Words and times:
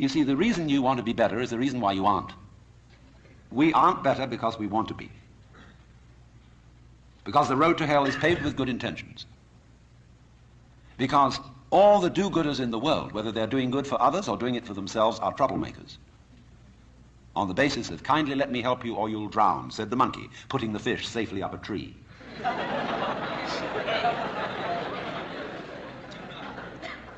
You 0.00 0.08
see, 0.08 0.22
the 0.22 0.34
reason 0.34 0.70
you 0.70 0.80
want 0.80 0.96
to 0.96 1.02
be 1.02 1.12
better 1.12 1.40
is 1.40 1.50
the 1.50 1.58
reason 1.58 1.78
why 1.78 1.92
you 1.92 2.06
aren't. 2.06 2.32
We 3.52 3.70
aren't 3.74 4.02
better 4.02 4.26
because 4.26 4.58
we 4.58 4.66
want 4.66 4.88
to 4.88 4.94
be. 4.94 5.10
Because 7.24 7.50
the 7.50 7.56
road 7.56 7.76
to 7.76 7.86
hell 7.86 8.06
is 8.06 8.16
paved 8.16 8.40
with 8.40 8.56
good 8.56 8.70
intentions. 8.70 9.26
Because 10.96 11.38
all 11.68 12.00
the 12.00 12.08
do-gooders 12.08 12.60
in 12.60 12.70
the 12.70 12.78
world, 12.78 13.12
whether 13.12 13.30
they're 13.30 13.46
doing 13.46 13.70
good 13.70 13.86
for 13.86 14.00
others 14.00 14.26
or 14.26 14.38
doing 14.38 14.54
it 14.54 14.64
for 14.64 14.72
themselves, 14.72 15.18
are 15.18 15.34
troublemakers. 15.34 15.98
On 17.36 17.46
the 17.46 17.52
basis 17.52 17.90
of, 17.90 18.02
kindly 18.02 18.34
let 18.34 18.50
me 18.50 18.62
help 18.62 18.86
you 18.86 18.94
or 18.94 19.10
you'll 19.10 19.28
drown, 19.28 19.70
said 19.70 19.90
the 19.90 19.96
monkey, 19.96 20.30
putting 20.48 20.72
the 20.72 20.78
fish 20.78 21.06
safely 21.06 21.42
up 21.42 21.52
a 21.52 21.58
tree. 21.58 21.94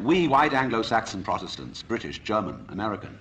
We 0.02 0.28
white 0.28 0.52
Anglo-Saxon 0.52 1.22
Protestants, 1.22 1.82
British, 1.82 2.18
German, 2.18 2.66
American, 2.70 3.18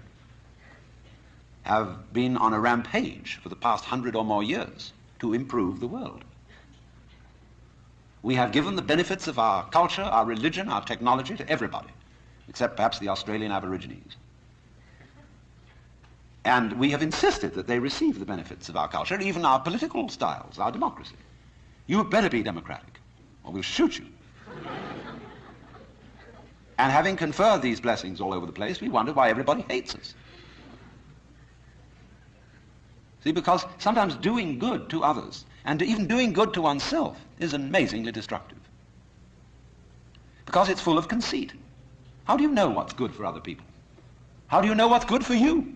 have 1.64 2.12
been 2.12 2.38
on 2.38 2.54
a 2.54 2.60
rampage 2.60 3.40
for 3.42 3.50
the 3.50 3.56
past 3.56 3.86
hundred 3.86 4.16
or 4.16 4.26
more 4.26 4.44
years 4.44 4.94
to 5.20 5.34
improve 5.34 5.80
the 5.80 5.88
world. 5.88 6.24
We 8.24 8.36
have 8.36 8.52
given 8.52 8.76
the 8.76 8.82
benefits 8.82 9.28
of 9.28 9.40
our 9.40 9.68
culture, 9.70 10.02
our 10.02 10.26
religion, 10.26 10.70
our 10.70 10.84
technology 10.84 11.36
to 11.38 11.48
everybody, 11.50 11.90
except 12.48 12.76
perhaps 12.76 13.00
the 13.00 13.10
Australian 13.10 13.52
Aborigines. 13.52 14.16
And 16.44 16.74
we 16.74 16.90
have 16.90 17.04
insisted 17.04 17.54
that 17.54 17.68
they 17.68 17.78
receive 17.78 18.20
the 18.20 18.26
benefits 18.26 18.70
of 18.70 18.76
our 18.76 18.88
culture, 18.88 19.20
even 19.20 19.46
our 19.46 19.60
political 19.60 20.10
styles, 20.10 20.58
our 20.58 20.72
democracy. 20.72 21.16
You 21.86 22.04
better 22.04 22.30
be 22.30 22.42
democratic, 22.42 23.00
or 23.44 23.54
we'll 23.54 23.62
shoot 23.62 24.00
you. 24.00 24.06
And 26.82 26.92
having 26.92 27.16
conferred 27.16 27.62
these 27.62 27.80
blessings 27.80 28.20
all 28.20 28.34
over 28.34 28.48
the 28.48 28.52
place, 28.52 28.82
we 28.82 28.90
wonder 28.90 29.14
why 29.14 29.30
everybody 29.30 29.64
hates 29.70 29.94
us. 29.94 30.16
See, 33.24 33.32
because 33.32 33.68
sometimes 33.78 34.16
doing 34.16 34.58
good 34.58 34.90
to 34.90 35.04
others 35.04 35.46
and 35.64 35.80
even 35.84 36.08
doing 36.08 36.34
good 36.34 36.56
to 36.56 36.62
oneself 36.64 37.24
is 37.38 37.54
amazingly 37.54 38.12
destructive. 38.12 38.58
Because 40.48 40.70
it's 40.70 40.82
full 40.82 40.98
of 40.98 41.08
conceit. 41.08 41.54
How 42.24 42.36
do 42.36 42.42
you 42.42 42.50
know 42.50 42.70
what's 42.70 42.94
good 42.94 43.14
for 43.14 43.28
other 43.28 43.40
people? 43.40 43.66
How 44.48 44.60
do 44.60 44.68
you 44.68 44.74
know 44.74 44.88
what's 44.88 45.06
good 45.06 45.24
for 45.24 45.36
you? 45.36 45.76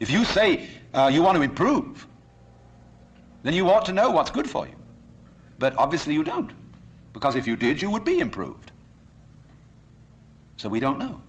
If 0.00 0.10
you 0.10 0.24
say 0.24 0.68
uh, 0.92 1.08
you 1.12 1.22
want 1.22 1.36
to 1.36 1.42
improve, 1.42 2.04
then 3.44 3.54
you 3.54 3.70
ought 3.70 3.86
to 3.86 3.92
know 3.92 4.10
what's 4.10 4.32
good 4.32 4.50
for 4.50 4.66
you. 4.66 4.74
But 5.60 5.78
obviously 5.78 6.14
you 6.14 6.24
don't. 6.24 6.50
Because 7.12 7.36
if 7.36 7.46
you 7.46 7.54
did, 7.54 7.80
you 7.80 7.90
would 7.92 8.04
be 8.04 8.18
improved. 8.18 8.72
So 10.56 10.68
we 10.68 10.80
don't 10.80 10.98
know. 10.98 11.20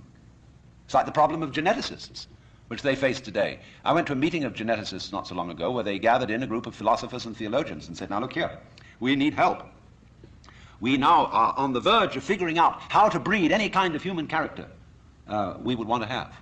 It's 0.86 0.94
like 0.94 1.06
the 1.06 1.12
problem 1.12 1.44
of 1.44 1.52
geneticists 1.52 2.28
which 2.68 2.82
they 2.82 2.96
face 2.96 3.22
today. 3.22 3.60
I 3.86 3.94
went 3.94 4.08
to 4.08 4.14
a 4.14 4.16
meeting 4.16 4.44
of 4.44 4.54
geneticists 4.54 5.12
not 5.12 5.28
so 5.28 5.36
long 5.36 5.50
ago 5.50 5.72
where 5.72 5.84
they 5.84 6.00
gathered 6.00 6.30
in 6.30 6.44
a 6.44 6.48
group 6.48 6.66
of 6.66 6.76
philosophers 6.76 7.26
and 7.26 7.36
theologians 7.36 7.88
and 7.88 7.98
said, 7.98 8.10
now 8.10 8.20
look 8.20 8.34
here, 8.34 8.60
we 9.00 9.16
need 9.16 9.34
help. 9.34 9.64
We 10.80 10.98
now 10.98 11.28
are 11.28 11.54
on 11.58 11.74
the 11.74 11.80
verge 11.80 12.18
of 12.18 12.24
figuring 12.24 12.58
out 12.58 12.82
how 12.90 13.10
to 13.10 13.20
breed 13.20 13.52
any 13.52 13.70
kind 13.70 13.96
of 13.96 14.04
human 14.04 14.28
character 14.28 14.68
uh, 15.28 15.56
we 15.62 15.76
would 15.76 15.88
want 15.88 16.04
to 16.04 16.10
have. 16.10 16.34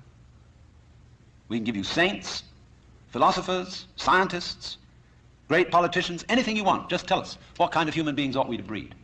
We 1.47 1.57
can 1.57 1.63
give 1.63 1.75
you 1.75 1.83
saints, 1.83 2.43
philosophers, 3.09 3.87
scientists, 3.95 4.77
great 5.47 5.69
politicians, 5.69 6.25
anything 6.27 6.57
you 6.57 6.63
want. 6.63 6.89
Just 6.89 7.07
tell 7.07 7.19
us, 7.19 7.37
what 7.57 7.71
kind 7.71 7.87
of 7.87 7.93
human 7.95 8.15
beings 8.15 8.35
ought 8.35 8.49
we 8.49 8.57
to 8.57 8.63
breed? 8.63 8.95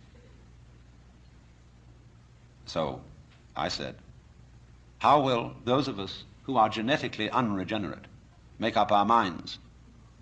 So 2.66 3.02
I 3.56 3.67
said, 3.67 3.95
how 5.00 5.22
will 5.22 5.53
those 5.66 5.88
of 5.88 6.00
us 6.00 6.23
who 6.44 6.57
are 6.57 6.69
genetically 6.69 7.29
unregenerate 7.29 8.06
make 8.59 8.78
up 8.78 8.91
our 8.91 9.06
minds 9.06 9.57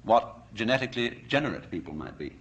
what 0.03 0.53
genetically 0.53 1.23
generate 1.27 1.69
people 1.69 1.93
might 1.93 2.17
be. 2.17 2.31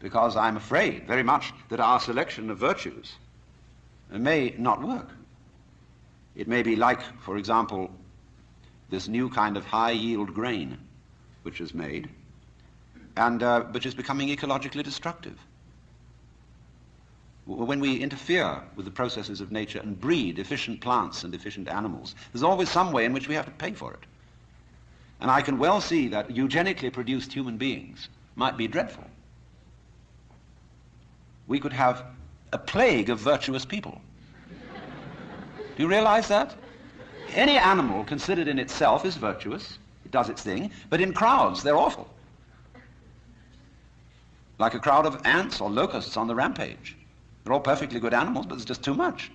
Because 0.00 0.36
I'm 0.36 0.56
afraid 0.56 1.06
very 1.06 1.22
much 1.22 1.52
that 1.68 1.80
our 1.80 2.00
selection 2.00 2.50
of 2.50 2.58
virtues 2.58 3.14
may 4.10 4.54
not 4.58 4.82
work. 4.82 5.08
It 6.34 6.48
may 6.48 6.62
be 6.62 6.76
like, 6.76 7.00
for 7.20 7.36
example, 7.36 7.90
this 8.88 9.08
new 9.08 9.28
kind 9.28 9.56
of 9.56 9.64
high-yield 9.64 10.34
grain 10.34 10.78
which 11.42 11.60
is 11.60 11.72
made 11.74 12.08
and 13.16 13.42
uh, 13.42 13.62
which 13.64 13.86
is 13.86 13.94
becoming 13.94 14.28
ecologically 14.28 14.82
destructive 14.82 15.38
when 17.56 17.80
we 17.80 17.96
interfere 17.96 18.62
with 18.76 18.84
the 18.84 18.90
processes 18.90 19.40
of 19.40 19.50
nature 19.50 19.80
and 19.80 20.00
breed 20.00 20.38
efficient 20.38 20.80
plants 20.80 21.24
and 21.24 21.34
efficient 21.34 21.68
animals, 21.68 22.14
there's 22.32 22.44
always 22.44 22.70
some 22.70 22.92
way 22.92 23.04
in 23.04 23.12
which 23.12 23.28
we 23.28 23.34
have 23.34 23.46
to 23.46 23.50
pay 23.52 23.72
for 23.72 23.92
it. 23.92 24.00
And 25.20 25.30
I 25.30 25.42
can 25.42 25.58
well 25.58 25.80
see 25.80 26.08
that 26.08 26.30
eugenically 26.30 26.90
produced 26.90 27.32
human 27.32 27.56
beings 27.56 28.08
might 28.36 28.56
be 28.56 28.68
dreadful. 28.68 29.04
We 31.48 31.58
could 31.58 31.72
have 31.72 32.04
a 32.52 32.58
plague 32.58 33.10
of 33.10 33.18
virtuous 33.18 33.64
people. 33.64 34.00
Do 35.76 35.82
you 35.82 35.88
realize 35.88 36.28
that? 36.28 36.54
Any 37.34 37.56
animal 37.56 38.04
considered 38.04 38.48
in 38.48 38.58
itself 38.58 39.04
is 39.04 39.16
virtuous. 39.16 39.78
It 40.04 40.10
does 40.10 40.28
its 40.28 40.42
thing. 40.42 40.70
But 40.88 41.00
in 41.00 41.12
crowds, 41.12 41.62
they're 41.62 41.76
awful. 41.76 42.08
Like 44.58 44.74
a 44.74 44.78
crowd 44.78 45.06
of 45.06 45.20
ants 45.24 45.60
or 45.60 45.70
locusts 45.70 46.16
on 46.16 46.28
the 46.28 46.34
rampage. 46.34 46.96
They're 47.50 47.56
all 47.56 47.60
perfectly 47.60 47.98
good 47.98 48.14
animals, 48.14 48.46
but 48.46 48.54
it's 48.54 48.64
just 48.64 48.84
too 48.84 48.94
much. 48.94 49.28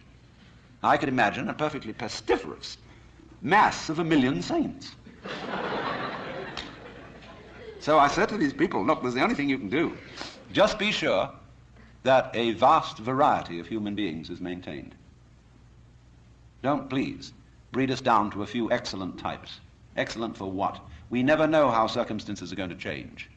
I 0.82 0.96
could 0.96 1.10
imagine 1.10 1.50
a 1.50 1.54
perfectly 1.54 1.92
pestiferous 1.92 2.78
mass 3.42 3.90
of 3.90 4.00
a 4.00 4.06
million 4.06 4.42
saints. 4.42 4.96
so 7.82 8.00
I 8.00 8.08
said 8.08 8.30
to 8.30 8.38
these 8.38 8.54
people, 8.54 8.86
look, 8.86 9.02
there's 9.02 9.16
the 9.16 9.22
only 9.22 9.36
thing 9.36 9.50
you 9.50 9.58
can 9.58 9.68
do. 9.68 9.98
Just 10.54 10.80
be 10.80 10.94
sure 10.94 11.30
that 12.04 12.32
a 12.34 12.54
vast 12.54 13.00
variety 13.00 13.60
of 13.60 13.68
human 13.68 13.96
beings 13.96 14.30
is 14.30 14.40
maintained. 14.40 14.96
Don't 16.64 16.90
please 16.90 17.34
breed 17.74 17.92
us 17.92 18.00
down 18.00 18.32
to 18.32 18.44
a 18.44 18.48
few 18.48 18.72
excellent 18.72 19.20
types. 19.20 19.60
Excellent 19.98 20.38
for 20.38 20.50
what? 20.50 20.80
We 21.10 21.22
never 21.22 21.48
know 21.48 21.70
how 21.70 21.88
circumstances 21.88 22.54
are 22.54 22.56
going 22.56 22.70
to 22.70 22.78
change 22.78 23.30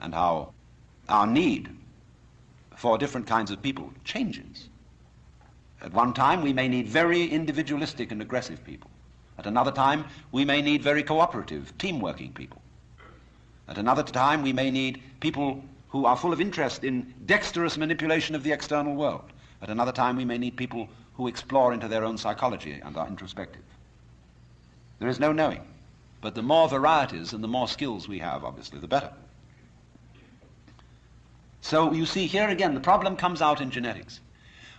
and 0.00 0.14
how 0.14 0.52
our 1.08 1.26
need 1.26 1.68
for 2.82 2.98
different 2.98 3.28
kinds 3.28 3.52
of 3.52 3.62
people 3.62 3.92
changes. 4.02 4.68
At 5.82 5.92
one 5.92 6.12
time, 6.12 6.42
we 6.42 6.52
may 6.52 6.66
need 6.66 6.88
very 6.88 7.28
individualistic 7.28 8.10
and 8.10 8.20
aggressive 8.20 8.64
people. 8.64 8.90
At 9.38 9.46
another 9.46 9.70
time, 9.70 10.04
we 10.32 10.44
may 10.44 10.60
need 10.60 10.82
very 10.82 11.04
cooperative, 11.04 11.78
team-working 11.78 12.32
people. 12.32 12.60
At 13.68 13.78
another 13.78 14.02
time, 14.02 14.42
we 14.42 14.52
may 14.52 14.72
need 14.72 15.00
people 15.20 15.62
who 15.90 16.06
are 16.06 16.16
full 16.16 16.32
of 16.32 16.40
interest 16.40 16.82
in 16.82 17.14
dexterous 17.24 17.78
manipulation 17.78 18.34
of 18.34 18.42
the 18.42 18.50
external 18.50 18.96
world. 18.96 19.30
At 19.62 19.70
another 19.70 19.92
time, 19.92 20.16
we 20.16 20.24
may 20.24 20.38
need 20.38 20.56
people 20.56 20.88
who 21.14 21.28
explore 21.28 21.72
into 21.72 21.86
their 21.86 22.04
own 22.04 22.18
psychology 22.18 22.80
and 22.84 22.96
are 22.96 23.06
introspective. 23.06 23.62
There 24.98 25.08
is 25.08 25.20
no 25.20 25.30
knowing. 25.30 25.62
But 26.20 26.34
the 26.34 26.42
more 26.42 26.68
varieties 26.68 27.32
and 27.32 27.44
the 27.44 27.54
more 27.56 27.68
skills 27.68 28.08
we 28.08 28.18
have, 28.18 28.42
obviously, 28.42 28.80
the 28.80 28.88
better. 28.88 29.12
So 31.62 31.92
you 31.92 32.04
see 32.04 32.26
here 32.26 32.48
again, 32.48 32.74
the 32.74 32.80
problem 32.80 33.16
comes 33.16 33.40
out 33.40 33.60
in 33.60 33.70
genetics. 33.70 34.20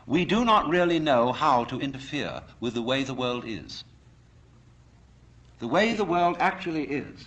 We 0.05 0.25
do 0.25 0.43
not 0.43 0.69
really 0.69 0.99
know 0.99 1.31
how 1.31 1.63
to 1.65 1.79
interfere 1.79 2.41
with 2.59 2.73
the 2.73 2.81
way 2.81 3.03
the 3.03 3.13
world 3.13 3.45
is. 3.47 3.83
The 5.59 5.67
way 5.67 5.93
the 5.93 6.03
world 6.03 6.35
actually 6.39 6.83
is, 6.83 7.25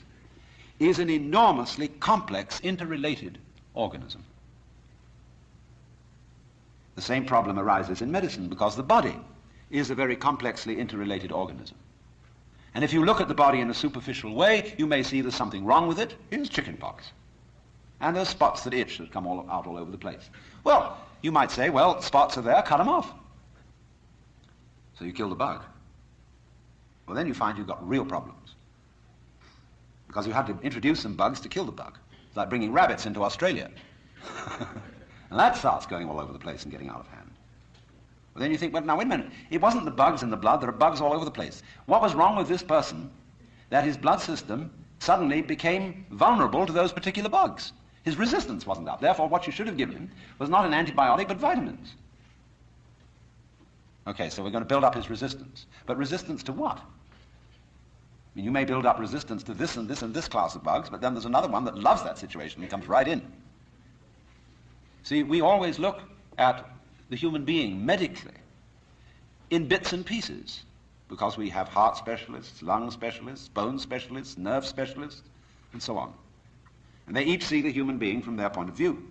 is 0.78 0.98
an 0.98 1.08
enormously 1.08 1.88
complex, 1.88 2.60
interrelated 2.60 3.38
organism. 3.72 4.24
The 6.94 7.02
same 7.02 7.24
problem 7.24 7.58
arises 7.58 8.02
in 8.02 8.12
medicine 8.12 8.48
because 8.48 8.76
the 8.76 8.82
body 8.82 9.18
is 9.70 9.90
a 9.90 9.94
very 9.94 10.16
complexly 10.16 10.78
interrelated 10.78 11.32
organism. 11.32 11.78
And 12.74 12.84
if 12.84 12.92
you 12.92 13.04
look 13.06 13.22
at 13.22 13.28
the 13.28 13.34
body 13.34 13.60
in 13.60 13.70
a 13.70 13.74
superficial 13.74 14.34
way, 14.34 14.74
you 14.76 14.86
may 14.86 15.02
see 15.02 15.22
there's 15.22 15.34
something 15.34 15.64
wrong 15.64 15.88
with 15.88 15.98
it. 15.98 16.14
Here's 16.30 16.50
chickenpox. 16.50 17.10
And 18.00 18.14
there's 18.14 18.28
spots 18.28 18.62
that 18.64 18.74
itch 18.74 18.98
that 18.98 19.10
come 19.10 19.26
all 19.26 19.48
out 19.50 19.66
all 19.66 19.78
over 19.78 19.90
the 19.90 19.98
place. 19.98 20.30
Well, 20.64 20.98
you 21.22 21.32
might 21.32 21.50
say, 21.50 21.70
well, 21.70 22.00
spots 22.02 22.36
are 22.36 22.42
there, 22.42 22.62
cut 22.62 22.78
them 22.78 22.88
off. 22.88 23.12
So 24.98 25.04
you 25.04 25.12
kill 25.12 25.28
the 25.28 25.34
bug. 25.34 25.62
Well, 27.06 27.14
then 27.14 27.26
you 27.26 27.34
find 27.34 27.56
you've 27.56 27.66
got 27.66 27.86
real 27.86 28.04
problems. 28.04 28.54
Because 30.06 30.26
you 30.26 30.32
had 30.32 30.46
to 30.46 30.58
introduce 30.62 31.00
some 31.00 31.14
bugs 31.14 31.40
to 31.40 31.48
kill 31.48 31.64
the 31.64 31.72
bug. 31.72 31.98
It's 32.28 32.36
like 32.36 32.48
bringing 32.48 32.72
rabbits 32.72 33.06
into 33.06 33.22
Australia. 33.22 33.70
and 35.30 35.38
that 35.38 35.56
starts 35.56 35.86
going 35.86 36.08
all 36.08 36.20
over 36.20 36.32
the 36.32 36.38
place 36.38 36.64
and 36.64 36.72
getting 36.72 36.88
out 36.88 37.00
of 37.00 37.08
hand. 37.08 37.30
Well, 38.34 38.42
then 38.42 38.50
you 38.50 38.58
think, 38.58 38.74
well, 38.74 38.82
now, 38.82 38.98
wait 38.98 39.06
a 39.06 39.08
minute. 39.08 39.30
It 39.50 39.62
wasn't 39.62 39.86
the 39.86 39.90
bugs 39.90 40.22
in 40.22 40.30
the 40.30 40.36
blood. 40.36 40.60
There 40.60 40.68
are 40.68 40.72
bugs 40.72 41.00
all 41.00 41.14
over 41.14 41.24
the 41.24 41.30
place. 41.30 41.62
What 41.86 42.02
was 42.02 42.14
wrong 42.14 42.36
with 42.36 42.48
this 42.48 42.62
person 42.62 43.10
that 43.70 43.84
his 43.84 43.96
blood 43.96 44.20
system 44.20 44.70
suddenly 44.98 45.40
became 45.40 46.04
vulnerable 46.10 46.66
to 46.66 46.72
those 46.72 46.92
particular 46.92 47.30
bugs? 47.30 47.72
His 48.06 48.16
resistance 48.16 48.64
wasn't 48.64 48.88
up. 48.88 49.00
Therefore, 49.00 49.28
what 49.28 49.48
you 49.48 49.52
should 49.52 49.66
have 49.66 49.76
given 49.76 49.96
him 49.96 50.10
was 50.38 50.48
not 50.48 50.64
an 50.64 50.70
antibiotic, 50.70 51.26
but 51.26 51.38
vitamins. 51.38 51.92
Okay, 54.06 54.30
so 54.30 54.44
we're 54.44 54.50
going 54.50 54.62
to 54.62 54.68
build 54.68 54.84
up 54.84 54.94
his 54.94 55.10
resistance. 55.10 55.66
But 55.86 55.98
resistance 55.98 56.44
to 56.44 56.52
what? 56.52 56.78
I 56.78 56.82
mean, 58.36 58.44
you 58.44 58.52
may 58.52 58.64
build 58.64 58.86
up 58.86 59.00
resistance 59.00 59.42
to 59.42 59.54
this 59.54 59.76
and 59.76 59.88
this 59.88 60.02
and 60.02 60.14
this 60.14 60.28
class 60.28 60.54
of 60.54 60.62
bugs, 60.62 60.88
but 60.88 61.00
then 61.00 61.14
there's 61.14 61.24
another 61.24 61.48
one 61.48 61.64
that 61.64 61.76
loves 61.76 62.04
that 62.04 62.16
situation 62.16 62.62
and 62.62 62.70
comes 62.70 62.86
right 62.86 63.08
in. 63.08 63.20
See, 65.02 65.24
we 65.24 65.40
always 65.40 65.80
look 65.80 66.00
at 66.38 66.64
the 67.10 67.16
human 67.16 67.44
being 67.44 67.84
medically 67.84 68.34
in 69.50 69.66
bits 69.66 69.92
and 69.92 70.06
pieces 70.06 70.62
because 71.08 71.36
we 71.36 71.48
have 71.50 71.66
heart 71.66 71.96
specialists, 71.96 72.62
lung 72.62 72.88
specialists, 72.92 73.48
bone 73.48 73.80
specialists, 73.80 74.38
nerve 74.38 74.64
specialists, 74.64 75.22
and 75.72 75.82
so 75.82 75.98
on. 75.98 76.14
And 77.06 77.14
they 77.14 77.24
each 77.24 77.44
see 77.44 77.62
the 77.62 77.72
human 77.72 77.98
being 77.98 78.22
from 78.22 78.36
their 78.36 78.50
point 78.50 78.68
of 78.68 78.76
view. 78.76 79.02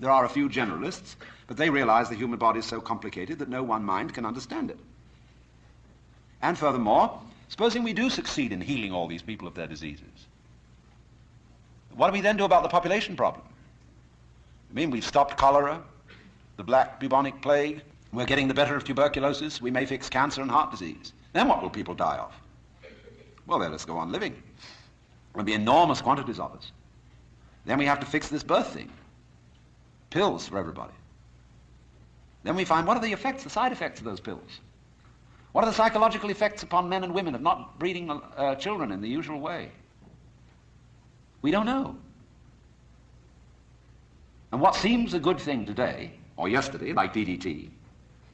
There 0.00 0.10
are 0.10 0.24
a 0.24 0.28
few 0.28 0.48
generalists, 0.48 1.16
but 1.46 1.56
they 1.56 1.70
realize 1.70 2.08
the 2.08 2.14
human 2.14 2.38
body 2.38 2.60
is 2.60 2.66
so 2.66 2.80
complicated 2.80 3.38
that 3.38 3.48
no 3.48 3.62
one 3.62 3.84
mind 3.84 4.14
can 4.14 4.26
understand 4.26 4.70
it. 4.70 4.78
And 6.42 6.58
furthermore, 6.58 7.20
supposing 7.48 7.82
we 7.82 7.92
do 7.92 8.10
succeed 8.10 8.52
in 8.52 8.60
healing 8.60 8.92
all 8.92 9.08
these 9.08 9.22
people 9.22 9.48
of 9.48 9.54
their 9.54 9.66
diseases, 9.66 10.26
what 11.94 12.08
do 12.08 12.12
we 12.12 12.20
then 12.20 12.36
do 12.36 12.44
about 12.44 12.62
the 12.62 12.68
population 12.68 13.16
problem? 13.16 13.44
I 14.70 14.74
mean, 14.74 14.90
we've 14.90 15.04
stopped 15.04 15.36
cholera, 15.36 15.82
the 16.56 16.64
black 16.64 16.98
bubonic 16.98 17.40
plague, 17.40 17.82
we're 18.12 18.26
getting 18.26 18.48
the 18.48 18.54
better 18.54 18.76
of 18.76 18.84
tuberculosis, 18.84 19.60
we 19.60 19.70
may 19.70 19.86
fix 19.86 20.08
cancer 20.08 20.42
and 20.42 20.50
heart 20.50 20.70
disease. 20.70 21.12
Then 21.32 21.48
what 21.48 21.62
will 21.62 21.70
people 21.70 21.94
die 21.94 22.16
of? 22.16 22.32
Well, 23.46 23.58
let 23.58 23.72
us 23.72 23.84
go 23.84 23.96
on 23.96 24.12
living. 24.12 24.40
There'll 25.32 25.44
be 25.44 25.52
enormous 25.52 26.00
quantities 26.00 26.38
of 26.38 26.54
us. 26.56 26.70
Then 27.64 27.78
we 27.78 27.86
have 27.86 28.00
to 28.00 28.06
fix 28.06 28.28
this 28.28 28.42
birth 28.42 28.72
thing. 28.72 28.90
Pills 30.10 30.48
for 30.48 30.58
everybody. 30.58 30.92
Then 32.42 32.56
we 32.56 32.64
find 32.64 32.86
what 32.86 32.96
are 32.96 33.00
the 33.00 33.12
effects, 33.12 33.42
the 33.42 33.50
side 33.50 33.72
effects 33.72 34.00
of 34.00 34.04
those 34.04 34.20
pills? 34.20 34.60
What 35.52 35.64
are 35.64 35.70
the 35.70 35.76
psychological 35.76 36.30
effects 36.30 36.62
upon 36.62 36.88
men 36.88 37.04
and 37.04 37.14
women 37.14 37.34
of 37.34 37.40
not 37.40 37.78
breeding 37.78 38.10
uh, 38.10 38.54
children 38.56 38.92
in 38.92 39.00
the 39.00 39.08
usual 39.08 39.40
way? 39.40 39.70
We 41.42 41.50
don't 41.50 41.66
know. 41.66 41.96
And 44.52 44.60
what 44.60 44.74
seems 44.74 45.14
a 45.14 45.18
good 45.18 45.40
thing 45.40 45.64
today, 45.64 46.12
or 46.36 46.48
yesterday, 46.48 46.92
like 46.92 47.14
DDT, 47.14 47.70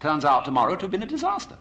turns 0.00 0.24
out 0.24 0.44
tomorrow 0.44 0.76
to 0.76 0.82
have 0.82 0.90
been 0.90 1.02
a 1.02 1.06
disaster. 1.06 1.56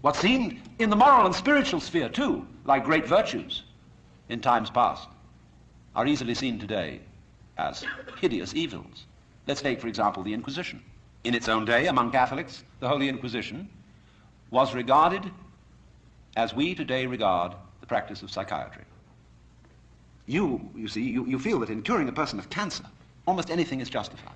What 0.00 0.16
seemed 0.16 0.60
in 0.78 0.90
the 0.90 0.96
moral 0.96 1.26
and 1.26 1.34
spiritual 1.34 1.80
sphere, 1.80 2.08
too, 2.08 2.46
like 2.64 2.84
great 2.84 3.06
virtues 3.06 3.62
in 4.28 4.40
times 4.40 4.70
past, 4.70 5.08
are 5.94 6.06
easily 6.06 6.34
seen 6.34 6.58
today 6.58 7.00
as 7.58 7.84
hideous 8.20 8.54
evils. 8.54 9.06
Let's 9.46 9.60
take, 9.60 9.80
for 9.80 9.88
example, 9.88 10.22
the 10.22 10.34
Inquisition. 10.34 10.82
In 11.24 11.34
its 11.34 11.48
own 11.48 11.64
day, 11.64 11.86
among 11.86 12.10
Catholics, 12.10 12.64
the 12.80 12.88
Holy 12.88 13.08
Inquisition 13.08 13.68
was 14.50 14.74
regarded 14.74 15.30
as 16.36 16.54
we 16.54 16.74
today 16.74 17.06
regard 17.06 17.54
the 17.80 17.86
practice 17.86 18.22
of 18.22 18.30
psychiatry. 18.30 18.84
You, 20.26 20.60
you 20.74 20.88
see, 20.88 21.02
you, 21.02 21.26
you 21.26 21.38
feel 21.38 21.58
that 21.60 21.70
in 21.70 21.82
curing 21.82 22.08
a 22.08 22.12
person 22.12 22.38
of 22.38 22.48
cancer, 22.48 22.84
almost 23.26 23.50
anything 23.50 23.80
is 23.80 23.90
justified. 23.90 24.34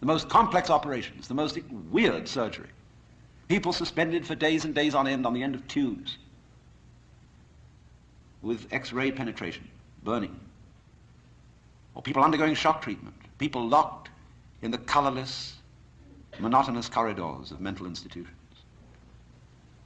The 0.00 0.06
most 0.06 0.28
complex 0.28 0.70
operations, 0.70 1.28
the 1.28 1.34
most 1.34 1.58
weird 1.90 2.26
surgery. 2.26 2.68
People 3.48 3.72
suspended 3.72 4.26
for 4.26 4.34
days 4.34 4.64
and 4.64 4.74
days 4.74 4.94
on 4.94 5.06
end 5.06 5.26
on 5.26 5.34
the 5.34 5.42
end 5.42 5.54
of 5.54 5.66
tubes 5.68 6.16
with 8.42 8.66
X-ray 8.72 9.12
penetration, 9.12 9.68
burning. 10.04 10.38
Or 11.94 12.02
people 12.02 12.22
undergoing 12.22 12.54
shock 12.54 12.82
treatment, 12.82 13.14
people 13.38 13.66
locked 13.66 14.08
in 14.62 14.70
the 14.70 14.78
colorless, 14.78 15.54
monotonous 16.38 16.88
corridors 16.88 17.50
of 17.50 17.60
mental 17.60 17.86
institutions. 17.86 18.36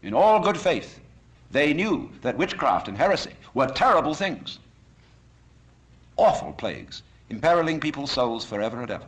In 0.03 0.15
all 0.15 0.41
good 0.41 0.59
faith, 0.59 1.01
they 1.51 1.73
knew 1.73 2.11
that 2.23 2.37
witchcraft 2.37 2.89
and 2.89 2.97
heresy 2.97 3.33
were 3.55 3.67
terrible 3.67 4.15
things, 4.15 4.59
awful 6.17 6.53
plagues, 6.53 7.03
imperiling 7.31 7.81
people's 7.81 8.13
souls 8.13 8.45
forever 8.45 8.81
and 8.83 8.91
ever. 8.91 9.07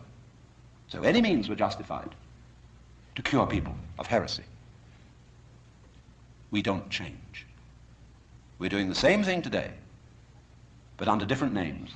So 0.88 1.02
any 1.02 1.20
means 1.20 1.48
were 1.48 1.54
justified 1.54 2.14
to 3.14 3.22
cure 3.22 3.46
people 3.46 3.74
of 3.98 4.06
heresy. 4.06 4.44
We 6.50 6.62
don't 6.62 6.88
change. 6.88 7.46
We're 8.58 8.70
doing 8.70 8.88
the 8.88 8.94
same 8.94 9.22
thing 9.22 9.42
today, 9.42 9.70
but 10.98 11.08
under 11.08 11.24
different 11.24 11.54
names. 11.54 11.90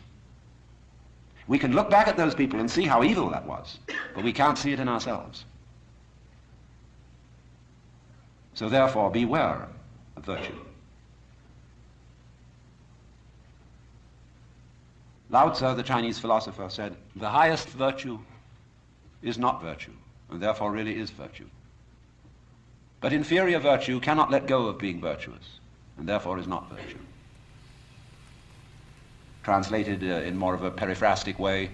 We 1.49 1.59
can 1.59 1.73
look 1.73 1.91
back 1.91 2.09
at 2.09 2.17
those 2.17 2.35
people 2.35 2.61
and 2.61 2.71
see 2.71 2.85
how 2.85 3.05
evil 3.05 3.29
that 3.31 3.45
was, 3.45 3.79
but 4.15 4.25
we 4.25 4.33
can't 4.33 4.57
see 4.57 4.73
it 4.73 4.81
in 4.81 4.89
ourselves. 4.89 5.45
So 8.55 8.69
therefore, 8.69 9.11
beware 9.11 9.69
of 10.17 10.25
virtue. 10.25 10.55
Lao 15.31 15.49
Tzu, 15.49 15.75
the 15.75 15.83
Chinese 15.83 16.19
philosopher, 16.19 16.69
said, 16.69 16.95
the 17.17 17.29
highest 17.29 17.69
virtue 17.71 18.19
is 19.23 19.39
not 19.39 19.63
virtue, 19.63 19.93
and 20.31 20.41
therefore 20.41 20.71
really 20.71 20.95
is 20.95 21.11
virtue. 21.11 21.49
But 23.01 23.13
inferior 23.13 23.59
virtue 23.59 23.99
cannot 23.99 24.31
let 24.31 24.47
go 24.47 24.67
of 24.67 24.79
being 24.79 25.01
virtuous, 25.01 25.59
and 25.97 26.09
therefore 26.09 26.39
is 26.39 26.47
not 26.47 26.71
virtue. 26.71 26.99
Translated 29.43 30.03
uh, 30.03 30.23
in 30.27 30.37
more 30.37 30.55
of 30.55 30.63
a 30.63 30.71
periphrastic 30.71 31.39
way, 31.39 31.71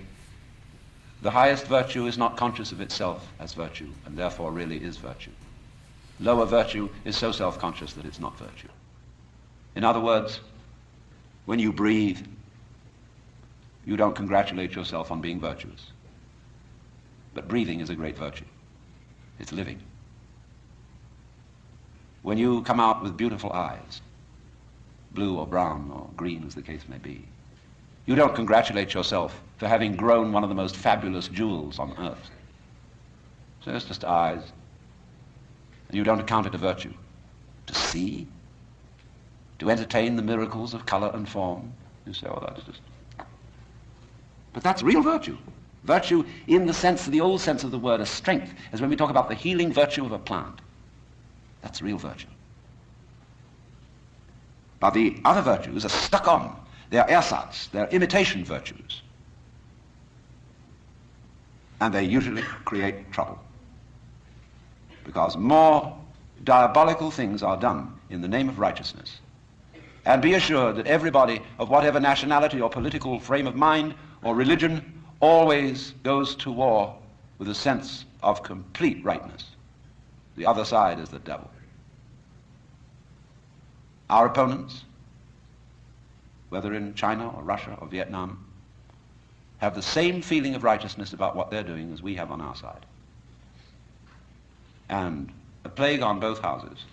the 1.20 1.30
highest 1.30 1.66
virtue 1.66 2.06
is 2.06 2.16
not 2.16 2.36
conscious 2.36 2.72
of 2.72 2.80
itself 2.80 3.30
as 3.40 3.52
virtue, 3.52 3.90
and 4.06 4.16
therefore 4.16 4.52
really 4.52 4.82
is 4.82 4.96
virtue. 4.96 5.32
Lower 6.20 6.46
virtue 6.46 6.88
is 7.04 7.16
so 7.16 7.32
self-conscious 7.32 7.92
that 7.94 8.04
it's 8.04 8.20
not 8.20 8.38
virtue. 8.38 8.68
In 9.74 9.84
other 9.84 10.00
words, 10.00 10.40
when 11.46 11.58
you 11.58 11.72
breathe, 11.72 12.20
you 13.84 13.96
don't 13.96 14.14
congratulate 14.14 14.74
yourself 14.74 15.10
on 15.10 15.20
being 15.20 15.40
virtuous. 15.40 15.92
But 17.34 17.48
breathing 17.48 17.80
is 17.80 17.90
a 17.90 17.94
great 17.94 18.18
virtue. 18.18 18.44
It's 19.38 19.52
living. 19.52 19.80
When 22.22 22.38
you 22.38 22.62
come 22.62 22.80
out 22.80 23.02
with 23.02 23.16
beautiful 23.16 23.52
eyes, 23.52 24.00
blue 25.12 25.38
or 25.38 25.46
brown 25.46 25.90
or 25.92 26.10
green 26.16 26.44
as 26.46 26.54
the 26.54 26.62
case 26.62 26.82
may 26.88 26.98
be, 26.98 27.24
you 28.08 28.14
don't 28.14 28.34
congratulate 28.34 28.94
yourself 28.94 29.38
for 29.58 29.68
having 29.68 29.94
grown 29.94 30.32
one 30.32 30.42
of 30.42 30.48
the 30.48 30.54
most 30.54 30.74
fabulous 30.74 31.28
jewels 31.28 31.78
on 31.78 31.94
earth. 31.98 32.30
So 33.62 33.70
it's 33.70 33.84
just 33.84 34.02
eyes. 34.02 34.40
And 35.88 35.96
you 35.98 36.04
don't 36.04 36.18
account 36.18 36.46
it 36.46 36.54
a 36.54 36.58
virtue. 36.58 36.94
To 37.66 37.74
see, 37.74 38.26
to 39.58 39.68
entertain 39.68 40.16
the 40.16 40.22
miracles 40.22 40.72
of 40.72 40.86
color 40.86 41.10
and 41.12 41.28
form, 41.28 41.70
you 42.06 42.14
say, 42.14 42.28
oh, 42.28 42.42
that's 42.46 42.62
just... 42.64 42.80
But 44.54 44.62
that's 44.62 44.82
real 44.82 45.02
virtue. 45.02 45.36
Virtue 45.84 46.24
in 46.46 46.64
the 46.64 46.72
sense, 46.72 47.06
of 47.06 47.12
the 47.12 47.20
old 47.20 47.42
sense 47.42 47.62
of 47.62 47.70
the 47.70 47.78
word, 47.78 48.00
a 48.00 48.06
strength, 48.06 48.54
as 48.72 48.80
when 48.80 48.88
we 48.88 48.96
talk 48.96 49.10
about 49.10 49.28
the 49.28 49.34
healing 49.34 49.70
virtue 49.70 50.06
of 50.06 50.12
a 50.12 50.18
plant. 50.18 50.62
That's 51.60 51.82
real 51.82 51.98
virtue. 51.98 52.28
But 54.80 54.94
the 54.94 55.20
other 55.26 55.42
virtues 55.42 55.84
are 55.84 55.90
stuck 55.90 56.26
on. 56.26 56.58
They're 56.90 57.06
ersatz, 57.08 57.68
they're 57.68 57.88
imitation 57.88 58.44
virtues. 58.44 59.02
And 61.80 61.92
they 61.94 62.04
usually 62.04 62.42
create 62.64 63.12
trouble. 63.12 63.38
Because 65.04 65.36
more 65.36 65.96
diabolical 66.44 67.10
things 67.10 67.42
are 67.42 67.56
done 67.56 67.94
in 68.10 68.20
the 68.20 68.28
name 68.28 68.48
of 68.48 68.58
righteousness. 68.58 69.20
And 70.06 70.22
be 70.22 70.34
assured 70.34 70.76
that 70.76 70.86
everybody 70.86 71.40
of 71.58 71.68
whatever 71.68 72.00
nationality 72.00 72.60
or 72.60 72.70
political 72.70 73.20
frame 73.20 73.46
of 73.46 73.54
mind 73.54 73.94
or 74.22 74.34
religion 74.34 75.02
always 75.20 75.92
goes 76.02 76.34
to 76.36 76.50
war 76.50 76.96
with 77.38 77.48
a 77.48 77.54
sense 77.54 78.04
of 78.22 78.42
complete 78.42 79.04
rightness. 79.04 79.44
The 80.36 80.46
other 80.46 80.64
side 80.64 80.98
is 80.98 81.08
the 81.08 81.18
devil. 81.18 81.50
Our 84.08 84.26
opponents, 84.26 84.84
whether 86.48 86.74
in 86.74 86.94
China 86.94 87.28
or 87.30 87.42
Russia 87.42 87.76
or 87.80 87.88
Vietnam, 87.88 88.44
have 89.58 89.74
the 89.74 89.82
same 89.82 90.22
feeling 90.22 90.54
of 90.54 90.62
righteousness 90.62 91.12
about 91.12 91.34
what 91.34 91.50
they're 91.50 91.62
doing 91.62 91.92
as 91.92 92.02
we 92.02 92.14
have 92.14 92.30
on 92.30 92.40
our 92.40 92.54
side. 92.54 92.86
And 94.88 95.32
a 95.64 95.68
plague 95.68 96.02
on 96.02 96.20
both 96.20 96.40
houses. 96.40 96.84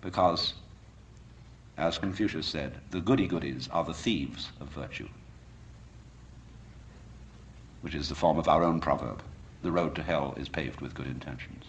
Because, 0.00 0.54
as 1.76 1.98
Confucius 1.98 2.46
said, 2.46 2.78
the 2.90 3.00
goody-goodies 3.00 3.68
are 3.70 3.84
the 3.84 3.94
thieves 3.94 4.50
of 4.60 4.68
virtue 4.68 5.08
which 7.86 7.94
is 7.94 8.08
the 8.08 8.14
form 8.16 8.36
of 8.36 8.48
our 8.48 8.64
own 8.64 8.80
proverb. 8.80 9.22
The 9.62 9.70
road 9.70 9.94
to 9.94 10.02
hell 10.02 10.34
is 10.36 10.48
paved 10.48 10.80
with 10.80 10.92
good 10.92 11.06
intentions. 11.06 11.66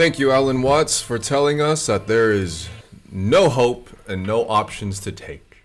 Thank 0.00 0.18
you, 0.18 0.32
Alan 0.32 0.62
Watts, 0.62 1.02
for 1.02 1.18
telling 1.18 1.60
us 1.60 1.84
that 1.84 2.06
there 2.06 2.32
is 2.32 2.70
no 3.12 3.50
hope 3.50 3.90
and 4.08 4.26
no 4.26 4.48
options 4.48 4.98
to 5.00 5.12
take. 5.12 5.58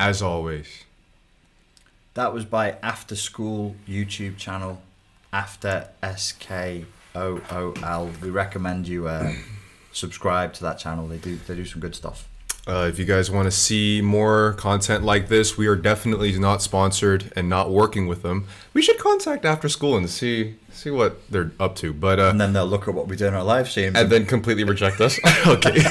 As 0.00 0.22
always. 0.22 0.84
That 2.14 2.32
was 2.32 2.46
by 2.46 2.78
After 2.82 3.14
School 3.14 3.76
YouTube 3.86 4.38
channel, 4.38 4.80
After 5.34 5.90
S 6.02 6.32
K 6.32 6.86
O 7.14 7.42
O 7.50 7.74
L. 7.82 8.10
We 8.22 8.30
recommend 8.30 8.88
you 8.88 9.06
uh, 9.06 9.34
subscribe 9.92 10.54
to 10.54 10.62
that 10.62 10.78
channel. 10.78 11.06
They 11.06 11.18
do 11.18 11.36
they 11.36 11.54
do 11.54 11.66
some 11.66 11.82
good 11.82 11.94
stuff. 11.94 12.26
Uh, 12.64 12.86
if 12.88 12.96
you 12.96 13.04
guys 13.04 13.28
want 13.28 13.46
to 13.46 13.50
see 13.50 14.00
more 14.00 14.52
content 14.52 15.02
like 15.02 15.26
this, 15.28 15.58
we 15.58 15.66
are 15.66 15.74
definitely 15.74 16.38
not 16.38 16.62
sponsored 16.62 17.32
and 17.34 17.48
not 17.48 17.70
working 17.70 18.06
with 18.06 18.22
them. 18.22 18.46
We 18.72 18.82
should 18.82 18.98
contact 18.98 19.44
after 19.44 19.68
school 19.68 19.96
and 19.96 20.08
see 20.08 20.54
see 20.70 20.90
what 20.90 21.28
they're 21.30 21.50
up 21.58 21.74
to. 21.76 21.92
But 21.92 22.20
uh, 22.20 22.28
And 22.28 22.40
then 22.40 22.52
they'll 22.52 22.66
look 22.66 22.86
at 22.86 22.94
what 22.94 23.08
we 23.08 23.16
do 23.16 23.26
in 23.26 23.34
our 23.34 23.42
live 23.42 23.68
streams. 23.68 23.96
and 23.96 24.10
then 24.10 24.26
completely 24.26 24.62
reject 24.64 25.00
us. 25.00 25.18
okay. 25.46 25.72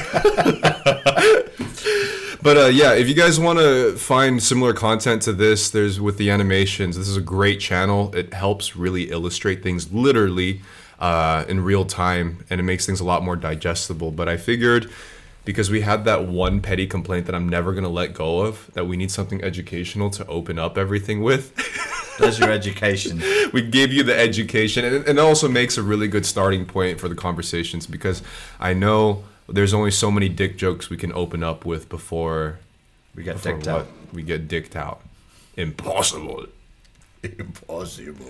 but 2.41 2.57
uh, 2.57 2.65
yeah, 2.67 2.93
if 2.93 3.07
you 3.09 3.15
guys 3.15 3.37
want 3.37 3.59
to 3.59 3.95
find 3.97 4.41
similar 4.41 4.73
content 4.73 5.21
to 5.23 5.33
this, 5.33 5.69
there's 5.69 5.99
with 5.99 6.17
the 6.17 6.29
animations. 6.29 6.97
This 6.97 7.09
is 7.09 7.17
a 7.17 7.21
great 7.21 7.59
channel. 7.59 8.15
It 8.15 8.33
helps 8.33 8.77
really 8.77 9.11
illustrate 9.11 9.61
things 9.61 9.91
literally 9.91 10.61
uh, 10.99 11.43
in 11.49 11.63
real 11.65 11.83
time, 11.83 12.45
and 12.49 12.61
it 12.61 12.63
makes 12.63 12.85
things 12.85 13.01
a 13.01 13.05
lot 13.05 13.23
more 13.23 13.35
digestible. 13.35 14.11
But 14.11 14.29
I 14.29 14.37
figured 14.37 14.89
because 15.45 15.69
we 15.71 15.81
had 15.81 16.05
that 16.05 16.25
one 16.27 16.61
petty 16.61 16.85
complaint 16.87 17.25
that 17.25 17.35
I'm 17.35 17.49
never 17.49 17.73
gonna 17.73 17.89
let 17.89 18.13
go 18.13 18.41
of, 18.41 18.69
that 18.73 18.85
we 18.85 18.97
need 18.97 19.11
something 19.11 19.43
educational 19.43 20.09
to 20.11 20.25
open 20.27 20.59
up 20.59 20.77
everything 20.77 21.21
with. 21.23 21.53
There's 22.19 22.37
your 22.39 22.51
education. 22.59 23.21
we 23.53 23.61
give 23.61 23.91
you 23.91 24.03
the 24.03 24.17
education 24.17 24.85
and 24.85 24.95
and 25.07 25.17
it 25.17 25.21
also 25.21 25.47
makes 25.47 25.77
a 25.77 25.81
really 25.83 26.07
good 26.07 26.25
starting 26.25 26.65
point 26.65 26.99
for 26.99 27.09
the 27.09 27.15
conversations 27.15 27.87
because 27.87 28.21
i 28.59 28.73
know 28.73 29.23
there's 29.47 29.73
only 29.73 29.91
so 29.91 30.11
many 30.11 30.29
dick 30.29 30.57
jokes 30.57 30.89
we 30.89 30.95
can 30.97 31.11
open 31.13 31.43
up 31.43 31.65
with 31.65 31.89
before, 31.89 32.59
We 33.15 33.23
get 33.23 33.35
before 33.35 33.53
dicked 33.53 33.67
out. 33.67 33.87
we 34.13 34.21
get 34.23 34.47
dicked 34.47 34.75
out 34.75 35.01
impossible 35.57 36.45
Impossible. 37.23 38.25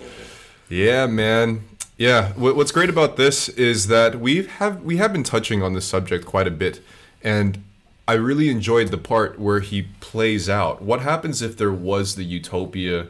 yeah 0.68 1.06
man 1.06 1.62
yeah 1.98 2.32
what's 2.32 2.72
great 2.72 2.88
about 2.90 3.16
this 3.16 3.48
is 3.50 3.86
that 3.88 4.20
we 4.20 4.44
have 4.46 4.82
we 4.82 4.96
have 4.96 5.12
been 5.12 5.22
touching 5.24 5.62
on 5.62 5.72
this 5.74 5.84
subject 5.84 6.24
quite 6.24 6.46
a 6.46 6.50
bit 6.50 6.80
and 7.22 7.62
i 8.08 8.14
really 8.14 8.48
enjoyed 8.48 8.88
the 8.88 8.98
part 8.98 9.38
where 9.38 9.60
he 9.60 9.82
plays 10.12 10.48
out. 10.48 10.82
What 10.82 11.00
happens 11.00 11.40
if 11.40 11.56
there 11.56 11.72
was 11.72 12.16
the 12.16 12.24
utopia 12.24 13.08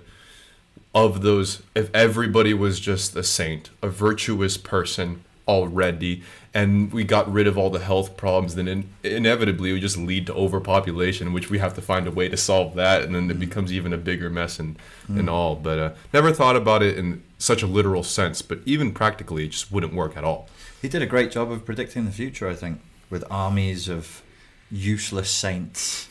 of 0.94 1.22
those 1.22 1.62
if 1.74 1.92
everybody 1.94 2.54
was 2.54 2.78
just 2.78 3.16
a 3.16 3.22
saint 3.22 3.70
a 3.82 3.88
virtuous 3.88 4.56
person 4.56 5.24
already 5.48 6.22
and 6.54 6.92
we 6.92 7.02
got 7.02 7.32
rid 7.32 7.46
of 7.46 7.58
all 7.58 7.70
the 7.70 7.80
health 7.80 8.16
problems 8.16 8.54
then 8.54 8.68
in, 8.68 8.88
inevitably 9.02 9.70
it 9.70 9.72
would 9.72 9.82
just 9.82 9.96
lead 9.96 10.26
to 10.26 10.34
overpopulation 10.34 11.32
which 11.32 11.50
we 11.50 11.58
have 11.58 11.74
to 11.74 11.82
find 11.82 12.06
a 12.06 12.10
way 12.10 12.28
to 12.28 12.36
solve 12.36 12.74
that 12.74 13.02
and 13.02 13.14
then 13.14 13.30
it 13.30 13.40
becomes 13.40 13.72
even 13.72 13.92
a 13.92 13.98
bigger 13.98 14.30
mess 14.30 14.60
and, 14.60 14.76
and 15.08 15.28
all. 15.28 15.56
But 15.56 15.78
uh, 15.78 15.92
never 16.12 16.32
thought 16.32 16.56
about 16.56 16.82
it 16.82 16.96
in 16.96 17.22
such 17.38 17.62
a 17.62 17.66
literal 17.66 18.04
sense 18.04 18.42
but 18.42 18.60
even 18.64 18.92
practically 18.92 19.46
it 19.46 19.48
just 19.48 19.72
wouldn't 19.72 19.94
work 19.94 20.16
at 20.16 20.24
all. 20.24 20.48
He 20.80 20.88
did 20.88 21.02
a 21.02 21.06
great 21.06 21.30
job 21.32 21.50
of 21.50 21.64
predicting 21.64 22.04
the 22.04 22.12
future, 22.12 22.48
I 22.48 22.54
think, 22.54 22.80
with 23.12 23.22
armies 23.30 23.88
of 23.88 24.22
useless 24.70 25.30
saints. 25.30 26.08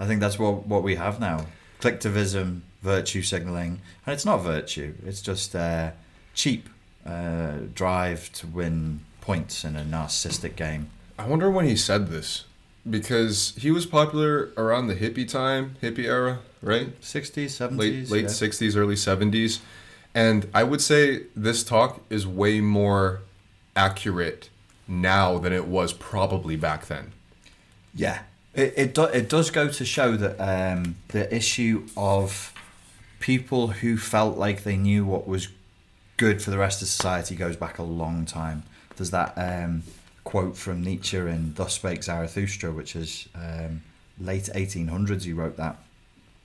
I 0.00 0.06
think 0.06 0.20
that's 0.20 0.38
what 0.38 0.66
what 0.66 0.82
we 0.82 0.94
have 0.94 1.20
now. 1.20 1.46
Clicktivism, 1.80 2.60
virtue 2.82 3.22
signaling, 3.22 3.80
and 4.06 4.14
it's 4.14 4.24
not 4.24 4.38
virtue. 4.38 4.94
It's 5.04 5.20
just 5.20 5.54
uh, 5.54 5.90
cheap 6.34 6.68
uh, 7.04 7.56
drive 7.74 8.32
to 8.34 8.46
win 8.46 9.00
points 9.20 9.64
in 9.64 9.76
a 9.76 9.82
narcissistic 9.82 10.56
game. 10.56 10.88
i 11.18 11.26
wonder 11.26 11.50
when 11.50 11.66
he 11.66 11.76
said 11.76 12.08
this 12.08 12.44
because 12.88 13.54
he 13.58 13.70
was 13.70 13.84
popular 13.84 14.50
around 14.56 14.86
the 14.86 14.94
hippie 14.94 15.28
time 15.28 15.76
hippie 15.82 16.04
era 16.04 16.38
right 16.62 16.88
Sixties, 17.04 17.60
late 17.60 17.70
seventies, 17.70 18.10
late 18.10 18.30
sixties, 18.30 18.76
early 18.76 18.96
seventies, 18.96 19.60
and 20.14 20.48
I 20.54 20.62
would 20.64 20.80
say 20.80 21.24
this 21.36 21.62
talk 21.64 22.00
is 22.08 22.26
way 22.26 22.60
more 22.60 23.20
accurate 23.74 24.48
now 24.88 25.38
than 25.38 25.52
it 25.52 25.66
was 25.66 25.92
probably 25.92 26.56
back 26.56 26.86
then. 26.86 27.12
Yeah, 27.94 28.22
it 28.54 28.74
it, 28.76 28.94
do, 28.94 29.04
it 29.04 29.28
does 29.28 29.50
go 29.50 29.68
to 29.68 29.84
show 29.84 30.16
that 30.16 30.40
um, 30.40 30.96
the 31.08 31.32
issue 31.34 31.86
of 31.96 32.52
people 33.20 33.68
who 33.68 33.96
felt 33.96 34.38
like 34.38 34.64
they 34.64 34.76
knew 34.76 35.04
what 35.04 35.28
was 35.28 35.48
good 36.16 36.42
for 36.42 36.50
the 36.50 36.58
rest 36.58 36.82
of 36.82 36.88
society 36.88 37.36
goes 37.36 37.56
back 37.56 37.78
a 37.78 37.82
long 37.82 38.24
time. 38.24 38.62
There's 38.96 39.10
that 39.10 39.34
um, 39.36 39.82
quote 40.24 40.56
from 40.56 40.82
Nietzsche 40.82 41.16
in 41.16 41.54
Thus 41.54 41.74
Spake 41.74 42.02
Zarathustra, 42.02 42.72
which 42.72 42.96
is 42.96 43.28
um, 43.34 43.82
late 44.20 44.48
1800s. 44.54 45.22
He 45.24 45.32
wrote 45.32 45.56
that. 45.56 45.76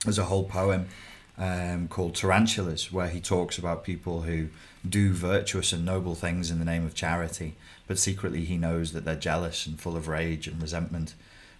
There's 0.04 0.18
a 0.18 0.24
whole 0.24 0.44
poem 0.44 0.88
um, 1.36 1.88
called 1.88 2.14
Tarantulas 2.14 2.92
where 2.92 3.08
he 3.08 3.20
talks 3.20 3.58
about 3.58 3.84
people 3.84 4.22
who 4.22 4.48
do 4.88 5.12
virtuous 5.12 5.72
and 5.72 5.84
noble 5.84 6.14
things 6.14 6.50
in 6.50 6.58
the 6.58 6.64
name 6.64 6.84
of 6.84 6.94
charity, 6.94 7.54
but 7.86 7.98
secretly 7.98 8.44
he 8.44 8.56
knows 8.56 8.92
that 8.92 9.04
they're 9.04 9.16
jealous 9.16 9.66
and 9.66 9.80
full 9.80 9.96
of 9.96 10.08
rage 10.08 10.46
and 10.46 10.60
resentment. 10.60 11.14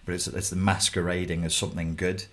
But 0.05 0.15
it's 0.15 0.27
it's 0.27 0.51
the 0.51 0.55
masquerading 0.55 1.43
as 1.43 1.55
something 1.55 1.95
good, 1.95 2.25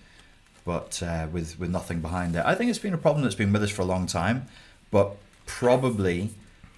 but 0.63 1.01
uh, 1.03 1.27
with 1.31 1.59
with 1.59 1.69
nothing 1.69 2.01
behind 2.01 2.35
it. 2.35 2.43
I 2.45 2.55
think 2.55 2.69
it's 2.69 2.79
been 2.79 2.93
a 2.93 2.97
problem 2.97 3.23
that's 3.23 3.35
been 3.35 3.51
with 3.51 3.63
us 3.63 3.71
for 3.71 3.81
a 3.81 3.85
long 3.85 4.05
time, 4.05 4.45
but 4.91 5.17
probably 5.45 6.29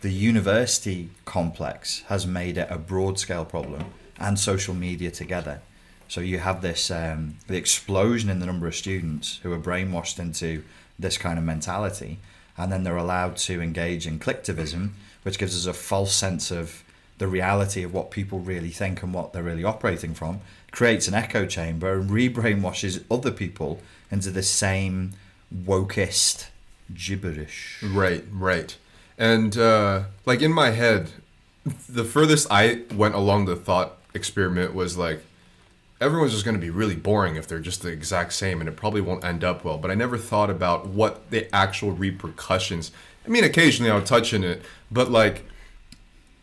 the 0.01 0.11
university 0.11 1.09
complex 1.25 2.01
has 2.07 2.25
made 2.25 2.57
it 2.57 2.67
a 2.69 2.77
broad 2.77 3.19
scale 3.19 3.45
problem 3.45 3.85
and 4.19 4.39
social 4.39 4.73
media 4.73 5.11
together. 5.11 5.61
So 6.07 6.21
you 6.21 6.39
have 6.39 6.61
this 6.61 6.91
um, 6.91 7.37
the 7.47 7.57
explosion 7.57 8.29
in 8.29 8.39
the 8.39 8.45
number 8.45 8.67
of 8.67 8.75
students 8.75 9.39
who 9.43 9.51
are 9.51 9.59
brainwashed 9.59 10.19
into 10.19 10.63
this 10.97 11.17
kind 11.17 11.37
of 11.37 11.43
mentality, 11.43 12.19
and 12.57 12.71
then 12.71 12.83
they're 12.83 12.97
allowed 12.97 13.37
to 13.37 13.61
engage 13.61 14.07
in 14.07 14.19
clicktivism, 14.19 14.91
which 15.23 15.37
gives 15.37 15.55
us 15.55 15.65
a 15.65 15.73
false 15.73 16.13
sense 16.13 16.51
of 16.51 16.83
the 17.17 17.27
reality 17.27 17.83
of 17.83 17.93
what 17.93 18.11
people 18.11 18.39
really 18.39 18.69
think 18.69 19.01
and 19.01 19.13
what 19.13 19.33
they're 19.33 19.43
really 19.43 19.63
operating 19.63 20.13
from, 20.13 20.41
creates 20.71 21.07
an 21.07 21.13
echo 21.13 21.45
chamber 21.45 21.93
and 21.93 22.11
re-brainwashes 22.11 23.03
other 23.09 23.31
people 23.31 23.79
into 24.11 24.29
the 24.31 24.43
same 24.43 25.13
wokeist 25.53 26.47
gibberish. 26.93 27.81
Right, 27.81 28.25
right. 28.31 28.75
And 29.17 29.57
uh, 29.57 30.03
like 30.25 30.41
in 30.41 30.51
my 30.51 30.71
head, 30.71 31.11
the 31.87 32.03
furthest 32.03 32.47
I 32.51 32.81
went 32.93 33.15
along 33.15 33.45
the 33.45 33.55
thought 33.55 33.97
experiment 34.13 34.75
was 34.75 34.97
like 34.97 35.23
everyone's 36.05 36.31
just 36.31 36.45
going 36.45 36.55
to 36.55 36.61
be 36.61 36.69
really 36.69 36.95
boring 36.95 37.35
if 37.35 37.47
they're 37.47 37.59
just 37.59 37.81
the 37.81 37.89
exact 37.89 38.33
same 38.33 38.59
and 38.61 38.69
it 38.69 38.75
probably 38.75 39.01
won't 39.01 39.23
end 39.23 39.43
up 39.43 39.63
well. 39.65 39.77
But 39.77 39.91
I 39.91 39.95
never 39.95 40.17
thought 40.17 40.49
about 40.49 40.87
what 40.87 41.29
the 41.31 41.53
actual 41.53 41.91
repercussions. 41.91 42.91
I 43.25 43.29
mean, 43.29 43.43
occasionally 43.43 43.91
I'll 43.91 44.01
touch 44.01 44.33
in 44.33 44.43
it, 44.43 44.61
but 44.91 45.09
like 45.11 45.43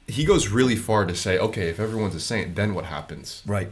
he 0.08 0.24
goes 0.24 0.48
really 0.48 0.76
far 0.76 1.06
to 1.06 1.14
say, 1.14 1.38
okay, 1.38 1.68
if 1.68 1.78
everyone's 1.80 2.14
a 2.14 2.20
saint, 2.20 2.56
then 2.56 2.74
what 2.74 2.84
happens? 2.86 3.42
Right. 3.46 3.68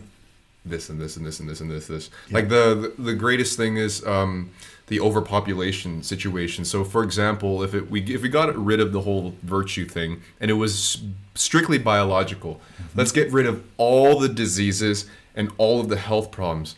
this 0.65 0.89
and 0.91 1.01
this 1.01 1.17
and 1.17 1.27
this 1.27 1.41
and 1.41 1.49
this 1.49 1.61
and 1.63 1.71
this 1.71 1.87
this 1.87 2.11
like 2.31 2.49
the 2.51 2.93
the 2.99 3.15
greatest 3.15 3.57
thing 3.57 3.79
is 3.79 4.05
um 4.07 4.51
the 4.89 5.01
overpopulation 5.01 6.03
situation 6.03 6.65
so 6.67 6.85
for 6.85 7.03
example 7.03 7.63
if 7.63 7.73
it 7.75 7.91
we 7.91 8.03
if 8.15 8.21
we 8.21 8.29
got 8.29 8.55
rid 8.57 8.79
of 8.79 8.93
the 8.93 9.01
whole 9.01 9.35
virtue 9.43 9.87
thing 9.87 10.21
and 10.39 10.51
it 10.51 10.55
was 10.55 11.03
strictly 11.35 11.79
biological 11.79 12.61
let's 12.95 13.11
get 13.13 13.33
rid 13.33 13.47
of 13.47 13.65
all 13.79 14.19
the 14.21 14.29
diseases 14.29 15.07
and 15.41 15.51
all 15.59 15.81
of 15.81 15.89
the 15.89 15.97
health 16.09 16.31
problems 16.31 16.77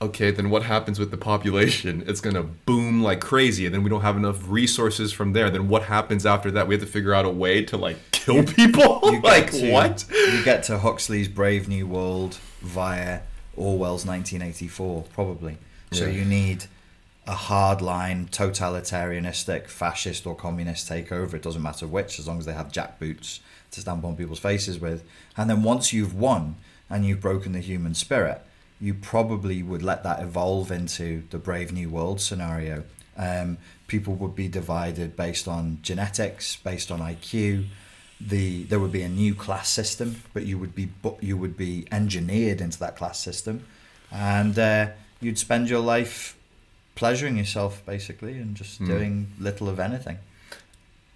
okay 0.00 0.30
then 0.30 0.50
what 0.50 0.62
happens 0.62 0.98
with 0.98 1.10
the 1.10 1.16
population 1.16 2.04
it's 2.06 2.20
going 2.20 2.36
to 2.36 2.42
boom 2.42 3.02
like 3.02 3.20
crazy 3.20 3.64
and 3.66 3.74
then 3.74 3.82
we 3.82 3.88
don't 3.88 4.02
have 4.02 4.16
enough 4.22 4.38
resources 4.46 5.10
from 5.18 5.32
there 5.32 5.48
then 5.50 5.68
what 5.68 5.82
happens 5.84 6.26
after 6.26 6.50
that 6.50 6.68
we 6.68 6.74
have 6.74 6.82
to 6.82 6.92
figure 6.96 7.14
out 7.14 7.24
a 7.24 7.30
way 7.44 7.64
to 7.64 7.76
like 7.86 7.96
kill 8.12 8.42
people 8.44 9.00
like 9.22 9.50
to- 9.52 9.72
what 9.72 10.04
You 10.10 10.44
get 10.44 10.62
to 10.64 10.78
Huxley's 10.78 11.28
Brave 11.28 11.66
New 11.68 11.86
World 11.86 12.32
via 12.60 13.20
Orwell's 13.56 14.04
1984, 14.04 15.04
probably. 15.14 15.56
So 15.92 16.04
Yeah. 16.04 16.10
you 16.18 16.24
need 16.26 16.66
a 17.26 17.32
hardline, 17.34 18.28
totalitarianistic, 18.28 19.68
fascist 19.68 20.26
or 20.26 20.34
communist 20.34 20.88
takeover. 20.88 21.34
It 21.34 21.42
doesn't 21.42 21.62
matter 21.62 21.86
which, 21.86 22.18
as 22.18 22.26
long 22.28 22.38
as 22.38 22.46
they 22.46 22.52
have 22.52 22.70
jackboots 22.70 23.40
to 23.72 23.80
stamp 23.80 24.04
on 24.04 24.16
people's 24.16 24.38
faces 24.38 24.78
with. 24.78 25.04
And 25.36 25.48
then 25.50 25.62
once 25.62 25.92
you've 25.92 26.14
won 26.14 26.56
and 26.90 27.04
you've 27.04 27.20
broken 27.20 27.52
the 27.52 27.60
human 27.60 27.94
spirit, 27.94 28.42
you 28.80 28.94
probably 28.94 29.62
would 29.62 29.82
let 29.82 30.02
that 30.04 30.20
evolve 30.20 30.70
into 30.70 31.22
the 31.30 31.38
Brave 31.38 31.72
New 31.72 31.88
World 31.88 32.20
scenario. 32.20 32.84
Um, 33.16 33.56
people 33.86 34.14
would 34.14 34.34
be 34.36 34.48
divided 34.48 35.16
based 35.16 35.48
on 35.48 35.78
genetics, 35.82 36.56
based 36.56 36.90
on 36.90 37.00
IQ. 37.00 37.66
The 38.20 38.64
there 38.64 38.78
would 38.78 38.92
be 38.92 39.02
a 39.02 39.08
new 39.08 39.34
class 39.34 39.68
system, 39.68 40.22
but 40.34 40.44
you 40.46 40.58
would 40.58 40.74
be 40.74 40.86
bu- 40.86 41.16
you 41.20 41.36
would 41.36 41.56
be 41.56 41.86
engineered 41.90 42.60
into 42.60 42.78
that 42.80 42.96
class 42.96 43.18
system, 43.20 43.64
and 44.10 44.58
uh, 44.58 44.88
you'd 45.20 45.38
spend 45.38 45.68
your 45.68 45.80
life 45.80 46.36
pleasuring 46.94 47.36
yourself 47.36 47.82
basically 47.84 48.38
and 48.38 48.54
just 48.56 48.78
Hmm. 48.78 48.86
doing 48.86 49.26
little 49.38 49.68
of 49.68 49.78
anything. 49.78 50.18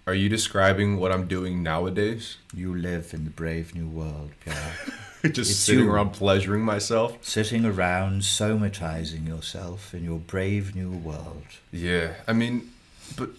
Are 0.07 0.13
you 0.15 0.29
describing 0.29 0.97
what 0.97 1.11
I'm 1.11 1.27
doing 1.27 1.61
nowadays? 1.63 2.37
You 2.53 2.73
live 2.75 3.13
in 3.13 3.23
the 3.23 3.29
brave 3.31 3.73
new 3.75 3.87
world, 3.87 4.31
Pierre. 4.43 4.75
just 5.33 5.37
You 5.37 5.43
sitting 5.43 5.85
do. 5.85 5.91
around 5.91 6.11
pleasuring 6.11 6.63
myself. 6.63 7.17
Sitting 7.21 7.65
around 7.65 8.21
somatizing 8.21 9.27
yourself 9.27 9.93
in 9.93 10.03
your 10.03 10.19
brave 10.19 10.75
new 10.75 10.89
world. 10.91 11.43
Yeah, 11.71 12.13
I 12.27 12.33
mean, 12.33 12.71
but 13.15 13.29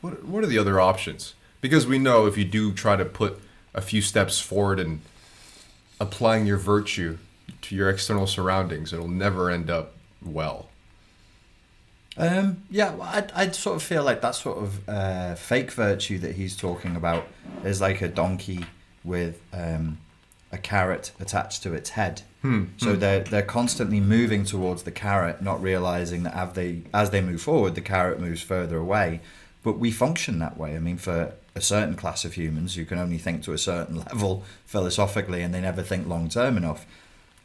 what 0.00 0.24
what 0.24 0.44
are 0.44 0.48
the 0.48 0.58
other 0.58 0.80
options? 0.80 1.34
Because 1.60 1.86
we 1.86 1.98
know 1.98 2.26
if 2.26 2.36
you 2.36 2.44
do 2.44 2.72
try 2.72 2.96
to 2.96 3.04
put 3.04 3.40
a 3.72 3.80
few 3.80 4.02
steps 4.02 4.38
forward 4.40 4.78
and 4.78 5.00
applying 5.98 6.46
your 6.46 6.58
virtue 6.58 7.18
to 7.62 7.74
your 7.74 7.88
external 7.88 8.26
surroundings, 8.26 8.92
it'll 8.92 9.08
never 9.08 9.50
end 9.50 9.70
up 9.70 9.94
well. 10.22 10.68
Um, 12.16 12.62
yeah, 12.70 12.94
I'd, 13.00 13.32
I'd 13.32 13.54
sort 13.56 13.76
of 13.76 13.82
feel 13.82 14.04
like 14.04 14.20
that 14.20 14.34
sort 14.36 14.58
of 14.58 14.88
uh, 14.88 15.34
fake 15.34 15.72
virtue 15.72 16.18
that 16.20 16.36
he's 16.36 16.56
talking 16.56 16.94
about 16.94 17.26
is 17.64 17.80
like 17.80 18.02
a 18.02 18.08
donkey 18.08 18.64
with 19.02 19.40
um, 19.52 19.98
a 20.54 20.58
carrot 20.58 21.12
attached 21.20 21.62
to 21.64 21.74
its 21.74 21.90
head. 21.90 22.22
Hmm, 22.42 22.66
so 22.76 22.94
hmm. 22.94 23.00
they're 23.00 23.20
they're 23.20 23.42
constantly 23.42 24.00
moving 24.00 24.44
towards 24.44 24.84
the 24.84 24.90
carrot, 24.90 25.42
not 25.42 25.60
realizing 25.60 26.22
that 26.22 26.34
as 26.34 26.52
they 26.52 26.82
as 26.94 27.10
they 27.10 27.20
move 27.20 27.42
forward, 27.42 27.74
the 27.74 27.80
carrot 27.80 28.20
moves 28.20 28.40
further 28.40 28.78
away. 28.78 29.20
But 29.62 29.78
we 29.78 29.90
function 29.90 30.38
that 30.38 30.56
way. 30.56 30.76
I 30.76 30.78
mean, 30.78 30.98
for 30.98 31.34
a 31.54 31.60
certain 31.60 31.96
class 31.96 32.24
of 32.24 32.34
humans 32.34 32.74
who 32.74 32.84
can 32.84 32.98
only 32.98 33.18
think 33.18 33.42
to 33.44 33.52
a 33.52 33.58
certain 33.58 33.96
level 34.10 34.44
philosophically, 34.66 35.42
and 35.42 35.52
they 35.52 35.60
never 35.60 35.82
think 35.82 36.06
long 36.06 36.28
term 36.28 36.56
enough, 36.56 36.86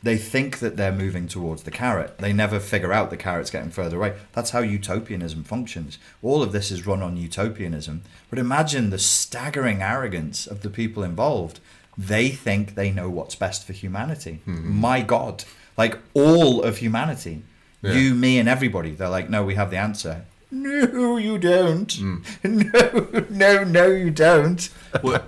they 0.01 0.17
think 0.17 0.59
that 0.59 0.77
they're 0.77 0.91
moving 0.91 1.27
towards 1.27 1.63
the 1.63 1.71
carrot. 1.71 2.19
They 2.19 2.31
never 2.31 2.59
figure 2.59 2.93
out 2.93 3.09
the 3.09 3.17
carrot's 3.17 3.51
getting 3.51 3.71
further 3.71 3.97
away. 3.97 4.15
That's 4.31 4.51
how 4.51 4.59
utopianism 4.59 5.43
functions. 5.43 5.97
All 6.21 6.41
of 6.41 6.51
this 6.51 6.71
is 6.71 6.87
run 6.87 7.01
on 7.01 7.17
utopianism. 7.17 8.03
But 8.29 8.39
imagine 8.39 8.89
the 8.89 8.99
staggering 8.99 9.81
arrogance 9.81 10.47
of 10.47 10.61
the 10.61 10.69
people 10.69 11.03
involved. 11.03 11.59
They 11.99 12.29
think 12.29 12.75
they 12.75 12.91
know 12.91 13.09
what's 13.09 13.35
best 13.35 13.67
for 13.67 13.73
humanity. 13.73 14.39
Hmm. 14.45 14.79
My 14.79 15.01
God. 15.01 15.43
Like 15.75 15.97
all 16.13 16.63
of 16.63 16.77
humanity. 16.77 17.43
Yeah. 17.81 17.91
You, 17.91 18.15
me, 18.15 18.39
and 18.39 18.47
everybody. 18.47 18.91
They're 18.91 19.09
like, 19.09 19.29
no, 19.29 19.43
we 19.43 19.55
have 19.55 19.69
the 19.69 19.77
answer. 19.77 20.25
No, 20.49 21.17
you 21.17 21.37
don't. 21.37 21.91
Hmm. 21.91 22.17
No, 22.43 23.25
no, 23.29 23.63
no, 23.65 23.85
you 23.87 24.11
don't. 24.11 24.69
what 25.01 25.21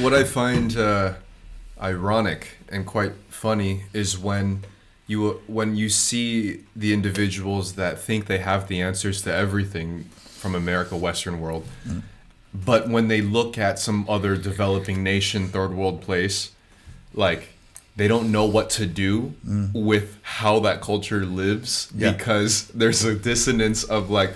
what 0.00 0.12
I 0.12 0.24
find 0.24 0.76
uh, 0.76 1.14
ironic 1.80 2.58
and 2.68 2.84
quite 2.84 3.12
funny 3.28 3.84
is 3.92 4.18
when 4.18 4.64
you 5.06 5.40
when 5.46 5.76
you 5.76 5.88
see 5.88 6.64
the 6.74 6.92
individuals 6.92 7.74
that 7.74 8.00
think 8.00 8.26
they 8.26 8.38
have 8.38 8.66
the 8.66 8.80
answers 8.80 9.22
to 9.22 9.32
everything 9.32 10.04
from 10.14 10.54
America, 10.56 10.96
Western 10.96 11.40
world, 11.40 11.64
hmm. 11.84 12.00
But 12.64 12.88
when 12.88 13.08
they 13.08 13.20
look 13.20 13.58
at 13.58 13.78
some 13.78 14.06
other 14.08 14.36
developing 14.36 15.02
nation, 15.02 15.48
third 15.48 15.74
world 15.74 16.00
place, 16.00 16.50
like 17.14 17.48
they 17.96 18.08
don't 18.08 18.30
know 18.30 18.44
what 18.44 18.70
to 18.70 18.86
do 18.86 19.34
with 19.72 20.18
how 20.22 20.60
that 20.60 20.80
culture 20.80 21.24
lives 21.24 21.88
Yeah. 21.94 22.12
because 22.12 22.68
there's 22.68 23.04
a 23.04 23.14
dissonance 23.14 23.84
of 23.84 24.10
like 24.10 24.32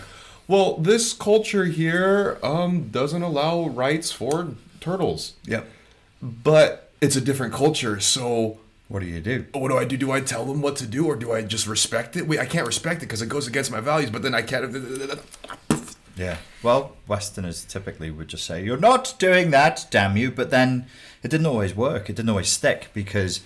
well 0.49 0.77
this 0.79 1.13
culture 1.13 1.67
here 1.67 2.39
um, 2.43 2.89
doesn't 2.89 3.23
allow 3.23 3.69
rights 3.69 4.11
for 4.11 4.49
turtles 4.81 5.35
Yep. 5.45 5.67
but 6.23 6.91
it's 7.03 7.17
a 7.17 7.21
different 7.21 7.53
culture 7.53 8.01
so 8.01 8.59
What 8.89 9.01
do 9.01 9.07
you 9.07 9.21
do? 9.21 9.45
what 9.53 9.69
do 9.69 9.77
i 9.77 9.85
do 9.85 9.97
do 9.99 10.11
i 10.11 10.21
tell 10.21 10.47
them 10.47 10.63
what 10.63 10.77
to 10.77 10.87
do 10.87 11.05
or 11.07 11.15
do 11.15 11.31
i 11.33 11.43
just 11.43 11.67
respect 11.67 12.17
it 12.17 12.27
wait 12.27 12.41
i 12.41 12.47
can't 12.47 12.67
respect 12.67 13.03
it 13.03 13.07
because 13.07 13.21
it 13.21 13.29
goes 13.29 13.47
against 13.47 13.71
my 13.71 13.81
values 13.81 14.09
but 14.11 14.23
then 14.23 14.35
i 14.35 14.41
can't 14.43 14.65
Yeah. 16.21 16.37
Well, 16.63 16.97
Westerners 17.09 17.65
typically 17.65 18.11
would 18.11 18.29
just 18.29 18.45
say, 18.45 18.63
You're 18.63 18.77
not 18.77 19.15
doing 19.19 19.51
that, 19.53 19.87
damn 19.91 20.19
you. 20.19 20.31
But 20.31 20.51
then 20.51 20.85
it 21.23 21.31
didn't 21.31 21.47
always 21.47 21.75
work. 21.75 22.11
It 22.11 22.17
didn't 22.17 22.29
always 22.29 22.51
stick 22.51 22.91
because 22.93 23.41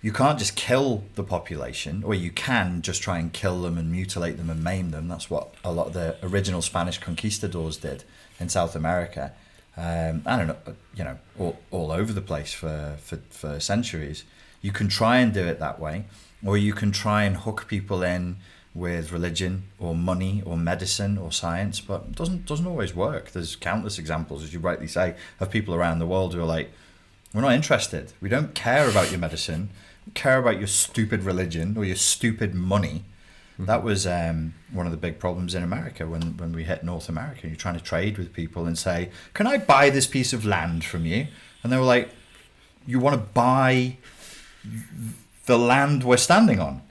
you 0.00 0.12
can't 0.12 0.38
just 0.38 0.56
kill 0.56 1.04
the 1.14 1.22
population, 1.22 2.02
or 2.02 2.14
you 2.14 2.30
can 2.30 2.80
just 2.80 3.02
try 3.02 3.18
and 3.18 3.32
kill 3.32 3.60
them 3.60 3.76
and 3.76 3.92
mutilate 3.92 4.38
them 4.38 4.48
and 4.48 4.64
maim 4.64 4.92
them. 4.92 5.08
That's 5.08 5.28
what 5.28 5.54
a 5.62 5.70
lot 5.70 5.88
of 5.88 5.92
the 5.92 6.16
original 6.22 6.62
Spanish 6.62 6.96
conquistadors 6.96 7.76
did 7.76 8.04
in 8.40 8.48
South 8.48 8.74
America. 8.74 9.32
Um, 9.76 10.22
I 10.24 10.38
don't 10.38 10.46
know, 10.46 10.56
you 10.94 11.04
know, 11.04 11.18
all, 11.38 11.58
all 11.70 11.92
over 11.92 12.14
the 12.14 12.22
place 12.22 12.54
for, 12.54 12.96
for, 12.98 13.16
for 13.28 13.60
centuries. 13.60 14.24
You 14.62 14.72
can 14.72 14.88
try 14.88 15.18
and 15.18 15.34
do 15.34 15.44
it 15.46 15.60
that 15.60 15.78
way, 15.78 16.06
or 16.42 16.56
you 16.56 16.72
can 16.72 16.92
try 16.92 17.24
and 17.24 17.36
hook 17.36 17.66
people 17.68 18.02
in 18.02 18.36
with 18.76 19.10
religion 19.10 19.62
or 19.78 19.94
money 19.94 20.42
or 20.44 20.56
medicine 20.56 21.16
or 21.16 21.32
science, 21.32 21.80
but 21.80 22.02
it 22.02 22.14
doesn't 22.14 22.46
doesn't 22.46 22.66
always 22.66 22.94
work. 22.94 23.30
There's 23.30 23.56
countless 23.56 23.98
examples, 23.98 24.44
as 24.44 24.52
you 24.52 24.60
rightly 24.60 24.86
say, 24.86 25.16
of 25.40 25.50
people 25.50 25.74
around 25.74 25.98
the 25.98 26.06
world 26.06 26.34
who 26.34 26.40
are 26.40 26.52
like, 26.56 26.70
"We're 27.32 27.40
not 27.40 27.54
interested. 27.54 28.12
We 28.20 28.28
don't 28.28 28.54
care 28.54 28.88
about 28.88 29.10
your 29.10 29.18
medicine. 29.18 29.70
We 30.04 30.12
care 30.12 30.38
about 30.38 30.58
your 30.58 30.66
stupid 30.66 31.22
religion 31.22 31.76
or 31.76 31.84
your 31.84 31.96
stupid 31.96 32.54
money." 32.54 33.04
That 33.58 33.82
was 33.82 34.06
um, 34.06 34.52
one 34.70 34.84
of 34.84 34.92
the 34.92 34.98
big 34.98 35.18
problems 35.18 35.54
in 35.54 35.62
America 35.62 36.06
when, 36.06 36.36
when 36.36 36.52
we 36.52 36.64
hit 36.64 36.84
North 36.84 37.08
America. 37.08 37.48
You're 37.48 37.56
trying 37.56 37.78
to 37.78 37.82
trade 37.82 38.18
with 38.18 38.34
people 38.34 38.66
and 38.66 38.76
say, 38.76 39.10
"Can 39.32 39.46
I 39.46 39.56
buy 39.56 39.88
this 39.88 40.06
piece 40.06 40.34
of 40.34 40.44
land 40.44 40.84
from 40.84 41.06
you?" 41.06 41.28
And 41.62 41.72
they 41.72 41.78
were 41.78 41.92
like, 41.96 42.10
"You 42.86 43.00
want 43.00 43.14
to 43.14 43.26
buy 43.32 43.96
the 45.46 45.58
land 45.58 46.04
we're 46.04 46.18
standing 46.18 46.60
on?" 46.60 46.82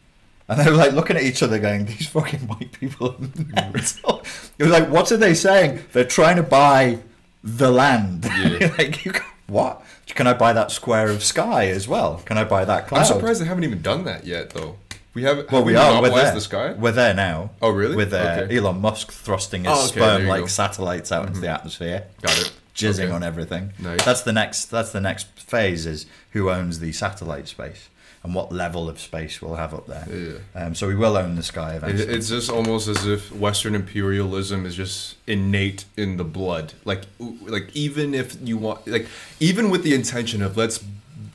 And 0.48 0.60
they 0.60 0.70
were 0.70 0.78
like 0.78 0.92
looking 0.94 1.18
at 1.18 1.24
each 1.24 1.42
other, 1.42 1.58
going, 1.60 1.86
"These 1.86 2.08
fucking 2.08 2.42
white 2.48 2.72
people 2.74 3.12
are 3.12 3.16
mental." 3.74 4.24
It 4.60 4.64
was 4.64 4.72
like, 4.72 4.90
"What 4.90 5.12
are 5.12 5.18
they 5.18 5.34
saying? 5.34 5.82
They're 5.92 6.04
trying 6.06 6.36
to 6.36 6.44
buy 6.44 7.00
the 7.44 7.72
land." 7.72 8.26
Yeah. 8.26 8.72
like, 8.78 9.06
you, 9.06 9.14
what? 9.48 9.84
Can 10.08 10.28
I 10.28 10.34
buy 10.34 10.54
that 10.54 10.72
square 10.72 11.10
of 11.10 11.24
sky 11.24 11.68
as 11.68 11.88
well? 11.88 12.22
Can 12.26 12.38
I 12.38 12.44
buy 12.44 12.64
that 12.64 12.88
cloud? 12.88 13.00
i'm 13.00 13.06
surprised 13.06 13.42
they 13.42 13.46
haven't 13.46 13.64
even 13.66 13.82
done 13.82 14.06
that 14.06 14.26
yet 14.26 14.52
though 14.52 14.78
we 15.16 15.24
haven't 15.24 15.52
Well, 15.52 15.62
have 15.62 15.66
we 15.66 15.76
are. 15.76 16.02
We're 16.02 16.10
there. 16.10 16.34
the 16.34 16.42
sky 16.42 16.74
We're 16.74 16.92
there 16.92 17.14
now. 17.14 17.52
Oh, 17.62 17.70
really? 17.70 17.96
With 17.96 18.14
uh, 18.14 18.42
Okay. 18.44 18.58
Elon 18.58 18.80
Musk 18.82 19.12
thrusting 19.12 19.64
his 19.64 19.74
Oh, 19.74 19.80
okay, 19.88 20.00
sperm-like 20.00 20.48
satellites 20.50 21.12
out 21.12 21.28
into 21.28 21.40
the 21.40 21.48
atmosphere, 21.50 22.06
got 22.22 22.38
it 22.40 22.52
jizzing 22.76 23.06
Okay. 23.06 23.12
on 23.12 23.24
everything. 23.24 23.72
Nice. 23.80 24.04
That's 24.06 24.22
the 24.22 24.34
next. 24.34 24.66
That's 24.66 24.92
the 24.92 25.02
next 25.02 25.28
phase. 25.40 25.86
Is 25.86 26.06
who 26.32 26.50
owns 26.52 26.80
the 26.80 26.92
satellite 26.92 27.48
space 27.48 27.90
and 28.26 28.34
what 28.34 28.52
level 28.52 28.90
of 28.90 29.00
space 29.00 29.40
we'll 29.40 29.56
have 29.56 29.72
up 29.74 29.86
there. 29.86 30.08
Yeah. 30.12 30.60
Um, 30.66 30.74
so 30.74 30.88
we 30.88 30.96
will 30.96 31.16
own 31.16 31.36
the 31.36 31.44
sky 31.44 31.74
It- 31.74 31.78
eventually. 31.78 32.14
It's 32.16 32.30
just 32.30 32.50
almost 32.50 32.88
as 32.88 33.06
if 33.06 33.32
Western 33.32 33.76
imperialism 33.76 34.66
is 34.66 34.76
just 34.76 35.16
innate 35.28 35.86
in 35.96 36.18
the 36.18 36.24
blood. 36.24 36.74
Like, 36.84 37.04
like 37.20 37.70
even 37.76 38.16
if 38.16 38.36
you 38.42 38.58
want, 38.58 38.88
like, 38.88 39.06
even 39.40 39.70
with 39.70 39.84
the 39.84 39.94
intention 39.94 40.42
of 40.42 40.58
let's 40.58 40.84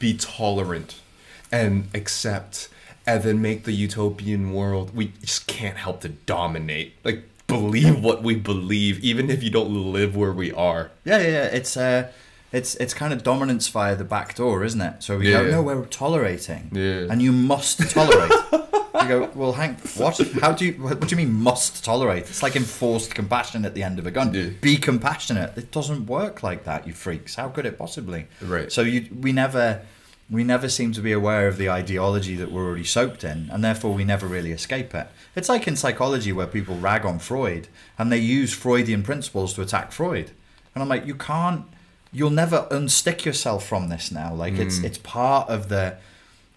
be 0.01 0.15
tolerant 0.15 0.97
and 1.53 1.89
accept, 1.95 2.69
and 3.07 3.23
then 3.23 3.41
make 3.41 3.65
the 3.65 3.73
utopian 3.73 4.53
world, 4.53 4.95
we 4.95 5.13
just 5.21 5.47
can't 5.47 5.77
help 5.77 6.01
to 6.01 6.09
dominate. 6.09 6.95
Like, 7.05 7.23
believe 7.47 8.03
what 8.03 8.23
we 8.25 8.35
believe, 8.35 8.99
even 9.05 9.31
if 9.31 9.43
you 9.45 9.51
don't 9.51 9.93
live 9.93 10.17
where 10.17 10.33
we 10.33 10.51
are. 10.53 10.91
Yeah, 11.05 11.19
yeah, 11.19 11.29
yeah. 11.29 11.45
It's 11.45 11.77
uh, 11.77 12.09
it's 12.53 12.75
it's 12.77 12.95
kind 12.95 13.13
of 13.13 13.23
dominance 13.23 13.69
via 13.69 13.95
the 13.97 14.05
back 14.05 14.35
door, 14.35 14.65
isn't 14.65 14.81
it? 14.81 15.03
So 15.03 15.19
we 15.19 15.31
Yeah. 15.31 15.43
go, 15.45 15.51
no, 15.51 15.63
we're 15.63 15.85
tolerating, 15.87 16.71
Yeah. 16.73 17.07
and 17.11 17.23
you 17.23 17.33
must 17.33 17.79
tolerate. 17.91 18.31
you 19.03 19.09
go, 19.09 19.31
well, 19.35 19.53
Hank, 19.53 19.79
what? 19.97 20.19
How 20.41 20.53
do 20.53 20.65
you? 20.67 20.73
What 20.75 21.01
do 21.01 21.09
you 21.09 21.17
mean 21.17 21.33
must 21.33 21.85
tolerate? 21.85 22.25
It's 22.25 22.43
like 22.43 22.57
enforced 22.57 23.15
compassion 23.15 23.65
at 23.65 23.75
the 23.75 23.83
end 23.83 23.99
of 23.99 24.07
a 24.07 24.11
gun. 24.11 24.35
Yeah. 24.35 24.51
Be 24.61 24.77
compassionate. 24.77 25.57
It 25.57 25.71
doesn't 25.71 26.07
work 26.07 26.43
like 26.43 26.65
that, 26.65 26.87
you 26.87 26.93
freaks. 26.93 27.37
How 27.37 27.49
could 27.49 27.67
it 27.67 27.79
possibly? 27.79 28.27
Right. 28.43 28.71
So 28.73 28.83
you, 28.83 29.09
we 29.21 29.33
never. 29.33 29.83
We 30.33 30.45
never 30.45 30.69
seem 30.69 30.93
to 30.93 31.01
be 31.01 31.11
aware 31.11 31.49
of 31.49 31.57
the 31.57 31.69
ideology 31.69 32.37
that 32.37 32.53
we're 32.53 32.65
already 32.65 32.85
soaked 32.85 33.25
in, 33.25 33.49
and 33.51 33.65
therefore 33.65 33.93
we 33.95 34.05
never 34.05 34.29
really 34.29 34.53
escape 34.53 34.95
it. 34.95 35.09
It's 35.35 35.49
like 35.49 35.67
in 35.67 35.75
psychology 35.75 36.31
where 36.31 36.47
people 36.47 36.77
rag 36.77 37.05
on 37.05 37.19
Freud 37.19 37.67
and 37.99 38.13
they 38.13 38.19
use 38.19 38.53
Freudian 38.55 39.03
principles 39.03 39.55
to 39.55 39.63
attack 39.63 39.91
Freud. 39.91 40.31
And 40.73 40.83
I'm 40.85 40.89
like, 40.89 41.05
you 41.05 41.17
can't, 41.17 41.65
you'll 42.13 42.31
never 42.31 42.67
unstick 42.71 43.25
yourself 43.25 43.67
from 43.67 43.89
this 43.89 44.11
now. 44.11 44.35
Like 44.35 44.55
it's 44.55 44.79
it's 44.83 44.99
part 44.99 45.49
of 45.49 45.69
the 45.69 45.97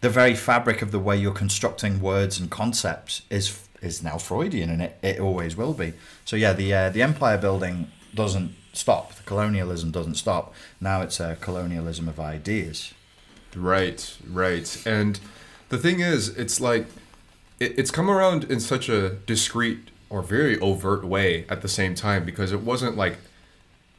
the 0.02 0.10
very 0.10 0.36
fabric 0.36 0.82
of 0.82 0.92
the 0.92 1.00
way 1.00 1.16
you're 1.16 1.32
constructing 1.32 2.02
words 2.02 2.40
and 2.40 2.50
concepts 2.50 3.22
is 3.30 3.60
is 3.82 4.02
now 4.02 4.18
Freudian, 4.18 4.70
and 4.70 4.82
it, 4.82 4.98
it 5.02 5.20
always 5.20 5.56
will 5.56 5.74
be. 5.74 5.94
So 6.26 6.36
yeah, 6.36 6.54
the 6.54 6.74
uh, 6.74 6.90
the 6.90 7.02
empire 7.02 7.38
building 7.38 7.92
doesn't 8.14 8.56
stop. 8.74 9.14
The 9.16 9.24
colonialism 9.24 9.92
doesn't 9.92 10.16
stop. 10.16 10.54
Now 10.82 11.02
it's 11.02 11.20
a 11.20 11.38
colonialism 11.40 12.08
of 12.08 12.20
ideas. 12.20 12.94
Right, 13.56 14.18
right. 14.28 14.86
And 14.86 15.20
the 15.70 15.78
thing 15.78 16.00
is, 16.00 16.30
it's 16.30 16.60
like 16.60 16.88
it, 17.60 17.78
it's 17.78 17.92
come 17.92 18.10
around 18.10 18.46
in 18.46 18.60
such 18.60 18.90
a 18.90 19.10
discreet 19.10 19.90
or 20.10 20.22
very 20.22 20.60
overt 20.60 21.04
way 21.04 21.46
at 21.50 21.62
the 21.62 21.68
same 21.68 21.96
time 21.96 22.26
because 22.26 22.52
it 22.52 22.62
wasn't 22.62 22.98
like 22.98 23.18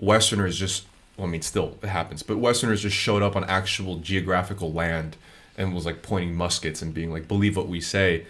Westerners 0.00 0.58
just. 0.58 0.86
Well, 1.16 1.26
I 1.26 1.30
mean, 1.30 1.42
still 1.42 1.76
it 1.82 1.88
happens, 1.88 2.22
but 2.22 2.38
Westerners 2.38 2.82
just 2.82 2.96
showed 2.96 3.22
up 3.22 3.36
on 3.36 3.44
actual 3.44 3.98
geographical 3.98 4.72
land 4.72 5.16
and 5.56 5.74
was 5.74 5.86
like 5.86 6.02
pointing 6.02 6.34
muskets 6.34 6.82
and 6.82 6.92
being 6.92 7.12
like, 7.12 7.28
"Believe 7.28 7.56
what 7.56 7.68
we 7.68 7.80
say." 7.80 8.26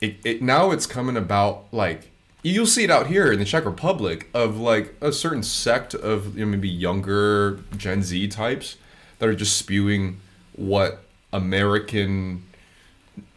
It, 0.00 0.16
it 0.24 0.42
now 0.42 0.70
it's 0.70 0.86
coming 0.86 1.16
about 1.16 1.64
like 1.72 2.10
you'll 2.42 2.66
see 2.66 2.84
it 2.84 2.90
out 2.90 3.06
here 3.06 3.32
in 3.32 3.38
the 3.38 3.44
Czech 3.44 3.64
Republic 3.64 4.28
of 4.34 4.58
like 4.58 4.94
a 5.00 5.12
certain 5.12 5.42
sect 5.42 5.94
of 5.94 6.38
you 6.38 6.44
know, 6.44 6.50
maybe 6.50 6.68
younger 6.68 7.60
Gen 7.76 8.02
Z 8.02 8.28
types 8.28 8.76
that 9.18 9.28
are 9.28 9.34
just 9.34 9.56
spewing 9.56 10.20
what 10.54 11.02
American 11.32 12.44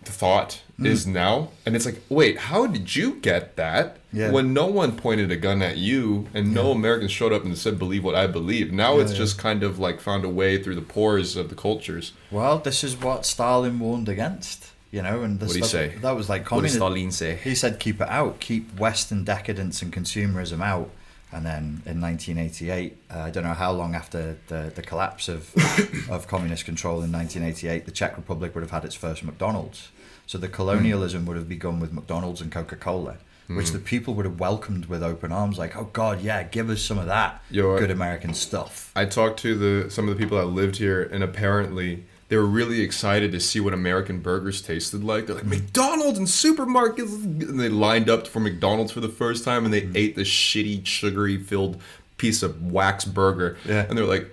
thought 0.09 0.61
Hmm. 0.77 0.85
is 0.85 1.05
now. 1.05 1.49
And 1.65 1.75
it's 1.75 1.85
like, 1.85 2.01
wait, 2.09 2.37
how 2.37 2.65
did 2.65 2.95
you 2.95 3.15
get 3.15 3.55
that? 3.57 3.97
Yeah. 4.13 4.31
When 4.31 4.53
no 4.53 4.65
one 4.67 4.95
pointed 4.95 5.29
a 5.31 5.35
gun 5.35 5.61
at 5.61 5.77
you 5.77 6.27
and 6.33 6.53
no 6.53 6.71
Americans 6.71 7.11
showed 7.11 7.33
up 7.33 7.43
and 7.43 7.57
said, 7.57 7.77
believe 7.77 8.03
what 8.03 8.15
I 8.15 8.27
believe. 8.27 8.71
Now 8.71 8.95
Yeah, 8.95 9.03
it's 9.03 9.11
yeah. 9.11 9.17
just 9.19 9.37
kind 9.37 9.61
of 9.63 9.77
like 9.77 9.99
found 9.99 10.23
a 10.25 10.29
way 10.29 10.61
through 10.61 10.75
the 10.75 10.81
pores 10.81 11.35
of 11.35 11.49
the 11.49 11.55
cultures. 11.55 12.13
Well, 12.31 12.59
this 12.59 12.83
is 12.83 12.95
what 12.97 13.25
Stalin 13.25 13.77
warned 13.79 14.07
against, 14.09 14.67
you 14.89 15.01
know, 15.01 15.21
and 15.21 15.39
the 15.39 15.45
What'd 15.47 15.61
he 15.61 15.67
stuff- 15.67 15.71
say? 15.91 15.95
That 16.01 16.15
was 16.15 16.29
like 16.29 16.45
communism. 16.45 16.81
What 16.81 16.89
did. 16.95 17.11
Stalin 17.11 17.11
say? 17.11 17.39
He 17.43 17.55
said, 17.55 17.79
"Keep 17.79 18.01
it 18.01 18.09
out. 18.09 18.39
Keep 18.39 18.79
Western 18.79 19.23
decadence 19.23 19.81
and 19.81 19.91
consumerism 19.93 20.61
out." 20.63 20.89
And 21.31 21.45
then 21.45 21.83
in 21.85 22.01
1988, 22.01 22.97
uh, 23.13 23.19
I 23.19 23.29
don't 23.29 23.43
know 23.43 23.53
how 23.53 23.71
long 23.71 23.93
after 23.93 24.37
the, 24.47 24.71
the 24.73 24.81
collapse 24.81 25.29
of 25.29 25.53
of 26.09 26.27
communist 26.27 26.65
control 26.65 27.03
in 27.03 27.11
1988, 27.11 27.85
the 27.85 27.91
Czech 27.91 28.17
Republic 28.17 28.55
would 28.55 28.61
have 28.61 28.71
had 28.71 28.83
its 28.83 28.95
first 28.95 29.23
McDonald's. 29.23 29.89
So 30.25 30.37
the 30.37 30.47
colonialism 30.47 31.25
would 31.25 31.37
have 31.37 31.49
begun 31.49 31.79
with 31.79 31.93
McDonald's 31.93 32.41
and 32.41 32.51
Coca 32.51 32.75
Cola, 32.75 33.17
which 33.47 33.71
the 33.71 33.79
people 33.79 34.13
would 34.15 34.25
have 34.25 34.39
welcomed 34.39 34.85
with 34.85 35.01
open 35.01 35.31
arms, 35.31 35.57
like, 35.57 35.75
"Oh 35.75 35.89
God, 35.93 36.21
yeah, 36.21 36.43
give 36.43 36.69
us 36.69 36.81
some 36.81 36.99
of 36.99 37.07
that 37.07 37.43
Yo, 37.49 37.77
good 37.77 37.91
American 37.91 38.33
stuff." 38.33 38.91
I 38.95 39.05
talked 39.05 39.39
to 39.41 39.55
the 39.55 39.89
some 39.89 40.07
of 40.07 40.15
the 40.15 40.23
people 40.23 40.37
that 40.37 40.45
lived 40.45 40.77
here, 40.77 41.01
and 41.01 41.23
apparently 41.23 42.05
they 42.29 42.37
were 42.37 42.45
really 42.45 42.81
excited 42.81 43.31
to 43.33 43.39
see 43.39 43.59
what 43.59 43.73
American 43.73 44.19
burgers 44.21 44.61
tasted 44.61 45.03
like. 45.03 45.25
They're 45.27 45.35
like 45.35 45.45
McDonald's 45.45 46.17
and 46.19 46.27
supermarkets, 46.27 47.11
and 47.23 47.59
they 47.59 47.69
lined 47.69 48.09
up 48.09 48.27
for 48.27 48.39
McDonald's 48.39 48.91
for 48.91 49.01
the 49.01 49.09
first 49.09 49.43
time, 49.43 49.65
and 49.65 49.73
they 49.73 49.81
Mm-hmm. 49.81 49.97
ate 49.97 50.15
the 50.15 50.21
shitty, 50.23 50.85
sugary 50.85 51.37
filled 51.37 51.81
piece 52.17 52.41
of 52.43 52.71
wax 52.71 53.03
burger. 53.05 53.57
Yeah. 53.65 53.85
and 53.89 53.97
they're 53.97 54.05
like, 54.05 54.27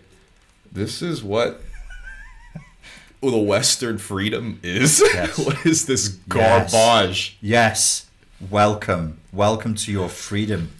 "This 0.71 1.03
is 1.03 1.23
what." 1.25 1.61
the 3.23 3.37
Western 3.39 3.99
freedom 3.99 4.61
is. 4.63 5.03
Yes. 5.15 5.39
what 5.39 5.67
is 5.67 5.87
this 5.87 6.09
Yes. 6.35 6.71
garbage? 6.73 7.39
Yes, 7.41 8.07
welcome, 8.51 9.19
welcome 9.33 9.75
to 9.75 9.91
your 9.91 10.09
freedom. 10.09 10.71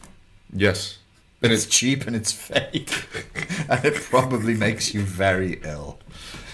Yes, 0.53 0.99
and 1.43 1.51
It's 1.53 1.65
it's 1.65 1.75
cheap 1.75 2.07
and 2.07 2.15
it's 2.15 2.31
fake, 2.33 2.93
and 3.69 3.85
it 3.85 3.95
probably 3.95 4.55
makes 4.55 4.95
you 4.95 5.01
very 5.03 5.59
ill. 5.65 5.99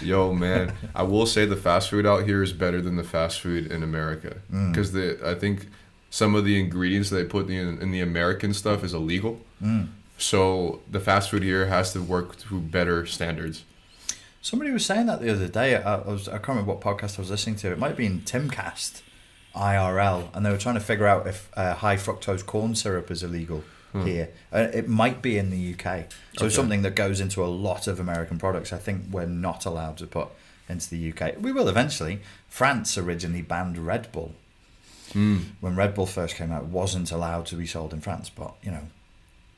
Yo, 0.02 0.32
man, 0.32 0.72
I 0.94 1.02
will 1.02 1.26
say 1.26 1.46
the 1.46 1.56
fast 1.56 1.90
food 1.90 2.06
out 2.06 2.24
here 2.24 2.42
is 2.42 2.52
better 2.52 2.80
than 2.80 2.96
the 2.96 3.04
fast 3.04 3.40
food 3.40 3.70
in 3.70 3.82
America 3.82 4.36
because 4.70 4.92
the 4.92 5.18
I 5.24 5.34
think 5.34 5.68
some 6.10 6.34
of 6.34 6.44
the 6.44 6.60
ingredients 6.60 7.10
they 7.10 7.24
put 7.24 7.48
in, 7.48 7.80
in 7.80 7.90
the 7.90 8.00
American 8.00 8.52
stuff 8.52 8.84
is 8.84 8.92
illegal. 8.94 9.40
So 10.18 10.80
the 10.90 11.00
fast 11.00 11.30
food 11.30 11.42
here 11.42 11.66
has 11.66 11.92
to 11.94 12.00
work 12.02 12.36
to 12.40 12.60
better 12.60 13.06
standards. 13.06 13.64
Somebody 14.40 14.70
was 14.72 14.84
saying 14.84 15.06
that 15.06 15.20
the 15.20 15.30
other 15.30 15.48
day. 15.48 15.76
I, 15.76 15.96
I 15.96 16.08
was 16.08 16.28
I 16.28 16.32
can't 16.32 16.48
remember 16.48 16.72
what 16.74 16.80
podcast 16.80 17.18
I 17.18 17.22
was 17.22 17.30
listening 17.30 17.56
to. 17.56 17.72
It 17.72 17.78
might 17.78 17.88
have 17.88 17.96
been 17.96 18.20
Timcast, 18.20 19.02
IRL, 19.54 20.28
and 20.34 20.44
they 20.44 20.50
were 20.50 20.58
trying 20.58 20.74
to 20.74 20.80
figure 20.80 21.06
out 21.06 21.26
if 21.26 21.48
uh, 21.56 21.74
high 21.74 21.96
fructose 21.96 22.44
corn 22.44 22.74
syrup 22.74 23.10
is 23.10 23.22
illegal 23.22 23.62
here. 23.92 24.30
Uh, 24.52 24.68
it 24.72 24.88
might 24.88 25.20
be 25.22 25.36
in 25.38 25.50
the 25.50 25.74
UK. 25.74 26.06
So 26.38 26.46
Okay. 26.46 26.54
something 26.54 26.82
that 26.82 26.94
goes 26.96 27.20
into 27.20 27.44
a 27.44 27.46
lot 27.46 27.86
of 27.86 28.00
American 28.00 28.38
products. 28.38 28.72
I 28.72 28.78
think 28.78 29.04
we're 29.10 29.26
not 29.26 29.66
allowed 29.66 29.98
to 29.98 30.06
put 30.06 30.28
into 30.68 30.88
the 30.90 31.12
UK. 31.12 31.34
We 31.40 31.52
will 31.52 31.68
eventually. 31.68 32.20
France 32.48 32.96
originally 32.96 33.42
banned 33.42 33.76
Red 33.78 34.10
Bull. 34.12 34.34
When 35.12 35.76
Red 35.76 35.94
Bull 35.94 36.06
first 36.06 36.36
came 36.36 36.50
out, 36.50 36.62
it 36.62 36.68
wasn't 36.68 37.10
allowed 37.12 37.44
to 37.46 37.56
be 37.56 37.66
sold 37.66 37.92
in 37.92 38.00
France. 38.00 38.30
But 38.30 38.54
you 38.62 38.70
know, 38.70 38.86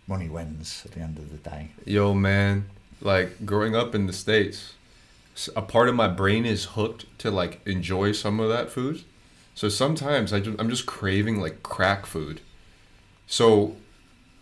money 0.09 0.29
wins 0.29 0.83
at 0.85 0.93
the 0.93 1.01
end 1.01 1.17
of 1.19 1.31
the 1.31 1.37
day. 1.49 1.69
Yo, 1.85 2.13
man, 2.13 2.65
like 3.01 3.47
growing 3.47 3.77
up 3.77 3.95
in 3.95 4.07
the 4.09 4.13
states, 4.13 4.75
a 5.55 5.63
part 5.63 5.89
of 5.89 5.95
my 5.95 6.09
brain 6.09 6.45
is 6.45 6.65
hooked 6.65 7.07
to 7.21 7.31
like 7.31 7.61
enjoy 7.67 8.11
some 8.13 8.41
of 8.41 8.49
that 8.49 8.69
food. 8.71 9.03
So 9.55 9.69
sometimes 9.69 10.33
I 10.33 10.41
just, 10.41 10.59
I'm 10.61 10.69
just 10.69 10.87
craving 10.87 11.41
like 11.41 11.63
crack 11.63 12.05
food. 12.07 12.41
So, 13.29 13.77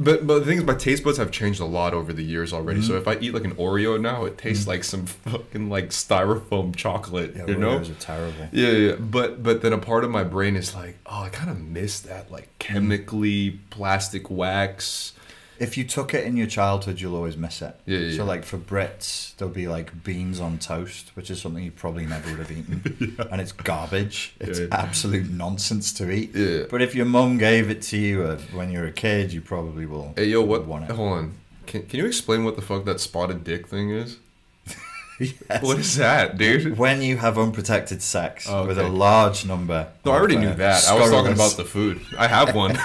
but 0.04 0.26
but 0.26 0.40
the 0.40 0.44
thing 0.44 0.58
is, 0.58 0.64
my 0.64 0.74
taste 0.74 1.04
buds 1.04 1.18
have 1.18 1.30
changed 1.30 1.60
a 1.60 1.64
lot 1.64 1.94
over 1.94 2.12
the 2.12 2.24
years 2.24 2.52
already. 2.52 2.82
So 2.82 2.94
mm-hmm. 2.94 3.08
if 3.08 3.08
I 3.08 3.20
eat 3.20 3.34
like 3.34 3.44
an 3.44 3.54
Oreo 3.54 4.00
now, 4.00 4.24
it 4.24 4.38
tastes 4.38 4.64
mm. 4.64 4.68
like 4.68 4.84
some 4.84 5.06
fucking 5.06 5.68
like 5.68 5.90
styrofoam 5.90 6.74
chocolate. 6.74 7.34
Yeah, 7.36 7.46
you 7.46 7.56
know? 7.56 7.78
Oreos 7.78 7.90
are 7.90 8.00
terrible. 8.00 8.48
Yeah, 8.52 8.70
yeah, 8.70 8.94
but 8.96 9.42
but 9.42 9.62
then 9.62 9.72
a 9.72 9.78
part 9.78 10.04
of 10.04 10.10
my 10.10 10.24
brain 10.24 10.56
is 10.56 10.74
like, 10.74 10.98
oh, 11.06 11.22
I 11.22 11.28
kind 11.28 11.50
of 11.50 11.60
miss 11.60 12.00
that 12.00 12.30
like 12.30 12.44
mm. 12.44 12.58
chemically 12.58 13.60
plastic 13.70 14.30
wax. 14.30 15.12
If 15.58 15.76
you 15.76 15.84
took 15.84 16.12
it 16.14 16.24
in 16.24 16.36
your 16.36 16.46
childhood, 16.48 17.00
you'll 17.00 17.14
always 17.14 17.36
miss 17.36 17.62
it. 17.62 17.76
Yeah, 17.86 17.98
yeah, 17.98 18.16
So, 18.16 18.24
like 18.24 18.44
for 18.44 18.58
Brits, 18.58 19.36
there'll 19.36 19.54
be 19.54 19.68
like 19.68 20.02
beans 20.02 20.40
on 20.40 20.58
toast, 20.58 21.10
which 21.14 21.30
is 21.30 21.40
something 21.40 21.62
you 21.62 21.70
probably 21.70 22.04
never 22.06 22.30
would 22.30 22.38
have 22.40 22.50
eaten, 22.50 23.16
and 23.30 23.40
it's 23.40 23.52
garbage. 23.52 24.34
It's 24.40 24.58
Yeah. 24.58 24.66
absolute 24.72 25.30
nonsense 25.30 25.92
to 25.94 26.10
eat. 26.10 26.34
Yeah. 26.34 26.64
But 26.68 26.82
if 26.82 26.94
your 26.94 27.06
mum 27.06 27.38
gave 27.38 27.70
it 27.70 27.82
to 27.82 27.96
you 27.96 28.24
uh, 28.24 28.38
when 28.52 28.72
you're 28.72 28.86
a 28.86 28.92
kid, 28.92 29.32
you 29.32 29.40
probably 29.40 29.86
will. 29.86 30.14
Hey, 30.16 30.26
yo, 30.26 30.42
what? 30.42 30.66
Want 30.66 30.90
it. 30.90 30.96
Hold 30.96 31.12
on. 31.12 31.32
Can, 31.66 31.86
can 31.86 32.00
you 32.00 32.06
explain 32.06 32.44
what 32.44 32.56
the 32.56 32.62
fuck 32.62 32.84
that 32.86 32.98
spotted 33.00 33.44
dick 33.44 33.68
thing 33.68 33.90
is? 33.90 34.18
Yes. 35.20 35.62
What 35.62 35.78
is 35.78 35.96
that, 35.98 36.36
dude? 36.36 36.76
When 36.78 37.00
you 37.00 37.16
have 37.18 37.38
unprotected 37.38 38.02
sex 38.02 38.46
Oh, 38.48 38.66
with 38.66 38.78
a 38.78 38.88
large 38.88 39.46
number. 39.46 39.86
No, 40.04 40.10
I 40.10 40.16
already 40.16 40.36
knew 40.36 40.48
uh, 40.48 40.54
that. 40.54 40.88
I 40.88 40.98
was 40.98 41.10
talking 41.10 41.32
about 41.32 41.52
the 41.56 41.64
food. 41.64 42.00
I 42.18 42.26
have 42.26 42.52
one. 42.56 42.72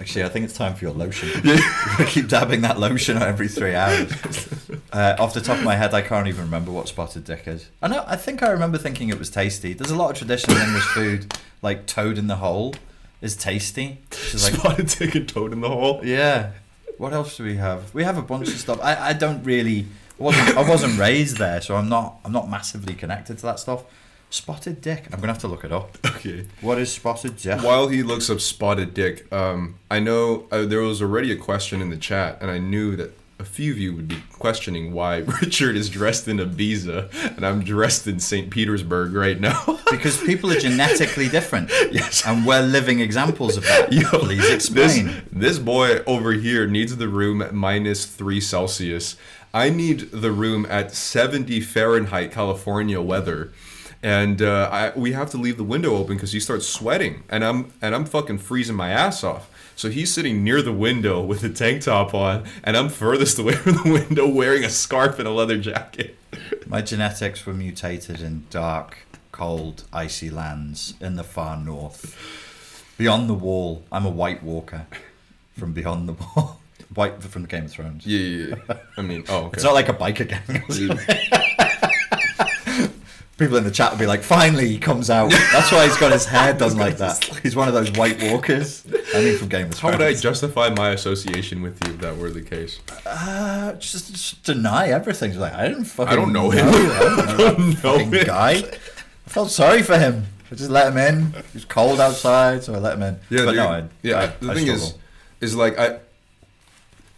Actually, 0.00 0.24
I 0.24 0.28
think 0.28 0.44
it's 0.44 0.54
time 0.56 0.74
for 0.74 0.84
your 0.84 0.94
lotion. 0.94 1.28
I 1.44 2.04
keep 2.08 2.28
dabbing 2.28 2.60
that 2.62 2.78
lotion 2.78 3.16
every 3.18 3.48
three 3.48 3.74
hours. 3.74 4.12
Uh, 4.90 5.14
off 5.18 5.34
the 5.34 5.40
top 5.42 5.58
of 5.58 5.64
my 5.64 5.76
head, 5.76 5.92
I 5.92 6.00
can't 6.00 6.28
even 6.28 6.46
remember 6.46 6.72
what 6.72 6.88
spotted 6.88 7.24
dick 7.24 7.46
is. 7.46 7.68
I 7.82 7.88
know. 7.88 8.04
I 8.06 8.16
think 8.16 8.42
I 8.42 8.50
remember 8.50 8.78
thinking 8.78 9.10
it 9.10 9.18
was 9.18 9.28
tasty. 9.28 9.74
There's 9.74 9.90
a 9.90 9.94
lot 9.96 10.10
of 10.10 10.16
traditional 10.16 10.56
English 10.56 10.86
food, 10.86 11.36
like 11.60 11.86
toad 11.86 12.16
in 12.16 12.26
the 12.26 12.36
hole, 12.36 12.74
is 13.20 13.36
tasty. 13.36 14.00
Like, 14.10 14.54
spotted 14.54 14.86
dick 14.86 15.14
and 15.14 15.28
toad 15.28 15.52
in 15.52 15.60
the 15.60 15.68
hole. 15.68 16.00
yeah. 16.02 16.52
What 16.96 17.12
else 17.12 17.36
do 17.36 17.44
we 17.44 17.56
have? 17.56 17.92
We 17.94 18.02
have 18.02 18.16
a 18.16 18.22
bunch 18.22 18.48
of 18.48 18.54
stuff. 18.54 18.80
I, 18.82 19.10
I 19.10 19.12
don't 19.12 19.44
really 19.44 19.86
wasn't 20.16 20.56
I 20.56 20.68
wasn't 20.68 20.98
raised 20.98 21.36
there, 21.36 21.60
so 21.60 21.76
I'm 21.76 21.90
not 21.90 22.18
I'm 22.24 22.32
not 22.32 22.48
massively 22.48 22.94
connected 22.94 23.36
to 23.38 23.42
that 23.46 23.60
stuff. 23.60 23.84
Spotted 24.30 24.80
dick. 24.80 25.06
I'm 25.12 25.20
gonna 25.20 25.32
have 25.32 25.40
to 25.42 25.48
look 25.48 25.64
it 25.64 25.72
up. 25.72 25.96
Okay. 26.18 26.46
What 26.62 26.78
is 26.78 26.92
spotted 26.92 27.36
dick? 27.36 27.62
While 27.62 27.86
he 27.88 28.02
looks 28.02 28.28
up 28.28 28.40
spotted 28.40 28.92
dick, 28.92 29.32
um, 29.32 29.76
I 29.88 30.00
know 30.00 30.48
uh, 30.50 30.64
there 30.64 30.80
was 30.80 31.00
already 31.00 31.30
a 31.30 31.36
question 31.36 31.80
in 31.80 31.90
the 31.90 31.96
chat, 31.96 32.38
and 32.40 32.50
I 32.50 32.58
knew 32.58 32.96
that 32.96 33.12
a 33.38 33.44
few 33.44 33.70
of 33.70 33.78
you 33.78 33.94
would 33.94 34.08
be 34.08 34.16
questioning 34.32 34.92
why 34.92 35.18
Richard 35.42 35.76
is 35.76 35.88
dressed 35.88 36.26
in 36.26 36.38
Ibiza 36.38 37.36
and 37.36 37.46
I'm 37.46 37.62
dressed 37.62 38.08
in 38.08 38.18
St. 38.18 38.50
Petersburg 38.50 39.12
right 39.14 39.38
now. 39.40 39.78
Because 39.90 40.20
people 40.22 40.50
are 40.52 40.58
genetically 40.58 41.28
different. 41.30 41.70
Yes. 41.92 42.22
And 42.26 42.44
we're 42.44 42.60
living 42.60 42.98
examples 43.00 43.56
of 43.56 43.62
that. 43.64 43.90
Yo, 43.92 44.02
Please 44.18 44.42
This, 44.42 44.52
explain. 44.98 45.22
this 45.32 45.58
boy 45.58 46.00
over 46.06 46.32
here 46.32 46.66
needs 46.66 46.94
the 46.96 47.08
room 47.08 47.40
at 47.40 47.54
minus 47.54 48.04
three 48.04 48.40
Celsius. 48.40 49.16
I 49.54 49.70
need 49.70 50.10
the 50.10 50.30
room 50.30 50.66
at 50.68 50.92
70 50.94 51.60
Fahrenheit 51.60 52.32
California 52.32 53.00
weather. 53.00 53.52
And 54.02 54.40
uh, 54.42 54.68
I, 54.70 54.98
we 54.98 55.12
have 55.12 55.30
to 55.30 55.36
leave 55.36 55.56
the 55.56 55.64
window 55.64 55.96
open 55.96 56.16
because 56.16 56.32
he 56.32 56.38
starts 56.38 56.66
sweating, 56.66 57.24
and 57.28 57.44
I'm 57.44 57.72
and 57.82 57.94
I'm 57.94 58.04
fucking 58.04 58.38
freezing 58.38 58.76
my 58.76 58.90
ass 58.90 59.24
off. 59.24 59.50
So 59.74 59.90
he's 59.90 60.12
sitting 60.12 60.42
near 60.42 60.62
the 60.62 60.72
window 60.72 61.22
with 61.24 61.42
a 61.44 61.48
tank 61.48 61.82
top 61.82 62.14
on, 62.14 62.44
and 62.62 62.76
I'm 62.76 62.88
furthest 62.88 63.38
away 63.38 63.54
from 63.54 63.74
the 63.74 63.92
window 63.92 64.28
wearing 64.28 64.64
a 64.64 64.70
scarf 64.70 65.18
and 65.18 65.26
a 65.26 65.32
leather 65.32 65.58
jacket. 65.58 66.16
My 66.66 66.82
genetics 66.82 67.46
were 67.46 67.54
mutated 67.54 68.20
in 68.20 68.46
dark, 68.50 68.98
cold, 69.32 69.84
icy 69.92 70.30
lands 70.30 70.94
in 71.00 71.16
the 71.16 71.24
far 71.24 71.56
north. 71.56 72.16
Beyond 72.98 73.28
the 73.30 73.34
wall, 73.34 73.84
I'm 73.90 74.04
a 74.04 74.10
White 74.10 74.42
Walker 74.42 74.86
from 75.56 75.72
beyond 75.72 76.08
the 76.08 76.12
wall. 76.14 76.60
White 76.94 77.22
from 77.22 77.42
the 77.42 77.48
Game 77.48 77.66
of 77.66 77.70
Thrones. 77.70 78.06
Yeah, 78.06 78.18
yeah, 78.18 78.54
yeah. 78.68 78.76
I 78.96 79.02
mean, 79.02 79.24
oh, 79.28 79.44
okay. 79.44 79.50
It's 79.54 79.64
not 79.64 79.74
like 79.74 79.88
a 79.88 79.94
biker 79.94 80.26
gang. 80.26 80.64
Or 83.40 83.44
something. 83.44 83.46
People 83.46 83.56
in 83.58 83.64
the 83.64 83.70
chat 83.70 83.92
will 83.92 83.98
be 83.98 84.06
like, 84.06 84.22
"Finally, 84.22 84.68
he 84.68 84.78
comes 84.78 85.10
out." 85.10 85.30
That's 85.30 85.70
why 85.72 85.86
he's 85.86 85.96
got 85.96 86.12
his 86.12 86.26
hair 86.26 86.52
done 86.52 86.76
like 86.76 86.98
that. 86.98 87.24
He's 87.42 87.54
one 87.56 87.68
of 87.68 87.74
those 87.74 87.90
White 87.92 88.22
Walkers. 88.22 88.84
I 89.14 89.20
mean, 89.20 89.38
from 89.38 89.48
Game 89.48 89.66
of 89.68 89.74
Thrones. 89.74 89.78
How 89.80 89.88
Thrones. 89.90 89.98
would 89.98 90.06
I 90.06 90.20
justify 90.20 90.68
my 90.70 90.90
association 90.90 91.62
with 91.62 91.78
you 91.86 91.94
if 91.94 92.00
that 92.00 92.16
were 92.16 92.30
the 92.30 92.42
case? 92.42 92.80
Uh, 93.06 93.72
just, 93.74 94.12
just 94.12 94.42
deny 94.44 94.88
everything. 94.88 95.38
Like 95.38 95.54
I 95.54 95.68
didn't 95.68 95.84
fucking. 95.84 96.12
I 96.12 96.16
don't 96.16 96.32
know 96.32 96.50
him. 96.50 96.66
I 96.68 96.70
don't 96.72 97.16
know 97.16 97.36
that 97.36 97.58
know 97.58 97.72
fucking 97.74 98.12
him. 98.12 98.26
guy. 98.26 98.50
I 98.50 99.30
felt 99.30 99.50
sorry 99.50 99.82
for 99.82 99.98
him. 99.98 100.26
I 100.50 100.54
just 100.54 100.70
let 100.70 100.92
him 100.92 100.96
in. 100.98 101.34
It 101.34 101.44
was 101.54 101.64
cold 101.64 102.00
outside, 102.00 102.64
so 102.64 102.74
I 102.74 102.78
let 102.78 102.94
him 102.94 103.02
in. 103.02 103.14
Yeah, 103.30 103.44
but 103.44 103.50
dude. 103.52 103.56
no, 103.56 103.68
I, 103.68 103.84
yeah. 104.02 104.20
I, 104.20 104.26
the 104.44 104.50
I 104.50 104.54
thing 104.54 104.66
is, 104.68 104.94
is 105.40 105.54
like 105.54 105.78
I. 105.78 105.98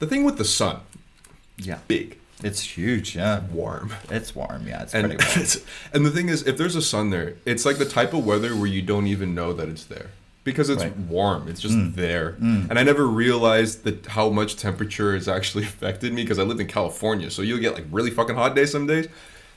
The 0.01 0.07
thing 0.07 0.25
with 0.25 0.37
the 0.39 0.45
sun, 0.45 0.81
yeah, 1.59 1.79
big, 1.87 2.19
it's 2.42 2.76
huge. 2.76 3.16
Yeah, 3.16 3.40
warm, 3.53 3.92
it's 4.11 4.35
warm. 4.35 4.66
Yeah, 4.66 4.83
it's 4.83 4.94
and 4.94 5.09
pretty 5.09 5.24
warm. 5.24 5.40
it's, 5.40 5.61
and 5.92 6.07
the 6.07 6.11
thing 6.11 6.29
is, 6.29 6.46
if 6.46 6.57
there's 6.57 6.76
a 6.76 6.83
sun 6.83 7.11
there, 7.11 7.35
it's 7.44 7.64
like 7.64 7.79
the 7.79 7.85
type 7.85 8.12
of 8.14 8.24
weather 8.24 8.55
where 8.57 8.66
you 8.66 8.83
don't 8.83 9.07
even 9.07 9.35
know 9.35 9.53
that 9.53 9.68
it's 9.68 9.85
there 9.85 10.11
because 10.44 10.70
it's 10.70 10.83
Right. 10.83 10.96
warm. 10.96 11.48
It's 11.48 11.61
just 11.61 11.74
mm. 11.74 11.94
there, 11.94 12.33
mm. 12.40 12.68
and 12.70 12.79
I 12.79 12.83
never 12.83 13.07
realized 13.07 13.85
that 13.85 14.07
how 14.07 14.31
much 14.31 14.57
temperature 14.57 15.14
has 15.14 15.29
actually 15.29 15.64
affected 15.72 16.12
me 16.12 16.22
because 16.22 16.38
I 16.38 16.42
lived 16.42 16.61
in 16.61 16.66
California, 16.66 17.31
so 17.31 17.42
you'll 17.42 17.61
get 17.61 17.74
like 17.74 17.85
really 17.90 18.11
fucking 18.11 18.37
hot 18.37 18.55
days 18.55 18.72
some 18.72 18.87
days. 18.87 19.09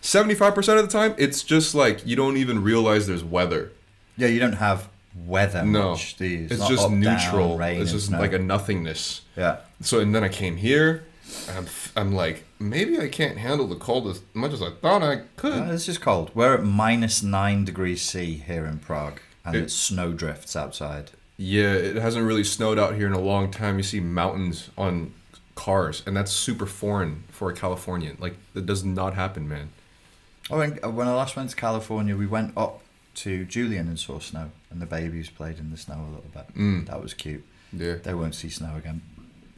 75% 0.01 0.57
of 0.77 0.85
the 0.85 0.91
time, 0.91 1.15
it's 1.17 1.43
just 1.43 1.73
like 1.73 2.05
you 2.05 2.15
don't 2.17 2.35
even 2.35 2.61
realize 2.61 3.07
there's 3.07 3.23
weather. 3.23 3.71
Yeah, 4.17 4.27
you 4.27 4.39
don't 4.39 4.53
have 4.53 4.89
weather 5.25 5.63
No. 5.63 5.91
much, 5.91 6.17
do 6.17 6.25
you? 6.25 6.47
It's 6.49 6.59
not 6.59 6.69
just 6.69 6.83
up, 6.83 6.89
down, 6.89 6.99
neutral. 6.99 7.57
rain 7.57 7.81
it's 7.81 7.91
just 7.91 8.11
like 8.11 8.33
a 8.33 8.39
nothingness. 8.39 9.21
yeah. 9.37 9.57
So 9.81 9.99
and 9.99 10.13
then 10.13 10.23
I 10.23 10.29
came 10.29 10.57
here, 10.57 11.05
and 11.47 11.57
I'm, 11.57 11.67
I'm 11.95 12.13
like, 12.13 12.43
maybe 12.69 12.99
I 12.99 13.08
can't 13.10 13.38
handle 13.38 13.67
the 13.67 13.76
cold 13.76 14.08
as 14.08 14.21
much 14.34 14.54
as 14.54 14.62
I 14.62 14.71
thought 14.71 15.04
I 15.04 15.21
could. 15.36 15.54
Uh, 15.69 15.71
it's 15.73 15.86
just 15.86 16.02
cold. 16.02 16.32
We're 16.34 16.56
at 16.56 16.63
minus 16.63 17.21
nine 17.21 17.65
degrees 17.65 18.02
C 18.02 18.36
here 18.45 18.65
in 18.65 18.80
Prague, 18.80 19.19
and 19.45 19.56
It- 19.56 19.63
it's 19.63 19.73
snow 19.73 20.13
drifts 20.13 20.56
outside. 20.56 21.12
Yeah, 21.38 21.73
it 21.73 21.95
hasn't 21.95 22.26
really 22.26 22.43
snowed 22.43 22.78
out 22.80 22.95
here 22.95 23.08
in 23.08 23.13
a 23.13 23.19
long 23.19 23.52
time. 23.52 23.78
You 23.78 23.84
see 23.84 23.99
mountains 23.99 24.69
on 24.78 25.13
cars, 25.56 26.02
and 26.06 26.15
that's 26.15 26.32
super 26.32 26.65
foreign 26.65 27.23
for 27.30 27.49
a 27.49 27.54
Californian. 27.54 28.17
Like 28.19 28.36
that 28.54 28.65
does 28.65 28.84
not 28.84 29.13
happen, 29.15 29.47
man. 29.47 29.69
Oh, 30.49 30.60
and 30.60 30.80
uh, 30.84 30.89
when 30.89 31.08
I 31.08 31.13
last 31.13 31.36
went 31.36 31.49
to 31.49 31.56
California, 31.56 32.15
we 32.15 32.28
went 32.28 32.54
up 32.58 32.82
to 33.15 33.45
Julian 33.45 33.88
and 33.88 33.97
saw 33.99 34.19
snow, 34.19 34.52
and 34.71 34.82
the 34.82 34.86
babies 34.86 35.30
played 35.30 35.60
in 35.60 35.69
the 35.71 35.78
snow 35.78 35.95
a 35.95 36.10
little 36.15 36.32
bit. 36.34 36.56
Mm. 36.56 36.86
That 36.88 37.02
was 37.02 37.13
cute. 37.13 37.43
Yeah, 37.71 37.95
They 37.95 38.13
won't 38.13 38.36
see 38.36 38.49
snow 38.49 38.76
again 38.76 39.02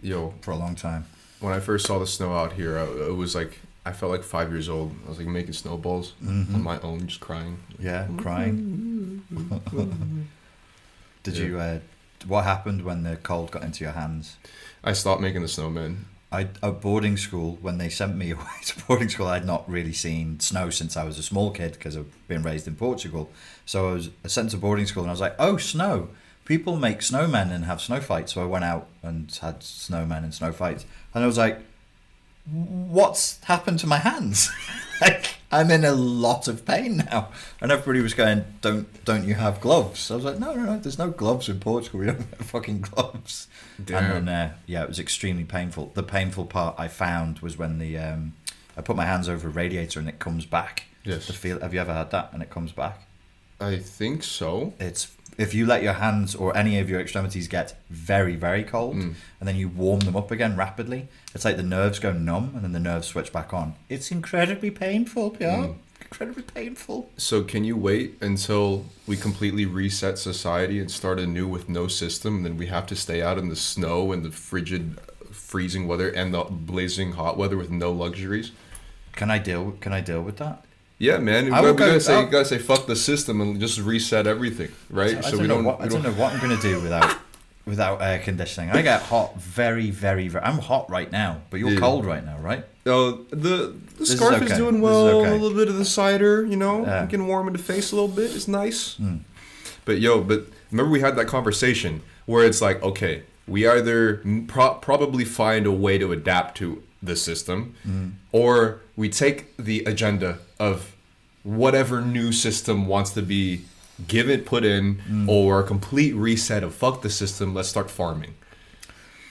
yo, 0.02 0.34
for 0.42 0.52
a 0.52 0.56
long 0.56 0.76
time. 0.76 1.06
When 1.46 1.54
I 1.54 1.60
first 1.60 1.86
saw 1.86 2.00
the 2.00 2.08
snow 2.08 2.34
out 2.34 2.54
here, 2.54 2.78
I, 2.78 2.84
it 3.10 3.16
was 3.16 3.36
like 3.36 3.60
I 3.86 3.92
felt 3.94 4.12
like 4.12 4.24
five 4.24 4.52
years 4.52 4.68
old. 4.68 4.96
I 5.06 5.10
was 5.10 5.20
like 5.20 5.28
making 5.28 5.54
snowballs 5.54 6.14
Mhm. 6.24 6.56
on 6.56 6.64
my 6.64 6.80
own, 6.82 7.06
just 7.08 7.20
crying. 7.20 7.60
Yeah, 7.80 8.08
crying. 8.18 9.22
Did 11.24 11.38
Yeah. 11.38 11.46
you? 11.46 11.60
Uh, 11.60 11.80
what 12.28 12.44
happened 12.46 12.84
when 12.84 13.04
the 13.04 13.16
cold 13.18 13.52
got 13.52 13.64
into 13.64 13.84
your 13.84 13.94
hands? 13.94 14.38
I 14.84 14.94
stopped 14.94 15.22
making 15.22 15.42
the 15.42 15.48
snowman. 15.48 16.06
I 16.32 16.48
at 16.64 16.82
boarding 16.82 17.18
school 17.18 17.58
when 17.62 17.78
they 17.78 17.90
sent 17.90 18.16
me 18.18 18.32
away 18.36 18.60
to 18.66 18.80
boarding 18.88 19.10
school, 19.10 19.28
I'd 19.28 19.46
not 19.46 19.70
really 19.70 19.94
seen 19.94 20.40
snow 20.40 20.70
since 20.70 20.98
I 20.98 21.04
was 21.04 21.18
a 21.20 21.24
small 21.24 21.52
kid 21.52 21.74
because 21.74 21.96
I've 21.96 22.28
been 22.28 22.42
raised 22.44 22.68
in 22.68 22.76
Portugal. 22.76 23.30
So 23.66 23.90
I 23.90 23.94
was 23.94 24.10
sent 24.28 24.50
to 24.52 24.58
boarding 24.58 24.88
school 24.88 25.04
and 25.04 25.12
I 25.12 25.14
was 25.14 25.22
like, 25.22 25.36
"Oh, 25.40 25.58
snow! 25.58 26.10
People 26.46 26.78
make 26.78 27.00
snowmen 27.00 27.52
and 27.52 27.66
have 27.66 27.82
snow 27.82 28.00
fights." 28.00 28.34
So 28.34 28.42
I 28.42 28.46
went 28.46 28.64
out 28.64 28.88
and 29.04 29.32
had 29.42 29.60
snowmen 29.62 30.24
and 30.24 30.34
snow 30.34 30.52
fights, 30.52 30.86
and 31.14 31.24
I 31.24 31.28
was 31.28 31.38
like, 31.38 31.60
"What's 32.46 33.44
happened 33.44 33.80
to 33.80 33.88
my 33.88 33.98
hands? 33.98 34.50
like 35.02 35.36
I'm 35.52 35.72
in 35.72 35.84
a 35.84 35.94
lot 35.94 36.48
of 36.48 36.66
pain 36.66 36.98
now." 36.98 37.30
And 37.60 37.72
everybody 37.72 38.02
was 38.02 38.14
going, 38.14 38.46
"Don't 38.62 39.04
don't 39.06 39.26
you 39.26 39.34
have 39.34 39.60
gloves?" 39.60 40.12
I 40.12 40.16
was 40.16 40.26
like, 40.26 40.40
"No, 40.40 40.54
no, 40.54 40.64
no. 40.64 40.80
There's 40.80 41.00
no 41.00 41.10
gloves 41.10 41.50
in 41.50 41.60
Portugal. 41.60 42.00
We 42.00 42.06
don't 42.08 42.20
have 42.20 42.48
fucking 42.48 42.82
gloves." 42.82 43.48
Damn. 43.84 44.04
And 44.04 44.28
then, 44.28 44.36
uh, 44.36 44.54
yeah, 44.66 44.84
it 44.84 44.88
was 44.88 45.00
extremely 45.00 45.44
painful. 45.44 45.92
The 45.96 46.04
painful 46.04 46.46
part 46.46 46.76
I 46.78 46.88
found 46.88 47.40
was 47.40 47.58
when 47.58 47.80
the 47.80 47.98
um, 47.98 48.34
I 48.78 48.82
put 48.82 48.96
my 48.96 49.06
hands 49.06 49.30
over 49.30 49.48
a 49.48 49.52
radiator 49.52 50.00
and 50.00 50.10
it 50.10 50.20
comes 50.20 50.46
back. 50.46 50.84
Yes. 51.04 51.28
The 51.28 51.34
feel. 51.34 51.60
Have 51.60 51.74
you 51.74 51.80
ever 51.80 51.94
had 51.94 52.12
that? 52.12 52.32
And 52.34 52.42
it 52.42 52.50
comes 52.50 52.72
back. 52.72 53.08
I 53.60 53.78
think 53.78 54.24
so. 54.24 54.74
It's 54.80 55.15
if 55.38 55.54
you 55.54 55.66
let 55.66 55.84
your 55.84 55.94
hands 55.94 56.34
or 56.36 56.56
any 56.56 56.80
of 56.80 56.90
your 56.90 57.00
extremities 57.00 57.48
get 57.48 57.78
very 57.90 58.36
very 58.36 58.64
cold, 58.64 58.96
Mm. 58.96 59.14
and 59.40 59.48
then 59.48 59.56
you 59.56 59.68
warm 59.70 60.02
them 60.02 60.16
up 60.16 60.32
again 60.32 60.56
rapidly. 60.56 61.08
It's 61.34 61.46
like 61.46 61.58
the 61.58 61.64
nerves 61.64 62.00
go 62.00 62.12
numb 62.12 62.52
and 62.56 62.64
then 62.64 62.72
the 62.72 62.80
nerves 62.80 63.08
switch 63.08 63.32
back 63.34 63.54
on. 63.54 63.76
It's 63.90 64.12
incredibly 64.12 64.72
painful, 64.72 65.32
Pierre. 65.32 65.58
Mm. 65.58 65.76
Incredibly 66.02 66.44
painful. 66.44 67.10
So 67.18 67.44
can 67.44 67.64
you 67.66 67.76
wait 67.76 68.16
until 68.22 68.86
we 69.08 69.18
completely 69.18 69.66
reset 69.66 70.18
society 70.18 70.80
and 70.80 70.90
start 70.90 71.20
anew 71.20 71.48
with 71.48 71.68
no 71.68 71.88
system? 71.88 72.38
And 72.38 72.46
then 72.46 72.58
we 72.58 72.68
have 72.68 72.86
to 72.88 72.96
stay 72.96 73.22
out 73.22 73.38
in 73.38 73.50
the 73.50 73.56
snow 73.56 74.12
and 74.12 74.24
the 74.24 74.32
frigid, 74.32 74.98
freezing 75.32 75.88
weather 75.88 76.10
and 76.10 76.34
the 76.34 76.44
blazing 76.44 77.14
hot 77.14 77.38
weather 77.38 77.58
with 77.58 77.70
no 77.72 77.92
luxuries. 77.92 78.52
Can 79.14 79.32
I 79.32 79.40
deal? 79.40 79.72
Can 79.82 79.94
I 79.94 80.02
deal 80.02 80.22
with 80.22 80.38
that? 80.38 80.64
Yeah, 80.98 81.18
man. 81.18 81.52
I 81.54 81.62
we 81.62 81.68
gotta 81.74 81.92
go- 81.94 82.00
say, 82.00 82.22
you 82.22 82.28
gotta 82.28 82.46
say, 82.46 82.58
fuck 82.58 82.88
the 82.88 82.96
system 82.96 83.42
and 83.42 83.60
just 83.60 83.80
reset 83.80 84.28
everything, 84.28 84.72
right? 84.90 85.18
I 85.18 85.22
so 85.22 85.32
don't 85.32 85.42
we 85.42 85.48
know 85.48 85.56
don't. 85.56 85.64
what, 85.66 85.80
we 85.80 85.86
I 85.86 85.88
don't 85.90 86.04
know 86.04 86.12
what 86.12 86.34
I'm 86.34 86.40
gonna 86.40 86.62
do 86.62 86.80
without 86.80 87.18
without 87.66 88.02
air 88.02 88.20
conditioning. 88.20 88.70
I 88.72 88.82
get 88.82 89.02
hot 89.02 89.42
very, 89.42 89.90
very, 89.90 90.28
very. 90.28 90.44
I'm 90.46 90.60
hot 90.60 90.90
right 90.90 91.12
now, 91.12 91.42
but 91.50 91.60
you're 91.60 91.72
Yeah. 91.72 91.80
cold 91.80 92.06
right 92.06 92.24
now, 92.26 92.38
right? 92.38 92.64
Oh, 92.86 93.26
the 93.32 93.36
the 93.36 93.74
This 94.00 94.10
is 94.12 94.18
scarf 94.18 94.36
is, 94.42 94.44
okay. 94.52 94.58
doing 94.58 94.76
This 94.76 94.80
is 94.80 94.84
well. 94.84 95.08
okay. 95.22 95.30
A 95.32 95.34
little 95.34 95.58
bit 95.58 95.68
of 95.68 95.78
the 95.78 95.86
cider, 95.86 96.46
you 96.46 96.56
know, 96.56 96.86
Yeah. 96.86 97.06
getting 97.08 97.28
warm 97.28 97.48
in 97.48 97.54
the 97.54 97.60
face 97.60 97.92
a 97.92 97.96
little 97.96 98.08
bit. 98.16 98.34
It's 98.36 98.48
nice. 98.48 98.96
Mm. 99.02 99.20
But 99.84 100.00
yo, 100.00 100.22
but 100.22 100.48
remember 100.72 100.92
we 100.92 101.00
had 101.02 101.16
that 101.18 101.26
conversation 101.28 102.02
where 102.26 102.46
it's 102.46 102.62
like, 102.62 102.82
okay, 102.84 103.24
we 103.48 103.68
either 103.68 104.22
pro- 104.48 104.76
probably 104.76 105.26
find 105.26 105.66
a 105.66 105.72
way 105.72 105.98
to 105.98 106.12
adapt 106.12 106.58
to 106.58 106.82
the 107.04 107.16
system, 107.16 107.74
Mm. 107.88 108.12
or 108.32 108.80
we 108.96 109.10
take 109.10 109.56
the 109.58 109.84
agenda 109.86 110.40
of 110.60 110.96
whatever 111.44 112.02
new 112.02 112.32
system 112.32 112.88
wants 112.88 113.12
to 113.12 113.22
be 113.22 113.62
given, 114.08 114.42
put 114.42 114.66
in, 114.66 114.96
Mm. 115.10 115.28
or 115.30 115.60
a 115.60 115.64
complete 115.64 116.14
reset 116.14 116.64
of 116.64 116.74
fuck 116.76 117.02
the 117.02 117.10
system. 117.10 117.54
Let's 117.54 117.70
start 117.70 117.90
farming. 117.92 118.34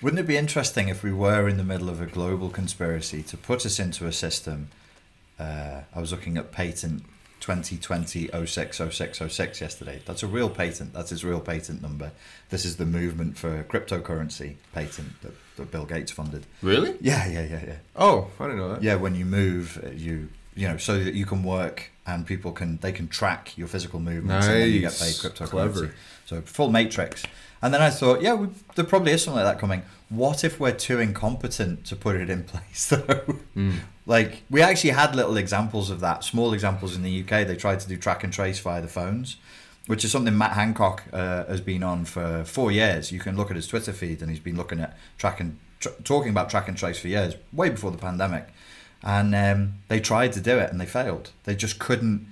Wouldn't 0.00 0.20
it 0.20 0.26
be 0.26 0.36
interesting 0.36 0.88
if 0.88 1.02
we 1.02 1.12
were 1.12 1.48
in 1.48 1.56
the 1.56 1.64
middle 1.64 1.88
of 1.88 2.00
a 2.00 2.06
global 2.06 2.50
conspiracy 2.50 3.22
to 3.24 3.36
put 3.36 3.64
us 3.66 3.78
into 3.78 4.06
a 4.06 4.12
system? 4.12 4.68
Uh, 5.38 5.80
I 5.94 6.00
was 6.00 6.12
looking 6.12 6.36
at 6.36 6.52
patent 6.52 7.04
2020 7.40 8.28
060606 8.46 9.60
yesterday. 9.60 10.00
That's 10.06 10.22
a 10.22 10.26
real 10.26 10.48
patent. 10.50 10.92
That's 10.92 11.10
its 11.12 11.24
real 11.24 11.40
patent 11.40 11.82
number. 11.82 12.12
This 12.50 12.64
is 12.64 12.76
the 12.76 12.86
movement 12.86 13.36
for 13.38 13.64
cryptocurrency 13.64 14.54
patent 14.72 15.20
that, 15.22 15.32
that 15.56 15.70
Bill 15.70 15.84
Gates 15.84 16.12
funded. 16.12 16.46
Really? 16.62 16.96
Yeah, 17.00 17.26
yeah, 17.26 17.42
yeah, 17.44 17.60
yeah. 17.66 17.76
Oh, 17.96 18.28
I 18.38 18.44
didn't 18.44 18.58
know 18.58 18.68
that. 18.74 18.82
Yeah, 18.82 18.94
when 18.96 19.14
you 19.14 19.24
move, 19.24 19.82
uh, 19.84 19.90
you 19.90 20.28
you 20.54 20.68
know, 20.68 20.76
so 20.76 21.02
that 21.02 21.14
you 21.14 21.26
can 21.26 21.42
work 21.42 21.90
and 22.06 22.26
people 22.26 22.52
can 22.52 22.78
they 22.78 22.92
can 22.92 23.08
track 23.08 23.56
your 23.56 23.68
physical 23.68 24.00
movements 24.00 24.46
and 24.46 24.60
then 24.60 24.70
you 24.70 24.80
get 24.80 24.92
paid 24.92 25.14
cryptocurrency. 25.14 25.50
Clever. 25.50 25.94
So 26.26 26.40
full 26.42 26.70
matrix. 26.70 27.24
And 27.62 27.72
then 27.72 27.80
I 27.80 27.90
thought, 27.90 28.20
yeah, 28.20 28.34
we, 28.34 28.48
there 28.74 28.84
probably 28.84 29.12
is 29.12 29.22
something 29.24 29.42
like 29.42 29.54
that 29.54 29.58
coming. 29.58 29.82
What 30.10 30.44
if 30.44 30.60
we're 30.60 30.72
too 30.72 31.00
incompetent 31.00 31.86
to 31.86 31.96
put 31.96 32.16
it 32.16 32.28
in 32.28 32.44
place 32.44 32.88
though? 32.88 33.38
Mm. 33.56 33.78
Like 34.06 34.42
we 34.50 34.60
actually 34.60 34.90
had 34.90 35.16
little 35.16 35.36
examples 35.36 35.90
of 35.90 36.00
that, 36.00 36.24
small 36.24 36.52
examples 36.52 36.94
in 36.94 37.02
the 37.02 37.22
UK. 37.22 37.46
They 37.46 37.56
tried 37.56 37.80
to 37.80 37.88
do 37.88 37.96
track 37.96 38.22
and 38.22 38.32
trace 38.32 38.58
via 38.58 38.82
the 38.82 38.88
phones, 38.88 39.36
which 39.86 40.04
is 40.04 40.12
something 40.12 40.36
Matt 40.36 40.52
Hancock 40.52 41.04
uh, 41.12 41.46
has 41.46 41.60
been 41.62 41.82
on 41.82 42.04
for 42.04 42.44
four 42.44 42.70
years. 42.70 43.10
You 43.10 43.18
can 43.18 43.36
look 43.36 43.50
at 43.50 43.56
his 43.56 43.66
Twitter 43.66 43.92
feed, 43.92 44.20
and 44.20 44.30
he's 44.30 44.40
been 44.40 44.56
looking 44.56 44.80
at 44.80 44.96
track 45.16 45.40
and 45.40 45.58
tr- 45.80 45.88
talking 46.04 46.30
about 46.30 46.50
track 46.50 46.68
and 46.68 46.76
trace 46.76 46.98
for 46.98 47.08
years, 47.08 47.34
way 47.52 47.70
before 47.70 47.90
the 47.90 47.98
pandemic. 47.98 48.48
And 49.04 49.34
um, 49.34 49.74
they 49.88 50.00
tried 50.00 50.32
to 50.32 50.40
do 50.40 50.58
it, 50.58 50.70
and 50.70 50.80
they 50.80 50.86
failed. 50.86 51.30
They 51.44 51.54
just 51.54 51.78
couldn't. 51.78 52.26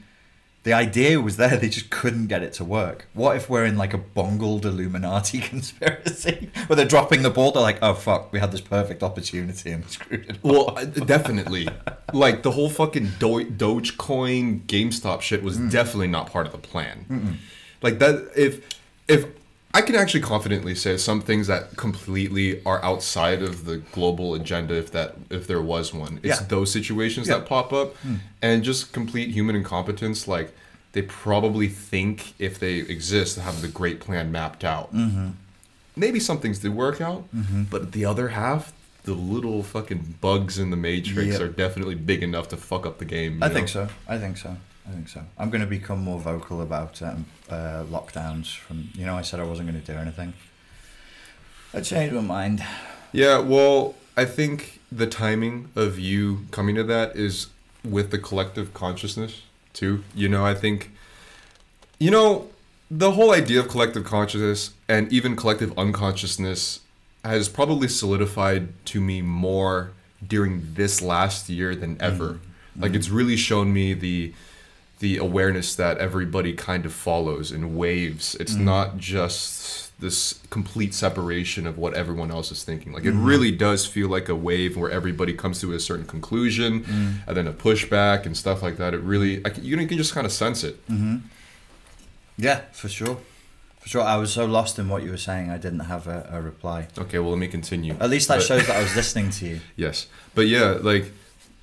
The 0.65 0.73
idea 0.73 1.21
was 1.21 1.37
there, 1.39 1.57
they 1.57 1.69
just 1.69 1.91
couldn't 1.91 2.29
get 2.29 2.43
it 2.43 2.53
to 2.55 2.65
work. 2.65 3.09
What 3.15 3.37
if 3.37 3.51
we're 3.51 3.65
in 3.65 3.77
like 3.77 3.93
a 3.93 3.99
bungled 3.99 4.65
Illuminati 4.65 5.41
conspiracy 5.51 6.51
where 6.69 6.77
they're 6.77 6.87
dropping 6.87 7.23
the 7.23 7.31
ball? 7.31 7.51
They're 7.51 7.63
like, 7.63 7.79
oh 7.83 7.95
fuck, 7.95 8.33
we 8.33 8.39
had 8.39 8.53
this 8.53 8.61
perfect 8.61 9.03
opportunity 9.03 9.73
and 9.73 9.85
we 9.85 9.91
screwed 9.91 10.25
it. 10.25 10.31
up." 10.31 10.45
Well, 10.45 10.87
definitely. 11.05 11.69
like 12.13 12.43
the 12.45 12.53
whole 12.53 12.71
fucking 12.71 13.11
Do- 13.19 13.51
Dogecoin, 13.51 14.63
GameStop 14.67 15.21
shit 15.21 15.43
was 15.43 15.59
definitely 15.59 16.07
not 16.07 16.31
part 16.31 16.47
of 16.47 16.53
the 16.53 16.59
plan. 16.59 17.39
Like 17.83 17.99
that, 17.99 18.31
if 18.37 18.65
if 19.09 19.27
I 19.75 19.81
can 19.81 19.95
actually 19.95 20.21
confidently 20.21 20.75
say 20.75 20.97
some 20.99 21.23
things 21.23 21.47
that 21.47 21.77
completely 21.79 22.63
are 22.65 22.83
outside 22.85 23.43
of 23.43 23.65
the 23.65 23.79
global 23.79 24.35
agenda, 24.35 24.75
if 24.75 24.93
that 24.93 25.17
if 25.31 25.47
there 25.47 25.63
was 25.63 25.95
one, 25.95 26.21
it's 26.23 26.41
Yeah. 26.41 26.47
those 26.49 26.71
situations 26.71 27.27
Yeah. 27.29 27.39
that 27.39 27.47
pop 27.47 27.73
up, 27.73 27.97
hmm. 27.99 28.17
and 28.43 28.63
just 28.63 28.93
complete 28.93 29.31
human 29.31 29.57
incompetence. 29.57 30.29
Like 30.29 30.55
they 30.93 31.03
probably 31.03 31.69
think 31.69 32.35
if 32.39 32.59
they 32.59 32.75
exist, 32.77 33.37
they 33.37 33.43
have 33.43 33.63
the 33.63 33.69
great 33.69 33.99
plan 33.99 34.31
mapped 34.31 34.63
out. 34.63 34.95
Mm-hmm. 34.95 35.29
Maybe 35.97 36.21
some 36.21 36.39
things 36.39 36.59
did 36.59 36.75
work 36.75 37.01
out, 37.01 37.25
mm-hmm. 37.35 37.65
but 37.65 37.93
the 37.93 38.05
other 38.05 38.29
half, 38.29 38.73
the 39.05 39.15
little 39.15 39.63
fucking 39.63 40.17
bugs 40.21 40.59
in 40.59 40.71
the 40.71 40.77
matrix 40.77 41.33
Yep. 41.33 41.41
are 41.41 41.49
definitely 41.49 41.95
big 41.95 42.23
enough 42.23 42.49
to 42.49 42.57
fuck 42.59 42.85
up 42.87 42.99
the 42.99 43.05
game. 43.07 43.43
I 43.43 43.47
you 43.49 43.55
think 43.55 43.69
so. 43.69 43.89
I 44.07 44.19
think 44.19 44.37
so. 44.37 44.57
I 44.87 44.90
think 44.90 45.09
so. 45.09 45.23
I'm 45.38 45.51
going 45.51 45.61
to 45.61 45.66
become 45.66 46.01
more 46.01 46.18
vocal 46.18 46.61
about 46.61 47.01
um, 47.03 47.27
uh, 47.49 47.85
lockdowns. 47.85 48.57
From 48.57 48.88
you 48.95 49.07
know, 49.07 49.16
I 49.16 49.23
said 49.23 49.40
I 49.40 49.45
wasn't 49.45 49.68
going 49.68 49.81
to 49.81 49.92
do 49.92 49.99
anything. 49.99 50.35
I 51.73 51.81
changed 51.81 52.14
my 52.14 52.21
mind. 52.21 52.64
Yeah, 53.12 53.38
well, 53.38 53.95
I 54.16 54.25
think 54.25 54.81
the 54.90 55.07
timing 55.07 55.71
of 55.77 55.99
you 55.99 56.47
coming 56.51 56.75
to 56.75 56.85
that 56.85 57.16
is 57.16 57.49
with 57.85 58.11
the 58.11 58.18
collective 58.18 58.75
consciousness 58.75 59.42
too. 59.73 60.05
You 60.14 60.29
know, 60.29 60.45
I 60.45 60.55
think 60.55 60.90
you 61.99 62.11
know, 62.11 62.51
the 62.90 63.12
whole 63.12 63.33
idea 63.33 63.61
of 63.61 63.68
collective 63.68 64.05
consciousness 64.05 64.71
and 64.88 65.11
even 65.12 65.37
collective 65.37 65.77
unconsciousness 65.79 66.81
has 67.25 67.49
probably 67.49 67.87
solidified 67.87 68.85
to 68.87 69.01
me 69.01 69.23
more 69.23 69.92
during 70.27 70.75
this 70.75 71.01
last 71.01 71.49
year 71.49 71.77
than 71.77 71.97
ever. 72.01 72.40
Like 72.77 72.95
it's 72.95 73.09
really 73.09 73.37
shown 73.37 73.73
me 73.73 73.95
the 73.95 74.35
the 75.03 75.19
awareness 75.19 75.75
that 75.75 75.99
everybody 75.99 76.53
kind 76.53 76.87
of 76.87 76.93
follows 76.93 77.51
in 77.51 77.75
waves. 77.77 78.37
It's 78.37 78.55
mm. 78.55 78.61
not 78.61 78.99
just 78.99 79.99
this 80.01 80.38
complete 80.49 80.95
separation 80.95 81.67
of 81.67 81.77
what 81.77 81.93
everyone 81.95 82.31
else 82.31 82.53
is 82.53 82.62
thinking. 82.62 82.93
Like 82.93 83.05
it 83.05 83.09
mm-hmm. 83.09 83.25
really 83.25 83.51
does 83.51 83.85
feel 83.85 84.09
like 84.09 84.29
a 84.29 84.37
wave 84.37 84.77
where 84.77 84.93
everybody 84.93 85.35
comes 85.35 85.61
to 85.62 85.73
a 85.73 85.81
certain 85.81 86.07
conclusion, 86.07 86.85
mm. 86.85 87.15
and 87.27 87.37
then 87.37 87.49
a 87.49 87.53
pushback 87.53 88.27
and 88.27 88.37
stuff 88.37 88.62
like 88.62 88.77
that. 88.77 88.95
It 88.95 89.01
really, 89.01 89.45
I 89.45 89.49
can, 89.51 89.65
you 89.65 89.77
can 89.77 89.99
just 89.99 90.15
kind 90.15 90.25
of 90.25 90.33
sense 90.33 90.62
it. 90.62 90.87
Mm-hmm. 90.87 91.17
Yeah, 92.38 92.61
for 92.71 92.88
sure. 92.88 93.19
For 93.81 93.88
sure. 93.88 94.03
I 94.03 94.17
was 94.19 94.33
so 94.33 94.45
lost 94.45 94.79
in 94.79 94.88
what 94.88 95.03
you 95.03 95.11
were 95.11 95.17
saying, 95.17 95.51
I 95.51 95.59
didn't 95.59 95.81
have 95.81 96.07
a, 96.07 96.29
a 96.31 96.41
reply. 96.41 96.87
Okay, 96.97 97.19
well 97.19 97.31
let 97.31 97.41
me 97.41 97.49
continue. 97.49 97.97
At 97.99 98.09
least 98.09 98.29
that 98.29 98.37
But- 98.37 98.47
shows 98.47 98.69
that 98.69 98.77
I 98.77 98.83
was 98.83 98.95
listening 99.01 99.31
to 99.31 99.49
you. 99.49 99.61
Yes. 99.75 100.07
But 100.37 100.47
yeah, 100.47 100.79
like 100.81 101.11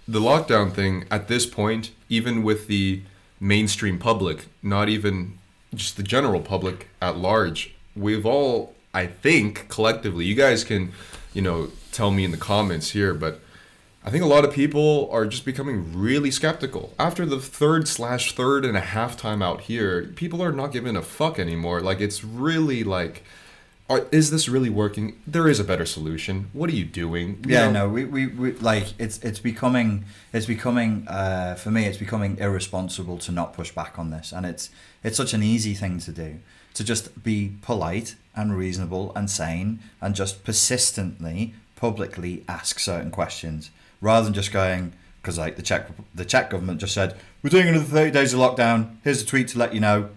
the 0.10 0.19
lockdown 0.19 0.73
thing 0.73 1.06
at 1.10 1.30
this 1.30 1.45
point, 1.45 1.91
even 2.10 2.43
with 2.43 2.67
the 2.67 3.04
mainstream 3.39 3.97
public, 3.97 4.45
not 4.62 4.89
even 4.89 5.38
just 5.73 5.97
the 5.97 6.04
general 6.04 6.41
public 6.41 6.89
at 7.02 7.17
large, 7.17 7.73
we've 7.95 8.25
all, 8.25 8.75
I 8.93 9.08
think, 9.08 9.67
collectively, 9.69 10.25
you 10.25 10.36
guys 10.36 10.63
can, 10.63 10.91
you 11.34 11.41
know, 11.41 11.69
tell 11.91 12.12
me 12.12 12.23
in 12.23 12.32
the 12.32 12.38
comments 12.38 12.91
here, 12.91 13.13
but 13.13 13.39
I 14.04 14.12
think 14.12 14.23
a 14.23 14.28
lot 14.28 14.45
of 14.45 14.54
people 14.54 15.10
are 15.12 15.25
just 15.25 15.45
becoming 15.45 15.97
really 15.97 16.32
skeptical. 16.32 16.93
After 16.97 17.25
the 17.25 17.39
third 17.39 17.88
slash 17.88 18.34
third 18.34 18.65
and 18.65 18.78
a 18.78 18.82
half 18.82 19.17
time 19.17 19.41
out 19.41 19.62
here, 19.62 20.04
people 20.15 20.41
are 20.41 20.52
not 20.52 20.71
giving 20.71 20.95
a 20.95 21.02
fuck 21.02 21.38
anymore. 21.38 21.82
Like, 21.82 21.99
it's 21.99 22.23
really 22.23 22.84
like, 22.84 23.23
are, 23.89 24.06
is 24.12 24.30
this 24.30 24.47
really 24.47 24.69
working? 24.69 25.19
There 25.25 25.47
is 25.47 25.60
a 25.60 25.63
better 25.63 25.86
solution. 25.86 26.49
What 26.54 26.69
are 26.69 26.75
you 26.75 26.86
doing? 26.86 27.43
You 27.47 27.54
Yeah, 27.56 27.71
know? 27.71 27.88
no, 27.88 27.89
we, 27.89 28.06
we, 28.06 28.28
we 28.28 28.52
like 28.54 28.93
it's 28.99 29.17
it's 29.19 29.39
becoming 29.39 30.06
it's 30.32 30.45
becoming 30.45 31.08
uh, 31.08 31.56
for 31.56 31.71
me 31.71 31.86
it's 31.86 31.97
becoming 31.97 32.38
irresponsible 32.38 33.17
to 33.19 33.32
not 33.32 33.54
push 33.54 33.71
back 33.71 33.97
on 33.97 34.12
this, 34.12 34.32
and 34.32 34.45
it's 34.45 34.69
it's 35.04 35.17
such 35.17 35.34
an 35.34 35.41
easy 35.43 35.73
thing 35.73 35.99
to 35.99 36.12
do 36.12 36.39
to 36.75 36.84
just 36.84 37.23
be 37.23 37.54
polite 37.63 38.15
and 38.36 38.56
reasonable 38.56 39.12
and 39.15 39.30
sane 39.30 39.80
and 40.02 40.13
just 40.15 40.43
persistently 40.43 41.54
publicly 41.75 42.43
ask 42.47 42.78
certain 42.80 43.10
questions 43.10 43.71
rather 44.02 44.25
than 44.25 44.34
just 44.34 44.52
going 44.52 44.93
because 45.21 45.38
like 45.38 45.56
the 45.56 45.62
Czech 45.63 45.88
the 46.13 46.25
Czech 46.25 46.49
government 46.52 46.80
just 46.80 46.93
said 46.93 47.15
we're 47.41 47.49
doing 47.49 47.67
another 47.67 47.86
thirty 47.86 48.12
days 48.12 48.34
of 48.34 48.39
lockdown. 48.39 48.97
Here's 49.04 49.21
a 49.21 49.25
tweet 49.25 49.47
to 49.49 49.58
let 49.58 49.73
you 49.73 49.80
know. 49.80 50.10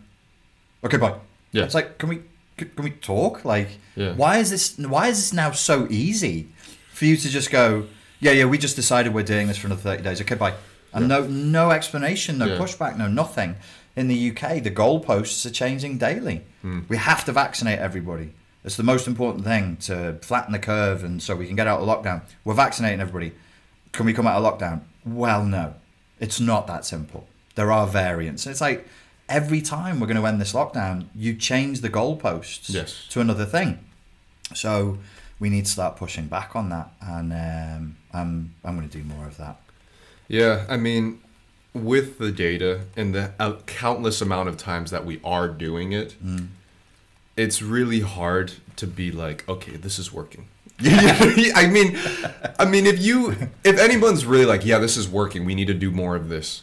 Okay, 0.84 0.98
bye. 0.98 1.14
Yeah. 1.52 1.64
It's 1.64 1.74
like 1.74 1.96
can 1.98 2.08
we 2.10 2.22
can 2.64 2.84
we 2.84 2.90
talk? 2.90 3.44
Like 3.44 3.68
Yeah. 3.96 4.12
why 4.14 4.38
is 4.38 4.50
this 4.50 4.76
why 4.78 5.08
is 5.08 5.16
this 5.18 5.32
now 5.32 5.50
so 5.52 5.86
easy 5.90 6.48
for 6.92 7.04
you 7.06 7.16
to 7.16 7.28
just 7.28 7.50
go 7.50 7.86
yeah 8.20 8.32
yeah 8.32 8.44
we 8.44 8.58
just 8.58 8.76
decided 8.76 9.12
we're 9.14 9.22
doing 9.24 9.48
this 9.48 9.56
for 9.58 9.66
another 9.66 9.82
30 9.82 10.02
days. 10.02 10.20
Okay 10.20 10.34
bye. 10.34 10.54
And 10.92 11.08
no 11.08 11.22
no 11.26 11.70
explanation 11.70 12.38
no 12.38 12.46
Yeah. 12.46 12.58
pushback 12.58 12.96
no 12.96 13.08
nothing. 13.08 13.56
In 13.96 14.08
the 14.08 14.30
uk 14.30 14.40
the 14.62 14.70
goalposts 14.70 15.44
are 15.46 15.50
changing 15.50 15.98
daily. 15.98 16.42
Hmm. 16.62 16.80
we 16.88 16.96
have 16.96 17.24
to 17.26 17.32
vaccinate 17.32 17.78
everybody. 17.78 18.32
It's 18.64 18.76
the 18.76 18.84
most 18.84 19.06
important 19.08 19.44
thing 19.44 19.76
to 19.88 20.18
flatten 20.22 20.52
the 20.52 20.58
curve 20.60 21.02
and 21.04 21.20
so 21.22 21.34
we 21.34 21.46
can 21.46 21.56
get 21.56 21.66
out 21.66 21.80
of 21.80 21.88
lockdown. 21.88 22.22
We're 22.44 22.54
vaccinating 22.54 23.00
everybody. 23.00 23.32
Can 23.92 24.06
we 24.06 24.12
come 24.12 24.26
out 24.26 24.42
of 24.42 24.44
lockdown? 24.58 24.80
Well 25.04 25.44
no. 25.44 25.74
It's 26.20 26.38
not 26.38 26.66
that 26.68 26.84
simple. 26.86 27.26
There 27.56 27.72
are 27.72 27.86
variants. 27.86 28.46
It's 28.46 28.60
like 28.60 28.86
every 29.28 29.60
time 29.62 30.00
we're 30.00 30.06
going 30.06 30.16
to 30.20 30.26
end 30.26 30.40
this 30.40 30.52
lockdown 30.52 31.06
you 31.14 31.34
change 31.34 31.80
the 31.80 31.88
goalposts 31.90 32.72
Yes. 32.72 33.06
to 33.10 33.20
another 33.20 33.44
thing 33.46 33.78
so 34.54 34.98
we 35.38 35.50
need 35.50 35.64
to 35.64 35.70
start 35.72 35.96
pushing 35.96 36.26
back 36.28 36.54
on 36.54 36.68
that, 36.68 36.92
and 37.00 37.32
um, 37.32 37.96
I'm 38.14 38.54
I'm 38.64 38.76
going 38.76 38.88
to 38.88 38.98
do 38.98 39.02
more 39.02 39.26
of 39.26 39.36
that. 39.38 39.60
Yeah, 40.28 40.64
I 40.68 40.76
mean, 40.76 41.20
with 41.74 42.18
the 42.18 42.30
data 42.30 42.82
and 42.96 43.12
the 43.12 43.32
uh, 43.40 43.54
countless 43.66 44.20
amount 44.20 44.48
of 44.50 44.56
times 44.56 44.92
that 44.92 45.04
we 45.04 45.20
are 45.24 45.48
doing 45.48 45.92
it, 45.92 46.14
it's 47.36 47.60
really 47.60 48.00
hard 48.00 48.52
to 48.76 48.86
be 48.86 49.10
like, 49.10 49.48
okay, 49.48 49.76
this 49.76 49.98
is 49.98 50.12
working. 50.12 50.46
I 50.80 51.68
mean, 51.72 51.98
I 52.60 52.64
mean, 52.64 52.86
if 52.86 53.00
you, 53.02 53.34
if 53.64 53.78
anyone's 53.80 54.24
really 54.24 54.46
like, 54.46 54.64
yeah, 54.64 54.78
this 54.78 54.96
is 54.96 55.08
working, 55.08 55.44
we 55.44 55.56
need 55.56 55.66
to 55.66 55.74
do 55.74 55.90
more 55.90 56.14
of 56.14 56.28
this. 56.28 56.62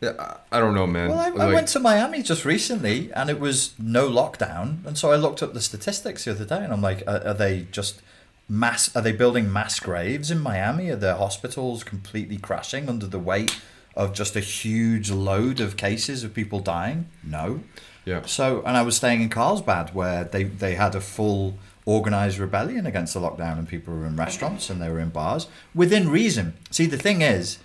Yeah, 0.00 0.36
I, 0.52 0.60
don't 0.60 0.74
know, 0.74 0.86
man. 0.86 1.10
Well, 1.10 1.18
I, 1.18 1.46
I 1.46 1.52
went 1.52 1.68
to 1.68 1.80
Miami 1.80 2.22
just 2.22 2.44
recently, 2.44 3.12
and 3.14 3.28
it 3.28 3.40
was 3.40 3.74
no 3.80 4.08
lockdown, 4.08 4.86
and 4.86 4.96
so 4.96 5.10
I 5.10 5.16
looked 5.16 5.42
up 5.42 5.54
the 5.54 5.60
statistics 5.60 6.24
the 6.24 6.30
other 6.30 6.44
day, 6.44 6.62
and 6.62 6.72
I'm 6.72 6.82
like, 6.82 7.02
are, 7.08 7.26
are 7.26 7.34
they 7.34 7.66
just 7.72 8.00
mass? 8.48 8.94
Are 8.94 9.02
they 9.02 9.12
building 9.12 9.52
mass 9.52 9.80
graves 9.80 10.30
in 10.30 10.38
Miami? 10.38 10.90
Are 10.90 10.96
their 10.96 11.16
hospitals 11.16 11.82
completely 11.82 12.36
crashing 12.36 12.88
under 12.88 13.06
the 13.06 13.18
weight 13.18 13.60
of 13.96 14.14
just 14.14 14.36
a 14.36 14.40
huge 14.40 15.10
load 15.10 15.58
of 15.58 15.76
cases 15.76 16.22
of 16.22 16.32
people 16.32 16.60
dying? 16.60 17.08
No. 17.24 17.62
Yeah. 18.04 18.22
So, 18.24 18.62
and 18.64 18.76
I 18.76 18.82
was 18.82 18.96
staying 18.96 19.20
in 19.20 19.28
Carlsbad 19.28 19.94
where 19.94 20.24
they, 20.24 20.44
they 20.44 20.76
had 20.76 20.94
a 20.94 21.00
full 21.00 21.58
organized 21.84 22.38
rebellion 22.38 22.86
against 22.86 23.14
the 23.14 23.20
lockdown, 23.20 23.58
and 23.58 23.68
people 23.68 23.94
were 23.94 24.06
in 24.06 24.14
restaurants 24.14 24.70
and 24.70 24.80
they 24.80 24.88
were 24.88 25.00
in 25.00 25.08
bars 25.08 25.48
within 25.74 26.08
reason. 26.08 26.54
See, 26.70 26.86
the 26.86 26.96
thing 26.96 27.20
is, 27.22 27.58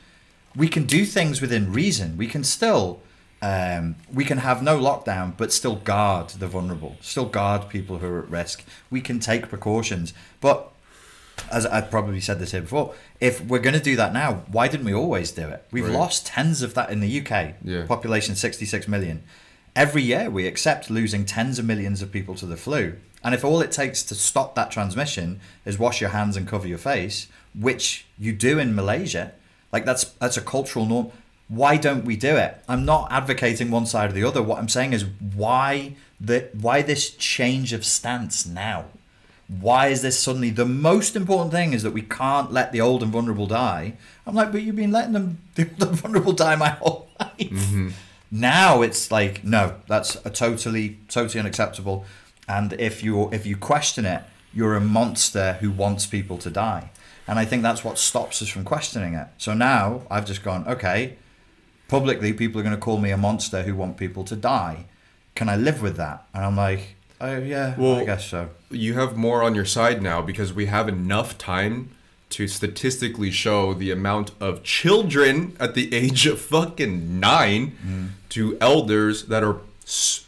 we 0.56 0.68
can 0.68 0.86
do 0.86 1.06
things 1.06 1.42
within 1.42 1.72
reason. 1.74 2.18
We 2.18 2.28
can 2.28 2.44
still, 2.44 3.02
um, 3.42 3.96
we 4.14 4.24
can 4.26 4.38
have 4.40 4.62
no 4.62 4.80
lockdown, 4.80 5.34
but 5.38 5.52
still 5.52 5.76
guard 5.76 6.30
the 6.30 6.48
vulnerable, 6.48 6.98
still 7.02 7.26
guard 7.26 7.70
people 7.70 7.98
who 8.00 8.08
are 8.08 8.20
at 8.24 8.30
risk. 8.30 8.64
We 8.90 9.02
can 9.02 9.20
take 9.20 9.50
precautions, 9.50 10.14
but 10.42 10.70
as 11.52 11.66
I've 11.66 11.90
probably 11.90 12.22
said 12.22 12.40
this 12.40 12.52
here 12.52 12.62
before, 12.62 12.94
if 13.20 13.42
we're 13.42 13.60
going 13.60 13.74
to 13.76 13.82
do 13.82 13.96
that 13.96 14.14
now, 14.14 14.44
why 14.52 14.68
didn't 14.68 14.86
we 14.86 14.94
always 14.94 15.32
do 15.32 15.48
it? 15.48 15.66
We've 15.72 15.86
Right. 15.86 15.94
lost 15.94 16.28
tens 16.28 16.62
of 16.62 16.74
that 16.76 16.90
in 16.92 17.00
the 17.00 17.08
UK. 17.20 17.56
Yeah. 17.64 17.86
Population 17.86 18.36
66 18.36 18.88
million. 18.88 19.24
Every 19.76 20.04
year 20.04 20.30
we 20.30 20.46
accept 20.46 20.92
losing 20.92 21.26
tens 21.26 21.58
of 21.58 21.66
millions 21.66 22.04
of 22.04 22.12
people 22.12 22.36
to 22.36 22.46
the 22.46 22.56
flu. 22.58 22.94
And 23.24 23.34
if 23.34 23.44
all 23.44 23.60
it 23.62 23.72
takes 23.72 24.04
to 24.04 24.16
stop 24.16 24.54
that 24.56 24.70
transmission 24.70 25.40
is 25.66 25.80
wash 25.80 26.00
your 26.00 26.12
hands 26.12 26.38
and 26.38 26.48
cover 26.48 26.68
your 26.68 26.78
face, 26.78 27.28
which 27.60 28.06
you 28.20 28.34
do 28.34 28.60
in 28.60 28.76
Malaysia, 28.76 29.32
like 29.74 29.84
that's 29.84 30.06
that's 30.06 30.38
a 30.38 30.42
cultural 30.42 30.86
norm. 30.86 31.12
Why 31.50 31.76
don't 31.76 32.06
we 32.06 32.16
do 32.16 32.38
it? 32.38 32.64
I'm 32.70 32.86
not 32.86 33.12
advocating 33.12 33.70
one 33.70 33.86
side 33.86 34.12
or 34.12 34.14
the 34.14 34.24
other. 34.24 34.42
What 34.42 34.60
I'm 34.60 34.70
saying 34.70 34.94
is 34.94 35.06
why 35.36 35.96
the 36.22 36.50
why 36.54 36.82
this 36.82 37.10
change 37.10 37.74
of 37.74 37.84
stance 37.84 38.46
now? 38.46 38.86
why 39.48 39.88
is 39.88 40.02
this 40.02 40.20
suddenly 40.20 40.50
the 40.50 40.66
most 40.66 41.16
important 41.16 41.52
thing 41.52 41.74
is 41.74 41.84
that 41.84 41.92
we 41.92 42.02
can't 42.02 42.52
let 42.52 42.72
the 42.72 42.80
old 42.80 43.04
and 43.04 43.12
vulnerable 43.12 43.46
die 43.46 43.94
i'm 44.26 44.36
like 44.36 44.52
but 44.52 44.62
you've 44.62 44.76
been 44.76 44.92
letting 44.92 45.14
them 45.14 45.40
the 45.56 45.70
old 45.70 45.90
and 45.90 46.00
vulnerable 46.00 46.34
die 46.34 46.56
my 46.56 46.70
whole 46.70 47.10
life 47.20 47.38
mm-hmm. 47.38 47.90
now 48.32 48.82
it's 48.82 49.12
like 49.12 49.44
no 49.44 49.76
that's 49.88 50.16
a 50.26 50.30
totally 50.30 51.00
totally 51.08 51.40
unacceptable 51.40 52.06
and 52.48 52.74
if 52.74 53.04
you 53.04 53.30
if 53.32 53.46
you 53.46 53.56
question 53.58 54.06
it 54.06 54.24
you're 54.54 54.76
a 54.76 54.82
monster 54.82 55.54
who 55.60 55.72
wants 55.72 56.06
people 56.06 56.38
to 56.38 56.50
die 56.50 56.90
and 57.28 57.40
i 57.40 57.46
think 57.46 57.64
that's 57.64 57.84
what 57.84 57.98
stops 57.98 58.42
us 58.42 58.50
from 58.50 58.64
questioning 58.64 59.14
it. 59.14 59.28
So 59.38 59.54
now 59.54 60.04
i've 60.12 60.26
just 60.26 60.44
gone 60.44 60.68
okay 60.68 61.16
publicly 61.88 62.34
people 62.34 62.60
are 62.60 62.64
going 62.64 62.76
to 62.76 62.82
call 62.82 62.98
me 62.98 63.12
a 63.12 63.18
monster 63.18 63.64
who 63.64 63.76
want 63.76 63.98
people 63.98 64.24
to 64.24 64.36
die. 64.36 64.86
Can 65.36 65.50
i 65.50 65.56
live 65.56 65.82
with 65.82 65.98
that? 65.98 66.26
And 66.34 66.44
i'm 66.46 66.56
like 66.58 66.96
oh 67.22 67.38
yeah 67.38 67.76
Well, 67.78 67.98
i 67.98 68.06
guess 68.06 68.26
so. 68.30 68.50
you 68.70 68.94
have 68.96 69.16
more 69.16 69.44
on 69.44 69.56
your 69.56 69.66
side 69.66 70.02
now 70.02 70.22
because 70.22 70.54
we 70.54 70.66
have 70.68 70.88
enough 70.88 71.38
time 71.38 71.90
to 72.32 72.48
statistically 72.48 73.30
show 73.30 73.76
the 73.76 73.92
amount 73.92 74.32
of 74.40 74.64
children 74.64 75.56
at 75.60 75.76
the 75.76 75.94
age 76.04 76.26
of 76.26 76.42
fucking 76.42 77.20
9 77.20 77.78
mm. 77.86 78.10
to 78.30 78.58
elders 78.60 79.26
that 79.26 79.44
are 79.44 79.58
s- 79.84 80.26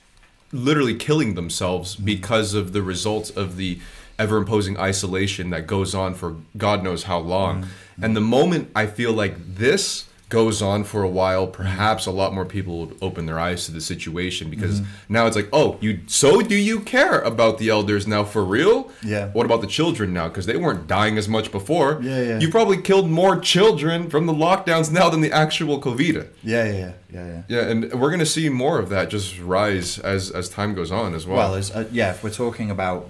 literally 0.51 0.93
killing 0.95 1.33
themselves 1.33 1.95
mm. 1.95 2.05
because 2.05 2.53
of 2.53 2.73
the 2.73 2.83
results 2.83 3.31
of 3.31 3.57
the 3.57 3.79
ever 4.17 4.37
imposing 4.37 4.77
isolation 4.77 5.49
that 5.51 5.67
goes 5.67 5.93
on 5.93 6.13
for 6.13 6.35
God 6.57 6.83
knows 6.83 7.03
how 7.03 7.19
long. 7.19 7.67
And 8.01 8.15
the 8.15 8.21
moment 8.21 8.71
I 8.75 8.87
feel 8.87 9.13
like 9.13 9.55
this 9.55 10.07
goes 10.29 10.61
on 10.61 10.83
for 10.83 11.03
a 11.03 11.07
while, 11.07 11.45
perhaps 11.45 12.07
a 12.07 12.11
lot 12.11 12.33
more 12.33 12.45
people 12.45 12.79
would 12.79 12.97
open 13.01 13.25
their 13.25 13.39
eyes 13.39 13.65
to 13.65 13.71
the 13.71 13.79
situation 13.79 14.49
because 14.49 14.81
now 15.07 15.27
it's 15.27 15.35
like, 15.35 15.47
oh, 15.53 15.77
you 15.81 15.99
so 16.07 16.41
do 16.41 16.55
you 16.55 16.79
care 16.79 17.19
about 17.21 17.57
the 17.57 17.69
elders 17.69 18.07
now 18.07 18.23
for 18.23 18.43
real? 18.43 18.91
Yeah. 19.03 19.29
What 19.29 19.45
about 19.45 19.61
the 19.61 19.67
children 19.67 20.13
now? 20.13 20.27
Because 20.27 20.45
they 20.45 20.57
weren't 20.57 20.87
dying 20.87 21.17
as 21.17 21.29
much 21.29 21.51
before. 21.51 21.99
Yeah, 22.01 22.21
yeah. 22.21 22.39
You 22.39 22.49
probably 22.49 22.81
killed 22.81 23.09
more 23.09 23.39
children 23.39 24.09
from 24.09 24.25
the 24.25 24.33
lockdowns 24.33 24.91
now 24.91 25.09
than 25.09 25.21
the 25.21 25.31
actual 25.31 25.79
COVID. 25.79 26.27
Yeah, 26.43 26.65
yeah, 26.65 26.71
yeah, 26.71 26.91
yeah. 27.13 27.27
yeah. 27.27 27.43
Yeah, 27.47 27.69
and 27.69 27.93
we're 27.93 28.11
gonna 28.11 28.25
see 28.25 28.49
more 28.49 28.79
of 28.79 28.89
that 28.89 29.09
just 29.09 29.39
rise 29.39 29.99
as 29.99 30.31
as 30.31 30.49
time 30.49 30.73
goes 30.73 30.91
on 30.91 31.13
as 31.13 31.27
well. 31.27 31.37
Well, 31.37 31.55
as, 31.55 31.71
uh, 31.71 31.87
yeah, 31.91 32.11
if 32.11 32.23
we're 32.23 32.31
talking 32.31 32.71
about, 32.71 33.09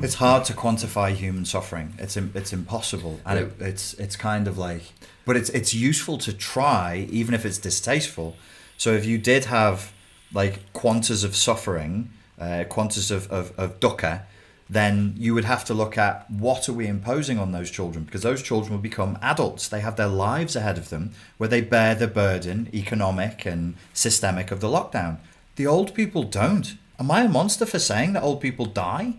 it's 0.00 0.14
hard 0.14 0.44
to 0.44 0.52
quantify 0.52 1.12
human 1.12 1.44
suffering. 1.44 1.94
It's 1.98 2.16
it's 2.16 2.52
impossible, 2.52 3.20
and 3.26 3.38
it, 3.40 3.52
it's 3.60 3.94
it's 3.94 4.16
kind 4.16 4.46
of 4.46 4.56
like, 4.56 4.92
but 5.24 5.36
it's 5.36 5.50
it's 5.50 5.74
useful 5.74 6.18
to 6.18 6.32
try, 6.32 7.06
even 7.10 7.34
if 7.34 7.44
it's 7.44 7.58
distasteful. 7.58 8.36
So 8.76 8.92
if 8.92 9.04
you 9.04 9.18
did 9.18 9.46
have 9.46 9.92
like 10.32 10.72
quantas 10.72 11.24
of 11.24 11.34
suffering, 11.34 12.10
uh, 12.38 12.64
quantas 12.68 13.10
of, 13.10 13.30
of, 13.32 13.52
of 13.58 13.80
dukkha, 13.80 14.22
then 14.70 15.14
you 15.16 15.34
would 15.34 15.46
have 15.46 15.64
to 15.64 15.74
look 15.74 15.96
at 15.96 16.30
what 16.30 16.68
are 16.68 16.74
we 16.74 16.86
imposing 16.86 17.38
on 17.38 17.52
those 17.52 17.70
children 17.70 18.04
because 18.04 18.22
those 18.22 18.42
children 18.42 18.72
will 18.72 18.82
become 18.82 19.18
adults. 19.22 19.66
They 19.66 19.80
have 19.80 19.96
their 19.96 20.08
lives 20.08 20.54
ahead 20.54 20.78
of 20.78 20.90
them 20.90 21.12
where 21.38 21.48
they 21.48 21.62
bear 21.62 21.94
the 21.94 22.06
burden, 22.06 22.68
economic 22.72 23.46
and 23.46 23.74
systemic, 23.94 24.50
of 24.50 24.60
the 24.60 24.68
lockdown. 24.68 25.18
The 25.56 25.66
old 25.66 25.94
people 25.94 26.22
don't. 26.22 26.76
am 27.00 27.10
I 27.10 27.22
a 27.22 27.28
monster 27.28 27.66
for 27.66 27.78
saying 27.78 28.12
that 28.12 28.22
old 28.22 28.40
people 28.40 28.66
die? 28.66 29.14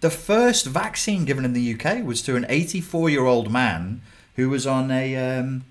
The 0.00 0.10
first 0.10 0.66
vaccine 0.66 1.24
given 1.24 1.44
in 1.44 1.52
the 1.52 1.74
UK 1.74 2.04
was 2.04 2.22
to 2.22 2.36
an 2.36 2.46
84 2.48 3.10
year 3.10 3.24
old 3.24 3.50
man 3.50 4.00
who 4.36 4.48
was 4.48 4.66
on 4.66 4.90
a. 4.90 5.16
Um, 5.16 5.64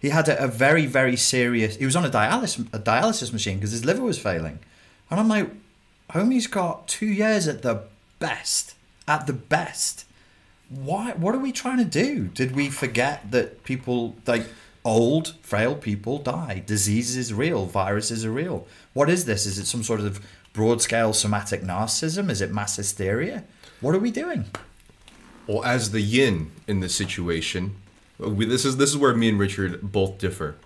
he 0.00 0.10
had 0.10 0.28
a, 0.28 0.44
a 0.44 0.48
very, 0.48 0.86
very 0.86 1.16
serious. 1.16 1.76
He 1.76 1.84
was 1.84 1.96
on 1.96 2.04
a 2.04 2.10
dialysis 2.10 2.66
a 2.72 2.78
dialysis 2.78 3.32
machine 3.32 3.58
because 3.58 3.70
his 3.70 3.84
liver 3.84 4.02
was 4.02 4.18
failing, 4.18 4.58
and 5.10 5.20
I'm 5.20 5.28
like, 5.28 5.50
homie's 6.10 6.46
got 6.46 6.88
two 6.88 7.06
years 7.06 7.46
at 7.46 7.62
the 7.62 7.82
best. 8.18 8.74
At 9.08 9.28
the 9.28 9.32
best, 9.32 10.04
why? 10.68 11.12
What 11.12 11.34
are 11.34 11.38
we 11.38 11.52
trying 11.52 11.78
to 11.78 11.84
do? 11.84 12.24
Did 12.24 12.56
we 12.56 12.70
forget 12.70 13.30
that 13.30 13.62
people 13.62 14.16
like 14.26 14.46
old, 14.84 15.34
frail 15.42 15.76
people 15.76 16.18
die? 16.18 16.64
Disease 16.66 17.16
is 17.16 17.32
real. 17.32 17.66
Viruses 17.66 18.24
are 18.24 18.32
real. 18.32 18.66
What 18.92 19.08
is 19.08 19.24
this? 19.24 19.46
Is 19.46 19.58
it 19.58 19.66
some 19.66 19.84
sort 19.84 20.00
of 20.00 20.20
broad 20.56 20.80
scale 20.82 21.12
somatic 21.12 21.62
narcissism? 21.62 22.30
Is 22.30 22.40
it 22.40 22.50
mass 22.50 22.76
hysteria? 22.76 23.44
What 23.80 23.94
are 23.94 23.98
we 24.00 24.10
doing? 24.10 24.46
Well, 25.46 25.62
as 25.62 25.90
the 25.92 26.00
yin 26.00 26.50
in 26.66 26.80
this 26.80 26.94
situation, 26.94 27.76
we, 28.18 28.46
this 28.46 28.64
is 28.64 28.78
this 28.78 28.90
is 28.90 28.96
where 28.96 29.14
me 29.14 29.28
and 29.28 29.38
Richard 29.38 29.80
both 29.82 30.18
differ. 30.18 30.56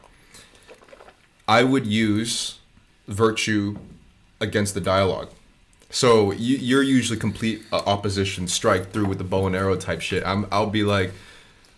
I 1.47 1.65
would 1.65 1.87
use 1.87 2.61
virtue 3.09 3.77
against 4.41 4.73
the 4.75 4.81
dialogue. 4.81 5.31
So 5.91 6.31
you, 6.31 6.57
you're 6.57 6.85
usually 6.85 7.19
complete 7.19 7.65
uh, 7.73 7.83
opposition, 7.85 8.47
strike 8.47 8.93
through 8.93 9.07
with 9.07 9.19
the 9.19 9.25
bow 9.25 9.49
and 9.49 9.57
arrow 9.57 9.77
type 9.77 10.01
shit. 10.01 10.23
I'm, 10.25 10.47
I'll 10.53 10.71
be 10.71 10.85
like, 10.85 11.13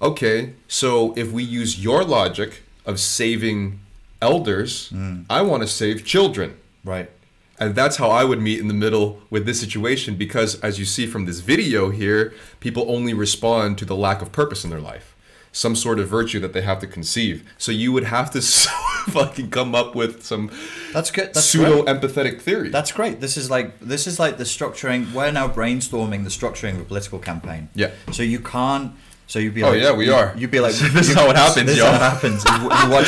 okay, 0.02 0.52
so 0.68 1.14
if 1.16 1.32
we 1.32 1.42
use 1.42 1.82
your 1.82 2.04
logic 2.04 2.62
of 2.84 3.00
saving 3.00 3.80
elders, 4.20 4.92
I 5.30 5.40
want 5.40 5.62
to 5.62 5.66
save 5.66 6.04
children. 6.04 6.58
Right. 6.84 7.10
And 7.62 7.76
that's 7.76 7.96
how 7.96 8.10
I 8.10 8.24
would 8.24 8.40
meet 8.40 8.58
in 8.58 8.66
the 8.66 8.74
middle 8.74 9.20
with 9.30 9.46
this 9.46 9.60
situation 9.60 10.16
because, 10.16 10.58
as 10.62 10.80
you 10.80 10.84
see 10.84 11.06
from 11.06 11.26
this 11.26 11.38
video 11.38 11.90
here, 11.90 12.34
people 12.58 12.84
only 12.88 13.14
respond 13.14 13.78
to 13.78 13.84
the 13.84 13.94
lack 13.94 14.20
of 14.20 14.32
purpose 14.32 14.64
in 14.64 14.70
their 14.70 14.80
life, 14.80 15.14
some 15.52 15.76
sort 15.76 16.00
of 16.00 16.08
virtue 16.08 16.40
that 16.40 16.54
they 16.54 16.62
have 16.62 16.80
to 16.80 16.88
conceive. 16.88 17.48
So 17.58 17.70
you 17.70 17.92
would 17.92 18.02
have 18.04 18.32
to 18.32 18.40
fucking 19.10 19.50
come 19.50 19.76
up 19.76 19.94
with 19.94 20.24
some 20.24 20.50
That's 20.92 21.12
good. 21.12 21.28
That's 21.34 21.44
pseudo 21.46 21.84
empathetic 21.84 22.40
theory. 22.40 22.68
That's 22.70 22.90
great. 22.90 23.20
This 23.20 23.36
is 23.36 23.48
like 23.48 23.78
this 23.78 24.08
is 24.08 24.18
like 24.18 24.38
the 24.38 24.44
structuring. 24.44 25.12
We're 25.12 25.30
now 25.30 25.46
brainstorming 25.46 26.24
the 26.24 26.30
structuring 26.30 26.74
of 26.74 26.80
a 26.80 26.84
political 26.84 27.20
campaign. 27.20 27.68
Yeah. 27.76 27.92
So 28.10 28.24
you 28.24 28.40
can't. 28.40 28.92
So 29.28 29.38
you'd 29.38 29.54
be 29.54 29.62
like, 29.62 29.70
Oh, 29.70 29.74
like, 29.74 29.82
yeah, 29.84 29.92
we 29.92 30.06
you- 30.06 30.14
are. 30.14 30.34
You'd 30.36 30.50
be 30.50 30.58
like, 30.58 30.74
This 30.96 31.10
is 31.10 31.14
how 31.14 31.30
it 31.30 31.36
happens, 31.36 31.66
This 31.66 31.78
is 31.78 31.84
how 31.84 31.94
it 31.94 32.00
happens. 32.00 32.44
You, 32.44 32.54
you 32.64 32.90
watch. 32.90 33.06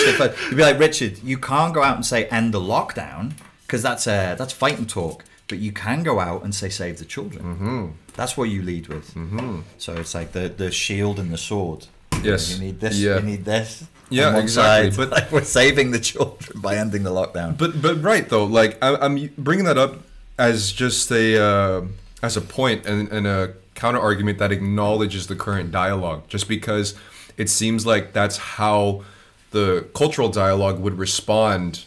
You'd 0.49 0.57
be 0.57 0.63
like, 0.63 0.79
Richard, 0.79 1.19
you 1.25 1.39
can't 1.39 1.75
go 1.75 1.83
out 1.83 1.97
and 1.97 2.07
say 2.07 2.27
end 2.27 2.55
the 2.55 2.61
lockdown 2.61 3.33
because 3.75 3.83
that's 3.83 4.07
uh, 4.07 4.37
that's 4.37 4.53
fight 4.53 4.79
and 4.79 4.89
talk. 4.89 5.25
But 5.49 5.59
you 5.59 5.73
can 5.73 6.05
go 6.05 6.21
out 6.21 6.45
and 6.45 6.55
say 6.55 6.69
save 6.69 6.99
the 6.99 7.05
children. 7.05 7.43
Mm-hmm. 7.45 7.87
That's 8.15 8.37
what 8.37 8.45
you 8.45 8.63
lead 8.63 8.87
with. 8.87 9.13
Mm-hmm. 9.15 9.61
So 9.79 9.95
it's 9.97 10.15
like 10.15 10.31
the 10.31 10.49
the 10.49 10.71
shield 10.71 11.19
and 11.19 11.33
the 11.33 11.37
sword. 11.37 11.87
Yes. 12.23 12.53
You 12.53 12.65
need 12.65 12.81
this. 12.81 12.97
Yeah. 12.99 13.17
You 13.17 13.23
need 13.23 13.45
this. 13.45 13.85
Yeah, 14.11 14.39
exactly. 14.39 14.93
side. 14.93 14.97
But- 14.97 15.11
like 15.17 15.33
we're 15.33 15.43
saving 15.43 15.91
the 15.91 15.99
children 15.99 16.61
by 16.61 16.77
ending 16.77 17.03
the 17.03 17.11
lockdown. 17.11 17.59
But 17.59 17.83
but 17.83 18.01
right 18.01 18.29
though, 18.29 18.45
like 18.45 18.79
I, 18.81 18.95
I'm 18.95 19.29
bringing 19.37 19.65
that 19.65 19.77
up 19.77 19.97
as 20.39 20.71
just 20.71 21.11
a 21.11 21.43
uh, 21.43 21.83
as 22.23 22.37
a 22.37 22.41
point 22.41 22.87
and, 22.87 23.09
and 23.11 23.27
a 23.27 23.55
counter 23.75 23.99
argument 23.99 24.39
that 24.39 24.53
acknowledges 24.53 25.27
the 25.27 25.35
current 25.35 25.73
dialogue, 25.73 26.29
just 26.29 26.49
because 26.49 26.95
it 27.37 27.51
seems 27.51 27.85
like 27.85 28.13
that's 28.13 28.37
how 28.37 29.03
the 29.51 29.87
cultural 29.95 30.29
dialogue 30.29 30.79
would 30.81 30.97
respond 30.97 31.85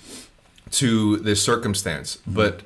to 0.71 1.17
this 1.17 1.41
circumstance. 1.41 2.17
But 2.27 2.61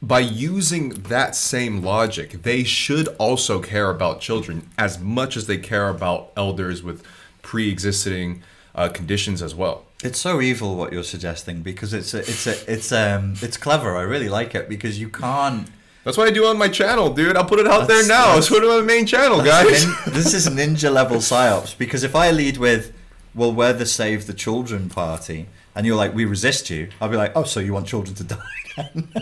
by 0.00 0.20
using 0.20 0.90
that 0.90 1.34
same 1.34 1.82
logic, 1.82 2.42
they 2.42 2.62
should 2.64 3.08
also 3.18 3.60
care 3.60 3.90
about 3.90 4.20
children 4.20 4.68
as 4.76 4.98
much 4.98 5.36
as 5.36 5.46
they 5.46 5.56
care 5.56 5.88
about 5.88 6.30
elders 6.36 6.82
with 6.82 7.02
pre-existing 7.42 8.42
uh, 8.74 8.88
conditions 8.88 9.40
as 9.40 9.54
well. 9.54 9.84
It's 10.02 10.18
so 10.18 10.40
evil 10.40 10.76
what 10.76 10.92
you're 10.92 11.02
suggesting 11.04 11.62
because 11.62 11.94
it's 11.94 12.12
a, 12.12 12.18
it's 12.18 12.46
a, 12.46 12.70
it's 12.70 12.92
um 12.92 13.34
it's 13.40 13.56
clever. 13.56 13.96
I 13.96 14.02
really 14.02 14.28
like 14.28 14.54
it 14.54 14.68
because 14.68 15.00
you 15.00 15.08
can't. 15.08 15.68
That's 16.04 16.18
what 16.18 16.28
I 16.28 16.30
do 16.30 16.44
on 16.44 16.58
my 16.58 16.68
channel, 16.68 17.14
dude. 17.14 17.36
I'll 17.36 17.46
put 17.46 17.58
it 17.58 17.66
out 17.66 17.88
there 17.88 18.06
now. 18.06 18.36
It's 18.36 18.50
one 18.50 18.62
of 18.62 18.68
my 18.68 18.82
main 18.82 19.06
channel, 19.06 19.42
guys. 19.42 19.86
Nin- 19.86 19.94
this 20.08 20.34
is 20.34 20.46
ninja 20.46 20.92
level 20.92 21.18
psyops 21.18 21.78
because 21.78 22.02
if 22.04 22.14
I 22.14 22.30
lead 22.30 22.58
with, 22.58 22.92
well, 23.34 23.50
we're 23.50 23.72
the 23.72 23.86
save 23.86 24.26
the 24.26 24.34
children 24.34 24.90
party, 24.90 25.46
and 25.74 25.86
you're 25.86 25.96
like, 25.96 26.14
we 26.14 26.24
resist 26.24 26.70
you, 26.70 26.88
I'll 27.00 27.08
be 27.08 27.16
like, 27.16 27.32
oh, 27.36 27.44
so 27.44 27.60
you 27.60 27.72
want 27.72 27.86
children 27.86 28.14
to 28.16 28.24
die? 28.34 28.38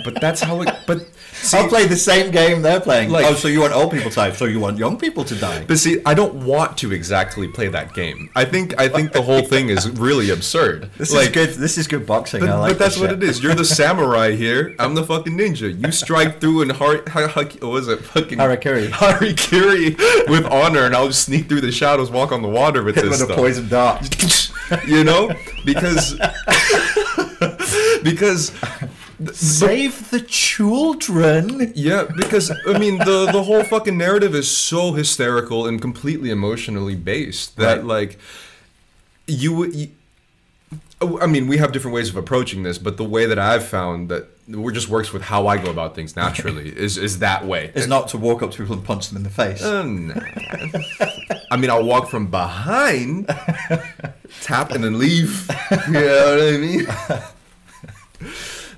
but 0.04 0.18
that's 0.18 0.40
how 0.40 0.62
it. 0.62 0.74
But 0.86 1.06
I'll 1.52 1.68
play 1.68 1.86
the 1.86 1.94
same 1.96 2.30
game 2.30 2.62
they're 2.62 2.80
playing. 2.80 3.10
Like- 3.10 3.26
oh, 3.26 3.34
so 3.34 3.48
you 3.48 3.60
want 3.60 3.74
old 3.74 3.92
people 3.92 4.08
to 4.08 4.16
die? 4.16 4.32
So 4.32 4.46
you 4.46 4.58
want 4.58 4.78
young 4.78 4.96
people 4.98 5.24
to 5.24 5.34
die? 5.34 5.66
But 5.68 5.78
see, 5.78 6.00
I 6.06 6.14
don't 6.14 6.46
want 6.46 6.78
to 6.78 6.90
exactly 6.92 7.48
play 7.48 7.68
that 7.68 7.92
game. 7.92 8.30
I 8.34 8.46
think 8.46 8.80
I 8.80 8.88
think 8.88 9.12
the 9.12 9.20
whole 9.20 9.42
thing 9.42 9.68
is 9.68 9.90
really 9.90 10.30
absurd. 10.30 10.88
This 10.96 11.12
is 11.12 11.28
good. 11.28 11.50
This 11.50 11.76
is 11.76 11.86
good 11.86 12.06
boxing. 12.06 12.40
But, 12.40 12.48
I 12.48 12.58
like 12.58 12.70
but 12.70 12.78
that's 12.78 12.98
what 12.98 13.10
shit. 13.10 13.22
it 13.22 13.28
is. 13.28 13.42
You're 13.42 13.54
the 13.54 13.64
samurai 13.66 14.30
here. 14.32 14.74
I'm 14.78 14.94
the 14.94 15.04
fucking 15.04 15.36
ninja. 15.36 15.68
You 15.78 15.92
strike 15.92 16.40
through 16.40 16.62
and 16.62 16.72
har- 16.72 17.02
ha- 17.08 17.28
ha- 17.28 17.42
what 17.60 17.72
was 17.72 17.88
it? 17.88 17.98
Fucking 18.06 18.38
Harakiri. 18.38 18.88
Harakiri 18.88 20.28
with 20.30 20.46
honor, 20.46 20.86
and 20.86 20.94
I'll 20.94 21.08
just 21.08 21.24
sneak 21.26 21.48
through 21.50 21.60
the 21.62 21.72
shadows, 21.72 22.10
walk 22.10 22.32
on 22.32 22.40
the 22.40 22.48
water 22.48 22.82
with 22.82 22.94
Hit 22.94 23.02
this 23.02 23.20
with 23.20 23.22
a 23.22 23.24
stuff. 23.24 23.36
poison 23.36 23.68
dart. 23.68 24.50
You 24.86 25.04
know, 25.04 25.30
because 25.64 26.14
because 28.02 28.52
Save 29.32 30.10
the 30.10 30.20
children. 30.20 31.72
Yeah, 31.76 32.06
because 32.16 32.50
I 32.66 32.76
mean 32.78 32.98
the 32.98 33.28
the 33.30 33.42
whole 33.44 33.62
fucking 33.62 33.96
narrative 33.96 34.34
is 34.34 34.50
so 34.50 34.92
hysterical 34.92 35.66
and 35.66 35.80
completely 35.80 36.30
emotionally 36.30 36.96
based 36.96 37.56
that 37.58 37.76
Right. 37.78 37.84
like 37.84 38.18
you 39.28 39.54
would. 39.54 39.74
you- 39.74 39.90
I 41.20 41.26
mean, 41.26 41.48
we 41.48 41.56
have 41.58 41.72
different 41.72 41.94
ways 41.96 42.08
of 42.10 42.16
approaching 42.16 42.62
this, 42.62 42.78
but 42.78 42.96
the 42.96 43.04
way 43.04 43.26
that 43.26 43.36
I've 43.38 43.66
found 43.66 44.08
that 44.08 44.28
it 44.48 44.72
just 44.72 44.88
works 44.88 45.12
with 45.12 45.22
how 45.22 45.48
I 45.48 45.56
go 45.58 45.68
about 45.70 45.96
things 45.96 46.14
naturally 46.16 46.68
is 46.76 46.96
is 46.96 47.18
that 47.18 47.44
way. 47.44 47.70
Is 47.74 47.86
not 47.88 48.06
to 48.08 48.18
walk 48.18 48.40
up 48.42 48.52
to 48.52 48.58
people 48.58 48.76
and 48.76 48.84
punch 48.84 49.08
them 49.08 49.16
in 49.18 49.22
the 49.24 49.30
face. 49.30 49.62
Uh, 49.62 49.82
nah. 49.82 50.14
I 51.52 51.56
mean, 51.58 51.68
I'll 51.70 51.84
walk 51.84 52.08
from 52.08 52.28
behind, 52.28 53.26
tap, 54.40 54.70
and 54.72 54.82
then 54.82 54.98
leave. 54.98 55.46
You 55.86 55.92
know 55.92 56.36
what 56.36 56.54
I 56.54 56.56
mean? 56.56 56.86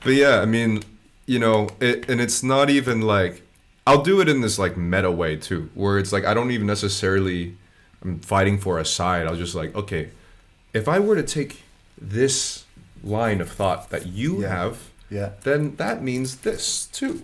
but 0.02 0.12
yeah, 0.12 0.40
I 0.40 0.44
mean, 0.44 0.82
you 1.26 1.38
know, 1.38 1.68
it, 1.80 2.08
and 2.10 2.20
it's 2.20 2.42
not 2.42 2.70
even 2.70 3.00
like 3.00 3.42
I'll 3.86 4.02
do 4.02 4.20
it 4.20 4.28
in 4.28 4.40
this 4.40 4.58
like 4.58 4.76
meta 4.76 5.10
way 5.12 5.36
too, 5.36 5.70
where 5.74 5.98
it's 5.98 6.12
like 6.12 6.24
I 6.24 6.34
don't 6.34 6.50
even 6.50 6.66
necessarily 6.66 7.56
I'm 8.02 8.18
fighting 8.18 8.58
for 8.58 8.78
a 8.80 8.84
side. 8.84 9.26
I'll 9.28 9.36
just 9.36 9.54
like, 9.54 9.72
okay, 9.76 10.10
if 10.72 10.88
I 10.88 10.98
were 10.98 11.14
to 11.14 11.22
take 11.22 11.62
this 11.96 12.64
line 13.04 13.40
of 13.40 13.50
thought 13.50 13.90
that 13.90 14.06
you 14.06 14.42
Yeah. 14.42 14.48
have, 14.48 14.78
Yeah. 15.10 15.30
then 15.44 15.76
that 15.76 16.02
means 16.02 16.38
this 16.38 16.86
too. 16.86 17.22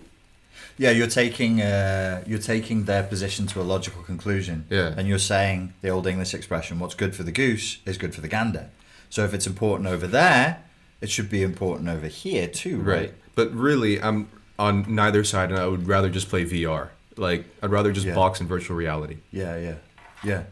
Yeah, 0.77 0.91
you're 0.91 1.07
taking 1.07 1.61
uh, 1.61 2.23
you're 2.25 2.39
taking 2.39 2.85
their 2.85 3.03
position 3.03 3.47
to 3.47 3.61
a 3.61 3.63
logical 3.63 4.01
conclusion. 4.03 4.65
Yeah. 4.69 4.93
And 4.97 5.07
you're 5.07 5.19
saying 5.19 5.73
the 5.81 5.89
old 5.89 6.07
English 6.07 6.33
expression, 6.33 6.79
"What's 6.79 6.95
good 6.95 7.15
for 7.15 7.23
the 7.23 7.31
goose 7.31 7.77
is 7.85 7.97
good 7.97 8.13
for 8.15 8.21
the 8.21 8.27
gander." 8.27 8.69
So 9.09 9.23
if 9.25 9.33
it's 9.33 9.45
important 9.47 9.87
over 9.89 10.07
there, 10.07 10.63
it 11.01 11.09
should 11.09 11.29
be 11.29 11.43
important 11.43 11.89
over 11.89 12.07
here 12.07 12.47
too, 12.47 12.77
right? 12.77 12.95
Right. 12.99 13.13
But 13.35 13.53
really, 13.53 14.01
I'm 14.01 14.27
on 14.57 14.85
neither 14.93 15.23
side, 15.23 15.49
and 15.51 15.59
I 15.59 15.67
would 15.67 15.87
rather 15.87 16.09
just 16.09 16.29
play 16.29 16.45
VR. 16.45 16.89
Like, 17.17 17.45
I'd 17.61 17.71
rather 17.71 17.91
just 17.91 18.05
Yeah. 18.07 18.15
box 18.15 18.39
in 18.39 18.47
virtual 18.47 18.77
reality. 18.77 19.17
Yeah, 19.31 19.57
yeah, 19.57 19.75
yeah. 20.23 20.43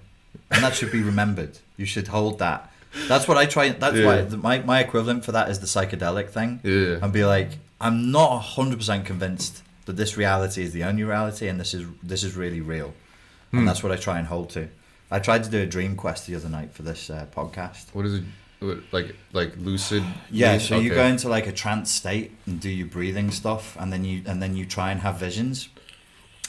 And 0.52 0.64
that 0.64 0.76
should 0.76 0.92
be 0.92 1.02
remembered. 1.02 1.60
You 1.78 1.86
should 1.86 2.08
hold 2.10 2.40
that. 2.40 2.72
That's 3.08 3.28
what 3.28 3.38
I 3.38 3.46
try. 3.46 3.70
That's 3.70 3.96
Yeah. 3.98 4.06
why 4.06 4.36
my 4.36 4.60
my 4.60 4.80
equivalent 4.80 5.24
for 5.24 5.32
that 5.32 5.50
is 5.50 5.60
the 5.60 5.68
psychedelic 5.68 6.30
thing. 6.30 6.60
Yeah. 6.64 6.98
And 7.02 7.14
be 7.14 7.24
like, 7.24 7.52
I'm 7.80 8.12
not 8.12 8.40
hundred 8.40 8.78
percent 8.80 9.06
convinced 9.06 9.62
that 9.90 9.98
this 9.98 10.16
reality 10.16 10.62
is 10.62 10.72
the 10.72 10.84
only 10.84 11.04
reality, 11.04 11.48
and 11.48 11.60
this 11.60 11.74
is 11.74 11.88
this 12.04 12.24
is 12.24 12.36
really 12.36 12.62
real. 12.62 12.94
Hmm. 13.50 13.58
And 13.58 13.68
that's 13.68 13.82
what 13.82 13.92
I 13.92 13.96
try 13.96 14.20
and 14.20 14.28
hold 14.28 14.52
to. 14.52 14.70
I 15.10 15.18
tried 15.18 15.44
to 15.46 15.50
do 15.50 15.60
a 15.64 15.66
dream 15.66 15.96
quest 15.96 16.28
the 16.28 16.36
other 16.36 16.48
night 16.48 16.74
for 16.74 16.84
this 16.84 17.10
uh, 17.10 17.26
podcast. 17.36 17.86
What 17.94 18.06
is 18.06 18.14
it? 18.14 18.24
Like, 18.92 19.16
like 19.34 19.54
lucid? 19.58 20.04
Yeah, 20.30 20.60
so 20.60 20.78
you 20.78 20.92
go 20.92 21.06
into 21.06 21.28
like 21.28 21.48
a 21.48 21.52
trance 21.52 21.90
state 21.90 22.34
and 22.46 22.60
do 22.60 22.70
your 22.70 22.86
breathing 22.86 23.32
stuff, 23.32 23.76
and 23.80 23.92
then 23.92 24.06
you 24.06 24.22
and 24.28 24.44
then 24.44 24.56
you 24.56 24.68
try 24.68 24.92
and 24.92 25.02
have 25.02 25.16
visions. 25.16 25.70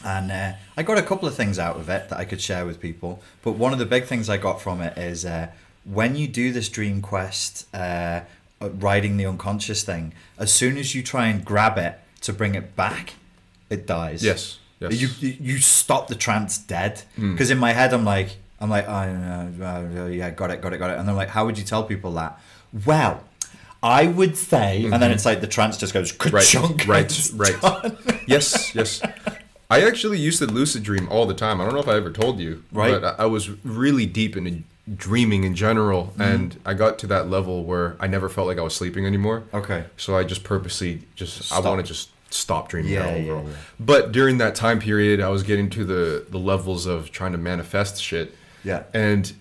And 0.04 0.30
uh, 0.30 0.52
I 0.76 0.82
got 0.82 0.98
a 0.98 1.02
couple 1.02 1.26
of 1.26 1.34
things 1.34 1.58
out 1.58 1.76
of 1.76 1.88
it 1.88 2.10
that 2.10 2.18
I 2.18 2.26
could 2.26 2.42
share 2.42 2.66
with 2.66 2.78
people. 2.78 3.22
But 3.40 3.52
one 3.52 3.72
of 3.72 3.78
the 3.78 3.86
big 3.86 4.04
things 4.04 4.28
I 4.28 4.36
got 4.36 4.60
from 4.60 4.82
it 4.82 4.98
is 4.98 5.24
uh, 5.24 5.48
when 5.84 6.14
you 6.14 6.28
do 6.28 6.52
this 6.52 6.68
dream 6.68 7.00
quest, 7.00 7.66
uh, 7.74 8.20
uh, 8.60 8.70
riding 8.70 9.16
the 9.16 9.24
unconscious 9.24 9.82
thing, 9.82 10.12
as 10.38 10.52
soon 10.52 10.76
as 10.76 10.94
you 10.94 11.02
try 11.02 11.28
and 11.28 11.42
grab 11.42 11.78
it 11.78 11.98
to 12.22 12.32
bring 12.34 12.54
it 12.54 12.76
back, 12.76 13.14
it 13.70 13.86
dies. 13.86 14.22
Yes. 14.22 14.58
Yes. 14.80 14.92
You, 15.00 15.08
you 15.40 15.58
stop 15.58 16.08
the 16.08 16.14
trance 16.14 16.58
dead 16.58 17.02
because 17.16 17.50
in 17.50 17.58
my 17.58 17.72
head 17.72 17.92
I'm 17.92 18.04
like 18.04 18.36
I'm 18.60 18.70
like 18.70 18.86
oh, 18.88 20.06
yeah 20.10 20.30
got 20.30 20.50
it 20.50 20.60
got 20.62 20.72
it 20.72 20.78
got 20.78 20.90
it 20.90 20.98
and 20.98 21.08
I'm 21.08 21.16
like 21.16 21.28
how 21.28 21.44
would 21.46 21.58
you 21.58 21.64
tell 21.64 21.84
people 21.84 22.12
that 22.12 22.38
well 22.86 23.24
I 23.82 24.08
would 24.08 24.36
say, 24.36 24.84
and 24.84 25.00
then 25.02 25.10
it's 25.10 25.24
like 25.24 25.40
the 25.40 25.46
trance 25.46 25.78
just 25.78 25.94
goes 25.94 26.12
Mm-hmm. 26.12 26.90
Right, 26.90 27.30
right, 27.34 27.62
right. 27.62 28.22
yes, 28.26 28.74
yes. 28.74 29.00
I 29.70 29.82
actually 29.86 30.18
used 30.18 30.38
to 30.40 30.46
lucid 30.46 30.82
dream 30.82 31.08
all 31.10 31.24
the 31.24 31.32
time. 31.32 31.60
I 31.60 31.64
don't 31.64 31.72
know 31.72 31.80
if 31.80 31.88
I 31.88 31.94
ever 31.96 32.10
told 32.10 32.40
you, 32.40 32.62
Right. 32.72 33.00
But 33.00 33.18
I 33.18 33.22
I 33.22 33.26
was 33.26 33.48
really 33.64 34.04
deep 34.04 34.36
into 34.36 34.64
dreaming 34.96 35.44
in 35.44 35.54
general, 35.54 36.06
Mm-hmm. 36.08 36.22
and 36.22 36.60
I 36.66 36.74
got 36.74 36.98
to 37.00 37.06
that 37.06 37.30
level 37.30 37.64
where 37.64 37.96
I 38.00 38.06
never 38.06 38.28
felt 38.28 38.46
like 38.48 38.58
I 38.58 38.62
was 38.62 38.74
sleeping 38.74 39.06
anymore. 39.06 39.44
Okay. 39.54 39.84
So 39.96 40.14
I 40.16 40.24
just 40.24 40.44
purposely 40.44 41.02
just 41.14 41.40
I 41.40 41.44
Stop. 41.60 41.64
want 41.64 41.80
to 41.80 41.86
just 41.86 42.10
stop 42.30 42.68
dreaming. 42.68 42.92
Yeah, 42.92 43.00
at 43.00 43.06
all, 43.14 43.16
yeah, 43.20 43.32
overall. 43.32 43.48
yeah. 43.48 43.56
But 43.78 44.12
during 44.12 44.38
that 44.38 44.54
time 44.54 44.78
period, 44.80 45.20
I 45.20 45.28
was 45.28 45.42
getting 45.42 45.68
to 45.70 45.84
the 45.84 46.26
the 46.28 46.38
levels 46.38 46.86
of 46.86 47.10
trying 47.10 47.32
to 47.32 47.38
manifest 47.38 48.02
shit. 48.02 48.34
Yeah. 48.64 48.84
And 48.94 49.32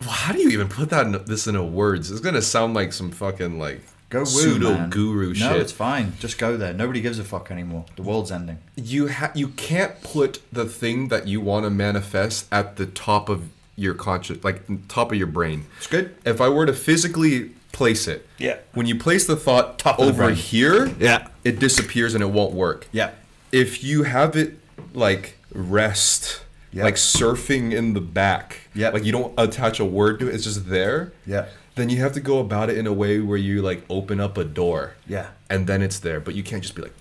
well, 0.00 0.10
how 0.10 0.32
do 0.32 0.40
you 0.40 0.48
even 0.50 0.68
put 0.68 0.90
that 0.90 1.06
in, 1.06 1.12
this 1.26 1.46
into 1.46 1.62
words? 1.62 2.10
It's 2.10 2.20
gonna 2.20 2.42
sound 2.42 2.74
like 2.74 2.92
some 2.92 3.10
fucking 3.10 3.58
like 3.58 3.82
Go 4.08 4.20
woo, 4.20 4.26
pseudo 4.26 4.74
man. 4.74 4.90
guru 4.90 5.28
no, 5.28 5.34
shit. 5.34 5.56
it's 5.60 5.70
fine. 5.72 6.14
Just 6.18 6.36
go 6.38 6.56
there. 6.56 6.72
Nobody 6.72 7.00
gives 7.00 7.18
a 7.20 7.24
fuck 7.24 7.50
anymore. 7.50 7.84
The 7.96 8.02
world's 8.02 8.32
ending. 8.32 8.58
you 8.76 9.08
ha- 9.08 9.30
you 9.34 9.48
can't 9.48 10.00
put 10.02 10.40
the 10.52 10.64
thing 10.64 11.08
that 11.08 11.28
you 11.28 11.40
want 11.40 11.64
to 11.64 11.70
manifest 11.70 12.46
at 12.52 12.76
the 12.76 12.86
top 12.86 13.28
of 13.28 13.48
your 13.76 13.94
conscious 13.94 14.42
like 14.44 14.62
top 14.88 15.10
of 15.12 15.16
your 15.16 15.26
brain 15.26 15.64
It's 15.78 15.86
good. 15.86 16.14
if 16.26 16.38
i 16.42 16.50
were 16.50 16.66
to 16.66 16.72
physically 16.74 17.52
place 17.72 18.08
it 18.08 18.26
Yeah. 18.38 18.56
when 18.74 18.86
you 18.86 18.96
place 18.96 19.26
the 19.26 19.36
thought 19.36 19.78
Top 19.78 19.98
of 19.98 20.06
the 20.06 20.12
over 20.12 20.30
here 20.32 20.92
Yeah. 20.98 21.28
it 21.44 21.58
disappears 21.58 22.14
and 22.14 22.22
it 22.22 22.30
won't 22.30 22.52
work 22.52 22.86
Yeah. 22.92 23.10
if 23.52 23.82
you 23.84 24.02
have 24.04 24.36
it 24.36 24.58
like 24.92 25.36
rest 25.52 26.42
Yeah. 26.72 26.84
like 26.84 26.96
surfing 26.96 27.72
in 27.72 27.94
the 27.94 28.00
back 28.00 28.58
Yeah. 28.74 28.90
like 28.90 29.04
you 29.04 29.12
don't 29.12 29.32
attach 29.38 29.80
a 29.80 29.84
word 29.84 30.18
to 30.20 30.28
it 30.28 30.34
it's 30.34 30.44
just 30.44 30.68
there 30.68 31.12
Yeah. 31.26 31.46
then 31.76 31.88
you 31.90 31.98
have 31.98 32.12
to 32.12 32.20
go 32.20 32.38
about 32.40 32.70
it 32.70 32.76
in 32.78 32.86
a 32.86 32.92
way 32.92 33.20
where 33.20 33.38
you 33.38 33.62
like 33.62 33.84
open 33.88 34.20
up 34.20 34.36
a 34.36 34.44
door 34.44 34.94
Yeah. 35.06 35.28
and 35.48 35.66
then 35.66 35.80
it's 35.82 35.98
there 36.00 36.20
but 36.20 36.34
you 36.34 36.42
can't 36.42 36.62
just 36.62 36.74
be 36.74 36.82
like 36.82 36.94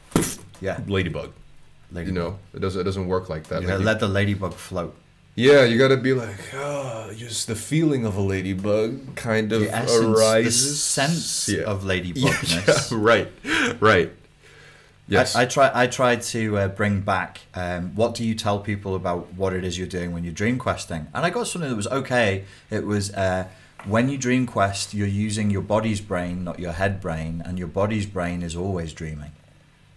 Yeah. 0.61 0.79
ladybug 0.87 1.31
Ladybug. 1.91 2.07
you 2.15 2.19
know 2.21 2.39
it 2.53 2.59
doesn't 2.61 2.81
it 2.81 2.83
doesn't 2.83 3.07
work 3.07 3.29
like 3.29 3.45
that 3.47 3.61
You 3.61 3.67
Like, 3.67 3.77
gotta 3.77 3.83
let 3.85 3.99
the 3.99 4.07
ladybug 4.07 4.53
float. 4.53 4.95
Yeah 5.39 5.63
you 5.63 5.77
gotta 5.77 5.97
be 5.97 6.13
like 6.13 6.37
oh 6.53 7.11
just 7.15 7.47
the 7.47 7.55
feeling 7.55 8.05
of 8.05 8.17
a 8.17 8.21
ladybug 8.21 9.15
kind 9.15 9.51
of 9.53 9.61
The 9.61 9.71
essence, 9.75 10.43
the 10.43 10.75
sense 10.75 11.49
Yeah. 11.49 11.63
of 11.63 11.77
yeah, 11.85 11.91
ladybugness. 11.91 12.91
yeah, 12.91 12.97
right 13.09 13.31
right 13.79 14.11
yes 15.07 15.35
I, 15.35 15.41
I 15.41 15.45
try. 15.45 15.71
I 15.83 15.87
try 15.87 16.15
to 16.33 16.41
uh, 16.57 16.67
bring 16.67 17.01
back. 17.01 17.39
Um, 17.55 17.95
what 17.95 18.13
do 18.17 18.23
you 18.23 18.35
tell 18.35 18.59
people 18.59 18.93
about 19.01 19.33
what 19.33 19.53
it 19.53 19.63
is 19.63 19.73
you're 19.77 19.87
doing 19.97 20.11
when 20.13 20.23
you're 20.23 20.33
dream 20.43 20.57
questing? 20.59 21.07
And 21.15 21.25
I 21.25 21.29
got 21.31 21.47
something 21.47 21.69
that 21.71 21.75
was 21.83 21.87
okay. 22.01 22.43
It 22.69 22.85
was 22.85 23.11
uh, 23.15 23.47
when 23.85 24.09
you 24.09 24.17
dream 24.19 24.45
quest, 24.45 24.93
you're 24.93 25.07
using 25.27 25.49
your 25.49 25.63
body's 25.63 26.01
brain, 26.01 26.43
not 26.43 26.59
your 26.59 26.73
head 26.73 27.01
brain, 27.01 27.41
and 27.43 27.57
your 27.57 27.67
body's 27.81 28.05
brain 28.05 28.43
is 28.43 28.55
always 28.55 28.93
dreaming. 28.93 29.31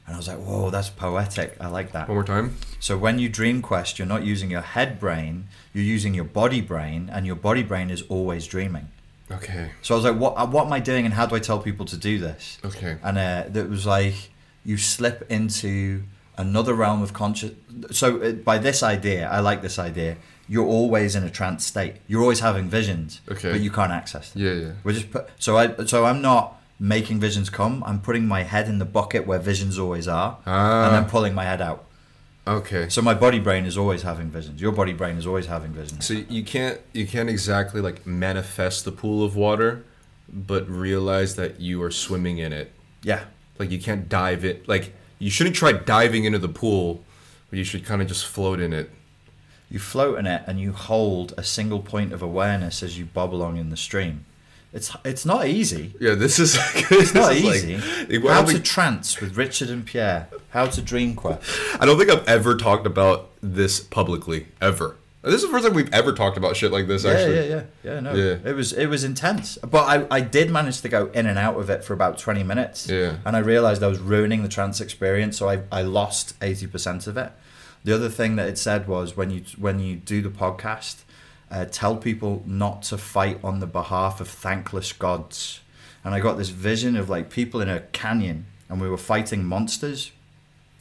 And 0.06 0.14
I 0.14 0.18
was 0.18 0.26
like, 0.28 0.38
whoa, 0.38 0.70
that's 0.70 0.90
poetic. 0.90 1.56
I 1.60 1.68
like 1.68 1.92
that. 1.92 2.08
one 2.08 2.16
more 2.16 2.24
time 2.24 2.56
So 2.80 2.98
when 2.98 3.18
you 3.18 3.28
dream 3.28 3.62
quest, 3.62 3.98
you're 3.98 4.08
not 4.08 4.24
using 4.24 4.50
your 4.50 4.60
head 4.62 4.98
brain, 4.98 5.46
you're 5.72 5.84
using 5.84 6.12
your 6.14 6.24
body 6.24 6.60
brain, 6.60 7.08
and 7.12 7.24
your 7.26 7.36
body 7.36 7.62
brain 7.62 7.88
is 7.90 8.02
always 8.08 8.46
dreaming. 8.46 8.88
okay 9.30 9.70
So 9.82 9.94
I 9.94 9.96
was 9.98 10.04
like, 10.04 10.16
what, 10.18 10.48
what 10.50 10.66
am 10.66 10.72
I 10.72 10.80
doing, 10.80 11.04
and 11.04 11.14
how 11.14 11.26
do 11.26 11.34
I 11.36 11.38
tell 11.40 11.58
people 11.60 11.86
to 11.86 11.96
do 11.96 12.18
this? 12.18 12.58
okay 12.64 12.96
and 13.02 13.16
uh, 13.18 13.44
that 13.48 13.68
was 13.70 13.86
like 13.86 14.30
you 14.64 14.76
slip 14.76 15.18
into 15.30 16.02
another 16.38 16.74
realm 16.74 17.02
of 17.02 17.12
conscious. 17.12 17.52
So 17.90 18.06
uh, 18.22 18.32
by 18.32 18.58
this 18.58 18.82
idea, 18.82 19.28
I 19.28 19.40
like 19.40 19.60
this 19.62 19.78
idea. 19.78 20.16
You're 20.48 20.66
always 20.66 21.14
in 21.14 21.24
a 21.24 21.30
trance 21.30 21.64
state. 21.66 21.94
You're 22.08 22.22
always 22.22 22.40
having 22.40 22.68
visions, 22.68 23.20
Okay. 23.30 23.52
but 23.52 23.60
you 23.60 23.70
can't 23.70 23.92
access 23.92 24.30
them. 24.30 24.42
yeah 24.42 24.52
yeah 24.52 24.72
We're 24.84 24.92
just 24.92 25.10
put, 25.10 25.28
so 25.38 25.56
I 25.58 25.84
so 25.86 26.04
I'm 26.06 26.20
not 26.22 26.60
making 26.82 27.20
visions 27.20 27.48
come. 27.48 27.82
I'm 27.86 28.00
putting 28.00 28.26
my 28.26 28.42
head 28.42 28.66
in 28.68 28.78
the 28.78 28.84
bucket 28.84 29.24
where 29.26 29.38
visions 29.38 29.78
always 29.78 30.08
are, 30.08 30.38
Ah. 30.44 30.86
and 30.86 30.94
then 30.96 31.04
pulling 31.08 31.32
my 31.34 31.44
head 31.44 31.62
out. 31.62 31.84
okay 32.46 32.88
So 32.88 33.00
my 33.02 33.14
body 33.14 33.38
brain 33.38 33.64
is 33.66 33.76
always 33.78 34.02
having 34.02 34.28
visions. 34.38 34.60
Your 34.60 34.72
body 34.72 34.92
brain 34.92 35.16
is 35.16 35.26
always 35.30 35.46
having 35.46 35.72
visions. 35.72 36.04
So 36.08 36.14
you 36.36 36.42
can't 36.42 36.78
you 36.92 37.06
can't 37.06 37.30
exactly 37.30 37.80
like 37.80 37.98
manifest 38.04 38.84
the 38.84 38.90
pool 39.02 39.18
of 39.24 39.36
water, 39.36 39.70
but 40.50 40.62
realize 40.68 41.36
that 41.36 41.60
you 41.60 41.80
are 41.84 41.92
swimming 41.92 42.38
in 42.38 42.52
it. 42.52 42.68
Yeah, 43.04 43.22
Like 43.60 43.70
you 43.70 43.80
can't 43.88 44.08
dive 44.08 44.44
it. 44.44 44.56
Like 44.74 44.84
you 45.20 45.30
shouldn't 45.30 45.54
try 45.62 45.70
diving 45.72 46.24
into 46.24 46.40
the 46.40 46.54
pool, 46.62 47.04
but 47.48 47.56
you 47.60 47.64
should 47.70 47.84
kind 47.90 48.02
of 48.02 48.08
just 48.08 48.24
float 48.26 48.58
in 48.66 48.72
it. 48.72 48.88
you 49.74 49.78
float 49.78 50.18
in 50.18 50.26
it 50.26 50.42
and 50.48 50.58
you 50.60 50.70
hold 50.72 51.32
a 51.38 51.44
single 51.44 51.80
point 51.92 52.12
of 52.12 52.20
awareness 52.22 52.82
as 52.82 52.98
you 52.98 53.04
bob 53.18 53.30
along 53.32 53.56
in 53.56 53.70
the 53.70 53.76
stream. 53.88 54.16
It's 54.72 54.94
it's 55.04 55.26
not 55.26 55.46
easy. 55.46 55.92
Yeah, 56.00 56.14
this 56.14 56.38
is 56.38 56.56
It's 56.90 57.14
not 57.14 57.34
easy. 57.34 57.76
Like, 57.76 58.24
How 58.32 58.42
to 58.44 58.52
don't 58.54 58.64
trance 58.64 59.20
with 59.20 59.36
Richard 59.36 59.68
and 59.68 59.84
Pierre. 59.84 60.28
How 60.50 60.66
to 60.66 60.80
dream 60.80 61.14
quest. 61.14 61.42
I 61.80 61.84
don't 61.86 61.98
think 61.98 62.10
I've 62.10 62.26
ever 62.26 62.56
talked 62.56 62.86
about 62.86 63.30
this 63.42 63.80
publicly 63.80 64.46
ever. 64.60 64.96
This 65.22 65.34
is 65.36 65.42
the 65.42 65.48
first 65.48 65.64
time 65.64 65.74
we've 65.74 65.92
ever 65.94 66.12
talked 66.12 66.36
about 66.36 66.56
shit 66.56 66.72
like 66.72 66.88
this. 66.88 67.04
Yeah, 67.04 67.10
Actually, 67.12 67.34
yeah, 67.36 67.42
yeah, 67.44 67.62
yeah. 67.84 68.00
No, 68.00 68.12
Yeah. 68.14 68.38
it 68.44 68.56
was 68.56 68.72
it 68.72 68.86
was 68.86 69.04
intense. 69.04 69.56
But 69.58 69.84
I, 70.10 70.16
I 70.16 70.20
did 70.20 70.50
manage 70.50 70.80
to 70.80 70.88
go 70.88 71.06
in 71.14 71.26
and 71.26 71.38
out 71.38 71.56
of 71.60 71.70
it 71.70 71.84
for 71.84 71.92
about 71.92 72.18
twenty 72.18 72.42
minutes. 72.42 72.88
Yeah. 72.88 73.16
And 73.24 73.36
I 73.36 73.40
realized 73.40 73.82
I 73.82 73.86
was 73.88 74.00
ruining 74.00 74.42
the 74.42 74.48
trance 74.48 74.80
experience, 74.80 75.36
so 75.38 75.48
I, 75.48 75.62
I 75.70 75.82
lost 75.82 76.34
eighty 76.42 76.66
percent 76.66 77.06
of 77.06 77.16
it. 77.16 77.30
The 77.84 77.94
other 77.94 78.08
thing 78.08 78.36
that 78.36 78.48
it 78.48 78.58
said 78.58 78.88
was 78.88 79.16
when 79.16 79.30
you 79.30 79.44
when 79.58 79.78
you 79.78 79.96
do 79.96 80.22
the 80.22 80.28
podcast, 80.28 81.02
uh, 81.52 81.66
tell 81.66 81.96
people 81.96 82.42
not 82.46 82.82
to 82.82 82.96
fight 82.96 83.38
on 83.44 83.60
the 83.60 83.66
behalf 83.66 84.20
of 84.20 84.28
thankless 84.28 84.92
gods. 84.92 85.60
And 86.02 86.14
I 86.14 86.20
got 86.20 86.38
this 86.38 86.48
vision 86.48 86.96
of 86.96 87.10
like 87.10 87.30
people 87.30 87.60
in 87.60 87.68
a 87.68 87.80
canyon, 87.92 88.46
and 88.68 88.80
we 88.80 88.88
were 88.88 88.96
fighting 88.96 89.44
monsters, 89.44 90.10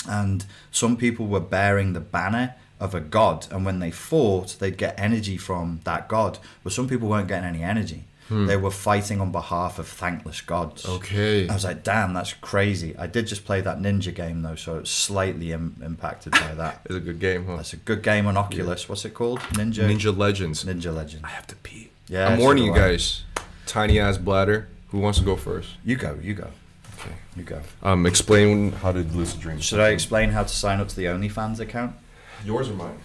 and 0.07 0.45
some 0.71 0.95
people 0.97 1.27
were 1.27 1.41
bearing 1.41 1.93
the 1.93 1.99
banner 1.99 2.55
of 2.79 2.95
a 2.95 3.01
god. 3.01 3.47
And 3.51 3.65
when 3.65 3.79
they 3.79 3.91
fought 3.91 4.57
they'd 4.59 4.77
get 4.77 4.99
energy 4.99 5.37
from 5.37 5.81
that 5.83 6.07
god. 6.07 6.39
But 6.63 6.73
some 6.73 6.87
people 6.87 7.09
weren't 7.09 7.27
getting 7.27 7.47
any 7.47 7.61
energy 7.61 8.05
they 8.31 8.55
were 8.55 8.71
fighting 8.71 9.19
on 9.19 9.29
behalf 9.31 9.77
of 9.77 9.85
thankless 9.87 10.39
gods 10.41 10.85
Okay. 10.87 11.49
i 11.49 11.53
was 11.53 11.65
like 11.65 11.83
damn 11.83 12.13
that's 12.13 12.31
crazy 12.33 12.95
i 12.97 13.05
did 13.05 13.27
just 13.27 13.43
play 13.43 13.59
that 13.59 13.79
ninja 13.79 14.13
game 14.15 14.41
though 14.41 14.55
so 14.55 14.77
it's 14.79 14.89
slightly 14.89 15.51
Im- 15.51 15.75
impacted 15.83 16.31
by 16.31 16.53
that 16.55 16.79
It's 16.85 16.95
a 16.95 16.99
good 17.01 17.19
game, 17.19 17.45
huh? 17.45 17.57
that's 17.57 17.73
a 17.73 17.77
good 17.77 18.01
game 18.01 18.27
on 18.27 18.37
oculus 18.37 18.87
what's 18.87 19.03
it 19.03 19.13
called 19.13 19.39
ninja 19.59 19.83
Ninja 19.89 20.17
Legends. 20.17 20.63
ninja 20.63 20.95
legend 20.95 21.25
I 21.25 21.29
have 21.29 21.45
to 21.47 21.55
pee. 21.57 21.89
Yeah, 22.07 22.27
I'm 22.29 22.39
warning 22.39 22.63
you 22.65 22.73
guys. 22.73 23.23
Tiny 23.65 23.99
ass 23.99 24.17
bladder. 24.17 24.67
Who 24.89 24.99
wants 24.99 25.19
to 25.19 25.25
go 25.25 25.35
first? 25.35 25.69
you 25.83 25.95
go 25.97 26.17
you 26.21 26.33
go 26.33 26.47
Okay. 26.99 27.15
you 27.35 27.43
go 27.43 27.59
Um, 27.83 28.05
explain 28.05 28.71
how 28.71 28.91
to 28.93 28.99
lucid 28.99 29.41
dream. 29.41 29.59
should 29.59 29.79
i 29.81 29.89
explain 29.89 30.29
how 30.29 30.43
to 30.43 30.53
sign 30.63 30.79
up 30.79 30.87
to 30.87 30.95
the 30.95 31.05
onlyfans 31.05 31.59
account 31.59 31.95
Yours 32.45 32.69
or 32.69 32.73
mine? 32.75 32.97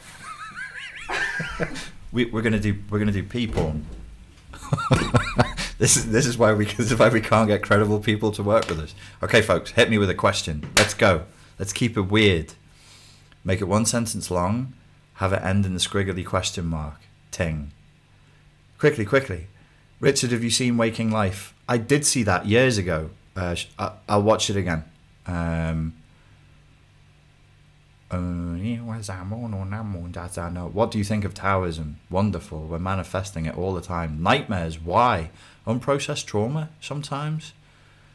we, 2.13 2.27
we're 2.27 2.43
gonna 2.43 2.61
do 2.61 2.77
we're 2.91 2.99
gonna 3.01 3.13
do 3.13 3.23
pee 3.23 3.47
porn. 3.47 3.85
this 5.79 5.97
is 5.97 6.11
this 6.11 6.27
is 6.27 6.39
why 6.39 6.53
we 6.53 6.65
this 6.79 6.91
is 6.93 6.99
why 6.99 7.09
we 7.09 7.21
can't 7.21 7.49
get 7.49 7.63
credible 7.63 8.01
people 8.01 8.33
to 8.33 8.43
work 8.43 8.69
with 8.69 8.81
us. 8.81 8.95
Okay, 9.23 9.43
folks, 9.43 9.73
hit 9.73 9.91
me 9.91 9.99
with 9.99 10.11
a 10.11 10.15
question. 10.15 10.69
Let's 10.77 10.95
go. 10.95 11.25
Let's 11.59 11.73
keep 11.73 11.97
it 11.97 12.03
weird. 12.03 12.55
Make 13.45 13.61
it 13.61 13.65
one 13.65 13.87
sentence 13.87 14.31
long. 14.31 14.75
Have 15.15 15.33
it 15.33 15.43
end 15.43 15.65
in 15.65 15.73
the 15.73 15.81
squiggly 15.81 16.25
question 16.27 16.67
mark. 16.67 17.01
Ting. 17.31 17.73
Quickly, 18.79 19.05
quickly. 19.07 19.47
Richard, 20.01 20.33
have 20.33 20.45
you 20.45 20.51
seen 20.51 20.77
Waking 20.77 21.11
Life? 21.11 21.55
I 21.69 21.79
did 21.79 22.05
see 22.05 22.23
that 22.25 22.47
years 22.47 22.77
ago. 22.77 23.11
Uh, 23.35 23.57
I, 23.79 23.93
I'll 24.09 24.23
watch 24.23 24.51
it 24.51 24.57
again. 24.57 24.85
Um, 25.27 25.95
what 30.69 30.91
do 30.91 30.99
you 30.99 31.05
think 31.05 31.25
of 31.25 31.35
Taoism? 31.35 31.97
Wonderful. 32.09 32.67
We're 32.67 32.79
manifesting 32.79 33.47
it 33.47 33.59
all 33.59 33.75
the 33.75 33.81
time. 33.81 34.23
Nightmares. 34.23 34.81
Why? 34.81 35.31
Unprocessed 35.67 36.27
trauma 36.27 36.71
sometimes. 36.81 37.53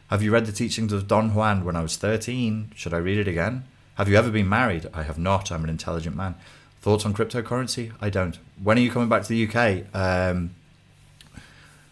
Have 0.10 0.22
you 0.22 0.32
read 0.32 0.46
the 0.46 0.52
teachings 0.52 0.94
of 0.94 1.08
Don 1.08 1.34
Juan 1.34 1.66
when 1.66 1.76
I 1.76 1.82
was 1.82 1.98
13? 1.98 2.72
Should 2.76 2.94
I 2.94 2.98
read 2.98 3.18
it 3.18 3.28
again? 3.28 3.66
Have 3.96 4.08
you 4.08 4.16
ever 4.16 4.30
been 4.30 4.50
married? 4.50 4.90
I 4.94 5.04
have 5.04 5.18
not. 5.18 5.52
I'm 5.52 5.64
an 5.64 5.70
intelligent 5.70 6.16
man. 6.16 6.36
Thoughts 6.82 7.06
on 7.06 7.14
cryptocurrency? 7.14 7.92
I 8.02 8.10
don't. 8.10 8.38
When 8.62 8.78
are 8.78 8.82
you 8.82 8.92
coming 8.92 9.10
back 9.10 9.24
to 9.24 9.30
the 9.30 9.48
UK? 9.48 9.86
Um, 9.96 10.56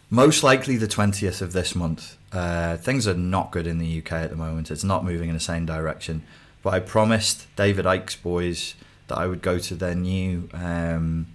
most 0.08 0.42
likely 0.42 0.76
the 0.76 0.88
20th 0.88 1.40
of 1.40 1.52
this 1.52 1.74
month. 1.74 2.16
Uh, 2.32 2.76
things 2.76 3.06
are 3.06 3.14
not 3.14 3.52
good 3.52 3.66
in 3.66 3.78
the 3.78 3.98
UK 3.98 4.12
at 4.12 4.30
the 4.30 4.36
moment. 4.36 4.70
It's 4.70 4.84
not 4.84 5.04
moving 5.04 5.28
in 5.28 5.34
the 5.34 5.40
same 5.40 5.66
direction. 5.66 6.22
But 6.62 6.74
I 6.74 6.80
promised 6.80 7.46
David 7.56 7.86
Icke's 7.86 8.16
boys 8.16 8.74
that 9.08 9.16
I 9.18 9.26
would 9.26 9.42
go 9.42 9.58
to 9.58 9.74
their 9.74 9.94
new 9.94 10.48
um, 10.52 11.26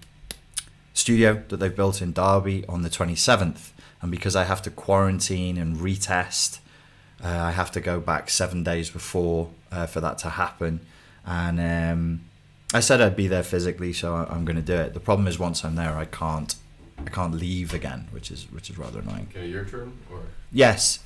studio 0.93 1.43
that 1.49 1.57
they've 1.57 1.75
built 1.75 2.01
in 2.01 2.13
Derby 2.13 2.63
on 2.67 2.81
the 2.83 2.89
27th. 2.89 3.71
And 4.01 4.11
because 4.11 4.35
I 4.35 4.43
have 4.43 4.61
to 4.63 4.69
quarantine 4.69 5.57
and 5.57 5.77
retest, 5.77 6.59
uh, 7.23 7.27
I 7.27 7.51
have 7.51 7.71
to 7.71 7.81
go 7.81 7.99
back 7.99 8.29
seven 8.29 8.63
days 8.63 8.89
before 8.89 9.49
uh, 9.71 9.87
for 9.87 9.99
that 10.01 10.17
to 10.19 10.29
happen. 10.31 10.81
And 11.25 11.59
um, 11.59 12.21
I 12.73 12.81
said 12.81 13.01
I'd 13.01 13.15
be 13.15 13.27
there 13.27 13.41
physically, 13.43 13.93
so 13.93 14.15
I- 14.15 14.31
I'm 14.31 14.45
going 14.45 14.57
to 14.57 14.61
do 14.61 14.75
it. 14.75 14.93
The 14.93 14.99
problem 14.99 15.27
is 15.27 15.39
once 15.39 15.65
I'm 15.65 15.75
there, 15.75 15.95
I 15.97 16.05
can't, 16.05 16.53
I 16.99 17.09
can't 17.09 17.33
leave 17.33 17.73
again, 17.73 18.07
which 18.11 18.29
is 18.31 18.45
which 18.51 18.69
is 18.69 18.77
rather 18.77 18.99
annoying. 18.99 19.27
Okay, 19.31 19.47
your 19.47 19.65
turn. 19.65 19.93
Or 20.11 20.19
Yes. 20.51 20.99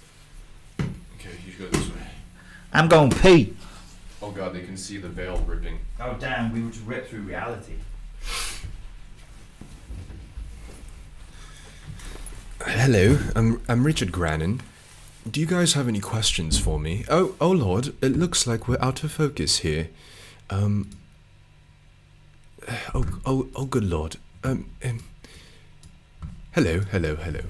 Okay, 0.79 1.29
you 1.47 1.53
go 1.57 1.67
this 1.67 1.87
way. 1.87 2.01
I'm 2.73 2.87
going 2.87 3.09
pee. 3.11 3.55
Oh 4.21 4.31
god, 4.31 4.53
they 4.53 4.61
can 4.61 4.75
see 4.75 4.97
the 4.97 5.07
veil 5.07 5.37
ripping. 5.47 5.79
Oh 5.99 6.15
damn, 6.19 6.51
we 6.51 6.69
just 6.69 6.85
ripped 6.85 7.09
through 7.09 7.21
reality. 7.21 7.75
Hello, 12.65 13.17
I'm 13.35 13.61
I'm 13.69 13.85
Richard 13.85 14.11
Grannon. 14.11 14.61
Do 15.29 15.39
you 15.39 15.45
guys 15.45 15.73
have 15.73 15.87
any 15.87 15.99
questions 15.99 16.59
for 16.59 16.79
me? 16.79 17.05
Oh, 17.09 17.35
oh 17.39 17.51
lord, 17.51 17.93
it 18.01 18.17
looks 18.17 18.45
like 18.45 18.67
we're 18.67 18.81
out 18.81 19.03
of 19.03 19.11
focus 19.11 19.59
here. 19.59 19.89
Um. 20.49 20.89
Oh, 22.93 23.05
oh, 23.25 23.47
oh, 23.55 23.65
good 23.65 23.85
lord. 23.85 24.17
Um. 24.43 24.69
um 24.83 25.03
hello, 26.51 26.81
hello, 26.91 27.15
hello. 27.15 27.41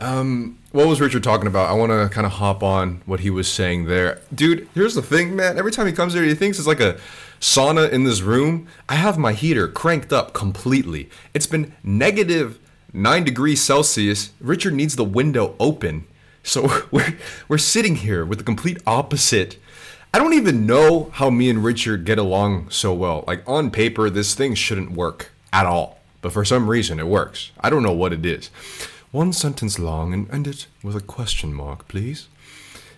Um, 0.00 0.58
what 0.72 0.86
was 0.86 1.00
Richard 1.00 1.22
talking 1.22 1.46
about? 1.46 1.68
I 1.68 1.74
want 1.74 1.92
to 1.92 2.12
kind 2.12 2.26
of 2.26 2.32
hop 2.32 2.62
on 2.62 3.02
what 3.04 3.20
he 3.20 3.28
was 3.28 3.46
saying 3.46 3.84
there. 3.84 4.20
Dude, 4.34 4.66
here's 4.74 4.94
the 4.94 5.02
thing, 5.02 5.36
man. 5.36 5.58
Every 5.58 5.70
time 5.70 5.86
he 5.86 5.92
comes 5.92 6.14
here, 6.14 6.22
he 6.22 6.34
thinks 6.34 6.58
it's 6.58 6.66
like 6.66 6.80
a 6.80 6.98
sauna 7.40 7.90
in 7.90 8.04
this 8.04 8.22
room. 8.22 8.66
I 8.88 8.94
have 8.94 9.18
my 9.18 9.34
heater 9.34 9.68
cranked 9.68 10.12
up 10.12 10.32
completely. 10.32 11.10
It's 11.34 11.46
been 11.46 11.74
negative 11.84 12.58
9 12.92 13.24
degrees 13.24 13.62
Celsius. 13.62 14.32
Richard 14.40 14.74
needs 14.74 14.96
the 14.96 15.04
window 15.04 15.54
open. 15.60 16.06
So 16.42 16.84
we're, 16.90 17.18
we're 17.48 17.58
sitting 17.58 17.96
here 17.96 18.24
with 18.24 18.38
the 18.38 18.44
complete 18.44 18.78
opposite. 18.86 19.58
I 20.14 20.18
don't 20.18 20.34
even 20.34 20.66
know 20.66 21.10
how 21.12 21.30
me 21.30 21.50
and 21.50 21.62
Richard 21.62 22.04
get 22.04 22.18
along 22.18 22.70
so 22.70 22.92
well. 22.94 23.22
Like, 23.26 23.46
on 23.48 23.70
paper, 23.70 24.08
this 24.08 24.34
thing 24.34 24.54
shouldn't 24.54 24.92
work 24.92 25.30
at 25.52 25.66
all. 25.66 25.98
But 26.22 26.32
for 26.32 26.44
some 26.44 26.68
reason, 26.68 26.98
it 26.98 27.06
works. 27.06 27.52
I 27.60 27.70
don't 27.70 27.82
know 27.82 27.92
what 27.92 28.12
it 28.12 28.26
is. 28.26 28.50
One 29.12 29.32
sentence 29.32 29.80
long 29.80 30.14
and 30.14 30.30
end 30.30 30.46
it 30.46 30.68
with 30.84 30.94
a 30.94 31.00
question 31.00 31.52
mark, 31.52 31.88
please. 31.88 32.28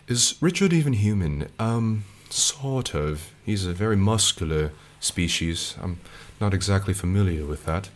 Is 0.07 0.35
Richard 0.43 0.71
even 0.71 0.93
human? 0.93 1.49
Um, 1.59 2.05
sort 2.29 2.95
of. 2.95 3.33
He's 3.47 3.65
a 3.65 3.73
very 3.73 3.97
muscular 3.97 4.73
species. 5.01 5.75
I'm 5.81 6.01
not 6.39 6.53
exactly 6.53 6.93
familiar 6.93 7.47
with 7.47 7.65
that. 7.65 7.89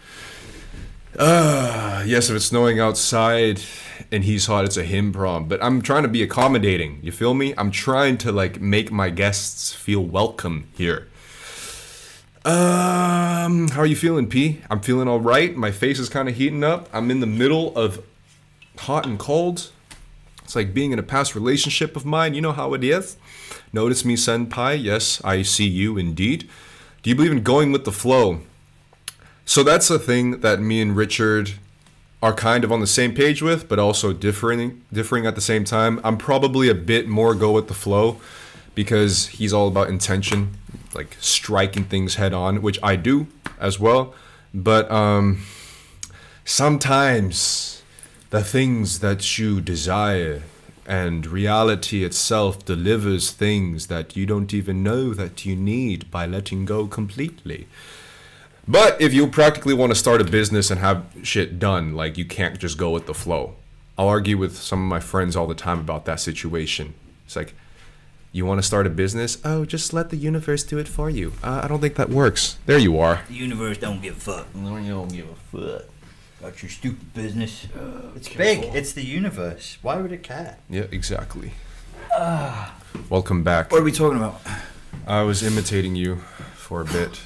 Uh, 1.18 2.04
yes, 2.06 2.30
if 2.30 2.36
it's 2.36 2.46
snowing 2.46 2.80
outside 2.80 3.60
and 4.10 4.24
he's 4.24 4.46
hot, 4.46 4.64
it's 4.64 4.78
a 4.78 4.84
him 4.84 5.12
problem. 5.12 5.46
But 5.46 5.62
I'm 5.62 5.82
trying 5.82 6.04
to 6.04 6.08
be 6.08 6.22
accommodating. 6.22 7.00
You 7.02 7.12
feel 7.12 7.34
me? 7.34 7.52
I'm 7.58 7.70
trying 7.70 8.16
to 8.18 8.32
like 8.32 8.62
make 8.62 8.90
my 8.90 9.10
guests 9.10 9.74
feel 9.74 10.02
welcome 10.02 10.68
here. 10.74 11.08
Um, 12.46 13.66
how 13.70 13.80
are 13.80 13.86
you 13.86 13.96
feeling, 13.96 14.28
P? 14.28 14.60
I'm 14.70 14.78
feeling 14.78 15.08
all 15.08 15.18
right. 15.18 15.56
My 15.56 15.72
face 15.72 15.98
is 15.98 16.08
kind 16.08 16.28
of 16.28 16.36
heating 16.36 16.62
up. 16.62 16.88
I'm 16.92 17.10
in 17.10 17.18
the 17.18 17.26
middle 17.26 17.76
of 17.76 18.04
hot 18.78 19.04
and 19.04 19.18
cold. 19.18 19.72
It's 20.44 20.54
like 20.54 20.72
being 20.72 20.92
in 20.92 20.98
a 21.00 21.02
past 21.02 21.34
relationship 21.34 21.96
of 21.96 22.06
mine. 22.06 22.34
You 22.34 22.40
know 22.40 22.52
how 22.52 22.72
it 22.74 22.84
is. 22.84 23.16
Notice 23.72 24.04
me, 24.04 24.14
senpai. 24.14 24.80
Yes, 24.80 25.20
I 25.24 25.42
see 25.42 25.66
you 25.66 25.98
indeed. 25.98 26.48
Do 27.02 27.10
you 27.10 27.16
believe 27.16 27.32
in 27.32 27.42
going 27.42 27.72
with 27.72 27.84
the 27.84 27.90
flow? 27.90 28.42
So 29.44 29.64
that's 29.64 29.90
a 29.90 29.98
thing 29.98 30.42
that 30.42 30.60
me 30.60 30.80
and 30.80 30.96
Richard 30.96 31.54
are 32.22 32.32
kind 32.32 32.62
of 32.62 32.70
on 32.70 32.78
the 32.78 32.86
same 32.86 33.12
page 33.12 33.42
with, 33.42 33.68
but 33.68 33.80
also 33.80 34.12
differing 34.12 34.82
differing 34.92 35.26
at 35.26 35.34
the 35.34 35.40
same 35.40 35.64
time. 35.64 36.00
I'm 36.04 36.16
probably 36.16 36.68
a 36.68 36.76
bit 36.76 37.08
more 37.08 37.34
go 37.34 37.50
with 37.50 37.66
the 37.66 37.74
flow 37.74 38.20
because 38.76 39.26
he's 39.28 39.52
all 39.52 39.66
about 39.66 39.88
intention 39.88 40.56
like 40.94 41.16
striking 41.20 41.84
things 41.84 42.14
head 42.14 42.32
on, 42.32 42.62
which 42.62 42.78
I 42.82 42.94
do 42.96 43.26
as 43.58 43.80
well. 43.80 44.14
But 44.54 44.90
um, 44.90 45.42
sometimes 46.44 47.82
the 48.30 48.42
things 48.42 49.00
that 49.00 49.38
you 49.38 49.60
desire 49.60 50.42
and 50.86 51.26
reality 51.26 52.04
itself 52.04 52.64
delivers 52.64 53.30
things 53.30 53.88
that 53.88 54.16
you 54.16 54.24
don't 54.24 54.54
even 54.54 54.82
know 54.82 55.12
that 55.12 55.44
you 55.44 55.56
need 55.56 56.10
by 56.10 56.26
letting 56.26 56.64
go 56.64 56.86
completely. 56.86 57.66
But 58.68 59.00
if 59.00 59.12
you 59.12 59.26
practically 59.26 59.74
want 59.74 59.92
to 59.92 59.98
start 59.98 60.20
a 60.20 60.24
business 60.24 60.70
and 60.70 60.80
have 60.80 61.04
shit 61.22 61.58
done, 61.58 61.94
like 61.94 62.16
you 62.16 62.24
can't 62.24 62.58
just 62.58 62.78
go 62.78 62.90
with 62.90 63.06
the 63.06 63.14
flow. 63.14 63.54
I'll 63.98 64.08
argue 64.08 64.38
with 64.38 64.56
some 64.56 64.82
of 64.82 64.88
my 64.88 65.00
friends 65.00 65.36
all 65.36 65.46
the 65.46 65.54
time 65.54 65.80
about 65.80 66.04
that 66.06 66.20
situation. 66.20 66.94
It's 67.24 67.36
like, 67.36 67.54
you 68.32 68.44
want 68.46 68.58
to 68.58 68.62
start 68.62 68.86
a 68.86 68.90
business? 68.90 69.38
Oh, 69.44 69.64
just 69.64 69.92
let 69.92 70.10
the 70.10 70.16
universe 70.16 70.62
do 70.64 70.78
it 70.78 70.88
for 70.88 71.08
you. 71.10 71.32
Uh, 71.42 71.60
I 71.64 71.68
don't 71.68 71.80
think 71.80 71.94
that 71.96 72.10
works. 72.10 72.58
There 72.66 72.78
you 72.78 72.98
are. 72.98 73.20
The 73.28 73.34
universe 73.34 73.78
don't 73.78 74.02
give 74.02 74.16
a 74.16 74.20
fuck. 74.20 74.54
No, 74.54 74.76
you 74.76 74.90
don't 74.90 75.08
give 75.12 75.26
a 75.28 75.34
fuck. 75.56 75.84
Got 76.42 76.62
your 76.62 76.70
stupid 76.70 77.14
business. 77.14 77.66
Uh, 77.74 78.12
it's 78.14 78.28
careful. 78.28 78.62
big. 78.64 78.74
It's 78.76 78.92
the 78.92 79.02
universe. 79.04 79.78
Why 79.82 79.96
would 79.96 80.12
it 80.12 80.22
care? 80.22 80.58
Yeah, 80.68 80.84
exactly. 80.90 81.52
Uh, 82.14 82.70
Welcome 83.08 83.42
back. 83.42 83.72
What 83.72 83.80
are 83.80 83.84
we 83.84 83.92
talking 83.92 84.18
about? 84.18 84.40
I 85.06 85.22
was 85.22 85.42
imitating 85.42 85.96
you 85.96 86.16
for 86.56 86.80
a 86.82 86.84
bit. 86.84 87.20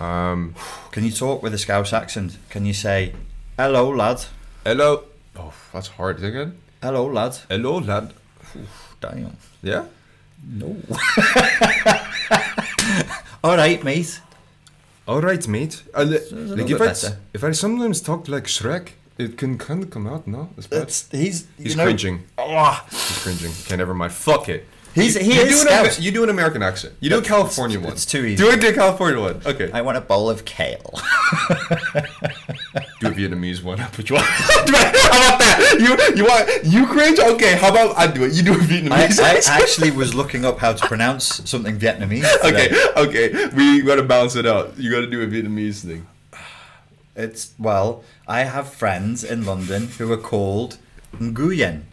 Um, 0.00 0.54
Can 0.90 1.04
you 1.04 1.10
talk 1.10 1.42
with 1.42 1.54
a 1.54 1.58
Scouse 1.58 1.92
accent? 1.92 2.36
Can 2.50 2.66
you 2.66 2.74
say, 2.74 3.14
"Hello, 3.58 3.88
lad"? 3.88 4.24
Hello. 4.64 5.04
Oh, 5.34 5.52
that's 5.72 5.88
hard. 5.88 6.22
Again. 6.22 6.58
Hello, 6.82 7.06
lad. 7.06 7.36
Hello, 7.48 7.78
lad. 7.78 8.12
Oof, 8.54 8.96
damn. 9.00 9.36
Yeah. 9.62 9.84
No. 10.44 10.76
All 13.44 13.56
right, 13.56 13.82
mate. 13.82 14.20
All 15.08 15.20
right, 15.20 15.46
mate. 15.46 15.82
Uh, 15.94 16.04
like 16.04 16.70
if, 16.70 16.80
I, 16.80 17.16
if 17.32 17.44
I 17.44 17.52
sometimes 17.52 18.00
talk 18.00 18.28
like 18.28 18.44
Shrek, 18.44 18.90
it 19.18 19.38
can 19.38 19.56
kind 19.56 19.82
of 19.82 19.90
come 19.90 20.06
out, 20.06 20.26
no? 20.26 20.50
It's, 20.56 20.68
it's 20.70 21.10
he's 21.10 21.46
he's 21.56 21.72
you 21.72 21.76
know, 21.76 21.84
cringing. 21.84 22.24
Oh. 22.36 22.84
He's 22.90 23.22
cringing. 23.22 23.52
Okay, 23.64 23.76
never 23.76 23.94
mind. 23.94 24.12
Fuck 24.12 24.48
it. 24.48 24.66
He's 24.94 25.14
he 25.14 25.34
you 25.34 25.42
is 25.42 25.62
do 25.62 25.68
an, 25.68 25.90
you 25.98 26.10
do 26.10 26.24
an 26.24 26.30
American 26.30 26.62
accent. 26.62 26.94
You 27.00 27.10
do 27.10 27.18
a 27.18 27.22
California 27.22 27.78
it's, 27.78 27.84
one. 27.84 27.92
It's 27.92 28.06
too 28.06 28.24
easy. 28.24 28.42
Do 28.42 28.50
a 28.50 28.72
California 28.72 29.20
one. 29.20 29.42
Okay. 29.44 29.70
I 29.70 29.82
want 29.82 29.98
a 29.98 30.00
bowl 30.00 30.30
of 30.30 30.46
kale. 30.46 30.94
do 33.00 33.08
a 33.08 33.10
Vietnamese 33.10 33.62
one. 33.62 33.78
Which 33.96 34.10
one? 34.10 34.22
how 34.24 34.64
about 34.64 35.38
that? 35.38 35.76
You 35.78 36.16
you 36.16 36.24
want 36.24 36.64
you 36.64 36.86
cringe? 36.86 37.18
Okay. 37.18 37.56
How 37.56 37.70
about 37.70 37.96
I 37.96 38.06
do 38.06 38.24
it? 38.24 38.32
You 38.32 38.42
do 38.42 38.54
a 38.54 38.56
Vietnamese. 38.56 39.20
I, 39.20 39.34
I 39.34 39.60
actually 39.62 39.90
was 39.90 40.14
looking 40.14 40.44
up 40.44 40.58
how 40.58 40.72
to 40.72 40.86
pronounce 40.86 41.48
something 41.48 41.78
Vietnamese. 41.78 42.30
Today. 42.42 42.68
Okay. 42.94 43.28
Okay. 43.30 43.46
We 43.54 43.82
got 43.82 43.96
to 43.96 44.02
balance 44.02 44.36
it 44.36 44.46
out. 44.46 44.78
You 44.78 44.90
got 44.90 45.00
to 45.00 45.06
do 45.06 45.22
a 45.22 45.26
Vietnamese 45.26 45.84
thing. 45.84 46.06
It's 47.14 47.52
well, 47.58 48.04
I 48.26 48.44
have 48.44 48.72
friends 48.72 49.24
in 49.24 49.44
London 49.44 49.88
who 49.88 50.12
are 50.12 50.18
called 50.18 50.78
Nguyen, 51.18 51.84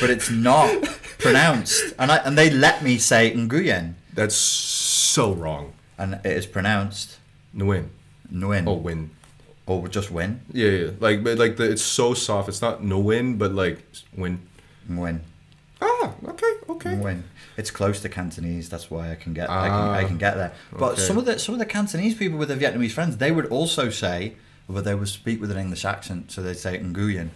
but 0.00 0.10
it's 0.10 0.30
not 0.30 0.82
pronounced, 1.18 1.94
and 1.98 2.10
I 2.10 2.16
and 2.18 2.36
they 2.36 2.50
let 2.50 2.82
me 2.82 2.98
say 2.98 3.32
Nguyen. 3.32 3.94
That's 4.12 4.34
so 4.34 5.32
wrong. 5.32 5.72
And 5.98 6.14
it 6.24 6.32
is 6.32 6.46
pronounced 6.46 7.18
Nguyen. 7.56 7.88
Nguyen. 8.32 8.66
Oh, 8.66 8.74
win. 8.74 9.10
Or 9.66 9.86
just 9.88 10.10
win. 10.10 10.40
Yeah, 10.52 10.70
yeah. 10.70 10.90
Like, 10.98 11.22
but 11.22 11.38
like 11.38 11.56
the 11.56 11.70
it's 11.70 11.82
so 11.82 12.14
soft. 12.14 12.48
It's 12.48 12.60
not 12.60 12.82
no 12.82 12.98
win, 12.98 13.38
but 13.38 13.52
like 13.52 13.84
win. 14.16 14.40
Win. 14.88 15.20
Ah, 15.80 16.14
okay, 16.26 16.52
okay. 16.68 16.96
Win. 16.96 17.24
It's 17.56 17.70
close 17.70 18.00
to 18.00 18.08
Cantonese. 18.08 18.68
That's 18.68 18.90
why 18.90 19.12
I 19.12 19.14
can 19.14 19.34
get. 19.34 19.48
Ah, 19.48 19.62
I, 19.62 19.68
can, 19.68 20.04
I 20.04 20.04
can 20.04 20.18
get 20.18 20.34
there. 20.36 20.52
But 20.72 20.92
okay. 20.92 21.02
some 21.02 21.16
of 21.16 21.26
the 21.26 21.38
some 21.38 21.54
of 21.54 21.58
the 21.60 21.66
Cantonese 21.66 22.16
people 22.16 22.38
with 22.38 22.48
their 22.48 22.56
Vietnamese 22.56 22.90
friends, 22.92 23.18
they 23.18 23.30
would 23.30 23.46
also 23.46 23.88
say, 23.88 24.34
but 24.68 24.84
they 24.84 24.94
would 24.94 25.08
speak 25.08 25.40
with 25.40 25.50
an 25.52 25.58
English 25.58 25.84
accent, 25.84 26.32
so 26.32 26.42
they'd 26.42 26.56
say 26.56 26.78
Nguyen. 26.78 27.30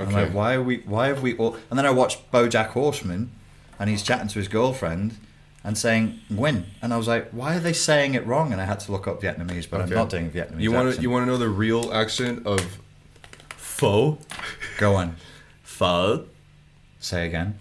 Okay. 0.00 0.10
I'm 0.10 0.12
like, 0.12 0.32
why 0.32 0.54
are 0.54 0.62
we? 0.62 0.78
Why 0.78 1.08
have 1.08 1.22
we 1.22 1.36
all? 1.36 1.56
And 1.70 1.78
then 1.78 1.86
I 1.86 1.90
watched 1.90 2.30
BoJack 2.32 2.68
Horseman, 2.68 3.30
and 3.78 3.88
he's 3.88 4.02
chatting 4.02 4.28
to 4.28 4.38
his 4.38 4.48
girlfriend 4.48 5.16
and 5.68 5.76
saying 5.76 6.18
"Nguyen," 6.32 6.64
and 6.80 6.94
I 6.94 6.96
was 6.96 7.06
like, 7.06 7.28
why 7.28 7.54
are 7.54 7.60
they 7.60 7.74
saying 7.74 8.14
it 8.14 8.26
wrong? 8.26 8.52
And 8.52 8.60
I 8.60 8.64
had 8.64 8.80
to 8.80 8.90
look 8.90 9.06
up 9.06 9.20
Vietnamese, 9.20 9.68
but 9.68 9.82
okay. 9.82 9.90
I'm 9.92 9.98
not 9.98 10.08
doing 10.08 10.30
Vietnamese. 10.30 10.62
You 10.62 10.72
want 10.72 10.94
to? 10.94 11.02
You 11.02 11.10
want 11.10 11.26
to 11.26 11.30
know 11.30 11.36
the 11.36 11.50
real 11.50 11.92
accent 11.92 12.46
of 12.46 12.80
pho? 13.50 14.16
Go 14.78 14.94
on. 14.94 15.16
Pho. 15.62 16.24
Say 17.00 17.26
again. 17.26 17.58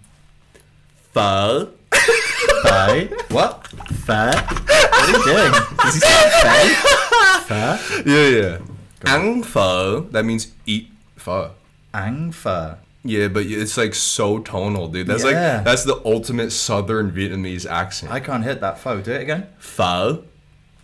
Pho. 1.11 1.73
Pho. 1.91 3.07
What? 3.27 3.67
Pho. 4.07 4.31
What 4.31 5.03
are 5.03 5.11
you 5.11 5.23
doing? 5.27 5.53
Is 5.85 5.95
he 5.95 5.99
saying 5.99 6.75
pho? 6.79 7.43
Pho. 7.51 8.03
Yeah, 8.07 8.27
yeah. 8.39 8.57
Ang 9.03 9.43
pho. 9.43 10.07
That 10.15 10.23
means 10.23 10.47
eat 10.65 10.87
pho. 11.17 11.51
Ang 11.93 12.31
pho. 12.31 12.77
Yeah, 13.03 13.27
but 13.29 13.45
it's 13.45 13.77
like 13.77 13.95
so 13.95 14.39
tonal, 14.39 14.87
dude. 14.89 15.07
That's 15.07 15.23
yeah. 15.23 15.55
like 15.55 15.63
that's 15.63 15.83
the 15.83 16.01
ultimate 16.03 16.51
Southern 16.51 17.11
Vietnamese 17.11 17.69
accent. 17.69 18.11
I 18.11 18.19
can't 18.19 18.43
hit 18.43 18.59
that 18.61 18.79
pho. 18.79 19.01
Do 19.01 19.11
it 19.11 19.21
again. 19.21 19.47
Pho. 19.57 20.23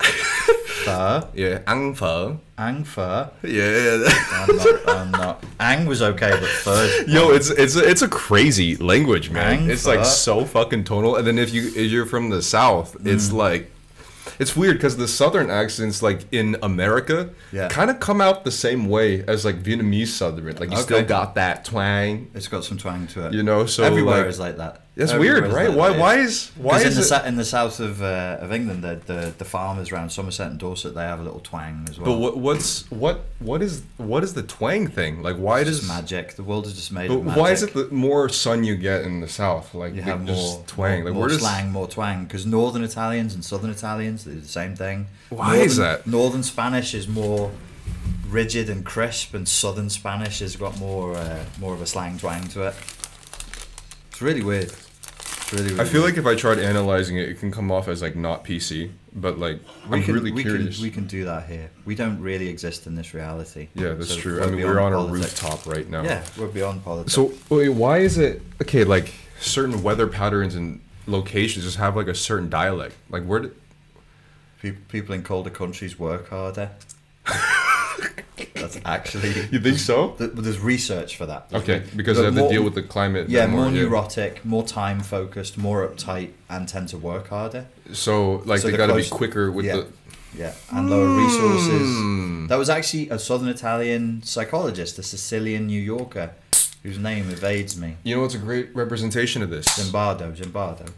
pho. 0.84 1.28
Yeah, 1.34 1.60
ang 1.66 1.94
pho. 1.94 2.40
Ang 2.56 2.84
pho. 2.84 3.30
Yeah. 3.42 4.08
I'm 4.30 4.56
not. 4.56 4.88
I'm 4.88 5.10
not. 5.10 5.44
Ang 5.60 5.86
was 5.86 6.02
okay, 6.02 6.30
but 6.30 6.48
pho. 6.48 7.04
Yo, 7.08 7.30
it's 7.30 7.50
it's 7.50 7.76
it's 7.76 8.02
a 8.02 8.08
crazy 8.08 8.76
language, 8.76 9.30
man. 9.30 9.60
Ang 9.60 9.70
it's 9.70 9.84
pho. 9.84 9.90
like 9.90 10.06
so 10.06 10.44
fucking 10.44 10.84
tonal. 10.84 11.16
And 11.16 11.26
then 11.26 11.38
if 11.38 11.52
you 11.52 11.68
if 11.74 11.90
you're 11.90 12.06
from 12.06 12.30
the 12.30 12.42
South, 12.42 12.96
mm. 12.98 13.12
it's 13.12 13.32
like 13.32 13.70
it's 14.38 14.56
weird 14.56 14.76
because 14.76 14.96
the 14.96 15.08
southern 15.08 15.50
accents, 15.50 16.02
like 16.02 16.26
in 16.32 16.56
America, 16.62 17.30
yeah. 17.52 17.68
kind 17.68 17.90
of 17.90 18.00
come 18.00 18.20
out 18.20 18.44
the 18.44 18.50
same 18.50 18.88
way 18.88 19.24
as 19.26 19.44
like 19.44 19.62
Vietnamese 19.62 20.08
southern. 20.08 20.44
Like 20.44 20.70
you 20.70 20.74
okay. 20.74 20.82
still 20.82 21.04
got 21.04 21.34
that 21.36 21.64
twang. 21.64 22.30
It's 22.34 22.48
got 22.48 22.64
some 22.64 22.78
twang 22.78 23.06
to 23.08 23.26
it. 23.26 23.34
You 23.34 23.42
know, 23.42 23.66
so 23.66 23.82
everywhere 23.82 24.18
like, 24.18 24.26
is 24.26 24.38
like 24.38 24.56
that. 24.58 24.83
That's 24.96 25.12
weird, 25.12 25.48
right? 25.52 25.66
that? 25.68 25.76
Why? 25.76 25.90
Yeah. 25.90 25.98
Why 26.00 26.14
is? 26.18 26.50
Why 26.56 26.78
Because 26.78 26.94
in 26.96 27.02
is 27.02 27.08
the 27.08 27.16
it? 27.16 27.26
in 27.26 27.34
the 27.34 27.44
south 27.44 27.80
of 27.80 28.00
uh, 28.00 28.38
of 28.40 28.52
England, 28.52 28.84
the, 28.84 29.00
the 29.06 29.34
the 29.36 29.44
farmers 29.44 29.90
around 29.90 30.10
Somerset 30.10 30.50
and 30.52 30.58
Dorset, 30.60 30.94
they 30.94 31.02
have 31.02 31.18
a 31.18 31.22
little 31.24 31.40
twang 31.40 31.84
as 31.90 31.98
well. 31.98 32.12
But 32.12 32.18
what, 32.20 32.36
what's 32.36 32.88
what? 32.92 33.24
What 33.40 33.60
is 33.60 33.82
what 33.96 34.22
is 34.22 34.34
the 34.34 34.44
twang 34.44 34.86
thing? 34.86 35.20
Like, 35.20 35.34
why 35.36 35.60
It's 35.62 35.70
does? 35.70 35.78
just 35.80 35.90
magic? 35.92 36.36
The 36.36 36.44
world 36.44 36.66
is 36.66 36.74
just 36.74 36.92
made 36.92 37.08
But 37.08 37.14
of 37.18 37.24
magic. 37.24 37.42
why 37.42 37.50
is 37.50 37.62
it 37.64 37.74
the 37.74 37.88
more 37.90 38.28
sun 38.28 38.62
you 38.62 38.76
get 38.76 39.02
in 39.02 39.18
the 39.20 39.26
south? 39.28 39.74
Like, 39.74 39.94
you 39.94 40.02
they 40.02 40.10
have 40.10 40.24
just 40.26 40.58
more 40.58 40.64
twang? 40.68 40.98
more, 41.00 41.04
like, 41.06 41.14
more 41.14 41.20
where 41.22 41.28
does? 41.28 41.40
slang, 41.40 41.72
more 41.72 41.88
twang? 41.88 42.24
Because 42.26 42.46
northern 42.46 42.84
Italians 42.84 43.34
and 43.34 43.44
southern 43.44 43.70
Italians 43.70 44.24
they 44.24 44.34
do 44.34 44.40
the 44.40 44.46
same 44.46 44.76
thing. 44.76 45.08
Why 45.30 45.56
is 45.56 45.76
Northern- 45.76 45.96
that? 46.02 46.06
Northern 46.06 46.42
Spanish 46.44 46.94
is 46.94 47.08
more 47.08 47.50
rigid 48.28 48.70
and 48.70 48.84
crisp, 48.84 49.34
and 49.34 49.48
southern 49.48 49.90
Spanish 49.90 50.38
has 50.38 50.54
got 50.54 50.78
more 50.78 51.16
uh, 51.16 51.44
more 51.58 51.74
of 51.74 51.82
a 51.82 51.86
slang 51.86 52.16
twang 52.16 52.46
to 52.48 52.68
it. 52.68 52.74
It's 54.12 54.22
really 54.22 54.42
weird. 54.42 54.72
It's 55.44 55.52
really, 55.52 55.64
really 55.68 55.80
I 55.80 55.84
feel 55.84 56.02
weird. 56.02 56.14
like 56.16 56.18
if 56.18 56.26
I 56.26 56.34
tried 56.34 56.58
analyzing 56.58 57.16
it, 57.18 57.28
it 57.28 57.38
can 57.38 57.50
come 57.52 57.70
off 57.70 57.88
as 57.88 58.00
like 58.02 58.16
not 58.16 58.44
PC. 58.44 58.90
But 59.16 59.38
like, 59.38 59.60
we 59.88 59.98
I'm 59.98 60.02
can, 60.02 60.14
really 60.14 60.32
we 60.32 60.42
curious. 60.42 60.76
Can, 60.76 60.82
we 60.82 60.90
can 60.90 61.06
do 61.06 61.24
that 61.26 61.46
here. 61.46 61.70
We 61.84 61.94
don't 61.94 62.20
really 62.20 62.48
exist 62.48 62.86
in 62.86 62.94
this 62.96 63.14
reality. 63.14 63.68
yeah, 63.74 63.90
that's 63.94 64.08
So 64.14 64.16
true. 64.20 64.40
we're 64.40 64.42
I 64.46 64.50
mean, 64.50 64.64
we're 64.66 64.80
on 64.80 64.92
a 64.92 65.04
rooftop 65.12 65.66
right 65.66 65.88
now. 65.88 66.02
Yeah, 66.02 66.24
we're 66.36 66.48
beyond 66.48 66.82
politics. 66.84 67.12
So 67.14 67.32
wait, 67.48 67.68
why 67.68 67.98
is 67.98 68.18
it 68.18 68.42
okay? 68.62 68.82
Like 68.84 69.12
certain 69.40 69.82
weather 69.82 70.06
patterns 70.08 70.54
and 70.56 70.80
locations 71.06 71.64
just 71.64 71.76
have 71.76 71.94
like 71.96 72.08
a 72.08 72.14
certain 72.14 72.48
dialect. 72.50 72.96
Like 73.10 73.24
where? 73.24 73.40
Did, 73.40 73.54
Pe- 74.62 74.72
people 74.72 75.14
in 75.14 75.22
colder 75.22 75.50
countries 75.50 75.98
work 75.98 76.30
harder. 76.30 76.70
That's 78.74 78.86
actually. 78.86 79.28
you 79.52 79.60
think 79.60 79.78
so? 79.78 80.10
th- 80.18 80.30
There's 80.34 80.58
research 80.58 81.16
for 81.16 81.26
that. 81.26 81.46
Okay, 81.52 81.82
because 81.96 82.18
they 82.18 82.24
have 82.24 82.34
to 82.34 82.48
deal 82.48 82.62
with 82.64 82.74
the 82.74 82.82
climate. 82.82 83.28
Yeah, 83.28 83.46
more 83.46 83.66
yeah. 83.66 83.82
neurotic, 83.82 84.44
more 84.44 84.62
time 84.64 85.00
focused, 85.00 85.56
more 85.58 85.86
uptight, 85.88 86.30
and 86.48 86.68
tend 86.68 86.88
to 86.90 86.98
work 86.98 87.28
harder. 87.28 87.66
So 87.92 88.42
like 88.44 88.60
So 88.60 88.66
they 88.68 88.72
the 88.72 88.78
got 88.78 88.86
to 88.88 88.94
be 88.94 89.08
quicker 89.08 89.50
with 89.50 89.66
yeah. 89.66 89.76
the. 89.76 89.86
Yeah, 90.36 90.52
and 90.72 90.90
lower 90.90 91.06
Hmm. 91.06 91.24
resources. 91.24 92.48
That 92.48 92.58
was 92.58 92.68
actually 92.68 93.08
a 93.10 93.18
Southern 93.20 93.48
Italian 93.48 94.20
psychologist, 94.24 94.98
a 94.98 95.02
Sicilian 95.04 95.68
New 95.68 95.80
Yorker, 95.80 96.32
whose 96.82 96.98
name 96.98 97.30
evades 97.30 97.76
me. 97.76 97.94
You 98.02 98.16
know 98.16 98.22
what's 98.22 98.34
a 98.34 98.38
great 98.38 98.74
representation 98.74 99.42
of 99.42 99.50
this? 99.50 99.64
Zimbardo, 99.66 100.34
Zimbardo. 100.36 100.88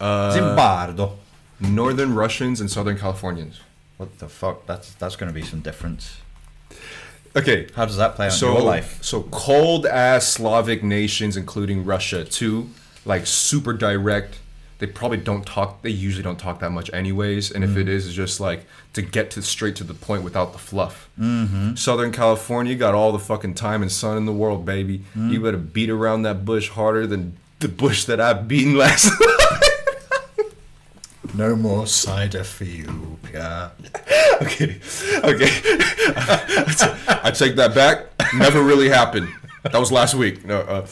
Uh, 0.00 0.32
Zimbardo. 0.34 1.12
Northern 1.60 2.14
Russians 2.14 2.60
and 2.60 2.70
Southern 2.70 2.96
Californians. 2.98 3.60
What 3.98 4.18
the 4.18 4.28
fuck? 4.28 4.66
That's 4.66 4.92
that's 4.94 5.16
going 5.16 5.32
to 5.32 5.38
be 5.40 5.44
some 5.46 5.60
difference. 5.60 6.18
Okay, 7.36 7.68
How 7.76 7.84
does 7.84 7.98
that 7.98 8.14
play 8.14 8.26
on 8.26 8.32
so 8.32 8.52
your 8.54 8.62
life? 8.62 8.98
so 9.02 9.22
cold 9.24 9.84
ass 9.86 10.26
Slavic 10.26 10.82
nations, 10.82 11.36
including 11.36 11.84
Russia, 11.84 12.24
too, 12.24 12.70
like 13.04 13.26
super 13.26 13.72
direct. 13.74 14.38
They 14.78 14.86
probably 14.86 15.16
don't 15.18 15.44
talk. 15.46 15.80
They 15.82 15.90
usually 15.90 16.22
don't 16.22 16.38
talk 16.38 16.60
that 16.60 16.70
much, 16.70 16.90
anyways. 16.92 17.50
And 17.50 17.64
Mm. 17.64 17.70
if 17.70 17.76
it 17.78 17.88
is, 17.88 18.06
it's 18.06 18.14
just 18.14 18.40
like 18.40 18.66
to 18.92 19.00
get 19.02 19.30
to 19.32 19.42
straight 19.42 19.74
to 19.76 19.84
the 19.84 19.94
point 19.94 20.22
without 20.22 20.52
the 20.52 20.58
fluff. 20.58 21.08
Mm-hmm. 21.18 21.76
Southern 21.76 22.12
California 22.12 22.74
got 22.74 22.94
all 22.94 23.10
the 23.12 23.18
fucking 23.18 23.54
time 23.54 23.80
and 23.82 23.90
sun 23.90 24.16
in 24.18 24.26
the 24.26 24.32
world, 24.34 24.66
baby. 24.66 25.02
Mm. 25.16 25.30
You 25.32 25.40
better 25.40 25.56
beat 25.56 25.88
around 25.90 26.22
that 26.22 26.44
bush 26.44 26.68
harder 26.70 27.06
than 27.06 27.36
the 27.60 27.68
bush 27.68 28.04
that 28.04 28.20
I 28.20 28.34
beaten 28.34 28.76
last. 28.76 29.10
No 31.34 31.56
more 31.56 31.86
cider 31.86 32.44
for 32.44 32.64
you, 32.64 33.18
Pierre. 33.22 33.72
okay, 34.42 34.80
okay. 35.24 35.50
I 37.22 37.32
take 37.34 37.56
that 37.56 37.74
back. 37.74 38.06
Never 38.34 38.62
really 38.62 38.88
happened. 38.88 39.28
That 39.62 39.78
was 39.78 39.90
last 39.92 40.14
week. 40.14 40.44
No. 40.44 40.60
Uh, 40.60 40.86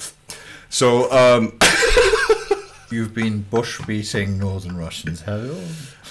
so 0.68 1.11
um, 1.12 1.59
You've 2.91 3.14
been 3.14 3.43
bush 3.43 3.80
beating 3.87 4.39
Northern 4.39 4.76
Russians, 4.76 5.22
have 5.22 5.45
you? 5.45 5.57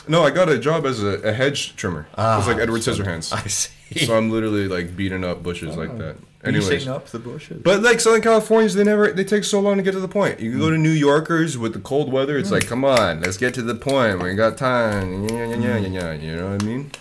no, 0.07 0.23
I 0.23 0.31
got 0.31 0.49
a 0.49 0.57
job 0.57 0.85
as 0.85 1.01
a, 1.01 1.19
a 1.21 1.31
hedge 1.31 1.75
trimmer. 1.75 2.07
Ah, 2.17 2.39
it's 2.39 2.47
like 2.47 2.57
Edward 2.57 2.81
Scissorhands. 2.81 3.33
I 3.33 3.47
see. 3.47 4.05
So 4.05 4.17
I'm 4.17 4.29
literally 4.29 4.67
like 4.67 4.95
beating 4.95 5.23
up 5.23 5.43
bushes 5.43 5.77
like 5.77 5.97
that. 5.97 6.17
Anyways. 6.43 6.69
Beating 6.69 6.89
up 6.89 7.07
the 7.07 7.19
bushes. 7.19 7.61
But 7.63 7.81
like 7.81 8.01
Southern 8.01 8.21
Californians, 8.21 8.73
they 8.73 8.83
never 8.83 9.11
they 9.11 9.23
take 9.23 9.45
so 9.45 9.59
long 9.61 9.77
to 9.77 9.83
get 9.83 9.91
to 9.93 9.99
the 9.99 10.07
point. 10.09 10.39
You 10.39 10.51
can 10.51 10.59
go 10.59 10.69
to 10.69 10.77
New 10.77 10.89
Yorkers 10.89 11.57
with 11.57 11.73
the 11.73 11.79
cold 11.79 12.11
weather. 12.11 12.37
It's 12.37 12.51
like, 12.51 12.67
come 12.67 12.83
on, 12.83 13.21
let's 13.21 13.37
get 13.37 13.53
to 13.53 13.61
the 13.61 13.75
point. 13.75 14.21
We 14.21 14.29
ain't 14.29 14.37
got 14.37 14.57
time. 14.57 15.27
Yeah, 15.29 15.47
yeah, 15.47 15.55
yeah, 15.55 15.77
yeah, 15.77 15.87
yeah. 15.87 16.13
You 16.13 16.35
know 16.35 16.51
what 16.51 16.63
I 16.63 16.65
mean? 16.65 16.91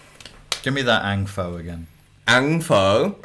Give 0.63 0.73
me 0.73 0.83
that 0.83 1.05
ang 1.05 1.27
angfo 1.27 1.59
again. 1.59 1.89
Angfo. 2.29 3.17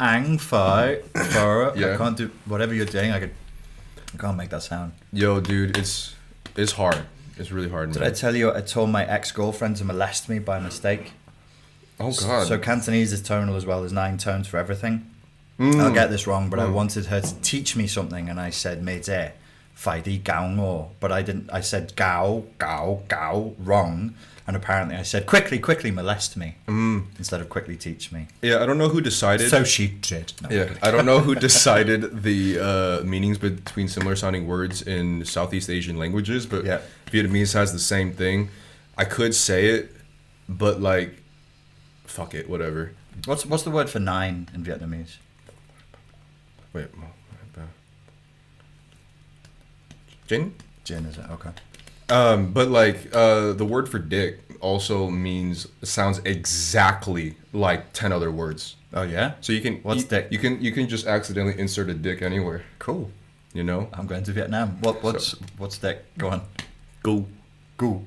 Angfo. 0.00 1.02
For 1.32 1.72
Yeah. 1.76 1.94
I 1.94 1.96
can't 1.96 2.16
do 2.16 2.30
whatever 2.44 2.74
you're 2.74 2.86
doing. 2.86 3.12
I 3.12 3.20
could. 3.20 3.30
I 4.14 4.16
can't 4.16 4.36
make 4.36 4.50
that 4.50 4.62
sound. 4.62 4.92
Yo, 5.12 5.40
dude, 5.40 5.76
it's 5.76 6.16
it's 6.56 6.72
hard. 6.72 7.06
It's 7.36 7.52
really 7.52 7.68
hard, 7.68 7.92
Did 7.92 8.02
I 8.02 8.10
tell 8.10 8.34
you 8.34 8.52
I 8.52 8.62
told 8.62 8.90
my 8.90 9.06
ex 9.06 9.30
girlfriend 9.30 9.76
to 9.76 9.84
molest 9.84 10.28
me 10.28 10.40
by 10.40 10.58
mistake? 10.58 11.12
Oh 12.00 12.12
God. 12.12 12.46
So 12.46 12.58
Cantonese 12.58 13.12
is 13.12 13.22
tonal 13.22 13.56
as 13.56 13.66
well. 13.66 13.80
There's 13.80 13.92
nine 13.92 14.18
tones 14.18 14.46
for 14.46 14.56
everything. 14.58 15.08
Mm. 15.58 15.80
I'll 15.80 15.92
get 15.92 16.10
this 16.10 16.26
wrong, 16.26 16.48
but 16.50 16.60
I 16.60 16.66
Mm. 16.66 16.72
wanted 16.72 17.06
her 17.06 17.20
to 17.20 17.34
teach 17.42 17.74
me 17.74 17.86
something, 17.88 18.28
and 18.28 18.38
I 18.40 18.50
said 18.50 18.82
"mede 18.82 19.32
faidi 19.76 20.22
gao 20.22 20.44
ngo," 20.48 20.88
but 21.00 21.10
I 21.10 21.22
didn't. 21.22 21.50
I 21.52 21.60
said 21.60 21.94
"gao 21.96 22.44
gao 22.58 23.00
gao" 23.08 23.54
wrong, 23.58 24.14
and 24.46 24.56
apparently 24.56 24.94
I 24.96 25.02
said 25.02 25.26
"quickly, 25.26 25.58
quickly 25.58 25.90
molest 25.90 26.36
me" 26.36 26.54
instead 26.68 27.40
of 27.40 27.48
"quickly 27.48 27.74
teach 27.76 28.12
me." 28.12 28.28
Yeah, 28.40 28.62
I 28.62 28.66
don't 28.66 28.78
know 28.78 28.88
who 28.88 29.00
decided. 29.00 29.50
So 29.50 29.64
she 29.64 29.88
did. 29.88 30.32
No, 30.42 30.48
yeah, 30.50 30.74
I 30.80 30.92
don't 30.92 31.04
know 31.06 31.18
who 31.18 31.34
decided 31.48 32.22
the 32.22 32.58
uh, 32.60 33.04
meanings 33.04 33.38
between 33.38 33.88
similar 33.88 34.14
sounding 34.14 34.46
words 34.46 34.82
in 34.82 35.24
Southeast 35.24 35.68
Asian 35.68 35.96
languages, 35.98 36.46
but 36.46 36.64
Yeah. 36.64 36.78
Vietnamese 37.10 37.54
has 37.54 37.72
the 37.72 37.80
same 37.80 38.12
thing. 38.12 38.50
I 38.96 39.04
could 39.04 39.34
say 39.34 39.66
it, 39.70 39.96
but 40.48 40.80
like, 40.80 41.22
fuck 42.08 42.34
it, 42.34 42.48
whatever. 42.48 42.92
What's 43.24 43.46
what's 43.46 43.62
the 43.62 43.70
word 43.70 43.90
for 43.90 44.00
nine 44.00 44.48
in 44.54 44.64
Vietnamese? 44.64 45.16
Wait, 46.72 46.88
Jin? 50.28 50.54
Jin 50.84 51.06
is 51.06 51.16
it? 51.16 51.24
Okay. 51.30 51.50
Um, 52.10 52.52
but 52.52 52.68
like 52.68 53.08
uh, 53.14 53.52
the 53.54 53.64
word 53.64 53.88
for 53.88 53.98
dick 53.98 54.40
also 54.60 55.08
means 55.08 55.66
sounds 55.82 56.18
exactly 56.24 57.34
like 57.52 57.92
ten 57.94 58.12
other 58.12 58.30
words. 58.30 58.76
Oh 58.92 59.02
yeah. 59.02 59.32
So 59.40 59.52
you 59.52 59.60
can 59.60 59.76
What's 59.78 60.02
you, 60.02 60.08
dick? 60.08 60.28
You 60.30 60.38
can 60.38 60.62
you 60.62 60.70
can 60.72 60.88
just 60.88 61.06
accidentally 61.06 61.58
insert 61.58 61.88
a 61.88 61.94
dick 61.94 62.22
anywhere. 62.22 62.62
Cool. 62.78 63.10
You 63.54 63.64
know, 63.64 63.88
I'm 63.94 64.06
going 64.06 64.22
to 64.24 64.32
Vietnam. 64.32 64.78
What 64.80 65.02
what's 65.02 65.32
what's 65.56 65.78
that? 65.78 66.04
Go 66.18 66.28
on. 66.28 66.42
go. 67.02 67.26
Go. 67.78 68.04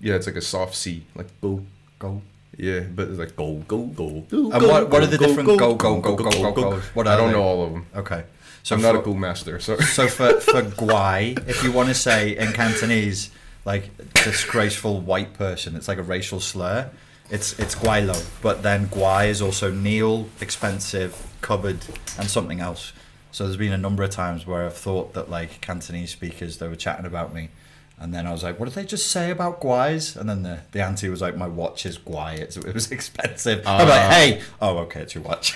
Yeah, 0.00 0.14
it's 0.14 0.26
like 0.26 0.36
a 0.36 0.42
soft 0.42 0.74
C, 0.74 1.04
like 1.14 1.28
go. 1.40 1.64
Go. 1.98 2.22
Yeah, 2.56 2.80
but 2.80 3.08
it's 3.08 3.18
like 3.18 3.36
go 3.36 3.56
go 3.68 3.84
go. 3.86 4.20
go 4.30 4.50
And 4.50 4.62
what- 4.66 4.88
what 4.90 5.02
are 5.02 5.06
the 5.06 5.18
different 5.18 5.46
go, 5.48 5.74
go, 5.74 6.00
go, 6.00 6.16
go, 6.16 6.16
go, 6.16 6.52
goes? 6.52 6.82
What 6.94 7.06
I 7.06 7.16
don't 7.16 7.32
know 7.32 7.42
all 7.42 7.64
of 7.64 7.72
them. 7.72 7.86
Okay. 7.94 8.24
So 8.62 8.74
I'm 8.74 8.82
not 8.82 8.96
a 8.96 9.02
cool 9.02 9.14
master, 9.14 9.60
so 9.60 9.76
So 9.78 10.08
for 10.08 10.40
for 10.40 10.62
guai, 10.62 11.38
if 11.48 11.62
you 11.62 11.70
want 11.70 11.88
to 11.88 11.94
say 11.94 12.36
in 12.36 12.52
Cantonese 12.52 13.30
like 13.64 13.90
disgraceful 14.14 15.00
white 15.00 15.34
person, 15.34 15.76
it's 15.76 15.88
like 15.88 15.98
a 15.98 16.02
racial 16.02 16.40
slur. 16.40 16.90
It's 17.30 17.58
it's 17.58 17.74
guai 17.74 18.06
lo, 18.06 18.14
but 18.42 18.62
then 18.62 18.86
guai 18.88 19.28
is 19.28 19.40
also 19.42 19.70
kneel, 19.70 20.28
expensive, 20.40 21.12
cupboard, 21.42 21.78
and 22.18 22.28
something 22.30 22.60
else. 22.60 22.92
So 23.32 23.44
there's 23.44 23.56
been 23.56 23.72
a 23.72 23.78
number 23.78 24.02
of 24.02 24.10
times 24.10 24.46
where 24.46 24.64
I've 24.64 24.76
thought 24.76 25.12
that 25.14 25.30
like 25.30 25.60
Cantonese 25.60 26.10
speakers 26.10 26.56
they 26.58 26.68
were 26.68 26.76
chatting 26.76 27.04
about 27.06 27.34
me, 27.34 27.50
and 27.98 28.12
then 28.12 28.26
I 28.26 28.32
was 28.32 28.42
like, 28.42 28.58
what 28.60 28.66
did 28.66 28.74
they 28.74 28.84
just 28.84 29.10
say 29.10 29.30
about 29.30 29.60
guais? 29.60 30.16
And 30.16 30.28
then 30.28 30.42
the 30.42 30.60
the 30.72 30.82
auntie 30.84 31.08
was 31.08 31.20
like, 31.22 31.36
my 31.36 31.46
watch 31.48 31.86
is 31.86 31.98
guai. 31.98 32.38
It's, 32.38 32.56
it 32.56 32.74
was 32.74 32.90
expensive. 32.98 33.66
I'm 33.66 33.88
like, 33.88 34.00
Ah. 34.00 34.10
hey, 34.10 34.42
oh 34.60 34.78
okay, 34.78 35.00
it's 35.00 35.14
your 35.14 35.24
watch. 35.24 35.54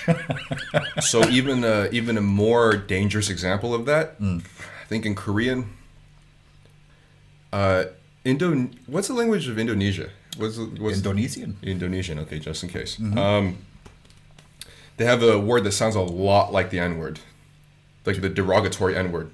so 1.01 1.27
even 1.29 1.63
uh, 1.63 1.87
even 1.91 2.17
a 2.17 2.21
more 2.21 2.75
dangerous 2.77 3.29
example 3.29 3.73
of 3.73 3.85
that, 3.85 4.19
Mm. 4.19 4.43
I 4.83 4.85
think 4.87 5.05
in 5.05 5.15
Korean. 5.15 5.69
Uh, 7.53 7.85
Indo. 8.23 8.69
What's 8.87 9.07
the 9.07 9.13
language 9.13 9.47
of 9.47 9.57
Indonesia? 9.59 10.09
What's, 10.37 10.57
what's 10.57 10.97
Indonesian. 10.97 11.57
Indonesian? 11.61 12.19
Okay, 12.19 12.39
just 12.39 12.63
in 12.63 12.69
case. 12.69 12.95
Mm-hmm. 12.97 13.17
Um, 13.17 13.57
they 14.97 15.05
have 15.05 15.21
a 15.23 15.37
word 15.39 15.63
that 15.65 15.71
sounds 15.73 15.95
a 15.95 16.01
lot 16.01 16.53
like 16.53 16.69
the 16.69 16.79
N 16.79 16.97
word, 16.97 17.19
like 18.05 18.21
the 18.21 18.29
derogatory 18.29 18.95
N 18.95 19.11
word. 19.11 19.31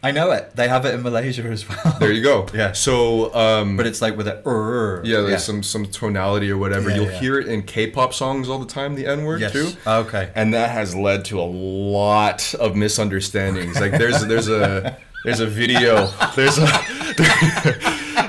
I 0.00 0.12
know 0.12 0.30
it. 0.30 0.54
They 0.54 0.68
have 0.68 0.84
it 0.84 0.94
in 0.94 1.02
Malaysia 1.02 1.42
as 1.42 1.68
well. 1.68 1.96
There 1.98 2.12
you 2.12 2.22
go. 2.22 2.46
Yeah. 2.54 2.72
So 2.72 3.34
um, 3.34 3.76
But 3.76 3.86
it's 3.86 4.00
like 4.00 4.16
with 4.16 4.28
a 4.28 4.42
er. 4.46 5.02
yeah, 5.04 5.20
there's 5.22 5.44
some 5.44 5.62
some 5.62 5.86
tonality 5.86 6.50
or 6.50 6.56
whatever. 6.56 6.88
Yeah, 6.90 6.96
You'll 6.96 7.10
yeah. 7.10 7.20
hear 7.20 7.38
it 7.40 7.48
in 7.48 7.62
K-pop 7.62 8.14
songs 8.14 8.48
all 8.48 8.58
the 8.60 8.66
time. 8.66 8.94
The 8.94 9.06
N 9.06 9.24
word 9.24 9.40
yes. 9.40 9.52
too. 9.52 9.70
Okay. 9.86 10.30
and 10.34 10.54
that 10.54 10.70
has 10.70 10.94
led 10.94 11.24
to 11.26 11.40
a 11.40 11.42
lot 11.44 12.54
of 12.54 12.76
misunderstandings. 12.76 13.80
Like 13.80 13.92
there's 13.92 14.24
there's 14.26 14.48
a 14.48 14.96
there's 15.24 15.40
a 15.40 15.46
video 15.46 16.06
there's 16.36 16.58
a 16.58 16.64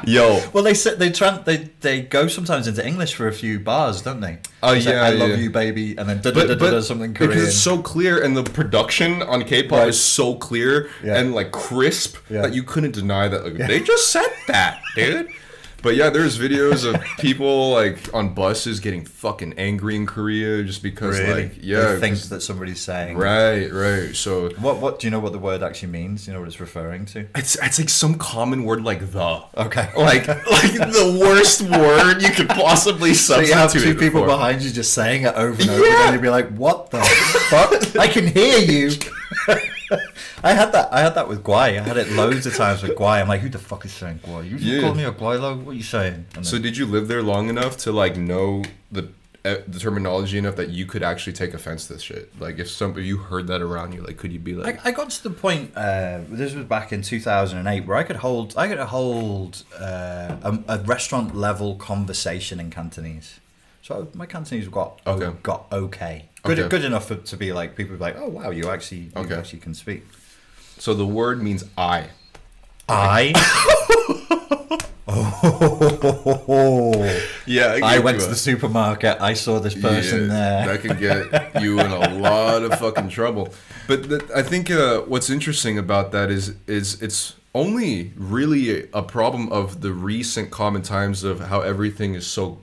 Yo. 0.09 0.41
Well, 0.53 0.63
they 0.63 0.73
sit, 0.73 0.97
they 0.99 1.09
tran 1.09 1.45
they 1.45 1.69
they 1.81 2.01
go 2.01 2.27
sometimes 2.27 2.67
into 2.67 2.85
English 2.85 3.13
for 3.13 3.27
a 3.27 3.33
few 3.33 3.59
bars, 3.59 4.01
don't 4.01 4.21
they? 4.21 4.39
Oh, 4.63 4.73
It's 4.73 4.85
like, 4.85 4.95
yeah, 4.95 5.01
I 5.03 5.11
love 5.11 5.37
you, 5.39 5.49
baby, 5.49 5.95
and 5.97 6.09
then 6.09 6.21
da, 6.21 6.31
da, 6.31 6.45
da, 6.47 6.55
da, 6.55 6.71
da, 6.71 6.81
something 6.81 7.13
Korean. 7.13 7.31
because 7.31 7.47
it's 7.49 7.57
so 7.57 7.81
clear 7.81 8.21
and 8.23 8.35
the 8.35 8.43
production 8.43 9.21
on 9.21 9.43
K-pop 9.43 9.79
Right. 9.79 9.87
is 9.89 9.99
so 10.01 10.35
clear 10.35 10.89
Yeah. 11.03 11.17
and 11.17 11.33
like 11.35 11.51
crisp 11.51 12.17
Yeah. 12.29 12.41
that 12.41 12.53
you 12.53 12.63
couldn't 12.63 12.91
deny 12.91 13.27
that 13.27 13.43
like, 13.45 13.57
they 13.67 13.79
just 13.81 14.09
said 14.09 14.27
that, 14.47 14.81
dude. 14.95 15.27
But 15.81 15.95
yeah, 15.95 16.09
there's 16.09 16.37
videos 16.37 16.83
of 16.85 17.01
people 17.19 17.71
like 17.71 18.13
on 18.13 18.33
buses 18.33 18.79
getting 18.79 19.05
fucking 19.05 19.53
angry 19.57 19.95
in 19.95 20.05
Korea 20.05 20.63
just 20.63 20.83
because 20.83 21.19
really, 21.19 21.43
like 21.43 21.51
yeah, 21.61 21.97
'cause- 21.99 22.29
that 22.29 22.41
somebody's 22.41 22.81
saying. 22.81 23.17
right, 23.17 23.71
right. 23.71 24.15
So 24.15 24.49
What 24.59 24.77
what 24.77 24.99
do 24.99 25.07
you 25.07 25.11
know 25.11 25.19
what 25.19 25.31
the 25.31 25.39
word 25.39 25.63
actually 25.63 25.89
means? 25.91 26.27
You 26.27 26.33
know 26.33 26.39
what 26.39 26.47
it's 26.49 26.59
referring 26.59 27.05
to? 27.07 27.27
it's 27.35 27.55
it's 27.63 27.79
like 27.79 27.89
some 27.89 28.15
common 28.15 28.63
word 28.63 28.83
like 28.83 29.11
the. 29.11 29.41
Okay. 29.57 29.89
Like 29.95 30.27
like 30.27 30.73
the 30.99 31.17
worst 31.19 31.61
word 31.61 32.21
you 32.21 32.29
could 32.31 32.49
possibly 32.49 33.13
substitute. 33.13 33.47
So 33.47 33.53
you 33.53 33.59
have 33.59 33.71
two 33.71 33.95
people 33.95 34.21
for. 34.21 34.27
behind 34.27 34.61
you 34.61 34.71
just 34.71 34.93
saying 34.93 35.23
it 35.23 35.33
over 35.35 35.61
and 35.61 35.69
over 35.69 35.85
Yeah. 35.85 36.01
again. 36.01 36.13
You'd 36.13 36.21
be 36.21 36.29
like, 36.29 36.49
"What 36.49 36.89
the 36.91 36.99
fuck? 37.49 37.95
I 37.97 38.07
can 38.07 38.27
hear 38.27 38.57
you." 38.59 38.91
I 40.43 40.53
had 40.53 40.71
that. 40.71 40.89
I 40.93 41.01
had 41.01 41.15
that 41.15 41.27
with 41.27 41.43
Guai. 41.43 41.79
I 41.79 41.81
had 41.81 41.97
it 41.97 42.09
loads 42.11 42.45
of 42.45 42.55
times 42.55 42.83
with 42.83 42.97
Guai. 42.97 43.21
I'm 43.21 43.27
like, 43.27 43.41
"Who 43.41 43.49
the 43.49 43.59
fuck 43.59 43.85
is 43.85 43.91
saying 43.91 44.19
Guai? 44.25 44.49
You 44.49 44.57
Yeah. 44.57 44.81
call 44.81 44.93
me 44.95 45.03
a 45.03 45.11
Guai 45.11 45.39
What 45.63 45.71
are 45.71 45.73
you 45.73 45.83
saying?" 45.83 46.25
And 46.35 46.45
So 46.45 46.59
did 46.59 46.77
you 46.77 46.85
live 46.85 47.07
there 47.07 47.23
long 47.23 47.49
enough 47.49 47.77
to 47.77 47.91
like 47.91 48.15
know 48.17 48.63
the 48.91 49.09
uh, 49.45 49.55
the 49.67 49.79
terminology 49.79 50.37
enough 50.37 50.57
that 50.57 50.69
you 50.69 50.85
could 50.85 51.01
actually 51.01 51.33
take 51.33 51.53
offense 51.53 51.87
to 51.87 51.93
this 51.93 52.01
shit? 52.03 52.31
Like 52.39 52.59
if 52.59 52.69
some 52.69 52.91
if 52.99 53.05
you 53.05 53.17
heard 53.17 53.47
that 53.47 53.61
around 53.61 53.93
you, 53.93 54.01
like 54.01 54.17
could 54.17 54.31
you 54.33 54.39
be 54.39 54.53
like, 54.53 54.85
I, 54.85 54.89
I 54.89 54.91
got 54.91 55.09
to 55.09 55.23
the 55.23 55.29
point. 55.31 55.71
Uh, 55.75 56.19
this 56.29 56.53
was 56.53 56.65
back 56.65 56.91
in 56.91 57.01
2008, 57.01 57.85
where 57.87 57.97
I 57.97 58.03
could 58.03 58.17
hold. 58.17 58.53
I 58.57 58.67
could 58.67 58.79
hold 58.79 59.63
uh, 59.79 60.35
a, 60.43 60.59
a 60.67 60.77
restaurant 60.79 61.35
level 61.35 61.75
conversation 61.75 62.59
in 62.59 62.69
Cantonese. 62.69 63.39
So 63.81 64.07
my 64.13 64.25
Cantonese 64.27 64.67
got 64.67 64.99
Okay. 65.07 65.35
got 65.41 65.65
okay, 65.71 66.28
good 66.43 66.59
Okay. 66.59 66.69
good 66.69 66.85
enough 66.85 67.07
for, 67.07 67.15
to 67.15 67.37
be 67.37 67.51
like 67.53 67.75
people 67.75 67.95
be 67.95 68.01
like, 68.01 68.15
oh 68.17 68.27
wow, 68.29 68.49
you 68.49 68.69
actually 68.69 69.11
you 69.15 69.35
actually 69.35 69.59
can 69.59 69.73
speak. 69.73 70.03
so 70.77 70.93
the 70.93 71.05
word 71.05 71.41
means 71.41 71.63
I. 71.77 72.07
I. 72.87 73.33
oh, 75.07 77.21
Yeah, 77.45 77.79
I 77.83 77.99
went 77.99 78.19
to 78.21 78.27
the 78.27 78.35
supermarket. 78.35 79.19
I 79.21 79.33
saw 79.33 79.59
this 79.59 79.75
person 79.75 80.27
there. 80.27 80.65
That 80.65 80.81
can 80.81 80.99
get 80.99 81.61
you 81.61 81.79
in 81.79 81.91
a 81.91 82.09
lot 82.19 82.63
of 82.63 82.77
fucking 82.79 83.09
trouble. 83.09 83.49
But 83.87 84.09
the, 84.09 84.31
I 84.35 84.43
think 84.43 84.69
uh, 84.71 85.01
what's 85.01 85.29
interesting 85.29 85.77
about 85.77 86.11
that 86.11 86.29
is 86.29 86.55
is 86.67 87.01
it's 87.01 87.35
only 87.55 88.13
really 88.15 88.81
a, 88.81 88.87
a 88.93 89.03
problem 89.03 89.51
of 89.51 89.81
the 89.81 89.91
recent 89.91 90.51
common 90.51 90.83
times 90.83 91.23
of 91.23 91.39
how 91.39 91.61
everything 91.61 92.13
is 92.13 92.27
so 92.27 92.59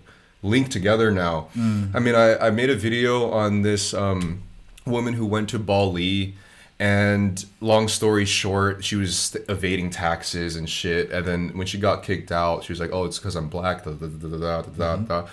linked 0.47 0.71
together 0.71 1.11
now. 1.11 1.49
I 1.95 1.99
mean, 1.99 2.15
I, 2.15 2.37
I 2.47 2.51
made 2.51 2.71
a 2.71 2.77
video 2.77 3.31
on 3.31 3.63
this 3.63 3.93
um, 3.93 4.43
woman 4.85 5.15
who 5.15 5.27
went 5.27 5.49
to 5.51 5.59
Bali. 5.59 6.35
And 6.79 7.43
long 7.63 7.89
story 7.89 8.27
short, 8.27 8.85
she 8.85 8.97
was 8.97 9.35
evading 9.49 9.89
taxes 9.89 10.57
and 10.57 10.69
shit. 10.69 11.11
And 11.11 11.25
then 11.25 11.57
when 11.57 11.67
she 11.67 11.79
got 11.79 12.03
kicked 12.03 12.31
out, 12.31 12.65
she 12.65 12.73
was 12.73 12.81
like, 12.81 12.91
"Oh, 12.93 13.07
it's 13.07 13.19
because 13.19 13.35
I'm 13.35 13.49
black." 13.49 13.85
Da, 13.85 13.93
da, 13.93 14.07
da, 14.07 14.29
da, 14.29 14.37
da, 14.37 14.63
da, 14.63 14.97
da. 14.97 15.27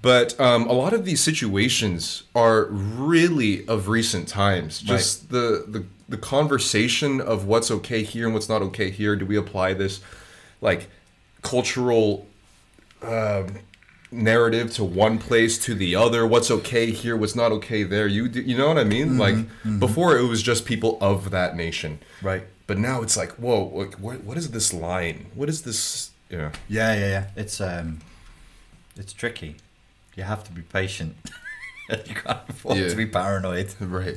But 0.00 0.40
um, 0.40 0.66
a 0.66 0.72
lot 0.72 0.94
of 0.94 1.04
these 1.04 1.20
situations 1.20 2.22
are 2.34 2.64
really 2.70 3.68
of 3.68 3.88
recent 3.88 4.26
times. 4.26 4.80
Just 4.80 5.28
the, 5.28 5.66
the 5.68 5.84
the 6.08 6.16
conversation 6.16 7.20
of 7.20 7.44
what's 7.44 7.70
okay 7.70 8.02
here 8.02 8.24
and 8.24 8.32
what's 8.34 8.48
not 8.48 8.62
okay 8.62 8.90
here. 8.90 9.16
Do 9.16 9.26
we 9.26 9.36
apply 9.36 9.74
this 9.74 10.00
like 10.62 10.88
cultural 11.42 12.26
um, 13.02 13.58
narrative 14.12 14.72
to 14.74 14.84
one 14.84 15.18
place 15.18 15.58
to 15.58 15.74
the 15.74 15.94
other? 15.94 16.26
What's 16.26 16.50
okay 16.50 16.90
here? 16.90 17.16
What's 17.16 17.34
not 17.36 17.52
okay 17.52 17.82
there? 17.84 18.06
You 18.06 18.28
do, 18.28 18.40
you 18.40 18.56
know 18.56 18.68
what 18.68 18.78
I 18.78 18.84
mean? 18.84 19.18
Like 19.18 19.36
before, 19.78 20.16
it 20.18 20.24
was 20.24 20.42
just 20.42 20.64
people 20.64 20.98
of 21.00 21.30
that 21.30 21.56
nation, 21.56 21.98
Right. 22.22 22.42
But 22.66 22.78
now 22.78 23.02
it's 23.02 23.16
like, 23.16 23.32
whoa, 23.32 23.64
like, 23.74 23.94
what 23.94 24.22
what 24.22 24.36
is 24.38 24.52
this 24.52 24.72
line? 24.72 25.26
What 25.34 25.48
is 25.48 25.62
this? 25.62 26.10
Yeah. 26.30 26.52
Yeah, 26.68 26.94
yeah, 26.94 27.08
yeah. 27.08 27.24
It's 27.34 27.60
um, 27.60 27.98
it's 28.96 29.12
tricky. 29.12 29.56
You 30.16 30.22
have 30.22 30.44
to 30.44 30.52
be 30.52 30.62
patient. 30.62 31.16
you 31.90 32.14
can't 32.14 32.38
afford 32.48 32.78
Yeah. 32.78 32.88
to 32.88 32.94
be 32.96 33.06
paranoid. 33.06 33.74
Right. 33.80 34.16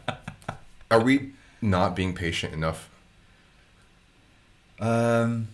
Are 0.90 1.00
we 1.00 1.32
not 1.60 1.94
being 1.94 2.14
patient 2.14 2.54
enough? 2.54 2.88
Um, 4.80 5.48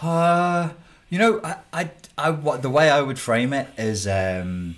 uh, 0.00 0.70
you 1.08 1.18
know, 1.18 1.40
I, 1.42 1.56
I, 1.72 1.90
I, 2.16 2.30
what 2.30 2.62
the 2.62 2.70
way 2.70 2.90
I 2.90 3.00
would 3.02 3.18
frame 3.18 3.52
it 3.52 3.68
is 3.76 4.06
um, 4.06 4.76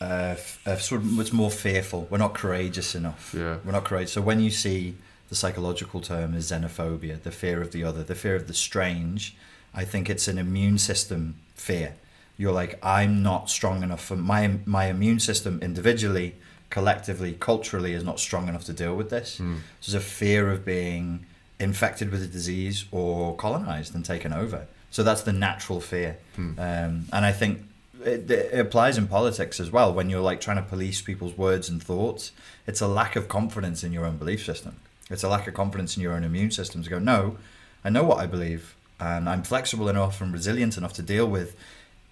uh, 0.00 0.36
uh, 0.66 0.76
sort 0.76 1.00
of 1.00 1.12
much 1.12 1.32
more 1.32 1.50
fearful. 1.50 2.06
We're 2.10 2.18
not 2.18 2.34
courageous 2.34 2.94
enough. 2.94 3.34
Yeah. 3.36 3.58
We're 3.64 3.72
not 3.72 3.84
courageous. 3.84 4.12
So 4.12 4.20
when 4.20 4.40
you 4.40 4.50
see 4.50 4.94
the 5.28 5.34
psychological 5.34 6.00
term 6.00 6.34
is 6.34 6.50
xenophobia, 6.50 7.22
the 7.22 7.30
fear 7.30 7.60
of 7.60 7.72
the 7.72 7.84
other, 7.84 8.02
the 8.02 8.14
fear 8.14 8.34
of 8.36 8.46
the 8.46 8.54
strange, 8.54 9.36
I 9.74 9.84
think 9.84 10.08
it's 10.08 10.28
an 10.28 10.38
immune 10.38 10.78
system 10.78 11.36
fear. 11.54 11.94
You're 12.36 12.52
like, 12.52 12.78
I'm 12.82 13.22
not 13.22 13.50
strong 13.50 13.82
enough 13.82 14.04
for 14.04 14.16
my 14.16 14.58
my 14.64 14.86
immune 14.86 15.18
system 15.18 15.58
individually, 15.60 16.36
collectively, 16.70 17.36
culturally 17.38 17.94
is 17.94 18.04
not 18.04 18.20
strong 18.20 18.48
enough 18.48 18.64
to 18.64 18.72
deal 18.72 18.94
with 18.94 19.10
this. 19.10 19.38
Hmm. 19.38 19.56
So 19.80 19.92
there's 19.92 20.04
a 20.04 20.06
fear 20.06 20.50
of 20.50 20.64
being 20.64 21.26
infected 21.58 22.12
with 22.12 22.22
a 22.22 22.26
disease 22.26 22.84
or 22.92 23.34
colonized 23.36 23.94
and 23.94 24.04
taken 24.04 24.32
over. 24.32 24.68
So 24.90 25.02
that's 25.02 25.22
the 25.22 25.32
natural 25.32 25.80
fear. 25.80 26.16
Hmm. 26.36 26.52
Um, 26.58 27.04
and 27.12 27.24
I 27.24 27.32
think 27.32 27.62
it, 28.04 28.30
it 28.30 28.58
applies 28.58 28.96
in 28.98 29.06
politics 29.06 29.60
as 29.60 29.70
well. 29.70 29.92
When 29.92 30.08
you're 30.10 30.20
like 30.22 30.40
trying 30.40 30.56
to 30.56 30.62
police 30.62 31.02
people's 31.02 31.36
words 31.36 31.68
and 31.68 31.82
thoughts, 31.82 32.32
it's 32.66 32.80
a 32.80 32.88
lack 32.88 33.16
of 33.16 33.28
confidence 33.28 33.84
in 33.84 33.92
your 33.92 34.04
own 34.06 34.16
belief 34.16 34.44
system. 34.44 34.76
It's 35.10 35.22
a 35.22 35.28
lack 35.28 35.46
of 35.46 35.54
confidence 35.54 35.96
in 35.96 36.02
your 36.02 36.12
own 36.12 36.24
immune 36.24 36.50
system 36.50 36.82
to 36.82 36.90
go, 36.90 36.98
no, 36.98 37.36
I 37.84 37.90
know 37.90 38.02
what 38.04 38.18
I 38.18 38.26
believe, 38.26 38.74
and 39.00 39.28
I'm 39.28 39.42
flexible 39.42 39.88
enough 39.88 40.20
and 40.20 40.32
resilient 40.32 40.76
enough 40.76 40.92
to 40.94 41.02
deal 41.02 41.26
with 41.26 41.56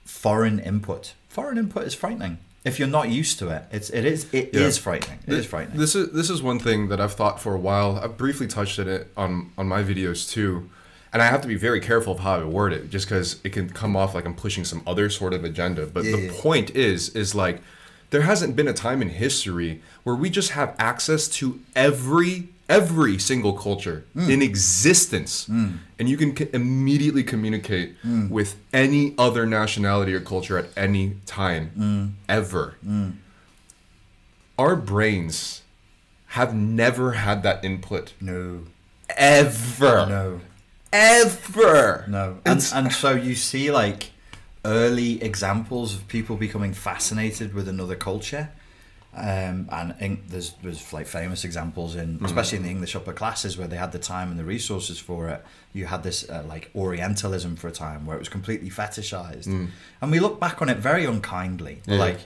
foreign 0.05 0.59
input. 0.59 1.14
Foreign 1.29 1.59
input 1.59 1.85
is 1.85 1.95
frightening. 1.95 2.39
If 2.64 2.79
you're 2.79 2.89
not 2.89 3.09
used 3.11 3.39
to 3.41 3.49
it, 3.51 3.64
it's 3.70 3.91
it 3.91 4.05
is 4.05 4.27
it 4.33 4.55
is 4.55 4.77
Yeah. 4.77 4.83
frightening. 4.83 5.18
It 5.27 5.31
Th- 5.31 5.39
is 5.41 5.47
frightening. 5.47 5.79
This 5.79 5.95
is 5.95 6.11
this 6.12 6.31
is 6.31 6.43
one 6.43 6.59
thing 6.59 6.89
that 6.89 7.01
I've 7.01 7.12
thought 7.14 7.41
for 7.41 7.55
a 7.55 7.59
while. 7.59 8.01
I've 8.03 8.16
briefly 8.16 8.47
touched 8.49 8.79
on 8.81 8.89
it 8.89 9.12
on 9.16 9.53
on 9.57 9.68
my 9.68 9.83
videos 9.85 10.29
too, 10.29 10.68
and 11.17 11.23
I 11.23 11.29
have 11.29 11.41
to 11.41 11.49
be 11.49 11.55
very 11.55 11.81
careful 11.81 12.12
of 12.12 12.19
how 12.19 12.35
I 12.41 12.45
word 12.45 12.75
it, 12.75 12.91
just 12.91 13.07
because 13.09 13.41
it 13.43 13.49
can 13.49 13.71
come 13.71 13.97
off 13.97 14.14
like 14.14 14.27
I'm 14.27 14.35
pushing 14.35 14.67
some 14.67 14.83
other 14.87 15.09
sort 15.09 15.33
of 15.33 15.45
agenda. 15.45 15.87
But 15.87 16.05
the 16.05 16.11
Yeah. 16.27 16.31
point 16.43 16.77
is, 16.77 17.09
is 17.17 17.35
like 17.35 17.62
there 18.11 18.21
hasn't 18.21 18.55
been 18.55 18.69
a 18.69 18.75
time 18.75 19.01
in 19.01 19.09
history 19.09 19.81
where 20.05 20.14
we 20.14 20.29
just 20.29 20.51
have 20.51 20.75
access 20.79 21.27
to 21.39 21.59
every 21.75 22.49
every 22.69 23.17
single 23.17 23.55
culture 23.55 24.05
Hmm. 24.12 24.29
in 24.29 24.43
existence, 24.43 25.47
and 25.49 25.79
you 26.11 26.17
can 26.19 26.37
c- 26.37 26.49
immediately 26.53 27.23
communicate 27.23 27.95
Hmm. 28.03 28.29
with 28.29 28.57
any 28.75 29.14
other 29.17 29.47
nationality 29.47 30.12
or 30.12 30.21
culture 30.21 30.59
at 30.59 30.67
any 30.77 31.17
time 31.25 31.71
Hmm. 31.77 32.07
ever 32.29 32.75
our 34.59 34.77
brains 34.77 35.62
have 36.39 36.55
never 36.55 37.12
had 37.12 37.43
that 37.45 37.64
input 37.64 38.12
no, 38.21 38.64
ever 39.17 40.07
no. 40.09 40.41
Ever 40.93 42.05
No, 42.09 42.39
and 42.45 42.64
and 42.74 42.93
so 42.93 43.12
you 43.12 43.34
see 43.34 43.70
like 43.70 44.11
early 44.64 45.22
examples 45.22 45.95
of 45.95 46.09
people 46.09 46.37
becoming 46.37 46.72
fascinated 46.72 47.55
with 47.55 47.68
another 47.68 47.95
culture, 47.95 48.51
um, 49.14 49.68
and 49.70 49.95
in, 50.01 50.22
there's 50.28 50.55
there's 50.62 50.93
like 50.93 51.07
famous 51.07 51.45
examples 51.45 51.97
in 51.97 52.18
especially 52.24 52.59
in 52.59 52.64
the 52.64 52.70
English 52.70 52.97
upper 52.97 53.12
classes 53.12 53.57
where 53.57 53.68
they 53.68 53.76
had 53.76 53.93
the 53.93 53.99
time 53.99 54.30
and 54.30 54.39
the 54.39 54.45
resources 54.45 54.99
for 54.99 55.28
it. 55.28 55.45
You 55.72 55.87
had 55.87 56.03
this 56.03 56.28
uh, 56.28 56.45
like 56.49 56.70
Orientalism 56.74 57.57
for 57.57 57.68
a 57.68 57.72
time 57.72 58.07
where 58.07 58.16
it 58.16 58.20
was 58.20 58.28
completely 58.28 58.70
fetishized, 58.70 59.47
and 60.01 60.11
we 60.11 60.20
look 60.20 60.41
back 60.41 60.62
on 60.62 60.68
it 60.68 60.78
very 60.78 61.05
unkindly. 61.05 61.82
Yeah. 61.87 61.99
Like 61.99 62.20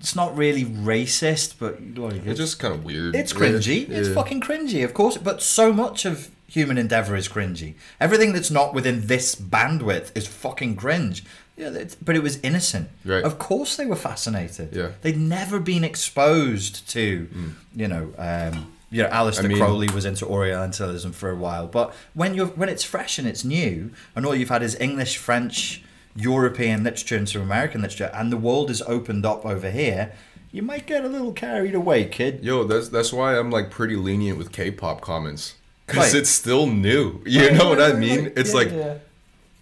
it's 0.00 0.16
not 0.16 0.34
really 0.34 0.64
racist, 0.64 1.56
but 1.58 1.78
like, 1.98 2.24
it's 2.26 2.38
just 2.38 2.58
kind 2.58 2.74
of 2.74 2.84
weird 2.84 3.14
it's 3.14 3.34
cringy. 3.34 3.86
Yeah. 3.86 3.98
It's 3.98 4.08
fucking 4.08 4.40
cringy, 4.40 4.82
of 4.82 4.94
course. 4.94 5.18
But 5.18 5.42
so 5.42 5.74
much 5.74 6.06
of 6.06 6.30
human 6.50 6.76
endeavor 6.76 7.14
is 7.16 7.28
cringy. 7.28 7.74
Everything 8.00 8.32
that's 8.32 8.50
not 8.50 8.74
within 8.74 9.06
this 9.06 9.34
bandwidth 9.34 10.10
is 10.16 10.26
fucking 10.26 10.76
cringe. 10.76 11.24
Yeah, 11.56 11.70
it's, 11.70 11.94
but 11.94 12.16
it 12.16 12.22
was 12.22 12.38
innocent. 12.42 12.88
Right. 13.04 13.22
Of 13.22 13.38
course, 13.38 13.76
they 13.76 13.86
were 13.86 13.96
fascinated. 13.96 14.74
Yeah. 14.74 14.92
They'd 15.02 15.18
never 15.18 15.60
been 15.60 15.84
exposed 15.84 16.88
to, 16.90 17.28
you 17.74 17.88
know. 17.88 18.12
Um, 18.18 18.72
you 18.92 19.02
know, 19.04 19.08
Aleister 19.10 19.44
I 19.44 19.48
mean- 19.48 19.58
Crowley 19.58 19.88
was 19.94 20.04
into 20.04 20.26
Orientalism 20.26 21.12
for 21.12 21.30
a 21.30 21.36
while, 21.36 21.68
but 21.68 21.94
when 22.14 22.34
you're 22.34 22.46
when 22.46 22.68
it's 22.68 22.82
fresh 22.82 23.18
and 23.20 23.28
it's 23.28 23.44
new, 23.44 23.92
and 24.16 24.26
all 24.26 24.34
you've 24.34 24.48
had 24.48 24.62
is 24.64 24.74
English, 24.80 25.16
French, 25.18 25.82
European 26.16 26.82
literature 26.82 27.16
into 27.16 27.40
American 27.40 27.82
literature, 27.82 28.10
and 28.12 28.32
the 28.32 28.36
world 28.36 28.68
is 28.68 28.82
opened 28.82 29.24
up 29.24 29.46
over 29.46 29.70
here, 29.70 30.12
you 30.50 30.62
might 30.62 30.86
get 30.86 31.04
a 31.04 31.08
little 31.08 31.32
carried 31.32 31.74
away, 31.76 32.04
kid. 32.06 32.42
yo 32.42 32.64
that's 32.64 32.88
that's 32.88 33.12
why 33.12 33.38
i'm 33.38 33.50
like 33.52 33.70
pretty 33.70 33.94
lenient 33.94 34.36
with 34.36 34.50
k-pop 34.50 35.00
comments 35.00 35.54
because 35.90 36.14
it's 36.14 36.30
still 36.30 36.66
new. 36.66 37.20
You 37.26 37.50
know 37.52 37.68
what 37.68 37.80
I 37.80 37.92
mean? 37.92 38.32
It's 38.36 38.50
Yeah, 38.50 38.56
like, 38.56 38.70
yeah. 38.70 38.94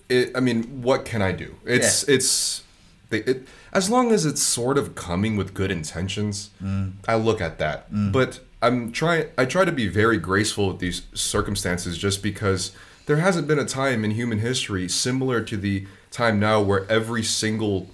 it, 0.08 0.36
I 0.36 0.40
mean, 0.40 0.82
what 0.82 1.04
can 1.04 1.22
I 1.22 1.32
do? 1.32 1.54
It's 1.64 2.04
it's 2.08 2.62
they, 3.10 3.18
it, 3.18 3.48
as 3.72 3.90
long 3.90 4.12
as 4.12 4.24
it's 4.26 4.42
sort 4.42 4.78
of 4.78 4.94
coming 4.94 5.36
with 5.36 5.54
good 5.54 5.70
intentions, 5.70 6.50
Mm. 6.62 6.92
I 7.06 7.16
look 7.16 7.40
at 7.40 7.58
that. 7.58 7.90
Mm. 7.92 8.12
But 8.12 8.40
I'm 8.62 8.92
trying. 8.92 9.26
I 9.36 9.44
try 9.44 9.64
to 9.64 9.72
be 9.72 9.88
very 9.88 10.18
graceful 10.18 10.68
with 10.68 10.78
these 10.78 11.02
circumstances, 11.14 11.96
just 11.98 12.22
because 12.22 12.72
there 13.06 13.16
hasn't 13.16 13.46
been 13.46 13.58
a 13.58 13.64
time 13.64 14.04
in 14.04 14.10
human 14.12 14.40
history 14.40 14.88
similar 14.88 15.40
to 15.42 15.56
the 15.56 15.86
time 16.10 16.38
now 16.40 16.60
where 16.60 16.90
every 16.90 17.22
single 17.22 17.88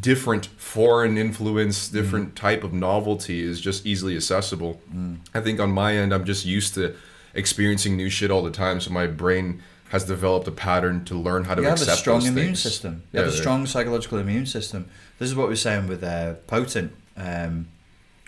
different 0.00 0.46
foreign 0.46 1.16
influence, 1.16 1.88
different 1.88 2.34
mm. 2.34 2.34
type 2.36 2.62
of 2.62 2.72
novelty 2.72 3.40
is 3.40 3.60
just 3.60 3.86
easily 3.86 4.14
accessible. 4.16 4.80
Mm. 4.94 5.18
I 5.34 5.40
think 5.40 5.60
on 5.60 5.70
my 5.70 5.96
end, 5.96 6.12
I'm 6.12 6.24
just 6.24 6.44
used 6.44 6.74
to 6.74 6.94
experiencing 7.34 7.96
new 7.96 8.10
shit 8.10 8.30
all 8.30 8.42
the 8.42 8.50
time, 8.50 8.80
so 8.80 8.90
my 8.90 9.06
brain 9.06 9.62
has 9.90 10.04
developed 10.04 10.46
a 10.46 10.52
pattern 10.52 11.04
to 11.06 11.14
learn 11.14 11.44
how 11.44 11.54
to 11.54 11.62
You 11.62 11.68
have 11.68 11.80
a 11.80 11.96
strong 11.96 12.20
immune 12.22 12.48
things. 12.48 12.60
system. 12.60 13.02
You 13.12 13.20
have 13.20 13.28
a 13.28 13.32
strong 13.32 13.66
psychological 13.66 14.18
immune 14.18 14.46
system. 14.46 14.88
This 15.18 15.30
is 15.30 15.34
what 15.34 15.48
we're 15.48 15.56
saying 15.56 15.86
with 15.88 16.04
uh, 16.04 16.34
potent. 16.46 16.92
Um, 17.16 17.68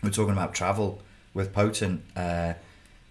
we're 0.02 0.10
talking 0.10 0.32
about 0.32 0.54
travel 0.54 1.02
with 1.34 1.52
potent. 1.52 2.02
Uh, 2.16 2.54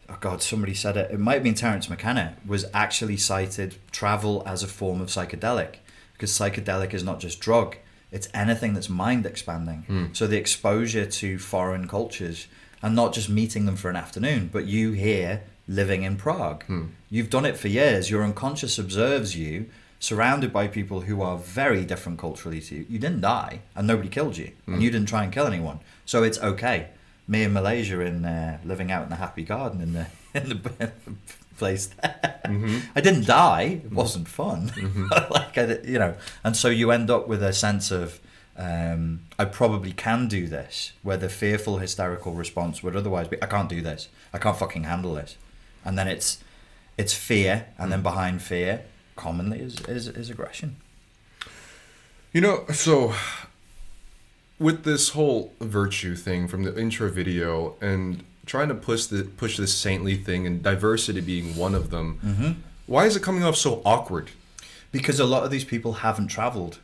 oh 0.10 0.18
God, 0.20 0.42
somebody 0.42 0.74
said 0.74 0.98
it. 0.98 1.12
It 1.12 1.20
might 1.20 1.36
have 1.36 1.44
been 1.44 1.54
Terence 1.54 1.90
McKenna 1.90 2.38
was 2.46 2.66
actually 2.74 3.18
cited 3.18 3.76
travel 3.92 4.42
as 4.48 4.64
a 4.64 4.68
form 4.68 5.00
of 5.00 5.10
psychedelic 5.10 5.76
because 6.14 6.32
psychedelic 6.32 6.94
is 6.94 7.04
not 7.04 7.20
just 7.20 7.40
drug. 7.40 7.78
It's 8.12 8.28
anything 8.34 8.74
that's 8.74 8.90
mind 8.90 9.28
expanding. 9.28 9.84
Hmm. 9.84 10.06
So 10.14 10.26
the 10.26 10.38
exposure 10.38 11.06
to 11.06 11.38
foreign 11.38 11.88
cultures 11.88 12.48
and 12.82 12.96
not 12.96 13.14
just 13.14 13.30
meeting 13.30 13.66
them 13.66 13.76
for 13.76 13.92
an 13.92 13.96
afternoon, 13.96 14.50
but 14.52 14.66
you 14.66 14.94
here 14.94 15.44
living 15.70 16.02
in 16.04 16.18
Prague. 16.18 16.64
Hmm. 16.66 16.86
You've 17.10 17.30
done 17.30 17.46
it 17.46 17.56
for 17.58 17.68
years. 17.70 18.10
Your 18.10 18.24
unconscious 18.24 18.78
observes 18.80 19.36
you 19.38 19.70
surrounded 20.00 20.52
by 20.52 20.68
people 20.68 21.02
who 21.02 21.22
are 21.22 21.38
very 21.38 21.86
different 21.86 22.18
culturally 22.18 22.60
to 22.62 22.76
you. 22.76 22.86
You 22.90 22.98
didn't 23.00 23.22
die 23.22 23.60
and 23.76 23.86
nobody 23.88 24.10
killed 24.10 24.36
you 24.38 24.52
Hmm. 24.66 24.74
and 24.74 24.84
you 24.84 24.90
didn't 24.92 25.08
try 25.10 25.24
and 25.24 25.32
kill 25.32 25.46
anyone. 25.46 25.80
So 26.06 26.24
it's 26.24 26.40
okay. 26.40 26.88
Me 27.28 27.44
in 27.44 27.54
Malaysia 27.54 28.00
in 28.02 28.26
uh, 28.26 28.58
living 28.66 28.92
out 28.92 29.04
in 29.04 29.10
the 29.10 29.18
happy 29.26 29.44
garden 29.44 29.82
in 29.82 29.94
the 29.94 30.08
in 30.34 30.50
the 30.50 30.92
place 31.58 31.88
there. 32.02 32.40
Mm-hmm. 32.46 32.78
I 32.98 33.02
didn't 33.02 33.28
die. 33.28 33.82
It 33.86 33.92
wasn't 33.92 34.28
fun. 34.28 34.72
like 35.30 35.56
I, 35.58 35.78
you 35.84 36.00
know, 36.00 36.16
and 36.44 36.56
so 36.58 36.70
you 36.70 36.90
end 36.92 37.12
up 37.12 37.28
with 37.28 37.44
a 37.44 37.54
sense 37.54 37.92
of 37.92 38.20
um, 38.58 39.22
I 39.38 39.46
probably 39.46 39.92
can 39.92 40.28
do 40.28 40.48
this, 40.48 40.94
where 41.04 41.18
the 41.18 41.30
fearful 41.30 41.78
hysterical 41.78 42.34
response 42.34 42.82
would 42.84 42.96
otherwise 42.96 43.28
be 43.28 43.38
I 43.44 43.46
can't 43.46 43.70
do 43.70 43.82
this. 43.82 44.10
I 44.34 44.38
can't 44.40 44.58
fucking 44.58 44.86
handle 44.86 45.14
this. 45.14 45.38
And 45.86 45.98
then 45.98 46.08
it's 46.08 46.44
it's 46.98 47.14
fear, 47.14 47.68
and 47.78 47.92
then 47.92 48.02
behind 48.02 48.42
fear, 48.42 48.82
commonly 49.16 49.60
is 49.60 49.80
is, 49.82 50.08
is 50.08 50.30
aggression. 50.30 50.76
You 52.34 52.42
know, 52.42 52.66
so 52.72 53.14
with 54.60 54.84
this 54.84 55.10
whole 55.10 55.54
virtue 55.60 56.16
thing 56.16 56.48
from 56.48 56.64
the 56.64 56.78
intro 56.80 57.10
video 57.10 57.76
and 57.82 58.24
trying 58.46 58.68
to 58.68 58.76
push 58.76 59.06
the 59.06 59.24
push 59.24 59.58
this 59.58 59.74
saintly 59.74 60.16
thing 60.16 60.46
and 60.46 60.62
diversity 60.62 61.22
being 61.22 61.56
one 61.56 61.74
of 61.76 61.90
them, 61.90 62.20
Mm-hmm. 62.26 62.52
why 62.88 63.06
is 63.06 63.16
it 63.16 63.24
coming 63.24 63.44
off 63.44 63.56
so 63.56 63.82
awkward? 63.86 64.32
Because 64.92 65.20
a 65.20 65.26
lot 65.26 65.44
of 65.44 65.52
these 65.52 65.64
people 65.66 65.94
haven't 65.94 66.28
travelled. 66.28 66.80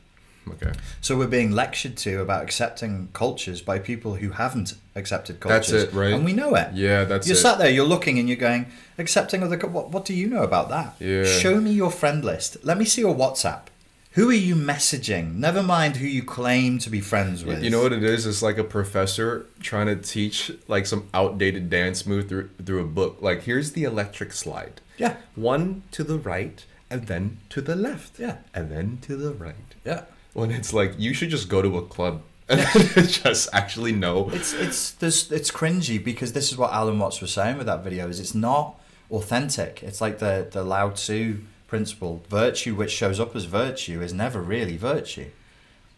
Okay, 0.47 0.73
So 1.01 1.17
we're 1.17 1.25
being 1.27 1.49
lectured 1.51 1.97
to 1.97 2.21
about 2.21 2.43
accepting 2.43 3.09
cultures 3.13 3.63
by 3.63 3.79
people 3.79 4.15
who 4.17 4.29
haven't 4.29 4.75
accepted 4.95 5.41
That's 5.41 5.69
cultures. 5.69 5.83
it, 5.83 5.93
right? 5.93 6.13
And 6.13 6.23
we 6.25 6.33
know 6.33 6.55
it. 6.55 6.73
yeah, 6.73 7.03
that's 7.03 7.27
you're 7.27 7.37
it. 7.37 7.41
sat 7.41 7.57
there, 7.57 7.69
you're 7.69 7.85
looking, 7.85 8.17
and 8.19 8.27
you're 8.27 8.37
going, 8.37 8.67
accepting 8.97 9.43
other. 9.43 9.57
What, 9.57 9.89
what 9.89 10.05
do 10.05 10.13
you 10.13 10.27
know 10.27 10.43
about 10.43 10.69
that? 10.69 10.95
Yeah. 10.99 11.25
Show 11.25 11.59
me 11.59 11.71
your 11.71 11.91
friend 11.91 12.23
list. 12.23 12.57
Let 12.63 12.77
me 12.77 12.85
see 12.85 13.01
your 13.01 13.15
WhatsApp. 13.15 13.63
Who 14.11 14.29
are 14.29 14.33
you 14.33 14.55
messaging? 14.55 15.35
Never 15.35 15.61
mind 15.61 15.97
who 15.97 16.07
you 16.07 16.23
claim 16.23 16.79
to 16.79 16.89
be 16.89 17.01
friends 17.01 17.43
with. 17.43 17.61
You 17.61 17.69
know 17.69 17.81
what 17.83 17.91
it 17.91 18.01
is? 18.01 18.25
It's 18.25 18.41
like 18.41 18.57
a 18.57 18.63
professor 18.63 19.47
trying 19.59 19.87
to 19.87 19.97
teach 19.97 20.53
like 20.69 20.85
some 20.85 21.09
outdated 21.13 21.69
dance 21.69 22.05
move 22.05 22.29
through 22.29 22.49
through 22.65 22.81
a 22.81 22.87
book. 22.87 23.17
Like 23.19 23.43
here's 23.43 23.73
the 23.73 23.83
electric 23.83 24.31
slide. 24.31 24.79
Yeah. 24.97 25.17
One 25.35 25.83
to 25.91 26.05
the 26.05 26.17
right 26.17 26.63
and 26.89 27.07
then 27.07 27.39
to 27.49 27.59
the 27.59 27.75
left. 27.75 28.17
Yeah. 28.17 28.37
And 28.53 28.71
then 28.71 28.99
to 29.01 29.17
the 29.17 29.33
right. 29.33 29.75
Yeah. 29.83 30.03
When 30.31 30.49
it's 30.49 30.71
like 30.71 30.93
you 30.97 31.13
should 31.13 31.29
just 31.29 31.49
go 31.49 31.61
to 31.61 31.77
a 31.77 31.81
club 31.81 32.21
just 32.49 33.49
actually 33.53 33.91
no. 33.91 34.29
It's 34.29 34.53
it's 34.53 34.91
this 34.91 35.31
it's 35.31 35.49
cringy 35.49 36.03
because 36.03 36.33
this 36.33 36.51
is 36.51 36.57
what 36.57 36.71
Alan 36.71 36.99
Watts 36.99 37.19
was 37.19 37.31
saying 37.31 37.57
with 37.57 37.65
that 37.65 37.83
video 37.83 38.07
is 38.07 38.19
it's 38.19 38.35
not 38.35 38.79
authentic. 39.09 39.81
It's 39.81 39.99
like 39.99 40.19
the 40.19 40.47
the 40.49 40.63
Lao 40.63 40.91
Tzu 40.91 41.39
principle. 41.67 42.23
Virtue 42.29 42.75
which 42.75 42.91
shows 42.91 43.19
up 43.19 43.35
as 43.35 43.45
virtue 43.45 44.01
is 44.01 44.13
never 44.13 44.41
really 44.41 44.77
virtue. 44.77 45.31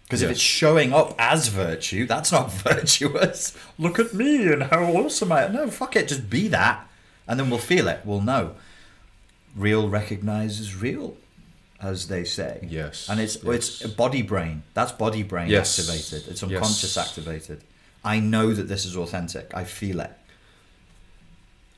Because 0.04 0.22
if 0.22 0.32
it's 0.32 0.40
showing 0.40 0.94
up 0.94 1.14
as 1.20 1.50
virtue, 1.50 2.06
that's 2.08 2.32
not 2.32 2.50
virtuous. 2.64 3.58
Look 3.78 4.00
at 4.00 4.14
me 4.14 4.48
and 4.48 4.64
how 4.64 4.86
awesome 4.86 5.34
I 5.34 5.44
am. 5.44 5.54
No, 5.54 5.70
fuck 5.70 5.98
it, 5.98 6.08
just 6.08 6.30
be 6.30 6.48
that. 6.48 6.88
And 7.28 7.38
then 7.38 7.50
we'll 7.50 7.60
feel 7.60 7.90
it. 7.90 8.02
We'll 8.06 8.22
know. 8.22 8.56
Real 9.54 9.90
recognizes 9.90 10.78
real, 10.78 11.18
as 11.82 12.08
they 12.08 12.24
say. 12.24 12.68
Yes, 12.70 13.08
And 13.10 13.20
it's 13.20 13.36
it's 13.38 13.82
yes. 13.82 13.92
body 13.92 14.22
brain. 14.22 14.64
That's 14.74 14.92
body 14.92 15.24
brain 15.24 15.50
Yes. 15.50 15.78
activated. 15.80 16.28
It's 16.32 16.42
Yes. 16.42 16.52
unconscious 16.52 16.98
activated. 16.98 17.64
I 18.04 18.20
know 18.20 18.54
that 18.54 18.68
this 18.68 18.86
is 18.86 18.96
authentic. 18.96 19.52
I 19.54 19.64
feel 19.64 20.00
it. 20.00 20.12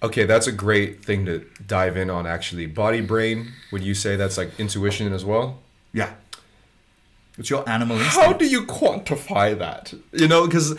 Okay, 0.01 0.23
that's 0.25 0.47
a 0.47 0.51
great 0.53 1.03
thing 1.03 1.25
to 1.25 1.45
dive 1.67 1.97
in 1.97 2.09
on 2.09 2.25
actually. 2.25 2.65
Body 2.65 3.01
brain, 3.01 3.51
would 3.71 3.83
you 3.83 3.93
say 3.93 4.15
that's 4.15 4.37
like 4.37 4.57
intuition 4.59 5.11
as 5.11 5.25
well? 5.25 5.59
Yeah. 5.93 6.13
It's 7.37 7.49
your 7.49 7.67
animal 7.69 7.97
instinct. 7.97 8.25
How 8.25 8.33
do 8.33 8.45
you 8.47 8.63
quantify 8.65 9.57
that? 9.59 9.93
You 10.13 10.27
know, 10.27 10.45
because 10.45 10.75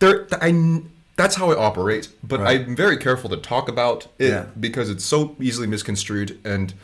there, 0.00 0.26
I, 0.40 0.82
that's 1.16 1.36
how 1.36 1.50
I 1.52 1.56
operate. 1.56 2.08
But 2.22 2.40
Right. 2.40 2.60
I'm 2.62 2.74
very 2.74 2.96
careful 2.96 3.30
to 3.30 3.36
talk 3.36 3.68
about 3.68 4.08
it 4.18 4.28
Yeah. 4.30 4.46
because 4.58 4.90
it's 4.90 5.04
so 5.04 5.36
easily 5.40 5.66
misconstrued. 5.68 6.38
And 6.44 6.74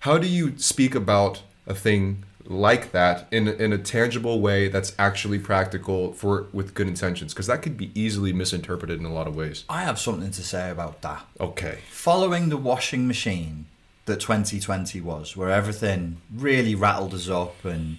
how 0.00 0.18
do 0.18 0.26
you 0.26 0.58
speak 0.58 0.94
about 0.94 1.42
a 1.66 1.74
thing 1.74 2.24
like 2.44 2.92
that 2.92 3.26
in 3.32 3.48
a, 3.48 3.52
in 3.52 3.72
a 3.72 3.78
tangible 3.78 4.40
way 4.40 4.68
that's 4.68 4.94
actually 4.98 5.38
practical 5.38 6.12
for 6.12 6.46
with 6.52 6.74
good 6.74 6.86
intentions? 6.88 7.32
Because 7.32 7.46
that 7.46 7.62
could 7.62 7.76
be 7.76 7.90
easily 7.94 8.32
misinterpreted 8.32 9.00
in 9.00 9.06
a 9.06 9.12
lot 9.12 9.26
of 9.26 9.34
ways. 9.34 9.64
I 9.68 9.82
have 9.82 9.98
something 9.98 10.30
to 10.30 10.42
say 10.42 10.70
about 10.70 11.02
that. 11.02 11.26
Okay. 11.40 11.78
Following 11.90 12.48
the 12.48 12.56
washing 12.56 13.06
machine 13.06 13.66
that 14.06 14.20
2020 14.20 15.00
was, 15.00 15.36
where 15.36 15.50
everything 15.50 16.20
really 16.32 16.74
rattled 16.74 17.12
us 17.14 17.28
up 17.28 17.64
and, 17.64 17.98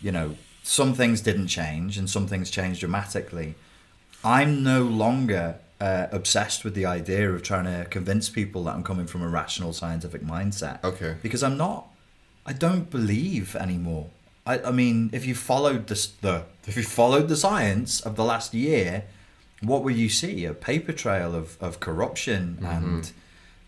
you 0.00 0.12
know, 0.12 0.36
some 0.62 0.92
things 0.92 1.22
didn't 1.22 1.48
change 1.48 1.96
and 1.96 2.10
some 2.10 2.26
things 2.26 2.50
changed 2.50 2.80
dramatically. 2.80 3.54
I'm 4.22 4.62
no 4.62 4.82
longer 4.82 5.56
uh, 5.80 6.06
obsessed 6.10 6.64
with 6.64 6.74
the 6.74 6.84
idea 6.86 7.30
of 7.32 7.42
trying 7.42 7.64
to 7.64 7.84
convince 7.88 8.28
people 8.28 8.64
that 8.64 8.74
I'm 8.74 8.82
coming 8.82 9.06
from 9.06 9.22
a 9.22 9.28
rational 9.28 9.72
scientific 9.72 10.22
mindset. 10.22 10.82
Okay. 10.84 11.16
Because 11.22 11.42
I'm 11.42 11.56
not. 11.56 11.86
I 12.46 12.52
don't 12.52 12.90
believe 12.90 13.54
anymore. 13.56 14.08
I, 14.46 14.60
I 14.60 14.70
mean, 14.70 15.10
if 15.12 15.26
you 15.26 15.34
followed 15.34 15.86
this, 15.88 16.06
the 16.06 16.44
if 16.66 16.76
you 16.76 16.82
followed 16.82 17.28
the 17.28 17.36
science 17.36 18.00
of 18.00 18.16
the 18.16 18.24
last 18.24 18.54
year, 18.54 19.04
what 19.62 19.82
will 19.84 19.92
you 19.92 20.08
see? 20.08 20.44
A 20.46 20.54
paper 20.54 20.92
trail 20.92 21.34
of, 21.34 21.56
of 21.60 21.80
corruption 21.80 22.58
and, 22.62 23.12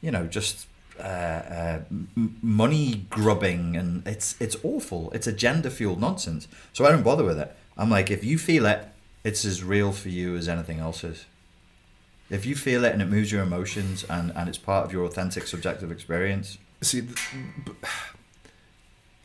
you 0.01 0.11
know, 0.11 0.27
just 0.27 0.67
uh, 0.99 1.03
uh, 1.03 1.81
m- 1.91 2.37
money 2.43 3.07
grubbing, 3.11 3.77
and 3.77 4.07
it's 4.07 4.35
it's 4.41 4.57
awful. 4.63 5.11
It's 5.13 5.27
agenda 5.27 5.71
fueled 5.71 6.01
nonsense. 6.01 6.49
So 6.73 6.87
I 6.87 6.91
don't 6.91 7.03
bother 7.03 7.25
with 7.25 7.39
it. 7.39 7.55
I'm 7.77 7.91
like, 7.91 8.11
if 8.11 8.25
you 8.25 8.39
feel 8.39 8.67
it, 8.67 8.87
it's 9.25 9.45
as 9.45 9.63
real 9.63 9.93
for 9.93 10.09
you 10.09 10.37
as 10.37 10.49
anything 10.49 10.79
else 10.79 11.05
is. 11.05 11.25
If 12.31 12.47
you 12.47 12.55
feel 12.55 12.85
it 12.85 12.93
and 12.93 13.03
it 13.03 13.09
moves 13.09 13.33
your 13.33 13.43
emotions 13.43 14.05
and, 14.09 14.33
and 14.37 14.49
it's 14.49 14.59
part 14.59 14.87
of 14.87 14.93
your 14.93 15.05
authentic 15.05 15.47
subjective 15.47 15.91
experience, 15.91 16.59
See, 16.83 17.03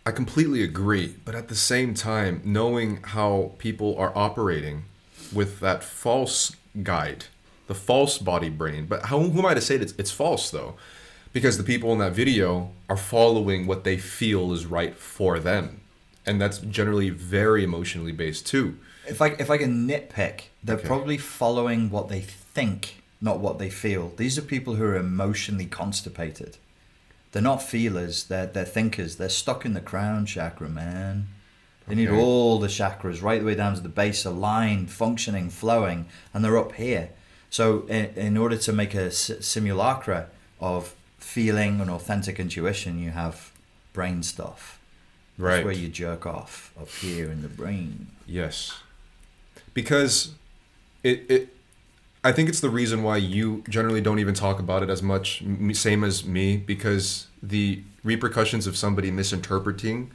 I 0.06 0.12
completely 0.12 0.62
agree, 0.62 1.16
but 1.24 1.34
at 1.36 1.48
the 1.48 1.56
same 1.56 1.94
time, 1.94 2.42
knowing 2.44 2.98
how 3.02 3.54
people 3.58 3.98
are 3.98 4.12
operating 4.16 4.84
with 5.34 5.60
that 5.62 5.84
false 5.84 6.56
guide, 6.84 7.26
the 7.68 7.74
false 7.74 8.18
body 8.18 8.50
brain, 8.50 8.86
but 8.86 9.06
how, 9.06 9.20
who 9.20 9.40
am 9.40 9.46
I 9.46 9.54
to 9.56 9.62
say 9.62 9.76
it's, 9.76 9.94
it's 9.98 10.12
false 10.12 10.52
though? 10.52 10.76
Because 11.34 11.58
the 11.58 11.64
people 11.64 11.92
in 11.92 12.00
that 12.00 12.14
video 12.14 12.72
are 12.88 12.98
following 12.98 13.66
what 13.68 13.84
they 13.84 13.98
feel 13.98 14.54
is 14.54 14.66
right 14.66 14.96
for 14.96 15.40
them. 15.40 15.82
And 16.26 16.40
that's 16.42 16.60
generally 16.60 17.10
very 17.10 17.64
emotionally 17.64 18.12
based 18.12 18.46
too. 18.48 18.78
If 19.08 19.22
I 19.22 19.28
if 19.38 19.50
I 19.52 19.58
can 19.58 19.88
nitpick, 19.88 20.46
they're 20.64 20.78
Okay. 20.78 20.88
probably 20.88 21.18
following 21.18 21.90
what 21.92 22.10
they 22.10 22.22
think, 22.56 23.04
not 23.22 23.40
what 23.40 23.60
they 23.60 23.70
feel. 23.70 24.12
These 24.18 24.38
are 24.38 24.42
people 24.42 24.76
who 24.76 24.84
are 24.86 24.96
emotionally 24.96 25.66
constipated. 25.66 26.58
They're 27.32 27.42
not 27.52 27.62
feelers. 27.62 28.24
They're 28.24 28.48
they're 28.48 28.66
thinkers. 28.66 29.18
They're 29.18 29.30
stuck 29.44 29.66
in 29.66 29.74
the 29.74 29.82
crown 29.82 30.26
chakra, 30.26 30.70
man. 30.70 31.28
They 31.88 31.96
need 31.96 32.08
Okay. 32.10 32.20
all 32.20 32.58
the 32.60 32.68
chakras 32.68 33.22
right 33.22 33.40
the 33.42 33.46
way 33.46 33.56
down 33.56 33.76
to 33.76 33.82
the 33.82 33.90
base, 33.90 34.26
aligned, 34.26 34.90
functioning, 34.90 35.50
flowing, 35.52 36.06
and 36.34 36.44
they're 36.44 36.58
up 36.58 36.74
here. 36.74 37.10
So 37.50 37.86
in, 37.88 38.06
in 38.16 38.38
order 38.38 38.58
to 38.58 38.72
make 38.74 38.94
a 38.96 39.12
simulacra 39.12 40.28
of 40.60 40.96
feeling 41.20 41.82
and 41.82 41.90
authentic 41.92 42.40
intuition, 42.40 42.98
you 43.00 43.12
have 43.12 43.52
brain 43.94 44.24
stuff. 44.24 44.80
Right. 45.38 45.56
That's 45.58 45.66
where 45.66 45.74
you 45.76 45.90
jerk 45.90 46.26
off 46.26 46.72
up 46.80 46.90
here 46.90 47.30
in 47.30 47.42
the 47.42 47.50
brain. 47.50 48.08
Yes. 48.26 48.80
Because 49.74 50.32
it 51.04 51.26
it 51.30 51.55
I 52.26 52.32
think 52.32 52.50
it's 52.50 52.60
the 52.60 52.72
reason 52.72 53.04
why 53.04 53.18
you 53.18 53.64
generally 53.70 54.02
don't 54.02 54.18
even 54.18 54.34
talk 54.34 54.58
about 54.60 54.82
it 54.82 54.90
as 54.90 55.04
much 55.04 55.44
m- 55.44 55.72
same 55.76 56.04
as 56.04 56.26
me 56.26 56.58
because 56.58 57.28
the 57.44 57.84
repercussions 58.04 58.66
of 58.66 58.76
somebody 58.76 59.12
misinterpreting 59.12 60.12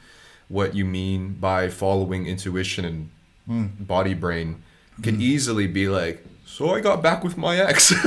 what 0.49 0.75
you 0.75 0.85
mean 0.85 1.35
by 1.35 1.69
following 1.69 2.27
intuition 2.27 2.85
and 2.85 3.11
hmm. 3.47 3.67
body 3.85 4.15
brain 4.15 4.61
can 5.03 5.15
hmm. 5.15 5.23
easily 5.23 5.69
be 5.69 5.89
like 5.89 6.25
so 6.45 6.75
I 6.75 6.81
got 6.81 7.01
back 7.01 7.23
with 7.23 7.37
my 7.39 7.57
ex. 7.59 7.91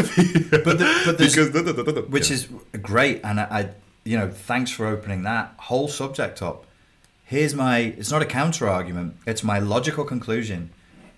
But, 0.65 0.77
the, 0.79 1.01
but 1.05 1.17
because 1.17 2.09
which 2.09 2.29
Yeah. 2.29 2.35
is 2.35 2.49
great 2.81 3.21
and 3.23 3.39
I, 3.39 3.43
I 3.49 3.69
you 4.03 4.17
know 4.17 4.29
thanks 4.29 4.69
for 4.69 4.85
opening 4.85 5.23
that 5.23 5.53
whole 5.57 5.87
subject 5.87 6.41
up. 6.41 6.65
Here's 7.23 7.55
my 7.55 7.77
it's 7.97 8.11
not 8.11 8.21
a 8.21 8.25
counter 8.25 8.67
argument 8.67 9.15
it's 9.25 9.45
my 9.45 9.59
logical 9.59 10.03
conclusion 10.03 10.71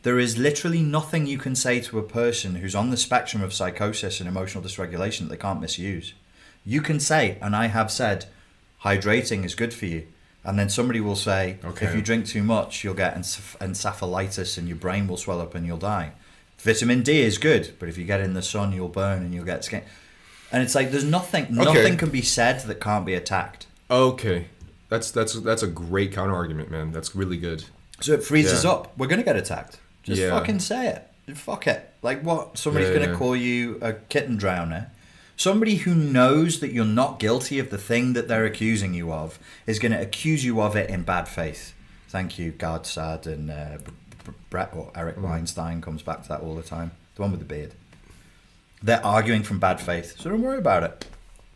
there 0.06 0.20
is 0.20 0.38
literally 0.38 0.82
nothing 0.84 1.26
you 1.26 1.38
can 1.40 1.56
say 1.56 1.80
to 1.82 1.98
a 1.98 2.04
person 2.04 2.56
who's 2.56 2.76
on 2.76 2.92
the 2.92 2.98
spectrum 2.98 3.42
of 3.42 3.52
psychosis 3.54 4.20
and 4.20 4.30
emotional 4.30 4.64
dysregulation 4.64 5.22
that 5.22 5.30
they 5.30 5.38
can't 5.48 5.60
misuse 5.62 6.14
you 6.64 6.80
can 6.82 7.00
say 7.00 7.38
and 7.42 7.56
i 7.56 7.66
have 7.68 7.90
said 7.92 8.26
hydrating 8.84 9.44
is 9.46 9.56
good 9.56 9.74
for 9.74 9.86
you 9.88 10.06
and 10.44 10.60
then 10.60 10.70
somebody 10.70 11.02
will 11.02 11.16
say 11.16 11.58
Okay. 11.66 11.88
if 11.88 11.96
you 11.96 12.02
drink 12.02 12.26
too 12.26 12.44
much 12.44 12.84
you'll 12.84 12.94
get 13.06 13.16
enceph- 13.16 13.58
encephalitis 13.58 14.58
and 14.58 14.68
your 14.68 14.78
brain 14.78 15.08
will 15.08 15.18
swell 15.18 15.42
up 15.42 15.56
and 15.56 15.66
you'll 15.66 15.78
die 15.78 16.12
vitamin 16.60 17.02
d 17.02 17.22
is 17.22 17.38
good 17.38 17.74
but 17.80 17.90
if 17.90 17.98
you 17.98 18.06
get 18.06 18.22
in 18.22 18.34
the 18.34 18.42
sun 18.42 18.72
you'll 18.72 18.88
burn 18.90 19.24
and 19.24 19.34
you'll 19.34 19.46
get 19.54 19.64
skin 19.66 19.82
and 20.52 20.62
it's 20.64 20.76
like 20.76 20.92
there's 20.92 21.04
nothing 21.04 21.48
nothing 21.50 21.98
can 21.98 22.10
be 22.10 22.22
said 22.22 22.62
that 22.62 22.80
can't 22.80 23.06
be 23.06 23.16
attacked. 23.16 23.66
Okay. 23.90 24.46
That's 24.90 25.10
that's 25.12 25.34
that's 25.42 25.64
a 25.64 25.68
great 25.68 26.14
counter 26.14 26.34
argument, 26.36 26.70
man. 26.72 26.92
That's 26.92 27.16
really 27.16 27.36
good. 27.36 27.66
So 28.00 28.14
it 28.14 28.24
frees 28.24 28.54
us 28.54 28.64
Yeah. 28.64 28.72
up. 28.72 28.98
We're 28.98 29.08
gonna 29.08 29.24
get 29.24 29.36
attacked. 29.36 29.80
Just 30.06 30.22
Yeah. 30.22 30.30
fucking 30.30 30.60
say 30.60 30.88
it. 30.88 31.36
Fuck 31.36 31.68
it. 31.68 31.90
Like 32.02 32.22
what? 32.22 32.58
Somebody's 32.58 32.90
Yeah, 32.90 32.96
gonna 33.00 33.12
yeah. 33.12 33.18
call 33.18 33.36
you 33.36 33.78
a 33.82 33.94
kitten 33.94 34.38
drowner. 34.38 34.88
Somebody 35.38 35.76
who 35.78 35.94
knows 35.94 36.62
that 36.62 36.72
you're 36.72 36.86
not 36.86 37.20
guilty 37.20 37.60
of 37.60 37.70
the 37.70 37.78
thing 37.78 38.14
that 38.14 38.30
they're 38.30 38.46
accusing 38.46 38.94
you 38.94 39.12
of 39.12 39.38
is 39.68 39.80
going 39.80 39.92
to 39.92 40.00
accuse 40.00 40.46
you 40.46 40.62
of 40.62 40.78
it 40.78 40.90
in 40.90 41.02
bad 41.04 41.28
faith. 41.28 41.74
Thank 42.08 42.40
you, 42.40 42.52
Gad 42.52 42.86
Saad 42.86 43.28
and 43.28 43.52
uh, 43.52 43.80
Brett 44.50 44.70
or 44.74 44.92
Eric 44.96 45.18
Mm. 45.18 45.24
Weinstein 45.24 45.82
comes 45.82 46.02
back 46.04 46.22
to 46.24 46.30
that 46.30 46.40
all 46.40 46.56
the 46.56 46.64
time. 46.64 46.92
The 47.16 47.24
one 47.24 47.32
with 47.32 47.42
the 47.42 47.46
beard. 47.46 47.74
They're 48.82 49.06
arguing 49.06 49.44
from 49.44 49.60
bad 49.60 49.82
faith, 49.82 50.16
so 50.18 50.30
don't 50.30 50.42
worry 50.42 50.58
about 50.60 50.84
it. 50.84 51.06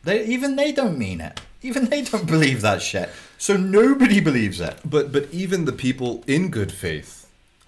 They 0.04 0.26
even 0.26 0.56
they 0.58 0.72
don't 0.74 0.98
mean 0.98 1.22
it. 1.22 1.40
Even 1.62 1.86
they 1.86 2.02
don't 2.02 2.26
believe 2.36 2.62
that 2.62 2.82
shit. 2.82 3.10
So 3.38 3.56
nobody 3.56 4.20
believes 4.20 4.60
it. 4.60 4.78
But 4.84 5.12
but 5.14 5.28
even 5.32 5.64
the 5.66 5.72
people 5.72 6.24
in 6.28 6.50
good 6.50 6.72
faith, 6.72 7.19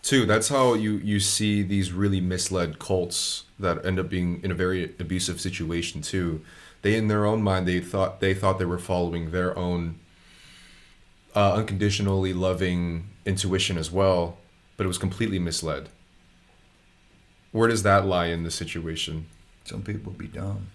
too. 0.01 0.25
That's 0.25 0.49
how 0.49 0.73
you 0.73 0.93
you 0.97 1.19
see 1.19 1.61
these 1.63 1.91
really 1.91 2.21
misled 2.21 2.79
cults 2.79 3.43
that 3.59 3.85
end 3.85 3.99
up 3.99 4.09
being 4.09 4.41
in 4.43 4.51
a 4.51 4.55
very 4.55 4.95
abusive 4.99 5.39
situation 5.39 6.01
too. 6.01 6.41
They 6.81 6.95
in 6.95 7.07
their 7.07 7.25
own 7.25 7.41
mind 7.43 7.67
they 7.67 7.79
thought 7.79 8.19
they 8.19 8.33
thought 8.33 8.57
they 8.59 8.65
were 8.65 8.79
following 8.79 9.31
their 9.31 9.57
own 9.57 9.99
uh, 11.35 11.53
unconditionally 11.53 12.33
loving 12.33 13.09
intuition 13.25 13.77
as 13.77 13.91
well, 13.91 14.37
but 14.77 14.83
it 14.85 14.87
was 14.87 14.97
completely 14.97 15.39
misled. 15.39 15.89
Where 17.51 17.67
does 17.67 17.83
that 17.83 18.05
lie 18.05 18.27
in 18.27 18.43
the 18.43 18.51
situation? 18.51 19.27
Some 19.65 19.81
people 19.83 20.11
be 20.13 20.27
dumb. 20.27 20.67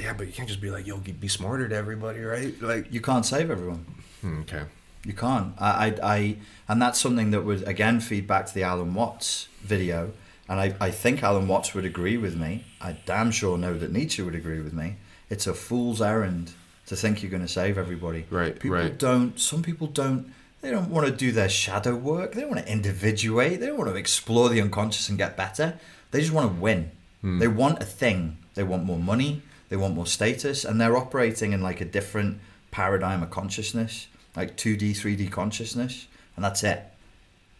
Yeah, 0.00 0.14
but 0.14 0.26
you 0.26 0.32
can't 0.32 0.48
just 0.48 0.60
be 0.60 0.70
like, 0.70 0.86
"Yo, 0.86 0.96
be 0.96 1.28
smarter 1.28 1.68
to 1.68 1.74
everybody," 1.76 2.20
right? 2.20 2.60
Like, 2.62 2.92
You 2.92 3.00
can't 3.00 3.26
save 3.26 3.50
everyone. 3.50 3.84
hmm, 4.22 4.40
okay, 4.40 4.62
You 5.04 5.12
can't. 5.12 5.54
I, 5.58 5.86
I, 6.02 6.14
I, 6.14 6.36
and 6.68 6.80
that's 6.80 7.00
something 7.00 7.30
that 7.32 7.42
would 7.42 7.66
again 7.66 8.00
feed 8.00 8.26
back 8.26 8.46
to 8.46 8.54
the 8.54 8.62
Alan 8.62 8.94
Watts 8.94 9.48
video. 9.62 10.12
And 10.48 10.60
I, 10.60 10.74
I 10.80 10.90
think 10.90 11.22
Alan 11.22 11.48
Watts 11.48 11.74
would 11.74 11.84
agree 11.84 12.16
with 12.16 12.36
me. 12.36 12.64
I 12.80 12.96
damn 13.06 13.30
sure 13.30 13.56
know 13.56 13.78
that 13.78 13.92
Nietzsche 13.92 14.22
would 14.22 14.34
agree 14.34 14.60
with 14.60 14.72
me. 14.72 14.96
It's 15.30 15.46
a 15.46 15.54
fool's 15.54 16.02
errand 16.02 16.52
to 16.86 16.96
think 16.96 17.22
you're 17.22 17.30
going 17.30 17.42
to 17.42 17.48
save 17.48 17.78
everybody. 17.78 18.26
Right, 18.30 18.58
People 18.58 18.76
right. 18.76 18.98
don't. 18.98 19.38
Some 19.38 19.62
people 19.62 19.86
don't. 19.86 20.32
They 20.60 20.70
don't 20.70 20.90
want 20.90 21.06
to 21.06 21.12
do 21.12 21.32
their 21.32 21.48
shadow 21.48 21.96
work. 21.96 22.34
They 22.34 22.42
don't 22.42 22.50
want 22.50 22.64
to 22.66 22.70
individuate. 22.72 23.58
They 23.58 23.66
don't 23.66 23.78
want 23.78 23.90
to 23.90 23.96
explore 23.96 24.48
the 24.48 24.60
unconscious 24.60 25.08
and 25.08 25.18
get 25.18 25.36
better. 25.36 25.78
They 26.10 26.20
just 26.20 26.32
want 26.32 26.54
to 26.54 26.60
win. 26.60 26.92
Hmm. 27.20 27.38
They 27.38 27.48
want 27.48 27.82
a 27.82 27.86
thing. 27.86 28.36
They 28.54 28.62
want 28.62 28.84
more 28.84 28.98
money. 28.98 29.42
They 29.70 29.76
want 29.76 29.94
more 29.94 30.06
status, 30.06 30.64
and 30.64 30.80
they're 30.80 30.96
operating 30.96 31.52
in 31.52 31.62
like 31.62 31.80
a 31.80 31.86
different 31.86 32.40
paradigm 32.70 33.22
of 33.22 33.30
consciousness, 33.30 34.06
like 34.36 34.56
two 34.56 34.76
D, 34.76 34.92
three 34.94 35.16
D 35.16 35.28
consciousness, 35.28 36.06
and 36.36 36.44
that's 36.44 36.62
it. 36.62 36.84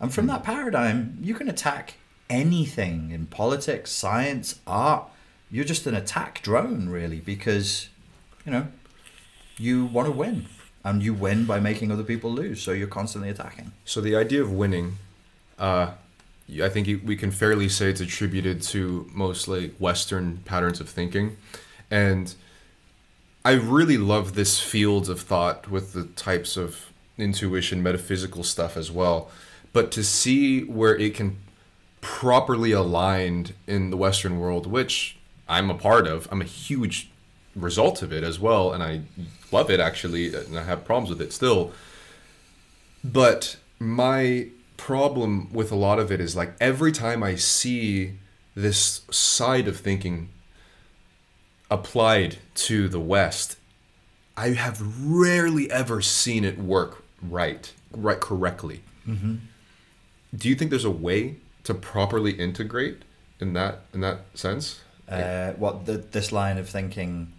And 0.00 0.10
Hmm. 0.10 0.14
from 0.14 0.26
that 0.28 0.42
paradigm, 0.42 1.18
you 1.22 1.34
can 1.34 1.48
attack 1.48 1.94
anything 2.30 3.10
in 3.10 3.26
politics, 3.26 3.90
science, 3.90 4.58
art. 4.66 5.04
You're 5.50 5.64
just 5.66 5.86
an 5.86 5.94
attack 5.94 6.42
drone, 6.42 6.88
really, 6.88 7.20
because 7.20 7.88
you 8.46 8.52
know 8.52 8.68
you 9.58 9.84
want 9.84 10.06
to 10.06 10.12
win, 10.12 10.46
and 10.82 11.02
you 11.02 11.12
win 11.14 11.44
by 11.44 11.60
making 11.60 11.92
other 11.92 12.02
people 12.02 12.32
lose. 12.32 12.62
So 12.62 12.72
you're 12.72 12.88
constantly 12.88 13.28
attacking. 13.28 13.72
So 13.84 14.00
the 14.00 14.16
idea 14.16 14.42
of 14.42 14.50
winning, 14.50 14.96
uh, 15.58 15.92
I 16.62 16.68
think 16.70 16.88
we 17.04 17.16
can 17.16 17.30
fairly 17.30 17.68
say 17.68 17.90
it's 17.90 18.00
attributed 18.00 18.62
to 18.62 19.08
mostly 19.12 19.68
Western 19.78 20.38
patterns 20.38 20.80
of 20.80 20.88
thinking, 20.88 21.36
and 21.90 22.34
I 23.44 23.52
really 23.52 23.98
love 23.98 24.34
this 24.34 24.60
field 24.60 25.08
of 25.08 25.20
thought 25.20 25.68
with 25.68 25.92
the 25.92 26.04
types 26.04 26.56
of 26.56 26.92
intuition, 27.18 27.82
metaphysical 27.82 28.44
stuff 28.44 28.76
as 28.76 28.90
well. 28.90 29.30
But 29.72 29.90
to 29.92 30.04
see 30.04 30.62
where 30.64 30.96
it 30.96 31.14
can 31.14 31.38
properly 32.00 32.72
aligned 32.72 33.54
in 33.66 33.90
the 33.90 33.96
Western 33.96 34.38
world, 34.38 34.66
which 34.66 35.16
I'm 35.48 35.70
a 35.70 35.74
part 35.74 36.06
of, 36.06 36.28
I'm 36.30 36.40
a 36.40 36.44
huge 36.44 37.10
result 37.56 38.02
of 38.02 38.12
it 38.12 38.24
as 38.24 38.38
well, 38.38 38.72
and 38.72 38.82
I 38.82 39.02
love 39.50 39.70
it 39.70 39.80
actually, 39.80 40.34
and 40.34 40.58
I 40.58 40.64
have 40.64 40.84
problems 40.84 41.10
with 41.10 41.20
it 41.20 41.32
still. 41.32 41.72
But 43.02 43.56
my 43.78 44.48
problem 44.76 45.52
with 45.52 45.70
a 45.70 45.76
lot 45.76 45.98
of 45.98 46.10
it 46.10 46.20
is 46.20 46.36
like 46.36 46.54
every 46.60 46.92
time 46.92 47.22
I 47.22 47.34
see 47.36 48.18
this 48.54 49.02
side 49.10 49.68
of 49.68 49.78
thinking 49.78 50.28
applied 51.72 52.38
to 52.54 52.88
the 52.88 53.00
West, 53.00 53.56
I 54.36 54.50
have 54.50 54.80
rarely 55.04 55.70
ever 55.70 56.00
seen 56.02 56.44
it 56.44 56.58
work 56.58 57.02
right, 57.22 57.72
right 57.90 58.20
correctly. 58.20 58.82
Mm-hmm. 59.08 59.36
Do 60.36 60.48
you 60.48 60.54
think 60.54 60.70
there's 60.70 60.84
a 60.84 60.90
way 60.90 61.36
to 61.64 61.74
properly 61.74 62.32
integrate 62.32 63.02
in 63.40 63.52
that 63.54 63.82
in 63.92 64.00
that 64.00 64.20
sense? 64.34 64.80
Uh, 65.08 65.52
what 65.52 65.86
the, 65.86 65.98
this 65.98 66.32
line 66.32 66.58
of 66.58 66.68
thinking? 66.68 67.32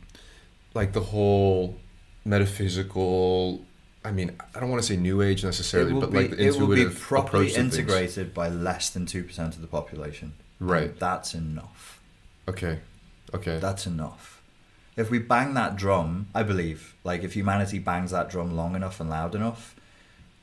Like 0.74 0.94
the 0.94 1.02
whole 1.02 1.78
metaphysical. 2.26 3.64
I 4.06 4.12
mean, 4.12 4.36
I 4.54 4.60
don't 4.60 4.70
want 4.70 4.82
to 4.82 4.88
say 4.88 4.98
new 4.98 5.22
age 5.22 5.44
necessarily, 5.44 5.94
but 5.94 6.12
be, 6.12 6.18
like 6.18 6.32
the 6.32 6.46
it 6.46 6.60
will 6.60 6.68
be 6.68 6.82
intuitive 6.82 7.00
properly 7.00 7.54
integrated 7.54 8.34
by 8.34 8.50
less 8.50 8.90
than 8.90 9.06
two 9.06 9.24
percent 9.24 9.56
of 9.56 9.62
the 9.62 9.68
population. 9.68 10.34
Right. 10.60 10.98
That's 11.00 11.34
enough. 11.34 12.00
Okay. 12.48 12.80
Okay. 13.34 13.60
That's 13.60 13.86
enough. 13.86 14.42
If 14.96 15.10
we 15.10 15.20
bang 15.20 15.54
that 15.56 15.76
drum, 15.76 16.28
I 16.36 16.44
believe, 16.44 16.96
like 17.04 17.24
if 17.24 17.34
humanity 17.34 17.80
bangs 17.80 18.12
that 18.12 18.30
drum 18.30 18.56
long 18.56 18.76
enough 18.76 19.00
and 19.00 19.10
loud 19.10 19.34
enough, 19.34 19.76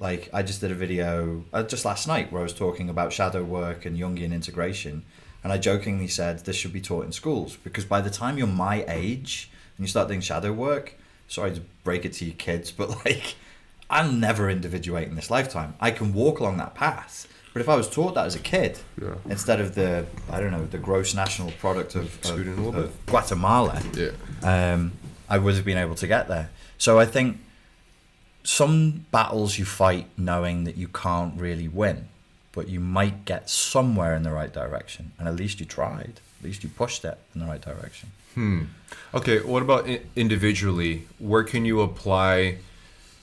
like 0.01 0.29
I 0.33 0.43
just 0.43 0.61
did 0.61 0.73
a 0.73 0.75
video 0.75 1.45
uh, 1.53 1.63
just 1.63 1.85
last 1.85 2.09
night 2.09 2.33
where 2.33 2.41
I 2.41 2.43
was 2.43 2.55
talking 2.55 2.89
about 2.89 3.13
shadow 3.13 3.45
work 3.45 3.85
and 3.85 3.97
Jungian 3.97 4.33
integration, 4.33 5.05
and 5.45 5.53
I 5.53 5.59
jokingly 5.59 6.09
said 6.09 6.41
this 6.41 6.57
should 6.57 6.73
be 6.73 6.81
taught 6.81 7.05
in 7.05 7.13
schools 7.13 7.57
because 7.57 7.85
by 7.85 8.01
the 8.01 8.11
time 8.11 8.39
you're 8.39 8.47
my 8.47 8.85
age 8.89 9.51
and 9.77 9.85
you 9.85 9.89
start 9.89 10.09
doing 10.09 10.21
shadow 10.21 10.53
work, 10.53 10.97
sorry 11.29 11.55
to 11.55 11.61
break 11.85 12.05
it 12.05 12.15
to 12.15 12.25
you 12.25 12.33
kids, 12.33 12.73
but 12.73 13.05
like 13.05 13.37
I'll 13.89 14.11
never 14.11 14.51
individuate 14.51 15.09
in 15.09 15.17
this 15.17 15.31
lifetime. 15.31 15.75
I 15.81 15.91
can 15.91 16.13
walk 16.13 16.41
along 16.41 16.57
that 16.57 16.75
path. 16.75 17.27
But 17.53 17.63
if 17.63 17.69
I 17.69 17.75
was 17.77 17.89
taught 17.89 18.15
that 18.15 18.27
as 18.27 18.35
a 18.37 18.39
kid, 18.39 18.79
Yeah. 19.01 19.15
instead 19.29 19.61
of 19.61 19.75
the 19.75 20.07
I 20.31 20.41
don't 20.41 20.53
know 20.53 20.65
the 20.67 20.79
gross 20.79 21.15
national 21.15 21.51
product 21.53 21.95
of, 21.97 22.05
of, 22.05 22.25
Scooting 22.25 22.53
a 22.59 22.61
little 22.61 22.85
of 22.85 23.07
Guatemala, 23.07 23.83
yeah. 23.95 24.11
um, 24.43 24.93
I 25.29 25.39
would 25.39 25.55
have 25.57 25.65
been 25.65 25.79
able 25.79 25.97
to 25.97 26.07
get 26.07 26.29
there. 26.29 26.51
So 26.79 26.99
I 26.99 27.07
think 27.07 27.39
some 28.43 29.05
battles 29.11 29.59
you 29.59 29.65
fight 29.65 30.07
knowing 30.17 30.65
that 30.65 30.77
you 30.77 30.89
can't 30.89 31.39
really 31.39 31.69
win, 31.69 32.09
but 32.53 32.69
you 32.69 32.81
might 32.81 33.25
get 33.25 33.51
somewhere 33.51 34.15
in 34.15 34.23
the 34.23 34.31
right 34.31 34.53
direction, 34.53 35.13
and 35.19 35.29
at 35.29 35.37
least 35.37 35.61
you 35.61 35.67
tried. 35.67 36.21
At 36.39 36.45
least 36.45 36.63
you 36.63 36.71
pushed 36.71 37.05
it 37.05 37.19
in 37.35 37.41
the 37.41 37.47
right 37.47 37.61
direction. 37.61 38.11
Hmm. 38.35 38.63
Okay. 39.13 39.41
What 39.41 39.63
about 39.63 39.87
individually? 40.17 41.07
Where 41.19 41.43
can 41.45 41.65
you 41.65 41.81
apply 41.81 42.59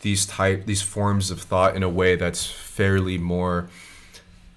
these 0.02 0.26
type 0.26 0.66
these 0.66 0.82
forms 0.84 1.32
of 1.32 1.42
thought 1.42 1.76
in 1.76 1.82
a 1.82 1.90
way 1.90 2.16
that's 2.16 2.46
fairly 2.46 3.18
more, 3.18 3.70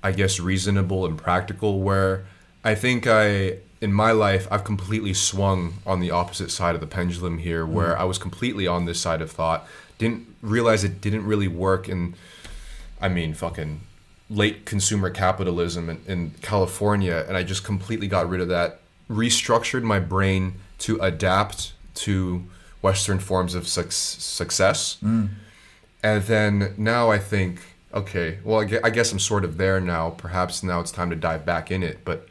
I 0.03 0.13
guess, 0.13 0.41
reasonable 0.41 1.07
and 1.07 1.19
practical? 1.19 1.81
Where 1.81 2.25
I 2.65 2.75
think 2.75 3.07
I 3.07 3.59
in 3.81 3.93
my 3.93 4.13
life, 4.13 4.47
I've 4.51 4.65
completely 4.65 5.15
swung 5.15 5.75
on 5.87 6.01
the 6.01 6.11
opposite 6.11 6.51
side 6.51 6.75
of 6.75 6.81
the 6.81 6.87
pendulum 6.87 7.39
here, 7.39 7.65
mm-hmm. 7.65 7.75
where 7.75 7.99
I 7.99 8.05
was 8.05 8.19
completely 8.19 8.67
on 8.67 8.85
this 8.85 9.01
side 9.01 9.23
of 9.23 9.31
thought. 9.31 9.67
Didn't 9.99 10.27
realize 10.43 10.85
it 10.85 11.01
didn't 11.01 11.27
really 11.27 11.49
work 11.49 11.89
And 11.89 12.15
I 13.01 13.09
mean, 13.09 13.35
fucking 13.35 13.81
late 14.29 14.65
consumer 14.67 15.11
capitalism 15.11 15.89
in, 15.89 16.01
in 16.07 16.31
California, 16.43 17.25
and 17.27 17.37
I 17.37 17.43
just 17.43 17.65
completely 17.65 18.07
got 18.07 18.29
rid 18.29 18.41
of 18.41 18.49
that. 18.49 18.81
Restructured 19.09 19.83
my 19.83 19.99
brain 19.99 20.55
to 20.81 20.99
adapt 21.01 21.73
to 21.97 22.45
Western 22.83 23.19
forms 23.19 23.55
of 23.55 23.67
suc 23.67 23.91
success. 23.91 24.99
Mm. 25.03 25.31
And 26.03 26.23
then 26.25 26.75
now 26.77 27.11
I 27.11 27.19
think, 27.19 27.61
okay, 27.95 28.39
well, 28.45 28.61
I 28.85 28.91
guess 28.91 29.13
I'm 29.13 29.19
sort 29.19 29.45
of 29.45 29.57
there 29.57 29.81
now. 29.81 30.11
Perhaps 30.11 30.63
now 30.63 30.81
it's 30.81 30.91
time 30.91 31.11
to 31.11 31.17
dive 31.17 31.45
back 31.45 31.71
in 31.71 31.83
it. 31.83 32.05
But 32.05 32.27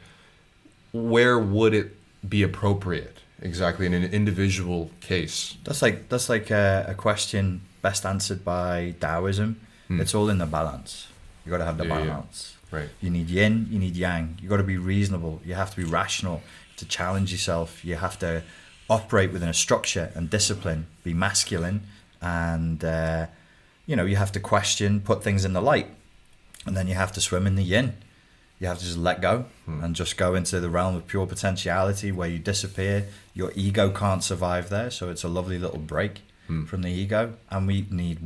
where 0.92 1.38
would 1.38 1.74
it 1.74 1.96
be 2.28 2.42
appropriate 2.42 3.18
exactly 3.42 3.86
in 3.86 3.94
an 3.94 4.04
individual 4.12 4.90
case? 5.00 5.56
That's 5.64 5.82
like 5.82 6.08
that's 6.08 6.28
like 6.28 6.50
a, 6.50 6.86
a 6.88 6.94
question 6.94 7.62
best 7.82 8.04
answered 8.04 8.44
by 8.44 8.94
Taoism. 9.00 9.60
It's 9.92 10.14
all 10.14 10.28
in 10.30 10.38
the 10.38 10.46
balance. 10.46 11.08
You 11.44 11.50
got 11.50 11.58
to 11.58 11.64
have 11.64 11.76
the 11.78 11.82
Hmm. 11.84 11.90
Yeah, 11.90 11.98
yeah. 11.98 12.06
balance. 12.06 12.54
Right. 12.70 12.88
You 13.00 13.10
need 13.10 13.28
yin, 13.28 13.66
you 13.70 13.80
need 13.80 13.96
yang. 13.96 14.38
You 14.40 14.48
got 14.48 14.58
to 14.58 14.62
be 14.62 14.78
reasonable. 14.78 15.40
You 15.44 15.54
have 15.54 15.70
to 15.72 15.76
be 15.76 15.82
rational. 15.84 16.42
To 16.76 16.84
challenge 16.86 17.32
yourself, 17.32 17.84
you 17.84 17.96
have 17.96 18.16
to 18.20 18.42
operate 18.88 19.32
within 19.32 19.48
a 19.48 19.52
structure 19.54 20.12
and 20.14 20.30
discipline. 20.30 20.86
Be 21.02 21.12
masculine, 21.12 21.82
and 22.22 22.84
uh, 22.84 23.26
you 23.90 23.96
know 23.96 24.04
you 24.04 24.14
have 24.14 24.30
to 24.30 24.38
question, 24.38 25.00
put 25.00 25.24
things 25.24 25.44
in 25.44 25.52
the 25.52 25.60
light, 25.60 25.88
and 26.64 26.76
then 26.76 26.86
you 26.86 26.94
have 26.94 27.10
to 27.10 27.20
swim 27.20 27.44
in 27.44 27.56
the 27.56 27.64
yin. 27.64 27.94
You 28.60 28.68
have 28.68 28.78
to 28.78 28.84
just 28.84 28.96
let 28.96 29.20
go 29.20 29.46
hmm. 29.64 29.82
and 29.82 29.96
just 29.96 30.16
go 30.16 30.36
into 30.36 30.60
the 30.60 30.70
realm 30.70 30.94
of 30.94 31.08
pure 31.08 31.26
potentiality 31.26 32.12
where 32.12 32.28
you 32.28 32.38
disappear. 32.38 33.08
Your 33.34 33.50
ego 33.56 33.90
can't 33.90 34.22
survive 34.22 34.68
there, 34.68 34.92
so 34.92 35.10
it's 35.10 35.24
a 35.24 35.28
lovely 35.28 35.58
little 35.58 35.80
break 35.80 36.20
hmm. 36.46 36.66
from 36.66 36.82
the 36.82 36.90
ego. 36.90 37.34
And 37.50 37.66
we 37.66 37.84
need, 37.90 38.20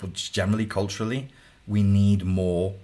but 0.00 0.14
generally 0.14 0.66
culturally, 0.66 1.28
we 1.64 1.84
need 1.84 2.24
more. 2.24 2.74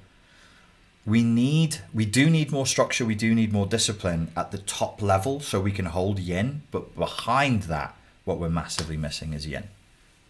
We 1.05 1.25
need, 1.25 1.79
we 1.93 2.07
do 2.07 2.31
need 2.31 2.53
more 2.53 2.67
structure. 2.67 3.05
We 3.05 3.17
do 3.17 3.35
need 3.35 3.53
more 3.53 3.67
discipline 3.67 4.31
at 4.37 4.53
the 4.53 4.59
top 4.59 5.03
level, 5.03 5.41
so 5.41 5.61
we 5.61 5.73
can 5.73 5.87
hold 5.87 6.21
yin. 6.21 6.63
But 6.71 6.95
behind 6.95 7.65
that, 7.65 7.97
what 8.25 8.39
we're 8.39 8.51
massively 8.51 8.97
missing 8.97 9.33
is 9.33 9.49
yin. 9.49 9.65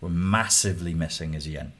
We're 0.04 0.10
massively 0.10 0.92
missing 0.92 1.32
is 1.32 1.48
yin. 1.48 1.72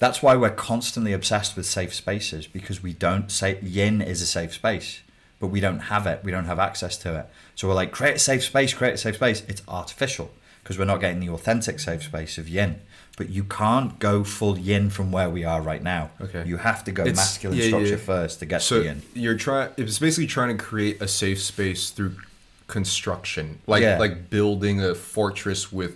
That's 0.00 0.20
why 0.20 0.34
we're 0.34 0.50
constantly 0.50 1.12
obsessed 1.12 1.56
with 1.56 1.64
safe 1.64 1.94
spaces 1.94 2.48
because 2.48 2.82
we 2.82 2.92
don't 2.92 3.30
say 3.30 3.60
yin 3.62 4.02
is 4.02 4.20
a 4.20 4.26
safe 4.26 4.52
space, 4.52 4.98
but 5.38 5.46
we 5.46 5.60
don't 5.60 5.78
have 5.78 6.08
it. 6.08 6.22
We 6.24 6.32
don't 6.32 6.46
have 6.46 6.58
access 6.58 6.96
to 6.98 7.20
it. 7.20 7.26
So 7.54 7.68
we're 7.68 7.74
like, 7.74 7.92
create 7.92 8.16
a 8.16 8.18
safe 8.18 8.42
space, 8.42 8.74
create 8.74 8.94
a 8.94 8.98
safe 8.98 9.14
space. 9.14 9.44
It's 9.46 9.62
artificial 9.68 10.32
because 10.64 10.76
we're 10.76 10.86
not 10.86 11.00
getting 11.00 11.20
the 11.20 11.28
authentic 11.28 11.78
safe 11.78 12.02
space 12.02 12.36
of 12.36 12.48
yin. 12.48 12.80
But 13.16 13.30
you 13.30 13.44
can't 13.44 13.96
go 14.00 14.24
full 14.24 14.58
yin 14.58 14.90
from 14.90 15.12
where 15.12 15.30
we 15.30 15.44
are 15.44 15.62
right 15.62 15.82
now. 15.84 16.10
Okay. 16.20 16.42
You 16.46 16.56
have 16.56 16.82
to 16.82 16.90
go 16.90 17.02
It's- 17.02 17.16
masculine 17.16 17.58
yeah, 17.60 17.68
structure 17.68 17.90
yeah. 17.90 17.96
first 17.96 18.40
to 18.40 18.46
get 18.46 18.60
So 18.60 18.80
to 18.80 18.84
yin. 18.86 19.02
you're 19.14 19.36
trying. 19.38 19.70
It's 19.76 20.00
basically 20.00 20.26
trying 20.26 20.58
to 20.58 20.62
create 20.62 21.00
a 21.00 21.06
safe 21.06 21.40
space 21.40 21.90
through 21.90 22.16
construction, 22.66 23.60
like 23.68 23.82
Yeah. 23.84 23.98
like 23.98 24.30
building 24.30 24.82
a 24.82 24.96
fortress 24.96 25.72
with 25.72 25.92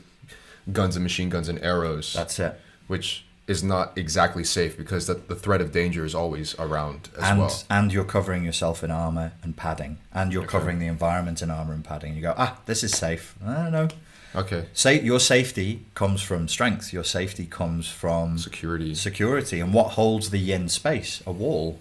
guns 0.72 0.96
and 0.96 1.02
machine 1.02 1.28
guns 1.28 1.48
and 1.48 1.58
arrows. 1.62 2.12
That's 2.14 2.38
it. 2.38 2.58
which 2.86 3.24
is 3.46 3.62
not 3.64 3.96
exactly 3.98 4.44
safe 4.44 4.76
because 4.76 5.06
the, 5.08 5.14
the 5.14 5.34
threat 5.34 5.60
of 5.60 5.72
danger 5.72 6.04
is 6.04 6.14
always 6.14 6.54
around 6.58 7.08
as 7.18 7.24
and 7.30 7.38
well. 7.40 7.62
and 7.68 7.92
you're 7.92 8.04
covering 8.04 8.44
yourself 8.44 8.84
in 8.84 8.90
armor 8.92 9.32
and 9.42 9.56
padding, 9.56 9.98
and 10.12 10.32
you're 10.32 10.42
Okay. 10.44 10.52
covering 10.52 10.78
the 10.78 10.86
environment 10.86 11.42
in 11.42 11.50
armor 11.50 11.72
and 11.74 11.84
padding. 11.84 12.14
You 12.14 12.22
go, 12.22 12.34
ah, 12.36 12.58
this 12.66 12.84
is 12.84 12.92
safe. 12.92 13.34
I 13.44 13.54
don't 13.54 13.72
know. 13.72 13.88
Okay, 14.36 14.66
Say 14.72 15.00
your 15.00 15.18
safety 15.18 15.84
comes 15.94 16.22
from 16.22 16.46
strength. 16.46 16.92
Your 16.92 17.02
safety 17.02 17.46
comes 17.46 17.88
from 17.88 18.38
security. 18.38 18.94
security. 18.94 19.58
And 19.58 19.74
what 19.74 19.92
holds 19.92 20.30
the 20.30 20.38
yin 20.38 20.68
space? 20.68 21.20
A 21.26 21.32
wall, 21.32 21.80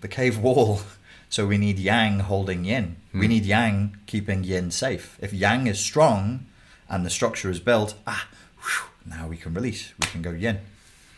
the 0.00 0.08
cave 0.08 0.38
wall. 0.38 0.80
So 1.28 1.44
we 1.44 1.58
need 1.58 1.80
yang 1.80 2.20
holding 2.20 2.64
yin. 2.64 2.96
We 3.12 3.26
need 3.26 3.44
yang 3.44 3.96
keeping 4.06 4.44
yin 4.44 4.70
safe. 4.70 5.18
If 5.20 5.34
yang 5.34 5.66
is 5.66 5.80
strong 5.80 6.46
and 6.88 7.04
the 7.04 7.10
structure 7.10 7.50
is 7.50 7.60
built, 7.60 7.94
ah, 8.06 8.28
whew, 8.60 8.86
now 9.04 9.26
we 9.28 9.36
can 9.36 9.54
release. 9.54 9.92
We 10.00 10.06
can 10.08 10.22
go 10.22 10.30
yin. 10.30 10.58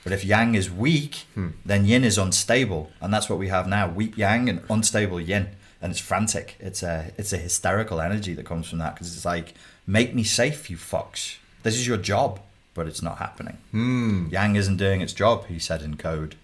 But 0.04 0.12
if 0.12 0.24
yang 0.24 0.54
is 0.54 0.70
weak, 0.70 1.26
then 1.66 1.84
yin 1.84 2.04
is 2.04 2.16
unstable, 2.18 2.90
and 3.00 3.12
that's 3.12 3.28
what 3.28 3.38
we 3.38 3.48
have 3.48 3.66
now: 3.68 3.88
weak 3.88 4.16
yang 4.16 4.48
and 4.48 4.60
unstable 4.70 5.20
yin, 5.20 5.48
and 5.82 5.90
it's 5.90 6.00
frantic. 6.00 6.56
It's 6.60 6.82
a 6.82 7.12
it's 7.18 7.32
a 7.32 7.36
hysterical 7.36 8.00
energy 8.00 8.32
that 8.34 8.46
comes 8.46 8.68
from 8.68 8.78
that 8.78 8.94
because 8.94 9.14
it's 9.14 9.24
like, 9.26 9.54
make 9.86 10.14
me 10.14 10.24
safe, 10.24 10.70
you 10.70 10.76
fucks. 10.78 11.36
This 11.62 11.74
is 11.74 11.86
your 11.86 11.98
job, 11.98 12.40
but 12.72 12.86
it's 12.86 13.02
not 13.02 13.18
happening. 13.18 13.58
Yang 14.30 14.56
isn't 14.56 14.76
doing 14.78 15.00
its 15.02 15.12
job, 15.12 15.46
he 15.46 15.58
said 15.58 15.82
in 15.82 15.96
code. 15.96 16.36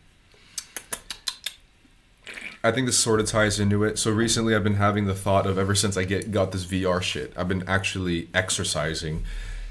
I 2.65 2.73
think 2.73 2.87
this 2.87 2.99
sort 2.99 3.21
of 3.21 3.27
ties 3.27 3.61
into 3.61 3.85
it. 3.85 3.99
So 3.99 4.11
recently, 4.11 4.55
I've 4.55 4.65
been 4.65 4.77
having 4.77 5.05
the 5.05 5.15
thought 5.15 5.47
of 5.47 5.59
ever 5.59 5.75
since 5.75 5.99
I 5.99 6.05
get 6.05 6.33
got 6.33 6.51
this 6.51 6.65
VR 6.65 7.03
shit. 7.03 7.35
I've 7.37 7.47
been 7.47 7.63
actually 7.69 8.29
exercising. 8.33 9.23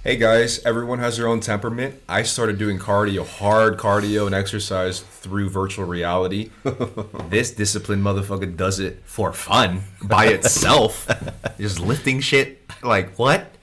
Hey 0.03 0.15
guys, 0.15 0.63
everyone 0.63 0.99
has 0.99 1.17
their 1.17 1.27
own 1.27 1.39
temperament. 1.39 1.95
I 2.07 2.21
started 2.21 2.59
doing 2.59 2.77
cardio, 2.77 3.25
hard 3.25 3.79
cardio 3.79 4.27
and 4.27 4.35
exercise 4.35 4.99
through 4.99 5.49
virtual 5.49 5.85
reality. 5.85 6.51
this 7.29 7.49
disciplined 7.49 8.03
motherfucker 8.03 8.55
does 8.55 8.79
it 8.79 9.01
for 9.05 9.33
fun 9.33 9.81
by 10.03 10.25
itself, 10.25 11.09
just 11.57 11.79
lifting 11.79 12.19
shit. 12.19 12.61
Like 12.83 13.17
what? 13.17 13.55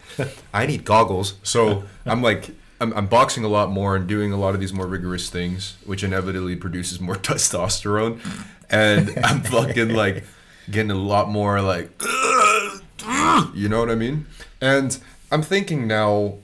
I 0.52 0.66
need 0.66 0.84
goggles. 0.84 1.34
So 1.44 1.84
I'm 2.04 2.20
like, 2.20 2.50
I'm, 2.80 2.92
I'm 2.94 3.06
boxing 3.06 3.44
a 3.44 3.48
lot 3.48 3.70
more 3.70 3.94
and 3.94 4.08
doing 4.08 4.32
a 4.32 4.36
lot 4.36 4.54
of 4.54 4.60
these 4.60 4.72
more 4.72 4.88
rigorous 4.88 5.30
things, 5.30 5.76
which 5.84 6.02
inevitably 6.02 6.56
produces 6.56 6.98
more 6.98 7.14
testosterone. 7.30 8.18
And 8.70 9.18
I'm 9.24 9.42
fucking 9.42 9.90
like 9.90 10.24
getting 10.70 10.90
a 10.90 10.94
lot 10.94 11.28
more 11.28 11.60
like, 11.60 11.90
you 13.54 13.68
know 13.68 13.80
what 13.80 13.90
I 13.90 13.94
mean? 13.94 14.26
And 14.60 14.98
I'm 15.30 15.42
thinking 15.42 15.86
now, 15.86 16.38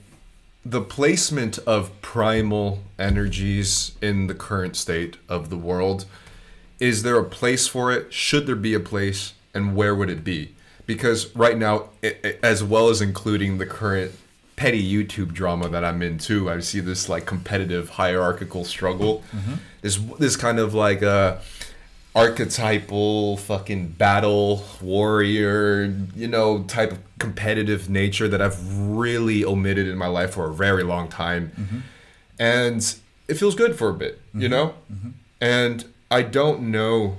the 0.65 0.81
placement 0.81 1.59
of 1.59 2.01
primal 2.01 2.83
energies 2.99 3.93
in 4.01 4.27
the 4.27 4.35
current 4.35 4.75
state 4.75 5.15
of 5.29 5.49
the 5.49 5.55
world 5.55 6.05
is 6.79 7.03
there 7.03 7.17
a 7.17 7.23
place 7.23 7.67
for 7.67 7.91
it? 7.91 8.13
Should 8.13 8.45
there 8.45 8.55
be 8.55 8.73
a 8.73 8.79
place? 8.79 9.33
And 9.53 9.75
where 9.75 9.95
would 9.95 10.09
it 10.09 10.23
be? 10.23 10.53
Because 10.85 11.35
right 11.35 11.57
now 11.57 11.89
i 12.03 12.15
i 12.23 12.35
as 12.43 12.63
well 12.63 12.89
as 12.89 13.01
including 13.01 13.57
the 13.57 13.65
current 13.65 14.11
petty 14.55 14.81
youtube 14.81 15.33
drama 15.33 15.69
that 15.69 15.83
i'm 15.83 16.01
in 16.01 16.17
too 16.17 16.49
i 16.49 16.59
see 16.59 16.79
this 16.79 17.07
like 17.07 17.25
competitive 17.27 17.89
hierarchical 17.89 18.63
struggle. 18.63 19.23
This 19.81 19.97
this 20.19 20.35
kind 20.35 20.59
of 20.59 20.73
like 20.73 21.03
uh 21.03 21.37
archetypal 22.17 23.37
fucking 23.37 23.89
battle 23.89 24.65
warrior 24.81 25.93
you 26.15 26.27
know 26.27 26.63
type 26.63 26.91
of 26.91 26.99
competitive 27.19 27.89
nature 27.89 28.27
that 28.27 28.41
i've 28.41 28.77
really 28.77 29.45
omitted 29.45 29.87
in 29.87 29.97
my 29.97 30.07
life 30.07 30.31
for 30.31 30.49
a 30.49 30.53
very 30.53 30.83
long 30.83 31.07
time. 31.07 31.51
Mm-hmm. 31.57 31.79
And 32.39 32.95
it 33.27 33.35
feels 33.35 33.55
good 33.55 33.75
for 33.77 33.89
a 33.89 33.93
bit 33.93 34.19
you 34.33 34.41
mm-hmm. 34.41 34.51
know? 34.51 34.73
Mm-hmm. 34.91 35.09
And 35.41 35.85
i 36.09 36.21
don't 36.21 36.61
know 36.61 37.17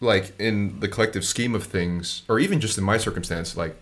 like 0.00 0.38
in 0.38 0.80
the 0.80 0.88
collective 0.88 1.24
scheme 1.24 1.54
of 1.54 1.64
things 1.64 2.22
or 2.28 2.38
even 2.38 2.60
just 2.60 2.76
in 2.76 2.84
my 2.84 2.98
circumstance 2.98 3.56
like 3.56 3.76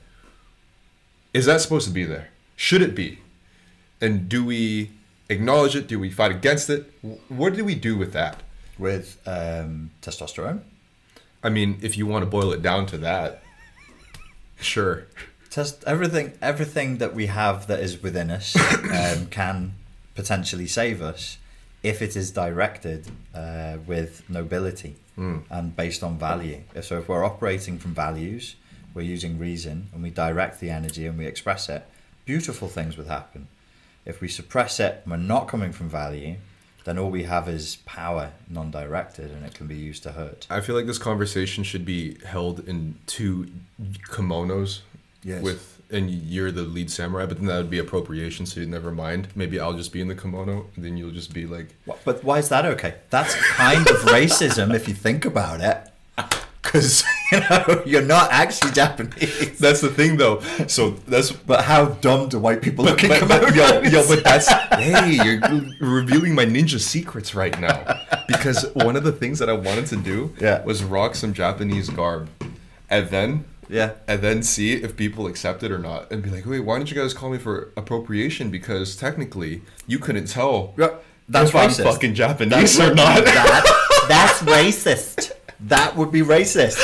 is 1.32 1.46
that 1.46 1.60
supposed 1.60 1.86
to 1.88 1.94
be 1.94 2.04
there? 2.04 2.28
Should 2.56 2.82
it 2.82 2.94
be? 2.94 3.20
And 4.00 4.28
do 4.28 4.44
we 4.44 4.90
acknowledge 5.28 5.74
it? 5.74 5.86
Do 5.86 5.98
we 5.98 6.10
fight 6.10 6.30
against 6.30 6.68
it? 6.68 6.92
What 7.28 7.54
do 7.54 7.64
we 7.64 7.74
do 7.74 7.96
with 7.96 8.12
that 8.12 8.42
With 8.82 9.06
um, 9.26 9.90
testosterone. 10.02 10.60
i 11.42 11.48
mean 11.48 11.78
if 11.82 11.96
you 11.96 12.04
want 12.06 12.22
to 12.24 12.30
boil 12.38 12.52
it 12.52 12.62
down 12.62 12.86
to 12.86 12.98
that 12.98 13.42
sure 14.60 15.06
Test 15.52 15.84
everything. 15.86 16.32
Everything 16.40 16.96
that 16.96 17.14
we 17.14 17.26
have 17.26 17.66
that 17.66 17.78
is 17.80 18.02
within 18.02 18.30
us 18.30 18.56
um, 18.90 19.26
can 19.26 19.74
potentially 20.14 20.66
save 20.66 21.02
us 21.02 21.36
if 21.82 22.00
it 22.00 22.16
is 22.16 22.30
directed 22.30 23.06
uh, 23.34 23.76
with 23.86 24.22
nobility 24.30 24.96
and 25.50 25.76
based 25.76 26.02
on 26.02 26.16
value. 26.16 26.62
So 26.80 27.00
if 27.00 27.06
we're 27.06 27.22
operating 27.22 27.78
from 27.78 27.92
values, 27.92 28.56
we're 28.94 29.02
using 29.02 29.38
reason, 29.38 29.88
and 29.92 30.02
we 30.02 30.08
direct 30.08 30.58
the 30.58 30.70
energy 30.70 31.06
and 31.06 31.18
we 31.18 31.26
express 31.26 31.68
it, 31.68 31.84
beautiful 32.24 32.68
things 32.68 32.96
would 32.96 33.08
happen. 33.08 33.48
If 34.06 34.22
we 34.22 34.28
suppress 34.28 34.80
it, 34.80 35.02
and 35.04 35.10
we're 35.10 35.18
not 35.18 35.48
coming 35.48 35.72
from 35.72 35.90
value, 35.90 36.36
then 36.84 36.98
all 36.98 37.10
we 37.10 37.24
have 37.24 37.48
is 37.48 37.76
power, 37.86 38.32
non-directed, 38.48 39.30
and 39.30 39.44
it 39.44 39.54
can 39.54 39.66
be 39.66 39.76
used 39.76 40.02
to 40.04 40.12
hurt. 40.12 40.46
I 40.50 40.60
feel 40.60 40.74
like 40.74 40.86
this 40.86 40.98
conversation 40.98 41.64
should 41.64 41.84
be 41.84 42.18
held 42.24 42.66
in 42.68 42.96
two 43.06 43.50
kimonos. 44.08 44.80
Yes. 45.22 45.42
With 45.42 45.72
and 45.92 46.10
you're 46.10 46.50
the 46.50 46.62
lead 46.62 46.90
samurai, 46.90 47.26
but 47.26 47.36
then 47.36 47.46
that 47.46 47.58
would 47.58 47.70
be 47.70 47.78
appropriation. 47.78 48.46
So 48.46 48.60
you 48.60 48.66
never 48.66 48.90
mind. 48.90 49.28
Maybe 49.34 49.60
I'll 49.60 49.74
just 49.74 49.92
be 49.92 50.00
in 50.00 50.08
the 50.08 50.14
kimono, 50.14 50.66
and 50.74 50.84
then 50.84 50.96
you'll 50.96 51.10
just 51.10 51.34
be 51.34 51.46
like, 51.46 51.74
But 52.04 52.24
why 52.24 52.38
is 52.38 52.48
that 52.48 52.64
okay? 52.64 52.94
That's 53.10 53.34
kind 53.34 53.86
of 53.88 53.96
racism 54.02 54.74
if 54.74 54.88
you 54.88 54.94
think 54.94 55.24
about 55.24 55.60
it. 55.60 55.88
Because 56.62 57.04
You 57.32 57.40
know, 57.40 57.82
you're 57.86 58.02
not 58.02 58.30
actually 58.30 58.72
Japanese. 58.72 59.58
That's 59.58 59.80
the 59.80 59.88
thing, 59.88 60.16
though. 60.18 60.40
So 60.68 60.90
that's 61.08 61.32
But 61.32 61.64
how 61.64 61.86
dumb 61.86 62.28
do 62.28 62.38
white 62.38 62.60
people 62.62 62.84
look 62.84 63.02
in 63.02 63.08
but, 63.26 63.54
yo, 63.54 63.80
yo, 63.82 64.06
but 64.06 64.22
that's 64.22 64.48
hey, 64.74 65.12
you're 65.24 65.40
revealing 65.80 66.34
my 66.34 66.44
ninja 66.44 66.78
secrets 66.78 67.34
right 67.34 67.58
now. 67.58 68.00
Because 68.28 68.66
one 68.74 68.96
of 68.96 69.04
the 69.04 69.12
things 69.12 69.38
that 69.38 69.48
I 69.48 69.54
wanted 69.54 69.86
to 69.86 69.96
do 69.96 70.34
Yeah. 70.40 70.62
was 70.64 70.84
rock 70.84 71.14
some 71.14 71.32
Japanese 71.32 71.88
garb, 71.88 72.28
and 72.90 73.08
then 73.08 73.44
Yeah. 73.68 73.92
and 74.06 74.20
then 74.20 74.42
see 74.42 74.74
if 74.74 74.96
people 74.96 75.26
accept 75.26 75.62
it 75.62 75.72
or 75.72 75.78
not, 75.78 76.10
and 76.12 76.22
be 76.22 76.28
like, 76.30 76.44
wait, 76.46 76.60
why 76.60 76.76
didn't 76.78 76.90
you 76.90 76.96
guys 77.00 77.14
call 77.14 77.30
me 77.30 77.38
for 77.38 77.72
appropriation? 77.76 78.50
Because 78.50 78.94
technically, 78.96 79.62
you 79.86 79.98
couldn't 79.98 80.26
tell 80.26 80.74
Yeah, 80.76 80.90
that's 81.28 81.48
if 81.50 81.56
I'm 81.56 81.70
fucking 81.70 82.14
Japanese 82.14 82.76
That's 82.76 82.90
or 82.90 82.94
not. 82.94 83.24
That, 83.24 84.06
that's 84.08 84.42
racist. 84.56 85.32
That 85.68 85.96
would 85.96 86.10
be 86.10 86.22
racist. 86.22 86.76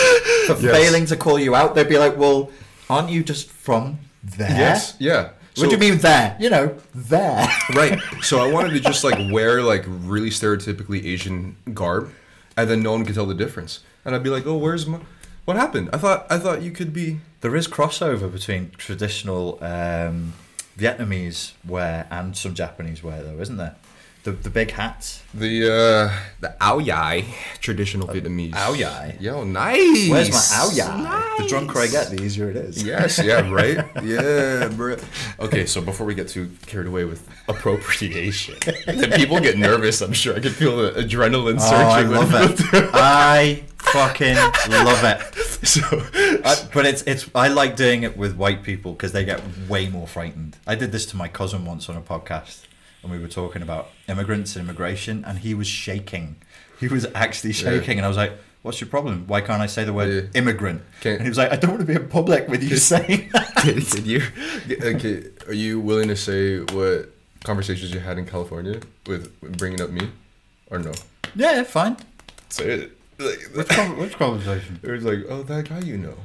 For 0.47 0.57
Yes. 0.59 0.77
failing 0.77 1.07
to 1.07 1.17
call 1.17 1.39
you 1.39 1.55
out, 1.55 1.75
they'd 1.75 1.89
be 1.89 1.99
like, 1.99 2.17
well, 2.17 2.51
aren't 2.89 3.11
you 3.11 3.23
just 3.23 3.51
from 3.51 3.99
there? 4.23 4.49
yes, 4.51 4.95
yeah. 4.99 5.31
What 5.57 5.71
do 5.71 5.73
you 5.73 5.79
mean 5.79 5.99
there? 5.99 6.37
You 6.39 6.51
know, 6.51 6.77
there. 6.95 7.49
right 7.75 7.99
so 8.23 8.39
i 8.39 8.51
wanted 8.53 8.71
to 8.75 8.81
just 8.81 9.03
like 9.03 9.19
wear 9.33 9.61
like 9.63 9.85
really 9.87 10.31
stereotypically 10.31 11.05
asian 11.05 11.57
garb 11.75 12.11
and 12.57 12.71
then 12.71 12.81
no 12.83 12.93
one 12.93 13.05
could 13.05 13.15
tell 13.17 13.27
the 13.27 13.35
difference 13.35 13.81
and 14.05 14.15
i'd 14.15 14.23
be 14.23 14.31
like 14.31 14.47
oh 14.47 14.57
where's 14.57 14.87
my 14.87 14.99
what 15.47 15.57
happened 15.57 15.91
i 15.93 15.97
thought 15.99 16.27
i 16.31 16.39
thought 16.39 16.63
you 16.63 16.71
could 16.71 16.93
be 16.93 17.19
There 17.41 17.57
is 17.57 17.67
crossover 17.67 18.31
between 18.33 18.71
traditional 18.79 19.59
um, 19.63 20.33
Vietnamese 20.79 21.53
wear 21.67 22.07
and 22.11 22.37
some 22.37 22.55
Japanese 22.55 23.03
wear, 23.03 23.23
though, 23.25 23.41
isn't 23.41 23.57
there? 23.57 23.75
The, 24.29 24.37
the 24.43 24.51
big 24.51 24.71
hats. 24.73 25.23
the 25.33 25.53
uh 25.73 26.13
the 26.41 26.55
ao 26.61 26.79
yai 26.79 27.25
traditional 27.61 28.07
vietnamese 28.09 28.55
Ao 28.55 28.73
Yai? 28.75 29.17
yo 29.21 29.45
nice 29.45 30.09
Where's 30.11 30.31
my 30.31 30.45
ao 30.61 30.71
yai? 30.71 31.35
The 31.39 31.47
drunker 31.49 31.79
I 31.79 31.87
get, 31.87 32.11
the 32.11 32.23
easier 32.23 32.51
it 32.51 32.57
is. 32.57 32.83
Yes, 32.83 33.19
yeah, 33.23 33.49
right? 33.51 33.79
Yeah, 34.05 34.69
bro. 34.69 34.97
Okay, 35.41 35.65
so 35.67 35.81
before 35.81 36.07
we 36.07 36.15
get 36.15 36.29
too 36.29 36.51
carried 36.67 36.89
away 36.89 37.05
with 37.05 37.21
appropriation, 37.49 38.57
then 38.87 39.13
people 39.13 39.39
get 39.41 39.57
nervous. 39.57 40.01
I'm 40.01 40.13
sure 40.13 40.37
I 40.37 40.41
can 40.41 40.53
feel 40.53 40.77
the 40.77 40.91
adrenaline 41.03 41.59
Oh, 41.61 41.75
I 41.77 42.03
surging. 42.03 42.11
love 42.17 42.33
it. 42.35 42.91
I 42.95 43.63
fucking 43.79 44.37
love 44.85 45.05
it. 45.05 45.21
So, 45.59 45.83
I, 46.45 46.55
but 46.73 46.87
it's 46.87 47.03
it's 47.03 47.29
I 47.35 47.49
like 47.49 47.75
doing 47.75 48.05
it 48.05 48.17
with 48.17 48.37
white 48.37 48.63
people 48.63 48.93
because 48.93 49.11
they 49.11 49.25
get 49.25 49.41
way 49.69 49.89
more 49.89 50.07
frightened. 50.07 50.57
I 50.69 50.77
did 50.77 50.93
this 50.93 51.05
to 51.07 51.17
my 51.17 51.27
cousin 51.27 51.65
once 51.65 51.89
on 51.91 51.97
a 51.97 52.01
podcast, 52.01 52.63
and 53.03 53.13
we 53.13 53.19
were 53.19 53.29
talking 53.29 53.63
about 53.63 53.91
immigrants 54.09 54.57
and 54.57 54.65
immigration, 54.69 55.25
and 55.27 55.39
he 55.39 55.55
was 55.55 55.67
shaking. 55.67 56.37
He 56.81 56.89
was 56.89 57.07
actually 57.15 57.53
shaking, 57.53 57.99
and 57.99 58.05
I 58.05 58.09
was 58.09 58.17
like, 58.17 58.33
"What's 58.63 58.81
your 58.81 58.89
problem? 58.89 59.25
Why 59.27 59.41
can't 59.41 59.61
I 59.63 59.67
say 59.67 59.85
the 59.85 59.93
word 59.93 60.09
Yeah. 60.35 60.41
immigrant?" 60.41 60.83
Can't- 61.01 61.17
And 61.19 61.23
he 61.23 61.29
was 61.29 61.39
like, 61.39 61.53
"I 61.53 61.57
don't 61.57 61.71
want 61.73 61.81
to 61.81 61.87
be 61.87 61.95
in 61.95 62.09
public 62.09 62.49
with 62.49 62.63
you 62.63 62.77
saying 62.93 63.31
that." 63.33 63.55
can, 63.63 63.81
can 63.81 64.05
you? 64.05 64.23
Okay, 64.71 65.25
are 65.47 65.55
you 65.55 65.81
willing 65.81 66.09
to 66.09 66.17
say 66.17 66.59
what 66.61 67.11
conversations 67.45 67.93
you 67.95 68.01
had 68.01 68.19
in 68.19 68.27
California 68.27 68.81
with 69.07 69.41
bringing 69.59 69.81
up 69.81 69.91
me, 69.91 70.11
or 70.71 70.79
no? 70.79 70.93
yeah, 71.35 71.63
fine. 71.65 71.97
Say 72.49 72.65
it. 72.71 72.93
Like, 73.19 73.41
Which, 73.55 73.69
which 73.99 74.13
conversation? 74.25 74.79
it 74.83 74.91
was 74.91 75.05
like, 75.05 75.21
oh, 75.29 75.43
that 75.43 75.69
guy 75.69 75.81
you 75.81 75.99
know. 75.99 76.17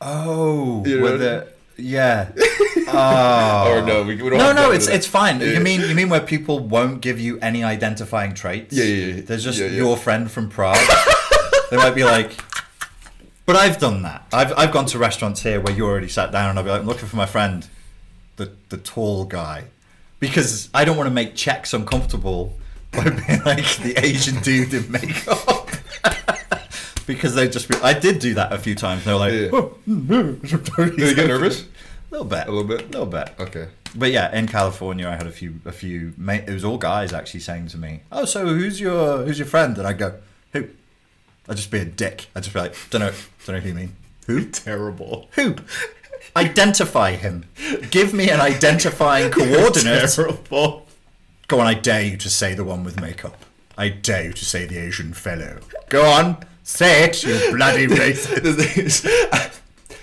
Oh, 0.00 0.84
You 0.86 0.98
know 0.98 1.02
with 1.02 1.20
the 1.20 1.48
yeah. 1.76 2.30
Oh. 2.88 3.72
Or 3.72 3.82
no, 3.84 4.04
we, 4.04 4.14
we 4.14 4.30
don't 4.30 4.38
No, 4.38 4.44
have 4.46 4.56
no, 4.56 4.70
it's 4.70 4.86
it's 4.86 5.08
fine. 5.08 5.40
Yeah. 5.40 5.48
You 5.54 5.60
mean 5.60 5.80
you 5.80 5.94
mean 5.96 6.08
where 6.08 6.20
people 6.20 6.60
won't 6.60 7.00
give 7.00 7.18
you 7.18 7.36
any 7.40 7.64
identifying 7.64 8.32
traits? 8.32 8.72
Yeah, 8.76 8.84
yeah, 8.84 9.06
yeah. 9.14 9.22
There's 9.22 9.42
just 9.42 9.58
Yeah, 9.58 9.66
yeah. 9.66 9.76
your 9.78 9.96
friend 9.96 10.30
from 10.30 10.48
Prague. 10.48 10.78
they 11.72 11.76
might 11.78 11.96
be 11.96 12.04
like, 12.04 12.38
but 13.44 13.56
I've 13.56 13.78
done 13.78 14.02
that. 14.02 14.26
I've 14.32 14.52
I've 14.56 14.70
gone 14.72 14.86
to 14.86 14.98
restaurants 14.98 15.42
here 15.42 15.60
where 15.60 15.74
you 15.74 15.84
already 15.84 16.06
sat 16.08 16.30
down, 16.30 16.50
and 16.50 16.58
I'll 16.60 16.64
be 16.64 16.70
like, 16.70 16.80
I'm 16.80 16.86
looking 16.86 17.08
for 17.08 17.16
my 17.16 17.26
friend, 17.26 17.66
the 18.36 18.52
the 18.68 18.76
tall 18.78 19.24
guy, 19.24 19.64
because 20.20 20.68
I 20.72 20.84
don't 20.84 20.96
want 20.96 21.08
to 21.08 21.14
make 21.14 21.34
Czechs 21.34 21.74
uncomfortable 21.74 22.56
by 22.92 23.10
being 23.10 23.42
like 23.44 23.66
the 23.78 23.94
Asian 23.98 24.40
dude 24.42 24.72
in 24.72 24.88
makeup. 24.92 25.55
Because 27.06 27.34
they 27.34 27.48
just 27.48 27.68
be, 27.68 27.76
I 27.82 27.92
did 27.98 28.18
do 28.18 28.34
that 28.34 28.52
a 28.52 28.58
few 28.58 28.74
times. 28.74 29.04
They 29.04 29.12
were 29.12 29.18
like, 29.18 29.32
Yeah. 29.32 29.48
oh, 29.52 29.62
hmm, 29.84 30.00
hmm, 30.06 30.12
no. 30.78 30.90
Did 30.90 30.98
you 30.98 31.14
get 31.14 31.28
nervous? 31.28 31.62
A 31.62 31.66
little 32.10 32.26
bit. 32.26 32.46
A 32.46 32.50
little 32.50 32.64
bit? 32.68 32.80
A 32.82 32.86
little 32.88 33.06
bit. 33.06 33.30
Okay. 33.38 33.68
But 33.94 34.10
yeah, 34.12 34.34
in 34.36 34.46
California, 34.46 35.08
I 35.08 35.12
had 35.16 35.26
a 35.26 35.30
few, 35.32 35.60
a 35.64 35.72
few. 35.72 36.12
It 36.28 36.50
was 36.50 36.64
all 36.64 36.78
guys 36.78 37.12
actually 37.12 37.40
saying 37.40 37.68
to 37.68 37.78
me, 37.78 38.00
"Oh, 38.12 38.24
so 38.26 38.46
who's 38.46 38.80
your 38.80 39.24
who's 39.24 39.38
your 39.38 39.46
friend?" 39.46 39.76
And 39.78 39.86
I 39.86 39.92
go, 39.94 40.14
"Who?" 40.52 40.68
I'd 41.48 41.56
just 41.56 41.70
be 41.70 41.78
a 41.78 41.84
dick. 41.84 42.26
I'd 42.34 42.42
just 42.42 42.52
be 42.54 42.60
like, 42.60 42.74
"Don't 42.90 43.00
know, 43.00 43.12
don't 43.46 43.56
know 43.56 43.60
who 43.62 43.68
you 43.70 43.74
mean." 43.74 43.96
Who? 44.26 44.44
Terrible. 44.46 45.28
Who? 45.32 45.56
Identify 46.34 47.12
him. 47.12 47.44
Give 47.90 48.12
me 48.12 48.28
an 48.28 48.40
identifying 48.40 49.30
coordinate. 49.30 50.10
Terrible. 50.10 50.86
Go 51.48 51.60
on, 51.60 51.66
I 51.66 51.74
dare 51.74 52.02
you 52.02 52.16
to 52.18 52.28
say 52.28 52.54
the 52.54 52.64
one 52.64 52.82
with 52.84 53.00
makeup. 53.00 53.44
I 53.78 53.88
dare 53.88 54.24
you 54.24 54.32
to 54.32 54.44
say 54.44 54.66
the 54.66 54.78
Asian 54.78 55.12
fellow. 55.14 55.60
Go 55.88 56.04
on, 56.04 56.38
say 56.66 57.04
it, 57.04 57.22
you 57.22 57.38
bloody 57.56 57.86
racist. 58.02 58.42
the 58.42 58.52
thing 58.52 58.84
is, 58.86 59.06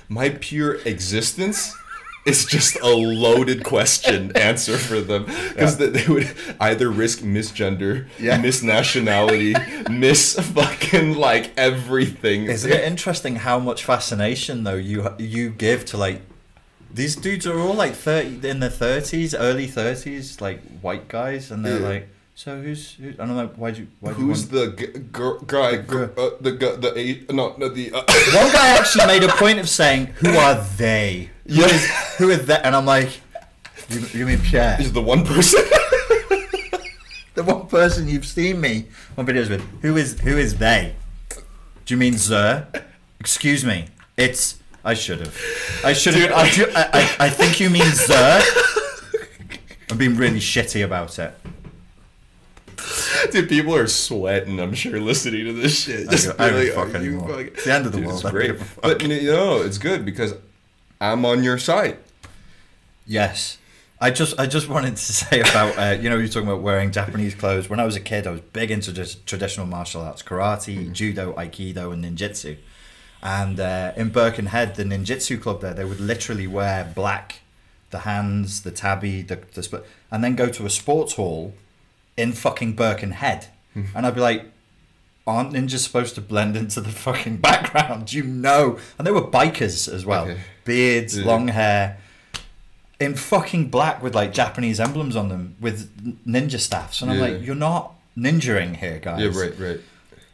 my 0.10 0.30
pure 0.30 0.76
existence 0.86 1.76
is 2.26 2.46
just 2.46 2.80
a 2.80 2.88
loaded 2.88 3.66
question 3.66 4.32
answer 4.38 4.78
for 4.78 5.02
them 5.02 5.26
because 5.26 5.78
Yeah. 5.80 5.88
they 5.88 6.08
would 6.08 6.32
either 6.62 6.90
risk 6.90 7.20
misgender, 7.20 8.08
Yeah. 8.18 8.38
miss 8.38 8.64
nationality, 8.64 9.54
miss 9.90 10.36
fucking 10.40 11.16
like 11.18 11.52
everything. 11.58 12.46
Isn't 12.46 12.72
it 12.72 12.84
interesting 12.86 13.36
how 13.36 13.60
much 13.60 13.84
fascination 13.84 14.64
though 14.64 14.76
you 14.92 15.10
you 15.20 15.50
give 15.50 15.84
to 15.92 15.98
like 15.98 16.22
these 16.94 17.16
dudes 17.18 17.46
are 17.46 17.60
all 17.60 17.74
like 17.74 17.94
thirty 17.94 18.48
in 18.48 18.60
their 18.62 18.70
thirties, 18.70 19.34
early 19.36 19.68
thirties, 19.68 20.40
like 20.40 20.62
white 20.82 21.08
guys, 21.10 21.52
and 21.52 21.66
they're 21.66 21.82
Yeah. 21.82 21.88
like, 21.90 22.08
so 22.36 22.60
who's 22.62 22.94
who? 22.96 23.10
I 23.10 23.26
don't 23.26 23.36
know 23.36 23.52
why 23.56 23.70
you 23.70 23.88
why 24.00 24.12
Who's 24.14 24.52
you 24.52 24.60
the 24.60 24.76
g- 24.76 25.00
gr- 25.12 25.44
guy? 25.46 25.78
Gr- 25.78 26.06
uh, 26.18 26.30
the 26.42 26.52
gu- 26.52 26.78
the 26.78 26.98
eight? 26.98 27.32
No, 27.32 27.56
no, 27.58 27.70
the. 27.70 27.92
Uh, 27.94 28.02
one 28.34 28.52
guy 28.52 28.68
actually 28.80 29.06
made 29.06 29.24
a 29.24 29.30
point 29.30 29.60
of 29.60 29.70
saying, 29.70 30.08
"Who 30.22 30.30
are 30.38 30.56
they? 30.78 31.30
Who 31.48 31.56
Yeah. 31.62 31.68
is 31.68 31.86
who 32.18 32.30
is 32.30 32.46
that?" 32.48 32.66
And 32.66 32.76
I'm 32.76 32.86
like, 32.86 33.22
"You, 33.90 34.00
you 34.14 34.26
mean 34.26 34.40
Pierre, 34.40 34.78
is 34.80 34.92
the 34.94 35.02
one 35.02 35.24
person? 35.26 35.62
the 37.36 37.44
one 37.44 37.68
person 37.68 38.08
you've 38.08 38.26
seen 38.26 38.60
me 38.62 38.86
on 39.18 39.26
videos 39.26 39.50
with? 39.50 39.62
Who 39.82 39.96
is 39.98 40.20
who 40.20 40.38
is 40.38 40.58
they? 40.58 40.96
Do 41.86 41.94
you 41.94 41.98
mean 41.98 42.18
Zer? 42.18 42.68
Excuse 43.20 43.64
me, 43.64 43.86
it's." 44.18 44.60
I 44.86 44.96
should 44.96 45.20
have. 45.22 45.38
I 45.86 45.94
should 45.94 46.14
have. 46.16 46.32
I, 46.34 46.42
I, 46.76 46.84
I, 47.00 47.26
I 47.28 47.30
think 47.30 47.62
you 47.62 47.70
mean 47.70 47.90
Zer. 47.94 48.42
I'm 49.90 49.98
being 49.98 50.18
really 50.18 50.40
shitty 50.42 50.84
about 50.84 51.18
it. 51.20 51.32
Dude, 53.32 53.50
people 53.50 53.76
are 53.76 53.88
sweating. 53.88 54.60
I'm 54.60 54.74
sure 54.74 55.00
listening 55.00 55.46
to 55.46 55.54
this 55.54 55.84
shit. 55.84 56.08
I 56.10 56.16
don't- 56.16 56.40
I 56.42 56.50
don't 56.50 56.76
fuck 56.76 56.88
you 56.90 56.96
anymore. 57.10 57.30
fucking-" 57.30 57.48
It's 57.48 57.64
the 57.66 57.74
end 57.74 57.86
of 57.86 57.92
the 57.92 57.98
Dude, 58.00 58.08
world. 58.08 58.22
It's 58.22 58.32
great, 58.32 58.48
give 58.48 58.62
a 58.62 58.64
fuck. 58.66 58.82
but 58.84 59.02
you 59.02 59.32
know, 59.32 59.62
it's 59.62 59.78
good 59.78 60.06
because 60.06 60.34
I'm 61.00 61.26
on 61.26 61.44
your 61.44 61.58
side. 61.58 61.98
Yes. 63.06 63.58
I 64.02 64.10
just 64.12 64.38
I 64.40 64.48
just 64.48 64.68
wanted 64.68 64.98
to 64.98 65.14
say 65.14 65.40
about 65.40 65.78
uh, 65.78 65.98
you 66.00 66.10
know 66.10 66.18
you're 66.18 66.28
talking 66.28 66.50
about 66.50 66.62
wearing 66.62 66.92
Japanese 66.92 67.36
clothes. 67.36 67.70
When 67.70 67.80
I 67.80 67.86
was 67.86 67.96
a 67.96 68.02
kid, 68.02 68.28
I 68.28 68.32
was 68.32 68.42
big 68.42 68.70
into 68.72 68.92
just 68.92 69.26
traditional 69.26 69.66
martial 69.66 70.02
arts: 70.02 70.22
karate, 70.22 70.92
judo, 70.92 71.34
aikido, 71.34 71.94
and 71.94 72.04
ninjutsu. 72.04 72.58
And 73.22 73.58
uh, 73.62 73.94
in 73.96 74.10
Birkenhead, 74.10 74.76
the 74.76 74.84
ninjutsu 74.84 75.42
club 75.42 75.62
there, 75.62 75.74
they 75.74 75.86
would 75.86 76.02
literally 76.02 76.48
wear 76.48 76.92
black, 76.94 77.40
the 77.92 78.00
hands, 78.00 78.64
the 78.64 78.72
tabi, 78.72 79.22
the, 79.22 79.40
the 79.54 79.64
split, 79.64 79.86
and 80.12 80.22
then 80.22 80.36
go 80.36 80.50
to 80.50 80.66
a 80.66 80.70
sports 80.70 81.14
hall 81.14 81.54
in 82.18 82.32
fucking 82.34 82.74
Birkenhead. 82.74 83.48
And 83.76 84.06
I'd 84.06 84.14
be 84.14 84.22
like, 84.22 84.46
aren't 85.26 85.54
ninjas 85.54 85.80
supposed 85.80 86.14
to 86.16 86.22
blend 86.22 86.56
into 86.56 86.80
the 86.82 86.90
fucking 86.92 87.38
background? 87.50 88.14
You 88.14 88.24
know. 88.24 88.78
And 88.98 89.08
they 89.08 89.12
were 89.12 89.22
bikers 89.24 89.92
as 89.92 90.06
well. 90.06 90.26
Okay. 90.26 90.40
Beards, 90.64 91.18
Yeah. 91.18 91.26
long 91.26 91.48
hair. 91.48 91.98
In 93.00 93.16
fucking 93.16 93.70
black 93.70 94.02
with 94.04 94.14
like 94.16 94.32
Japanese 94.34 94.80
emblems 94.80 95.16
on 95.16 95.30
them 95.30 95.56
with 95.60 95.90
ninja 96.26 96.60
staffs. 96.60 97.02
And 97.02 97.10
I'm 97.12 97.18
Yeah. 97.18 97.24
like, 97.24 97.42
you're 97.46 97.56
not 97.56 97.96
ninjaing 98.18 98.76
here, 98.78 99.00
guys. 99.00 99.20
Yeah, 99.20 99.42
right, 99.42 99.60
right. 99.60 99.80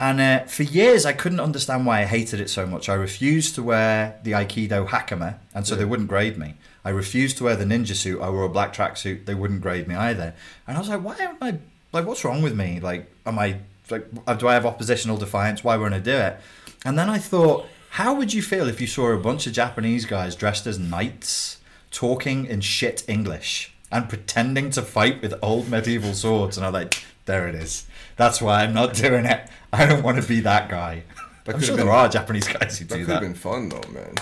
And 0.01 0.21
uh, 0.21 0.39
for 0.45 0.63
years, 0.63 1.05
I 1.05 1.13
couldn't 1.13 1.39
understand 1.39 1.85
why 1.85 2.01
I 2.01 2.05
hated 2.05 2.39
it 2.39 2.49
so 2.49 2.65
much. 2.65 2.87
I 2.89 2.93
refused 2.93 3.55
to 3.55 3.63
wear 3.63 4.15
the 4.23 4.31
Aikido 4.31 4.87
hakama, 4.87 5.35
and 5.53 5.65
so 5.67 5.75
they 5.75 5.83
wouldn't 5.85 6.07
grade 6.09 6.37
me. 6.37 6.55
I 6.85 6.89
refused 6.91 7.37
to 7.37 7.43
wear 7.43 7.55
the 7.55 7.65
ninja 7.65 7.95
suit. 7.95 8.21
I 8.21 8.29
wore 8.29 8.43
a 8.43 8.49
black 8.49 8.73
tracksuit. 8.73 9.25
They 9.25 9.35
wouldn't 9.35 9.61
grade 9.61 9.87
me 9.87 9.95
either. 9.95 10.33
And 10.67 10.77
I 10.77 10.79
was 10.79 10.89
like, 10.89 11.03
why 11.03 11.15
am 11.17 11.37
I 11.41 11.57
like, 11.91 12.05
what's 12.05 12.23
wrong 12.23 12.41
with 12.41 12.55
me? 12.55 12.79
Like, 12.79 13.11
am 13.25 13.37
I 13.39 13.57
like, 13.89 14.05
uh, 14.27 14.33
do 14.35 14.47
I 14.47 14.53
have 14.53 14.65
oppositional 14.65 15.17
defiance? 15.17 15.63
Why 15.63 15.75
won't 15.77 15.93
I 15.93 15.99
do 15.99 16.11
it? 16.15 16.39
And 16.85 16.97
then 16.97 17.09
I 17.09 17.17
thought, 17.17 17.65
how 17.91 18.13
would 18.13 18.33
you 18.33 18.41
feel 18.41 18.67
if 18.67 18.79
you 18.79 18.87
saw 18.87 19.09
a 19.11 19.17
bunch 19.17 19.47
of 19.47 19.53
Japanese 19.53 20.05
guys 20.05 20.35
dressed 20.35 20.67
as 20.67 20.77
knights, 20.79 21.57
talking 21.91 22.45
in 22.45 22.61
shit 22.61 23.03
English 23.07 23.73
and 23.91 24.07
pretending 24.07 24.69
to 24.71 24.81
fight 24.83 25.21
with 25.21 25.33
old 25.41 25.69
medieval 25.69 26.13
swords? 26.13 26.55
And 26.57 26.65
I'm 26.65 26.73
like, 26.73 27.03
there 27.25 27.47
it 27.47 27.55
is. 27.55 27.85
That's 28.15 28.41
why 28.41 28.63
I'm 28.63 28.73
not 28.73 28.93
doing 28.93 29.25
it. 29.25 29.49
I 29.73 29.85
don't 29.85 30.03
want 30.03 30.21
to 30.21 30.27
be 30.27 30.39
that 30.41 30.69
guy. 30.69 31.03
That 31.45 31.55
I'm 31.55 31.61
sure 31.61 31.77
been- 31.77 31.85
there 31.87 31.95
are 31.95 32.07
Japanese 32.09 32.47
guys 32.47 32.77
who 32.77 32.85
do 32.85 32.89
That 32.89 32.97
do 32.99 33.05
could 33.05 33.11
have 33.13 33.21
been 33.21 33.33
fun 33.33 33.69
though, 33.69 33.81
man. 33.91 34.13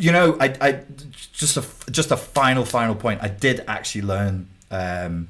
You 0.00 0.12
know, 0.12 0.36
I, 0.40 0.56
I 0.60 0.80
just 1.32 1.56
a 1.56 1.64
just 1.90 2.10
a 2.10 2.16
final 2.16 2.64
final 2.64 2.94
point. 2.94 3.20
I 3.22 3.28
did 3.28 3.62
actually 3.68 4.02
learn 4.02 4.48
um, 4.70 5.28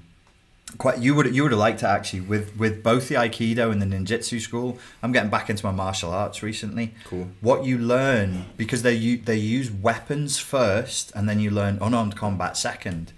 quite. 0.79 0.99
You 0.99 1.15
would 1.17 1.35
you 1.35 1.43
would 1.43 1.53
have 1.53 1.59
liked 1.59 1.81
to 1.81 1.89
actually 1.89 2.21
with 2.21 2.57
with 2.57 2.83
both 2.83 3.09
the 3.09 3.17
aikido 3.17 3.73
and 3.73 3.83
the 3.83 3.87
ninjutsu 3.87 4.41
school. 4.41 4.79
I'm 5.03 5.13
getting 5.13 5.31
back 5.31 5.51
into 5.51 5.67
my 5.67 5.73
martial 5.73 6.11
arts 6.13 6.43
recently. 6.43 6.95
Cool. 7.05 7.29
What 7.41 7.65
you 7.65 7.79
learn 7.79 8.47
because 8.57 8.83
they 8.83 8.95
u- 8.95 9.19
they 9.25 9.37
use 9.37 9.71
weapons 9.71 10.39
first, 10.39 11.11
and 11.17 11.29
then 11.29 11.41
you 11.41 11.51
learn 11.51 11.79
unarmed 11.81 12.17
combat 12.17 12.57
second. 12.57 13.13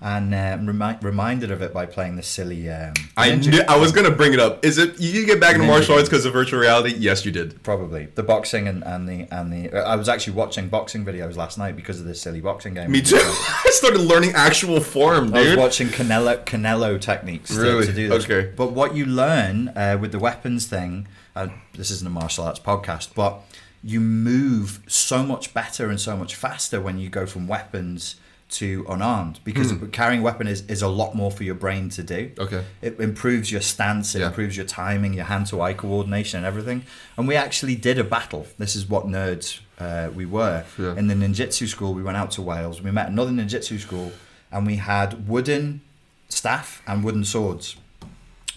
And 0.00 0.34
uh, 0.34 0.58
remi- 0.60 0.98
reminded 1.00 1.50
of 1.50 1.62
it 1.62 1.72
by 1.72 1.86
playing 1.86 2.16
the 2.16 2.22
silly. 2.22 2.68
Um, 2.68 2.92
I 3.16 3.34
knew, 3.34 3.62
I 3.66 3.78
was 3.78 3.92
gonna 3.92 4.10
bring 4.10 4.34
it 4.34 4.38
up. 4.38 4.62
Is 4.64 4.76
it 4.76 5.00
you 5.00 5.24
get 5.24 5.40
back 5.40 5.54
into 5.54 5.66
martial 5.66 5.94
arts 5.94 6.08
because 6.08 6.26
of 6.26 6.34
virtual 6.34 6.60
reality? 6.60 6.94
Yes, 6.98 7.24
you 7.24 7.32
did. 7.32 7.62
Probably 7.62 8.08
the 8.14 8.22
boxing 8.22 8.68
and, 8.68 8.84
and 8.84 9.08
the 9.08 9.26
and 9.34 9.50
the. 9.50 9.74
I 9.74 9.96
was 9.96 10.08
actually 10.08 10.34
watching 10.34 10.68
boxing 10.68 11.04
videos 11.04 11.36
last 11.36 11.56
night 11.56 11.76
because 11.76 11.98
of 11.98 12.04
this 12.06 12.20
silly 12.20 12.42
boxing 12.42 12.74
game. 12.74 12.90
Me 12.90 13.00
too. 13.00 13.16
I 13.20 13.70
started 13.72 14.00
learning 14.00 14.32
actual 14.34 14.80
form, 14.80 15.34
I 15.34 15.42
was 15.42 15.56
watching 15.56 15.88
Canelo 15.88 16.44
Canelo 16.44 17.00
techniques 17.00 17.54
to, 17.54 17.60
Really? 17.60 17.86
to 17.86 17.92
do 17.92 18.08
this. 18.10 18.24
Okay. 18.24 18.52
But 18.54 18.72
what 18.72 18.94
you 18.94 19.06
learn 19.06 19.68
uh, 19.68 19.96
with 19.98 20.12
the 20.12 20.18
weapons 20.18 20.66
thing, 20.66 21.08
uh, 21.34 21.48
this 21.72 21.90
isn't 21.90 22.06
a 22.06 22.10
martial 22.10 22.44
arts 22.44 22.60
podcast, 22.60 23.14
but 23.14 23.40
you 23.82 24.00
move 24.00 24.80
so 24.86 25.22
much 25.22 25.54
better 25.54 25.88
and 25.88 26.00
so 26.00 26.16
much 26.16 26.34
faster 26.34 26.80
when 26.80 26.98
you 26.98 27.08
go 27.08 27.24
from 27.24 27.46
weapons 27.48 28.16
to 28.48 28.86
unarmed 28.88 29.40
because 29.42 29.72
carrying 29.90 30.20
a 30.20 30.22
weapon 30.22 30.46
is, 30.46 30.62
is 30.68 30.80
a 30.80 30.88
lot 30.88 31.14
more 31.16 31.30
for 31.32 31.42
your 31.42 31.56
brain 31.56 31.88
to 31.90 32.02
do. 32.02 32.30
Okay. 32.38 32.64
It 32.80 33.00
improves 33.00 33.50
your 33.50 33.60
stance, 33.60 34.14
it 34.14 34.20
Yeah. 34.20 34.28
improves 34.28 34.56
your 34.56 34.66
timing, 34.66 35.14
your 35.14 35.24
hand 35.24 35.46
to 35.48 35.60
eye 35.60 35.72
coordination, 35.74 36.38
and 36.38 36.46
everything. 36.46 36.84
And 37.16 37.26
we 37.26 37.34
actually 37.34 37.74
did 37.74 37.98
a 37.98 38.04
battle. 38.04 38.46
This 38.56 38.76
is 38.76 38.88
what 38.88 39.06
nerds 39.06 39.58
uh, 39.80 40.10
we 40.14 40.26
were. 40.26 40.64
Yeah. 40.78 40.94
In 40.96 41.08
the 41.08 41.14
ninjutsu 41.14 41.66
school, 41.66 41.92
we 41.92 42.02
went 42.04 42.16
out 42.16 42.30
to 42.32 42.42
Wales. 42.42 42.80
We 42.80 42.90
met 42.92 43.08
another 43.08 43.32
ninjutsu 43.32 43.78
school, 43.80 44.12
and 44.52 44.64
we 44.66 44.76
had 44.76 45.28
wooden 45.28 45.80
staff 46.28 46.82
and 46.86 47.02
wooden 47.02 47.24
swords. 47.24 47.76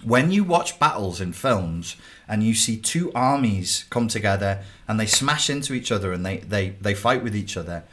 When 0.03 0.31
you 0.31 0.43
watch 0.45 0.79
battles 0.79 1.19
in 1.19 1.33
films 1.33 1.95
and 2.27 2.41
you 2.41 2.53
see 2.53 2.77
two 2.77 3.11
armies 3.13 3.85
come 3.89 4.07
together 4.07 4.63
and 4.87 4.97
they 4.99 5.05
smash 5.05 5.49
into 5.49 5.73
each 5.73 5.91
other 5.91 6.13
and 6.13 6.25
they, 6.25 6.37
they, 6.37 6.69
they 6.79 6.93
fight 6.93 7.21
with 7.21 7.35
each 7.35 7.57
other, 7.57 7.83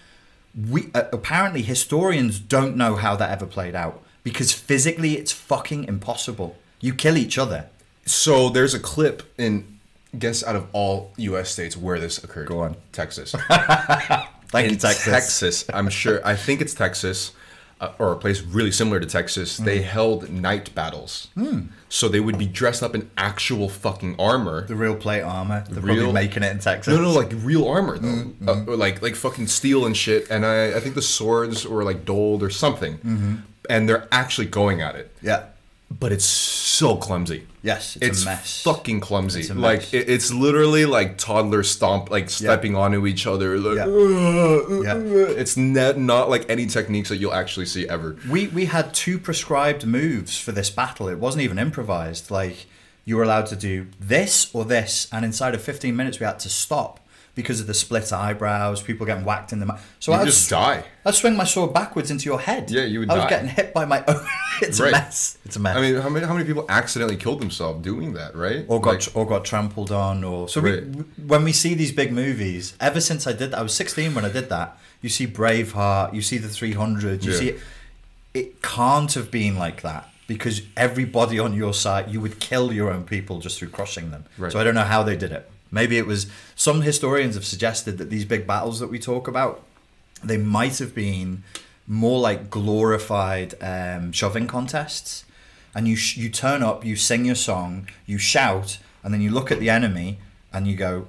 we 0.56 0.90
uh, 0.94 1.04
apparently 1.12 1.62
historians 1.62 2.38
don't 2.40 2.76
know 2.76 2.96
how 2.96 3.16
that 3.16 3.30
ever 3.30 3.46
played 3.46 3.74
out 3.74 4.02
because 4.22 4.52
physically 4.52 5.16
it's 5.16 5.32
fucking 5.32 5.84
impossible. 5.84 6.56
You 6.80 6.94
kill 6.94 7.16
each 7.16 7.38
other. 7.38 7.66
So 8.06 8.48
there's 8.48 8.74
a 8.74 8.80
clip 8.80 9.22
in 9.38 9.78
guess 10.18 10.42
out 10.44 10.56
of 10.56 10.68
all 10.72 11.12
U.S. 11.16 11.50
states 11.50 11.76
where 11.76 11.98
this 11.98 12.22
occurred. 12.22 12.48
Go 12.48 12.60
on. 12.60 12.76
Texas. 12.92 13.34
Thank 14.48 14.68
in 14.68 14.74
you, 14.74 14.76
Texas. 14.78 15.04
Texas, 15.04 15.64
I'm 15.72 15.88
sure. 15.88 16.20
I 16.24 16.36
think 16.36 16.60
it's 16.60 16.74
Texas, 16.74 17.32
uh, 17.80 17.92
or 17.98 18.12
a 18.12 18.16
place 18.16 18.42
really 18.42 18.72
similar 18.72 19.00
to 19.00 19.06
Texas. 19.06 19.58
Hmm. 19.58 19.64
They 19.64 19.82
held 19.82 20.30
night 20.30 20.74
battles. 20.74 21.28
Hmm. 21.34 21.66
So 21.88 22.08
they 22.08 22.20
would 22.20 22.38
be 22.38 22.46
dressed 22.46 22.82
up 22.82 22.94
in 22.94 23.10
actual 23.16 23.68
fucking 23.68 24.16
armor. 24.18 24.66
The 24.66 24.74
real 24.74 24.96
plate 24.96 25.22
armor. 25.22 25.64
They're 25.68 25.82
Real- 25.82 26.12
making 26.12 26.42
it 26.42 26.50
in 26.52 26.58
Texas. 26.58 26.94
No, 26.94 27.00
no, 27.00 27.12
like 27.12 27.30
real 27.32 27.66
armor 27.66 27.98
though, 27.98 28.08
hmm, 28.08 28.48
uh, 28.48 28.64
or 28.66 28.76
like 28.76 29.02
like 29.02 29.14
fucking 29.14 29.46
steel 29.46 29.86
and 29.86 29.96
shit. 29.96 30.28
And 30.30 30.44
I, 30.44 30.76
I 30.76 30.80
think 30.80 30.94
the 30.94 31.02
swords 31.02 31.66
were 31.66 31.84
like 31.84 32.04
doled 32.04 32.42
or 32.42 32.50
something, 32.50 32.94
mm-hmm. 32.98 33.34
and 33.70 33.88
they're 33.88 34.08
actually 34.10 34.46
going 34.46 34.80
at 34.80 34.96
it. 34.96 35.14
Yeah. 35.22 35.46
But 35.88 36.12
it's 36.12 36.24
so 36.24 36.96
clumsy. 36.96 37.46
Yes, 37.62 37.96
it's, 37.96 38.06
It's 38.06 38.22
a 38.22 38.26
mess. 38.26 38.62
fucking 38.62 39.00
clumsy. 39.00 39.40
It's 39.40 39.50
like 39.50 39.94
it, 39.94 40.08
it's 40.10 40.32
literally 40.32 40.84
like 40.84 41.16
toddlers 41.16 41.70
stomp, 41.70 42.10
like 42.10 42.28
stepping 42.28 42.74
onto 42.76 43.06
each 43.06 43.26
other. 43.26 43.56
Like, 43.58 43.76
Yeah. 43.76 43.86
Yeah. 43.86 44.96
it's 45.40 45.56
not 45.56 45.98
not 45.98 46.28
like 46.28 46.48
any 46.50 46.66
techniques 46.66 47.08
that 47.08 47.16
you'll 47.16 47.34
actually 47.34 47.66
see 47.66 47.88
ever. 47.88 48.16
We 48.28 48.48
we 48.48 48.66
had 48.66 48.92
two 48.94 49.18
prescribed 49.18 49.86
moves 49.86 50.38
for 50.38 50.52
this 50.52 50.70
battle. 50.70 51.08
It 51.08 51.18
wasn't 51.18 51.42
even 51.42 51.58
improvised. 51.58 52.30
Like 52.30 52.66
you 53.04 53.16
were 53.16 53.22
allowed 53.22 53.46
to 53.46 53.56
do 53.56 53.86
this 54.00 54.50
or 54.52 54.64
this, 54.64 55.08
and 55.12 55.24
inside 55.24 55.54
of 55.54 55.62
15 55.62 55.94
minutes 55.94 56.18
we 56.20 56.26
had 56.26 56.40
to 56.40 56.48
stop 56.48 57.00
because 57.36 57.60
of 57.60 57.68
the 57.68 57.74
split 57.74 58.12
eyebrows, 58.12 58.82
people 58.82 59.06
getting 59.06 59.24
whacked 59.24 59.52
in 59.52 59.60
the 59.60 59.66
mouth. 59.66 59.80
So 60.00 60.12
I'd 60.12 60.24
just 60.24 60.50
die. 60.50 60.82
I'd 61.04 61.14
swing 61.14 61.36
my 61.36 61.44
sword 61.44 61.72
backwards 61.72 62.10
into 62.10 62.24
your 62.24 62.40
head. 62.40 62.68
Yeah, 62.70 62.82
you 62.84 62.98
would 63.00 63.10
I 63.10 63.14
was 63.14 63.24
die. 63.24 63.30
getting 63.30 63.48
hit 63.50 63.72
by 63.74 63.84
my 63.84 64.02
own. 64.08 64.26
it's 64.62 64.80
Right. 64.80 64.88
a 64.88 64.92
mess. 64.92 65.38
It's 65.44 65.54
a 65.54 65.60
mess. 65.60 65.76
I 65.76 65.80
mean, 65.82 65.94
how 66.00 66.08
many 66.08 66.26
how 66.26 66.32
many 66.32 66.44
people 66.46 66.64
accidentally 66.68 67.16
killed 67.18 67.40
themselves 67.40 67.84
doing 67.84 68.14
that? 68.14 68.34
Right? 68.34 68.64
or 68.66 68.80
got 68.80 69.06
Like, 69.06 69.14
or 69.16 69.26
got 69.26 69.44
trampled 69.44 69.92
on 69.92 70.24
or 70.24 70.48
so 70.48 70.60
Right. 70.60 70.84
we, 70.84 71.02
when 71.32 71.44
we 71.44 71.52
see 71.52 71.74
these 71.74 71.92
big 71.92 72.10
movies 72.10 72.74
ever 72.80 73.00
since 73.00 73.26
i 73.26 73.32
did 73.32 73.50
that 73.52 73.58
i 73.58 73.62
was 73.62 73.74
16 73.74 74.14
when 74.14 74.24
i 74.24 74.30
did 74.30 74.48
that 74.48 74.78
you 75.02 75.08
see 75.10 75.26
braveheart 75.26 76.14
you 76.14 76.22
see 76.22 76.38
the 76.38 76.48
300 76.48 77.22
you 77.24 77.32
Yeah. 77.32 77.38
see 77.38 77.48
it, 77.50 77.60
it 78.34 78.62
can't 78.62 79.12
have 79.14 79.30
been 79.30 79.56
like 79.56 79.82
that 79.82 80.08
because 80.26 80.62
everybody 80.76 81.38
on 81.38 81.52
your 81.54 81.74
side 81.74 82.10
you 82.10 82.20
would 82.20 82.40
kill 82.40 82.72
your 82.72 82.90
own 82.90 83.04
people 83.04 83.38
just 83.40 83.58
through 83.58 83.68
crushing 83.68 84.10
them 84.10 84.24
Right. 84.38 84.50
so 84.52 84.58
i 84.58 84.64
don't 84.64 84.74
know 84.74 84.82
how 84.96 85.02
they 85.02 85.16
did 85.16 85.32
it 85.32 85.48
maybe 85.70 85.98
it 85.98 86.06
was 86.06 86.26
some 86.54 86.82
historians 86.82 87.34
have 87.34 87.44
suggested 87.44 87.98
that 87.98 88.10
these 88.10 88.24
big 88.24 88.46
battles 88.46 88.80
that 88.80 88.88
we 88.88 88.98
talk 88.98 89.26
about 89.28 89.62
they 90.24 90.36
might 90.38 90.78
have 90.78 90.94
been 90.94 91.42
more 91.86 92.18
like 92.18 92.50
glorified 92.50 93.54
um, 93.62 94.10
shoving 94.12 94.46
contests. 94.46 95.24
And 95.74 95.86
you 95.86 95.94
sh- 95.94 96.16
you 96.16 96.30
turn 96.30 96.62
up, 96.62 96.84
you 96.86 96.96
sing 96.96 97.26
your 97.26 97.34
song, 97.34 97.88
you 98.06 98.16
shout, 98.18 98.78
and 99.04 99.12
then 99.12 99.20
you 99.20 99.30
look 99.30 99.52
at 99.52 99.60
the 99.60 99.68
enemy 99.68 100.18
and 100.52 100.66
you 100.66 100.74
go 100.74 101.06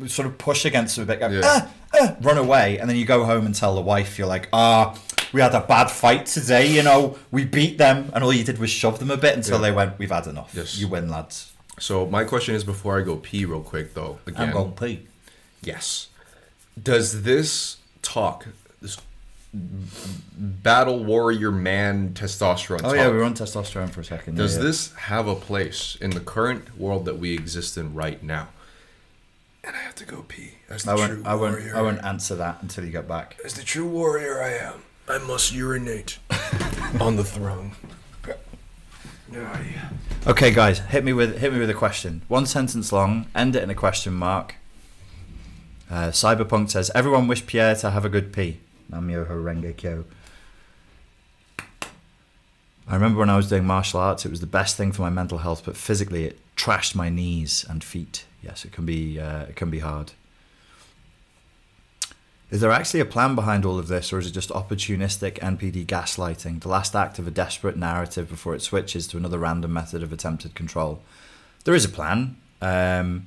uh, 0.00 0.06
sort 0.06 0.26
of 0.28 0.38
push 0.38 0.64
against 0.64 0.94
them 0.96 1.02
a 1.02 1.06
bit, 1.06 1.18
go, 1.18 1.28
Yeah. 1.28 1.40
ah, 1.42 1.68
ah, 1.94 2.16
run 2.20 2.38
away, 2.38 2.78
and 2.78 2.88
then 2.88 2.96
you 2.96 3.04
go 3.04 3.24
home 3.24 3.44
and 3.44 3.54
tell 3.54 3.74
the 3.74 3.80
wife 3.80 4.16
you're 4.18 4.28
like 4.28 4.48
ah. 4.52 4.96
We 5.32 5.40
had 5.42 5.52
a 5.54 5.60
bad 5.60 5.90
fight 5.90 6.24
today, 6.26 6.68
you 6.68 6.82
know. 6.84 7.18
We 7.32 7.44
beat 7.44 7.76
them, 7.76 8.10
and 8.14 8.22
all 8.24 8.32
you 8.32 8.44
did 8.44 8.58
was 8.58 8.70
shove 8.70 8.98
them 9.00 9.10
a 9.10 9.16
bit 9.16 9.36
until 9.36 9.56
Yeah. 9.56 9.62
they 9.62 9.72
went. 9.72 9.98
We've 9.98 10.10
had 10.10 10.26
enough. 10.28 10.52
Yes. 10.54 10.78
You 10.78 10.88
win, 10.88 11.10
lads. 11.10 11.52
So 11.80 12.06
my 12.06 12.24
question 12.24 12.54
is, 12.54 12.64
before 12.64 12.98
I 12.98 13.02
go 13.02 13.16
pee 13.16 13.44
real 13.44 13.62
quick 13.62 13.94
though, 13.94 14.18
again, 14.26 14.48
I'm 14.48 14.52
going 14.52 14.72
pee. 14.72 15.06
Yes. 15.62 16.08
Does 16.80 17.22
this 17.22 17.78
talk, 18.02 18.46
this 18.80 18.98
battle 19.52 21.02
warrior 21.02 21.50
man 21.50 22.10
testosterone 22.12 22.80
Oh 22.80 22.88
talk, 22.88 22.96
yeah, 22.96 23.08
we 23.08 23.16
were 23.16 23.24
on 23.24 23.34
testosterone 23.34 23.90
for 23.90 24.02
a 24.02 24.04
second. 24.04 24.36
does 24.36 24.54
yeah, 24.54 24.60
yeah. 24.60 24.66
this 24.66 24.94
have 24.94 25.26
a 25.26 25.34
place 25.34 25.96
in 26.00 26.10
the 26.10 26.20
current 26.20 26.78
world 26.78 27.04
that 27.06 27.18
we 27.18 27.32
exist 27.34 27.76
in 27.76 27.94
right 27.94 28.22
now? 28.22 28.48
And 29.64 29.74
I 29.74 29.80
have 29.80 29.94
to 29.96 30.04
go 30.04 30.24
pee. 30.28 30.52
As 30.68 30.84
the 30.84 30.92
I 30.92 30.94
true 30.94 31.16
won't. 31.16 31.26
I 31.26 31.34
won't. 31.34 31.52
warrior, 31.54 31.76
I 31.76 31.82
won't 31.82 32.04
answer 32.04 32.34
that 32.36 32.62
until 32.62 32.84
you 32.84 32.92
get 32.92 33.08
back. 33.08 33.38
as 33.44 33.54
the 33.54 33.64
true 33.64 33.86
warrior 33.86 34.40
I 34.40 34.52
am, 34.52 34.82
I 35.08 35.18
must 35.18 35.52
urinate 35.52 36.18
on 37.00 37.16
the 37.16 37.24
throne. 37.24 37.72
Okay, 40.26 40.50
guys, 40.52 40.78
hit 40.80 41.04
me 41.04 41.12
with 41.12 41.38
hit 41.38 41.52
me 41.52 41.58
with 41.58 41.70
a 41.70 41.74
question. 41.74 42.22
One 42.28 42.46
sentence 42.46 42.92
long. 42.92 43.26
End 43.34 43.56
it 43.56 43.62
in 43.62 43.70
a 43.70 43.74
question 43.74 44.14
mark. 44.14 44.56
Uh, 45.90 46.08
Cyberpunk 46.08 46.70
says, 46.70 46.90
"Everyone 46.94 47.28
wish 47.28 47.46
Pierre 47.46 47.74
to 47.76 47.90
have 47.90 48.04
a 48.04 48.08
good 48.08 48.32
pee." 48.32 48.60
Nam 48.88 49.08
Myoho 49.08 49.42
Renge 49.42 49.76
Kyo. 49.76 50.04
I 52.90 52.94
remember 52.94 53.18
when 53.20 53.28
I 53.28 53.36
was 53.36 53.48
doing 53.48 53.66
martial 53.66 54.00
arts, 54.00 54.24
it 54.24 54.30
was 54.30 54.40
the 54.40 54.46
best 54.46 54.76
thing 54.76 54.92
for 54.92 55.02
my 55.02 55.10
mental 55.10 55.38
health, 55.38 55.62
but 55.64 55.76
physically, 55.76 56.24
it 56.24 56.38
trashed 56.56 56.94
my 56.94 57.10
knees 57.10 57.66
and 57.68 57.84
feet. 57.84 58.24
Yes, 58.42 58.64
it 58.64 58.72
can 58.72 58.86
be 58.86 59.20
uh, 59.20 59.42
it 59.42 59.56
can 59.56 59.70
be 59.70 59.80
hard. 59.80 60.12
Is 62.50 62.62
there 62.62 62.70
actually 62.70 63.00
a 63.00 63.04
plan 63.04 63.34
behind 63.34 63.66
all 63.66 63.78
of 63.78 63.88
this, 63.88 64.10
or 64.12 64.18
is 64.18 64.26
it 64.26 64.30
just 64.30 64.48
opportunistic 64.48 65.34
NPD 65.38 65.84
gaslighting, 65.84 66.60
the 66.60 66.68
last 66.68 66.96
act 66.96 67.18
of 67.18 67.26
a 67.26 67.30
desperate 67.30 67.76
narrative 67.76 68.28
before 68.28 68.54
it 68.54 68.62
switches 68.62 69.06
to 69.08 69.18
another 69.18 69.38
random 69.38 69.72
method 69.72 70.02
of 70.02 70.12
attempted 70.12 70.54
control? 70.54 71.02
There 71.64 71.74
is 71.74 71.84
a 71.84 71.90
plan, 71.90 72.38
um, 72.62 73.26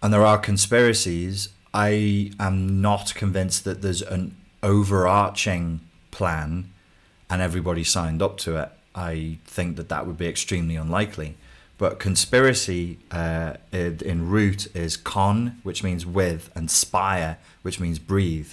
and 0.00 0.12
there 0.12 0.24
are 0.24 0.38
conspiracies. 0.38 1.48
I 1.72 2.30
am 2.38 2.80
not 2.80 3.14
convinced 3.16 3.64
that 3.64 3.82
there's 3.82 4.02
an 4.02 4.36
overarching 4.62 5.80
plan 6.12 6.70
and 7.28 7.42
everybody 7.42 7.82
signed 7.82 8.22
up 8.22 8.38
to 8.38 8.56
it. 8.56 8.70
I 8.94 9.38
think 9.44 9.76
that 9.76 9.88
that 9.88 10.06
would 10.06 10.16
be 10.16 10.28
extremely 10.28 10.76
unlikely. 10.76 11.36
But 11.76 11.98
conspiracy 11.98 12.98
uh, 13.10 13.54
in, 13.72 14.28
root 14.28 14.74
is 14.76 14.96
con, 14.96 15.58
which 15.64 15.82
means 15.82 16.06
with, 16.06 16.50
and 16.54 16.70
spire, 16.70 17.38
which 17.62 17.80
means 17.80 17.98
breathe. 17.98 18.52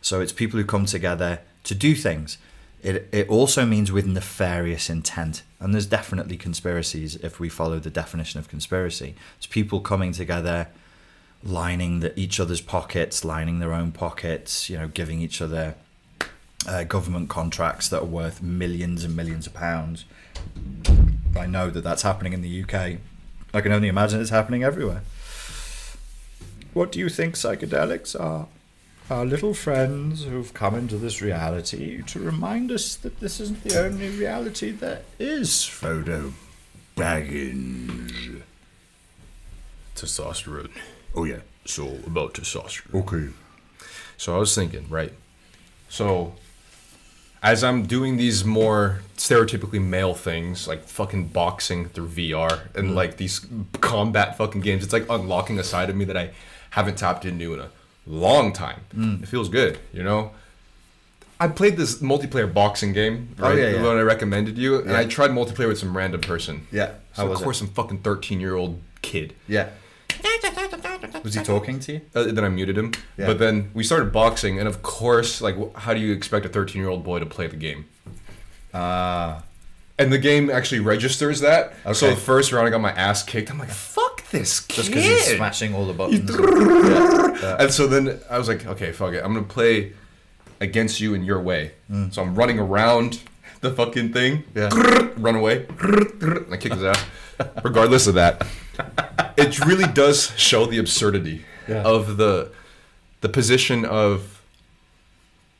So 0.00 0.20
it's 0.20 0.32
people 0.32 0.60
who 0.60 0.64
come 0.64 0.86
together 0.86 1.40
to 1.64 1.74
do 1.74 1.94
things. 1.94 2.38
It, 2.82 3.08
it 3.10 3.28
also 3.28 3.64
means 3.64 3.90
with 3.90 4.06
nefarious 4.06 4.88
intent. 4.88 5.42
And 5.58 5.74
there's 5.74 5.86
definitely 5.86 6.36
conspiracies 6.36 7.16
if 7.16 7.40
we 7.40 7.48
follow 7.48 7.80
the 7.80 7.90
definition 7.90 8.38
of 8.38 8.48
conspiracy. 8.48 9.14
It's 9.38 9.46
people 9.46 9.80
coming 9.80 10.12
together, 10.12 10.68
lining 11.42 12.00
the, 12.00 12.18
each 12.18 12.38
other's 12.38 12.60
pockets, 12.60 13.24
lining 13.24 13.58
their 13.58 13.72
own 13.72 13.90
pockets, 13.90 14.70
you 14.70 14.78
know, 14.78 14.88
giving 14.88 15.20
each 15.20 15.42
other 15.42 15.74
uh, 16.68 16.84
government 16.84 17.28
contracts 17.28 17.88
that 17.88 18.02
are 18.02 18.06
worth 18.06 18.42
millions 18.42 19.02
and 19.02 19.16
millions 19.16 19.46
of 19.46 19.54
pounds. 19.54 20.04
I 21.36 21.46
know 21.46 21.70
that 21.70 21.82
that's 21.82 22.02
happening 22.02 22.32
in 22.32 22.42
the 22.42 22.62
UK. 22.62 22.98
I 23.52 23.60
can 23.60 23.72
only 23.72 23.88
imagine 23.88 24.20
it's 24.20 24.30
happening 24.30 24.64
everywhere. 24.64 25.02
what 26.72 26.90
do 26.90 26.98
you 26.98 27.08
think 27.08 27.34
psychedelics 27.34 28.18
are? 28.18 28.48
Our 29.10 29.26
little 29.26 29.52
friends 29.52 30.24
who've 30.24 30.54
come 30.54 30.74
into 30.74 30.96
this 30.96 31.20
reality 31.20 32.02
to 32.02 32.18
remind 32.18 32.72
us 32.72 32.94
that 32.96 33.20
this 33.20 33.38
isn't 33.38 33.62
the 33.62 33.78
only 33.78 34.08
reality 34.08 34.70
there 34.70 35.02
is, 35.18 35.50
Frodo 35.50 36.32
Baggins. 36.96 38.42
Testosterone. 39.94 40.70
Oh, 41.14 41.24
yeah. 41.24 41.40
So, 41.66 41.86
all 41.86 42.00
about 42.06 42.34
testosterone. 42.34 42.94
Okay. 43.02 43.32
So 44.16 44.34
I 44.34 44.38
was 44.38 44.54
thinking, 44.54 44.88
right? 44.88 45.12
So 45.88 46.34
as 47.44 47.62
I'm 47.62 47.84
doing 47.84 48.16
these 48.16 48.42
more 48.42 49.00
stereotypically 49.18 49.80
male 49.80 50.14
things, 50.14 50.66
like 50.66 50.82
fucking 50.84 51.28
boxing 51.28 51.90
through 51.90 52.08
VR 52.08 52.74
and 52.74 52.90
mm. 52.90 52.94
like 52.94 53.18
these 53.18 53.46
combat 53.82 54.38
fucking 54.38 54.62
games, 54.62 54.82
it's 54.82 54.94
like 54.94 55.04
unlocking 55.10 55.58
a 55.58 55.62
side 55.62 55.90
of 55.90 55.94
me 55.94 56.06
that 56.06 56.16
I 56.16 56.30
haven't 56.70 56.96
tapped 56.96 57.26
into 57.26 57.52
in 57.52 57.60
a 57.60 57.68
long 58.06 58.54
time. 58.54 58.80
Mm. 58.96 59.22
It 59.22 59.28
feels 59.28 59.50
good, 59.50 59.78
you 59.92 60.02
know? 60.02 60.32
I 61.38 61.48
played 61.48 61.76
this 61.76 61.96
multiplayer 61.96 62.52
boxing 62.52 62.94
game, 62.94 63.34
Oh, 63.38 63.42
right? 63.42 63.58
yeah, 63.58 63.72
The 63.72 63.82
one 63.82 63.98
I 63.98 64.02
recommended 64.02 64.56
you, 64.56 64.80
and 64.80 64.92
I 64.92 65.04
tried 65.04 65.30
multiplayer 65.30 65.68
with 65.68 65.78
some 65.78 65.94
random 65.94 66.22
person. 66.22 66.66
Yeah. 66.72 66.92
So 67.12 67.26
How 67.26 67.32
of 67.32 67.38
course, 67.38 67.58
it? 67.58 67.66
some 67.66 67.68
fucking 67.68 67.98
thirteen-year-old 67.98 68.80
kid. 69.02 69.34
Yeah. 69.46 69.68
Was 71.24 71.34
he 71.34 71.42
talking 71.42 71.80
to 71.80 71.92
you? 71.94 72.00
Uh, 72.14 72.24
then 72.24 72.44
I 72.44 72.48
muted 72.48 72.78
him. 72.78 72.92
Yeah. 73.16 73.26
But 73.26 73.38
then 73.38 73.70
we 73.74 73.82
started 73.82 74.12
boxing, 74.12 74.58
and 74.58 74.68
of 74.68 74.82
course, 74.82 75.40
like, 75.40 75.56
how 75.74 75.94
do 75.94 76.00
you 76.00 76.12
expect 76.12 76.46
a 76.46 76.48
13 76.48 76.80
year 76.80 76.90
old 76.90 77.02
boy 77.02 77.18
to 77.18 77.26
play 77.26 77.46
the 77.48 77.56
game? 77.56 77.86
Ah. 78.72 79.42
And 79.98 80.12
the 80.12 80.18
game 80.18 80.50
actually 80.50 80.80
registers 80.80 81.40
that. 81.40 81.72
Okay. 81.84 81.92
So 81.94 82.10
the 82.10 82.16
first 82.16 82.52
round, 82.52 82.66
I 82.66 82.70
got 82.70 82.80
my 82.80 82.92
ass 82.92 83.22
kicked. 83.22 83.50
I'm 83.50 83.58
like, 83.58 83.70
fuck 83.70 84.28
this 84.30 84.60
kid. 84.60 84.76
just 84.76 84.88
because 84.88 85.04
he's 85.04 85.36
smashing 85.36 85.74
all 85.74 85.86
the 85.86 85.92
buttons. 85.92 86.30
yeah. 86.30 87.40
yeah. 87.40 87.56
And 87.60 87.72
so 87.72 87.86
then 87.86 88.20
I 88.28 88.38
was 88.38 88.48
like, 88.48 88.66
okay, 88.66 88.92
fuck 88.92 89.14
it. 89.14 89.24
I'm 89.24 89.32
gonna 89.32 89.46
play 89.46 89.92
against 90.60 91.00
you 91.00 91.14
in 91.14 91.24
your 91.24 91.40
way. 91.40 91.72
So 92.10 92.22
I'm 92.22 92.34
running 92.34 92.58
around 92.58 93.22
the 93.60 93.70
fucking 93.72 94.12
thing. 94.12 94.42
Yeah. 94.54 94.68
Run 95.16 95.36
away. 95.36 95.66
And 95.80 96.52
I 96.52 96.56
kick 96.56 96.72
his 96.72 96.82
ass. 96.82 97.02
Regardless 97.62 98.06
of 98.08 98.14
that, 98.14 98.46
it 99.36 99.64
really 99.66 99.86
does 99.92 100.32
show 100.36 100.66
the 100.66 100.78
absurdity 100.78 101.44
Yeah. 101.68 101.82
of 101.82 102.16
the 102.16 102.50
the 103.20 103.28
position 103.28 103.84
of 103.86 104.42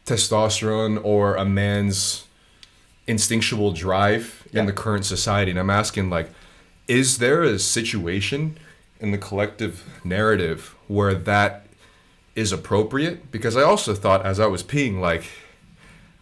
testosterone 0.07 1.01
or 1.03 1.35
a 1.37 1.45
man's 1.45 2.25
instinctual 3.07 3.73
drive 3.73 4.43
Yeah. 4.53 4.61
in 4.61 4.67
the 4.67 4.73
current 4.73 5.07
society. 5.07 5.51
And 5.51 5.59
I'm 5.61 5.71
asking, 5.71 6.11
like, 6.11 6.31
is 6.89 7.19
there 7.19 7.43
a 7.43 7.59
situation 7.59 8.59
in 9.01 9.11
the 9.13 9.19
collective 9.19 9.83
narrative 10.05 10.75
where 10.89 11.15
that 11.15 11.67
is 12.35 12.53
appropriate? 12.53 13.31
Because 13.33 13.57
I 13.57 13.63
also 13.63 13.95
thought, 13.95 14.25
as 14.27 14.39
I 14.39 14.47
was 14.47 14.63
peeing, 14.63 15.01
like, 15.01 15.25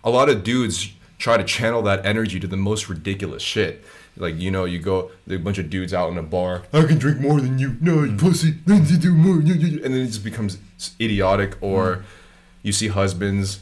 a 0.04 0.10
lot 0.10 0.28
of 0.28 0.44
dudes 0.44 0.90
try 1.18 1.36
to 1.36 1.44
channel 1.44 1.82
that 1.82 2.04
energy 2.06 2.38
to 2.40 2.46
the 2.46 2.56
most 2.56 2.88
ridiculous 2.88 3.42
shit. 3.42 3.84
Like, 4.16 4.38
you 4.38 4.50
know, 4.50 4.64
you 4.64 4.78
go, 4.78 5.10
there's 5.26 5.40
a 5.40 5.44
bunch 5.44 5.58
of 5.58 5.70
dudes 5.70 5.94
out 5.94 6.10
in 6.10 6.18
a 6.18 6.22
bar, 6.22 6.64
I 6.72 6.82
can 6.84 6.98
drink 6.98 7.18
more 7.20 7.40
than 7.40 7.58
you. 7.58 7.76
No, 7.80 8.02
you 8.04 8.16
pussy. 8.16 8.54
Then 8.66 8.86
you 8.86 8.98
do 8.98 9.14
more. 9.14 9.36
And 9.36 9.48
then 9.48 9.94
it 9.94 10.06
just 10.06 10.24
becomes 10.24 10.58
idiotic. 11.00 11.56
Or 11.62 12.04
you 12.62 12.72
see 12.72 12.88
husbands 12.88 13.60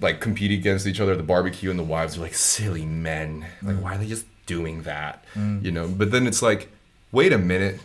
like 0.00 0.20
compete 0.20 0.50
against 0.50 0.86
each 0.86 1.00
other 1.00 1.12
at 1.12 1.18
the 1.18 1.24
barbecue, 1.24 1.70
and 1.70 1.78
the 1.78 1.84
wives 1.84 2.16
are 2.16 2.20
like, 2.20 2.34
silly 2.34 2.84
men. 2.84 3.46
Like, 3.62 3.76
why 3.76 3.94
are 3.94 3.98
they 3.98 4.06
just 4.06 4.26
doing 4.46 4.82
that? 4.82 5.24
You 5.36 5.70
know, 5.70 5.86
but 5.88 6.10
then 6.10 6.26
it's 6.26 6.42
like, 6.42 6.68
wait 7.12 7.32
a 7.32 7.38
minute. 7.38 7.80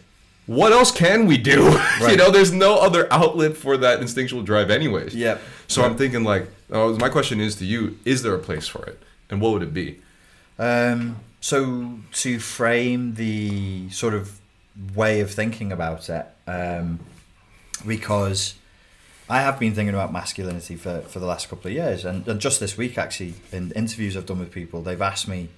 What 0.48 0.72
else 0.72 0.91
can 0.91 1.26
we 1.26 1.38
do? 1.38 1.78
you 2.07 2.16
know, 2.16 2.30
there's 2.30 2.52
no 2.52 2.78
other 2.78 3.12
outlet 3.12 3.57
for 3.57 3.78
that 3.78 3.99
instinctual 3.99 4.44
drive, 4.44 4.70
anyways. 4.70 5.16
Yep. 5.16 5.41
So 5.68 5.84
I'm 5.84 5.98
thinking 5.98 6.24
like, 6.24 6.48
uh, 6.72 6.90
my 6.99 7.10
question 7.10 7.41
is 7.41 7.56
to 7.56 7.66
you: 7.66 7.98
Is 8.06 8.22
there 8.22 8.36
a 8.36 8.40
place 8.40 8.68
for 8.68 8.86
it, 8.86 9.02
and 9.30 9.41
what 9.41 9.53
would 9.53 9.64
it 9.64 9.74
be? 9.74 9.99
Um, 10.60 11.18
so 11.46 12.00
to 12.12 12.40
frame 12.40 13.14
the 13.14 13.88
sort 13.92 14.16
of 14.16 14.40
way 14.96 15.20
of 15.20 15.30
thinking 15.30 15.72
about 15.72 16.10
it, 16.10 16.26
um, 16.48 17.00
because 17.86 18.56
I 19.30 19.42
have 19.42 19.60
been 19.60 19.76
thinking 19.76 19.94
about 19.94 20.12
masculinity 20.12 20.76
for, 20.76 21.02
for 21.02 21.20
the 21.20 21.28
last 21.28 21.48
couple 21.48 21.70
of 21.70 21.74
years, 21.76 22.04
and, 22.04 22.28
and 22.28 22.42
just 22.42 22.60
this 22.60 22.80
week 22.80 22.98
actually, 22.98 23.36
in 23.52 23.72
interviews 23.74 24.18
I've 24.18 24.26
done 24.26 24.40
with 24.40 24.52
people, 24.52 24.82
they've 24.82 25.00
asked 25.00 25.28
me 25.28 25.50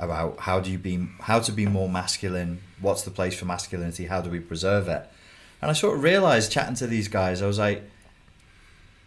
about 0.00 0.40
how 0.40 0.58
do 0.58 0.68
you 0.68 0.78
be 0.78 1.06
how 1.20 1.38
to 1.38 1.52
be 1.52 1.64
more 1.64 1.88
masculine, 1.88 2.58
what's 2.80 3.02
the 3.02 3.12
place 3.12 3.38
for 3.38 3.44
masculinity, 3.44 4.06
how 4.06 4.20
do 4.20 4.28
we 4.30 4.40
preserve 4.40 4.88
it, 4.88 5.08
and 5.62 5.70
I 5.70 5.74
sort 5.74 5.96
of 5.96 6.02
realized 6.02 6.50
chatting 6.50 6.74
to 6.74 6.88
these 6.88 7.06
guys, 7.06 7.40
I 7.40 7.46
was 7.46 7.60
like, 7.60 7.88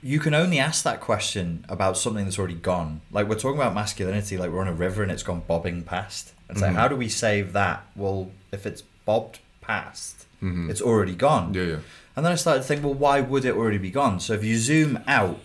you 0.02 0.20
can 0.20 0.34
only 0.34 0.60
ask 0.60 0.84
that 0.84 1.00
question 1.02 1.66
about 1.68 1.98
something 1.98 2.24
that's 2.26 2.40
already 2.40 2.54
gone. 2.56 3.02
Like 3.12 3.28
we're 3.28 3.36
talking 3.40 3.60
about 3.60 3.74
masculinity, 3.74 4.38
like 4.38 4.50
we're 4.52 4.62
on 4.62 4.68
a 4.68 4.74
river 4.74 5.04
and 5.04 5.12
it's 5.12 5.24
gone 5.24 5.42
bobbing 5.48 5.84
past. 5.84 6.34
It's 6.50 6.62
like, 6.62 6.72
Mhm. 6.72 6.76
how 6.76 6.88
do 6.88 6.96
we 6.96 7.10
save 7.10 7.54
that? 7.54 7.86
Well, 7.96 8.32
if 8.52 8.66
it's 8.66 8.82
bobbed 9.06 9.40
past, 9.62 10.26
Mhm. 10.42 10.70
it's 10.70 10.82
already 10.82 11.16
gone. 11.16 11.54
Yeah, 11.54 11.64
yeah. 11.64 11.76
And 12.16 12.26
then 12.26 12.32
I 12.32 12.36
started 12.36 12.62
to 12.62 12.68
think, 12.68 12.84
well, 12.84 12.94
why 12.94 13.20
would 13.22 13.46
it 13.46 13.56
already 13.56 13.78
be 13.78 13.92
gone? 13.92 14.20
So 14.20 14.34
if 14.34 14.44
you 14.44 14.58
zoom 14.58 15.00
out 15.08 15.40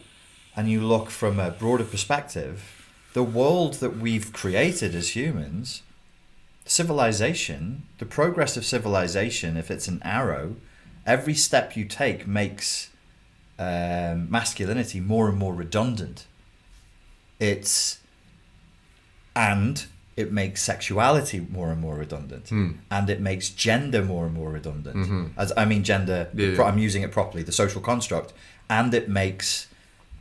and 0.56 0.70
you 0.70 0.81
look 0.81 1.10
from 1.10 1.39
a 1.40 1.51
broader 1.51 1.85
perspective, 1.85 2.62
the 3.12 3.22
world 3.24 3.74
that 3.74 3.98
we've 3.98 4.32
created 4.32 4.94
as 4.94 5.14
humans, 5.16 5.82
civilization, 6.64 7.82
the 7.98 8.06
progress 8.06 8.56
of 8.56 8.64
civilization, 8.64 9.56
if 9.56 9.70
it's 9.70 9.89
an 9.89 10.01
arrow, 10.05 10.56
every 11.06 11.35
step 11.35 11.76
you 11.76 11.85
take 11.85 12.26
makes 12.26 12.89
um, 13.59 14.31
masculinity 14.31 15.01
more 15.01 15.28
and 15.28 15.39
more 15.39 15.55
redundant. 15.55 16.26
It's 17.40 17.98
and 19.36 19.86
it 20.16 20.31
makes 20.32 20.62
sexuality 20.62 21.40
more 21.51 21.72
and 21.72 21.81
more 21.81 21.97
redundant, 21.97 22.48
Hmm. 22.48 22.72
and 22.90 23.10
it 23.10 23.20
makes 23.20 23.48
gender 23.48 24.02
more 24.05 24.26
and 24.26 24.35
more 24.35 24.51
redundant. 24.51 24.97
Mhm. 24.97 25.31
As 25.36 25.52
I 25.56 25.64
mean, 25.64 25.82
gender. 25.82 26.28
Yeah. 26.35 26.62
I'm 26.62 26.78
using 26.78 27.02
it 27.02 27.10
properly. 27.10 27.43
The 27.43 27.51
social 27.52 27.81
construct, 27.81 28.32
and 28.70 28.94
it 28.94 29.09
makes 29.09 29.66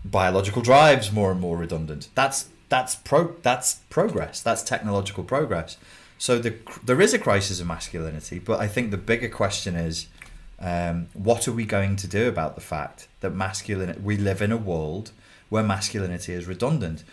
biological 0.03 0.61
drives 0.64 1.11
more 1.11 1.31
and 1.31 1.39
more 1.39 1.57
redundant. 1.57 2.10
That's 2.15 2.47
that's 2.69 2.95
pro 2.95 3.35
that's 3.43 3.76
progress. 3.91 4.41
That's 4.41 4.64
technological 4.64 5.23
progress. 5.23 5.77
So 6.18 6.39
the 6.39 6.55
there 6.84 6.99
is 7.01 7.14
a 7.14 7.19
crisis 7.19 7.60
of 7.60 7.68
masculinity, 7.68 8.39
but 8.39 8.60
I 8.60 8.68
think 8.68 8.89
the 8.89 8.97
bigger 8.97 9.30
question 9.30 9.76
is, 9.76 10.07
um, 10.60 11.07
what 11.14 11.47
are 11.47 11.51
we 11.51 11.65
going 11.65 11.95
to 11.97 12.07
do 12.07 12.27
about 12.27 12.55
the 12.55 12.61
fact 12.61 13.07
that 13.24 13.32
masculine 13.34 14.00
we 14.04 14.16
live 14.18 14.41
in 14.41 14.52
a 14.52 14.58
world 14.58 15.12
where 15.50 15.64
masculinity 15.64 16.34
is 16.34 16.45
redundant? 16.45 17.04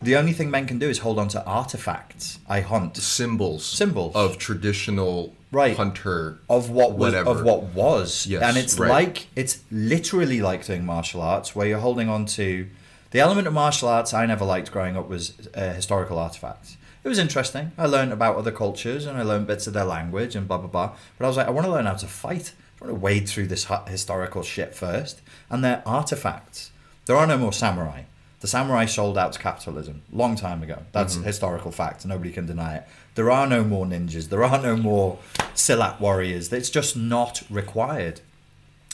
The 0.00 0.16
only 0.16 0.32
thing 0.32 0.50
men 0.50 0.66
can 0.66 0.78
do 0.78 0.88
is 0.88 0.98
hold 1.00 1.18
on 1.18 1.28
to 1.28 1.44
artifacts. 1.44 2.38
I 2.48 2.60
hunt 2.60 2.96
Symbols, 2.96 3.64
Symbols. 3.66 4.14
of 4.14 4.38
traditional 4.38 5.34
Right. 5.50 5.76
hunter. 5.76 6.38
of 6.50 6.68
what 6.70 6.92
was 6.92 7.12
Whatever. 7.14 7.30
of 7.30 7.42
what 7.42 7.62
was 7.74 8.26
Yes, 8.26 8.42
and 8.42 8.56
it's 8.58 8.78
right. 8.78 8.90
like 8.90 9.26
it's 9.34 9.60
literally 9.70 10.40
like 10.42 10.66
doing 10.66 10.84
martial 10.84 11.22
arts 11.22 11.54
where 11.56 11.66
you're 11.66 11.78
holding 11.78 12.08
on 12.08 12.26
to 12.26 12.66
the 13.12 13.20
element 13.20 13.46
of 13.46 13.54
martial 13.54 13.88
arts 13.88 14.12
i 14.12 14.26
never 14.26 14.44
liked 14.44 14.70
growing 14.70 14.94
up 14.94 15.08
was 15.08 15.32
uh, 15.54 15.72
historical 15.72 16.18
artifacts 16.18 16.76
it 17.02 17.08
was 17.08 17.18
interesting 17.18 17.72
i 17.78 17.86
learned 17.86 18.12
about 18.12 18.36
other 18.36 18.52
cultures 18.52 19.06
and 19.06 19.16
i 19.16 19.22
learned 19.22 19.46
bits 19.46 19.66
of 19.66 19.72
their 19.72 19.86
language 19.86 20.36
and 20.36 20.46
blah 20.46 20.58
blah 20.58 20.66
blah 20.68 20.90
but 21.16 21.24
i 21.24 21.28
was 21.28 21.38
like 21.38 21.46
i 21.46 21.50
want 21.50 21.64
to 21.66 21.72
learn 21.72 21.86
how 21.86 21.94
to 21.94 22.06
fight 22.06 22.52
i 22.78 22.84
want 22.84 22.94
to 22.94 23.00
wade 23.00 23.26
through 23.26 23.46
this 23.46 23.66
historical 23.88 24.42
shit 24.42 24.74
first 24.74 25.22
and 25.50 25.64
they're 25.64 25.82
artifacts 25.86 26.70
there 27.06 27.16
are 27.16 27.26
no 27.26 27.38
more 27.38 27.52
samurai 27.52 28.02
the 28.40 28.46
samurai 28.46 28.84
sold 28.84 29.18
out 29.18 29.32
to 29.32 29.38
capitalism 29.38 30.02
long 30.12 30.36
time 30.36 30.62
ago. 30.62 30.82
That's 30.92 31.16
a 31.16 31.22
historical 31.22 31.72
fact. 31.72 32.06
Nobody 32.06 32.30
can 32.30 32.46
deny 32.46 32.76
it. 32.76 32.88
There 33.16 33.32
are 33.32 33.48
no 33.48 33.64
more 33.64 33.84
ninjas. 33.84 34.28
There 34.28 34.44
are 34.44 34.62
no 34.62 34.76
more 34.76 35.18
Silat 35.54 35.98
warriors. 35.98 36.52
It's 36.52 36.70
just 36.70 36.96
not 36.96 37.42
required. 37.50 38.20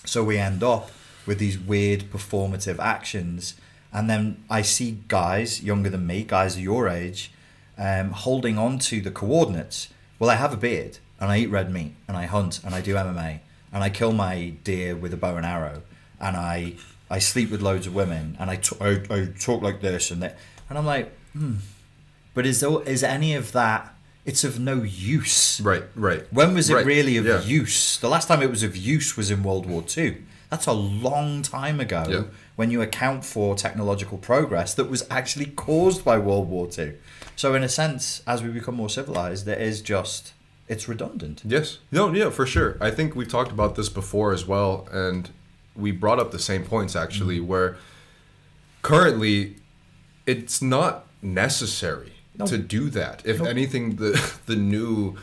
So 0.07 0.25
we 0.25 0.39
end 0.39 0.63
up 0.63 0.91
with 1.27 1.39
these 1.39 1.59
weird 1.59 2.11
performative 2.11 2.79
actions. 2.79 3.55
And 3.93 4.09
then 4.09 4.43
I 4.49 4.63
see 4.63 5.03
guys 5.09 5.63
younger 5.63 5.91
than 5.91 6.07
me, 6.07 6.25
guys 6.25 6.59
your 6.59 6.89
age, 6.89 7.31
um, 7.77 8.13
holding 8.13 8.57
on 8.57 8.79
to 8.81 9.03
the 9.03 9.11
coordinates. 9.11 9.89
Well, 10.19 10.31
I 10.31 10.37
have 10.37 10.55
a 10.55 10.57
beard 10.57 10.99
and 11.21 11.31
I 11.31 11.39
eat 11.39 11.51
red 11.51 11.71
meat 11.71 11.93
and 12.09 12.17
I 12.17 12.25
hunt 12.25 12.61
and 12.65 12.75
I 12.75 12.81
do 12.81 12.95
MMA 12.95 13.41
and 13.73 13.85
I 13.85 13.91
kill 13.91 14.13
my 14.13 14.55
deer 14.65 14.97
with 14.97 15.13
a 15.13 15.19
bow 15.19 15.37
and 15.37 15.45
arrow 15.45 15.83
and 16.21 16.37
I 16.37 16.75
I 17.11 17.19
sleep 17.19 17.51
with 17.51 17.61
loads 17.63 17.87
of 17.87 17.95
women 17.95 18.37
and 18.41 18.51
I, 18.51 18.57
t- 18.57 18.77
I, 18.81 19.01
I 19.11 19.27
talk 19.39 19.63
like 19.63 19.81
this 19.83 20.11
and 20.11 20.23
that. 20.23 20.37
And 20.69 20.79
I'm 20.79 20.87
like, 20.87 21.13
hmm. 21.33 21.57
But 22.33 22.47
is, 22.47 22.61
there, 22.61 22.83
is 22.83 23.05
any 23.05 23.35
of 23.35 23.53
that, 23.53 23.95
it's 24.25 24.43
of 24.43 24.59
no 24.59 24.83
use. 24.83 25.61
Right, 25.61 25.85
right. 25.95 26.25
When 26.33 26.55
was 26.55 26.71
it 26.71 26.75
Right, 26.75 26.87
really 26.87 27.17
of 27.19 27.27
yeah. 27.27 27.43
use? 27.43 27.99
The 27.99 28.09
last 28.09 28.27
time 28.27 28.43
it 28.43 28.51
was 28.51 28.63
of 28.63 28.77
use 28.77 29.17
was 29.17 29.31
in 29.31 29.43
World 29.43 29.67
War 29.67 29.83
Two. 29.83 30.23
That's 30.51 30.67
a 30.67 30.73
long 30.73 31.43
time 31.43 31.79
ago 31.79 32.05
Yeah. 32.09 32.23
when 32.57 32.71
you 32.71 32.81
account 32.81 33.25
for 33.25 33.55
technological 33.55 34.19
progress 34.19 34.73
that 34.75 34.89
was 34.91 35.07
actually 35.11 35.47
caused 35.47 36.05
by 36.05 36.19
World 36.19 36.49
War 36.49 36.67
Two. 36.67 36.95
So, 37.37 37.55
in 37.55 37.63
a 37.63 37.69
sense, 37.69 38.23
as 38.27 38.43
we 38.43 38.49
become 38.49 38.75
more 38.77 38.91
civilized, 38.91 39.47
it 39.47 39.61
is 39.61 39.81
just 39.83 40.33
it's 40.69 40.89
redundant. 40.89 41.43
Yes. 41.45 41.79
No, 41.93 42.13
yeah, 42.13 42.31
for 42.31 42.47
sure. 42.47 42.79
I 42.81 42.91
think 42.91 43.15
we've 43.15 43.29
talked 43.29 43.53
about 43.53 43.77
this 43.77 43.89
before 43.91 44.33
as 44.33 44.47
well, 44.47 44.89
and 44.91 45.31
we 45.77 45.91
brought 45.93 46.19
up 46.19 46.31
the 46.31 46.39
same 46.39 46.65
points 46.65 46.95
actually, 46.97 47.39
Mm-hmm. 47.39 47.49
where 47.49 47.77
currently 48.83 49.57
it's 50.27 50.61
not 50.63 51.07
necessary 51.23 52.13
No. 52.39 52.47
to 52.47 52.59
do 52.59 52.91
that. 52.91 53.23
If 53.25 53.39
Nope. 53.39 53.49
anything, 53.49 53.97
the 53.97 54.13
the 54.47 54.57
new 54.57 55.17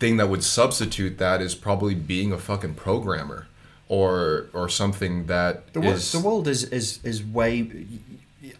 thing 0.00 0.16
that 0.16 0.28
would 0.28 0.42
substitute 0.44 1.18
that 1.18 1.40
is 1.40 1.54
probably 1.54 1.94
being 1.94 2.32
a 2.32 2.38
fucking 2.38 2.74
programmer 2.74 3.46
or 3.88 4.46
or 4.52 4.68
something 4.68 5.26
that 5.26 5.72
The, 5.72 5.80
wo- 5.80 5.90
is- 5.92 6.12
the 6.12 6.20
world 6.20 6.48
is 6.48 6.64
is 6.64 7.00
is 7.04 7.22
way 7.22 7.86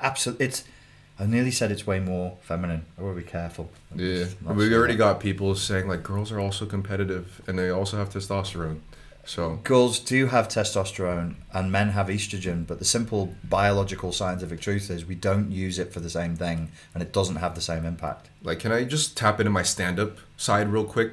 absolutely. 0.01 0.47
It's. 0.47 0.65
I 1.17 1.27
nearly 1.27 1.53
said 1.53 1.71
it's 1.71 1.87
way 1.87 2.01
more 2.01 2.39
feminine. 2.43 2.87
I 2.99 3.03
will 3.03 3.15
be 3.15 3.23
careful. 3.23 3.71
Yeah, 3.95 4.25
we've 4.43 4.73
already 4.73 4.95
that. 4.95 4.99
got 4.99 5.21
people 5.21 5.55
saying 5.55 5.87
like 5.87 6.03
girls 6.03 6.33
are 6.33 6.41
also 6.41 6.67
competitive 6.67 7.41
and 7.47 7.57
they 7.57 7.71
also 7.71 7.97
have 7.99 8.11
testosterone. 8.11 8.81
So 9.27 9.61
Girls 9.65 9.99
do 9.99 10.27
have 10.27 10.49
testosterone 10.49 11.37
and 11.53 11.73
men 11.73 11.91
have 11.91 12.09
estrogen, 12.09 12.67
but 12.67 12.79
the 12.79 12.85
simple 12.85 13.35
biological 13.45 14.13
scientific 14.13 14.61
truth 14.61 14.91
is 14.91 15.05
we 15.05 15.15
don't 15.15 15.51
use 15.51 15.79
it 15.79 15.93
for 15.93 16.01
the 16.01 16.11
same 16.11 16.37
thing 16.37 16.71
and 16.93 17.03
it 17.03 17.13
doesn't 17.13 17.37
have 17.37 17.55
the 17.55 17.61
same 17.61 17.85
impact. 17.85 18.29
Like, 18.43 18.61
can 18.61 18.73
I 18.73 18.85
just 18.85 19.17
tap 19.17 19.41
into 19.41 19.51
my 19.51 19.63
stand 19.63 19.99
up 19.99 20.19
side 20.37 20.69
real 20.69 20.85
quick? 20.85 21.13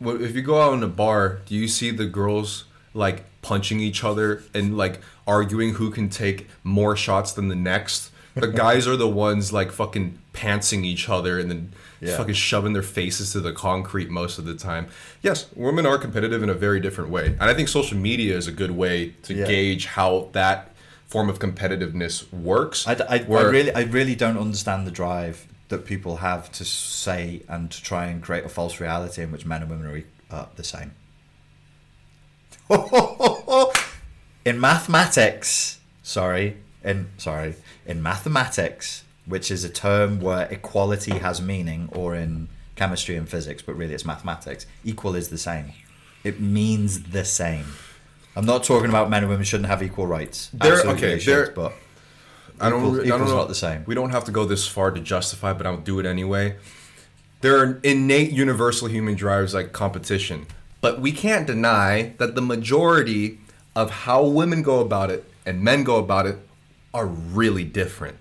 If 0.00 0.34
you 0.34 0.42
go 0.42 0.60
out 0.60 0.74
in 0.74 0.82
a 0.82 0.88
bar, 0.88 1.40
do 1.46 1.54
you 1.54 1.68
see 1.68 1.90
the 1.90 2.06
girls 2.06 2.64
like 2.92 3.24
punching 3.42 3.80
each 3.80 4.04
other 4.04 4.42
and 4.52 4.76
like 4.76 5.00
arguing 5.26 5.74
who 5.74 5.90
can 5.90 6.08
take 6.08 6.48
more 6.62 6.96
shots 6.96 7.32
than 7.32 7.48
the 7.48 7.56
next? 7.56 8.10
The 8.34 8.48
guys 8.48 8.86
are 8.88 8.96
the 8.96 9.08
ones 9.08 9.52
like 9.52 9.70
fucking 9.70 10.18
pantsing 10.32 10.84
each 10.84 11.08
other 11.08 11.38
and 11.38 11.48
then 11.50 11.72
Yeah. 12.00 12.16
fucking 12.16 12.34
shoving 12.34 12.72
their 12.72 12.82
faces 12.82 13.32
to 13.32 13.40
the 13.40 13.52
concrete 13.52 14.10
most 14.10 14.38
of 14.38 14.44
the 14.44 14.54
time. 14.54 14.88
Yes, 15.22 15.46
women 15.54 15.86
are 15.86 15.98
competitive 15.98 16.42
in 16.42 16.48
a 16.50 16.54
very 16.54 16.80
different 16.80 17.10
way. 17.10 17.26
And 17.26 17.42
I 17.42 17.54
think 17.54 17.68
social 17.68 17.96
media 17.96 18.36
is 18.36 18.48
a 18.48 18.52
good 18.52 18.72
way 18.72 19.14
to 19.22 19.34
Yeah. 19.34 19.46
gauge 19.46 19.86
how 19.86 20.28
that 20.32 20.72
form 21.06 21.28
of 21.30 21.38
competitiveness 21.38 22.30
works. 22.32 22.88
I, 22.88 22.94
I, 23.08 23.16
I 23.18 23.42
really 23.42 23.72
I 23.72 23.82
really 23.82 24.16
don't 24.16 24.36
understand 24.38 24.84
the 24.86 24.90
drive 24.90 25.46
that 25.68 25.84
people 25.86 26.16
have 26.16 26.50
to 26.52 26.64
say 26.64 27.42
and 27.48 27.70
to 27.70 27.82
try 27.82 28.06
and 28.06 28.20
create 28.22 28.44
a 28.44 28.48
false 28.48 28.80
reality 28.80 29.22
in 29.22 29.30
which 29.30 29.46
men 29.46 29.62
and 29.62 29.70
women 29.70 29.86
are 30.30 30.36
uh, 30.36 30.46
the 30.56 30.64
same. 30.64 30.90
in 34.44 34.60
mathematics, 34.60 35.78
sorry, 36.02 36.56
in 36.82 37.08
sorry, 37.18 37.54
in 37.86 38.02
mathematics, 38.02 39.04
which 39.26 39.50
is 39.50 39.64
a 39.64 39.68
term 39.68 40.20
where 40.20 40.46
equality 40.50 41.18
has 41.18 41.40
meaning, 41.40 41.88
or 41.92 42.14
in 42.14 42.48
chemistry 42.76 43.16
and 43.16 43.28
physics, 43.28 43.62
but 43.62 43.74
really 43.76 43.94
it's 43.94 44.04
mathematics. 44.04 44.66
Equal 44.84 45.14
is 45.14 45.28
the 45.28 45.38
same. 45.38 45.72
It 46.24 46.40
means 46.40 47.04
the 47.04 47.24
same. 47.24 47.66
I'm 48.36 48.46
not 48.46 48.64
talking 48.64 48.88
about 48.88 49.08
men 49.10 49.22
and 49.22 49.30
women 49.30 49.44
shouldn't 49.44 49.68
have 49.68 49.82
equal 49.82 50.06
rights. 50.06 50.50
They're- 50.52 50.72
Absolutely 50.74 51.02
okay, 51.04 51.14
they 51.14 51.20
should, 51.20 51.54
but 51.54 51.72
I 52.60 52.70
don't, 52.70 52.80
Equals- 52.84 53.00
I 53.00 53.08
don't 53.08 53.26
know. 53.28 53.36
not 53.36 53.48
the 53.48 53.54
same. 53.54 53.84
We 53.86 53.94
don't 53.94 54.10
have 54.10 54.24
to 54.24 54.32
go 54.32 54.44
this 54.44 54.66
far 54.66 54.90
to 54.90 55.00
justify, 55.00 55.52
but 55.52 55.66
I'll 55.66 55.76
do 55.76 55.98
it 56.00 56.06
anyway. 56.06 56.56
There 57.42 57.58
are 57.58 57.78
innate 57.82 58.30
universal 58.32 58.88
human 58.88 59.14
drives 59.14 59.54
like 59.54 59.72
competition, 59.72 60.46
but 60.80 61.00
we 61.00 61.12
can't 61.12 61.46
deny 61.46 62.14
that 62.18 62.34
the 62.34 62.40
majority 62.40 63.38
of 63.76 63.90
how 63.90 64.24
women 64.24 64.62
go 64.62 64.80
about 64.80 65.10
it 65.10 65.24
and 65.44 65.60
men 65.62 65.84
go 65.84 65.96
about 65.96 66.26
it 66.26 66.38
are 66.94 67.06
really 67.06 67.64
different. 67.64 68.16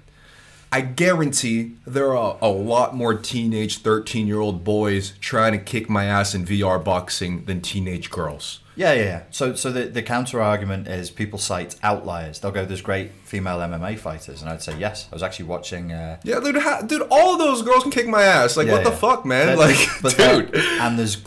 I 0.72 0.82
guarantee 0.82 1.74
there 1.86 2.18
are 2.18 2.36
a 2.42 2.48
lot 2.50 2.96
more 2.96 3.14
teenage 3.14 3.78
13 3.78 4.26
year 4.26 4.40
old 4.40 4.64
boys 4.64 5.14
trying 5.22 5.52
to 5.52 5.60
kick 5.60 5.88
my 5.88 6.06
ass 6.06 6.34
in 6.34 6.46
VR 6.46 6.84
boxing 6.84 7.46
than 7.46 7.62
teenage 7.62 8.10
girls. 8.10 8.60
Yeah, 8.76 8.94
yeah, 8.94 9.04
yeah. 9.04 9.24
So, 9.30 9.54
so 9.54 9.72
the, 9.72 9.84
the 9.84 10.02
counter 10.02 10.42
argument 10.42 10.88
is 10.88 11.12
people 11.12 11.38
cite 11.38 11.76
outliers. 11.84 12.40
They'll 12.40 12.50
go, 12.52 12.66
"There's 12.66 12.82
great 12.82 13.12
female 13.24 13.60
MMA 13.60 14.00
fighters," 14.00 14.42
and 14.42 14.50
I'd 14.50 14.64
say, 14.64 14.76
"Yes." 14.80 15.08
I 15.12 15.16
was 15.16 15.22
actually 15.22 15.46
watching. 15.46 15.92
Uh, 15.92 16.18
Yeah, 16.24 16.40
dude, 16.40 16.56
ha- 16.58 16.82
dude, 16.82 17.04
all 17.12 17.34
of 17.34 17.38
those 17.40 17.62
girls 17.62 17.84
can 17.84 17.92
kick 17.92 18.08
my 18.08 18.24
ass. 18.24 18.58
Like, 18.58 18.66
yeah, 18.66 18.74
what 18.74 18.84
the 18.84 18.92
fuck, 18.92 19.28
man? 19.28 19.56
But- 19.56 19.70
like, 19.70 19.88
but 20.02 20.18
dude. 20.18 20.56
and 20.56 20.98
there's, 20.98 21.18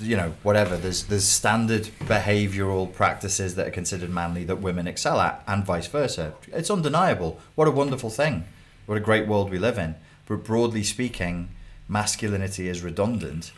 you 0.00 0.16
know, 0.16 0.34
whatever. 0.42 0.76
There's 0.76 1.04
there's 1.04 1.24
standard 1.24 1.84
behavioural 2.00 2.92
practices 2.92 3.54
that 3.56 3.66
are 3.68 3.70
considered 3.72 4.10
manly 4.10 4.44
that 4.44 4.56
women 4.60 4.86
excel 4.86 5.20
at, 5.20 5.42
and 5.46 5.64
vice 5.64 5.86
versa. 5.86 6.34
It's 6.52 6.70
undeniable. 6.70 7.38
What 7.54 7.68
a 7.68 7.70
wonderful 7.72 8.10
thing. 8.10 8.44
What 8.86 8.96
a 8.96 9.00
great 9.00 9.26
world 9.26 9.50
we 9.50 9.58
live 9.58 9.78
in. 9.78 9.94
But 10.26 10.44
broadly 10.44 10.82
speaking, 10.82 11.50
masculinity 11.88 12.68
is 12.68 12.82
redundant. 12.82 13.52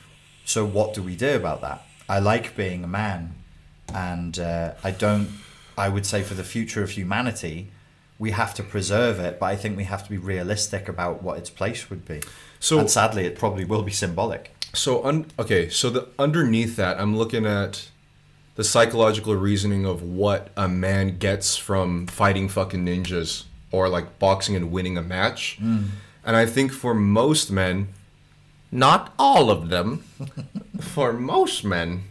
So 0.44 0.64
what 0.64 0.94
do 0.94 1.02
we 1.02 1.16
do 1.16 1.36
about 1.36 1.60
that? 1.60 1.84
I 2.08 2.18
like 2.18 2.56
being 2.56 2.82
a 2.84 2.88
man, 2.88 3.34
and 3.94 4.38
uh, 4.38 4.72
I 4.82 4.90
don't. 4.90 5.28
I 5.78 5.88
would 5.88 6.04
say 6.04 6.22
for 6.22 6.34
the 6.34 6.44
future 6.44 6.82
of 6.82 6.90
humanity, 6.90 7.70
we 8.18 8.32
have 8.32 8.52
to 8.54 8.62
preserve 8.62 9.18
it, 9.18 9.40
but 9.40 9.46
I 9.46 9.56
think 9.56 9.76
we 9.76 9.84
have 9.84 10.04
to 10.04 10.10
be 10.10 10.18
realistic 10.18 10.88
about 10.88 11.22
what 11.22 11.38
its 11.38 11.48
place 11.50 11.88
would 11.88 12.04
be. 12.06 12.20
So- 12.58 12.78
and 12.78 12.90
sadly, 12.90 13.24
it 13.24 13.38
probably 13.38 13.64
will 13.64 13.82
be 13.82 13.92
symbolic. 13.92 14.54
So 14.72 15.04
un- 15.04 15.26
okay, 15.38 15.68
so 15.68 15.90
the 15.90 16.08
underneath 16.18 16.76
that, 16.76 17.00
I'm 17.00 17.16
looking 17.16 17.46
at 17.46 17.88
the 18.56 18.64
psychological 18.64 19.34
reasoning 19.34 19.84
of 19.84 20.02
what 20.02 20.50
a 20.56 20.68
man 20.68 21.18
gets 21.18 21.56
from 21.56 22.06
fighting 22.06 22.48
fucking 22.48 22.84
ninjas 22.84 23.44
or 23.72 23.88
like 23.88 24.18
boxing 24.18 24.56
and 24.56 24.70
winning 24.70 24.96
a 24.98 25.02
match. 25.02 25.58
Mm. 25.60 25.88
And 26.24 26.36
I 26.36 26.46
think 26.46 26.72
for 26.72 26.94
most 26.94 27.50
men, 27.50 27.88
not 28.70 29.12
all 29.18 29.50
of 29.50 29.68
them, 29.68 30.04
for 30.80 31.12
most 31.12 31.64
men, 31.64 32.04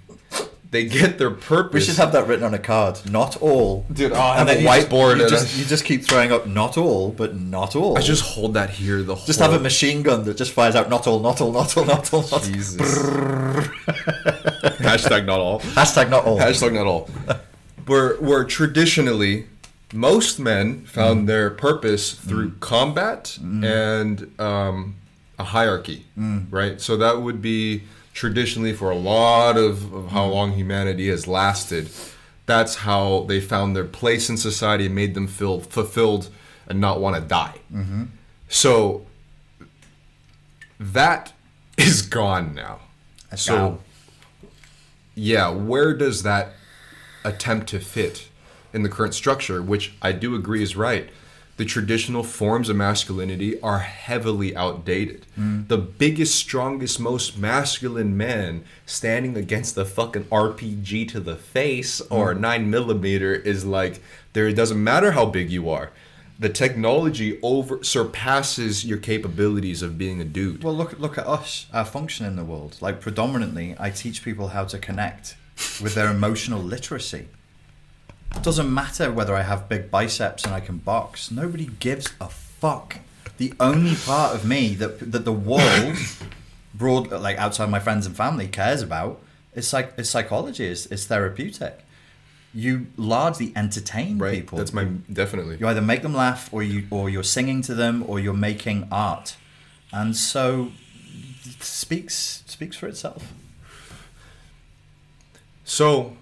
they 0.72 0.86
get 0.86 1.18
their 1.18 1.32
purpose. 1.32 1.74
We 1.74 1.82
should 1.82 1.96
have 1.96 2.12
that 2.12 2.28
written 2.28 2.46
on 2.46 2.54
a 2.54 2.60
card. 2.60 3.00
Not 3.10 3.42
all. 3.42 3.88
Dude, 3.92 4.14
I'll 4.14 4.34
have 4.34 4.46
then 4.48 4.58
a 4.58 4.60
you 4.60 4.68
just- 4.68 4.90
whiteboard 4.90 5.20
You 5.20 5.30
just, 5.30 5.58
you 5.58 5.66
just 5.66 5.84
keep 5.84 6.04
throwing 6.04 6.32
up 6.32 6.46
not 6.46 6.78
all, 6.78 7.10
but 7.12 7.36
not 7.36 7.76
all. 7.76 7.98
I 7.98 8.02
just 8.02 8.22
hold 8.24 8.54
that 8.54 8.70
here 8.70 9.02
the 9.02 9.16
whole. 9.16 9.26
just 9.26 9.40
have 9.40 9.54
a 9.54 9.60
machine 9.60 10.04
gun 10.04 10.26
that 10.26 10.38
just 10.38 10.52
fires 10.52 10.76
out 10.76 10.90
not 10.90 11.08
all, 11.08 11.20
not 11.20 11.42
all, 11.42 11.52
not 11.52 11.76
all, 11.76 11.86
not 11.86 12.14
all, 12.14 12.22
not. 12.30 12.44
Jesus. 12.44 12.80
Hashtag 14.80 15.26
not 15.26 15.40
all. 15.40 15.60
Hashtag 15.60 16.10
not 16.10 16.26
all. 16.26 16.38
Hashtag 16.38 16.74
not 16.74 16.86
all. 16.86 17.10
Where 17.88 18.18
where 18.18 18.44
traditionally 18.44 19.48
most 19.94 20.38
men 20.40 20.86
found 20.86 21.24
mm. 21.24 21.26
their 21.26 21.50
purpose 21.50 22.14
through 22.14 22.52
mm. 22.52 22.60
combat 22.60 23.40
mm. 23.42 23.66
and 23.66 24.40
um, 24.40 24.96
a 25.40 25.44
hierarchy, 25.44 26.06
right? 26.52 26.80
So 26.80 26.98
that 26.98 27.20
would 27.24 27.42
be 27.42 27.86
traditionally 28.20 28.74
for 28.74 28.92
a 28.92 28.98
lot 28.98 29.56
of, 29.56 29.94
of 29.94 30.12
how 30.12 30.26
mm-hmm. 30.26 30.34
long 30.34 30.52
humanity 30.52 31.08
has 31.08 31.26
lasted. 31.26 31.90
That's 32.48 32.76
how 32.76 33.24
they 33.30 33.40
found 33.40 33.78
their 33.78 33.86
place 33.86 34.30
in 34.30 34.36
society 34.36 34.88
and 34.88 34.94
made 34.94 35.14
them 35.14 35.26
feel 35.26 35.62
fulfilled 35.62 36.30
and 36.68 36.82
not 36.82 37.00
want 37.00 37.16
to 37.16 37.22
die. 37.22 37.60
Mm-hmm. 37.74 38.04
So 38.50 39.06
that 40.82 41.32
is 41.78 42.02
gone 42.02 42.54
now. 42.54 42.82
That's 43.30 43.44
so 43.44 43.56
gone. 43.56 43.80
yeah, 45.16 45.50
where 45.50 45.94
does 45.94 46.24
that 46.24 46.50
attempt 47.24 47.68
to 47.68 47.80
fit 47.80 48.28
in 48.74 48.84
the 48.84 48.90
current 48.90 49.14
structure, 49.14 49.62
which 49.62 49.94
I 50.02 50.12
do 50.12 50.36
agree 50.36 50.62
is 50.62 50.76
right? 50.76 51.10
The 51.60 51.66
traditional 51.66 52.24
forms 52.24 52.70
of 52.70 52.78
masculinity 52.78 53.60
are 53.60 53.80
heavily 53.80 54.56
outdated. 54.56 55.26
Mm. 55.38 55.68
The 55.68 55.78
biggest, 55.78 56.36
strongest, 56.36 57.02
most 57.02 57.38
masculine 57.38 58.16
man 58.16 58.64
standing 58.86 59.36
against 59.36 59.76
the 59.76 59.84
fucking 59.84 60.24
RPG 60.32 61.10
to 61.10 61.20
the 61.20 61.36
face 61.36 62.00
or 62.00 62.32
a 62.32 62.36
9 62.36 62.70
millimeter 62.70 63.34
is 63.36 63.66
like, 63.66 64.02
there 64.32 64.48
it 64.48 64.54
doesn't 64.54 64.82
matter 64.82 65.12
how 65.12 65.26
big 65.26 65.52
you 65.52 65.70
are. 65.70 65.92
The 66.40 66.48
technology 66.48 67.38
over 67.42 67.84
surpasses 67.84 68.86
your 68.86 68.98
capabilities 68.98 69.82
of 69.82 69.98
being 69.98 70.22
a 70.22 70.24
dude. 70.24 70.64
Well, 70.64 70.74
look 70.74 70.98
look 70.98 71.18
at 71.18 71.28
us, 71.28 71.66
our 71.74 71.84
function 71.84 72.26
in 72.26 72.38
the 72.38 72.46
world. 72.46 72.78
Like 72.80 73.02
predominantly, 73.02 73.76
I 73.78 73.90
teach 73.90 74.24
people 74.24 74.48
how 74.56 74.64
to 74.64 74.80
connect 74.80 75.36
with 75.82 75.94
their 75.94 76.10
emotional 76.10 76.62
literacy. 76.62 77.28
It 78.36 78.44
doesn't 78.44 78.74
matter 78.74 79.12
whether 79.12 79.36
I 79.36 79.42
have 79.42 79.68
big 79.68 79.92
biceps 79.92 80.46
and 80.46 80.54
I 80.54 80.60
can 80.60 80.78
box. 80.78 81.32
Nobody 81.32 81.70
gives 81.80 82.08
a 82.22 82.30
fuck. 82.30 83.00
The 83.38 83.54
only 83.60 83.96
part 83.96 84.36
of 84.36 84.46
me 84.46 84.76
that 84.76 85.12
that 85.12 85.26
the 85.26 85.34
world, 85.34 85.98
broad 86.74 87.12
like 87.12 87.38
outside 87.38 87.70
my 87.70 87.80
friends 87.80 88.06
and 88.06 88.16
family, 88.16 88.48
cares 88.48 88.82
about 88.82 89.22
is 89.54 89.72
like 89.74 89.94
is 89.98 90.10
psychology. 90.10 90.66
Is 90.66 90.86
is 90.88 91.08
therapeutic. 91.08 91.86
You 92.54 92.88
largely 92.98 93.54
entertain 93.56 94.18
right? 94.18 94.34
people. 94.34 94.58
That's 94.58 94.74
my 94.74 94.86
definitely. 95.12 95.58
You 95.60 95.68
either 95.68 95.82
make 95.82 96.02
them 96.02 96.16
laugh, 96.16 96.52
or 96.52 96.64
you, 96.64 96.88
or 96.90 97.08
you're 97.10 97.24
singing 97.24 97.62
to 97.64 97.76
them, 97.76 98.04
or 98.08 98.20
you're 98.20 98.34
making 98.34 98.88
art, 98.92 99.38
and 99.94 100.16
so 100.16 100.72
it 101.46 101.64
speaks 101.64 102.44
speaks 102.48 102.76
for 102.76 102.88
itself. 102.88 103.34
So, 105.64 106.18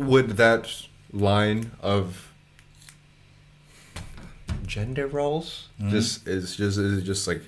would 0.00 0.30
that 0.38 0.66
line 1.12 1.72
of 1.82 2.32
gender 4.66 5.06
roles 5.06 5.68
just 5.88 6.26
is 6.26 6.56
just 6.56 6.78
is 6.78 7.02
just 7.04 7.26
like 7.26 7.42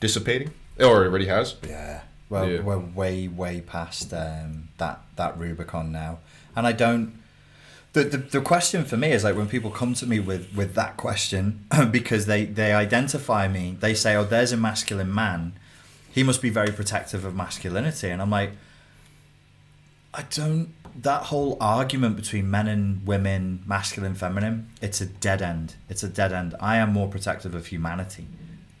dissipating, 0.00 0.50
or 0.80 1.04
it 1.04 1.08
already 1.08 1.26
has? 1.26 1.56
Yeah, 1.66 2.00
We're, 2.28 2.50
Yeah. 2.56 2.60
we're 2.62 2.78
way, 2.78 3.28
way 3.28 3.60
past 3.60 4.12
um, 4.14 4.68
that 4.78 5.02
that 5.16 5.38
Rubicon 5.38 5.92
now, 5.92 6.18
and 6.56 6.66
I 6.66 6.72
don't. 6.72 7.20
The, 7.92 8.04
the, 8.04 8.16
the 8.16 8.40
question 8.40 8.86
for 8.86 8.96
me 8.96 9.12
is 9.12 9.22
like 9.22 9.36
when 9.36 9.48
people 9.48 9.70
come 9.70 9.92
to 9.94 10.06
me 10.06 10.18
with, 10.18 10.54
with 10.56 10.74
that 10.76 10.96
question 10.96 11.66
because 11.90 12.24
they, 12.24 12.46
they 12.46 12.72
identify 12.72 13.48
me 13.48 13.76
they 13.78 13.92
say 13.92 14.16
oh 14.16 14.24
there's 14.24 14.50
a 14.50 14.56
masculine 14.56 15.14
man 15.14 15.52
he 16.10 16.22
must 16.22 16.40
be 16.40 16.48
very 16.48 16.72
protective 16.72 17.26
of 17.26 17.34
masculinity 17.36 18.08
and 18.08 18.22
i'm 18.22 18.30
like 18.30 18.52
i 20.14 20.22
don't 20.30 20.68
that 21.00 21.24
whole 21.24 21.56
argument 21.60 22.16
between 22.16 22.50
men 22.50 22.68
and 22.68 23.06
women 23.06 23.62
masculine 23.66 24.14
feminine 24.14 24.68
it's 24.80 25.00
a 25.00 25.06
dead 25.06 25.40
end 25.40 25.74
it's 25.88 26.02
a 26.02 26.08
dead 26.08 26.32
end 26.32 26.54
i 26.60 26.76
am 26.76 26.92
more 26.92 27.08
protective 27.08 27.54
of 27.54 27.66
humanity 27.66 28.26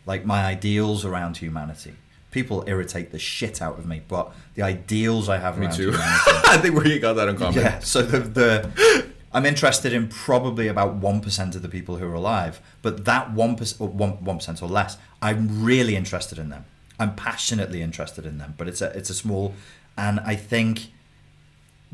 like 0.04 0.24
my 0.24 0.44
ideals 0.44 1.04
around 1.04 1.38
humanity 1.38 1.94
people 2.30 2.64
irritate 2.66 3.12
the 3.12 3.18
shit 3.18 3.62
out 3.62 3.78
of 3.78 3.86
me 3.86 4.02
but 4.08 4.32
the 4.54 4.62
ideals 4.62 5.28
i 5.28 5.38
have 5.38 5.58
Me 5.58 5.66
around 5.66 5.76
too. 5.76 5.90
humanity 5.90 6.30
I 6.54 6.58
think 6.58 6.74
we 6.82 6.98
got 6.98 7.14
that 7.14 7.28
in 7.28 7.36
common. 7.36 7.60
yeah. 7.62 7.78
So 7.78 8.02
the 8.02 8.18
the 8.20 9.06
I'm 9.32 9.46
interested 9.46 9.94
in 9.94 10.08
probably 10.08 10.68
about 10.68 10.96
one 10.96 11.22
percent 11.22 11.54
of 11.54 11.62
the 11.62 11.68
people 11.70 11.96
who 11.96 12.06
are 12.06 12.12
alive, 12.12 12.60
but 12.82 13.06
that 13.06 13.32
one 13.32 13.56
percent 13.56 13.80
or 13.80 13.88
one 13.88 14.22
one 14.22 14.36
percent 14.36 14.60
or 14.62 14.68
less, 14.68 14.98
I'm 15.22 15.64
really 15.64 15.96
interested 15.96 16.38
in 16.38 16.50
them. 16.50 16.66
I'm 17.00 17.14
passionately 17.14 17.80
interested 17.80 18.26
in 18.26 18.36
them, 18.36 18.52
but 18.58 18.68
it's 18.68 18.82
a 18.82 18.90
it's 18.98 19.08
a 19.08 19.14
small, 19.14 19.54
and 19.96 20.20
I 20.20 20.34
think 20.36 20.92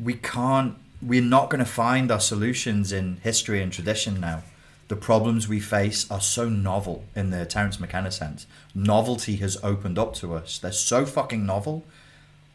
we 0.01 0.13
can't. 0.13 0.75
We're 1.01 1.21
not 1.21 1.49
going 1.49 1.59
to 1.59 1.69
find 1.69 2.11
our 2.11 2.19
solutions 2.19 2.91
in 2.91 3.17
history 3.23 3.61
and 3.61 3.71
tradition 3.71 4.19
now. 4.19 4.43
The 4.89 4.95
problems 4.95 5.47
we 5.47 5.59
face 5.59 6.09
are 6.09 6.19
so 6.19 6.49
novel 6.49 7.05
in 7.15 7.29
the 7.29 7.45
Terence 7.45 7.79
McKenna 7.79 8.11
sense. 8.11 8.47
Novelty 8.73 9.37
has 9.37 9.57
opened 9.63 9.99
up 9.99 10.13
to 10.15 10.33
us. 10.33 10.57
They're 10.57 10.71
so 10.71 11.05
fucking 11.05 11.45
novel 11.45 11.85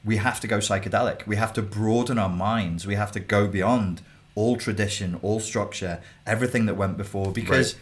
we 0.05 0.17
have 0.19 0.41
to 0.41 0.47
go 0.47 0.59
psychedelic. 0.59 1.27
We 1.27 1.37
have 1.37 1.53
to 1.55 1.63
broaden 1.63 2.19
our 2.19 2.29
minds. 2.29 2.87
We 2.87 2.95
have 2.95 3.11
to 3.13 3.21
go 3.21 3.49
beyond 3.49 4.03
all 4.35 4.57
tradition, 4.57 5.19
all 5.23 5.41
structure, 5.41 6.01
everything 6.27 6.67
that 6.67 6.75
went 6.75 6.97
before. 6.97 7.33
Because 7.33 7.77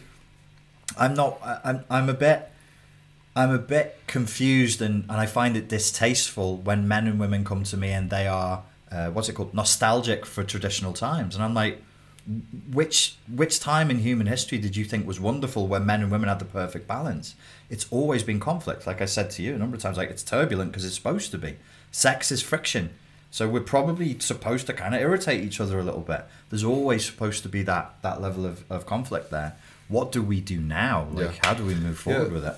I'm 0.97 1.13
not. 1.13 1.39
I'm. 1.63 1.83
I'm 1.89 2.09
a 2.09 2.13
bit. 2.13 2.49
I'm 3.35 3.49
a 3.49 3.59
bit 3.59 3.99
confused, 4.05 4.81
and, 4.81 5.03
and 5.09 5.13
I 5.13 5.25
find 5.25 5.57
it 5.57 5.67
distasteful 5.67 6.57
when 6.57 6.87
men 6.87 7.07
and 7.07 7.19
women 7.19 7.43
come 7.43 7.63
to 7.63 7.75
me 7.75 7.91
and 7.91 8.11
they 8.11 8.27
are 8.27 8.63
uh, 8.93 9.09
what's 9.11 9.27
it 9.29 9.33
called 9.33 9.53
nostalgic 9.53 10.25
for 10.25 10.43
traditional 10.43 10.93
times, 10.93 11.35
and 11.35 11.43
I'm 11.43 11.53
like, 11.53 11.81
which 12.71 13.15
which 13.27 13.59
time 13.59 13.89
in 13.91 13.99
human 13.99 14.27
history 14.27 14.57
did 14.57 14.75
you 14.77 14.85
think 14.85 15.05
was 15.05 15.19
wonderful 15.19 15.67
when 15.67 15.85
men 15.85 16.01
and 16.01 16.11
women 16.11 16.29
had 16.29 16.39
the 16.39 16.45
perfect 16.45 16.87
balance? 16.87 17.35
It's 17.69 17.85
always 17.91 18.23
been 18.23 18.39
conflict. 18.39 18.87
Like 18.87 19.01
I 19.01 19.05
said 19.05 19.29
to 19.31 19.41
you 19.43 19.55
a 19.55 19.57
number 19.57 19.75
of 19.75 19.81
times, 19.81 19.97
like 19.97 20.09
it's 20.09 20.23
turbulent 20.23 20.71
because 20.71 20.85
it's 20.85 20.95
supposed 20.95 21.31
to 21.31 21.37
be. 21.37 21.57
Sex 21.91 22.31
is 22.31 22.41
friction. 22.41 22.91
So 23.29 23.49
we're 23.49 23.61
probably 23.61 24.19
supposed 24.19 24.67
to 24.67 24.73
kind 24.73 24.93
of 24.93 25.01
irritate 25.01 25.43
each 25.43 25.59
other 25.59 25.79
a 25.79 25.83
little 25.83 26.01
bit. 26.01 26.23
There's 26.49 26.63
always 26.63 27.03
supposed 27.03 27.41
to 27.43 27.49
be 27.49 27.63
that 27.63 27.95
that 28.03 28.21
level 28.21 28.45
of, 28.45 28.63
of 28.69 28.85
conflict 28.85 29.31
there. 29.31 29.55
What 29.87 30.11
do 30.11 30.21
we 30.21 30.39
do 30.39 30.59
now? 30.61 31.07
Like 31.11 31.25
Yeah. 31.35 31.47
how 31.47 31.53
do 31.55 31.65
we 31.65 31.73
move 31.73 31.97
forward 31.97 32.27
Yeah. 32.27 32.33
with 32.33 32.45
it? 32.45 32.55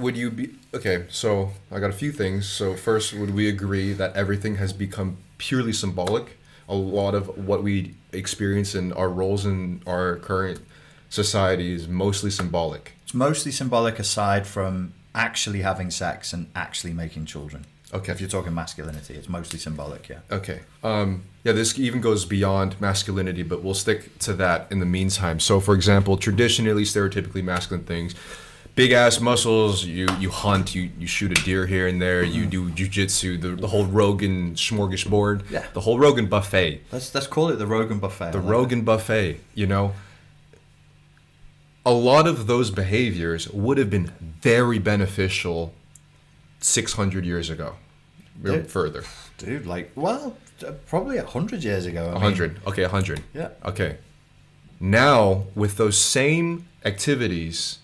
Would 0.00 0.16
you 0.16 0.30
be 0.30 0.54
okay? 0.74 1.04
So 1.10 1.52
I 1.70 1.78
got 1.78 1.90
a 1.90 1.94
few 1.94 2.12
things. 2.12 2.48
So 2.48 2.74
first, 2.74 3.12
would 3.12 3.34
we 3.34 3.48
agree 3.48 3.92
that 3.92 4.16
everything 4.16 4.56
has 4.56 4.72
become 4.72 5.18
purely 5.38 5.72
symbolic? 5.72 6.38
A 6.68 6.74
lot 6.74 7.14
of 7.14 7.46
what 7.46 7.62
we 7.62 7.94
experience 8.12 8.74
in 8.74 8.92
our 8.94 9.08
roles 9.08 9.44
in 9.44 9.82
our 9.86 10.16
current 10.16 10.60
society 11.08 11.74
is 11.74 11.86
mostly 11.88 12.30
symbolic. 12.30 12.92
It's 13.02 13.14
mostly 13.14 13.52
symbolic 13.52 13.98
aside 13.98 14.46
from 14.46 14.94
actually 15.14 15.62
having 15.62 15.90
sex 15.90 16.32
and 16.32 16.48
actually 16.54 16.92
making 16.92 17.26
children. 17.26 17.66
Okay. 17.92 18.12
If 18.12 18.20
you're 18.20 18.30
talking 18.30 18.54
masculinity, 18.54 19.14
it's 19.14 19.28
mostly 19.28 19.58
symbolic, 19.58 20.08
yeah. 20.08 20.20
Okay. 20.30 20.60
Um, 20.84 21.24
yeah, 21.42 21.52
this 21.52 21.76
even 21.78 22.00
goes 22.00 22.24
beyond 22.24 22.80
masculinity, 22.80 23.42
but 23.42 23.64
we'll 23.64 23.74
stick 23.74 24.16
to 24.20 24.32
that 24.34 24.70
in 24.70 24.78
the 24.78 24.86
meantime. 24.86 25.40
So, 25.40 25.58
for 25.58 25.74
example, 25.74 26.16
traditionally, 26.16 26.84
stereotypically 26.84 27.42
masculine 27.42 27.84
things, 27.84 28.14
big 28.74 28.92
ass 28.92 29.20
muscles. 29.20 29.84
You 29.84 30.08
you 30.18 30.30
hunt. 30.30 30.74
You 30.74 30.90
you 30.98 31.06
shoot 31.06 31.30
a 31.36 31.42
deer 31.42 31.66
here 31.66 31.86
and 31.86 32.00
there. 32.00 32.22
You 32.22 32.42
mm-hmm. 32.42 32.50
do 32.50 32.70
jujitsu. 32.70 33.40
The 33.40 33.48
the 33.56 33.68
whole 33.68 33.86
Rogan 33.86 34.54
smorgasbord. 34.54 35.50
Yeah. 35.50 35.66
The 35.72 35.80
whole 35.80 35.98
Rogan 35.98 36.26
buffet. 36.26 36.82
Let's 36.92 37.14
let's 37.14 37.26
call 37.26 37.48
it 37.48 37.56
the 37.56 37.66
Rogan 37.66 37.98
buffet. 37.98 38.32
The 38.32 38.38
like 38.38 38.50
Rogan 38.50 38.82
buffet. 38.82 39.40
You 39.54 39.66
know. 39.66 39.92
A 41.86 41.92
lot 41.92 42.26
of 42.26 42.46
those 42.46 42.70
behaviors 42.70 43.48
would 43.48 43.78
have 43.78 43.88
been 43.88 44.12
very 44.42 44.78
beneficial 44.78 45.72
600 46.60 47.24
years 47.24 47.48
ago, 47.48 47.76
Yeah. 48.44 48.62
further. 48.64 49.02
dude. 49.38 49.64
Like, 49.64 49.90
well, 49.96 50.36
probably 50.86 51.16
a 51.16 51.24
hundred 51.24 51.64
years 51.64 51.86
ago. 51.86 52.04
I 52.04 52.10
A 52.10 52.12
mean, 52.12 52.20
hundred. 52.20 52.60
Okay, 52.66 52.82
a 52.82 52.88
hundred. 52.90 53.22
Yeah. 53.32 53.48
Okay. 53.64 53.96
Now, 54.78 55.44
with 55.54 55.78
those 55.78 55.96
same 55.98 56.66
activities, 56.84 57.78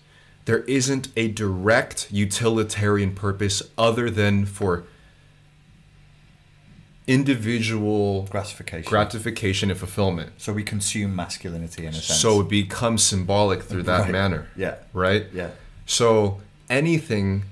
there 0.47 0.59
isn't 0.59 1.09
a 1.17 1.27
direct 1.27 2.07
utilitarian 2.09 3.13
purpose 3.13 3.61
other 3.77 4.09
than 4.09 4.45
for 4.45 4.85
individual 7.05 8.23
gratification. 8.31 8.89
gratification 8.89 9.69
and 9.69 9.77
fulfillment. 9.79 10.31
so 10.37 10.51
we 10.53 10.63
consume 10.63 11.13
masculinity 11.15 11.83
in 11.85 11.89
a 11.89 11.93
sense. 11.93 12.19
So 12.19 12.41
it 12.41 12.49
becomes 12.49 13.03
symbolic 13.03 13.61
through 13.63 13.83
that 13.83 14.03
Right. 14.03 14.11
manner. 14.11 14.47
yeah, 14.55 14.75
Right? 14.93 15.25
yeah, 15.33 15.49
So 15.85 16.41
anything 16.69 17.43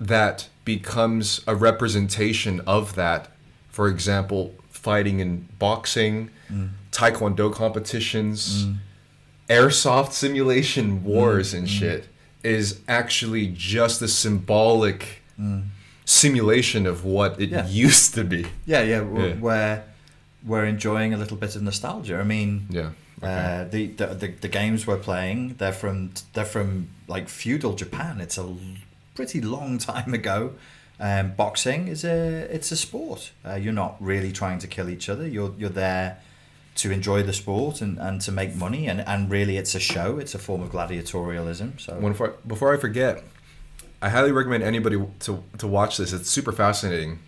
that 0.00 0.48
becomes 0.64 1.40
a 1.46 1.54
representation 1.56 2.60
of 2.66 2.94
that, 2.96 3.30
for 3.70 3.88
example, 3.88 4.54
fighting 4.70 5.18
in 5.20 5.46
boxing, 5.58 6.30
Mm. 6.52 6.70
taekwondo 6.92 7.52
competitions, 7.52 8.66
airsoft 9.48 10.12
simulation 10.12 11.04
wars 11.04 11.52
Mm. 11.52 11.58
and 11.58 11.68
shit, 11.70 12.08
is 12.42 12.80
actually 12.88 13.46
just 13.56 14.00
a 14.02 14.08
symbolic 14.08 15.22
simulation 16.04 16.86
of 16.86 17.04
what 17.04 17.40
it 17.40 17.50
Mm. 17.50 17.52
Yeah. 17.52 17.66
used 17.68 18.14
to 18.14 18.24
be. 18.24 18.46
yeah, 18.66 18.82
yeah. 18.82 19.00
We're, 19.02 19.28
Yeah. 19.28 19.34
we're 19.40 19.82
we're 20.46 20.64
enjoying 20.66 21.12
a 21.12 21.16
little 21.16 21.36
bit 21.36 21.56
of 21.56 21.62
nostalgia. 21.62 22.16
I 22.20 22.24
mean, 22.24 22.66
Yeah. 22.70 22.90
Uh, 23.20 23.64
the, 23.64 23.88
the, 23.88 24.06
the 24.14 24.28
the 24.40 24.48
games 24.48 24.86
we're 24.86 24.96
playing, 25.10 25.56
they're 25.58 25.72
from 25.72 26.12
they're 26.34 26.44
from 26.56 26.88
like 27.08 27.28
feudal 27.28 27.74
Japan. 27.74 28.20
It's 28.20 28.38
a 28.38 28.46
pretty 29.16 29.40
long 29.40 29.78
time 29.78 30.14
ago. 30.14 30.52
Um, 31.00 31.32
boxing 31.36 31.88
is 31.88 32.04
a 32.04 32.46
it's 32.56 32.70
a 32.72 32.76
sport. 32.76 33.32
Uh, 33.44 33.54
you're 33.62 33.72
not 33.84 33.96
really 34.00 34.32
trying 34.32 34.60
to 34.60 34.68
kill 34.68 34.88
each 34.88 35.08
other. 35.08 35.26
You're 35.26 35.52
you're 35.58 35.68
there 35.86 36.18
to 36.78 36.90
enjoy 36.90 37.22
the 37.22 37.32
sport 37.32 37.80
and, 37.80 37.98
and 37.98 38.20
to 38.22 38.32
make 38.32 38.54
money 38.54 38.86
and, 38.88 39.00
and 39.00 39.30
really 39.30 39.56
it's 39.56 39.74
a 39.74 39.80
show. 39.80 40.18
It's 40.18 40.34
a 40.34 40.38
form 40.38 40.62
of 40.62 40.70
gladiatorialism. 40.70 41.80
So 41.80 42.00
before, 42.00 42.34
before 42.46 42.72
I 42.74 42.76
forget, 42.78 43.22
I 44.00 44.08
highly 44.10 44.32
recommend 44.32 44.62
anybody 44.62 44.96
to, 45.20 45.42
to 45.58 45.66
watch 45.66 45.96
this. 45.96 46.12
It's 46.12 46.30
super 46.30 46.52
fascinating. 46.52 47.18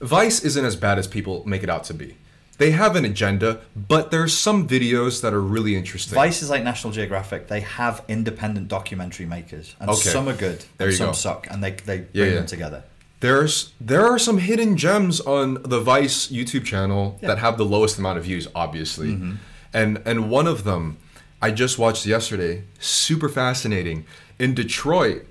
Vice 0.00 0.42
isn't 0.44 0.64
as 0.64 0.76
bad 0.76 0.98
as 0.98 1.06
people 1.06 1.42
make 1.46 1.62
it 1.62 1.70
out 1.70 1.84
to 1.84 1.94
be. 1.94 2.16
They 2.58 2.72
have 2.72 2.94
an 2.96 3.04
agenda, 3.04 3.60
but 3.74 4.10
there's 4.10 4.36
some 4.36 4.68
videos 4.68 5.22
that 5.22 5.32
are 5.32 5.40
really 5.40 5.74
interesting. 5.74 6.14
Vice 6.14 6.42
is 6.42 6.50
like 6.50 6.62
National 6.62 6.92
Geographic. 6.92 7.48
They 7.48 7.60
have 7.60 8.04
independent 8.08 8.68
documentary 8.68 9.26
makers, 9.26 9.74
and 9.80 9.88
Okay. 9.90 10.10
some 10.10 10.28
are 10.28 10.34
good, 10.36 10.62
There 10.76 10.88
and 10.88 10.96
some 10.96 11.06
go. 11.08 11.12
suck, 11.12 11.46
and 11.50 11.64
they 11.64 11.70
they 11.72 11.98
bring 12.00 12.08
Yeah, 12.12 12.24
yeah. 12.26 12.34
them 12.34 12.46
together. 12.46 12.84
There's 13.22 13.72
there 13.80 14.04
are 14.04 14.18
some 14.18 14.38
hidden 14.38 14.76
gems 14.76 15.20
on 15.20 15.62
the 15.62 15.80
Vice 15.80 16.26
YouTube 16.26 16.64
channel 16.64 17.18
Yeah. 17.22 17.28
that 17.28 17.38
have 17.38 17.56
the 17.56 17.64
lowest 17.64 17.96
amount 17.98 18.18
of 18.18 18.24
views, 18.24 18.48
obviously. 18.54 19.10
Mm-hmm. 19.12 19.34
And 19.72 20.02
and 20.04 20.28
one 20.28 20.48
of 20.48 20.64
them 20.64 20.96
I 21.40 21.50
just 21.52 21.78
watched 21.78 22.04
yesterday, 22.04 22.64
super 22.80 23.28
fascinating. 23.28 24.04
In 24.40 24.54
Detroit, 24.54 25.24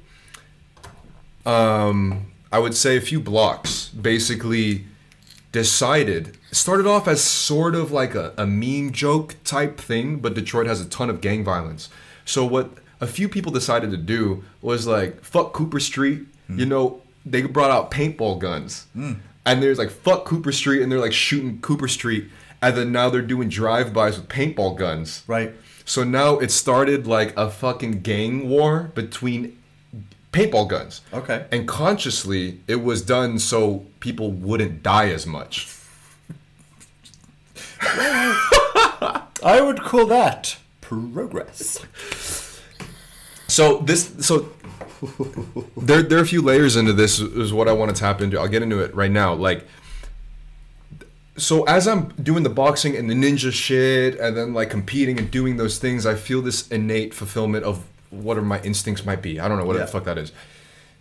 um, 1.45 2.31
I 2.51 2.59
would 2.59 2.75
say 2.75 2.95
a 2.97 3.01
few 3.01 3.19
blocks 3.19 3.89
basically 3.89 4.85
decided 5.51 6.37
started 6.51 6.87
off 6.87 7.07
as 7.09 7.21
sort 7.21 7.75
of 7.75 7.91
like 7.91 8.15
a, 8.15 8.33
a 8.37 8.45
meme 8.45 8.91
joke 8.93 9.35
type 9.43 9.77
thing, 9.77 10.17
but 10.19 10.33
Detroit 10.33 10.67
has 10.67 10.79
a 10.81 10.85
ton 10.85 11.09
of 11.09 11.19
gang 11.21 11.43
violence. 11.43 11.89
So 12.23 12.45
what 12.45 12.71
a 13.01 13.07
few 13.07 13.27
people 13.27 13.51
decided 13.51 13.91
to 13.91 13.97
do 13.97 14.43
was 14.61 14.87
like 14.87 15.23
fuck 15.23 15.51
Cooper 15.53 15.79
Street, 15.81 16.21
you 16.49 16.65
know, 16.65 17.01
they 17.25 17.41
brought 17.43 17.71
out 17.71 17.91
paintball 17.91 18.39
guns. 18.39 18.87
Hmm. 18.93 19.13
And 19.45 19.61
there's 19.61 19.77
like 19.77 19.89
fuck 19.89 20.25
Cooper 20.25 20.51
Street 20.51 20.81
and 20.81 20.91
they're 20.91 20.99
like 20.99 21.13
shooting 21.13 21.59
Cooper 21.61 21.87
Street 21.87 22.29
and 22.61 22.77
then 22.77 22.91
now 22.91 23.09
they're 23.09 23.21
doing 23.21 23.49
drive-bys 23.49 24.17
with 24.17 24.29
paintball 24.29 24.77
guns. 24.77 25.23
Right. 25.27 25.53
So 25.83 26.03
now 26.03 26.37
it 26.37 26.51
started 26.51 27.07
like 27.07 27.35
a 27.35 27.49
fucking 27.49 28.01
gang 28.01 28.47
war 28.47 28.91
between 28.93 29.57
paintball 30.31 30.69
guns. 30.69 31.01
Okay. 31.11 31.45
And 31.51 31.67
consciously, 31.67 32.59
it 32.67 32.77
was 32.77 33.01
done 33.01 33.39
so 33.39 33.85
people 33.99 34.31
wouldn't 34.31 34.83
die 34.83 35.09
as 35.09 35.25
much. 35.25 35.75
I 37.81 39.59
would 39.59 39.81
call 39.81 40.05
that 40.05 40.57
progress. 40.81 41.83
So 43.47 43.79
this, 43.79 44.13
so 44.19 44.51
there 45.77 46.03
there 46.03 46.19
are 46.19 46.23
a 46.23 46.27
few 46.27 46.41
layers 46.41 46.75
into 46.75 46.93
this 46.93 47.19
is 47.19 47.51
what 47.53 47.67
I 47.67 47.73
want 47.73 47.95
to 47.95 47.99
tap 47.99 48.21
into. 48.21 48.39
I'll 48.39 48.47
get 48.47 48.61
into 48.61 48.79
it 48.79 48.93
right 48.93 49.11
now. 49.11 49.33
Like 49.33 49.65
so 51.37 51.63
as 51.63 51.87
I'm 51.87 52.09
doing 52.21 52.43
the 52.43 52.49
boxing 52.49 52.95
and 52.95 53.09
the 53.09 53.15
ninja 53.15 53.51
shit 53.51 54.19
and 54.19 54.35
then 54.37 54.53
like 54.53 54.69
competing 54.69 55.17
and 55.17 55.31
doing 55.31 55.57
those 55.57 55.77
things, 55.79 56.05
I 56.05 56.15
feel 56.15 56.41
this 56.41 56.67
innate 56.67 57.13
fulfillment 57.13 57.65
of 57.65 57.85
whatever 58.09 58.45
my 58.45 58.61
instincts 58.61 59.05
might 59.05 59.21
be. 59.21 59.39
I 59.39 59.47
don't 59.47 59.57
know 59.57 59.65
what 59.65 59.75
Yeah. 59.75 59.85
the 59.85 59.91
fuck 59.91 60.03
that 60.03 60.17
is. 60.17 60.31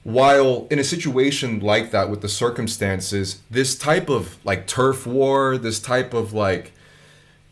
While 0.03 0.67
in 0.71 0.79
a 0.79 0.85
situation 0.85 1.61
like 1.61 1.91
that 1.91 2.09
with 2.09 2.23
the 2.23 2.29
circumstances, 2.29 3.41
this 3.51 3.77
type 3.77 4.09
of 4.09 4.39
like 4.45 4.67
turf 4.67 5.07
war, 5.07 5.59
this 5.59 5.79
type 5.79 6.15
of 6.15 6.33
like 6.33 6.73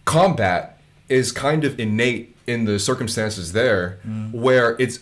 combat 0.06 0.80
is 1.08 1.30
kind 1.32 1.64
of 1.64 1.78
innate 1.78 2.34
in 2.46 2.64
the 2.64 2.78
circumstances 2.78 3.52
there 3.52 3.98
mm. 4.06 4.32
where 4.32 4.76
it's 4.78 5.00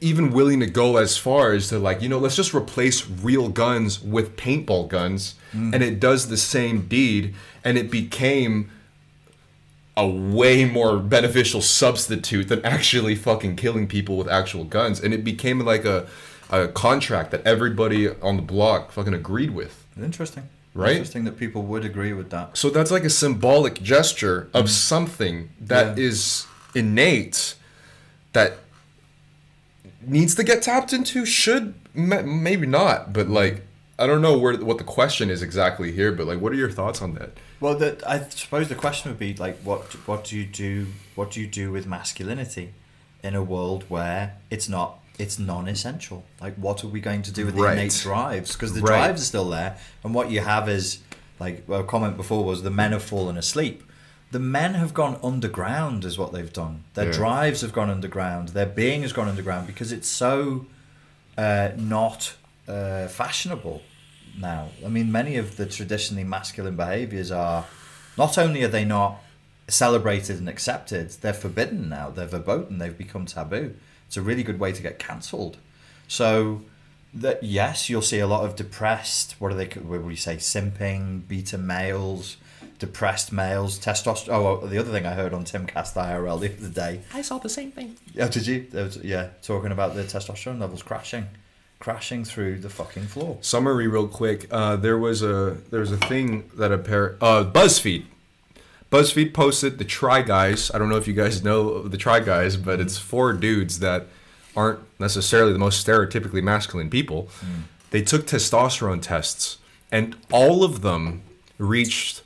even 0.00 0.32
willing 0.32 0.60
to 0.60 0.66
go 0.66 0.96
as 0.98 1.16
far 1.16 1.52
as 1.52 1.68
to 1.68 1.78
like 1.78 2.02
you 2.02 2.08
know 2.08 2.18
let's 2.18 2.36
just 2.36 2.52
replace 2.54 3.08
real 3.08 3.48
guns 3.48 4.00
with 4.02 4.36
paintball 4.36 4.86
guns 4.88 5.34
mm. 5.52 5.72
and 5.72 5.82
it 5.82 5.98
does 5.98 6.28
the 6.28 6.36
same 6.36 6.86
deed 6.88 7.34
and 7.64 7.78
it 7.78 7.90
became 7.90 8.70
a 9.96 10.06
way 10.06 10.64
more 10.64 10.98
beneficial 10.98 11.60
substitute 11.62 12.48
than 12.48 12.64
actually 12.64 13.14
fucking 13.14 13.56
killing 13.56 13.86
people 13.86 14.16
with 14.16 14.28
actual 14.28 14.64
guns 14.64 15.00
and 15.00 15.14
it 15.14 15.24
became 15.24 15.58
like 15.60 15.84
a 15.84 16.06
a 16.50 16.68
contract 16.68 17.30
that 17.30 17.40
everybody 17.46 18.08
on 18.20 18.36
the 18.36 18.42
block 18.42 18.92
fucking 18.92 19.14
agreed 19.14 19.50
with 19.50 19.86
Interesting. 20.00 20.48
Right? 20.74 20.92
Interesting 20.92 21.24
that 21.24 21.38
people 21.38 21.62
would 21.64 21.84
agree 21.84 22.14
with 22.14 22.30
that. 22.30 22.56
so 22.56 22.70
that's 22.70 22.90
like 22.90 23.04
a 23.04 23.10
symbolic 23.10 23.82
gesture 23.82 24.48
of 24.54 24.66
mm. 24.66 24.68
something 24.68 25.48
that 25.60 25.96
Yeah. 25.98 26.04
is 26.04 26.46
innate 26.74 27.54
that 28.32 28.58
needs 30.06 30.34
to 30.36 30.44
get 30.44 30.62
tapped 30.62 30.92
into. 30.92 31.24
Should 31.24 31.74
maybe 31.94 32.66
not, 32.66 33.12
but 33.12 33.28
like 33.28 33.62
I 33.98 34.06
don't 34.06 34.22
know 34.22 34.36
where 34.38 34.56
what 34.56 34.78
the 34.78 34.84
question 34.84 35.30
is 35.30 35.42
exactly 35.42 35.92
here. 35.92 36.12
But 36.12 36.26
like, 36.26 36.40
what 36.40 36.52
are 36.52 36.56
your 36.56 36.70
thoughts 36.70 37.02
on 37.02 37.14
that? 37.14 37.30
Well, 37.60 37.76
the, 37.76 38.02
I 38.06 38.20
suppose 38.30 38.68
the 38.68 38.74
question 38.74 39.10
would 39.10 39.18
be 39.18 39.34
like, 39.34 39.58
what 39.58 39.82
what 40.08 40.24
do 40.24 40.36
you 40.36 40.44
do? 40.44 40.88
What 41.14 41.30
do 41.30 41.40
you 41.40 41.46
do 41.46 41.70
with 41.70 41.86
masculinity 41.86 42.70
in 43.22 43.34
a 43.34 43.42
world 43.42 43.84
where 43.88 44.34
it's 44.50 44.68
not 44.68 44.98
it's 45.18 45.38
non-essential? 45.38 46.24
Like, 46.40 46.54
what 46.56 46.82
are 46.82 46.88
we 46.88 47.00
going 47.00 47.22
to 47.22 47.32
do 47.32 47.46
with 47.46 47.54
the 47.54 47.62
Right. 47.62 47.78
innate 47.78 48.00
drives? 48.02 48.52
Because 48.54 48.72
the 48.72 48.80
Right. 48.80 48.96
drives 48.96 49.22
are 49.22 49.24
still 49.26 49.48
there, 49.50 49.76
and 50.02 50.14
what 50.14 50.30
you 50.30 50.40
have 50.40 50.68
is 50.68 50.98
like 51.38 51.64
a 51.68 51.84
comment 51.84 52.16
before 52.16 52.44
was 52.44 52.62
the 52.62 52.70
men 52.70 52.92
have 52.92 53.02
fallen 53.02 53.36
asleep. 53.36 53.82
The 54.32 54.38
men 54.40 54.74
have 54.74 54.92
gone 54.94 55.18
underground, 55.22 56.04
is 56.04 56.16
what 56.18 56.32
they've 56.32 56.52
done. 56.52 56.84
Their 56.94 57.06
Yeah. 57.06 57.12
drives 57.12 57.60
have 57.60 57.72
gone 57.72 57.90
underground. 57.90 58.48
Their 58.48 58.66
being 58.66 59.02
has 59.02 59.12
gone 59.12 59.28
underground 59.28 59.66
because 59.66 59.92
it's 59.92 60.08
so 60.08 60.66
uh, 61.38 61.70
not 61.76 62.34
uh, 62.68 63.08
fashionable 63.08 63.82
now. 64.38 64.68
I 64.84 64.88
mean, 64.88 65.10
many 65.12 65.36
of 65.36 65.56
the 65.56 65.66
traditionally 65.66 66.24
masculine 66.24 66.76
behaviors 66.76 67.30
are 67.30 67.66
not 68.18 68.36
only 68.38 68.62
are 68.62 68.68
they 68.68 68.84
not 68.84 69.22
celebrated 69.68 70.38
and 70.38 70.48
accepted, 70.48 71.10
they're 71.20 71.32
forbidden 71.32 71.88
now. 71.88 72.10
They're 72.10 72.26
verboten. 72.26 72.78
They've 72.78 72.96
become 72.96 73.26
taboo. 73.26 73.74
It's 74.06 74.16
a 74.16 74.22
really 74.22 74.42
good 74.42 74.58
way 74.60 74.72
to 74.72 74.82
get 74.82 74.98
cancelled. 74.98 75.56
So 76.08 76.62
that 77.14 77.42
yes, 77.42 77.88
you'll 77.90 78.02
see 78.02 78.18
a 78.20 78.26
lot 78.26 78.44
of 78.44 78.56
depressed. 78.56 79.36
What 79.38 79.50
do 79.50 79.56
they? 79.56 79.66
What 79.80 80.02
would 80.02 80.10
you 80.10 80.16
say? 80.16 80.36
Simping, 80.36 81.26
beta 81.28 81.58
males, 81.58 82.36
depressed 82.82 83.32
males, 83.32 83.78
testosterone. 83.78 84.34
Oh, 84.34 84.42
well, 84.42 84.56
the 84.58 84.76
other 84.76 84.90
thing 84.90 85.06
I 85.06 85.14
heard 85.14 85.32
on 85.32 85.44
Timcast 85.44 85.94
IRL 85.94 86.40
the 86.40 86.52
other 86.52 86.68
day. 86.68 87.02
I 87.14 87.22
saw 87.22 87.38
the 87.38 87.48
same 87.48 87.70
thing. 87.70 87.96
Yeah, 88.12 88.26
did 88.26 88.44
you? 88.44 88.66
Was, 88.72 88.96
yeah, 88.96 89.28
talking 89.40 89.70
about 89.70 89.94
the 89.94 90.02
testosterone 90.02 90.58
levels 90.58 90.82
crashing, 90.82 91.28
crashing 91.78 92.24
through 92.24 92.58
the 92.58 92.68
fucking 92.68 93.04
floor. 93.04 93.38
Summary, 93.40 93.86
real 93.86 94.08
quick. 94.08 94.48
Uh, 94.50 94.74
there 94.74 94.98
was 94.98 95.22
a 95.22 95.58
there 95.70 95.78
was 95.78 95.92
a 95.92 95.96
thing 95.96 96.50
that 96.56 96.72
a 96.72 96.78
pair 96.78 97.16
uh, 97.20 97.44
BuzzFeed. 97.44 98.06
BuzzFeed 98.90 99.32
posted 99.32 99.78
the 99.78 99.84
Try 99.84 100.22
Guys. 100.22 100.68
I 100.74 100.78
don't 100.78 100.88
know 100.88 100.96
if 100.96 101.06
you 101.06 101.14
guys 101.14 101.44
know 101.44 101.84
the 101.84 101.96
Try 101.96 102.18
Guys, 102.18 102.56
but 102.56 102.80
it's 102.80 102.98
four 102.98 103.32
dudes 103.32 103.78
that 103.78 104.08
aren't 104.56 104.80
necessarily 104.98 105.52
the 105.52 105.60
most 105.60 105.86
stereotypically 105.86 106.42
masculine 106.42 106.90
people. 106.90 107.28
They 107.90 108.02
took 108.02 108.26
testosterone 108.26 109.00
tests, 109.00 109.58
and 109.92 110.16
all 110.32 110.64
of 110.64 110.82
them 110.82 111.22
reached 111.58 112.22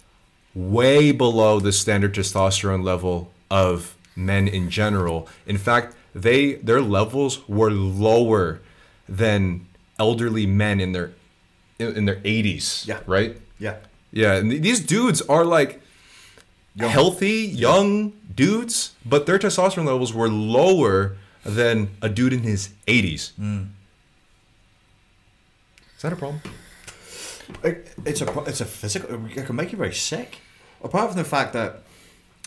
way 0.56 1.12
below 1.12 1.60
the 1.60 1.70
standard 1.72 2.14
testosterone 2.14 2.82
level 2.82 3.30
of 3.50 3.94
men 4.16 4.48
in 4.48 4.70
general. 4.70 5.28
In 5.46 5.58
fact, 5.58 5.94
they 6.14 6.54
their 6.54 6.80
levels 6.80 7.46
were 7.46 7.70
lower 7.70 8.60
than 9.06 9.66
elderly 9.98 10.46
men 10.46 10.80
in 10.80 10.92
their 10.92 11.12
in, 11.78 11.94
in 11.94 12.04
their 12.06 12.16
80s. 12.16 12.86
Yeah. 12.86 13.00
Right? 13.06 13.36
Yeah, 13.58 13.76
Yeah, 14.12 14.34
and 14.36 14.50
th- 14.50 14.62
these 14.62 14.80
dudes 14.80 15.20
are 15.28 15.44
like 15.44 15.80
Young. 16.74 16.90
healthy, 16.90 17.36
young 17.66 18.12
dudes, 18.34 18.92
but 19.04 19.26
their 19.26 19.38
testosterone 19.38 19.86
levels 19.86 20.12
were 20.14 20.28
lower 20.28 21.16
than 21.44 21.90
a 22.02 22.08
dude 22.08 22.32
in 22.32 22.42
his 22.42 22.70
80s. 22.86 23.32
Hmm. 23.36 23.62
Is 25.96 26.02
that 26.02 26.12
a 26.12 26.16
problem? 26.16 26.40
It- 27.62 27.92
it's 28.04 28.20
a 28.22 28.26
it's 28.46 28.60
a 28.60 28.64
physical. 28.66 29.08
It 29.26 29.46
can 29.46 29.56
make 29.56 29.70
you 29.72 29.78
very 29.78 29.94
sick. 29.94 30.38
Apart 30.86 31.10
from 31.10 31.18
the 31.18 31.24
fact 31.24 31.52
that, 31.52 31.82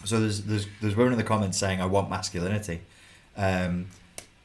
so 0.05 0.19
there's 0.19 0.43
there's 0.43 0.67
there's 0.81 0.95
women 0.95 1.13
in 1.13 1.19
the 1.19 1.25
comments 1.25 1.57
saying 1.57 1.81
I 1.81 1.85
want 1.85 2.09
masculinity. 2.09 2.81
Um, 3.37 3.87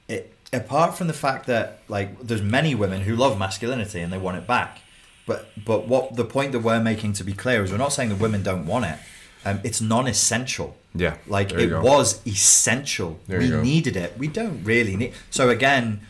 it 0.08 0.34
apart 0.52 0.96
from 0.96 1.06
the 1.06 1.12
fact 1.12 1.46
that 1.46 1.80
like 1.88 2.20
there's 2.20 2.42
many 2.42 2.74
women 2.74 3.02
who 3.02 3.16
love 3.16 3.38
masculinity 3.38 4.00
and 4.00 4.12
they 4.12 4.18
want 4.18 4.36
it 4.36 4.46
back, 4.46 4.80
but 5.26 5.48
but 5.64 5.86
what 5.86 6.16
the 6.16 6.24
point 6.24 6.52
that 6.52 6.60
we're 6.60 6.80
making 6.80 7.12
to 7.14 7.24
be 7.24 7.32
clear 7.32 7.62
is 7.62 7.70
we're 7.70 7.78
not 7.78 7.92
saying 7.92 8.08
that 8.10 8.18
women 8.20 8.42
don't 8.42 8.66
want 8.66 8.84
it. 8.84 8.98
Um, 9.46 9.60
it's 9.62 9.80
non-essential. 9.80 10.76
Yeah, 10.94 11.16
like 11.26 11.52
it 11.52 11.68
go. 11.68 11.82
was 11.82 12.24
essential. 12.26 13.18
There 13.26 13.38
we 13.38 13.50
needed 13.50 13.96
it. 13.96 14.16
We 14.18 14.28
don't 14.28 14.64
really 14.64 14.96
need. 14.96 15.12
So 15.30 15.50
again, 15.50 16.00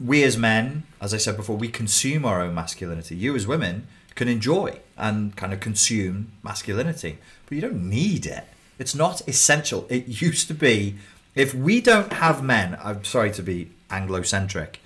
we 0.00 0.22
as 0.24 0.36
men, 0.36 0.84
as 1.00 1.14
I 1.14 1.16
said 1.16 1.36
before, 1.36 1.56
we 1.56 1.68
consume 1.68 2.24
our 2.24 2.40
own 2.42 2.54
masculinity. 2.54 3.16
You 3.16 3.34
as 3.34 3.46
women 3.46 3.86
can 4.14 4.28
enjoy 4.28 4.80
and 4.96 5.36
kind 5.36 5.52
of 5.52 5.60
consume 5.60 6.32
masculinity, 6.42 7.18
but 7.46 7.54
you 7.54 7.60
don't 7.60 7.88
need 7.88 8.26
it. 8.26 8.44
It's 8.78 8.94
not 8.94 9.26
essential. 9.28 9.86
It 9.88 10.22
used 10.22 10.48
to 10.48 10.54
be. 10.54 10.96
If 11.34 11.54
we 11.54 11.80
don't 11.80 12.12
have 12.14 12.42
men, 12.42 12.76
I'm 12.82 13.04
sorry 13.04 13.30
to 13.32 13.42
be 13.42 13.70
Anglo-centric. 13.90 14.80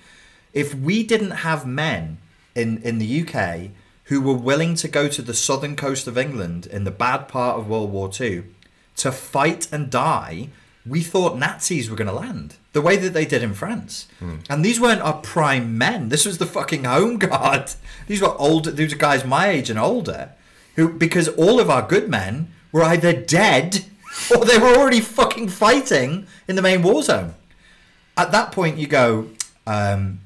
If 0.53 0.73
we 0.73 1.03
didn't 1.03 1.43
have 1.47 1.65
men 1.65 2.19
in 2.55 2.81
in 2.83 2.99
the 2.99 3.21
UK 3.21 3.71
who 4.05 4.21
were 4.21 4.33
willing 4.33 4.75
to 4.75 4.87
go 4.87 5.07
to 5.09 5.21
the 5.21 5.33
southern 5.33 5.75
coast 5.75 6.07
of 6.07 6.17
England 6.17 6.65
in 6.65 6.85
the 6.85 6.91
bad 6.91 7.27
part 7.27 7.59
of 7.59 7.67
World 7.67 7.91
War 7.91 8.09
II 8.19 8.43
to 8.95 9.11
fight 9.11 9.67
and 9.71 9.89
die, 9.89 10.49
we 10.85 11.01
thought 11.01 11.37
Nazis 11.37 11.89
were 11.89 11.97
going 11.97 12.07
to 12.07 12.13
land 12.13 12.55
the 12.77 12.81
way 12.89 12.95
that 12.95 13.13
they 13.13 13.25
did 13.25 13.41
in 13.41 13.55
France. 13.55 14.05
And 14.51 14.63
these 14.63 14.79
weren't 14.79 15.01
our 15.01 15.15
prime 15.35 15.79
men. 15.79 16.09
This 16.09 16.27
was 16.27 16.37
the 16.37 16.45
fucking 16.45 16.83
home 16.83 17.17
guard. 17.17 17.71
These 18.05 18.21
were 18.21 18.35
old. 18.37 18.65
These 18.77 18.93
were 18.93 18.99
guys 18.99 19.25
my 19.25 19.47
age 19.47 19.71
and 19.71 19.79
older, 19.79 20.29
who 20.75 20.83
because 20.93 21.27
all 21.29 21.59
of 21.59 21.71
our 21.71 21.81
good 21.87 22.07
men 22.07 22.53
were 22.71 22.83
either 22.83 23.13
dead 23.13 23.85
or 24.35 24.45
they 24.45 24.59
were 24.59 24.75
already 24.77 25.01
fucking 25.01 25.49
fighting 25.49 26.27
in 26.47 26.55
the 26.55 26.61
main 26.61 26.83
war 26.83 27.01
zone. 27.01 27.33
At 28.15 28.31
that 28.31 28.51
point, 28.51 28.77
you 28.77 28.85
go, 28.85 29.29
um, 29.65 30.19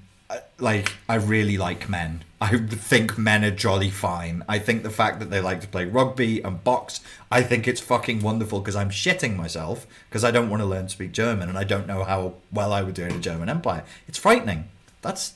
like 0.60 0.92
I 1.08 1.16
really 1.16 1.58
like 1.58 1.88
men. 1.88 2.26
I 2.42 2.58
think 2.58 3.20
men 3.20 3.46
are 3.46 3.52
jolly 3.52 3.92
fine. 3.92 4.44
I 4.50 4.58
think 4.58 4.82
the 4.82 4.90
fact 4.90 5.20
that 5.20 5.30
they 5.30 5.40
like 5.40 5.62
to 5.62 5.68
play 5.68 5.86
rugby 5.86 6.42
and 6.42 6.64
box, 6.64 7.00
I 7.32 7.44
think 7.44 7.68
it's 7.68 7.80
fucking 7.80 8.22
wonderful 8.22 8.60
because 8.60 8.76
I'm 8.76 8.90
shitting 8.90 9.36
myself 9.36 9.86
because 10.10 10.24
I 10.24 10.32
don't 10.32 10.50
want 10.50 10.62
to 10.62 10.66
learn 10.66 10.86
to 10.86 10.90
speak 10.90 11.12
German 11.12 11.50
and 11.50 11.58
I 11.58 11.64
don't 11.64 11.86
know 11.86 12.04
how 12.04 12.34
well 12.52 12.74
I 12.74 12.82
would 12.82 12.96
do 12.96 13.06
in 13.06 13.12
a 13.12 13.20
German 13.20 13.48
empire. 13.48 13.84
It's 14.08 14.18
frightening. 14.18 14.70
That's 15.04 15.36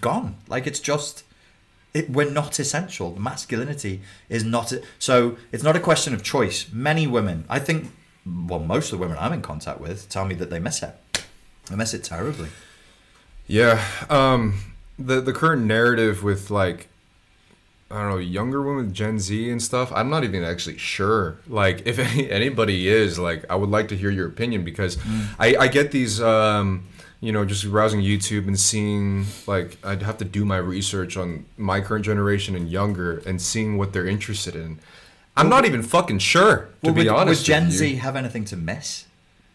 gone. 0.00 0.36
Like 0.46 0.68
it's 0.68 0.78
just 0.78 1.24
it, 1.92 2.08
we're 2.08 2.30
not 2.30 2.60
essential. 2.60 3.18
Masculinity 3.18 4.02
is 4.28 4.44
not 4.44 4.72
so. 5.00 5.36
It's 5.50 5.64
not 5.64 5.74
a 5.74 5.80
question 5.80 6.14
of 6.14 6.22
choice. 6.22 6.70
Many 6.72 7.08
women, 7.08 7.46
I 7.48 7.58
think, 7.58 7.90
well, 8.24 8.60
most 8.60 8.92
of 8.92 8.98
the 8.98 9.04
women 9.04 9.18
I'm 9.20 9.32
in 9.32 9.42
contact 9.42 9.80
with 9.80 10.08
tell 10.08 10.24
me 10.24 10.36
that 10.36 10.50
they 10.50 10.60
miss 10.60 10.84
it. 10.84 10.94
They 11.68 11.74
miss 11.74 11.94
it 11.94 12.04
terribly. 12.04 12.50
Yeah, 13.46 13.84
um, 14.08 14.73
the 14.98 15.20
the 15.20 15.32
current 15.32 15.64
narrative 15.64 16.22
with 16.22 16.50
like 16.50 16.88
I 17.90 18.00
don't 18.00 18.10
know 18.10 18.16
younger 18.18 18.62
women, 18.62 18.92
Gen 18.92 19.18
Z 19.20 19.50
and 19.50 19.62
stuff. 19.62 19.92
I'm 19.94 20.10
not 20.10 20.24
even 20.24 20.42
actually 20.42 20.78
sure. 20.78 21.36
Like 21.46 21.82
if 21.86 21.98
any, 21.98 22.30
anybody 22.40 22.88
is 22.88 23.18
like, 23.18 23.44
I 23.50 23.54
would 23.56 23.70
like 23.70 23.88
to 23.88 23.96
hear 23.96 24.10
your 24.10 24.26
opinion 24.26 24.64
because 24.64 24.98
I 25.38 25.56
I 25.56 25.68
get 25.68 25.90
these 25.92 26.20
um 26.20 26.84
you 27.20 27.30
know 27.32 27.44
just 27.44 27.68
browsing 27.70 28.00
YouTube 28.00 28.46
and 28.46 28.58
seeing 28.58 29.26
like 29.46 29.78
I'd 29.84 30.02
have 30.02 30.18
to 30.18 30.24
do 30.24 30.44
my 30.44 30.56
research 30.56 31.16
on 31.16 31.44
my 31.56 31.80
current 31.80 32.04
generation 32.04 32.54
and 32.56 32.68
younger 32.70 33.18
and 33.26 33.40
seeing 33.40 33.76
what 33.78 33.92
they're 33.92 34.06
interested 34.06 34.56
in. 34.56 34.78
I'm 35.36 35.48
not 35.48 35.64
even 35.64 35.82
fucking 35.82 36.20
sure 36.20 36.56
to 36.56 36.68
Well, 36.82 36.94
be 36.94 37.00
would, 37.02 37.08
honest. 37.08 37.40
would 37.42 37.46
Gen. 37.46 37.70
Z 37.70 37.96
have 37.96 38.14
anything 38.16 38.44
to 38.46 38.56
miss? 38.56 39.06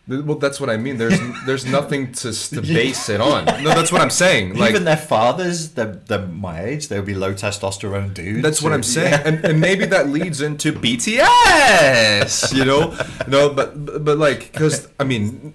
Well, 0.10 0.40
that's 0.40 0.60
what 0.60 0.70
I 0.72 0.78
mean. 0.78 0.98
There's 0.98 1.20
there's 1.46 1.66
nothing 1.66 2.12
to 2.14 2.34
to 2.34 2.62
base 2.62 3.10
it 3.10 3.22
on. 3.22 3.46
No, 3.64 3.70
that's 3.78 3.92
what 3.92 4.02
I'm 4.02 4.10
saying. 4.10 4.56
Like 4.60 4.72
Even 4.72 4.84
their 4.84 4.98
fathers, 4.98 5.70
they're, 5.76 5.94
they're 6.08 6.26
my 6.26 6.64
age, 6.66 6.88
they'll 6.88 7.04
be 7.04 7.14
low 7.14 7.34
testosterone 7.34 8.14
dudes. 8.14 8.42
That's 8.42 8.62
what 8.64 8.74
I'm 8.74 8.82
saying, 8.84 9.12
Yeah. 9.14 9.22
and, 9.28 9.46
and 9.46 9.62
maybe 9.62 9.86
that 9.86 10.10
leads 10.18 10.42
into 10.42 10.74
BTS. 10.74 12.54
You 12.56 12.66
know, 12.66 12.98
no, 13.28 13.50
but 13.54 13.86
but, 13.86 14.04
but 14.04 14.18
like, 14.18 14.52
because 14.52 14.88
I 15.00 15.04
mean, 15.04 15.54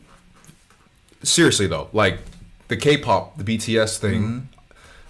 seriously 1.23 1.67
though, 1.67 1.89
like 1.93 2.21
the 2.69 2.77
K-pop, 2.77 3.37
the 3.39 3.45
BTS 3.45 3.99
thing, 3.99 4.23
Mm-hmm. 4.23 4.39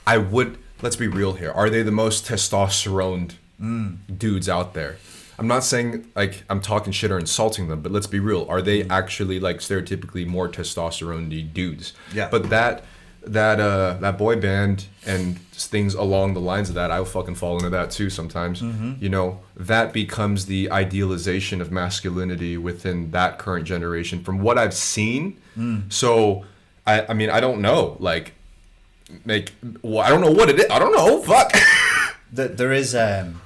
I 0.07 0.19
would 0.19 0.59
let's 0.83 0.97
be 0.97 1.09
real 1.09 1.33
here. 1.35 1.51
Are 1.51 1.71
they 1.71 1.83
the 1.83 1.93
most 1.93 2.27
testosterone 2.27 3.33
Mm. 3.63 3.99
dudes 4.19 4.49
out 4.49 4.75
there? 4.75 4.97
I'm 5.39 5.49
not 5.49 5.65
saying 5.65 6.11
like 6.15 6.45
I'm 6.49 6.61
talking 6.61 6.93
shit 6.93 7.11
or 7.11 7.19
insulting 7.19 7.69
them, 7.69 7.81
but 7.81 7.93
let's 7.93 8.07
be 8.07 8.21
real. 8.21 8.47
Are 8.49 8.63
they 8.63 8.85
actually 8.89 9.41
like 9.41 9.59
stereotypically 9.59 10.27
more 10.27 10.49
testosterone 10.49 11.53
dudes? 11.53 11.93
Yeah. 12.13 12.29
But 12.31 12.51
that 12.51 12.85
that 13.27 13.59
uh 13.59 13.95
that 14.01 14.19
boy 14.19 14.37
band 14.37 14.87
and 15.07 15.39
things 15.53 15.95
along 15.95 16.35
the 16.35 16.41
lines 16.41 16.69
of 16.69 16.75
that, 16.75 16.91
I'll 16.91 17.05
fucking 17.05 17.35
fall 17.37 17.57
into 17.57 17.71
that 17.71 17.91
too 17.91 18.11
sometimes. 18.11 18.63
You 18.63 19.09
know, 19.09 19.41
that 19.57 19.93
becomes 19.93 20.47
the 20.47 20.71
idealization 20.71 21.61
of 21.61 21.73
masculinity 21.73 22.57
within 22.57 23.11
that 23.13 23.39
current 23.39 23.67
generation 23.67 24.23
from 24.23 24.41
what 24.41 24.59
I've 24.59 24.75
seen. 24.75 25.37
So 25.89 26.45
I 26.87 27.07
I 27.07 27.15
mean 27.15 27.31
I 27.31 27.41
don't 27.41 27.61
know. 27.61 27.97
Like 27.99 28.35
like 29.27 29.53
well, 29.83 30.05
I 30.05 30.11
don't 30.11 30.21
know 30.21 30.31
what 30.33 30.49
it 30.49 30.61
is. 30.61 30.67
I 30.71 30.79
don't 30.79 30.93
know. 30.93 31.23
Fuck. 31.23 31.53
Th- 32.37 32.51
there 32.53 32.73
is 32.73 32.95
um 32.95 33.41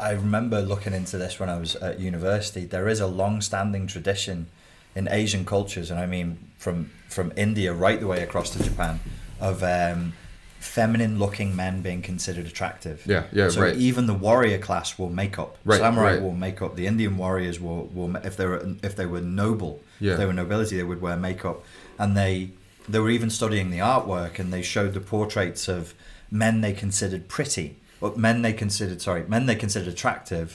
i 0.00 0.10
remember 0.12 0.60
looking 0.60 0.92
into 0.92 1.16
this 1.18 1.38
when 1.38 1.48
i 1.48 1.58
was 1.58 1.76
at 1.76 1.98
university 2.00 2.64
there 2.64 2.88
is 2.88 3.00
a 3.00 3.06
long-standing 3.06 3.86
tradition 3.86 4.46
in 4.94 5.08
asian 5.08 5.44
cultures 5.44 5.90
and 5.90 5.98
i 6.00 6.06
mean 6.06 6.38
from 6.58 6.90
from 7.08 7.32
india 7.36 7.72
right 7.72 8.00
the 8.00 8.06
way 8.06 8.22
across 8.22 8.50
to 8.50 8.62
japan 8.62 9.00
of 9.40 9.62
um 9.62 10.12
feminine 10.60 11.18
looking 11.18 11.54
men 11.54 11.82
being 11.82 12.00
considered 12.00 12.46
attractive 12.46 13.02
Yeah, 13.06 13.24
yeah, 13.32 13.50
so 13.50 13.60
right. 13.60 13.76
even 13.76 14.06
the 14.06 14.14
warrior 14.14 14.56
class 14.58 14.98
will 14.98 15.10
make 15.10 15.38
up 15.38 15.58
Right, 15.64 15.78
samurai 15.78 16.14
right. 16.14 16.22
will 16.22 16.32
make 16.32 16.62
up 16.62 16.74
the 16.74 16.86
indian 16.86 17.18
warriors 17.18 17.60
will, 17.60 17.84
will 17.92 18.16
if 18.16 18.36
they 18.38 18.46
were 18.46 18.66
if 18.82 18.96
they 18.96 19.04
were 19.04 19.20
noble 19.20 19.82
Yeah. 20.00 20.12
if 20.12 20.18
they 20.18 20.24
were 20.26 20.32
nobility 20.32 20.76
they 20.78 20.82
would 20.82 21.02
wear 21.02 21.16
makeup 21.16 21.62
and 21.98 22.16
they 22.16 22.50
they 22.88 22.98
were 22.98 23.10
even 23.10 23.28
studying 23.30 23.70
the 23.70 23.78
artwork 23.78 24.38
and 24.38 24.52
they 24.54 24.62
showed 24.62 24.94
the 24.94 25.00
portraits 25.00 25.68
of 25.68 25.92
men 26.30 26.62
they 26.62 26.72
considered 26.72 27.28
pretty 27.28 27.76
but 28.04 28.18
men 28.18 28.42
they 28.42 28.52
considered 28.52 29.00
sorry 29.00 29.22
men 29.34 29.46
they 29.46 29.54
considered 29.64 29.88
attractive 29.88 30.48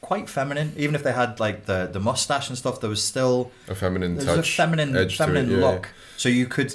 quite 0.00 0.28
feminine. 0.28 0.72
Even 0.76 0.94
if 0.94 1.02
they 1.02 1.12
had 1.12 1.40
like 1.40 1.66
the 1.66 1.88
the 1.90 2.00
mustache 2.00 2.48
and 2.48 2.58
stuff 2.58 2.80
there 2.80 2.90
was 2.90 3.02
still 3.02 3.50
A 3.68 3.74
feminine 3.74 4.18
touch, 4.18 4.38
a 4.38 4.62
feminine 4.62 4.92
to 4.92 5.02
it, 5.02 5.12
feminine 5.12 5.50
yeah, 5.50 5.66
look. 5.66 5.88
So 6.16 6.28
you 6.28 6.46
could 6.46 6.70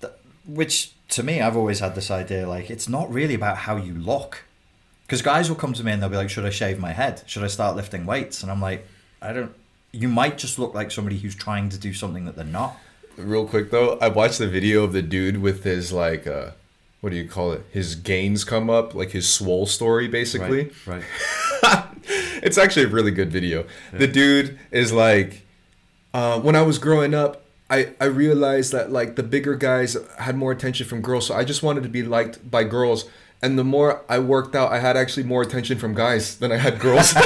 th- 0.00 0.12
which 0.60 0.92
to 1.08 1.22
me 1.22 1.34
i've 1.42 1.56
always 1.56 1.80
had 1.80 1.94
this 1.94 2.10
idea 2.10 2.48
like 2.48 2.70
it's 2.70 2.88
not 2.88 3.06
really 3.18 3.34
about 3.34 3.56
how 3.66 3.76
you 3.76 3.94
look. 3.94 4.44
Because 5.06 5.22
guys 5.22 5.48
will 5.48 5.56
come 5.56 5.74
to 5.74 5.84
me 5.84 5.92
and 5.92 6.02
they'll 6.02 6.14
be 6.16 6.16
like 6.16 6.30
should 6.30 6.46
i 6.46 6.50
shave 6.50 6.78
my 6.78 6.92
head? 6.92 7.22
Should 7.26 7.44
i 7.44 7.50
start 7.58 7.76
lifting 7.76 8.04
weights? 8.04 8.42
And 8.42 8.50
i'm 8.52 8.60
like 8.60 8.86
i 9.20 9.32
don't 9.32 9.54
you 9.92 10.08
might 10.08 10.36
just 10.38 10.58
look 10.58 10.74
like 10.74 10.90
somebody 10.90 11.18
who's 11.18 11.34
trying 11.34 11.68
to 11.68 11.78
do 11.78 11.92
something 11.92 12.24
that 12.26 12.34
they're 12.34 12.56
not. 12.60 12.76
Real 13.16 13.46
quick 13.46 13.70
though, 13.70 13.98
I 14.06 14.08
watched 14.08 14.38
the 14.38 14.48
video 14.48 14.84
of 14.84 14.92
the 14.92 15.02
dude 15.02 15.38
with 15.46 15.64
his 15.64 15.92
like 15.92 16.26
uh 16.26 16.52
what 17.02 17.10
do 17.10 17.16
you 17.16 17.28
call 17.28 17.50
it? 17.50 17.64
His 17.70 17.96
gains 17.96 18.44
come 18.44 18.70
up, 18.70 18.94
like 18.94 19.10
his 19.10 19.28
swole 19.28 19.66
story 19.66 20.06
basically. 20.06 20.70
right 20.86 21.02
it's 22.42 22.56
actually 22.56 22.84
a 22.84 22.88
really 22.88 23.10
good 23.10 23.30
video. 23.30 23.64
The 23.92 24.06
dude 24.06 24.56
is 24.70 24.92
like, 24.92 25.42
uh, 26.14 26.40
when 26.40 26.54
I 26.54 26.62
was 26.62 26.78
growing 26.78 27.12
up, 27.12 27.44
I, 27.68 27.90
I 28.00 28.04
realized 28.04 28.70
that 28.72 28.92
like 28.92 29.16
the 29.16 29.24
bigger 29.24 29.56
guys 29.56 29.96
had 30.18 30.36
more 30.36 30.52
attention 30.52 30.86
from 30.86 31.00
girls, 31.00 31.26
so 31.26 31.34
I 31.34 31.44
just 31.44 31.62
wanted 31.62 31.82
to 31.82 31.88
be 31.88 32.04
liked 32.04 32.48
by 32.48 32.62
girls. 32.62 33.08
And 33.42 33.58
the 33.58 33.64
more 33.64 34.02
I 34.08 34.20
worked 34.20 34.54
out, 34.54 34.70
I 34.70 34.78
had 34.78 34.96
actually 34.96 35.24
more 35.24 35.42
attention 35.42 35.78
from 35.78 35.94
guys 35.94 36.36
than 36.36 36.52
I 36.52 36.56
had 36.56 36.78
girls. 36.78 37.14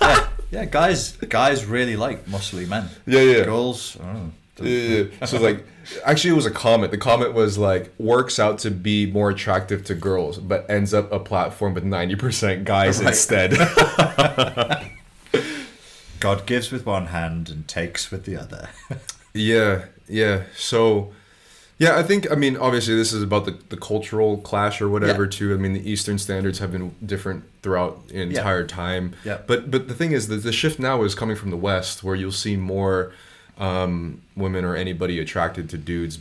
yeah 0.50 0.64
guys 0.64 1.12
guys 1.28 1.66
really 1.66 1.96
like 1.96 2.24
muscly 2.24 2.66
men 2.66 2.88
Yeah, 3.04 3.20
yeah. 3.20 3.44
girls 3.44 3.98
oh, 4.00 4.04
Yeah, 4.04 4.12
yeah, 4.12 4.22
yeah. 4.22 4.30
So 4.58 5.40
like, 5.40 5.64
actually, 6.04 6.30
it 6.30 6.36
was 6.36 6.46
a 6.46 6.50
comment. 6.50 6.90
The 6.90 6.98
comment 6.98 7.32
was 7.34 7.56
like, 7.58 7.92
works 7.98 8.38
out 8.38 8.58
to 8.60 8.70
be 8.70 9.06
more 9.10 9.30
attractive 9.30 9.84
to 9.84 9.94
girls, 9.94 10.38
but 10.38 10.68
ends 10.68 10.92
up 10.92 11.10
a 11.12 11.18
platform 11.20 11.74
with 11.74 11.84
ninety 11.84 12.16
percent 12.16 12.64
guys 12.64 12.98
Right. 12.98 13.08
instead. 13.08 13.52
god 16.20 16.46
gives 16.46 16.72
with 16.72 16.84
one 16.84 17.06
hand 17.06 17.48
and 17.48 17.68
takes 17.68 18.10
with 18.10 18.24
the 18.24 18.36
other 18.36 18.68
yeah, 19.34 19.84
yeah. 20.08 20.42
So, 20.56 21.12
yeah, 21.78 21.96
I 21.96 22.02
think 22.02 22.28
I 22.32 22.34
mean 22.34 22.56
obviously 22.56 22.96
this 22.96 23.12
is 23.12 23.22
about 23.22 23.44
the, 23.44 23.52
the 23.68 23.76
cultural 23.76 24.38
clash 24.38 24.80
or 24.80 24.88
whatever 24.88 25.24
Yeah. 25.24 25.30
too. 25.30 25.54
I 25.54 25.58
mean 25.58 25.74
the 25.74 25.88
Eastern 25.88 26.18
standards 26.18 26.58
have 26.58 26.72
been 26.72 26.94
different 27.06 27.44
throughout 27.62 28.08
the 28.08 28.20
entire 28.20 28.66
time. 28.66 29.14
Yeah. 29.24 29.38
But 29.46 29.70
but 29.70 29.86
the 29.86 29.94
thing 29.94 30.10
is 30.10 30.26
that 30.28 30.42
the 30.42 30.50
shift 30.52 30.80
now 30.80 31.02
is 31.04 31.14
coming 31.14 31.36
from 31.36 31.50
the 31.50 31.56
West, 31.56 32.02
where 32.02 32.16
you'll 32.16 32.32
see 32.32 32.56
more 32.56 33.12
um, 33.58 34.22
women 34.36 34.64
or 34.64 34.74
anybody 34.76 35.18
attracted 35.18 35.68
to 35.70 35.76
dudes 35.76 36.18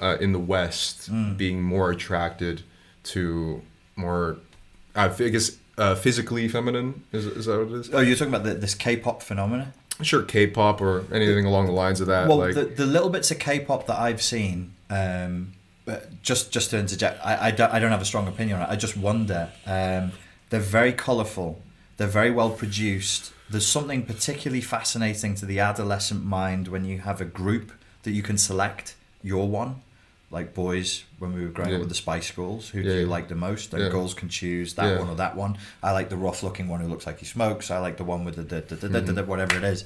uh, 0.00 0.16
in 0.20 0.32
the 0.32 0.38
West 0.38 1.10
Mm. 1.10 1.36
being 1.36 1.62
more 1.62 1.90
attracted 1.90 2.62
to 3.04 3.62
more, 3.96 4.36
I 4.94 5.08
guess, 5.08 5.56
uh, 5.78 5.94
physically 5.94 6.48
feminine. 6.48 7.04
Is, 7.12 7.26
is 7.26 7.46
that 7.46 7.58
what 7.58 7.68
it 7.68 7.80
is? 7.80 7.94
oh 7.94 8.00
you're 8.00 8.16
talking 8.16 8.34
about 8.34 8.44
the, 8.44 8.54
this 8.54 8.74
k-pop 8.74 9.22
phenomena 9.22 9.72
Sure, 10.02 10.22
K-pop 10.22 10.80
or 10.80 11.04
anything 11.12 11.44
along 11.44 11.66
the 11.66 11.72
lines 11.72 12.00
of 12.00 12.06
that. 12.06 12.26
well, 12.26 12.38
like, 12.38 12.54
the, 12.54 12.64
the 12.64 12.86
little 12.86 13.10
bits 13.10 13.30
of 13.30 13.38
K-pop 13.38 13.86
that 13.86 13.98
I've 13.98 14.22
seen, 14.22 14.72
um, 14.88 15.52
but 15.84 16.22
just 16.22 16.50
just 16.52 16.70
to 16.70 16.78
interject, 16.78 17.20
I, 17.24 17.48
I, 17.48 17.50
don't, 17.50 17.70
I 17.70 17.78
don't 17.78 17.90
have 17.90 18.00
a 18.00 18.06
strong 18.06 18.26
opinion 18.26 18.56
on 18.60 18.62
it. 18.68 18.72
I 18.72 18.76
just 18.76 18.96
wonder. 18.96 19.50
Um, 19.66 20.12
they're 20.48 20.58
very 20.60 20.92
colourful. 20.94 21.60
They're 21.98 22.06
very 22.06 22.30
well 22.30 22.48
produced. 22.48 23.32
There's 23.50 23.66
something 23.66 24.04
particularly 24.04 24.60
fascinating 24.60 25.34
to 25.36 25.46
the 25.46 25.58
adolescent 25.58 26.24
mind 26.24 26.68
when 26.68 26.84
you 26.84 26.98
have 27.00 27.20
a 27.20 27.24
group 27.24 27.72
that 28.04 28.12
you 28.12 28.22
can 28.22 28.38
select 28.38 28.94
your 29.22 29.48
one. 29.48 29.82
Like 30.30 30.54
boys, 30.54 31.02
when 31.18 31.32
we 31.34 31.40
were 31.42 31.48
growing 31.50 31.70
Yeah. 31.70 31.76
up 31.76 31.80
with 31.80 31.88
the 31.88 31.96
Spice 31.96 32.30
Girls, 32.30 32.68
who 32.68 32.78
Yeah, 32.80 32.92
do 32.92 32.98
you 33.00 33.06
like 33.06 33.26
the 33.28 33.34
most? 33.34 33.74
And 33.74 33.82
Yeah. 33.82 33.88
girls 33.88 34.14
can 34.14 34.28
choose 34.28 34.74
that 34.74 34.96
one 35.00 35.08
or 35.08 35.16
that 35.16 35.34
one. 35.36 35.58
I 35.82 35.90
like 35.90 36.08
the 36.08 36.16
rough 36.16 36.44
looking 36.44 36.68
one 36.68 36.80
who 36.80 36.86
looks 36.86 37.04
like 37.06 37.18
he 37.18 37.26
smokes. 37.26 37.68
I 37.72 37.78
like 37.78 37.96
the 37.96 38.04
one 38.04 38.24
with 38.24 38.36
the, 38.36 38.62
Mm-hmm. 38.62 39.26
whatever 39.28 39.56
it 39.56 39.64
is. 39.64 39.84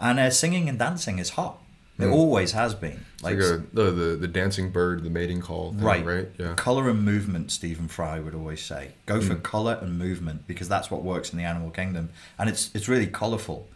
And 0.00 0.18
uh, 0.18 0.30
singing 0.30 0.68
and 0.68 0.76
dancing 0.76 1.20
is 1.20 1.30
hot. 1.30 1.60
It 1.98 2.02
Mm. 2.06 2.12
always 2.12 2.52
has 2.52 2.74
been. 2.74 3.04
It's 3.14 3.22
like, 3.22 3.36
a, 3.36 3.62
the, 3.72 3.90
the 3.92 4.16
the 4.16 4.26
dancing 4.28 4.70
bird, 4.70 5.04
the 5.04 5.10
mating 5.10 5.40
call, 5.40 5.72
thing, 5.72 5.80
right, 5.82 6.04
Right, 6.04 6.28
yeah. 6.38 6.54
Color 6.54 6.88
and 6.90 7.02
movement, 7.04 7.52
Stephen 7.52 7.86
Fry 7.86 8.18
would 8.18 8.34
always 8.34 8.60
say. 8.62 8.92
Go 9.06 9.20
for 9.20 9.36
Mm. 9.36 9.42
color 9.44 9.78
and 9.80 9.96
movement 9.96 10.46
because 10.48 10.68
that's 10.68 10.90
what 10.90 11.04
works 11.04 11.30
in 11.32 11.38
the 11.38 11.44
animal 11.44 11.70
kingdom, 11.70 12.08
and 12.38 12.48
it's 12.50 12.70
it's 12.74 12.88
really 12.88 13.06
colorful. 13.06 13.68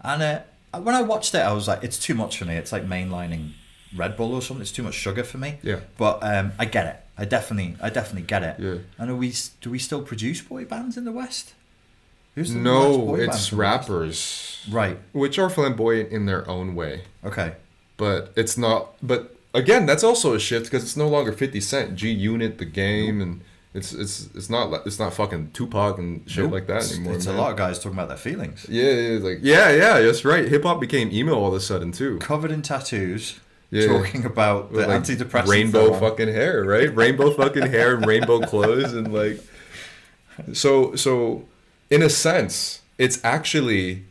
And 0.00 0.22
uh, 0.22 0.40
when 0.80 0.94
I 0.94 1.02
watched 1.02 1.34
it, 1.34 1.38
I 1.40 1.52
was 1.52 1.66
like, 1.66 1.82
it's 1.82 1.98
too 1.98 2.14
much 2.14 2.38
for 2.38 2.44
me. 2.44 2.54
It's 2.54 2.70
like 2.70 2.86
mainlining 2.86 3.52
Red 3.96 4.16
Bull 4.16 4.32
or 4.34 4.42
something. 4.42 4.62
It's 4.62 4.70
too 4.70 4.82
much 4.84 4.94
sugar 4.94 5.24
for 5.24 5.38
me. 5.38 5.58
Yeah. 5.62 5.80
But 5.98 6.22
um, 6.22 6.52
I 6.60 6.66
get 6.66 6.86
it. 6.86 6.96
I 7.18 7.24
definitely, 7.24 7.76
I 7.82 7.88
definitely 7.90 8.26
get 8.28 8.42
it. 8.44 8.56
Yeah. 8.60 8.76
And 8.98 9.10
are 9.10 9.16
we? 9.16 9.34
Do 9.60 9.70
we 9.70 9.78
still 9.80 10.02
produce 10.02 10.40
boy 10.40 10.64
bands 10.66 10.96
in 10.96 11.04
the 11.04 11.12
West? 11.12 11.54
Who's 12.36 12.52
the 12.52 12.60
No, 12.60 13.14
it's 13.16 13.20
in 13.22 13.24
the 13.24 13.26
West? 13.28 13.52
rappers, 13.52 14.66
Right. 14.70 14.98
which 15.12 15.38
are 15.38 15.50
flamboyant 15.50 16.10
in 16.12 16.26
their 16.26 16.48
own 16.48 16.74
way, 16.76 17.02
Okay. 17.24 17.52
but 17.96 18.32
it's 18.36 18.56
not. 18.56 18.94
But 19.02 19.34
again, 19.54 19.86
that's 19.86 20.04
also 20.04 20.34
a 20.34 20.38
shift 20.38 20.66
because 20.66 20.82
it's 20.84 20.96
no 20.96 21.08
longer 21.08 21.32
Fifty 21.32 21.60
Cent, 21.60 21.96
G 21.96 22.10
Unit, 22.10 22.58
the 22.58 22.64
game, 22.66 23.20
and 23.20 23.40
it's 23.74 23.92
it's 23.92 24.28
it's 24.34 24.48
not 24.50 24.70
like- 24.70 24.82
it's 24.86 24.98
not 24.98 25.12
fucking 25.14 25.50
Tupac 25.54 25.98
and 25.98 26.22
shit 26.26 26.44
Nope. 26.44 26.52
like 26.52 26.66
that 26.68 26.76
It's- 26.82 26.94
anymore. 26.94 27.14
It's 27.14 27.26
a 27.26 27.32
lot 27.32 27.50
of 27.52 27.56
guys 27.56 27.78
talking 27.78 27.92
about 27.92 28.08
their 28.08 28.16
feelings. 28.18 28.66
Yeah, 28.68 28.90
yeah, 28.92 29.18
like 29.18 29.38
yeah, 29.42 29.70
yeah, 29.70 30.00
that's 30.00 30.24
right. 30.24 30.46
Hip 30.48 30.62
hop 30.62 30.80
became 30.80 31.10
emo 31.12 31.34
all 31.34 31.48
of 31.48 31.54
a 31.54 31.60
sudden 31.60 31.90
too. 31.92 32.18
Covered 32.18 32.50
in 32.50 32.62
tattoos. 32.62 33.40
Yeah. 33.70 33.86
Talking 33.88 34.24
about 34.24 34.72
the 34.72 34.86
like, 34.86 35.02
antidepressant. 35.02 35.48
rainbow 35.48 35.88
film. 35.88 36.00
fucking 36.00 36.28
hair, 36.28 36.64
right? 36.64 36.94
Rainbow 36.94 37.30
fucking 37.32 37.66
hair, 37.66 37.96
and 37.96 38.06
rainbow 38.06 38.38
clothes, 38.52 38.92
and 38.92 39.12
like, 39.12 39.40
so 40.52 40.94
so, 40.94 41.44
in 41.90 42.02
a 42.02 42.10
sense, 42.10 42.80
it's 42.98 43.22
actually, 43.24 44.04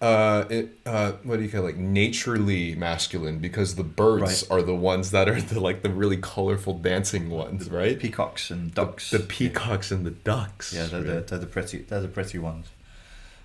uh, 0.00 0.44
it 0.48 0.70
uh, 0.86 1.12
what 1.24 1.36
do 1.36 1.42
you 1.42 1.50
call 1.50 1.60
it, 1.60 1.64
like 1.64 1.76
naturally 1.76 2.74
masculine 2.74 3.38
because 3.38 3.74
the 3.74 3.84
birds 3.84 4.22
Right. 4.22 4.44
are 4.50 4.62
the 4.62 4.74
ones 4.74 5.10
that 5.10 5.28
are 5.28 5.40
the 5.40 5.60
like 5.60 5.82
the 5.82 5.90
really 5.90 6.16
colorful 6.16 6.78
dancing 6.78 7.28
ones, 7.28 7.68
right? 7.68 7.98
peacocks 7.98 8.50
and 8.50 8.74
ducks. 8.74 9.10
The 9.10 9.18
peacocks 9.18 9.90
and 9.90 10.06
the 10.06 10.10
ducks. 10.12 10.72
yeah, 10.72 10.86
they're, 10.86 11.02
the, 11.02 11.20
they're 11.20 11.38
the 11.38 11.46
pretty. 11.46 11.78
They're 11.82 12.00
the 12.00 12.08
pretty 12.08 12.38
ones. 12.38 12.68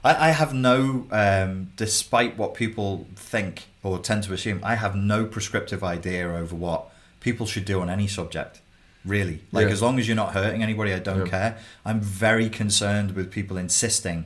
I, 0.04 0.30
I 0.30 0.32
have 0.32 0.54
no, 0.54 1.08
um, 1.12 1.72
despite 1.76 2.38
what 2.38 2.54
people 2.54 3.08
think 3.16 3.64
or 3.84 4.00
tend 4.00 4.24
to 4.24 4.34
assume, 4.34 4.62
I 4.64 4.76
have 4.76 4.96
no 4.96 5.26
prescriptive 5.26 5.84
idea 5.84 6.32
over 6.32 6.56
what 6.56 6.86
people 7.20 7.46
should 7.48 7.66
do 7.66 7.82
on 7.82 7.90
any 7.90 8.08
subject. 8.08 8.62
Really, 9.06 9.42
like 9.52 9.68
Yeah. 9.68 9.74
as 9.74 9.82
long 9.82 10.00
as 10.00 10.08
you're 10.08 10.16
not 10.16 10.34
hurting 10.34 10.64
anybody, 10.64 10.92
I 10.94 11.00
don't 11.00 11.26
Yeah. 11.26 11.32
care. 11.32 11.58
I'm 11.86 12.02
very 12.02 12.50
concerned 12.50 13.12
with 13.16 13.30
people 13.32 13.56
insisting, 13.58 14.26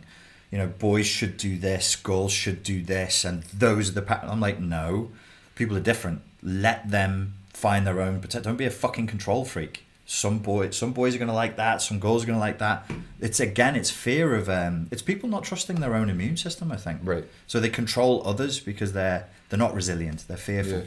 you 0.51 0.57
know, 0.57 0.67
boys 0.67 1.05
should 1.05 1.35
do 1.37 1.57
this, 1.57 1.95
girls 1.95 2.31
should 2.31 2.63
do 2.63 2.81
this, 2.81 3.25
and 3.25 3.43
those 3.53 3.89
are 3.89 3.93
the 3.93 4.01
pattern. 4.01 4.29
I'm 4.29 4.39
like, 4.39 4.59
no, 4.59 5.11
people 5.55 5.75
are 5.75 5.81
different. 5.81 6.21
Let 6.41 6.89
them 6.91 7.33
find 7.53 7.85
their 7.85 7.99
own. 7.99 8.19
But 8.19 8.31
don't 8.41 8.55
be 8.55 8.65
a 8.65 8.71
fucking 8.71 9.07
control 9.07 9.43
freak. 9.43 9.85
Some 10.05 10.39
boys, 10.39 10.75
some 10.75 10.91
boys 10.93 11.13
are 11.13 11.19
gonna 11.19 11.35
like 11.35 11.55
that. 11.57 11.81
Some 11.83 11.99
girls 11.99 12.23
are 12.23 12.27
gonna 12.27 12.39
like 12.39 12.57
that. 12.59 12.89
It's 13.19 13.39
again, 13.39 13.75
it's 13.75 13.91
fear 13.91 14.33
of, 14.33 14.49
um, 14.49 14.87
it's 14.91 15.03
people 15.03 15.29
not 15.29 15.43
trusting 15.43 15.81
their 15.81 15.93
own 15.93 16.09
immune 16.09 16.37
system. 16.37 16.71
I 16.71 16.77
think. 16.77 17.01
Right. 17.03 17.25
So 17.45 17.59
they 17.59 17.69
control 17.69 18.23
others 18.25 18.59
because 18.59 18.93
they're 18.93 19.25
they're 19.49 19.59
not 19.59 19.75
resilient. 19.75 20.23
They're 20.27 20.37
fearful. 20.37 20.79
Yeah. 20.79 20.83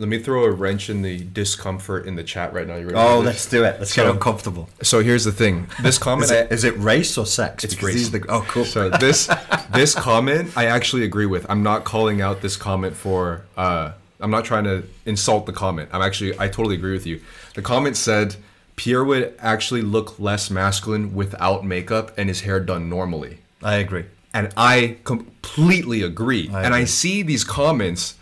Let 0.00 0.08
me 0.08 0.20
throw 0.20 0.44
a 0.44 0.50
wrench 0.52 0.88
in 0.88 1.02
the 1.02 1.18
discomfort 1.24 2.06
in 2.06 2.14
the 2.14 2.22
chat 2.22 2.52
right 2.52 2.68
now. 2.68 2.76
You 2.76 2.86
ready 2.86 2.94
Oh, 2.96 3.18
let's 3.18 3.46
do 3.46 3.64
it. 3.64 3.80
Let's 3.80 3.92
So- 3.92 4.04
get 4.04 4.12
uncomfortable. 4.12 4.68
So 4.80 5.02
here's 5.02 5.24
the 5.24 5.32
thing. 5.32 5.66
This 5.82 5.98
comment. 6.06 6.26
Is 6.26 6.30
it, 6.30 6.52
is 6.52 6.62
it 6.62 6.78
race 6.78 7.18
or 7.18 7.26
sex? 7.26 7.64
It's 7.64 7.74
Because 7.74 7.94
race. 7.94 8.08
the- 8.10 8.24
oh, 8.28 8.42
cool. 8.46 8.64
So 8.64 8.90
this 8.90 9.28
this 9.74 9.96
comment 9.96 10.52
I 10.56 10.66
actually 10.66 11.02
agree 11.02 11.26
with. 11.26 11.44
I'm 11.50 11.64
not 11.64 11.82
calling 11.82 12.20
out 12.20 12.42
this 12.42 12.56
comment 12.56 12.94
for 12.96 13.42
uh 13.56 13.90
I'm 14.20 14.30
not 14.30 14.44
trying 14.44 14.64
to 14.64 14.84
insult 15.04 15.46
the 15.46 15.52
comment. 15.52 15.88
I'm 15.92 16.02
actually 16.02 16.38
I 16.38 16.46
totally 16.46 16.76
agree 16.76 16.92
with 16.92 17.04
you. 17.06 17.20
The 17.54 17.62
comment 17.62 17.96
said 17.96 18.36
Pierre 18.76 19.02
would 19.02 19.34
actually 19.40 19.82
look 19.82 20.20
less 20.20 20.48
masculine 20.48 21.12
without 21.12 21.64
makeup 21.66 22.16
and 22.16 22.28
his 22.28 22.42
hair 22.42 22.60
done 22.60 22.88
normally. 22.88 23.38
I 23.64 23.74
agree. 23.78 24.04
And 24.32 24.50
I 24.56 24.98
completely 25.02 26.02
agree. 26.02 26.48
I 26.54 26.62
and 26.62 26.72
I 26.72 26.84
see 26.84 27.22
these 27.24 27.42
comments 27.42 28.14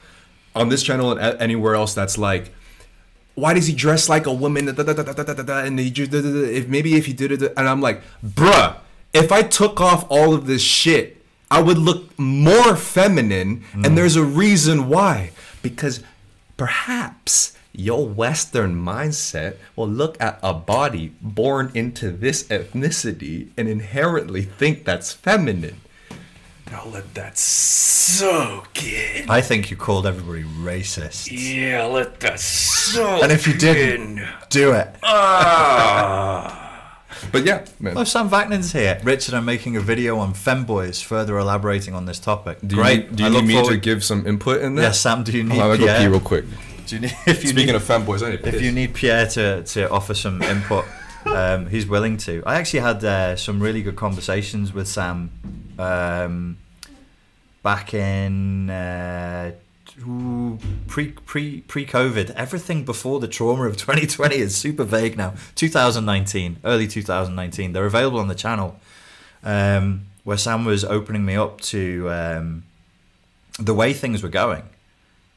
on 0.57 0.69
this 0.69 0.83
channel 0.83 1.13
and 1.13 1.41
anywhere 1.41 1.75
else 1.75 1.95
that's 1.95 2.19
like 2.19 2.53
why 3.37 3.53
does 3.53 3.67
he 3.67 3.75
dress 3.75 4.09
like 4.09 4.27
a 4.27 4.33
woman? 4.33 4.65
Da, 4.65 4.73
da, 4.73 4.95
da, 4.95 5.59
And 5.59 5.79
he 5.79 5.93
if 5.95 6.69
maybe 6.69 6.95
if 6.95 7.05
he 7.05 7.13
did 7.13 7.31
it, 7.31 7.53
and 7.57 7.69
I'm 7.69 7.83
like, 7.83 8.03
bruh, 8.25 8.77
if 9.13 9.31
I 9.31 9.43
took 9.43 9.79
off 9.79 10.07
all 10.09 10.35
of 10.35 10.47
this 10.47 10.63
shit, 10.63 11.23
I 11.51 11.61
would 11.61 11.79
look 11.79 12.19
more 12.19 12.75
feminine, 12.77 13.63
and 13.75 13.85
mm. 13.85 13.95
there's 13.95 14.17
a 14.17 14.25
reason 14.25 14.89
why. 14.89 15.31
Because 15.63 16.03
perhaps 16.57 17.57
your 17.73 18.09
Western 18.09 18.75
mindset 18.75 19.57
will 19.77 19.89
look 19.89 20.21
at 20.21 20.39
a 20.43 20.55
body 20.55 21.13
born 21.21 21.71
into 21.75 22.11
this 22.11 22.45
ethnicity 22.45 23.51
and 23.57 23.69
inherently 23.69 24.43
think 24.43 24.85
that's 24.85 25.13
feminine. 25.13 25.81
Now 26.71 26.85
let 26.87 27.15
that 27.15 27.39
soak 27.39 28.83
in. 28.83 29.31
I 29.31 29.41
think 29.41 29.71
you 29.71 29.77
called 29.77 30.07
everybody 30.07 30.43
racist. 30.43 31.29
Yeah, 31.31 31.85
let 31.85 32.19
that 32.21 32.41
soak 32.41 33.23
And 33.23 33.31
if 33.31 33.47
you 33.47 33.55
didn't, 33.55 34.21
do 34.51 34.73
it. 34.73 34.89
But 37.33 37.45
yeah, 37.45 37.65
man. 37.81 37.97
Oh, 37.97 38.05
Sam 38.05 38.29
Vaknin's 38.29 38.73
here. 38.73 39.01
Richard, 39.03 39.35
I'm 39.35 39.45
making 39.45 39.77
a 39.77 39.81
video 39.81 40.19
on 40.19 40.35
femboys, 40.35 41.03
further 41.03 41.39
elaborating 41.39 41.95
on 41.95 42.05
this 42.05 42.19
topic. 42.19 42.59
Do 42.67 42.77
you 42.77 42.83
Great. 42.83 43.11
need, 43.11 43.17
do 43.17 43.25
you 43.25 43.29
look 43.31 43.45
need 43.45 43.63
me 43.63 43.69
to 43.69 43.77
give 43.77 44.05
some 44.05 44.27
input 44.27 44.61
in 44.61 44.75
that? 44.75 44.83
Yes, 44.83 45.01
Sam. 45.01 45.23
Do 45.23 45.33
you 45.33 45.43
need 45.43 45.59
I'll 45.59 45.77
go 45.77 45.85
Pierre? 45.85 45.99
pee 46.01 46.07
real 46.09 46.21
quick. 46.21 46.45
Do 46.87 46.97
you 46.97 47.01
need, 47.03 47.17
if 47.27 47.43
you 47.43 47.51
Speaking 47.51 47.67
need, 47.67 47.75
of 47.75 47.83
femboys, 47.83 48.27
I 48.27 48.31
need 48.33 48.47
if 48.47 48.61
you 48.61 48.71
need 48.71 48.93
Pierre 48.93 49.27
to, 49.29 49.63
to 49.63 49.91
offer 49.91 50.15
some 50.15 50.43
input, 50.43 50.85
um, 51.25 51.67
he's 51.69 51.87
willing 51.87 52.17
to. 52.19 52.43
I 52.45 52.57
actually 52.57 52.81
had 52.81 53.03
uh, 53.05 53.37
some 53.37 53.61
really 53.61 53.83
good 53.83 53.97
conversations 53.97 54.73
with 54.73 54.87
Sam 54.87 55.31
um, 55.79 56.59
back 57.63 57.95
in 57.95 58.71
uh, 58.71 59.53
pre 60.87 61.09
pre 61.13 61.61
pre 61.63 61.87
COVID. 61.87 62.31
Everything 62.31 62.85
before 62.85 63.21
the 63.21 63.29
trauma 63.29 63.65
of 63.65 63.77
2020 63.79 64.37
is 64.37 64.57
super 64.57 64.85
vague 64.85 65.17
now. 65.17 65.35
2019, 65.55 66.59
early 66.65 66.87
2019. 66.87 67.73
They're 67.73 67.87
available 67.87 68.21
on 68.21 68.29
the 68.29 68.35
channel. 68.35 68.79
Um, 69.43 70.07
where 70.25 70.37
Sam 70.37 70.65
was 70.65 70.85
opening 70.85 71.25
me 71.25 71.37
up 71.37 71.61
to 71.61 72.11
um, 72.11 72.65
the 73.61 73.73
way 73.73 73.93
things 73.93 74.25
were 74.25 74.29
going 74.29 74.65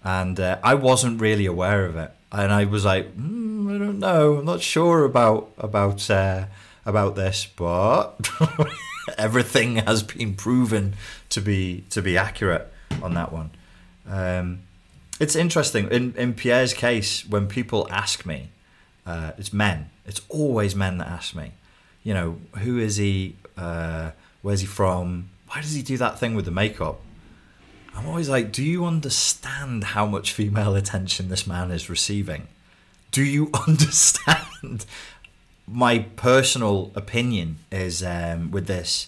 and 0.03 0.39
uh, 0.39 0.57
I 0.63 0.75
wasn't 0.75 1.21
really 1.21 1.45
aware 1.45 1.85
of 1.85 1.95
it. 1.95 2.11
And 2.31 2.51
I 2.51 2.65
was 2.65 2.85
like, 2.85 3.15
mm, 3.17 3.75
I 3.75 3.77
don't 3.77 3.99
know, 3.99 4.37
I'm 4.37 4.45
not 4.45 4.61
sure 4.61 5.03
about 5.03 5.51
about 5.57 6.09
uh, 6.09 6.45
about 6.85 7.15
this, 7.15 7.47
but 7.55 8.29
everything 9.17 9.77
has 9.77 10.03
been 10.03 10.35
proven 10.35 10.95
to 11.29 11.41
be 11.41 11.83
to 11.89 12.01
be 12.01 12.17
accurate 12.17 12.71
on 13.01 13.13
that 13.13 13.31
one. 13.31 13.51
Um, 14.07 14.61
it's 15.19 15.35
interesting 15.35 15.89
in 15.91 16.13
in 16.15 16.33
Pierre's 16.33 16.73
case 16.73 17.27
when 17.27 17.47
people 17.47 17.87
ask 17.91 18.25
me, 18.25 18.49
uh, 19.05 19.31
it's 19.37 19.53
men. 19.53 19.89
It's 20.05 20.21
always 20.29 20.75
men 20.75 20.97
that 20.97 21.07
ask 21.07 21.35
me, 21.35 21.51
you 22.03 22.13
know, 22.13 22.37
who 22.59 22.79
is 22.79 22.97
he? 22.97 23.35
Uh, 23.57 24.11
where's 24.41 24.61
he 24.61 24.67
from? 24.67 25.29
Why 25.49 25.61
does 25.61 25.73
he 25.73 25.81
do 25.81 25.97
that 25.97 26.19
thing 26.19 26.35
with 26.35 26.45
the 26.45 26.51
makeup? 26.51 27.01
I'm 27.95 28.07
always 28.07 28.29
like, 28.29 28.51
do 28.51 28.63
you 28.63 28.85
understand 28.85 29.83
how 29.83 30.05
much 30.05 30.31
female 30.31 30.75
attention 30.75 31.27
this 31.29 31.45
man 31.45 31.71
is 31.71 31.89
receiving? 31.89 32.47
Do 33.11 33.23
you 33.23 33.49
understand? 33.67 34.85
My 35.71 35.99
personal 35.99 36.91
opinion 36.95 37.57
is 37.71 38.01
um, 38.01 38.49
with 38.49 38.65
this, 38.65 39.07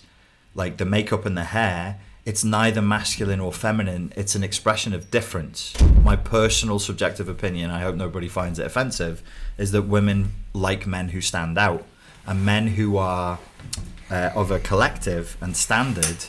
like 0.54 0.78
the 0.78 0.86
makeup 0.86 1.26
and 1.26 1.36
the 1.36 1.46
hair, 1.46 2.00
it's 2.24 2.44
neither 2.44 2.84
masculine 2.84 3.40
or 3.40 3.52
feminine. 3.52 4.14
It's 4.16 4.36
an 4.36 4.44
expression 4.44 4.94
of 4.94 5.10
difference. 5.10 5.74
My 6.04 6.16
personal 6.16 6.78
subjective 6.78 7.28
opinion, 7.28 7.72
I 7.72 7.82
hope 7.82 7.96
nobody 7.96 8.28
finds 8.28 8.60
it 8.60 8.66
offensive, 8.68 9.24
is 9.58 9.72
that 9.72 9.84
women 9.84 10.34
like 10.54 10.86
men 10.86 11.10
who 11.10 11.22
stand 11.22 11.58
out, 11.58 11.84
and 12.28 12.46
men 12.46 12.68
who 12.68 12.96
are 12.98 13.40
uh, 14.12 14.30
of 14.36 14.52
a 14.52 14.60
collective 14.60 15.38
and 15.42 15.58
standard 15.58 16.26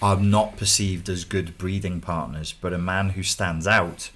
are 0.00 0.16
not 0.16 0.56
perceived 0.56 1.08
as 1.08 1.24
good 1.24 1.58
breeding 1.58 2.00
partners, 2.00 2.54
but 2.60 2.72
a 2.72 2.78
man 2.78 3.10
who 3.10 3.24
stands 3.24 3.66
out 3.66 4.10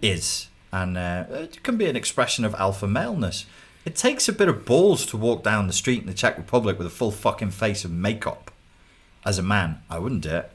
is. 0.00 0.46
And 0.70 0.96
uh, 0.96 1.24
it 1.30 1.64
can 1.64 1.76
be 1.76 1.86
an 1.86 1.96
expression 1.96 2.44
of 2.44 2.54
alpha 2.54 2.86
maleness. 2.86 3.46
It 3.84 3.96
takes 3.96 4.28
a 4.28 4.32
bit 4.32 4.48
of 4.48 4.64
balls 4.64 5.04
to 5.06 5.16
walk 5.16 5.42
down 5.42 5.66
the 5.66 5.72
street 5.72 6.00
in 6.00 6.06
the 6.06 6.14
Czech 6.14 6.36
Republic 6.36 6.78
with 6.78 6.86
a 6.86 6.90
full 6.90 7.10
fucking 7.10 7.50
face 7.50 7.84
of 7.84 7.90
makeup. 7.90 8.50
As 9.24 9.38
a 9.38 9.42
man, 9.42 9.82
I 9.90 9.98
wouldn't 9.98 10.22
do 10.22 10.30
it. 10.36 10.50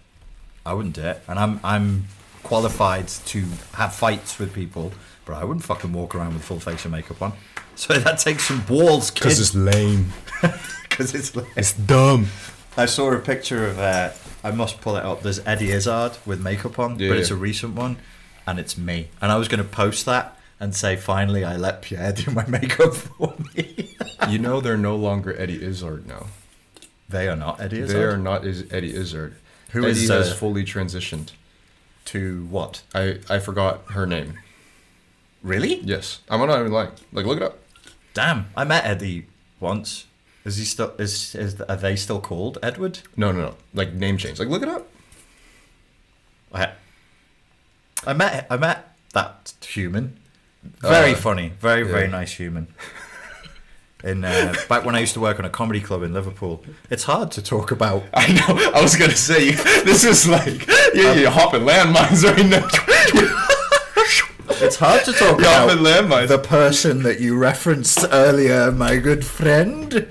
I 0.66 0.74
wouldn't 0.74 0.96
do 0.96 1.02
it. 1.04 1.22
And 1.28 1.38
I'm 1.40 1.60
I'm 1.64 2.08
qualified 2.44 3.08
to 3.08 3.44
have 3.74 3.94
fights 3.94 4.40
with 4.40 4.54
people, 4.54 4.94
but 5.26 5.34
I 5.34 5.44
wouldn't 5.44 5.66
fucking 5.66 5.92
walk 5.92 6.16
around 6.16 6.34
with 6.34 6.44
full 6.44 6.60
face 6.60 6.86
of 6.86 6.92
makeup 6.92 7.22
on. 7.22 7.34
So 7.76 7.94
that 7.94 8.20
takes 8.20 8.46
some 8.48 8.62
balls, 8.62 9.12
kid. 9.12 9.24
Because 9.24 9.40
it's 9.40 9.56
lame. 9.56 10.14
Because 10.90 11.14
it's 11.14 11.36
like, 11.36 11.46
It's 11.56 11.74
dumb. 11.74 12.28
I 12.76 12.88
saw 12.88 13.12
a 13.12 13.20
picture 13.20 13.68
of. 13.68 13.78
Uh, 13.78 14.10
I 14.44 14.50
must 14.52 14.82
pull 14.82 14.96
it 14.96 15.04
up. 15.06 15.22
There's 15.22 15.40
Eddie 15.46 15.72
Izzard 15.72 16.14
with 16.26 16.42
makeup 16.42 16.80
on, 16.80 16.98
Yeah, 16.98 17.10
but 17.10 17.18
it's 17.18 17.30
a 17.30 17.36
recent 17.36 17.76
one, 17.76 17.98
and 18.48 18.58
it's 18.58 18.78
me. 18.78 19.10
And 19.22 19.32
I 19.32 19.36
was 19.38 19.48
going 19.48 19.62
to 19.62 19.70
post 19.70 20.06
that 20.06 20.37
and 20.60 20.76
say, 20.76 20.96
finally, 20.96 21.44
I 21.44 21.56
let 21.56 21.82
Pierre 21.82 22.12
do 22.14 22.32
my 22.32 22.46
makeup 22.48 22.94
for 22.96 23.34
me. 23.56 23.94
You 24.28 24.40
know 24.40 24.60
they're 24.60 24.76
no 24.76 24.96
longer 24.98 25.40
Eddie 25.40 25.64
Izzard 25.64 26.06
now. 26.06 26.26
they 27.08 27.30
are 27.30 27.36
not 27.36 27.62
Eddie 27.62 27.80
Izzard. 27.80 27.96
They 27.96 28.04
are 28.04 28.18
not 28.18 28.46
is 28.46 28.66
Eddie 28.74 28.94
Izzard. 28.94 29.36
Who 29.72 29.86
Eddie 29.86 29.92
is, 30.04 30.10
has 30.10 30.32
uh, 30.32 30.36
fully 30.36 30.66
transitioned. 30.66 31.32
to 32.06 32.46
what? 32.50 32.82
I, 32.94 33.20
I 33.30 33.40
forgot 33.40 33.84
her 33.92 34.06
name. 34.06 34.38
Really? 35.44 35.76
Yes. 35.82 36.20
I'm 36.30 36.46
not 36.46 36.60
even 36.60 36.74
lying. 36.74 36.92
Like 37.14 37.26
look 37.26 37.38
it 37.38 37.44
up. 37.44 37.60
Damn, 38.14 38.48
I 38.58 38.66
met 38.66 38.84
Eddie 38.86 39.28
once. 39.62 40.08
Is 40.44 40.58
he 40.58 40.66
still? 40.66 40.94
Is 40.98 41.36
is 41.36 41.62
are 41.62 41.76
they 41.78 41.96
still 41.96 42.20
called 42.20 42.58
Edward? 42.64 43.00
No, 43.16 43.32
no, 43.32 43.40
no. 43.42 43.56
Like 43.74 43.94
name 43.94 44.18
change. 44.18 44.40
Like 44.40 44.50
look 44.50 44.64
it 44.64 44.68
up. 44.70 44.88
I, 46.54 46.72
I 48.06 48.14
met 48.14 48.48
I 48.50 48.58
met 48.58 48.94
that 49.14 49.54
human. 49.62 50.20
Very 50.82 51.14
Uh, 51.14 51.16
funny, 51.16 51.54
very 51.60 51.84
very 51.84 52.08
nice 52.08 52.34
human. 52.34 52.68
In 54.04 54.24
uh, 54.24 54.54
back 54.70 54.86
when 54.86 54.96
I 54.96 55.00
used 55.00 55.16
to 55.16 55.20
work 55.20 55.40
on 55.40 55.46
a 55.46 55.50
comedy 55.50 55.82
club 55.82 56.04
in 56.04 56.14
Liverpool, 56.14 56.64
it's 56.90 57.04
hard 57.06 57.32
to 57.32 57.42
talk 57.42 57.72
about. 57.72 58.04
I 58.14 58.28
know. 58.32 58.72
I 58.74 58.82
was 58.82 58.96
gonna 58.96 59.16
say 59.16 59.52
this 59.84 60.04
is 60.04 60.28
like 60.28 60.68
yeah, 60.94 61.14
you're 61.14 61.32
hopping 61.32 61.62
landmines 61.62 62.24
right 62.24 62.46
now. 62.46 62.68
It's 64.60 64.78
hard 64.78 65.04
to 65.06 65.14
talk 65.14 65.40
You're 65.40 65.50
about 65.50 65.78
landmines. 65.78 66.30
the 66.30 66.40
person 66.40 67.04
that 67.04 67.20
you 67.20 67.38
referenced 67.38 68.06
earlier, 68.12 68.72
my 68.72 68.98
good 68.98 69.24
friend. 69.26 70.08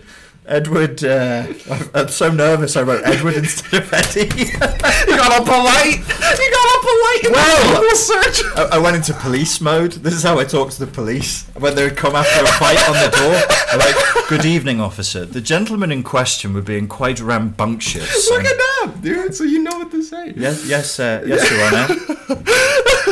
Edward, 0.46 1.02
uh, 1.02 1.46
I'm- 1.68 1.90
I'm 1.94 2.08
so 2.08 2.30
nervous 2.30 2.76
I 2.76 2.82
wrote 2.82 3.02
Edward 3.04 3.34
instead 3.34 3.82
of 3.82 3.92
Eddie. 3.92 4.28
you 4.46 5.16
got 5.16 5.40
a 5.40 5.44
polite. 5.44 5.98
You 5.98 6.50
got 6.58 6.65
polite. 6.88 7.22
in 7.24 7.32
the 7.32 7.38
Well- 7.38 7.80
Google 7.80 7.96
search. 7.96 8.38
I, 8.56 8.62
I 8.76 8.78
went 8.78 8.96
into 8.96 9.12
police 9.14 9.60
mode. 9.60 9.92
This 10.06 10.14
is 10.14 10.22
how 10.22 10.38
I 10.38 10.44
talk 10.44 10.70
to 10.70 10.78
the 10.84 10.90
police 11.00 11.44
when 11.58 11.74
they 11.74 11.84
would 11.84 11.96
come 11.96 12.14
after 12.16 12.42
a 12.44 12.46
fight 12.62 12.80
on 12.88 12.94
the 13.04 13.10
door. 13.16 13.36
I'm 13.72 13.78
like, 13.78 14.28
"Good 14.28 14.44
evening, 14.44 14.80
officer. 14.80 15.24
The 15.26 15.40
gentleman 15.40 15.90
in 15.92 16.02
question 16.02 16.54
were 16.54 16.62
being 16.74 16.86
quite 16.88 17.20
rambunctious." 17.20 18.10
Look 18.30 18.38
and- 18.40 18.48
at 18.48 18.56
that, 18.58 18.92
dude. 19.02 19.34
So 19.34 19.44
you 19.44 19.62
know 19.62 19.78
what 19.78 19.90
to 19.90 20.02
say. 20.02 20.32
Yes, 20.36 20.66
yes, 20.68 20.98
uh, 21.00 21.22
yes, 21.26 21.50
Your 21.50 21.60
Honour. 21.66 21.86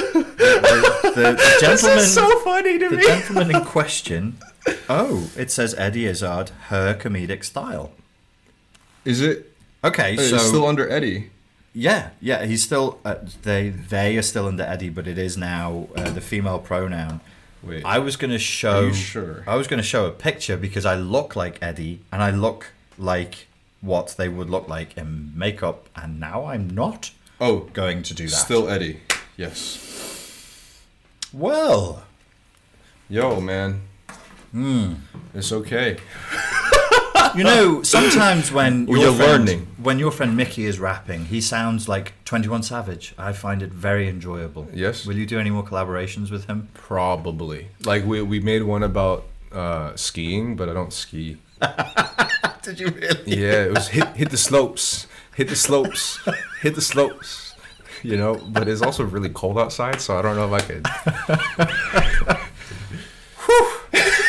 the, 0.05 1.13
the, 1.15 1.33
the 1.33 1.57
gentleman, 1.61 1.97
This 1.99 2.07
is 2.09 2.15
so 2.15 2.39
funny 2.41 2.79
to 2.79 2.89
the 2.89 2.97
me. 2.97 3.03
The 3.03 3.09
gentleman 3.09 3.55
in 3.57 3.65
question. 3.65 4.39
Oh, 4.89 5.29
it 5.37 5.51
says 5.51 5.75
Eddie 5.77 6.07
Izzard, 6.07 6.49
her 6.69 6.95
comedic 6.95 7.45
style. 7.45 7.91
Is 9.05 9.21
it? 9.21 9.53
Okay, 9.83 10.15
It's 10.15 10.31
so 10.31 10.39
still 10.39 10.67
under 10.67 10.89
Eddie. 10.89 11.29
Yeah, 11.75 12.11
yeah, 12.21 12.45
he's 12.45 12.63
still 12.63 13.01
uh, 13.05 13.17
they 13.43 13.69
they 13.69 14.17
are 14.17 14.23
still 14.23 14.47
under 14.47 14.63
Eddie, 14.63 14.91
but 14.91 15.09
it 15.09 15.19
is 15.19 15.37
now 15.37 15.89
uh, 15.97 16.11
the 16.11 16.21
female 16.21 16.61
pronoun. 16.61 17.21
Wait. 17.65 17.85
I 17.85 17.99
was 17.99 18.17
gonna 18.17 18.39
show. 18.39 18.85
Are 18.85 18.87
you 18.87 18.95
sure? 18.95 19.45
I 19.47 19.57
was 19.57 19.67
gonna 19.67 19.83
show 19.83 20.07
a 20.07 20.13
picture 20.13 20.57
because 20.57 20.87
I 20.87 20.95
look 20.95 21.35
like 21.35 21.61
Eddie 21.61 22.01
and 22.13 22.23
I 22.23 22.31
look 22.31 22.73
like 22.97 23.49
what 23.81 24.15
they 24.17 24.29
would 24.29 24.49
look 24.49 24.69
like 24.69 24.97
in 24.97 25.33
makeup, 25.37 25.89
and 25.97 26.21
now 26.21 26.47
I'm 26.47 26.71
not 26.71 27.11
oh, 27.41 27.69
going 27.73 28.03
to 28.05 28.15
do 28.15 28.29
that. 28.29 28.37
still 28.37 28.69
Eddie. 28.69 29.01
Yes. 29.37 30.81
well. 31.33 32.05
Yo, 33.09 33.41
man. 33.41 33.83
Hmm. 34.53 34.95
It's 35.35 35.53
okay. 35.53 35.99
You 37.37 37.43
know, 37.45 37.83
sometimes 37.83 38.53
when 38.53 38.87
Well, 38.87 38.99
your 38.99 39.09
you're 39.09 39.17
friend, 39.17 39.47
learning. 39.47 39.67
when 39.83 39.99
your 39.99 40.11
friend 40.13 40.37
Mickey 40.37 40.67
is 40.67 40.79
rapping, 40.79 41.25
he 41.27 41.41
sounds 41.41 41.89
like 41.89 42.13
Twenty 42.25 42.49
One 42.49 42.63
Savage. 42.63 43.15
I 43.19 43.33
find 43.33 43.61
it 43.63 43.73
very 43.73 44.09
enjoyable. 44.09 44.69
Yes. 44.73 45.05
Will 45.07 45.17
you 45.17 45.27
do 45.27 45.39
any 45.41 45.51
more 45.51 45.65
collaborations 45.65 46.31
with 46.31 46.45
him? 46.47 46.69
Probably. 46.75 47.69
Like 47.85 48.05
we 48.05 48.23
we 48.23 48.39
made 48.41 48.63
one 48.63 48.83
about 48.85 49.25
uh, 49.53 49.97
skiing, 49.97 50.55
but 50.57 50.69
I 50.69 50.73
don't 50.75 50.93
ski. 50.93 51.39
Did 52.63 52.79
you 52.81 52.89
really? 52.89 53.23
Yeah, 53.43 53.65
it 53.67 53.73
was 53.75 53.89
hit 53.89 54.09
hit 54.17 54.31
the 54.31 54.37
slopes, 54.39 55.07
hit 55.35 55.49
the 55.49 55.57
slopes, 55.57 56.19
hit 56.63 56.75
the 56.77 56.81
slopes. 56.83 57.55
You 58.03 58.17
know, 58.19 58.35
but 58.49 58.69
it's 58.69 58.83
also 58.83 59.03
really 59.05 59.31
cold 59.31 59.59
outside, 59.59 59.99
so 60.01 60.19
I 60.19 60.23
don't 60.23 60.37
know 60.37 60.55
if 60.55 60.61
I 60.61 60.65
could. 60.69 62.39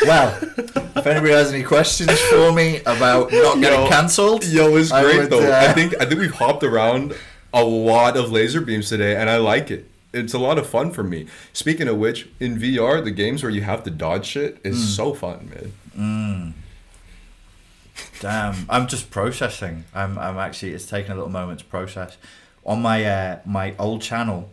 Well, 0.08 0.38
if 0.96 1.08
anybody 1.08 1.34
has 1.34 1.52
any 1.54 1.64
questions 1.64 2.20
for 2.30 2.52
me 2.52 2.80
about 2.82 3.32
not 3.32 3.60
getting 3.60 3.88
cancelled, 3.88 4.46
Yo, 4.46 4.76
it's 4.78 4.92
I 4.92 5.04
great 5.04 5.18
would, 5.22 5.30
though. 5.30 5.52
uh, 5.52 5.66
I 5.70 5.74
think 5.74 5.94
I 6.00 6.06
think 6.06 6.20
we've 6.22 6.34
hopped 6.34 6.64
around 6.64 7.14
a 7.54 7.64
lot 7.64 8.18
of 8.18 8.32
laser 8.32 8.62
beams 8.62 8.90
today, 8.90 9.16
and 9.16 9.30
I 9.30 9.38
like 9.38 9.72
it. 9.72 9.90
It's 10.14 10.34
a 10.34 10.40
lot 10.40 10.58
of 10.58 10.68
fun 10.68 10.92
for 10.92 11.04
me. 11.04 11.28
Speaking 11.54 11.88
of 11.88 11.98
which, 11.98 12.28
in 12.40 12.58
VR, 12.58 13.04
the 13.04 13.12
games 13.12 13.44
where 13.44 13.52
you 13.52 13.62
have 13.62 13.84
to 13.84 13.90
dodge 13.90 14.26
shit 14.26 14.60
is 14.64 14.78
Hmm. 14.78 14.84
so 14.84 15.14
fun, 15.14 15.50
man. 15.54 16.54
Damn, 18.20 18.66
I'm 18.70 18.88
just 18.88 19.10
processing. 19.10 19.86
I'm, 19.94 20.18
I'm 20.18 20.38
actually. 20.38 20.74
It's 20.74 20.86
taking 20.86 21.12
a 21.12 21.16
little 21.16 21.30
moment 21.30 21.60
to 21.60 21.66
process. 21.66 22.18
On 22.66 22.82
my 22.82 23.06
uh, 23.06 23.40
my 23.46 23.76
old 23.78 24.02
channel, 24.02 24.50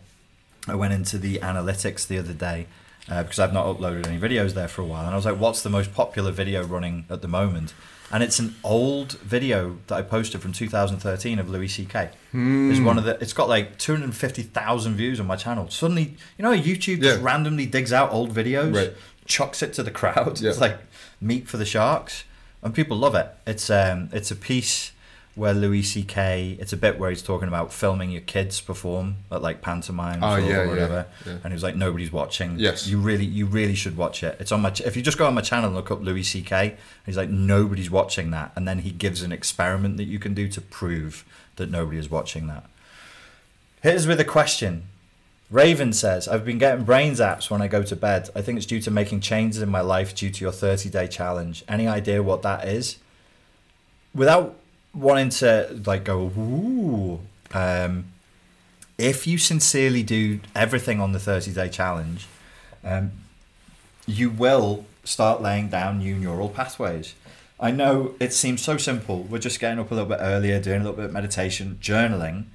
I 0.67 0.75
went 0.75 0.93
into 0.93 1.17
the 1.17 1.39
analytics 1.39 2.05
the 2.07 2.17
other 2.19 2.33
day 2.33 2.67
uh, 3.09 3.23
because 3.23 3.39
I've 3.39 3.53
not 3.53 3.65
uploaded 3.65 4.07
any 4.07 4.17
videos 4.19 4.53
there 4.53 4.67
for 4.67 4.81
a 4.81 4.85
while, 4.85 5.05
and 5.05 5.11
I 5.13 5.15
was 5.15 5.25
like, 5.25 5.37
"What's 5.37 5.61
the 5.61 5.69
most 5.69 5.93
popular 5.93 6.31
video 6.31 6.63
running 6.63 7.05
at 7.09 7.21
the 7.21 7.27
moment?" 7.27 7.73
And 8.11 8.21
it's 8.21 8.37
an 8.37 8.55
old 8.63 9.13
video 9.21 9.77
that 9.87 9.95
I 9.95 10.01
posted 10.03 10.39
from 10.41 10.51
2013 10.53 11.39
of 11.39 11.49
Louis 11.49 11.67
C.K. 11.67 12.09
It's 12.33 12.79
one 12.79 12.97
of 12.99 13.05
the. 13.05 13.17
It's 13.19 13.33
got 13.33 13.49
like 13.49 13.77
250,000 13.79 14.95
views 14.95 15.19
on 15.19 15.25
my 15.27 15.35
channel. 15.35 15.69
Suddenly, 15.69 16.15
you 16.37 16.43
know, 16.43 16.51
YouTube 16.53 17.01
just 17.01 17.17
Yeah. 17.19 17.23
randomly 17.23 17.65
digs 17.65 17.91
out 17.91 18.11
old 18.11 18.31
videos, 18.33 18.75
Right. 18.75 18.93
chucks 19.25 19.61
it 19.63 19.73
to 19.73 19.83
the 19.83 19.91
crowd. 19.91 20.39
Yeah. 20.41 20.51
It's 20.51 20.61
like 20.61 20.77
meat 21.19 21.47
for 21.47 21.57
the 21.57 21.65
sharks, 21.65 22.23
and 22.61 22.73
people 22.73 22.97
love 22.97 23.15
it. 23.15 23.27
It's 23.47 23.69
um, 23.69 24.09
it's 24.13 24.31
a 24.31 24.35
piece 24.35 24.91
where 25.35 25.53
Louis 25.53 25.81
C.K. 25.81 26.57
It's 26.59 26.73
a 26.73 26.77
bit 26.77 26.99
where 26.99 27.09
he's 27.09 27.23
talking 27.23 27.47
about 27.47 27.73
filming 27.73 28.11
your 28.11 28.21
kids 28.21 28.61
perform 28.61 29.15
at 29.31 29.41
like 29.41 29.61
pantomimes 29.61 30.21
Oh, 30.21 30.27
ah, 30.27 30.35
or, 30.35 30.39
yeah, 30.39 30.45
or 30.45 30.63
yeah, 30.63 30.69
whatever, 30.69 31.05
yeah. 31.25 31.31
and 31.31 31.45
he 31.45 31.53
was 31.53 31.63
like, 31.63 31.75
nobody's 31.75 32.11
watching. 32.11 32.59
Yes. 32.59 32.87
you 32.87 32.99
really, 32.99 33.25
you 33.25 33.45
really 33.47 33.73
should 33.73 33.97
watch 33.97 34.21
it. 34.23 34.37
It's 34.39 34.51
on 34.51 34.61
my. 34.61 34.69
Ch- 34.69 34.81
if 34.81 34.95
you 34.95 35.01
just 35.01 35.17
go 35.17 35.25
on 35.25 35.33
my 35.33 35.41
channel 35.41 35.67
and 35.67 35.75
look 35.75 35.89
up 35.89 36.01
Louis 36.01 36.23
C.K. 36.23 36.75
He's 37.05 37.17
like, 37.17 37.29
nobody's 37.29 37.89
watching 37.89 38.29
that, 38.31 38.51
and 38.55 38.67
then 38.67 38.79
he 38.79 38.91
gives 38.91 39.23
an 39.23 39.31
experiment 39.31 39.97
that 39.97 40.05
you 40.05 40.19
can 40.19 40.33
do 40.33 40.47
to 40.49 40.61
prove 40.61 41.25
that 41.55 41.69
nobody 41.71 41.97
is 41.97 42.09
watching 42.11 42.47
that. 42.47 42.65
Here's 43.81 44.05
with 44.07 44.19
a 44.19 44.25
question. 44.25 44.83
Raven 45.51 45.93
says, 45.93 46.27
I've 46.27 46.45
been 46.45 46.57
getting 46.57 46.83
brain 46.83 47.13
zaps 47.13 47.51
when 47.51 47.61
I 47.61 47.67
go 47.67 47.83
to 47.83 47.95
bed. 47.95 48.29
I 48.35 48.41
think 48.41 48.57
it's 48.57 48.65
due 48.65 48.79
to 48.81 48.89
making 48.89 49.19
changes 49.21 49.61
in 49.61 49.69
my 49.69 49.81
life 49.81 50.15
due 50.15 50.31
to 50.31 50.41
your 50.43 50.51
30 50.51 50.89
day 50.89 51.07
challenge. 51.07 51.63
Any 51.67 51.87
idea 51.87 52.23
what 52.23 52.41
that 52.41 52.67
is? 52.67 52.97
Without 54.15 54.55
wanting 54.93 55.29
to 55.29 55.81
like 55.85 56.03
go, 56.03 56.31
ooh, 56.37 57.19
um, 57.53 58.05
if 58.97 59.25
you 59.25 59.37
sincerely 59.37 60.03
do 60.03 60.39
everything 60.55 60.99
on 60.99 61.11
the 61.11 61.19
30 61.19 61.51
day 61.53 61.69
challenge, 61.69 62.27
um, 62.83 63.11
you 64.05 64.29
will 64.29 64.85
start 65.03 65.41
laying 65.41 65.69
down 65.69 65.99
new 65.99 66.15
neural 66.15 66.49
pathways. 66.49 67.15
I 67.59 67.71
know 67.71 68.15
it 68.19 68.33
seems 68.33 68.61
so 68.61 68.77
simple. 68.77 69.23
We're 69.23 69.39
just 69.39 69.59
getting 69.59 69.79
up 69.79 69.91
a 69.91 69.93
little 69.93 70.09
bit 70.09 70.19
earlier, 70.19 70.59
doing 70.59 70.81
a 70.81 70.83
little 70.83 70.97
bit 70.97 71.05
of 71.05 71.13
meditation, 71.13 71.77
journaling. 71.81 72.45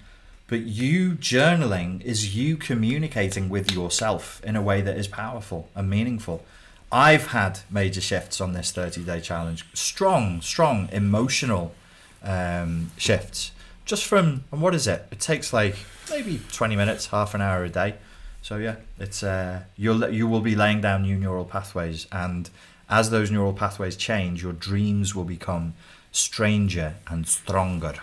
But 0.49 0.61
you 0.61 1.13
journaling 1.13 2.03
is 2.03 2.35
you 2.37 2.57
communicating 2.57 3.49
with 3.49 3.71
yourself 3.71 4.43
in 4.45 4.57
a 4.57 4.63
way 4.63 4.81
that 4.81 4.97
is 4.97 5.07
powerful 5.07 5.69
and 5.75 5.91
meaningful. 5.91 6.45
I've 6.91 7.29
had 7.29 7.61
major 7.71 8.01
shifts 8.01 8.41
on 8.41 8.55
this 8.55 8.73
30 8.73 9.05
day 9.05 9.21
challenge. 9.21 9.67
Strong, 9.75 10.41
strong 10.43 10.89
emotional 10.91 11.75
um, 12.23 12.91
shifts. 12.97 13.53
Just 13.85 14.05
from, 14.05 14.45
and 14.53 14.61
what 14.61 14.75
is 14.75 14.87
it? 14.87 15.07
It 15.11 15.21
takes 15.21 15.53
like 15.53 15.77
maybe 16.11 16.41
20 16.53 16.77
minutes, 16.77 17.07
half 17.07 17.35
an 17.35 17.41
hour 17.41 17.65
a 17.65 17.69
day. 17.69 17.95
So 18.43 18.57
yeah, 18.57 18.77
it's 18.99 19.23
uh, 19.23 19.63
you'll 19.77 20.11
you 20.11 20.27
will 20.27 20.41
be 20.41 20.55
laying 20.55 20.81
down 20.81 21.03
new 21.03 21.17
neural 21.17 21.45
pathways, 21.45 22.07
and 22.13 22.49
as 22.89 23.11
those 23.11 23.31
neural 23.31 23.53
pathways 23.53 23.97
change, 23.97 24.43
your 24.43 24.53
dreams 24.53 25.15
will 25.15 25.25
become 25.25 25.75
stranger 26.13 26.95
and 27.09 27.27
stronger. 27.27 27.95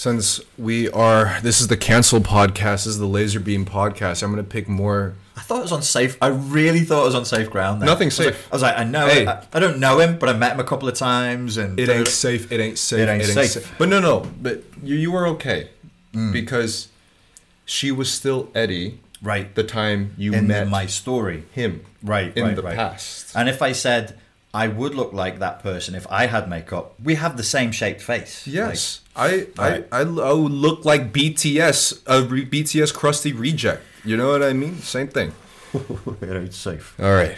Since 0.00 0.40
we 0.56 0.88
are, 0.88 1.38
this 1.42 1.60
is 1.60 1.68
the 1.68 1.76
cancel 1.76 2.20
podcast. 2.20 2.84
This 2.84 2.86
is 2.86 2.98
the 2.98 3.04
laser 3.04 3.38
beam 3.38 3.66
podcast. 3.66 4.22
I'm 4.22 4.30
gonna 4.30 4.42
pick 4.42 4.66
more. 4.66 5.12
I 5.36 5.42
thought 5.42 5.58
it 5.58 5.62
was 5.64 5.72
on 5.72 5.82
safe. 5.82 6.16
I 6.22 6.28
really 6.28 6.80
thought 6.80 7.02
it 7.02 7.04
was 7.04 7.14
on 7.14 7.26
safe 7.26 7.50
ground. 7.50 7.82
There. 7.82 7.86
Nothing's 7.86 8.18
I 8.18 8.24
was 8.24 8.34
safe. 8.34 8.44
Like, 8.46 8.50
I 8.50 8.56
was 8.56 8.62
like, 8.62 8.78
I 8.78 8.84
know. 8.84 9.06
Hey. 9.08 9.26
I, 9.26 9.44
I 9.52 9.58
don't 9.60 9.78
know 9.78 9.98
him, 9.98 10.18
but 10.18 10.30
I 10.30 10.32
met 10.32 10.52
him 10.52 10.60
a 10.60 10.64
couple 10.64 10.88
of 10.88 10.94
times, 10.94 11.58
and 11.58 11.78
It 11.78 11.90
ain't 11.90 12.08
safe. 12.08 12.50
It 12.50 12.60
ain't 12.60 12.78
safe. 12.78 13.00
It 13.00 13.10
ain't 13.10 13.24
safe. 13.24 13.74
But 13.76 13.90
no, 13.90 14.00
no. 14.00 14.20
But 14.40 14.64
you, 14.82 14.96
you 14.96 15.12
were 15.12 15.26
okay 15.36 15.68
Mm. 16.14 16.32
because 16.32 16.88
she 17.66 17.92
was 17.92 18.10
still 18.10 18.50
Eddie 18.54 19.00
right 19.22 19.54
the 19.54 19.64
time 19.64 20.14
you 20.16 20.32
in 20.32 20.46
met 20.46 20.66
my 20.68 20.86
story. 20.86 21.44
him. 21.52 21.84
Right, 22.02 22.34
in 22.34 22.44
right, 22.44 22.56
the 22.56 22.62
right. 22.62 22.74
past. 22.74 23.36
And 23.36 23.50
if 23.50 23.60
I 23.60 23.72
said 23.72 24.18
I 24.54 24.66
would 24.66 24.94
look 24.94 25.12
like 25.12 25.40
that 25.40 25.62
person 25.62 25.94
if 25.94 26.06
I 26.10 26.24
had 26.26 26.48
makeup, 26.48 26.94
we 27.04 27.16
have 27.16 27.36
the 27.36 27.42
same 27.44 27.70
shaped 27.70 28.00
face. 28.00 28.46
Yes, 28.46 28.99
I, 29.16 29.46
Right. 29.58 29.86
I, 29.92 29.98
I, 29.98 30.02
I 30.02 30.32
would 30.32 30.52
look 30.52 30.84
like 30.84 31.12
BTS, 31.12 32.02
a 32.06 32.22
re- 32.22 32.46
BTS 32.46 32.94
crusty 32.94 33.32
reject. 33.32 33.82
You 34.04 34.16
know 34.16 34.30
what 34.30 34.42
I 34.42 34.52
mean? 34.52 34.78
Same 34.78 35.08
thing. 35.08 35.32
Like, 35.72 36.22
it 36.22 36.36
ain't 36.36 36.54
safe. 36.54 36.94
All 36.98 37.12
right. 37.12 37.36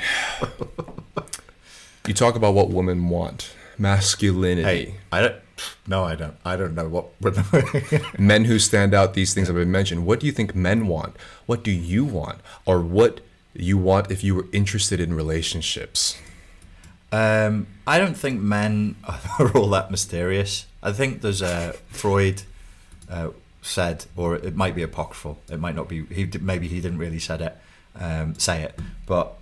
you 2.06 2.14
talk 2.14 2.34
about 2.36 2.54
what 2.54 2.70
women 2.70 3.08
want, 3.08 3.54
masculinity. 3.78 4.62
Hey, 4.62 4.94
I 5.10 5.20
don't. 5.20 5.36
No, 5.86 6.04
I 6.04 6.14
don't. 6.14 6.36
I 6.44 6.56
don't 6.56 6.74
know 6.74 6.88
what. 6.88 8.18
men 8.18 8.44
who 8.46 8.58
stand 8.58 8.94
out 8.94 9.14
these 9.14 9.32
things 9.34 9.48
have 9.48 9.56
been 9.56 9.70
mentioned 9.70 10.06
what 10.06 10.18
do 10.20 10.26
you 10.26 10.32
think 10.32 10.54
men 10.56 10.86
want 10.86 11.14
what 11.46 11.62
do 11.62 11.70
you 11.70 12.04
want 12.04 12.38
or 12.66 12.80
what 12.80 13.20
you 13.54 13.78
want 13.78 14.10
if 14.10 14.24
you 14.24 14.34
were 14.34 14.46
interested 14.52 14.98
in 14.98 15.14
relationships 15.14 16.18
Um, 17.12 17.66
I 17.86 17.98
don't 17.98 18.16
think 18.16 18.40
men 18.40 18.96
are 19.38 19.52
all 19.56 19.68
that 19.70 19.90
mysterious. 19.90 20.66
I 20.82 20.92
think 20.92 21.20
there's 21.20 21.42
a 21.42 21.74
Freud 21.88 22.42
uh, 23.08 23.30
said, 23.62 24.06
or 24.16 24.34
it 24.34 24.56
might 24.56 24.74
be 24.74 24.82
apocryphal. 24.82 25.38
It 25.48 25.60
might 25.60 25.74
not 25.74 25.88
be. 25.88 26.04
He 26.06 26.28
maybe 26.40 26.68
he 26.68 26.80
didn't 26.80 26.98
really 26.98 27.20
said 27.20 27.40
it, 27.40 27.56
um, 27.98 28.34
say 28.34 28.62
it, 28.62 28.78
but 29.06 29.34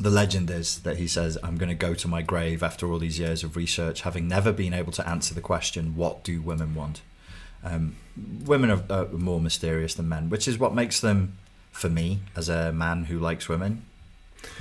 the 0.00 0.10
legend 0.10 0.50
is 0.50 0.80
that 0.80 0.96
he 0.96 1.06
says, 1.06 1.36
"I'm 1.42 1.58
going 1.58 1.68
to 1.68 1.74
go 1.74 1.94
to 1.94 2.08
my 2.08 2.22
grave 2.22 2.62
after 2.62 2.90
all 2.90 2.98
these 2.98 3.18
years 3.18 3.44
of 3.44 3.56
research, 3.56 4.00
having 4.02 4.26
never 4.26 4.52
been 4.52 4.72
able 4.72 4.92
to 4.92 5.08
answer 5.08 5.34
the 5.34 5.42
question, 5.42 5.94
what 5.94 6.24
do 6.24 6.40
women 6.40 6.74
want?" 6.74 7.02
Um, 7.64 7.96
women 8.44 8.70
are, 8.70 8.82
are 8.90 9.06
more 9.06 9.40
mysterious 9.40 9.94
than 9.94 10.08
men, 10.08 10.30
which 10.30 10.48
is 10.48 10.58
what 10.58 10.74
makes 10.74 11.00
them, 11.00 11.38
for 11.70 11.88
me, 11.88 12.20
as 12.34 12.48
a 12.48 12.72
man 12.72 13.04
who 13.04 13.18
likes 13.18 13.48
women, 13.48 13.84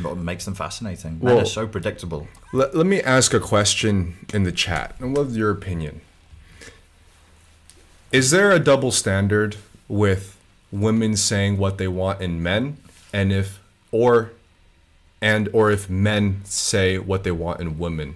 what 0.02 0.18
makes 0.18 0.45
them 0.45 0.53
fascinating. 0.56 1.20
Well- 1.20 1.40
are 1.40 1.45
so 1.45 1.68
predictable. 1.68 2.28
let, 2.53 2.76
let 2.76 2.86
me 2.86 3.02
ask 3.02 3.34
a 3.34 3.40
question 3.40 4.26
in 4.34 4.44
the 4.44 4.52
chat 4.52 4.95
and 4.99 5.16
what's 5.16 5.36
your 5.36 5.52
opinion 5.52 6.02
is 8.12 8.32
there 8.32 8.52
a 8.52 8.60
double 8.60 8.91
standard 8.91 9.56
with 9.88 10.38
women 10.72 11.16
saying 11.16 11.58
what 11.58 11.78
they 11.78 11.88
want 11.88 12.22
in 12.22 12.41
men 12.44 12.78
and 13.14 13.32
if 13.32 13.60
or 13.91 14.32
and 15.22 15.49
or 15.53 15.72
if 15.72 15.90
men 15.90 16.41
say 16.45 16.98
what 16.98 17.24
they 17.24 17.32
want 17.32 17.60
in 17.62 17.78
women 17.78 18.16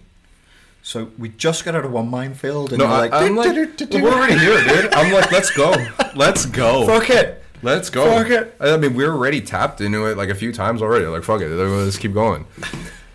So 0.84 1.12
we 1.18 1.30
just 1.30 1.66
got 1.66 1.76
out 1.76 1.84
of 1.86 1.92
one 1.92 2.10
minefield, 2.10 2.72
and 2.72 2.80
no 2.80 2.86
you're 2.86 2.94
I, 2.94 3.00
like, 3.00 3.14
i'm 3.14 3.36
like 3.36 3.56
we're 3.56 4.14
already 4.14 4.38
here 4.38 4.62
dude 4.64 4.94
i'm 4.94 5.12
like 5.14 5.32
let's 5.32 5.50
go 5.52 5.74
let's 6.16 6.46
go 6.46 6.86
fuck 6.86 7.10
it. 7.10 7.42
Let's 7.66 7.90
go. 7.90 8.06
Fuck 8.06 8.30
it. 8.30 8.56
I 8.60 8.78
mean, 8.78 8.94
we're 8.94 9.12
already 9.12 9.42
tapped 9.42 9.82
into 9.82 10.06
it 10.06 10.18
like 10.18 10.30
a 10.30 10.36
few 10.36 10.54
times 10.54 10.84
already. 10.84 11.08
Like, 11.08 11.24
fuck 11.24 11.42
it. 11.42 11.48
Let's 11.48 11.98
keep 11.98 12.14
going. 12.14 12.46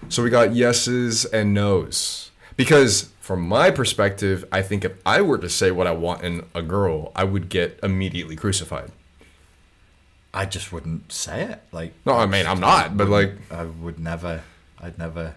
So 0.08 0.24
we 0.24 0.30
got 0.30 0.56
yeses 0.56 1.24
and 1.24 1.54
nos. 1.54 2.32
Because 2.56 3.10
from 3.20 3.46
my 3.46 3.70
perspective, 3.70 4.44
I 4.50 4.62
think 4.62 4.84
if 4.84 4.94
I 5.06 5.20
were 5.20 5.38
to 5.38 5.48
say 5.48 5.70
what 5.70 5.86
I 5.86 5.92
want 5.92 6.24
in 6.24 6.46
a 6.52 6.62
girl, 6.62 7.12
I 7.14 7.22
would 7.22 7.48
get 7.48 7.78
immediately 7.80 8.34
crucified. 8.34 8.90
I 10.34 10.46
just 10.46 10.72
wouldn't 10.72 11.12
say 11.12 11.42
it. 11.44 11.62
Like, 11.70 11.92
No, 12.04 12.14
I 12.14 12.26
mean 12.26 12.46
I'm 12.46 12.58
not, 12.58 12.96
but 12.96 13.08
like 13.08 13.34
I 13.52 13.64
would 13.64 14.00
never. 14.00 14.42
I'd 14.80 14.98
never. 14.98 15.34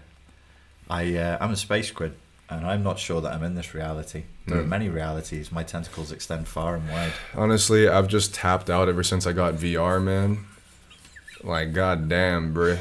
I 0.90 1.16
uh, 1.16 1.38
I'm 1.40 1.52
a 1.52 1.56
space 1.56 1.88
squid, 1.88 2.14
and 2.50 2.66
I'm 2.66 2.82
not 2.82 2.98
sure 2.98 3.20
that 3.20 3.32
I'm 3.32 3.44
in 3.44 3.54
this 3.54 3.74
reality. 3.74 4.24
There 4.46 4.58
Hmm. 4.58 4.64
are 4.64 4.68
many 4.68 4.88
realities. 4.90 5.50
My 5.50 5.62
tentacles 5.62 6.12
extend 6.12 6.48
far 6.48 6.74
and 6.76 6.88
wide. 6.90 7.12
honestly, 7.34 7.88
I've 7.88 8.08
just 8.08 8.34
tapped 8.34 8.68
out 8.68 8.88
ever 8.88 9.02
since 9.02 9.26
I 9.26 9.32
got 9.32 9.54
VR, 9.54 10.00
man. 10.02 10.44
Like 11.42 11.72
goddamn, 11.74 12.54
bruh. 12.54 12.78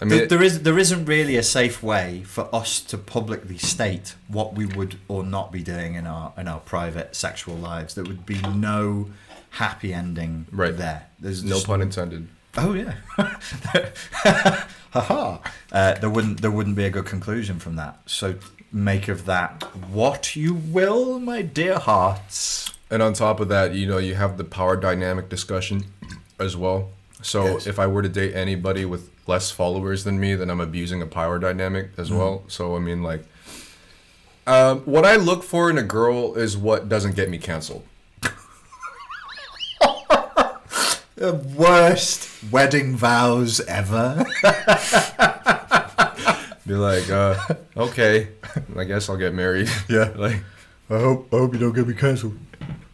I 0.00 0.04
mean, 0.04 0.18
There, 0.18 0.26
there 0.26 0.42
is 0.42 0.62
there 0.64 0.78
isn't 0.78 1.06
really 1.06 1.36
a 1.36 1.42
safe 1.42 1.82
way 1.82 2.22
for 2.26 2.54
us 2.54 2.80
to 2.82 2.98
publicly 2.98 3.56
state 3.56 4.14
what 4.28 4.54
we 4.54 4.66
would 4.66 4.96
or 5.08 5.22
not 5.24 5.50
be 5.50 5.62
doing 5.62 5.94
in 5.94 6.06
our 6.06 6.32
in 6.36 6.46
our 6.46 6.60
private 6.60 7.16
sexual 7.16 7.56
lives. 7.56 7.94
There 7.94 8.04
would 8.04 8.26
be 8.26 8.40
no 8.42 9.08
happy 9.50 9.94
ending 9.94 10.46
Right. 10.50 10.76
there. 10.76 11.06
There's 11.18 11.42
no 11.42 11.60
pun 11.60 11.80
intended. 11.80 12.28
Oh 12.58 12.74
yeah. 12.74 12.94
Haha. 14.90 15.38
Uh, 15.70 15.94
there 15.94 16.10
wouldn't 16.10 16.42
there 16.42 16.50
wouldn't 16.50 16.76
be 16.76 16.84
a 16.84 16.90
good 16.90 17.06
conclusion 17.06 17.58
from 17.58 17.76
that. 17.76 17.98
So 18.06 18.34
make 18.72 19.08
of 19.08 19.26
that 19.26 19.62
what 19.90 20.34
you 20.36 20.54
will, 20.54 21.18
my 21.20 21.42
dear 21.42 21.78
hearts. 21.78 22.72
And 22.90 23.02
on 23.02 23.12
top 23.14 23.40
of 23.40 23.48
that, 23.48 23.74
you 23.74 23.86
know, 23.86 23.98
you 23.98 24.14
have 24.14 24.36
the 24.38 24.44
power 24.44 24.76
dynamic 24.76 25.28
discussion 25.28 25.84
as 26.38 26.56
well. 26.56 26.90
So 27.22 27.44
Yes. 27.44 27.66
if 27.66 27.78
I 27.78 27.86
were 27.86 28.02
to 28.02 28.08
date 28.08 28.34
anybody 28.34 28.84
with 28.84 29.08
less 29.26 29.50
followers 29.50 30.04
than 30.04 30.18
me, 30.18 30.34
then 30.34 30.50
I'm 30.50 30.60
abusing 30.60 31.00
a 31.02 31.06
power 31.06 31.38
dynamic 31.38 31.90
as 31.96 32.08
Mm-hmm. 32.08 32.18
well. 32.18 32.42
So 32.48 32.74
I 32.76 32.80
mean, 32.80 33.02
like, 33.02 33.24
um, 34.46 34.80
what 34.80 35.04
I 35.06 35.16
look 35.16 35.42
for 35.44 35.70
in 35.70 35.78
a 35.78 35.82
girl 35.84 36.34
is 36.34 36.56
what 36.56 36.88
doesn't 36.88 37.14
get 37.14 37.30
me 37.30 37.38
canceled. 37.38 37.84
The 41.14 41.34
worst 41.34 42.28
wedding 42.50 42.96
vows 42.96 43.60
ever. 43.60 44.24
Be 46.66 46.74
like, 46.74 47.10
uh, 47.10 47.36
okay, 47.76 48.28
I 48.76 48.84
guess 48.84 49.08
I'll 49.08 49.16
get 49.16 49.34
married. 49.34 49.68
Yeah. 49.88 50.12
like, 50.16 50.42
I 50.90 50.98
hope 50.98 51.32
I 51.32 51.38
hope 51.38 51.54
you 51.54 51.60
don't 51.60 51.74
get 51.74 51.86
me 51.88 51.94
cancelled. 51.94 52.38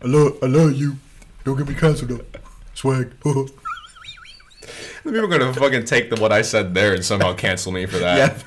I 0.03 0.07
love 0.07 0.39
I 0.43 0.47
love 0.47 0.75
you. 0.75 0.97
Don't 1.45 1.57
get 1.57 1.69
me 1.69 1.75
cancelled 1.75 2.11
though. 2.11 2.25
Swag. 2.75 3.13
people 5.05 5.25
are 5.25 5.27
gonna 5.27 5.53
fucking 5.53 5.85
take 5.85 6.11
the 6.11 6.21
what 6.21 6.33
I 6.33 6.43
said 6.43 6.75
there 6.75 6.95
and 6.95 7.05
somehow 7.05 7.35
cancel 7.35 7.73
me 7.73 7.87
for 7.87 7.99
that. 7.99 8.43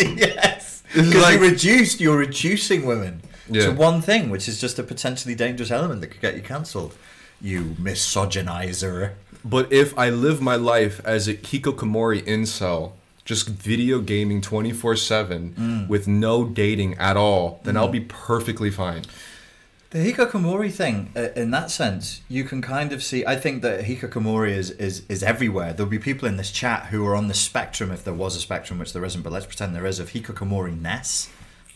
Yeah, 0.00 0.08
yes. 0.08 0.82
Because 0.94 1.14
like- 1.16 1.40
you 1.40 1.50
reduced, 1.50 2.00
you're 2.00 2.18
reducing 2.18 2.84
women 2.86 3.22
Yeah. 3.48 3.66
to 3.66 3.72
one 3.72 4.02
thing, 4.02 4.30
which 4.30 4.48
is 4.48 4.60
just 4.60 4.78
a 4.78 4.82
potentially 4.82 5.34
dangerous 5.34 5.70
element 5.70 6.00
that 6.02 6.08
could 6.08 6.20
get 6.20 6.36
you 6.36 6.42
cancelled. 6.42 6.94
You 7.40 7.76
misogynizer. 7.80 9.12
But 9.44 9.72
if 9.72 9.98
I 9.98 10.10
live 10.10 10.40
my 10.40 10.54
life 10.56 11.00
as 11.04 11.26
a 11.26 11.34
hikikomori 11.34 12.22
incel, 12.22 12.92
just 13.24 13.48
video 13.48 14.00
gaming 14.00 14.40
24 14.40 14.96
7 14.96 15.54
mm. 15.54 15.88
with 15.88 16.08
no 16.08 16.44
dating 16.44 16.94
at 16.98 17.16
all, 17.16 17.60
then 17.64 17.76
I'll 17.76 17.88
mm. 17.88 17.92
be 17.92 18.00
perfectly 18.00 18.70
fine. 18.70 19.02
The 19.90 19.98
hikikomori 19.98 20.72
thing, 20.72 21.12
uh, 21.14 21.28
in 21.36 21.50
that 21.50 21.70
sense, 21.70 22.22
you 22.26 22.44
can 22.44 22.62
kind 22.62 22.94
of 22.94 23.02
see. 23.02 23.26
I 23.26 23.36
think 23.36 23.60
that 23.60 23.84
hikikomori 23.84 24.52
is, 24.52 24.70
is 24.70 25.02
is 25.10 25.22
everywhere. 25.22 25.74
There'll 25.74 25.90
be 25.90 25.98
people 25.98 26.26
in 26.26 26.38
this 26.38 26.50
chat 26.50 26.86
who 26.86 27.06
are 27.06 27.14
on 27.14 27.28
the 27.28 27.34
spectrum, 27.34 27.90
if 27.90 28.02
there 28.02 28.14
was 28.14 28.34
a 28.34 28.40
spectrum, 28.40 28.78
which 28.78 28.94
there 28.94 29.04
isn't, 29.04 29.20
but 29.20 29.34
let's 29.34 29.44
pretend 29.44 29.76
there 29.76 29.84
is, 29.84 29.98
of 29.98 30.12
hikikomori 30.12 30.80
ness. 30.80 31.28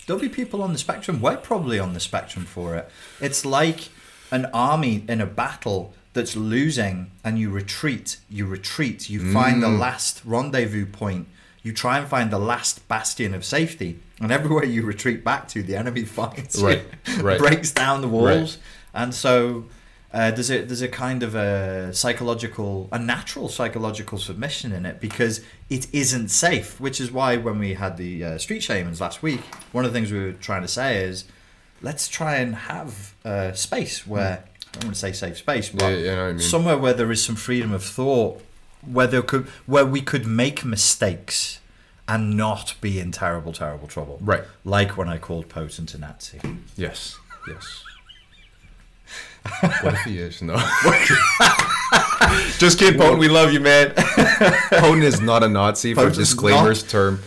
There'll 0.06 0.22
be 0.22 0.30
people 0.30 0.62
on 0.62 0.72
the 0.72 0.78
spectrum. 0.78 1.20
We're 1.20 1.36
probably 1.36 1.78
on 1.78 1.92
the 1.92 2.00
spectrum 2.00 2.46
for 2.46 2.74
it. 2.76 2.88
It's 3.20 3.44
like 3.44 3.90
an 4.30 4.46
army 4.46 5.04
in 5.08 5.20
a 5.20 5.26
battle 5.26 5.92
that's 6.14 6.34
losing, 6.34 7.10
and 7.22 7.38
you 7.38 7.50
retreat. 7.50 8.16
You 8.30 8.46
retreat. 8.46 9.10
You 9.10 9.30
find 9.30 9.62
the 9.62 9.66
mm. 9.66 9.78
last 9.78 10.22
rendezvous 10.24 10.86
point. 10.86 11.28
You 11.66 11.72
try 11.72 11.98
and 11.98 12.06
find 12.06 12.30
the 12.30 12.38
last 12.38 12.86
bastion 12.86 13.34
of 13.34 13.44
safety, 13.44 13.98
and 14.20 14.30
everywhere 14.30 14.64
you 14.64 14.82
retreat 14.84 15.24
back 15.24 15.48
to, 15.48 15.62
the 15.64 15.74
enemy 15.76 16.04
finds 16.18 16.60
you, 16.60 16.66
Right, 16.66 16.82
right. 17.20 17.38
breaks 17.38 17.72
down 17.72 18.02
the 18.02 18.08
walls, 18.08 18.58
and 18.94 19.12
so 19.12 19.64
uh, 20.12 20.30
there's 20.30 20.50
a 20.50 20.62
there's 20.62 20.80
a 20.82 20.88
kind 20.88 21.24
of 21.24 21.34
a 21.34 21.92
psychological, 21.92 22.88
a 22.92 22.98
natural 23.00 23.48
psychological 23.48 24.16
submission 24.18 24.70
in 24.72 24.86
it 24.86 25.00
because 25.00 25.40
it 25.68 25.92
isn't 25.92 26.28
safe. 26.28 26.78
Which 26.80 27.00
is 27.00 27.10
why 27.10 27.36
when 27.36 27.58
we 27.58 27.74
had 27.74 27.96
the 27.96 28.24
uh, 28.24 28.38
street 28.38 28.62
shamans 28.62 29.00
last 29.00 29.22
week, 29.22 29.40
one 29.72 29.84
of 29.84 29.92
the 29.92 29.98
things 29.98 30.12
we 30.12 30.20
were 30.20 30.32
trying 30.34 30.62
to 30.62 30.68
say 30.68 30.98
is, 31.02 31.24
let's 31.82 32.06
try 32.08 32.36
and 32.36 32.54
have 32.54 33.14
a 33.24 33.56
space 33.56 34.06
where 34.06 34.44
I 34.44 34.68
don't 34.72 34.84
want 34.84 34.94
to 34.94 35.00
say 35.00 35.12
safe 35.12 35.38
space, 35.38 35.68
but 35.70 35.82
Yeah, 35.82 35.96
yeah, 35.96 36.12
I 36.12 36.14
know 36.14 36.22
what 36.22 36.28
you 36.28 36.34
mean. 36.34 36.40
somewhere 36.40 36.78
where 36.78 36.94
there 36.94 37.10
is 37.10 37.24
some 37.24 37.34
freedom 37.36 37.72
of 37.72 37.82
thought, 37.82 38.40
where 38.86 39.06
there 39.06 39.22
could 39.22 39.46
where 39.66 39.84
we 39.84 40.00
could 40.00 40.26
make 40.26 40.64
mistakes 40.64 41.60
and 42.08 42.36
not 42.36 42.74
be 42.80 43.00
in 43.00 43.12
terrible, 43.12 43.52
terrible 43.52 43.88
trouble. 43.88 44.18
Right. 44.20 44.44
Like 44.64 44.96
when 44.96 45.08
I 45.08 45.18
called 45.18 45.48
Potent 45.48 45.94
a 45.94 45.98
Nazi. 45.98 46.40
Yes, 46.76 47.18
yes. 47.48 47.82
what 49.82 49.94
if 49.94 50.00
he 50.00 50.18
is? 50.18 50.42
No. 50.42 50.54
Just 52.58 52.78
kidding, 52.78 53.00
Poten. 53.00 53.18
We 53.18 53.28
love 53.28 53.52
you, 53.52 53.60
man. 53.60 53.90
Poten 53.90 55.02
is 55.02 55.20
not 55.20 55.42
a 55.42 55.48
Nazi 55.48 55.94
for 55.94 56.00
Poten's 56.00 56.18
disclaimers 56.18 56.82
term. 56.82 57.20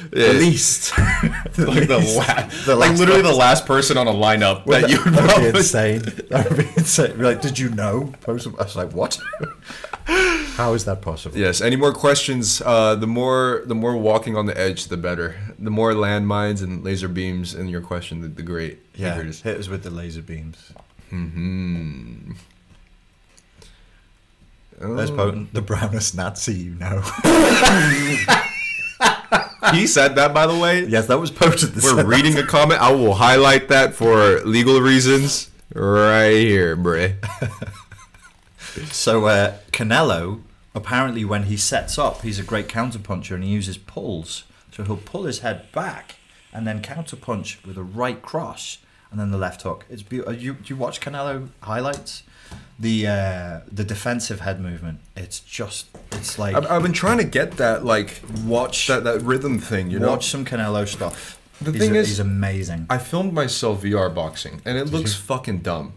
The 0.10 0.32
least. 0.34 0.96
like 0.98 1.86
the, 1.88 1.98
la- 1.98 2.64
The 2.66 2.76
like 2.76 2.96
literally 2.98 3.22
the 3.22 3.32
last 3.34 3.66
person 3.66 3.96
on 3.98 4.06
a 4.06 4.12
lineup 4.12 4.64
that 4.66 4.88
you 4.90 5.02
would 5.04 5.14
That 5.14 5.38
would 5.42 5.52
be 5.52 5.58
insane. 5.58 6.02
That 6.30 6.48
would 6.48 6.58
be 6.58 6.68
insane. 6.76 7.16
Be 7.18 7.24
Like, 7.24 7.40
did 7.42 7.58
you 7.58 7.68
know? 7.70 8.12
I 8.26 8.32
was 8.32 8.46
like, 8.76 8.92
what? 8.92 9.18
How 10.56 10.74
is 10.74 10.84
that 10.86 11.00
possible? 11.02 11.36
Yes. 11.38 11.60
Any 11.60 11.76
more 11.76 11.92
questions? 11.92 12.60
Uh, 12.60 12.94
the 12.96 13.06
more 13.06 13.62
the 13.66 13.74
more 13.74 13.96
walking 13.96 14.36
on 14.36 14.46
the 14.46 14.58
edge, 14.58 14.86
the 14.88 14.96
better. 14.96 15.36
The 15.58 15.70
more 15.70 15.92
landmines 15.92 16.62
and 16.62 16.82
laser 16.84 17.08
beams 17.08 17.54
in 17.54 17.68
your 17.68 17.80
question, 17.80 18.20
the, 18.20 18.28
the 18.28 18.42
great. 18.42 18.78
Yeah, 18.94 19.14
Here 19.14 19.22
it 19.22 19.28
is. 19.28 19.42
hit 19.42 19.58
us 19.58 19.68
with 19.68 19.82
the 19.84 19.90
laser 19.90 20.22
beams. 20.22 20.72
Hmm. 21.10 22.32
There's 24.78 25.10
Potent, 25.10 25.52
the 25.52 25.60
brownest 25.70 26.14
Nazi 26.16 26.54
you 26.54 26.74
know. 26.74 27.02
He 29.74 29.86
said 29.86 30.16
that, 30.16 30.32
by 30.32 30.46
the 30.46 30.58
way. 30.58 30.86
yes, 30.86 31.06
that 31.06 31.20
was 31.20 31.30
posted. 31.30 31.76
We're 31.82 32.04
reading 32.04 32.36
a 32.38 32.46
comment. 32.46 32.80
I 32.80 32.90
will 32.92 33.14
highlight 33.14 33.68
that 33.68 33.94
for 33.94 34.40
legal 34.40 34.80
reasons 34.80 35.50
right 35.74 36.30
here, 36.32 36.76
bruh. 36.76 37.14
So 38.90 39.26
uh, 39.26 39.56
Canelo, 39.72 40.42
apparently, 40.74 41.24
when 41.24 41.44
he 41.44 41.56
sets 41.56 41.98
up, 41.98 42.22
he's 42.22 42.38
a 42.38 42.42
great 42.42 42.68
counterpuncher 42.68 43.34
and 43.34 43.44
he 43.44 43.50
uses 43.50 43.76
pulls. 43.76 44.44
So 44.72 44.84
he'll 44.84 44.96
pull 44.96 45.24
his 45.24 45.40
head 45.40 45.70
back 45.72 46.16
and 46.52 46.66
then 46.66 46.80
counterpunch 46.82 47.64
with 47.66 47.76
a 47.76 47.82
right 47.82 48.20
cross 48.22 48.78
and 49.10 49.18
then 49.18 49.30
the 49.30 49.38
left 49.38 49.62
hook. 49.62 49.84
It's 49.90 50.02
beautiful. 50.02 50.34
You 50.34 50.54
do 50.54 50.72
you 50.72 50.76
watch 50.76 51.00
Canelo 51.00 51.48
highlights? 51.62 52.22
The 52.78 53.06
uh, 53.06 53.60
the 53.70 53.84
defensive 53.84 54.40
head 54.40 54.58
movement. 54.60 55.00
It's 55.16 55.40
just 55.40 55.86
it's 56.12 56.38
like 56.38 56.54
I've, 56.56 56.66
I've 56.70 56.82
been 56.82 56.94
trying 56.94 57.18
to 57.18 57.24
get 57.24 57.58
that, 57.58 57.84
like, 57.84 58.22
watch 58.44 58.86
that, 58.86 59.04
that 59.04 59.20
rhythm 59.20 59.58
thing, 59.58 59.90
you 59.90 59.98
know? 59.98 60.08
watch 60.08 60.28
some 60.30 60.46
Canelo 60.46 60.88
stuff. 60.88 61.38
The 61.60 61.72
he's 61.72 61.80
thing 61.80 61.94
a- 61.96 61.98
is- 61.98 62.08
he's 62.08 62.20
amazing. 62.20 62.86
I 62.88 62.96
filmed 62.96 63.34
myself 63.34 63.82
VR 63.82 64.14
boxing, 64.14 64.62
and 64.64 64.78
it 64.78 64.86
looks 64.86 65.12
fucking 65.14 65.58
dumb. 65.58 65.92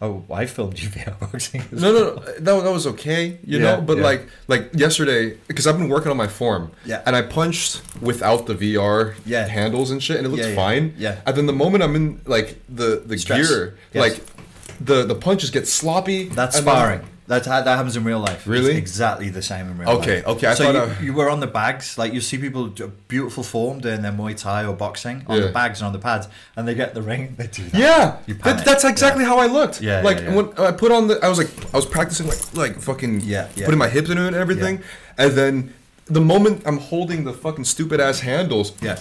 oh, 0.00 0.24
I 0.32 0.46
filmed 0.46 0.78
you 0.80 0.88
VR 0.96 1.18
boxing. 1.18 1.64
No, 1.72 1.92
no, 1.92 1.98
no, 1.98 2.14
that, 2.16 2.44
that 2.44 2.72
was 2.72 2.86
okay, 2.88 3.38
you 3.44 3.58
Yeah, 3.58 3.76
know. 3.76 3.80
But 3.80 3.96
yeah. 3.98 4.02
like, 4.04 4.28
like 4.46 4.70
yesterday, 4.74 5.36
because 5.48 5.66
I've 5.66 5.76
been 5.78 5.88
working 5.88 6.10
on 6.12 6.16
my 6.16 6.28
form, 6.28 6.70
Yeah. 6.84 7.02
and 7.06 7.16
I 7.16 7.22
punched 7.22 7.82
without 8.00 8.46
the 8.46 8.54
VR 8.54 9.14
Yeah. 9.26 9.46
handles 9.48 9.90
and 9.90 10.00
shit, 10.00 10.18
and 10.18 10.26
it 10.26 10.38
yeah, 10.38 10.54
fine. 10.54 10.94
yeah. 10.98 11.20
And 11.26 11.36
then 11.36 11.46
the 11.46 11.52
moment 11.52 11.82
I'm 11.84 11.96
in 11.96 12.20
like 12.26 12.60
the 12.68 13.02
the 13.04 13.18
Stress. 13.18 13.48
gear, 13.48 13.76
Yes. 13.92 14.00
like 14.02 14.31
the 14.80 15.04
the 15.04 15.14
punches 15.14 15.50
get 15.50 15.66
sloppy. 15.68 16.24
That's 16.28 16.56
and 16.58 16.66
then- 16.66 16.74
sparring. 16.74 17.00
That 17.28 17.44
that 17.44 17.66
happens 17.66 17.96
in 17.96 18.02
real 18.04 18.18
life. 18.18 18.46
Really? 18.46 18.70
It's 18.72 18.78
exactly 18.78 19.30
the 19.30 19.40
same 19.42 19.68
in 19.70 19.78
real 19.78 19.88
Okay, 19.90 20.16
life. 20.16 20.26
okay, 20.26 20.30
okay. 20.32 20.46
I 20.48 20.54
so 20.54 20.70
you, 20.70 20.78
I- 20.78 21.00
you 21.00 21.12
were 21.14 21.30
on 21.30 21.38
the 21.40 21.46
bags, 21.46 21.96
like 21.96 22.12
you 22.12 22.20
see 22.20 22.36
people 22.36 22.68
beautiful 23.08 23.42
form 23.44 23.80
doing 23.80 24.02
their 24.02 24.12
Muay 24.12 24.36
Thai 24.36 24.66
or 24.66 24.74
boxing 24.74 25.24
on 25.28 25.38
Yeah. 25.38 25.46
the 25.46 25.52
bags 25.52 25.80
and 25.80 25.86
on 25.86 25.92
the 25.92 26.00
pads, 26.00 26.26
and 26.56 26.66
they 26.66 26.74
get 26.74 26.94
the 26.94 27.00
ring. 27.00 27.34
They 27.38 27.46
do 27.46 27.62
that. 27.70 27.78
Yeah, 27.80 28.16
that, 28.42 28.64
that's 28.64 28.84
exactly 28.84 29.24
how 29.24 29.38
I 29.38 29.46
looked. 29.46 29.80
Yeah, 29.80 30.02
like 30.02 30.18
yeah, 30.18 30.30
yeah. 30.30 30.34
when 30.36 30.58
I 30.58 30.72
put 30.72 30.90
on 30.92 31.06
the, 31.08 31.24
I 31.24 31.28
was 31.28 31.38
like, 31.38 31.48
I 31.72 31.76
was 31.76 31.86
practicing 31.86 32.26
like 32.26 32.42
like 32.54 32.80
fucking 32.80 33.20
Yeah, 33.20 33.46
yeah. 33.54 33.66
putting 33.66 33.78
my 33.78 33.88
hips 33.88 34.10
into 34.10 34.24
it 34.24 34.34
and 34.34 34.36
everything, 34.36 34.82
and 35.16 35.32
then 35.32 35.72
the 36.06 36.20
moment 36.20 36.62
I'm 36.66 36.78
holding 36.78 37.22
the 37.24 37.32
fucking 37.32 37.64
stupid 37.64 38.00
ass 38.00 38.20
handles, 38.20 38.72
yeah, 38.82 38.98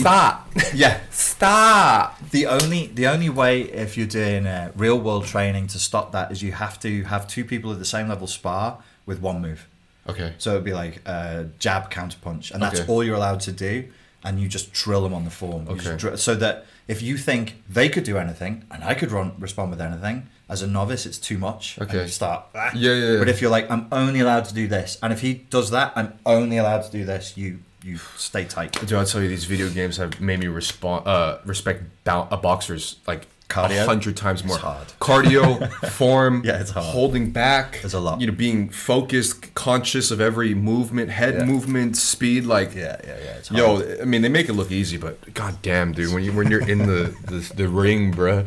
stop, 0.00 0.48
yeah. 0.74 1.00
stop. 1.10 2.18
The 2.30 2.46
only 2.46 2.86
the 2.88 3.06
only 3.06 3.28
way 3.30 3.62
if 3.62 3.96
you're 3.96 4.06
doing 4.06 4.46
uh, 4.46 4.72
real 4.76 4.98
world 5.00 5.24
training 5.26 5.66
to 5.68 5.78
stop 5.78 6.12
that 6.12 6.30
is 6.32 6.42
you 6.42 6.52
have 6.52 6.78
to 6.80 7.02
have 7.04 7.26
two 7.26 7.44
people 7.44 7.72
at 7.72 7.78
the 7.78 7.84
same 7.84 8.08
level 8.08 8.26
spar 8.26 8.78
with 9.06 9.20
one 9.20 9.40
move. 9.40 9.66
Okay. 10.08 10.34
So 10.38 10.52
it'd 10.52 10.64
be 10.64 10.72
like 10.72 11.00
uh, 11.06 11.44
jab 11.58 11.90
counter 11.90 12.18
punch, 12.20 12.50
and 12.50 12.60
that's 12.62 12.80
Okay. 12.80 12.92
all 12.92 13.04
you're 13.04 13.16
allowed 13.16 13.40
to 13.40 13.52
do. 13.52 13.84
and 14.22 14.38
you 14.38 14.46
just 14.48 14.70
drill 14.74 15.02
them 15.02 15.14
on 15.14 15.24
the 15.24 15.30
form. 15.30 15.66
Okay. 15.66 15.96
dri- 15.96 16.18
so 16.18 16.34
that 16.34 16.66
if 16.86 17.00
you 17.00 17.16
think 17.16 17.62
they 17.70 17.88
could 17.88 18.04
do 18.04 18.18
anything 18.18 18.62
and 18.70 18.84
I 18.84 18.92
could 18.92 19.10
run 19.10 19.32
respond 19.38 19.70
with 19.70 19.80
anything, 19.80 20.26
as 20.46 20.60
a 20.60 20.66
novice, 20.66 21.06
it's 21.06 21.16
too 21.16 21.38
much. 21.38 21.78
and 21.78 21.88
Okay. 21.88 22.02
you 22.02 22.08
start. 22.08 22.44
"Ah." 22.54 22.70
Yeah, 22.74 22.92
yeah, 22.92 23.12
yeah. 23.12 23.18
But 23.18 23.30
if 23.30 23.40
you're 23.40 23.50
like, 23.58 23.70
I'm 23.70 23.86
only 23.90 24.20
allowed 24.20 24.44
to 24.50 24.54
do 24.54 24.68
this, 24.68 24.98
and 25.02 25.10
if 25.10 25.22
he 25.22 25.32
does 25.56 25.70
that, 25.70 25.94
I'm 25.96 26.12
only 26.26 26.58
allowed 26.58 26.82
to 26.82 26.90
do 26.98 27.02
this. 27.06 27.24
You 27.38 27.60
you 27.84 27.96
stay 28.16 28.44
tight. 28.44 28.72
Dude, 28.72 28.92
I'll 28.92 29.04
tell 29.06 29.22
you, 29.22 29.28
these 29.28 29.44
video 29.44 29.68
games 29.70 29.96
have 29.96 30.20
made 30.20 30.38
me 30.40 30.46
respond, 30.48 31.06
uh, 31.06 31.38
respect 31.44 31.82
bou- 32.04 32.10
uh, 32.30 32.36
boxers 32.36 32.96
like 33.06 33.26
Cardio? 33.48 33.82
a 33.82 33.86
hundred 33.86 34.16
times 34.16 34.44
more. 34.44 34.58
hard. 34.58 34.86
Cardio, 35.00 35.68
form, 35.90 36.42
Yeah, 36.44 36.60
it's 36.60 36.70
hard. 36.70 36.86
holding 36.86 37.30
back. 37.32 37.80
it's 37.82 37.94
a 37.94 37.98
lot. 38.00 38.20
You 38.20 38.26
know, 38.28 38.32
being 38.32 38.68
focused, 38.68 39.54
conscious 39.54 40.10
of 40.10 40.20
every 40.20 40.54
movement, 40.54 41.10
head 41.10 41.34
Yeah. 41.34 41.44
movement, 41.44 41.96
speed. 41.96 42.44
Like, 42.46 42.74
Yeah, 42.74 43.00
yeah, 43.04 43.16
yeah. 43.24 43.36
It's 43.38 43.48
hard. 43.48 43.58
yo, 43.58 43.96
I 44.00 44.04
mean, 44.04 44.22
they 44.22 44.28
make 44.28 44.48
it 44.48 44.52
look 44.52 44.70
easy, 44.70 44.98
but 44.98 45.34
god 45.34 45.60
damn, 45.62 45.92
dude, 45.92 46.12
when 46.14 46.22
you 46.22 46.32
when 46.32 46.48
you're 46.50 46.68
in 46.68 46.78
the 46.86 47.14
the, 47.24 47.52
the 47.56 47.68
ring, 47.68 48.12
bruh, 48.14 48.44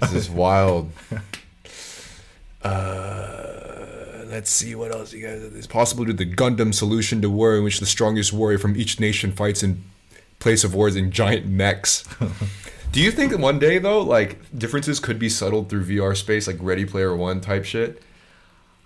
this 0.00 0.12
is 0.12 0.28
wild. 0.30 0.90
Uh, 2.62 3.53
let's 4.34 4.50
see 4.50 4.74
what 4.74 4.90
else 4.90 5.12
you 5.12 5.24
guys. 5.24 5.42
It's 5.42 5.66
possible 5.66 6.04
to 6.04 6.12
do 6.12 6.24
the 6.24 6.34
Gundam 6.34 6.74
solution 6.74 7.22
to 7.22 7.30
war 7.30 7.56
in 7.56 7.62
which 7.62 7.78
the 7.78 7.86
strongest 7.86 8.32
warrior 8.32 8.58
from 8.58 8.76
each 8.76 8.98
nation 8.98 9.30
fights 9.30 9.62
in 9.62 9.84
place 10.40 10.64
of 10.64 10.74
wars 10.74 10.96
in 10.96 11.12
giant 11.12 11.46
mechs. 11.46 12.04
Do 12.92 13.00
you 13.00 13.12
think 13.12 13.36
one 13.38 13.58
day 13.60 13.78
though, 13.78 14.00
like 14.00 14.38
differences 14.56 14.98
could 14.98 15.20
be 15.20 15.28
settled 15.28 15.68
through 15.68 15.84
VR 15.84 16.16
space, 16.16 16.48
like 16.48 16.56
Ready 16.60 16.84
Player 16.84 17.14
One 17.14 17.40
type 17.40 17.64
shit? 17.64 18.02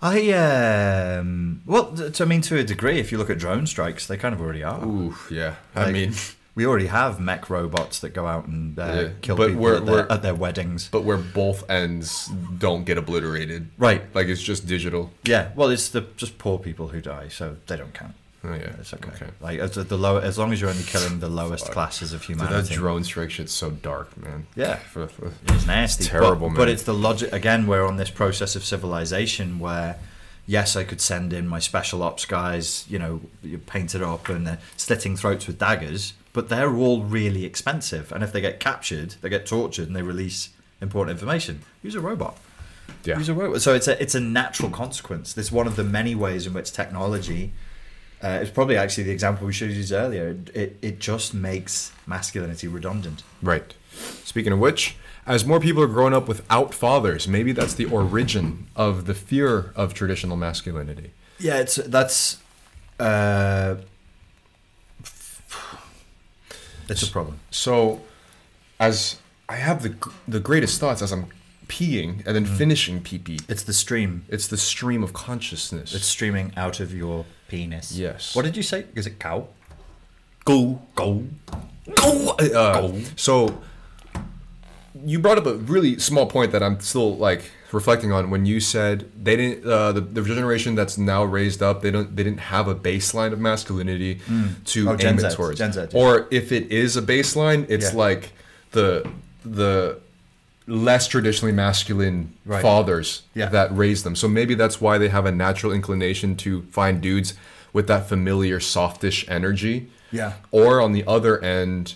I 0.01 0.31
um 0.31 1.61
well, 1.65 1.95
I 2.19 2.25
mean, 2.25 2.41
to 2.41 2.57
a 2.57 2.63
degree, 2.63 2.99
if 2.99 3.11
you 3.11 3.17
look 3.17 3.29
at 3.31 3.39
drone 3.39 3.65
strikes, 3.65 4.05
they 4.05 4.17
kind 4.17 4.33
of 4.33 4.41
already 4.41 4.63
are. 4.63 4.85
Ooh, 4.85 5.15
yeah. 5.31 5.55
I 5.75 5.91
mean, 5.91 6.13
we 6.55 6.65
already 6.65 6.87
have 6.87 7.19
mech 7.19 7.49
robots 7.49 7.99
that 7.99 8.13
go 8.13 8.27
out 8.27 8.47
and 8.47 8.77
uh, 8.77 8.83
Yeah, 8.85 9.09
kill 9.21 9.35
but 9.37 9.49
people 9.49 9.75
at, 9.75 9.85
their, 9.85 10.11
at 10.11 10.21
their 10.21 10.35
weddings. 10.35 10.89
but 10.89 11.03
where 11.03 11.17
both 11.17 11.69
ends 11.69 12.27
don't 12.57 12.83
get 12.85 12.97
obliterated, 12.97 13.69
Right. 13.77 14.03
Like 14.15 14.27
it's 14.27 14.41
just 14.41 14.67
digital. 14.67 15.11
Yeah. 15.23 15.49
Well, 15.55 15.69
it's 15.69 15.89
the 15.89 16.01
just 16.17 16.37
poor 16.37 16.57
people 16.59 16.89
who 16.89 17.01
die, 17.01 17.27
so 17.29 17.57
they 17.67 17.77
don't 17.77 17.93
count. 17.93 18.15
Oh 18.43 18.53
yeah, 18.53 18.71
It's 18.79 18.93
okay. 18.93 19.09
okay. 19.11 19.27
Like 19.41 19.59
as 19.59 19.71
the 19.75 19.97
low, 19.97 20.17
as 20.17 20.37
long 20.37 20.53
as 20.53 20.61
you're 20.61 20.69
only 20.69 20.83
killing 20.83 21.19
the 21.19 21.27
lowest 21.27 21.71
classes 21.71 22.13
of 22.13 22.21
Dude, 22.21 22.37
humanity. 22.37 22.69
that 22.69 22.73
drone 22.73 23.03
strike 23.03 23.31
shit's 23.31 23.51
so 23.51 23.69
dark, 23.71 24.15
man. 24.17 24.47
Yeah. 24.55 24.79
It's 24.95 25.67
nasty. 25.67 26.03
It's 26.03 26.09
terrible, 26.09 26.47
but, 26.47 26.47
man. 26.47 26.55
But 26.55 26.69
it's 26.69 26.83
the 26.83 26.93
logic 26.93 27.33
again. 27.33 27.67
We're 27.67 27.85
on 27.85 27.97
this 27.97 28.09
process 28.09 28.55
of 28.55 28.63
civilization 28.63 29.59
where, 29.59 29.97
yes, 30.47 30.77
I 30.77 30.85
could 30.85 31.01
send 31.01 31.33
in 31.33 31.49
my 31.49 31.59
special 31.59 32.01
ops 32.01 32.23
guys, 32.25 32.85
you 32.89 32.97
know, 32.97 33.19
painted 33.65 34.01
up 34.01 34.29
and 34.29 34.47
they're 34.47 34.59
slitting 34.77 35.17
throats 35.17 35.45
with 35.45 35.59
daggers, 35.59 36.13
but 36.33 36.49
they're 36.49 36.75
all 36.75 37.01
really 37.03 37.45
expensive. 37.45 38.11
And 38.11 38.23
if 38.23 38.31
they 38.31 38.41
get 38.41 38.59
captured, 38.59 39.15
they 39.21 39.29
get 39.29 39.45
tortured, 39.45 39.87
and 39.87 39.95
they 39.95 40.01
release 40.01 40.49
important 40.81 41.15
information. 41.15 41.61
Use 41.83 41.95
a 41.95 41.99
robot. 42.01 42.37
yeah. 43.03 43.17
Use 43.17 43.29
a 43.29 43.33
robot. 43.33 43.61
So 43.61 43.73
it's 43.73 43.87
a 43.87 44.01
it's 44.01 44.15
a 44.15 44.19
natural 44.19 44.69
consequence. 44.69 45.33
This 45.33 45.47
is 45.47 45.51
one 45.51 45.67
of 45.67 45.75
the 45.75 45.83
many 45.83 46.15
ways 46.15 46.45
in 46.47 46.53
which 46.53 46.71
technology. 46.71 47.51
Uh, 48.21 48.39
it's 48.41 48.51
probably 48.51 48.75
actually 48.75 49.05
the 49.05 49.11
example 49.11 49.47
we 49.47 49.53
should 49.53 49.69
have 49.69 49.77
used 49.77 49.93
earlier. 49.93 50.35
It, 50.53 50.77
it 50.81 50.99
just 50.99 51.33
makes 51.33 51.93
masculinity 52.05 52.67
redundant. 52.67 53.23
Right. 53.41 53.73
Speaking 54.25 54.51
of 54.51 54.59
which, 54.59 54.97
as 55.25 55.45
more 55.45 55.61
people 55.61 55.81
are 55.83 55.87
growing 55.87 56.13
up 56.13 56.27
without 56.27 56.73
fathers, 56.73 57.29
maybe 57.29 57.53
that's 57.53 57.75
the 57.75 57.85
origin 57.85 58.67
of 58.75 59.05
the 59.05 59.13
fear 59.13 59.71
of 59.73 59.93
traditional 59.93 60.35
masculinity. 60.35 61.11
Yeah, 61.39 61.59
it's 61.59 61.75
that's 61.75 62.39
uh, 62.99 63.75
it's 66.89 67.03
a 67.03 67.11
problem. 67.11 67.39
So, 67.51 68.01
as 68.79 69.17
I 69.47 69.55
have 69.55 69.83
the 69.83 69.93
the 70.27 70.39
greatest 70.39 70.79
thoughts 70.79 71.01
as 71.01 71.11
I'm 71.11 71.27
peeing 71.67 72.25
and 72.25 72.35
then 72.35 72.45
finishing 72.45 73.01
pee 73.01 73.19
pee, 73.19 73.39
It's 73.47 73.63
the 73.63 73.73
stream. 73.73 74.25
it's 74.27 74.47
the 74.47 74.57
stream 74.57 75.03
of 75.03 75.13
consciousness. 75.13 75.93
It's 75.93 76.05
streaming 76.07 76.51
out 76.57 76.79
of 76.79 76.93
your 76.93 77.25
penis. 77.47 77.91
Yes. 77.91 78.35
What 78.35 78.45
did 78.45 78.57
you 78.57 78.63
say? 78.63 78.85
Is 78.95 79.05
it 79.07 79.19
cow? 79.19 79.47
go 80.45 80.81
go 80.95 81.25
go. 81.95 82.35
Uh, 82.39 82.91
So 83.15 83.61
you 85.05 85.19
brought 85.19 85.37
up 85.37 85.45
a 85.45 85.55
really 85.55 85.99
small 85.99 86.25
point 86.25 86.51
that 86.51 86.63
I'm 86.63 86.79
still 86.79 87.15
like 87.17 87.51
reflecting 87.71 88.11
on 88.11 88.29
when 88.29 88.45
you 88.45 88.59
said 88.59 89.09
they 89.21 89.35
didn't 89.35 89.65
uh, 89.65 89.91
the, 89.91 90.01
the 90.01 90.21
generation 90.23 90.75
that's 90.75 90.97
now 90.97 91.23
raised 91.23 91.61
up 91.61 91.81
they 91.81 91.91
don't 91.91 92.15
they 92.15 92.23
didn't 92.23 92.39
have 92.39 92.67
a 92.67 92.75
baseline 92.75 93.31
of 93.31 93.39
masculinity 93.39 94.19
to 94.65 94.89
Oh, 94.89 94.95
Gen 94.95 95.13
aim 95.19 95.25
it 95.25 95.29
Z, 95.31 95.35
towards 95.35 95.59
Z, 95.59 95.65
yeah. 95.75 95.85
or 95.93 96.27
if 96.31 96.51
it 96.51 96.71
is 96.71 96.97
a 96.97 97.01
baseline 97.01 97.65
it's 97.69 97.91
Yeah. 97.91 97.97
like 97.99 98.31
the 98.71 99.07
the 99.45 99.99
less 100.67 101.07
traditionally 101.07 101.51
masculine 101.53 102.33
Right. 102.45 102.61
fathers 102.61 103.23
Yeah. 103.35 103.49
that 103.49 103.75
raised 103.75 104.03
them 104.03 104.15
so 104.15 104.27
maybe 104.27 104.55
that's 104.55 104.79
why 104.81 104.97
they 104.97 105.09
have 105.09 105.25
a 105.25 105.31
natural 105.31 105.71
inclination 105.71 106.35
to 106.37 106.63
find 106.71 107.01
dudes 107.01 107.33
with 107.73 107.87
that 107.87 108.09
familiar 108.09 108.59
softish 108.59 109.25
energy 109.29 109.89
Yeah. 110.11 110.33
or 110.51 110.81
on 110.81 110.91
the 110.93 111.03
other 111.07 111.39
end, 111.43 111.93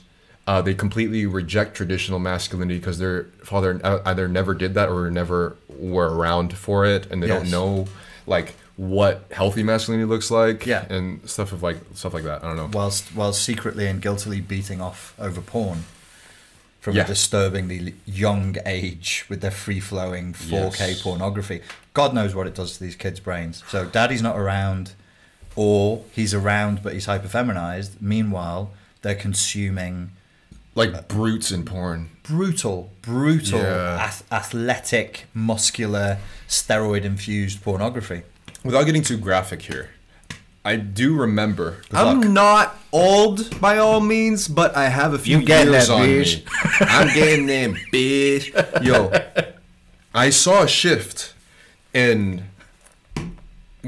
uh, 0.48 0.62
they 0.62 0.74
completely 0.74 1.26
reject 1.26 1.76
traditional 1.76 2.20
masculinity 2.20 2.78
because 2.80 3.00
their 3.00 3.24
father 3.44 3.80
uh, 3.84 4.00
either 4.06 4.28
never 4.28 4.54
did 4.54 4.74
that 4.74 4.90
or 4.90 5.10
never 5.10 5.56
were 5.70 6.14
around 6.14 6.58
for 6.58 6.86
it, 6.86 7.10
and 7.12 7.22
they 7.24 7.28
don't 7.28 7.50
know 7.50 7.88
like 8.28 8.56
what 8.76 9.26
healthy 9.32 9.62
masculinity 9.64 10.08
looks 10.10 10.32
like, 10.32 10.66
Yeah. 10.66 10.86
and 10.90 11.28
stuff 11.30 11.52
of 11.54 11.62
like 11.64 11.78
stuff 11.94 12.14
like 12.14 12.24
that. 12.24 12.44
I 12.44 12.48
don't 12.48 12.58
know. 12.58 12.70
Whilst 12.74 13.16
whilst 13.16 13.42
secretly 13.44 13.88
and 13.88 14.02
guiltily 14.02 14.42
beating 14.42 14.82
off 14.82 15.14
over 15.20 15.42
porn 15.42 15.84
from 16.82 16.96
Yeah. 16.96 17.04
a 17.04 17.08
disturbingly 17.08 17.96
young 18.06 18.58
age 18.66 19.26
with 19.30 19.40
their 19.42 19.52
free 19.52 19.80
flowing 19.80 20.34
4K 20.34 20.88
Yes. 20.90 21.02
pornography. 21.04 21.62
God 21.94 22.14
knows 22.14 22.36
what 22.36 22.48
it 22.48 22.56
does 22.56 22.74
to 22.78 22.84
these 22.84 22.96
kids' 22.96 23.20
brains. 23.22 23.64
So 23.70 23.86
daddy's 23.86 24.22
not 24.24 24.38
around, 24.38 24.92
or 25.56 26.04
he's 26.12 26.34
around 26.34 26.82
but 26.84 26.92
he's 26.94 27.06
hyper 27.06 27.30
feminized. 27.30 28.02
Meanwhile, 28.02 28.72
they're 29.04 29.16
consuming 29.16 30.12
Like 30.76 31.08
brutes 31.08 31.52
in 31.52 31.64
porn. 31.66 32.10
brutal, 32.24 32.92
brutal, 33.02 33.60
Yeah. 33.60 33.98
ath- 34.00 34.24
athletic, 34.32 35.26
muscular, 35.34 36.18
steroid 36.48 37.04
infused 37.04 37.62
pornography. 37.62 38.22
Without 38.64 38.86
getting 38.86 39.02
too 39.04 39.18
graphic 39.18 39.64
here, 39.64 39.90
I 40.66 40.78
do 40.78 41.14
remember. 41.16 41.82
I'm 41.92 42.34
not 42.34 42.80
old 42.94 43.60
by 43.60 43.78
all 43.78 44.00
means, 44.00 44.48
but 44.48 44.76
I 44.78 44.88
have 44.88 45.14
a 45.14 45.20
few 45.20 45.40
You 45.40 45.46
getting 45.46 45.74
years 45.74 45.88
that, 45.90 45.94
on 45.94 46.08
bitch. 46.08 46.36
me. 46.38 46.44
I'm 46.88 47.14
getting 47.14 47.46
them, 47.46 47.76
bitch. 47.94 48.84
Yo, 48.84 49.12
I 50.16 50.30
saw 50.30 50.64
a 50.64 50.68
shift 50.68 51.34
in 51.94 52.46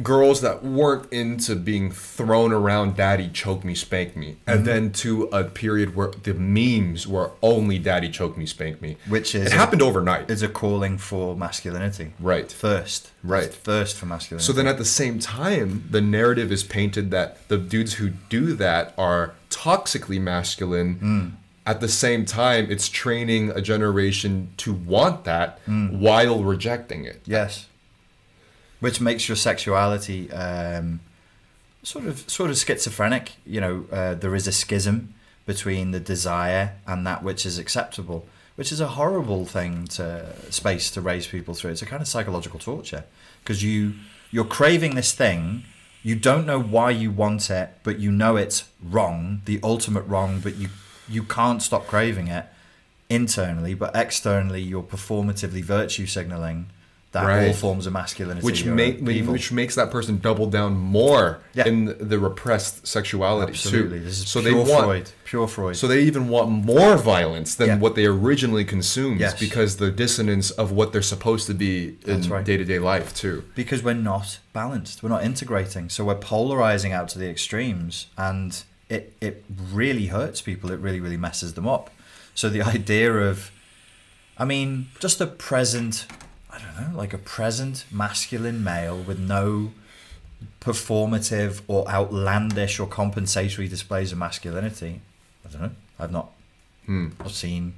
girls 0.04 0.42
that 0.42 0.62
weren't 0.64 1.12
into 1.14 1.56
being 1.56 1.90
thrown 1.90 2.52
around 2.52 2.98
daddy 2.98 3.30
choke 3.30 3.64
me 3.64 3.74
spank 3.74 4.16
me 4.16 4.26
Mm-hmm. 4.46 4.52
and 4.52 4.66
then 4.66 4.92
to 4.92 5.24
a 5.32 5.44
period 5.46 5.96
where 5.96 6.12
the 6.24 6.34
memes 6.34 7.08
were 7.08 7.32
only 7.42 7.80
daddy 7.80 8.10
choke 8.10 8.38
me 8.38 8.46
spank 8.46 8.82
me 8.82 8.98
Which 9.08 9.34
is 9.36 9.48
it 9.48 9.54
a- 9.54 9.56
happened 9.56 9.82
overnight 9.82 10.30
Is 10.30 10.44
a 10.44 10.50
calling 10.50 10.98
for 10.98 11.36
masculinity. 11.36 12.12
Right. 12.20 12.52
First. 12.52 13.12
Right. 13.24 13.54
First 13.54 13.96
for 13.98 14.06
masculinity. 14.06 14.46
So 14.46 14.52
then 14.54 14.68
at 14.68 14.78
the 14.78 14.86
same 14.86 15.20
time, 15.20 15.88
the 15.90 16.02
narrative 16.02 16.52
is 16.52 16.64
painted 16.64 17.12
that 17.12 17.48
the 17.48 17.58
dudes 17.58 17.94
who 17.94 18.10
do 18.30 18.54
that 18.54 18.94
are 18.98 19.34
toxically 19.50 20.20
masculine. 20.20 21.38
At 21.68 21.80
the 21.82 21.88
same 21.88 22.26
time, 22.26 22.68
it's 22.70 22.90
training 22.90 23.50
a 23.52 23.62
generation 23.62 24.50
to 24.58 24.74
want 24.74 25.24
that 25.24 25.60
while 25.66 26.44
rejecting 26.44 27.06
it. 27.06 27.22
Yes. 27.26 27.68
Which 28.80 29.00
makes 29.00 29.28
your 29.28 29.36
sexuality 29.36 30.32
um, 30.32 31.00
sort 31.84 32.06
of 32.06 32.30
sort 32.30 32.50
of 32.50 32.58
schizophrenic. 32.58 33.34
You 33.46 33.62
know, 33.62 33.86
uh, 33.92 34.16
there 34.16 34.36
is 34.36 34.48
a 34.48 34.52
schism 34.52 35.14
between 35.46 35.92
the 35.92 36.00
desire 36.00 36.76
and 36.88 37.06
that 37.06 37.24
which 37.24 37.46
is 37.46 37.58
acceptable, 37.60 38.26
which 38.56 38.72
is 38.72 38.80
a 38.80 38.88
horrible 38.90 39.46
thing 39.46 39.86
to 39.86 40.34
space 40.50 40.90
to 40.92 41.02
raise 41.02 41.28
people 41.28 41.54
through. 41.54 41.72
It's 41.72 41.82
a 41.82 41.86
kind 41.86 42.02
of 42.02 42.08
psychological 42.08 42.60
torture 42.60 43.04
because 43.44 43.64
you 43.64 43.94
you're 44.32 44.46
craving 44.46 44.96
this 44.96 45.14
thing. 45.14 45.64
You 46.04 46.16
don't 46.16 46.46
know 46.46 46.62
why 46.62 46.92
you 46.92 47.10
want 47.10 47.50
it, 47.50 47.70
but 47.84 48.00
you 48.00 48.12
know 48.12 48.36
it's 48.36 48.66
wrong, 48.84 49.42
the 49.46 49.60
ultimate 49.64 50.04
wrong, 50.04 50.40
but 50.40 50.56
you 50.56 50.70
you 51.08 51.24
can't 51.24 51.62
stop 51.62 51.88
craving 51.88 52.28
it 52.28 52.46
internally, 53.10 53.76
but 53.76 53.96
externally 53.96 54.62
you're 54.62 54.84
performatively 54.84 55.64
virtue 55.64 56.08
signaling 56.08 56.68
that 57.16 57.24
all 57.24 57.30
Right. 57.30 57.56
forms 57.56 57.88
of 57.88 57.94
masculinity 57.94 58.46
Which, 58.46 58.66
make, 58.66 59.00
which 59.02 59.52
makes 59.52 59.74
that 59.76 59.90
person 59.90 60.20
double 60.20 60.48
down 60.48 60.76
more 60.78 61.40
Yeah. 61.54 61.66
in 61.68 61.96
the 62.00 62.20
repressed 62.20 62.86
sexuality 62.86 63.52
Absolutely, 63.54 64.00
too. 64.00 64.06
this 64.06 64.20
is 64.20 64.28
so 64.28 64.42
pure 64.42 64.52
they 64.52 64.58
want, 64.72 64.84
Freud. 64.86 65.10
Pure 65.24 65.48
Freud. 65.48 65.76
So 65.78 65.88
they 65.88 66.02
even 66.04 66.28
want 66.28 66.50
more 66.52 66.98
violence 66.98 67.56
than 67.56 67.68
Yeah. 67.68 67.78
what 67.78 67.96
they 67.96 68.06
originally 68.06 68.66
consumed 68.66 69.20
Yes. 69.22 69.40
because 69.40 69.78
the 69.78 69.92
dissonance 69.92 70.52
of 70.52 70.72
what 70.72 70.92
they're 70.92 71.02
supposed 71.16 71.48
to 71.48 71.54
be 71.54 71.96
in 72.06 72.22
day 72.44 72.58
to 72.58 72.66
day 72.66 72.80
life 72.80 73.14
too. 73.16 73.44
because 73.56 73.82
we're 73.82 73.94
not 74.14 74.40
balanced, 74.54 75.02
we're 75.02 75.10
not 75.10 75.24
integrating, 75.24 75.90
so 75.90 76.04
we're 76.04 76.16
polarizing 76.16 76.92
out 76.92 77.08
to 77.10 77.18
the 77.20 77.30
extremes, 77.30 78.08
and 78.18 78.64
it 78.90 79.14
it 79.22 79.44
really 79.74 80.08
hurts 80.08 80.42
people. 80.42 80.70
It 80.72 80.80
really 80.80 81.00
really 81.00 81.18
messes 81.18 81.54
them 81.54 81.68
up. 81.68 81.90
So 82.36 82.50
the 82.50 82.62
idea 82.78 83.12
of, 83.14 83.52
I 84.38 84.44
mean, 84.44 84.88
just 85.00 85.18
the 85.20 85.28
present, 85.28 86.06
I 86.56 86.60
don't 86.60 86.94
know, 86.94 86.98
like 86.98 87.14
a 87.14 87.18
present 87.18 87.86
masculine 87.92 88.64
male 88.64 88.98
with 88.98 89.20
no 89.20 89.72
performative 90.62 91.62
or 91.68 91.88
outlandish 91.90 92.80
or 92.80 92.88
compensatory 92.88 93.68
displays 93.68 94.12
of 94.12 94.18
masculinity. 94.18 95.02
I 95.46 95.52
don't 95.52 95.62
know. 95.62 95.72
I've 96.00 96.12
not 96.12 96.32
Hmm. 96.86 97.10
I've 97.20 97.32
seen 97.32 97.74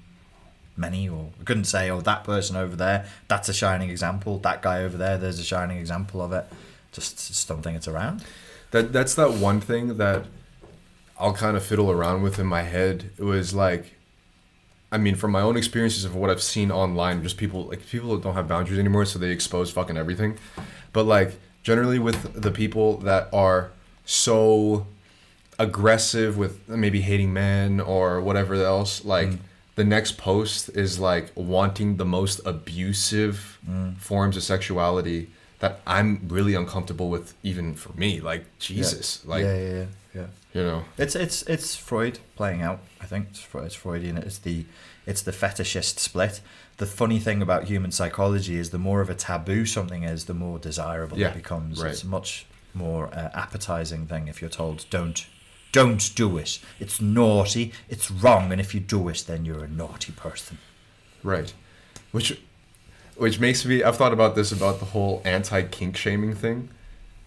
many, 0.76 1.08
or 1.10 1.30
I 1.40 1.44
couldn't 1.44 1.66
say, 1.66 1.90
oh, 1.90 2.02
that 2.02 2.24
person 2.24 2.56
over 2.56 2.76
there, 2.76 3.08
that's 3.28 3.50
a 3.50 3.54
shining 3.54 3.90
example. 3.90 4.38
That 4.40 4.62
guy 4.62 4.84
over 4.84 4.98
there, 4.98 5.18
there's 5.18 5.40
a 5.40 5.44
shining 5.44 5.78
example 5.78 6.22
of 6.22 6.32
it. 6.34 6.46
Just, 6.92 7.28
just 7.28 7.48
don't 7.48 7.62
think 7.62 7.78
it's 7.78 7.88
around. 7.88 8.24
That 8.72 8.92
that's 8.92 9.16
that 9.16 9.32
one 9.34 9.62
thing 9.62 9.98
that 9.98 10.26
I'll 11.18 11.34
kind 11.34 11.56
of 11.56 11.64
fiddle 11.66 11.90
around 11.90 12.22
with 12.22 12.38
in 12.38 12.48
my 12.48 12.64
head. 12.64 13.12
It 13.18 13.24
was 13.24 13.54
like, 13.54 13.97
I 14.92 14.98
mean, 14.98 15.16
from 15.16 15.32
my 15.32 15.42
own 15.42 15.58
experiences 15.58 16.06
of 16.06 16.16
what 16.16 16.30
I've 16.30 16.42
seen 16.42 16.72
online, 16.72 17.22
just 17.22 17.38
people 17.38 17.66
like 17.66 17.86
people 17.88 18.18
don't 18.18 18.36
have 18.36 18.48
boundaries 18.48 18.80
anymore, 18.80 19.06
so 19.06 19.20
they 19.20 19.32
expose 19.32 19.70
fucking 19.72 19.98
everything. 19.98 20.38
But 20.94 21.04
like 21.04 21.38
generally 21.64 22.00
with 22.00 22.42
the 22.42 22.52
people 22.52 22.98
that 23.00 23.28
are 23.34 23.72
so 24.06 24.88
aggressive 25.60 26.38
with 26.38 26.70
maybe 26.70 27.02
hating 27.02 27.34
men 27.34 27.82
or 27.82 28.22
whatever 28.22 28.56
else, 28.56 29.04
like 29.04 29.28
mm. 29.28 29.40
the 29.76 29.84
next 29.84 30.18
post 30.18 30.70
is 30.70 31.00
like 31.00 31.32
wanting 31.36 31.98
the 31.98 32.06
most 32.06 32.40
abusive 32.46 33.60
mm. 33.70 33.98
forms 33.98 34.38
of 34.38 34.44
sexuality 34.44 35.30
that 35.60 35.82
I'm 35.86 36.22
really 36.30 36.54
uncomfortable 36.54 37.10
with, 37.10 37.34
even 37.44 37.74
for 37.74 37.92
me. 37.94 38.22
Like 38.22 38.46
Jesus, 38.60 39.26
like 39.26 39.44
yeah, 39.44 39.58
yeah, 39.58 39.60
yeah, 39.60 39.74
yeah. 39.74 39.86
You 40.54 40.64
know. 40.64 40.86
It's 40.98 41.16
it's 41.16 41.44
it's 41.44 41.76
Freud 41.76 42.20
playing 42.36 42.62
out. 42.62 42.80
I 43.02 43.06
think 43.06 43.28
it's, 43.32 43.40
Fre- 43.40 43.60
it's 43.60 43.76
Freudian. 43.76 44.18
It's 44.18 44.38
the 44.38 44.66
it's 45.06 45.22
the 45.22 45.32
fetishist 45.32 46.00
split. 46.00 46.42
The 46.78 46.86
funny 46.86 47.20
thing 47.20 47.42
about 47.42 47.66
human 47.66 47.92
psychology 47.92 48.58
is 48.58 48.70
the 48.70 48.78
more 48.78 49.02
of 49.02 49.10
a 49.10 49.16
taboo 49.16 49.66
something 49.66 50.04
is, 50.04 50.26
the 50.26 50.34
more 50.34 50.60
desirable 50.60 51.18
Yeah, 51.18 51.30
it 51.30 51.36
becomes. 51.36 51.82
right. 51.82 51.92
It's 51.92 52.04
a 52.04 52.08
much 52.08 52.46
more 52.74 53.08
uh, 53.08 53.30
appetizing 53.34 54.06
thing 54.06 54.28
if 54.28 54.42
you're 54.42 54.50
told 54.50 54.86
don't 54.90 55.26
don't 55.72 56.16
do 56.16 56.38
it. 56.38 56.60
It's 56.80 57.02
naughty. 57.02 57.74
It's 57.90 58.10
wrong, 58.10 58.52
and 58.52 58.62
if 58.62 58.74
you 58.74 58.80
do 58.80 59.10
it, 59.10 59.26
then 59.28 59.44
you're 59.46 59.64
a 59.64 59.68
naughty 59.68 60.12
person. 60.14 60.58
Right. 61.24 61.54
Which 62.12 62.40
which 63.16 63.40
makes 63.40 63.66
me 63.66 63.84
I've 63.84 63.98
thought 63.98 64.14
about 64.14 64.36
this 64.36 64.52
about 64.52 64.80
the 64.80 64.86
whole 64.86 65.22
anti 65.26 65.64
kink 65.64 65.98
shaming 65.98 66.36
thing. 66.36 66.70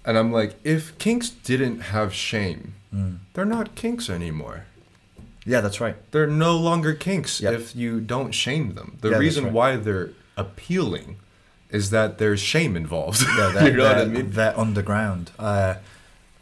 And 0.04 0.16
I'm 0.16 0.32
like, 0.32 0.54
if 0.64 0.96
kinks 0.98 1.28
didn't 1.28 1.80
have 1.80 2.14
shame, 2.14 2.74
they're 3.34 3.44
not 3.44 3.74
kinks 3.74 4.10
anymore. 4.10 4.64
Yeah, 5.46 5.60
that's 5.60 5.80
right. 5.80 5.96
They're 6.10 6.26
no 6.26 6.56
longer 6.56 6.92
kinks 6.94 7.40
Yep. 7.40 7.52
if 7.54 7.76
you 7.76 8.00
don't 8.00 8.32
shame 8.32 8.74
them. 8.74 8.98
The 9.00 9.10
Yeah, 9.10 9.16
reason 9.18 9.44
right. 9.44 9.52
why 9.52 9.76
they're 9.76 10.10
appealing 10.36 11.16
is 11.70 11.90
that 11.90 12.18
there's 12.18 12.40
shame 12.40 12.76
involved. 12.76 13.22
Yeah, 13.22 13.50
they're, 13.54 13.70
you 13.70 13.76
know 13.76 13.84
what 13.84 13.92
I 13.98 14.04
they're- 14.04 14.08
mean? 14.08 14.30
They're 14.32 14.58
underground. 14.58 15.30
Uh, 15.38 15.74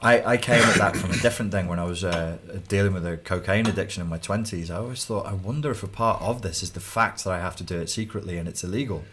I, 0.01 0.23
I 0.35 0.37
came 0.37 0.63
at 0.63 0.77
that 0.77 0.97
from 0.97 1.11
a 1.11 1.17
different 1.19 1.51
thing 1.53 1.67
when 1.67 1.79
I 1.81 1.85
was 1.85 2.05
uh, 2.05 2.39
dealing 2.69 2.93
with 2.95 3.05
a 3.05 3.17
cocaine 3.17 3.67
addiction 3.67 4.01
in 4.03 4.09
my 4.09 4.19
20s. 4.19 4.71
I 4.71 4.77
always 4.77 5.05
thought, 5.05 5.27
I 5.27 5.33
wonder 5.35 5.71
if 5.73 5.83
a 5.83 5.89
part 5.89 6.23
of 6.23 6.43
this 6.43 6.63
is 6.63 6.71
the 6.71 6.81
fact 6.81 7.25
that 7.25 7.31
I 7.33 7.41
have 7.41 7.57
to 7.57 7.65
do 7.65 7.81
it 7.81 7.91
secretly 7.91 8.39
and 8.39 8.49
it's 8.49 8.63
illegal. 8.63 9.05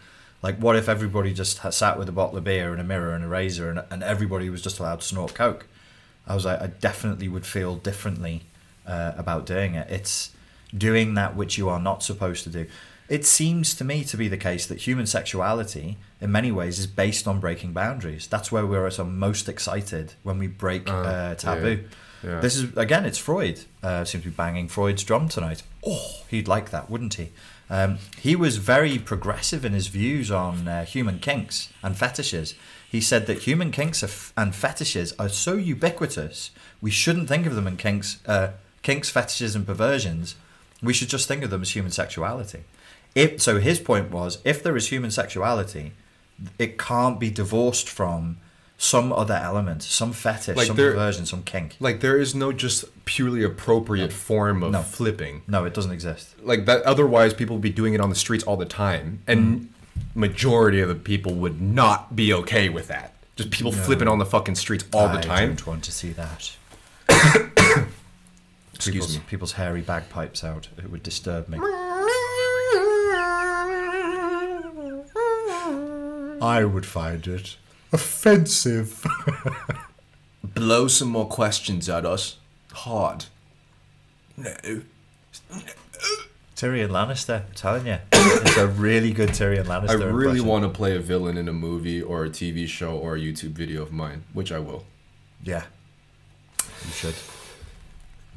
Like, 0.43 0.57
what 0.59 0.75
if 0.75 0.87
everybody 0.87 1.33
just 1.33 1.59
sat 1.73 1.97
with 1.97 2.07
a 2.07 2.11
bottle 2.11 2.37
of 2.37 2.43
beer 2.43 2.71
and 2.71 2.79
a 2.79 2.83
mirror 2.83 3.13
and 3.13 3.23
a 3.23 3.27
razor 3.27 3.69
and, 3.71 3.81
and 3.89 4.03
everybody 4.03 4.47
was 4.49 4.61
just 4.61 4.77
allowed 4.79 5.01
to 5.01 5.05
snort 5.07 5.33
coke? 5.33 5.65
I 6.27 6.35
was 6.35 6.45
like, 6.45 6.61
I 6.61 6.67
definitely 6.67 7.27
would 7.27 7.45
feel 7.45 7.75
differently 7.75 8.43
uh, 8.87 9.13
about 9.17 9.45
doing 9.45 9.75
it. 9.75 9.89
It's 9.89 10.31
doing 10.75 11.13
that 11.15 11.35
which 11.35 11.57
you 11.57 11.69
are 11.69 11.79
not 11.79 12.03
supposed 12.03 12.43
to 12.45 12.49
do. 12.49 12.65
It 13.07 13.23
seems 13.25 13.75
to 13.75 13.83
me 13.83 14.03
to 14.05 14.17
be 14.17 14.27
the 14.27 14.37
case 14.37 14.65
that 14.65 14.79
human 14.87 15.05
sexuality, 15.05 15.97
in 16.19 16.31
many 16.31 16.51
ways, 16.51 16.79
is 16.79 16.87
based 16.87 17.27
on 17.27 17.39
breaking 17.39 17.73
boundaries. 17.73 18.25
That's 18.27 18.51
where 18.51 18.65
we're 18.65 18.87
at 18.87 18.97
our 18.99 19.05
most 19.05 19.47
excited 19.47 20.13
when 20.23 20.39
we 20.39 20.47
break 20.47 20.89
Uh, 20.89 20.93
uh, 20.93 21.35
taboo. 21.35 21.83
yeah, 22.23 22.29
yeah. 22.31 22.39
This 22.39 22.55
is 22.55 22.75
again, 22.75 23.05
it's 23.05 23.19
Freud. 23.19 23.59
Uh, 23.83 24.03
seems 24.05 24.23
to 24.23 24.29
be 24.31 24.35
banging 24.35 24.67
Freud's 24.67 25.03
drum 25.03 25.29
tonight. 25.29 25.61
Oh, 25.85 26.21
he'd 26.29 26.47
like 26.47 26.71
that, 26.71 26.89
wouldn't 26.89 27.13
he? 27.13 27.29
Um, 27.69 27.99
he 28.19 28.35
was 28.35 28.57
very 28.57 28.97
progressive 28.97 29.63
in 29.65 29.73
his 29.73 29.85
views 29.87 30.31
on 30.31 30.67
uh, 30.67 30.85
human 30.85 31.19
kinks 31.19 31.69
and 31.83 31.95
fetishes. 31.95 32.55
He 32.95 33.01
said 33.01 33.27
that 33.27 33.39
human 33.39 33.71
kinks 33.71 34.03
f- 34.03 34.31
and 34.37 34.55
fetishes 34.55 35.13
are 35.19 35.27
so 35.27 35.55
ubiquitous, 35.55 36.51
we 36.79 36.91
shouldn't 36.91 37.27
think 37.27 37.45
of 37.45 37.53
them 37.53 37.67
in 37.67 37.75
kinks, 37.75 38.19
uh, 38.25 38.51
kinks, 38.83 39.09
fetishes, 39.09 39.53
and 39.53 39.67
perversions. 39.67 40.35
We 40.81 40.93
should 40.93 41.09
just 41.09 41.27
think 41.27 41.43
of 41.43 41.49
them 41.49 41.61
as 41.61 41.75
human 41.75 41.91
sexuality. 41.91 42.63
If, 43.13 43.41
so 43.41 43.59
his 43.59 43.81
point 43.81 44.11
was, 44.11 44.37
if 44.45 44.63
there 44.63 44.77
is 44.77 44.87
human 44.87 45.11
sexuality, 45.11 45.91
it 46.57 46.77
can't 46.77 47.19
be 47.19 47.29
divorced 47.29 47.89
from 47.89 48.37
some 48.77 49.11
other 49.11 49.33
element, 49.35 49.83
some 49.83 50.13
fetish, 50.13 50.55
Like 50.55 50.67
some 50.67 50.77
there- 50.77 50.91
perversion, 50.91 51.25
some 51.25 51.43
kink. 51.43 51.75
Like 51.81 51.99
there 51.99 52.17
is 52.17 52.33
no 52.33 52.53
just 52.53 52.85
purely 53.03 53.43
appropriate 53.43 54.13
form 54.13 54.63
of 54.63 54.71
No. 54.71 54.81
flipping. 54.83 55.41
No, 55.49 55.65
it 55.65 55.73
doesn't 55.73 55.91
exist. 55.91 56.29
like 56.43 56.65
that 56.67 56.81
otherwise 56.83 57.33
people 57.33 57.57
would 57.57 57.61
be 57.61 57.69
doing 57.81 57.93
it 57.93 57.99
on 57.99 58.09
the 58.09 58.15
streets 58.15 58.45
all 58.45 58.55
the 58.55 58.65
time 58.65 59.19
and 59.27 59.67
majority 60.15 60.79
of 60.79 60.87
the 60.89 60.95
people 60.95 61.33
would 61.35 61.61
not 61.61 62.15
be 62.15 62.33
okay 62.33 62.69
with 62.69 62.87
that 62.87 63.13
just 63.35 63.51
people 63.51 63.71
No. 63.71 63.77
flipping 63.79 64.07
on 64.07 64.17
the 64.17 64.25
fucking 64.25 64.55
streets 64.55 64.85
all 64.93 65.09
the 65.09 65.19
time. 65.19 65.31
I 65.43 65.45
don't 65.47 65.67
want 65.67 65.83
to 65.83 65.91
see 65.91 66.13
that. 66.13 66.55
excuse 68.73 68.93
people's, 68.93 69.17
me 69.17 69.23
people's 69.27 69.51
hairy 69.53 69.81
bagpipes 69.81 70.43
out. 70.43 70.69
It 70.77 70.89
would 70.89 71.03
disturb 71.03 71.49
me. 71.49 71.59
I 76.41 76.63
would 76.63 76.85
find 76.85 77.25
it 77.27 77.57
offensive. 77.91 79.05
blow 80.43 80.87
some 80.87 81.09
more 81.09 81.27
questions 81.27 81.89
at 81.89 82.05
us 82.05 82.37
hard 82.71 83.25
no 84.37 84.53
Tyrion 86.55 86.89
Lannister, 86.89 87.45
I'm 87.45 87.53
telling 87.53 87.85
you. 87.87 87.97
It's 88.13 88.57
a 88.57 88.67
really 88.67 89.11
good 89.11 89.29
Tyrion 89.29 89.65
Lannister. 89.65 89.89
i 89.89 89.93
really 89.93 90.39
impression. 90.39 90.45
want 90.47 90.63
to 90.63 90.69
play 90.69 90.95
a 90.95 90.99
villain 90.99 91.37
in 91.37 91.49
a 91.49 91.53
movie 91.53 92.01
or 92.01 92.23
a 92.23 92.29
tv 92.29 92.65
show 92.67 92.97
or 92.97 93.15
a 93.15 93.19
youtube 93.19 93.51
video 93.51 93.81
of 93.81 93.91
mine 93.91 94.23
which 94.33 94.51
i 94.51 94.59
will 94.59 94.85
Yeah. 95.43 95.63
You 96.85 96.91
should. 96.91 97.15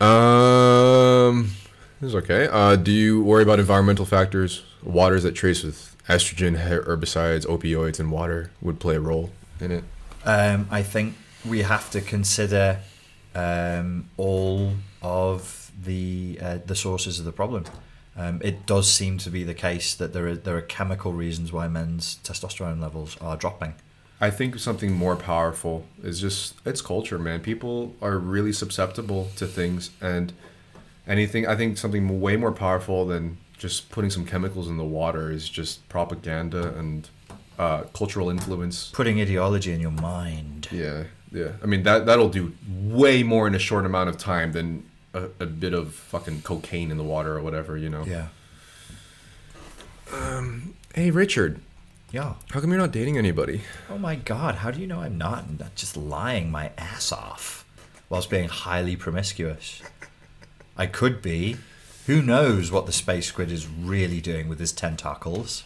Um, 0.05 1.51
this 2.01 2.09
is 2.09 2.15
okay. 2.17 2.49
Uh, 2.49 2.77
do 2.77 2.91
you 2.93 3.23
worry 3.23 3.43
about 3.43 3.59
environmental 3.59 4.05
factors? 4.05 4.63
Waters 4.83 5.23
that 5.25 5.33
trace 5.33 5.63
with 5.63 5.97
estrogen, 6.09 6.57
herbicides, 6.57 7.45
opioids, 7.47 7.99
and 8.01 8.11
water 8.11 8.51
would 8.61 8.79
play 8.81 8.97
a 8.97 9.01
role 9.01 9.31
in 9.61 9.71
it. 9.73 9.85
Um, 10.25 10.67
I 10.71 10.83
think 10.83 11.15
we 11.47 11.63
have 11.63 11.91
to 11.91 12.01
consider 12.01 12.81
um, 13.35 14.09
all 14.17 14.75
of 15.03 15.71
the 15.85 16.39
uh, 16.41 16.59
the 16.65 16.77
sources 16.77 17.19
of 17.19 17.25
the 17.25 17.33
problem. 17.33 17.65
Um, 18.19 18.41
it 18.43 18.67
does 18.67 18.91
seem 18.91 19.17
to 19.19 19.31
be 19.31 19.45
the 19.45 19.55
case 19.55 19.95
that 19.95 20.13
there 20.13 20.27
are 20.27 20.37
there 20.37 20.57
are 20.57 20.63
chemical 20.63 21.13
reasons 21.13 21.53
why 21.53 21.69
men's 21.69 22.19
testosterone 22.25 22.81
levels 22.81 23.17
are 23.21 23.37
dropping. 23.37 23.75
I 24.21 24.31
think 24.31 24.59
something 24.59 24.93
more 24.93 25.15
powerful 25.15 25.87
is 26.03 26.21
just 26.21 26.57
it's 26.67 26.83
culture, 26.83 27.19
man. 27.19 27.41
People 27.41 27.95
are 28.03 28.19
really 28.19 28.53
susceptible 28.53 29.31
to 29.37 29.47
things, 29.47 29.91
and 30.01 30.33
anything. 31.07 31.47
I 31.47 31.55
think 31.55 31.79
something 31.79 32.21
way 32.21 32.37
more 32.37 32.51
powerful 32.51 33.07
than 33.07 33.39
just 33.57 33.91
putting 33.91 34.11
some 34.11 34.27
chemicals 34.27 34.69
in 34.69 34.77
the 34.77 34.85
water 34.85 35.31
is 35.31 35.49
just 35.49 35.89
propaganda 35.89 36.77
and 36.77 37.09
uh, 37.59 37.83
cultural 37.93 38.31
influence. 38.31 38.91
Putting 38.91 39.21
ideology 39.21 39.73
in 39.73 39.81
your 39.81 39.93
mind. 39.93 40.69
Yeah, 40.73 41.05
yeah. 41.31 41.53
I 41.63 41.67
mean 41.67 41.85
that 41.85 42.07
that'll 42.07 42.29
do 42.29 42.53
way 42.69 43.23
more 43.23 43.47
in 43.47 43.55
a 43.55 43.61
short 43.61 43.87
amount 43.87 44.09
of 44.09 44.19
time 44.19 44.51
than 44.51 44.89
a, 45.19 45.45
a 45.45 45.47
bit 45.47 45.75
of 45.75 45.95
fucking 45.95 46.43
cocaine 46.43 46.91
in 46.91 46.97
the 46.97 47.05
water 47.05 47.37
or 47.37 47.43
whatever, 47.43 47.77
you 47.77 47.89
know. 47.89 48.05
Yeah. 48.07 48.29
Um, 50.13 50.75
Hey 50.95 51.11
Richard, 51.11 51.61
Yeah. 52.11 52.35
how 52.51 52.61
come 52.61 52.71
you're 52.71 52.79
not 52.79 52.93
dating 52.93 53.19
anybody? 53.19 53.63
Oh 53.91 53.99
my 53.99 54.15
god, 54.17 54.57
how 54.57 54.71
do 54.71 54.81
you 54.81 54.87
know 54.87 55.01
I'm 55.01 55.19
not? 55.19 55.45
I'm 55.45 55.71
just 55.77 55.97
lying 55.97 56.51
my 56.51 56.71
ass 56.79 57.13
off 57.13 57.65
whilst 58.09 58.31
being 58.31 58.49
highly 58.49 58.97
promiscuous. 58.97 59.83
I 60.77 60.87
could 60.87 61.21
be. 61.21 61.57
Who 62.07 62.23
knows 62.23 62.71
what 62.73 62.87
the 62.87 62.93
space 62.93 63.27
squid 63.27 63.53
is 63.53 63.67
really 63.69 64.21
doing 64.23 64.49
with 64.49 64.59
his 64.59 64.73
tentacles? 64.73 65.65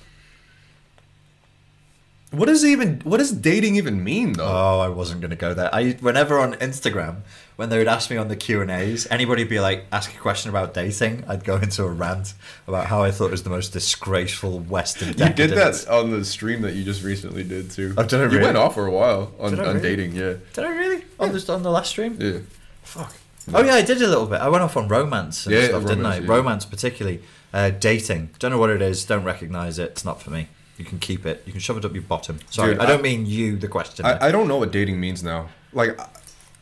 What 2.33 2.47
does 2.47 2.65
even 2.65 3.01
what 3.05 3.19
does 3.19 3.31
dating 3.31 3.77
even 3.77 4.03
mean 4.03 4.33
though? 4.33 4.47
Oh, 4.49 4.81
I 4.81 4.89
wasn't 4.89 5.21
going 5.21 5.31
to 5.31 5.37
go 5.37 5.55
there. 5.55 5.73
I 5.73 5.93
whenever 6.01 6.39
on 6.41 6.55
Instagram 6.55 7.21
when 7.57 7.69
they 7.69 7.79
would 7.79 7.89
ask 7.89 8.11
me 8.11 8.17
on 8.17 8.29
the 8.29 8.37
Q 8.37 8.61
and 8.63 8.71
A's, 8.71 9.07
anybody 9.11 9.43
would 9.43 9.51
be 9.51 9.61
like 9.61 9.85
ask 9.93 10.15
a 10.15 10.19
question 10.19 10.49
about 10.51 10.75
dating, 10.75 11.25
I'd 11.29 11.45
go 11.45 11.57
into 11.57 11.85
a 11.85 11.89
rant 11.91 12.35
about 12.67 12.87
how 12.87 13.03
I 13.03 13.11
thought 13.11 13.27
it 13.27 13.31
was 13.33 13.43
the 13.43 13.51
most 13.51 13.73
disgraceful 13.73 14.59
Western. 14.61 15.09
you 15.09 15.29
did 15.29 15.51
that 15.51 15.87
on 15.89 16.11
the 16.11 16.25
stream 16.25 16.63
that 16.63 16.75
you 16.75 16.85
just 16.85 17.03
recently 17.03 17.45
did 17.45 17.71
too. 17.71 17.95
Oh, 17.97 18.03
did 18.03 18.21
I 18.21 18.25
You 18.25 18.29
really? 18.31 18.43
went 18.45 18.57
off 18.57 18.75
for 18.75 18.87
a 18.87 18.91
while 18.91 19.33
on, 19.39 19.53
on 19.59 19.67
really? 19.67 19.81
dating, 19.81 20.13
yeah. 20.17 20.35
Did 20.55 20.65
I 20.65 20.69
really 20.77 21.05
on 21.21 21.33
the 21.33 21.53
on 21.53 21.63
the 21.63 21.71
last 21.71 21.91
stream? 21.91 22.17
Yeah. 22.21 22.39
Fuck. 22.83 23.15
Oh 23.53 23.63
yeah, 23.65 23.75
I 23.75 23.83
did 23.83 24.01
a 24.01 24.07
little 24.07 24.27
bit. 24.27 24.41
I 24.41 24.49
went 24.49 24.63
off 24.63 24.77
on 24.77 24.89
romance 24.89 25.47
and 25.47 25.55
Yeah, 25.55 25.67
stuff, 25.69 25.83
didn't 25.85 26.07
I? 26.07 26.11
romance, 26.19 26.25
yeah. 26.29 26.35
Romance, 26.35 26.65
particularly 26.65 27.23
uh, 27.53 27.71
dating. 27.71 28.31
Don't 28.39 28.51
know 28.53 28.59
what 28.59 28.71
it 28.71 28.81
is. 28.81 29.05
Don't 29.05 29.25
recognize 29.25 29.79
it. 29.79 29.91
It's 29.91 30.05
not 30.05 30.23
for 30.23 30.31
me. 30.31 30.49
You 30.79 30.85
can 30.85 30.99
keep 30.99 31.27
it. 31.27 31.43
You 31.45 31.53
can 31.53 31.61
shove 31.61 31.77
it 31.77 31.85
up 31.85 31.93
your 31.93 32.03
bottom. 32.03 32.39
Sorry, 32.51 32.73
Dude, 32.75 32.81
I 32.83 32.87
don't 32.87 33.03
mean 33.03 33.27
you, 33.27 33.57
the 33.57 33.69
question. 33.69 34.07
I, 34.07 34.29
I 34.29 34.31
don't 34.31 34.49
know 34.49 34.57
what 34.59 34.71
dating 34.73 34.99
means 35.01 35.23
now. 35.23 35.49
Like, 35.73 35.99
uh, 36.01 36.07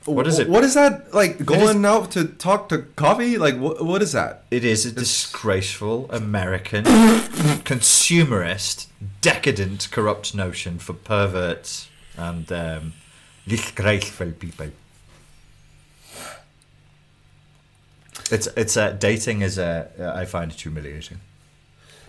What 0.07 0.27
is 0.27 0.39
it? 0.39 0.49
What 0.49 0.65
is 0.65 0.75
that? 0.75 1.13
Like 1.13 1.45
going 1.45 1.85
out 1.85 2.11
to 2.13 2.25
talk 2.25 2.71
to 2.71 2.79
coffee? 2.97 3.37
Like, 3.37 3.57
what? 3.59 3.85
What 3.85 4.01
is 4.01 4.13
that? 4.13 4.45
it 4.51 4.65
is 4.65 4.87
a 4.87 4.93
disgraceful 4.93 6.11
American, 6.11 6.85
consumerist, 7.65 8.87
decadent, 9.21 9.89
corrupt 9.91 10.35
notion 10.35 10.79
for 10.79 10.95
perverts 10.95 11.91
and 12.17 12.51
um, 12.51 12.93
disgraceful 13.47 14.33
people. 14.33 14.69
It's 18.31 18.47
it's 18.57 18.77
uh, 18.79 18.93
dating 18.93 19.43
is 19.43 19.59
uh, 19.59 20.13
I 20.17 20.25
find 20.25 20.51
it 20.51 20.61
humiliating. 20.61 21.21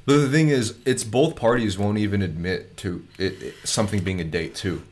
But 0.06 0.18
the 0.18 0.30
thing 0.30 0.50
is, 0.50 0.76
it's 0.86 1.04
both 1.04 1.36
parties 1.36 1.78
won't 1.78 1.98
even 1.98 2.22
admit 2.22 2.78
to 2.78 3.06
it, 3.20 3.42
it 3.42 3.56
something 3.64 4.02
being 4.02 4.22
a 4.22 4.24
date 4.24 4.56
too. 4.56 4.84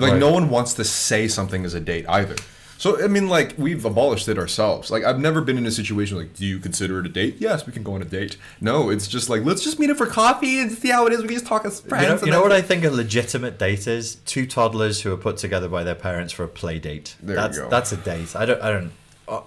Like 0.00 0.12
Right. 0.12 0.20
no 0.20 0.30
one 0.32 0.48
wants 0.50 0.74
to 0.74 0.84
say 0.84 1.28
something 1.28 1.64
as 1.64 1.74
a 1.74 1.80
date 1.80 2.06
either. 2.08 2.36
So 2.78 3.02
I 3.04 3.08
mean, 3.08 3.28
like 3.28 3.54
we've 3.58 3.84
abolished 3.84 4.26
it 4.28 4.38
ourselves. 4.38 4.90
Like 4.90 5.04
I've 5.04 5.18
never 5.18 5.42
been 5.42 5.58
in 5.58 5.66
a 5.66 5.70
situation 5.70 6.16
like, 6.16 6.32
do 6.34 6.46
you 6.46 6.58
consider 6.58 7.00
it 7.00 7.06
a 7.06 7.10
date? 7.10 7.36
Yes, 7.38 7.66
we 7.66 7.74
can 7.74 7.82
go 7.82 7.92
on 7.92 8.00
a 8.00 8.06
date. 8.06 8.38
No, 8.58 8.88
it's 8.88 9.06
just 9.06 9.28
like 9.28 9.44
let's 9.44 9.62
just 9.62 9.78
meet 9.78 9.90
up 9.90 9.98
for 9.98 10.06
coffee 10.06 10.60
and 10.60 10.72
see 10.72 10.88
how 10.88 11.06
it 11.06 11.12
is. 11.12 11.20
We 11.20 11.28
can 11.28 11.34
just 11.36 11.46
talk 11.46 11.66
as 11.66 11.80
friends. 11.82 12.04
You 12.04 12.08
know, 12.08 12.24
you 12.24 12.30
know 12.32 12.40
what 12.42 12.52
I 12.52 12.62
think 12.62 12.82
a 12.84 12.90
legitimate 12.90 13.58
date 13.58 13.86
is? 13.86 14.14
Two 14.24 14.46
toddlers 14.46 15.02
who 15.02 15.12
are 15.12 15.18
put 15.18 15.36
together 15.36 15.68
by 15.68 15.84
their 15.84 15.94
parents 15.94 16.32
for 16.32 16.42
a 16.44 16.48
play 16.48 16.78
date. 16.78 17.16
There 17.20 17.36
you 17.36 17.42
that's 17.42 17.58
go. 17.58 17.68
that's 17.68 17.92
a 17.92 17.98
date. 17.98 18.34
I 18.34 18.46
don't 18.46 18.62
I 18.62 18.70
don't 18.72 18.92
uh, 19.28 19.42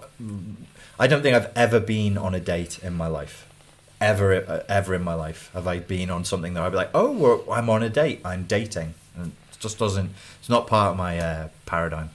I 1.00 1.08
don't 1.08 1.22
think 1.22 1.34
I've 1.34 1.50
ever 1.56 1.80
been 1.80 2.16
on 2.16 2.36
a 2.36 2.40
date 2.40 2.78
in 2.84 2.94
my 2.94 3.08
life. 3.08 3.48
Ever 4.00 4.34
uh, 4.46 4.62
ever 4.68 4.94
in 4.94 5.02
my 5.02 5.14
life 5.14 5.50
have 5.54 5.66
I 5.66 5.80
been 5.80 6.08
on 6.08 6.24
something 6.24 6.54
that 6.54 6.62
I'd 6.62 6.70
be 6.70 6.76
like, 6.76 6.90
"Oh, 6.94 7.44
I'm 7.50 7.68
on 7.68 7.82
a 7.82 7.88
date. 7.88 8.20
I'm 8.24 8.44
dating." 8.44 8.94
And 9.16 9.32
it 9.52 9.58
just 9.58 9.78
doesn't 9.78 10.10
it's 10.44 10.50
not 10.50 10.66
part 10.66 10.90
of 10.90 10.98
my 10.98 11.18
uh, 11.18 11.48
paradigm. 11.64 12.10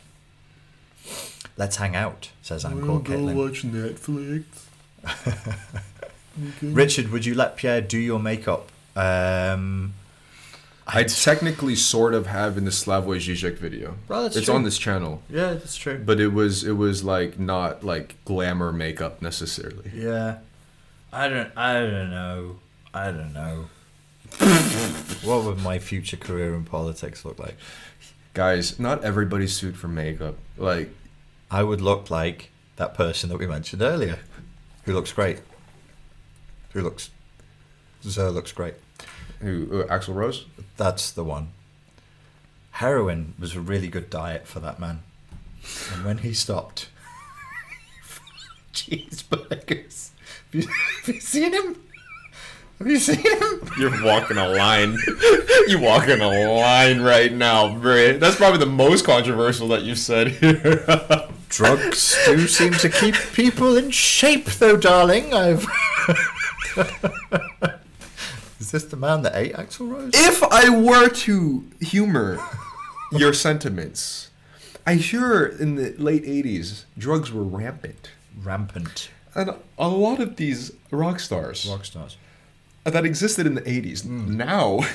Let's 1.58 1.78
hang 1.78 1.96
out, 1.96 2.30
says 2.44 2.64
I'm 2.64 2.86
called 2.86 3.06
Caitlin. 3.06 3.34
watch 3.34 3.64
Netflix. 3.64 4.44
Richard, 6.62 7.10
would 7.10 7.26
you 7.26 7.34
let 7.34 7.58
Pierre 7.58 7.82
do 7.82 7.98
your 7.98 8.20
makeup? 8.20 8.70
Um 8.96 9.96
I 10.86 11.06
technically 11.06 11.76
sort 11.76 12.14
of 12.14 12.28
have 12.28 12.56
in 12.56 12.66
the 12.66 12.72
Slavoj 12.72 13.18
Žižek 13.18 13.58
video. 13.58 13.96
Well, 14.08 14.22
that's 14.22 14.36
it's 14.36 14.46
true. 14.46 14.54
on 14.54 14.62
this 14.62 14.78
channel, 14.78 15.24
yeah, 15.28 15.54
that's 15.54 15.76
true. 15.76 15.98
but 15.98 16.20
it 16.20 16.28
was 16.28 16.64
it 16.64 16.74
was 16.74 17.04
like 17.04 17.40
not 17.40 17.84
like 17.84 18.24
glamour 18.26 18.72
makeup 18.72 19.24
necessarily. 19.24 19.90
Yeah. 19.92 20.38
I 21.12 21.30
don't 21.30 21.52
I 21.58 21.80
don't 21.80 22.12
know. 22.12 22.60
I 22.94 23.06
don't 23.10 23.34
know. 23.34 23.70
what 25.24 25.44
would 25.46 25.64
my 25.64 25.80
future 25.80 26.18
career 26.18 26.54
in 26.54 26.64
politics 26.64 27.26
look 27.26 27.40
like? 27.40 27.58
Guys, 28.40 28.80
not 28.80 29.04
everybody's 29.04 29.52
suit 29.52 29.76
for 29.76 29.90
makeup. 29.90 30.36
Like 30.58 30.92
I 31.52 31.62
would 31.62 31.82
look 31.82 32.10
like 32.10 32.52
that 32.78 32.94
person 32.94 33.28
that 33.28 33.38
we 33.38 33.46
mentioned 33.46 33.82
earlier, 33.82 34.20
who 34.86 34.94
looks 34.94 35.12
great. 35.12 35.42
Who 36.72 36.82
looks 36.82 37.10
Zer 38.02 38.30
looks 38.30 38.54
great. 38.54 38.76
who 39.42 39.82
uh, 39.82 39.88
Axl 39.88 40.16
Rose? 40.16 40.46
That's 40.78 41.12
the 41.12 41.26
one. 41.26 41.50
Heroin 42.72 43.34
was 43.38 43.58
a 43.58 43.60
really 43.60 43.90
good 43.90 44.10
diet 44.10 44.48
for 44.48 44.62
that 44.62 44.80
man. 44.80 45.02
And 45.94 46.06
when 46.06 46.20
he 46.20 46.34
stopped 46.34 46.88
cheeseburgers. 48.74 50.12
Have 50.54 50.64
you, 50.64 50.68
have 51.02 51.16
you 51.16 51.20
seen 51.20 51.52
him? 51.52 51.76
Have 52.80 52.88
you 52.88 52.98
seen 52.98 53.18
him? 53.18 53.70
You're 53.78 54.04
walking 54.06 54.38
a 54.38 54.48
line. 54.48 54.98
You're 55.68 55.82
walking 55.82 56.22
a 56.22 56.28
line 56.54 57.02
right 57.02 57.32
now, 57.32 57.78
Bray. 57.78 58.16
That's 58.16 58.38
probably 58.38 58.60
the 58.60 58.68
most 58.68 59.04
controversial 59.06 59.68
that 59.70 59.84
you've 59.84 60.00
said 60.00 60.30
here. 60.30 60.86
Drugs 61.50 62.18
do 62.26 62.48
seem 62.48 62.72
to 62.74 62.88
keep 62.88 63.16
people 63.34 63.76
in 63.76 63.92
shape, 63.92 64.46
though, 64.46 64.78
darling. 64.78 65.34
I've. 65.34 65.66
Is 68.60 68.72
this 68.72 68.86
the 68.86 68.96
man 68.96 69.24
that 69.24 69.36
ate 69.36 69.54
Axl 69.56 69.92
Rose? 69.92 70.12
if 70.14 70.42
I 70.44 70.70
were 70.70 71.10
to 71.10 71.66
humor 71.82 72.40
your 73.12 73.34
sentiments, 73.34 74.30
I 74.88 74.94
hear 74.96 75.46
in 75.46 75.76
the 75.76 75.96
late 75.98 76.24
80s, 76.24 76.86
drugs 76.98 77.32
were 77.32 77.44
rampant. 77.44 78.12
Rampant 78.42 79.10
And 79.36 79.56
a 79.78 79.90
lot 79.90 80.20
of 80.22 80.38
these 80.38 80.72
rock 80.92 81.20
stars 81.20 81.66
rock 81.70 81.84
stars. 81.84 82.16
That 82.84 83.06
existed 83.06 83.46
in 83.46 83.56
the 83.56 83.62
80s, 83.62 84.06
now, 84.06 84.82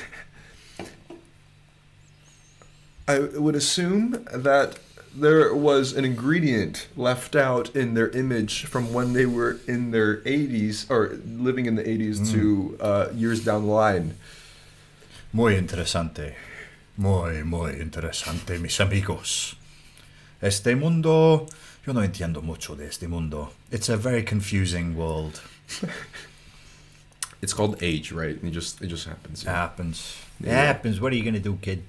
I 3.07 3.19
would 3.19 3.55
assume 3.55 4.25
that 4.33 4.79
there 5.15 5.53
was 5.53 5.93
an 5.93 6.03
ingredient 6.03 6.87
left 6.97 7.35
out 7.35 7.73
in 7.75 7.93
their 7.93 8.09
image 8.09 8.65
from 8.65 8.93
when 8.93 9.13
they 9.13 9.25
were 9.25 9.59
in 9.67 9.91
their 9.91 10.17
80s 10.17 10.89
or 10.89 11.19
living 11.25 11.67
in 11.67 11.75
the 11.75 11.83
80s 11.83 12.31
to 12.33 12.77
uh, 12.81 13.07
years 13.13 13.43
down 13.43 13.65
the 13.65 13.71
line. 13.71 14.15
Muy 15.31 15.55
interesante. 15.55 16.35
Muy, 16.97 17.43
muy 17.43 17.73
interesante, 17.73 18.59
mis 18.59 18.79
amigos. 18.79 19.55
Este 20.41 20.75
mundo. 20.75 21.47
Yo 21.85 21.93
no 21.93 22.01
entiendo 22.01 22.41
mucho 22.41 22.75
de 22.75 22.87
este 22.87 23.07
mundo. 23.07 23.51
It's 23.71 23.89
a 23.89 23.97
very 23.97 24.23
confusing 24.23 24.95
world. 24.95 25.41
It's 27.45 27.53
called 27.53 27.77
age, 27.83 28.11
right? 28.11 28.39
It 28.43 28.49
just 28.49 28.81
it 28.81 28.87
just 28.87 29.05
happens. 29.07 29.43
It 29.43 29.49
happens. 29.49 30.15
It 30.41 30.47
Yeah. 30.47 30.65
happens. 30.65 30.99
What 30.99 31.13
are 31.13 31.15
you 31.15 31.21
going 31.21 31.35
to 31.35 31.39
do, 31.39 31.59
kid? 31.61 31.83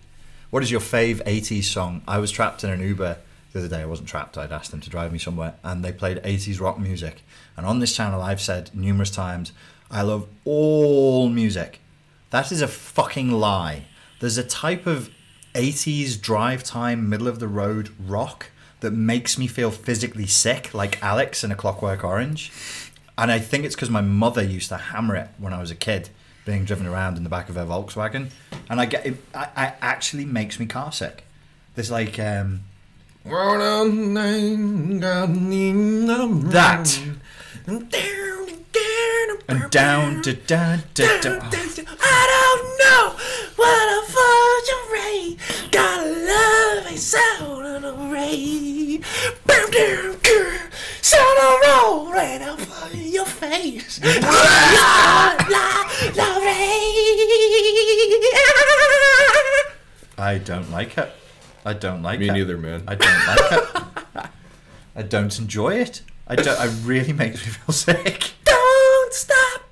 What 0.51 0.63
is 0.63 0.71
your 0.71 0.81
fave 0.83 1.23
80s 1.25 1.65
song? 1.65 2.03
I 2.07 2.19
was 2.19 2.31
trapped 2.31 2.63
in 2.63 2.69
an 2.69 2.81
Uber 2.83 3.17
the 3.55 3.59
other 3.61 3.69
day. 3.69 3.81
I 3.81 3.87
wasn't 3.87 4.07
trapped. 4.11 4.37
I'd 4.37 4.53
asked 4.53 4.71
them 4.71 4.83
to 4.83 4.91
drive 4.91 5.13
me 5.15 5.19
somewhere, 5.19 5.55
and 5.65 5.83
they 5.83 5.93
played 5.93 6.21
80s 6.25 6.61
rock 6.61 6.79
music. 6.79 7.23
And 7.57 7.65
on 7.65 7.79
this 7.79 7.97
channel, 7.97 8.21
I've 8.21 8.43
said 8.43 8.69
numerous 8.75 9.09
times, 9.11 9.53
I 9.91 10.03
love 10.03 10.27
all 10.45 11.31
music. 11.31 11.81
That 12.29 12.53
is 12.53 12.61
a 12.61 12.69
fucking 12.69 13.31
lie. 13.33 13.85
There's 14.21 14.37
a 14.37 14.45
type 14.45 14.87
of 14.87 15.09
80s 15.55 16.21
drive 16.21 16.65
time, 16.65 17.09
middle 17.09 17.29
of 17.29 17.39
the 17.41 17.49
road 17.49 17.89
rock 17.99 18.51
that 18.81 18.91
makes 18.91 19.39
me 19.39 19.47
feel 19.47 19.71
physically 19.71 20.27
sick, 20.27 20.75
like 20.75 21.03
Alex 21.03 21.43
in 21.43 21.51
A 21.51 21.55
Clockwork 21.57 22.05
Orange. 22.05 22.53
And 23.19 23.33
I 23.33 23.39
think 23.39 23.65
it's 23.65 23.75
because 23.75 23.91
my 23.91 24.03
mother 24.03 24.43
used 24.43 24.69
to 24.69 24.77
hammer 24.77 25.17
it 25.17 25.29
when 25.39 25.53
I 25.53 25.61
was 25.61 25.71
a 25.71 25.75
kid, 25.75 26.11
being 26.45 26.65
driven 26.65 26.87
around 26.87 27.17
in 27.17 27.25
the 27.25 27.31
back 27.31 27.49
of 27.49 27.55
her 27.55 27.65
Volkswagen. 27.65 28.31
And 28.69 28.81
I 28.81 28.87
get 28.87 29.07
it, 29.07 29.17
I, 29.35 29.49
I 29.57 29.75
actually 29.81 30.25
makes 30.25 30.61
me 30.61 30.67
car 30.67 30.93
sick. 30.93 31.25
There's 31.75 31.91
like 31.91 32.19
um, 32.19 32.61
that 36.51 37.01
and 39.49 39.71
down 39.71 40.23
to 40.23 40.33
down 40.35 40.83
to 40.95 41.03
down. 41.21 41.51
I 42.01 42.23
don't 42.33 42.65
know 42.79 43.17
what 43.57 43.87
a 43.93 44.03
fucking 44.13 44.85
ray. 44.93 45.37
Gotta 45.71 46.09
love 46.09 46.87
a 46.93 46.97
sound 46.97 47.67
of 47.67 47.83
the 47.83 47.93
ray. 48.13 49.01
Boom, 51.11 51.21
down. 51.21 51.63
Sound 51.63 51.63
roll 51.67 52.13
right 52.13 52.43
up 52.43 52.61
in 52.95 53.13
your 53.13 53.27
face. 53.27 54.01
la, 54.23 55.37
la, 55.51 55.83
la. 56.17 56.37
I 60.19 60.39
don't 60.39 60.71
like 60.71 60.97
it. 60.99 61.13
I 61.65 61.73
don't 61.75 62.03
like 62.03 62.21
Me 62.21 62.29
it. 62.29 62.33
neither, 62.33 62.57
man. 62.57 62.83
I 62.89 62.95
don't 62.95 63.27
like 63.27 63.53
it. 63.53 64.31
I 64.97 65.03
don't 65.03 65.39
enjoy 65.39 65.75
it. 65.75 66.03
I 66.27 66.37
don't. 66.37 66.59
I 66.59 66.67
really 66.85 67.13
makes 67.13 67.45
me 67.47 67.53
feel 67.53 67.73
sick. 67.73 68.33
Don't 68.45 69.13
stop 69.13 69.63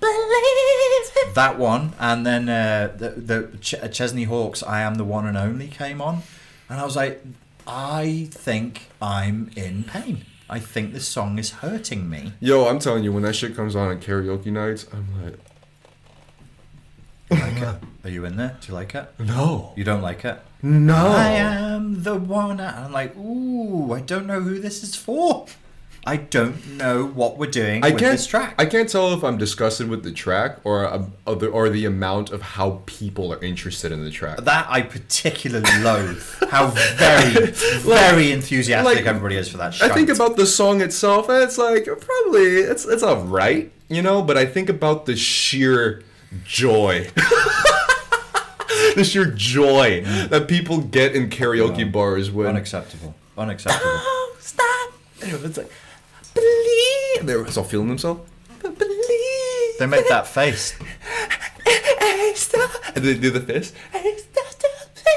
believing. 0.00 1.34
That 1.34 1.58
one, 1.58 1.92
and 2.00 2.26
then 2.26 2.48
uh, 2.48 2.92
the 2.96 3.10
the 3.10 3.58
Ch- 3.60 3.74
Chesney 3.92 4.24
Hawks, 4.24 4.62
"I 4.62 4.80
Am 4.80 4.94
the 4.94 5.04
One 5.04 5.26
and 5.26 5.36
Only" 5.36 5.68
came 5.68 6.00
on, 6.00 6.22
and 6.70 6.80
I 6.80 6.84
was 6.84 6.96
like, 6.96 7.22
I 7.66 8.28
think 8.30 8.88
I'm 9.02 9.50
in 9.54 9.84
pain. 9.84 10.24
I 10.48 10.58
think 10.60 10.92
this 10.92 11.06
song 11.08 11.38
is 11.38 11.50
hurting 11.50 12.08
me. 12.08 12.32
Yo, 12.40 12.66
I'm 12.68 12.78
telling 12.78 13.02
you, 13.02 13.12
when 13.12 13.24
that 13.24 13.34
shit 13.34 13.56
comes 13.56 13.74
on 13.74 13.88
on 13.88 14.00
karaoke 14.00 14.46
nights, 14.46 14.86
I'm 14.92 15.06
like, 15.24 15.38
Like 17.30 17.60
it? 17.60 17.82
Are 18.04 18.10
you 18.10 18.24
in 18.24 18.36
there? 18.36 18.56
Do 18.60 18.68
you 18.68 18.74
like 18.74 18.94
it? 18.94 19.12
no, 19.18 19.72
You 19.76 19.82
don't 19.84 20.02
like 20.02 20.24
it? 20.24 20.38
no. 20.62 20.94
I 21.08 21.30
am 21.30 22.02
the 22.04 22.14
one. 22.14 22.60
I'm 22.60 22.92
like, 22.92 23.16
ooh, 23.16 23.92
I 23.92 24.00
don't 24.00 24.26
know 24.26 24.40
who 24.40 24.58
this 24.60 24.82
is 24.84 24.94
for. 24.94 25.46
I 26.08 26.18
don't 26.18 26.76
know 26.76 27.04
what 27.04 27.36
we're 27.36 27.50
doing 27.50 27.84
I 27.84 27.90
with 27.90 27.98
can't. 27.98 28.12
this 28.12 28.28
track. 28.28 28.54
I 28.58 28.64
can't 28.64 28.88
tell 28.88 29.12
if 29.12 29.24
I'm 29.24 29.38
disgusted 29.38 29.88
with 29.88 30.04
the 30.04 30.12
track 30.12 30.58
or 30.62 30.86
um, 30.86 31.12
or 31.26 31.34
the, 31.34 31.48
or 31.48 31.68
the 31.68 31.84
amount 31.84 32.30
of 32.30 32.42
how 32.42 32.82
people 32.86 33.32
are 33.32 33.42
interested 33.42 33.90
in 33.90 34.04
the 34.04 34.10
track. 34.12 34.38
that 34.38 34.66
I 34.70 34.82
particularly 34.82 35.68
loathe. 35.82 36.22
How 36.48 36.68
very, 36.68 37.46
very 37.50 38.30
enthusiastic 38.30 38.94
like, 38.98 39.04
everybody 39.04 39.34
is 39.34 39.48
for 39.48 39.56
that. 39.56 39.82
I 39.82 39.88
think 39.88 40.08
about 40.08 40.36
the 40.36 40.46
song 40.46 40.80
itself, 40.80 41.28
and 41.28 41.42
it's 41.42 41.58
like 41.58 41.86
probably 41.86 42.58
it's 42.58 42.84
it's 42.84 43.02
alright, 43.02 43.72
you 43.88 44.00
know. 44.00 44.22
But 44.22 44.38
I 44.38 44.46
think 44.46 44.68
about 44.68 45.06
the 45.06 45.16
sheer 45.16 46.04
joy, 46.44 47.10
the 48.94 49.02
sheer 49.04 49.24
joy 49.24 50.02
that 50.28 50.46
people 50.46 50.82
get 50.82 51.16
in 51.16 51.30
karaoke 51.30 51.90
bars 51.90 52.30
when 52.30 52.46
unacceptable. 52.46 53.16
Unacceptable. 53.36 53.82
Oh, 53.84 54.36
stop. 54.40 54.92
Anyway, 55.20 55.40
it's 55.42 55.58
like 55.58 55.72
believe 56.36 57.26
they're 57.26 57.44
all 57.44 57.64
feeling 57.64 57.88
themselves. 57.88 58.20
Believe. 58.62 59.78
they 59.78 59.86
make 59.86 60.08
that 60.08 60.26
face. 60.26 60.74
And 62.94 63.04
they 63.04 63.14
do 63.14 63.30
the 63.30 63.40
fist. 63.40 63.74
Hey, 63.92 64.16
stop, 64.16 64.46
stop. 64.46 64.66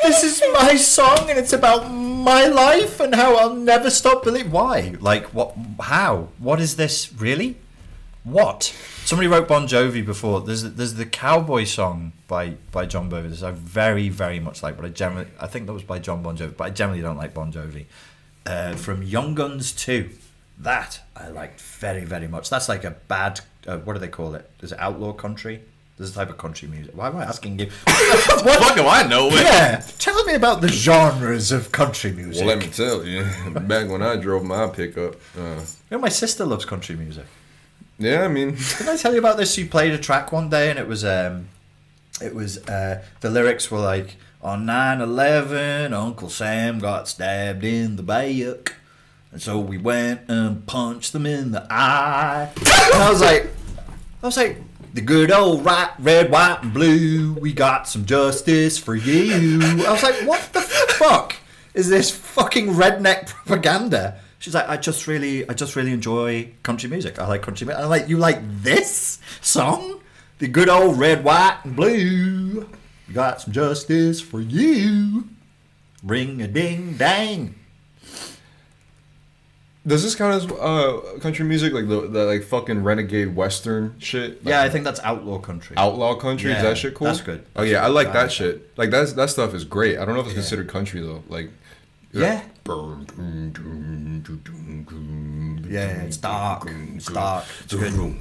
This 0.03 0.23
is 0.23 0.43
my 0.53 0.75
song, 0.75 1.29
and 1.29 1.39
it's 1.39 1.53
about 1.53 1.89
my 1.89 2.45
life 2.45 2.99
and 2.99 3.15
how 3.15 3.37
I'll 3.37 3.55
never 3.55 3.89
stop 3.89 4.23
believing. 4.23 4.51
Why? 4.51 4.95
Like 4.99 5.27
what? 5.27 5.55
How? 5.79 6.29
What 6.39 6.59
is 6.59 6.75
this 6.75 7.13
really? 7.13 7.57
What? 8.23 8.75
Somebody 9.05 9.27
wrote 9.27 9.47
Bon 9.47 9.67
Jovi 9.67 10.05
before. 10.05 10.41
There's 10.41 10.63
there's 10.63 10.95
the 10.95 11.05
cowboy 11.05 11.63
song 11.63 12.11
by 12.27 12.55
by 12.71 12.85
Jon 12.85 13.09
Bon 13.09 13.23
Jovi. 13.23 13.29
This 13.29 13.43
I 13.43 13.51
very 13.51 14.09
very 14.09 14.39
much 14.39 14.61
like, 14.61 14.75
but 14.75 14.85
I 14.85 14.89
generally 14.89 15.27
I 15.39 15.47
think 15.47 15.67
that 15.67 15.73
was 15.73 15.83
by 15.83 15.99
Jon 15.99 16.21
Bon 16.21 16.37
Jovi, 16.37 16.55
but 16.55 16.65
I 16.65 16.69
generally 16.69 17.01
don't 17.01 17.17
like 17.17 17.33
Bon 17.33 17.51
Jovi. 17.51 17.85
Uh, 18.45 18.75
from 18.75 19.03
Young 19.03 19.35
Guns 19.35 19.71
Two, 19.71 20.09
that 20.59 21.01
I 21.15 21.29
liked 21.29 21.61
very 21.61 22.05
very 22.05 22.27
much. 22.27 22.49
That's 22.49 22.69
like 22.69 22.83
a 22.83 22.91
bad. 22.91 23.41
Uh, 23.67 23.77
what 23.79 23.93
do 23.93 23.99
they 23.99 24.07
call 24.07 24.35
it? 24.35 24.49
Is 24.61 24.71
it 24.71 24.79
outlaw 24.79 25.13
country? 25.13 25.61
This 25.97 26.11
a 26.11 26.13
type 26.15 26.29
of 26.29 26.37
country 26.37 26.69
music. 26.69 26.95
Why 26.95 27.07
am 27.07 27.17
I 27.17 27.25
asking 27.25 27.59
you? 27.59 27.65
What 27.85 28.57
fuck 28.59 28.75
do 28.77 28.87
I 28.87 29.05
know? 29.05 29.27
Yeah, 29.29 29.83
tell 29.97 30.23
me 30.23 30.33
about 30.33 30.61
the 30.61 30.69
genres 30.69 31.51
of 31.51 31.73
country 31.73 32.13
music. 32.13 32.45
Well, 32.45 32.55
let 32.55 32.65
me 32.65 32.71
tell 32.71 33.05
you. 33.05 33.23
Back 33.67 33.89
when 33.89 34.01
I 34.01 34.15
drove 34.15 34.45
my 34.45 34.67
pickup, 34.67 35.15
uh, 35.37 35.59
You 35.59 35.65
know, 35.91 35.99
my 35.99 36.07
sister 36.07 36.45
loves 36.45 36.63
country 36.63 36.95
music. 36.95 37.25
yeah, 37.97 38.21
I 38.23 38.29
mean, 38.29 38.55
Did 38.77 38.87
I 38.87 38.95
tell 38.95 39.11
you 39.11 39.19
about 39.19 39.35
this? 39.35 39.53
She 39.53 39.65
played 39.65 39.91
a 39.91 39.97
track 39.97 40.31
one 40.31 40.49
day, 40.49 40.69
and 40.69 40.79
it 40.79 40.87
was 40.87 41.03
um, 41.03 41.49
it 42.21 42.33
was 42.33 42.59
uh, 42.69 43.03
the 43.19 43.29
lyrics 43.29 43.69
were 43.69 43.79
like 43.79 44.15
on 44.41 44.65
9-11, 44.65 45.91
Uncle 45.91 46.29
Sam 46.29 46.79
got 46.79 47.09
stabbed 47.09 47.65
in 47.65 47.97
the 47.97 48.03
back, 48.03 48.75
and 49.31 49.41
so 49.41 49.59
we 49.59 49.77
went 49.77 50.21
and 50.27 50.65
punched 50.65 51.13
them 51.13 51.25
in 51.25 51.51
the 51.51 51.65
eye. 51.69 52.49
and 52.57 52.67
I 53.03 53.09
was 53.09 53.21
like, 53.21 53.47
I 54.21 54.25
was 54.25 54.37
like. 54.37 54.57
The 54.91 55.01
good 55.01 55.29
old 55.29 55.63
right, 55.63 55.91
red, 55.99 56.31
white, 56.31 56.63
and 56.63 56.73
blue. 56.73 57.33
We 57.33 57.53
got 57.53 57.87
some 57.87 58.05
justice 58.05 58.79
for 58.79 58.95
you. 58.95 59.59
I 59.85 59.91
was 59.91 60.01
like, 60.01 60.15
what 60.27 60.51
the 60.51 60.61
fuck 60.61 61.35
is 61.75 61.89
this 61.89 62.09
fucking 62.09 62.69
redneck 62.69 63.27
propaganda? 63.27 64.19
She's 64.39 64.55
like, 64.55 64.67
I 64.67 64.77
just 64.77 65.05
really, 65.05 65.47
I 65.47 65.53
just 65.53 65.75
really 65.75 65.91
enjoy 65.91 66.49
country 66.63 66.89
music. 66.89 67.19
I 67.19 67.27
like 67.27 67.43
country 67.43 67.67
music. 67.67 67.83
I'm 67.83 67.89
like, 67.89 68.09
you 68.09 68.17
like 68.17 68.39
this 68.63 69.19
song? 69.41 70.01
The 70.39 70.47
good 70.47 70.69
old 70.69 70.97
red, 70.97 71.23
white, 71.23 71.59
and 71.63 71.75
blue. 71.75 72.67
We 73.07 73.13
got 73.13 73.41
some 73.41 73.53
justice 73.53 74.21
for 74.21 74.41
you. 74.41 75.25
Ring 76.01 76.41
a 76.41 76.47
ding 76.47 76.95
dang. 76.95 77.58
Does 79.89 80.03
this 80.03 80.13
count 80.15 80.33
as 80.35 80.45
uh, 80.51 81.17
country 81.19 81.43
music, 81.45 81.73
like 81.73 81.87
the, 81.89 82.01
the 82.07 82.25
like 82.25 82.43
fucking 82.43 82.83
renegade 82.83 83.35
western 83.35 83.95
shit? 83.99 84.39
Yeah, 84.43 84.61
I 84.61 84.69
think 84.69 84.83
that's 84.85 84.99
outlaw 85.01 85.39
country. 85.39 85.75
outlaw 85.77 86.13
country. 86.15 86.51
Yeah, 86.51 86.57
is 86.57 86.63
that 86.63 86.77
shit 86.77 86.93
cool? 86.93 87.07
that's 87.07 87.21
good. 87.21 87.43
Oh 87.55 87.63
yeah, 87.63 87.83
I 87.83 87.87
like 87.87 88.13
that 88.13 88.23
like 88.23 88.31
shit. 88.31 88.77
Like 88.77 88.91
that's 88.91 89.13
that 89.13 89.29
stuff 89.31 89.53
is 89.55 89.65
great. 89.65 89.97
I 89.97 90.05
don't 90.05 90.13
know 90.13 90.21
if 90.21 90.27
it's 90.27 90.35
considered 90.35 90.67
country 90.69 91.01
though. 91.01 91.23
Like 91.27 91.49
Yeah. 92.13 92.43
Yeah, 95.67 96.01
it's 96.03 96.17
dark. 96.17 96.67
It's 96.95 97.07
dark. 97.11 97.45
It's 97.63 97.73
good. 97.73 98.15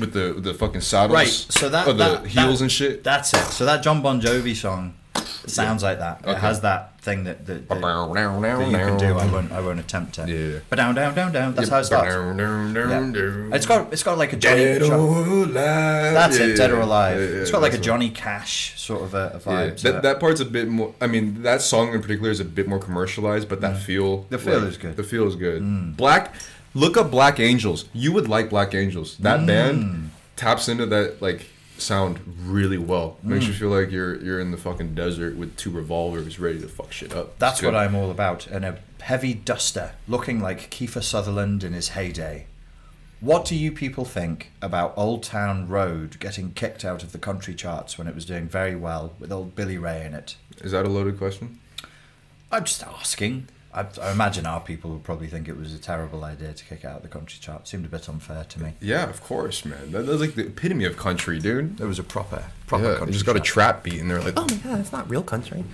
With 0.00 0.12
the 0.12 0.32
with 0.34 0.44
the 0.44 0.54
fucking 0.54 0.80
saddles, 0.80 1.14
Right, 1.14 1.28
so 1.28 1.68
that 1.68 1.86
or 1.86 1.92
the 1.92 2.04
that- 2.20 2.26
heels 2.26 2.58
that- 2.58 2.64
and 2.64 2.72
shit. 2.72 3.04
That's 3.04 3.32
it. 3.34 3.44
So 3.52 3.64
that 3.64 3.82
Jon 3.82 4.00
Bon 4.02 4.20
Jovi 4.20 4.56
song 4.56 4.94
sounds 5.46 5.82
like 5.82 5.98
that. 5.98 6.20
It 6.24 6.28
Okay. 6.30 6.40
has 6.40 6.60
that 6.62 6.97
thing 7.08 7.24
that, 7.24 7.46
that, 7.46 7.68
that, 7.68 7.80
that 7.80 8.70
you 8.70 8.76
can 8.76 8.98
do. 8.98 9.18
I 9.18 9.26
won't. 9.32 9.52
I 9.52 9.60
won't 9.60 9.80
attempt 9.80 10.18
it. 10.18 10.28
Yeah. 10.28 10.60
But 10.68 10.76
down, 10.76 10.94
down, 10.94 11.14
down, 11.14 11.32
down. 11.32 11.54
That's 11.54 11.68
how 11.68 11.78
it 11.78 11.84
starts. 11.84 12.14
Yeah. 12.14 13.54
It's 13.56 13.66
got. 13.66 13.92
It's 13.92 14.02
got 14.02 14.18
like 14.18 14.32
a 14.32 14.36
Johnny. 14.36 14.64
Dead 14.64 14.82
or 14.82 14.92
alive. 14.92 15.52
that's 16.14 16.38
Yeah, 16.38 16.46
it. 16.46 16.56
Dead 16.56 16.70
or 16.70 16.80
alive. 16.80 17.18
yeah, 17.20 17.26
yeah, 17.26 17.40
it's 17.42 17.50
got 17.50 17.62
like 17.62 17.74
a 17.74 17.78
Johnny 17.78 18.10
Cash 18.10 18.78
sort 18.80 19.02
of 19.02 19.14
a, 19.14 19.32
a 19.34 19.38
vibe. 19.40 19.76
to 19.78 19.92
that, 19.92 20.02
that 20.02 20.20
part's 20.20 20.40
a 20.40 20.44
bit 20.44 20.68
more. 20.68 20.94
I 21.00 21.06
mean, 21.06 21.42
that 21.42 21.62
song 21.62 21.92
in 21.94 22.00
particular 22.02 22.30
is 22.30 22.40
a 22.40 22.44
bit 22.44 22.68
more 22.68 22.78
commercialized, 22.78 23.48
but 23.48 23.60
that 23.60 23.78
feel, 23.78 24.08
Mm. 24.24 24.28
The 24.30 24.38
feel 24.38 24.64
is 24.64 24.76
good. 24.76 24.92
Mm. 24.92 24.96
The 24.96 25.02
feel 25.04 25.26
is 25.26 25.36
good. 25.36 25.96
Black, 25.96 26.34
look 26.74 26.96
up 26.96 27.10
Black 27.10 27.40
Angels. 27.40 27.84
You 27.92 28.12
would 28.12 28.28
like 28.28 28.50
Black 28.50 28.74
Angels. 28.74 29.16
That 29.18 29.40
Mm. 29.40 29.46
band 29.46 30.10
taps 30.36 30.68
into 30.68 30.86
that 30.86 31.20
like 31.20 31.46
sound 31.80 32.20
really 32.44 32.78
well. 32.78 33.16
Makes 33.22 33.44
Mm. 33.44 33.48
you 33.48 33.54
feel 33.54 33.68
like 33.70 33.90
you're 33.90 34.16
you're 34.16 34.40
in 34.40 34.50
the 34.50 34.56
fucking 34.56 34.94
desert 34.94 35.36
with 35.36 35.56
two 35.56 35.70
revolvers 35.70 36.38
ready 36.38 36.60
to 36.60 36.68
fuck 36.68 36.92
shit 36.92 37.14
up. 37.14 37.38
That's 37.38 37.62
what. 37.62 37.74
I'm 37.74 37.94
all 37.94 38.10
about. 38.10 38.46
And 38.46 38.64
a 38.64 38.78
heavy 39.00 39.34
duster 39.34 39.92
looking 40.06 40.40
like 40.40 40.70
Kiefer 40.70 41.02
Sutherland 41.02 41.62
in 41.64 41.72
his 41.72 41.90
heyday. 41.90 42.46
What 43.20 43.44
do 43.44 43.56
you 43.56 43.72
people 43.72 44.04
think 44.04 44.52
about 44.62 44.94
Old 44.96 45.24
Town 45.24 45.66
Road 45.68 46.20
getting 46.20 46.52
kicked 46.52 46.84
out 46.84 47.02
of 47.02 47.10
the 47.10 47.18
country 47.18 47.52
charts 47.54 47.98
when 47.98 48.06
it 48.06 48.14
was 48.14 48.24
doing 48.24 48.46
very 48.46 48.76
well 48.76 49.14
with 49.18 49.32
old 49.32 49.56
Billy 49.56 49.76
Ray 49.76 50.04
in 50.06 50.14
it? 50.14 50.36
Is 50.62 50.70
that 50.70 50.84
a 50.84 50.88
loaded 50.88 51.18
question? 51.18 51.58
I'm 52.52 52.64
just 52.64 52.82
asking. 52.84 53.48
I, 53.72 53.86
I 54.02 54.12
imagine 54.12 54.46
our 54.46 54.60
people 54.60 54.90
would 54.92 55.04
probably 55.04 55.26
think 55.26 55.46
it 55.46 55.56
was 55.56 55.74
a 55.74 55.78
terrible 55.78 56.24
idea 56.24 56.52
to 56.54 56.64
kick 56.64 56.84
out 56.84 56.96
of 56.96 57.02
the 57.02 57.08
country 57.08 57.38
chart. 57.40 57.68
Seemed 57.68 57.84
a 57.84 57.88
bit 57.88 58.08
unfair 58.08 58.44
to 58.44 58.62
me. 58.62 58.72
Yeah, 58.80 59.08
of 59.08 59.22
course, 59.22 59.64
man. 59.64 59.92
That, 59.92 60.06
that's 60.06 60.20
like 60.20 60.34
the 60.34 60.46
epitome 60.46 60.84
of 60.86 60.96
country, 60.96 61.38
dude. 61.38 61.80
It 61.80 61.84
was 61.84 61.98
a 61.98 62.02
proper, 62.02 62.44
proper 62.66 62.84
Yeah, 62.84 62.90
country 62.92 63.08
you 63.08 63.12
just 63.12 63.26
got 63.26 63.36
a 63.36 63.40
trap 63.40 63.82
beat, 63.84 64.00
and 64.00 64.10
they're 64.10 64.20
like, 64.22 64.34
Oh 64.38 64.46
my 64.50 64.56
god, 64.56 64.80
it's 64.80 64.92
not 64.92 65.08
real 65.10 65.22
country. 65.22 65.64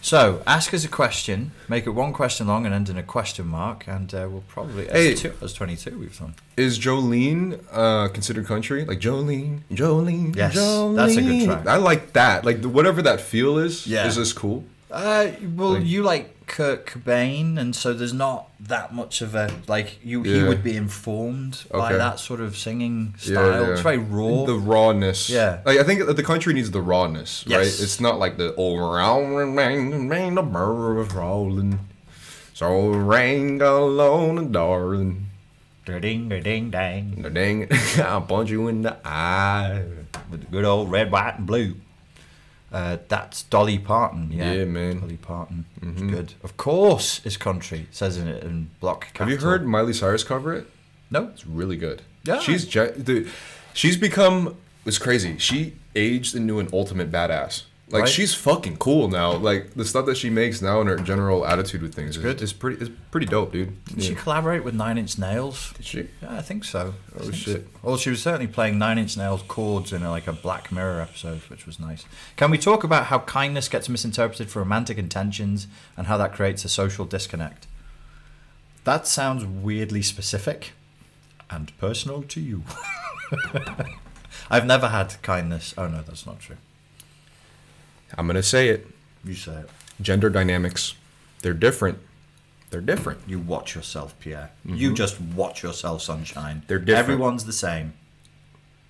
So, 0.00 0.42
ask 0.46 0.74
us 0.74 0.84
a 0.84 0.88
question, 0.88 1.52
make 1.66 1.86
it 1.86 1.90
one 1.90 2.12
question 2.12 2.46
long 2.46 2.66
and 2.66 2.74
end 2.74 2.90
in 2.90 2.98
a 2.98 3.02
question 3.02 3.46
mark, 3.46 3.88
and 3.88 4.12
uh, 4.12 4.28
we'll 4.30 4.44
probably. 4.48 4.86
Hey. 4.86 5.14
As, 5.14 5.22
two, 5.22 5.32
as 5.40 5.54
22 5.54 5.98
we've 5.98 6.18
done. 6.18 6.34
Is 6.58 6.78
Jolene 6.78 7.58
uh, 7.72 8.08
considered 8.08 8.44
country? 8.44 8.84
Like 8.84 9.00
Jolene, 9.00 9.60
Jolene, 9.72 10.36
Yes, 10.36 10.54
Jolene. 10.56 10.96
that's 10.96 11.16
a 11.16 11.22
good 11.22 11.44
track. 11.46 11.66
I 11.66 11.76
like 11.76 12.12
that. 12.12 12.44
Like 12.44 12.62
whatever 12.62 13.00
that 13.00 13.22
feel 13.22 13.56
is. 13.56 13.86
Yeah. 13.86 14.06
Is 14.06 14.16
this 14.16 14.34
cool? 14.34 14.64
Uh, 14.90 15.28
well, 15.56 15.70
Like- 15.70 15.86
you 15.86 16.02
like 16.02 16.33
Kurt 16.46 16.86
Cobain, 16.86 17.58
and 17.58 17.74
so 17.74 17.92
there's 17.92 18.12
not 18.12 18.48
that 18.60 18.94
much 18.94 19.22
of 19.22 19.34
a 19.34 19.50
like 19.66 19.98
you. 20.04 20.22
He 20.22 20.42
would 20.42 20.62
be 20.62 20.76
informed 20.76 21.64
by 21.70 21.92
that 21.92 22.20
sort 22.20 22.40
of 22.40 22.56
singing 22.56 23.14
style. 23.18 23.72
It's 23.72 23.80
very 23.80 23.98
raw. 23.98 24.44
The 24.44 24.54
rawness. 24.54 25.30
Yeah. 25.30 25.60
Like 25.64 25.78
I 25.78 25.82
think 25.82 26.04
the 26.06 26.22
country 26.22 26.54
needs 26.54 26.70
the 26.70 26.82
rawness, 26.82 27.46
right? 27.46 27.66
It's 27.66 28.00
not 28.00 28.18
like 28.18 28.36
the 28.36 28.54
oh 28.56 28.76
round 28.76 29.36
and 29.38 29.56
rain 29.56 29.92
and 30.12 30.36
the 30.36 30.42
bird 30.42 30.96
was 30.96 31.12
rolling. 31.12 31.80
So 32.52 32.88
rain 32.88 33.60
alone, 33.60 34.52
darling. 34.52 35.26
ding, 35.84 36.28
ding, 36.28 36.70
dang. 36.70 37.62
It, 37.68 37.98
I'll 37.98 38.22
punch 38.22 38.50
you 38.50 38.68
in 38.68 38.82
the 38.82 38.96
eye. 39.04 39.82
With 40.30 40.40
the 40.42 40.46
good 40.46 40.64
old 40.64 40.90
red, 40.90 41.10
white, 41.10 41.38
and 41.38 41.46
blue. 41.46 41.74
Uh, 42.74 42.96
that's 43.06 43.44
Dolly 43.44 43.78
Parton. 43.78 44.30
Yeah, 44.32 44.52
Yeah, 44.52 44.64
man. 44.64 44.98
Dolly 45.00 45.16
Parton. 45.16 45.64
It's 45.80 46.00
Mhm. 46.00 46.10
good. 46.10 46.34
Of 46.42 46.56
course, 46.56 47.20
it's 47.24 47.36
country. 47.36 47.86
Says 47.92 48.16
in 48.18 48.26
it 48.26 48.42
in 48.42 48.70
block. 48.80 49.16
Have 49.18 49.30
you 49.30 49.36
heard 49.36 49.64
Miley 49.64 49.92
Cyrus 49.92 50.24
cover 50.24 50.52
it? 50.52 50.66
No. 51.08 51.30
It's 51.32 51.46
really 51.46 51.76
good. 51.76 52.02
Yeah. 52.24 52.40
She's 52.40 52.64
dude, 52.64 53.30
she's 53.72 53.96
become 53.96 54.56
it's 54.84 54.98
crazy. 54.98 55.38
She 55.38 55.74
aged 55.94 56.34
into 56.34 56.58
an 56.58 56.68
ultimate 56.72 57.12
badass. 57.12 57.62
Like 57.90 58.04
Right. 58.04 58.08
she's 58.08 58.34
fucking 58.34 58.78
cool 58.78 59.08
now. 59.08 59.32
Like 59.32 59.74
the 59.74 59.84
stuff 59.84 60.06
that 60.06 60.16
she 60.16 60.30
makes 60.30 60.62
now 60.62 60.80
and 60.80 60.88
her 60.88 60.96
general 60.96 61.46
attitude 61.46 61.82
with 61.82 61.94
things 61.94 62.16
is, 62.16 62.22
good. 62.22 62.40
is 62.40 62.52
pretty 62.54 62.80
is 62.82 62.90
pretty 63.10 63.26
dope, 63.26 63.52
dude. 63.52 63.84
Did 63.84 64.02
she 64.02 64.14
collaborate 64.14 64.64
with 64.64 64.74
Nine 64.74 64.96
Inch 64.96 65.18
Nails? 65.18 65.72
Did 65.76 65.84
she? 65.84 66.08
Yeah, 66.22 66.36
I 66.38 66.40
think 66.40 66.64
so. 66.64 66.94
Oh, 67.14 67.16
I 67.16 67.20
Oh, 67.20 67.22
think 67.24 67.34
shit. 67.34 67.68
so. 67.74 67.78
Well, 67.82 67.96
she 67.98 68.08
was 68.08 68.22
certainly 68.22 68.46
playing 68.46 68.78
Nine 68.78 68.96
Inch 68.96 69.18
Nails 69.18 69.42
chords 69.48 69.92
in 69.92 70.02
a, 70.02 70.10
like 70.10 70.26
a 70.26 70.32
Black 70.32 70.72
Mirror 70.72 71.02
episode, 71.02 71.40
which 71.50 71.66
was 71.66 71.78
nice. 71.78 72.06
Can 72.36 72.50
we 72.50 72.56
talk 72.56 72.84
about 72.84 73.06
how 73.06 73.18
kindness 73.20 73.68
gets 73.68 73.88
misinterpreted 73.90 74.48
for 74.50 74.60
romantic 74.60 74.96
intentions 74.96 75.66
and 75.96 76.06
how 76.06 76.16
that 76.16 76.32
creates 76.32 76.64
a 76.64 76.70
social 76.70 77.04
disconnect? 77.04 77.66
That 78.84 79.06
sounds 79.06 79.44
weirdly 79.44 80.00
specific 80.02 80.72
and 81.50 81.70
personal 81.78 82.22
to 82.22 82.40
you. 82.40 82.64
I've 84.50 84.66
never 84.66 84.88
had 84.88 85.16
kindness. 85.22 85.74
Oh 85.76 85.86
no, 85.86 86.02
that's 86.02 86.26
not 86.26 86.40
true. 86.40 86.56
I'm 88.16 88.26
gonna 88.26 88.42
say 88.42 88.68
it. 88.68 88.86
You 89.24 89.34
say 89.34 89.52
it. 89.60 89.70
Gender 90.00 90.30
dynamics. 90.30 90.94
They're 91.42 91.54
different. 91.54 91.98
they're 92.70 92.80
different. 92.80 93.20
You 93.26 93.38
watch 93.38 93.74
yourself, 93.76 94.18
Pierre. 94.18 94.50
You 94.64 94.92
just 94.94 95.20
watch 95.20 95.62
yourself, 95.62 96.02
sunshine. 96.02 96.56
Mm-hmm. 96.56 96.66
They're 96.66 96.78
different. 96.80 96.98
Everyone's 97.08 97.44
the 97.44 97.52
same. 97.52 97.92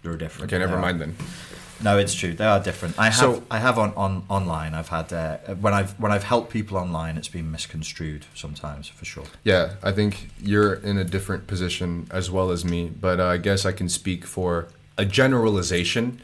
They're 0.03 0.17
different. 0.17 0.51
Okay, 0.53 0.59
never 0.59 0.79
mind 0.79 1.01
then. 1.01 1.17
No, 1.83 1.99
it's 1.99 2.15
true. 2.15 2.33
They 2.35 2.45
are 2.47 2.61
different. 2.61 2.99
I 2.99 3.07
have 3.07 3.15
So- 3.15 3.43
I 3.51 3.59
have 3.59 3.79
on, 3.79 3.93
on 3.95 4.25
online. 4.31 4.73
I've 4.75 4.89
had 4.89 5.13
uh, 5.13 5.37
when 5.61 5.75
I've 5.75 5.99
when 6.01 6.13
I've 6.13 6.25
helped 6.25 6.51
people 6.51 6.79
online, 6.79 7.17
it's 7.19 7.29
been 7.29 7.51
misconstrued 7.51 8.25
sometimes 8.35 8.87
for 8.89 9.05
sure. 9.05 9.25
Yeah, 9.43 9.75
I 9.83 9.93
think 9.93 10.29
you're 10.41 10.75
in 10.75 10.97
a 10.99 11.05
different 11.05 11.47
position 11.47 12.07
as 12.11 12.31
well 12.31 12.51
as 12.53 12.65
me, 12.65 12.89
but 12.89 13.19
uh, 13.21 13.27
I 13.27 13.37
guess 13.39 13.67
I 13.67 13.73
can 13.73 13.89
speak 13.89 14.25
for 14.25 14.69
a 14.97 15.05
generalization. 15.05 16.21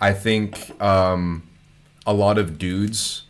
I 0.00 0.12
think 0.12 0.80
um, 0.82 1.44
a 2.06 2.12
lot 2.12 2.38
of 2.38 2.58
dudes 2.58 3.22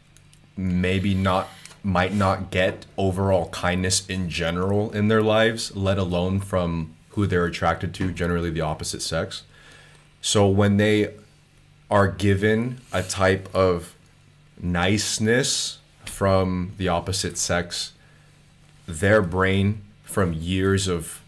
maybe 0.57 1.15
not 1.15 1.49
might 1.83 2.13
not 2.13 2.51
get 2.51 2.85
overall 2.99 3.49
kindness 3.49 4.07
in 4.07 4.29
general 4.29 4.91
in 4.91 5.09
their 5.09 5.23
lives, 5.23 5.75
let 5.75 5.97
alone 5.97 6.39
from 6.39 6.95
who 7.11 7.27
they're 7.27 7.47
attracted 7.47 7.95
to, 7.95 8.13
generally 8.13 8.51
the 8.51 8.61
opposite 8.61 9.01
sex. 9.01 9.45
So 10.21 10.47
when 10.47 10.77
they 10.77 11.15
are 11.91 12.07
given 12.07 12.81
a 12.93 13.03
type 13.03 13.49
of 13.55 13.95
niceness 14.61 15.79
from 16.05 16.73
the 16.77 16.89
opposite 16.89 17.39
sex, 17.39 17.93
their 18.87 19.23
brain 19.23 19.81
from 20.05 20.33
years 20.33 20.87
of 20.87 21.23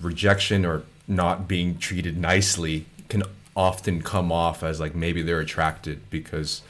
rejection 0.00 0.66
or 0.66 0.82
not 1.08 1.48
being 1.48 1.78
treated 1.78 2.18
nicely 2.18 2.84
can 3.08 3.22
often 3.56 4.02
come 4.02 4.30
off 4.30 4.62
as 4.62 4.78
like 4.78 4.94
maybe 4.94 5.22
they're 5.22 5.40
attracted 5.40 5.98
because 6.10 6.62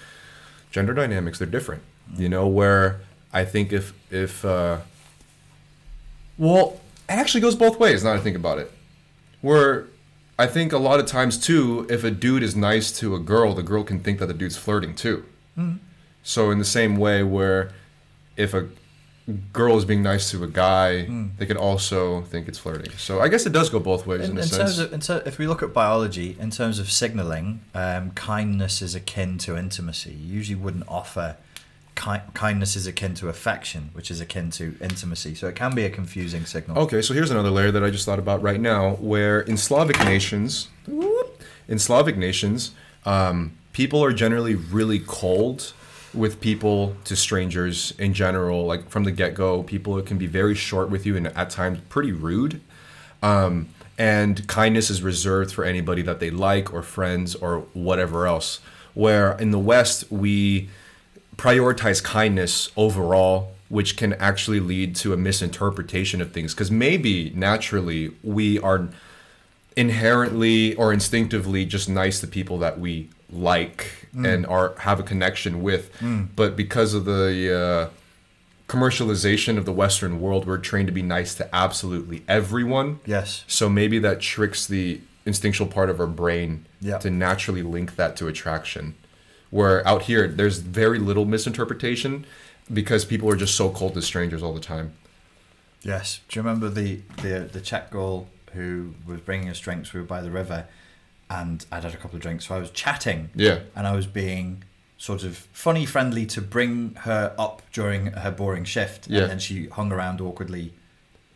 gender 0.70 0.94
dynamics 0.94 1.38
they're 1.38 1.46
different 1.48 1.82
you 2.16 2.28
know 2.28 2.46
where 2.46 3.00
i 3.32 3.44
think 3.44 3.72
if 3.72 3.92
if 4.10 4.44
uh 4.44 4.78
well 6.38 6.80
it 7.08 7.12
actually 7.12 7.40
goes 7.40 7.54
both 7.56 7.78
ways 7.78 8.04
now 8.04 8.12
that 8.12 8.20
i 8.20 8.22
think 8.22 8.36
about 8.36 8.58
it. 8.58 8.70
Where 9.40 9.86
i 10.38 10.46
think 10.46 10.72
a 10.72 10.78
lot 10.78 11.00
of 11.00 11.06
times 11.06 11.38
too 11.38 11.86
if 11.88 12.04
a 12.04 12.10
dude 12.10 12.42
is 12.42 12.54
nice 12.56 12.90
to 13.00 13.14
a 13.14 13.18
girl 13.18 13.54
the 13.54 13.62
girl 13.62 13.82
can 13.84 14.00
think 14.00 14.18
that 14.18 14.26
the 14.26 14.34
dude's 14.34 14.56
flirting 14.56 14.94
too. 14.94 15.24
So 16.22 16.50
in 16.50 16.58
the 16.58 16.64
same 16.64 16.96
way 16.96 17.22
where 17.22 17.70
if 18.36 18.52
a 18.54 18.68
girl 19.52 19.76
is 19.76 19.84
being 19.84 20.02
nice 20.02 20.30
to 20.30 20.44
a 20.44 20.46
guy, 20.46 21.02
they 21.38 21.46
can 21.46 21.56
also 21.56 22.22
think 22.22 22.46
it's 22.48 22.58
flirting. 22.58 22.92
So 22.96 23.20
I 23.20 23.28
guess 23.28 23.44
it 23.44 23.52
does 23.52 23.68
go 23.70 23.80
both 23.80 24.06
ways 24.06 24.20
in, 24.20 24.32
In, 24.32 24.38
a 24.38 24.40
in 24.42 24.46
sense. 24.46 24.76
terms 24.76 24.78
of, 24.78 24.92
in 24.92 25.00
ter- 25.00 25.22
if 25.26 25.38
we 25.38 25.46
look 25.48 25.62
at 25.62 25.72
biology, 25.72 26.36
in 26.38 26.50
terms 26.50 26.78
of 26.78 26.90
signaling, 26.90 27.60
um, 27.74 28.12
kindness 28.12 28.80
is 28.82 28.94
akin 28.94 29.38
to 29.38 29.56
intimacy. 29.56 30.12
You 30.12 30.34
usually 30.34 30.54
wouldn't 30.54 30.84
offer 30.88 31.36
ki- 31.96 32.22
kindness 32.34 32.76
is 32.76 32.86
akin 32.86 33.14
to 33.14 33.28
affection, 33.28 33.90
which 33.94 34.12
is 34.12 34.20
akin 34.20 34.50
to 34.52 34.76
intimacy. 34.80 35.34
So 35.34 35.48
it 35.48 35.56
can 35.56 35.74
be 35.74 35.84
a 35.84 35.90
confusing 35.90 36.44
signal. 36.46 36.78
Okay, 36.84 37.02
so 37.02 37.12
here's 37.12 37.32
another 37.32 37.50
layer 37.50 37.72
that 37.72 37.82
I 37.82 37.90
just 37.90 38.04
thought 38.06 38.20
about 38.20 38.42
right 38.42 38.60
now, 38.60 38.92
where 38.96 39.40
in 39.40 39.56
Slavic 39.56 39.98
nations, 40.04 40.68
in 41.66 41.78
Slavic 41.80 42.16
nations, 42.16 42.70
um, 43.04 43.56
people 43.72 44.04
are 44.04 44.12
generally 44.12 44.54
really 44.54 45.00
cold 45.00 45.72
with 46.14 46.40
people 46.40 46.96
to 47.04 47.16
strangers 47.16 47.92
in 47.98 48.14
general. 48.14 48.64
Like 48.64 48.88
from 48.88 49.04
the 49.04 49.12
get 49.12 49.34
go, 49.34 49.62
people 49.62 50.00
can 50.02 50.18
be 50.18 50.26
very 50.26 50.54
short 50.54 50.90
with 50.90 51.06
you 51.06 51.16
and 51.16 51.26
at 51.28 51.50
times 51.50 51.80
pretty 51.88 52.12
rude. 52.12 52.60
Um, 53.22 53.68
and 53.98 54.46
kindness 54.46 54.90
is 54.90 55.02
reserved 55.02 55.52
for 55.52 55.64
anybody 55.64 56.02
that 56.02 56.20
they 56.20 56.30
like 56.30 56.72
or 56.72 56.82
friends 56.82 57.34
or 57.34 57.60
whatever 57.72 58.26
else. 58.26 58.60
Where 58.94 59.32
in 59.38 59.50
the 59.50 59.58
West, 59.58 60.10
we 60.10 60.68
prioritize 61.36 62.02
kindness 62.02 62.70
overall, 62.76 63.52
which 63.68 63.96
can 63.96 64.12
actually 64.14 64.60
lead 64.60 64.96
to 64.96 65.12
a 65.12 65.16
misinterpretation 65.16 66.20
of 66.20 66.32
things. 66.32 66.54
Because 66.54 66.70
maybe 66.70 67.30
naturally 67.34 68.12
we 68.22 68.58
are 68.58 68.88
inherently 69.76 70.74
or 70.74 70.92
instinctively 70.92 71.66
just 71.66 71.88
nice 71.88 72.20
to 72.20 72.26
people 72.26 72.58
that 72.58 72.80
we 72.80 73.10
like 73.30 74.06
and 74.16 74.46
are 74.46 74.74
have 74.78 75.00
a 75.00 75.02
connection 75.02 75.62
with, 75.62 75.90
but 76.36 76.56
because 76.56 76.94
of 76.94 77.04
the 77.04 77.90
uh, 77.90 77.90
commercialization 78.68 79.58
of 79.58 79.64
the 79.64 79.72
Western 79.72 80.20
world, 80.20 80.46
we're 80.46 80.58
trained 80.58 80.86
to 80.88 80.92
be 80.92 81.02
nice 81.02 81.34
to 81.36 81.54
absolutely 81.54 82.22
everyone. 82.28 83.00
Yes. 83.06 83.44
So 83.46 83.68
maybe 83.68 83.98
that 84.00 84.20
tricks 84.20 84.66
the 84.66 85.00
instinctual 85.24 85.66
part 85.68 85.90
of 85.90 86.00
our 86.00 86.06
brain 86.06 86.66
Yeah. 86.80 86.98
to 86.98 87.10
naturally 87.10 87.62
link 87.62 87.96
that 87.96 88.16
to 88.16 88.28
attraction. 88.28 88.94
Where 89.50 89.86
out 89.86 90.02
here, 90.02 90.26
there's 90.28 90.58
very 90.58 90.98
little 90.98 91.24
misinterpretation 91.24 92.26
because 92.72 93.04
people 93.04 93.28
are 93.30 93.36
just 93.36 93.54
so 93.56 93.70
cold 93.70 93.94
to 93.94 94.02
strangers 94.02 94.42
all 94.42 94.52
the 94.54 94.60
time. 94.60 94.92
Yes. 95.82 96.20
Do 96.28 96.38
you 96.38 96.42
remember 96.42 96.68
the 96.68 97.00
the 97.22 97.48
the 97.52 97.60
Czech 97.60 97.90
girl 97.90 98.26
who 98.54 98.94
was 99.06 99.20
bringing 99.20 99.48
us 99.48 99.60
drinks? 99.60 99.92
We 99.92 100.00
were 100.00 100.06
by 100.06 100.20
the 100.20 100.30
river, 100.32 100.66
and 101.30 101.64
I'd 101.72 101.84
had 101.84 101.94
a 101.94 101.96
couple 101.96 102.16
of 102.16 102.22
drinks, 102.22 102.46
so 102.46 102.54
I 102.54 102.58
was 102.58 102.70
chatting. 102.70 103.30
Yeah. 103.34 103.60
And 103.74 103.86
I 103.86 103.94
was 103.96 104.06
being 104.06 104.62
sort 104.98 105.24
of 105.24 105.36
funny, 105.52 105.84
friendly 105.86 106.24
to 106.26 106.40
bring 106.40 106.94
her 107.00 107.34
up 107.38 107.62
during 107.72 108.06
her 108.12 108.30
boring 108.30 108.64
shift. 108.64 109.08
Yeah. 109.08 109.22
And 109.22 109.30
then 109.32 109.38
she 109.38 109.66
hung 109.66 109.92
around 109.92 110.20
awkwardly, 110.20 110.72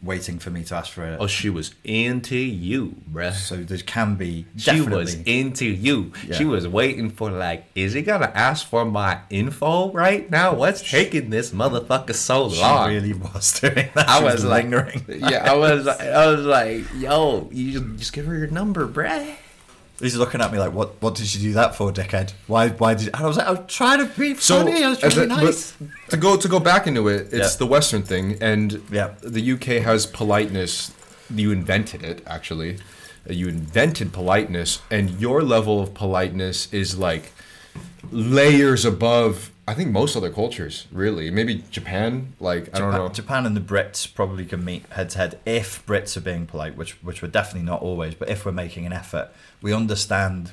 waiting 0.02 0.38
for 0.38 0.48
me 0.48 0.64
to 0.64 0.74
ask 0.76 0.92
for 0.92 1.04
a. 1.04 1.18
Oh, 1.18 1.26
she 1.26 1.50
was 1.50 1.74
into 1.84 2.36
you, 2.38 2.94
bruh. 3.12 3.34
so 3.34 3.56
there 3.56 3.76
can 3.78 4.14
be 4.14 4.46
She 4.56 4.80
was 4.80 5.14
into 5.26 5.66
you. 5.66 6.12
She 6.32 6.44
was 6.46 6.66
waiting 6.66 7.10
for 7.10 7.30
like, 7.30 7.66
is 7.74 7.92
he 7.92 8.00
gonna 8.02 8.32
ask 8.34 8.66
for 8.66 8.84
my 8.86 9.18
info 9.28 9.92
right 9.92 10.30
now? 10.30 10.54
What's 10.54 10.88
taking 10.88 11.28
this 11.28 11.50
motherfucker 11.50 12.14
so 12.14 12.46
long? 12.46 12.88
She 12.88 12.94
really 12.94 13.12
was 13.12 13.60
doing 13.60 13.90
that. 13.94 14.08
I 14.08 14.18
She 14.20 14.24
was 14.24 14.44
like, 14.44 14.64
lingering. 14.64 15.04
yeah, 15.08 15.52
I 15.52 15.54
was, 15.56 15.86
I 15.86 16.26
was 16.32 16.46
like, 16.46 16.84
yo, 16.96 17.48
you 17.52 17.72
just, 17.78 17.96
just 17.98 18.12
give 18.14 18.24
her 18.26 18.38
your 18.38 18.46
number, 18.48 18.88
bruh. 18.88 19.34
He's 20.00 20.16
looking 20.16 20.40
at 20.40 20.50
me 20.52 20.58
like, 20.58 20.72
"What? 20.72 21.00
What 21.02 21.14
did 21.14 21.32
you 21.34 21.40
do 21.40 21.52
that 21.52 21.74
for, 21.76 21.92
dickhead? 21.92 22.32
Why? 22.46 22.68
Why 22.70 22.94
did?" 22.94 23.08
And 23.08 23.16
I 23.16 23.26
was 23.26 23.36
like, 23.36 23.46
"I 23.46 23.50
was 23.50 23.60
trying 23.68 23.98
to 23.98 24.06
be 24.18 24.34
So 24.36 24.58
funny. 24.64 24.82
I 24.82 24.88
was 24.88 24.98
trying 24.98 25.12
to 25.12 25.20
be 25.20 25.26
nice." 25.26 25.74
to 26.08 26.16
go 26.16 26.36
to 26.36 26.48
go 26.48 26.58
back 26.58 26.86
into 26.86 27.06
it, 27.08 27.28
it's 27.32 27.52
Yeah. 27.54 27.58
the 27.58 27.66
Western 27.66 28.02
thing, 28.02 28.38
and 28.40 28.82
Yeah. 28.90 29.10
the 29.22 29.42
UK 29.42 29.80
has 29.80 30.06
politeness. 30.06 30.92
You 31.34 31.52
invented 31.52 32.02
it, 32.02 32.22
actually. 32.26 32.78
You 33.28 33.48
invented 33.48 34.12
politeness, 34.12 34.80
and 34.90 35.20
your 35.20 35.42
level 35.42 35.80
of 35.82 35.92
politeness 35.94 36.66
is 36.72 36.96
like 36.96 37.32
layers 38.10 38.84
above. 38.84 39.50
I 39.68 39.74
think 39.74 39.90
most 39.90 40.16
other 40.16 40.30
cultures, 40.30 40.86
really. 40.90 41.30
Maybe 41.30 41.62
Japan. 41.70 42.32
Like 42.40 42.74
I 42.74 42.78
don't 42.80 42.92
know. 42.92 43.08
Japan 43.08 43.46
and 43.46 43.54
the 43.56 43.60
Brits 43.60 44.12
probably 44.12 44.44
can 44.44 44.64
meet 44.64 44.84
head 44.90 45.10
to 45.10 45.18
head 45.18 45.38
if 45.46 45.84
Brits 45.86 46.16
are 46.16 46.20
being 46.20 46.46
polite, 46.46 46.76
which 46.76 46.92
which 47.02 47.22
we're 47.22 47.28
definitely 47.28 47.66
not 47.68 47.80
always, 47.82 48.14
but 48.14 48.28
if 48.28 48.44
we're 48.44 48.50
making 48.52 48.84
an 48.86 48.92
effort, 48.92 49.28
we 49.62 49.72
understand 49.72 50.52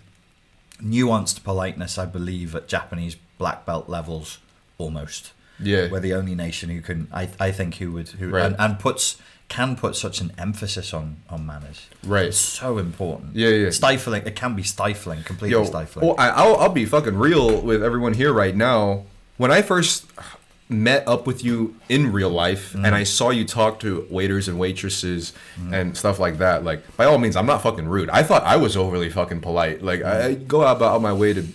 nuanced 0.82 1.44
politeness. 1.44 1.98
I 1.98 2.06
believe 2.06 2.56
at 2.56 2.68
Japanese 2.68 3.16
black 3.38 3.66
belt 3.66 3.90
levels, 3.90 4.40
almost. 4.78 5.32
Yeah. 5.60 5.90
we're 5.90 6.00
the 6.00 6.14
only 6.14 6.36
nation 6.36 6.70
who 6.70 6.82
can. 6.82 7.08
I 7.12 7.30
I 7.40 7.52
think 7.52 7.76
who 7.76 7.92
would 7.94 8.10
who 8.10 8.30
Right. 8.30 8.46
and, 8.46 8.56
and 8.60 8.78
puts 8.80 9.18
can 9.50 9.76
put 9.76 9.96
such 9.96 10.22
an 10.22 10.32
emphasis 10.38 10.94
on 10.94 11.18
on 11.30 11.46
manners. 11.46 11.88
Right. 12.04 12.26
it's 12.28 12.38
so 12.38 12.78
important. 12.78 13.36
Yeah, 13.36 13.50
yeah. 13.50 13.70
Stifling. 13.72 14.24
It 14.28 14.36
can 14.36 14.56
be 14.56 14.62
stifling, 14.64 15.24
completely 15.24 15.58
Yo, 15.58 15.64
stifling. 15.66 16.06
well, 16.06 16.16
I, 16.20 16.30
I'll, 16.30 16.58
I'll 16.58 16.70
be 16.70 16.86
fucking 16.86 17.18
real 17.18 17.62
with 17.62 17.84
everyone 17.84 18.14
here 18.14 18.32
right 18.34 18.56
now. 18.56 19.06
When 19.38 19.50
I 19.52 19.62
first 19.64 20.06
met 20.70 21.08
up 21.08 21.26
with 21.26 21.44
you 21.44 21.76
in 21.88 22.12
real 22.12 22.30
life 22.30 22.74
mm. 22.74 22.86
and 22.86 22.94
I 22.94 23.04
saw 23.04 23.30
you 23.30 23.46
talk 23.46 23.80
to 23.82 24.06
waiters 24.10 24.48
and 24.48 24.60
waitresses 24.60 25.32
mm. 25.58 25.74
and 25.74 25.96
stuff 25.96 26.20
like 26.20 26.40
that, 26.40 26.64
like 26.64 26.98
by 26.98 27.06
all 27.06 27.18
means, 27.18 27.36
I'm 27.36 27.46
not 27.46 27.62
fucking 27.62 27.88
rude. 27.88 28.10
I 28.10 28.24
thought 28.24 28.44
I 28.44 28.58
was 28.58 28.76
overly 28.76 29.10
fucking 29.10 29.42
polite. 29.42 29.82
Like 29.82 30.04
I, 30.04 30.26
I 30.26 30.34
go 30.34 30.64
out 30.64 30.78
about 30.78 31.02
my 31.02 31.14
way 31.14 31.34
to 31.34 31.46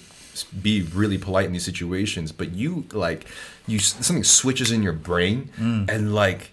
be 0.62 0.82
really 0.94 1.18
polite 1.18 1.46
in 1.46 1.52
these 1.52 1.64
situations, 1.64 2.32
but 2.32 2.52
you 2.52 2.86
like 2.92 3.26
you 3.66 3.78
something 3.78 4.24
switches 4.24 4.72
in 4.72 4.82
your 4.82 4.94
brain 4.94 5.50
mm. 5.58 5.88
and 5.90 6.14
like 6.14 6.51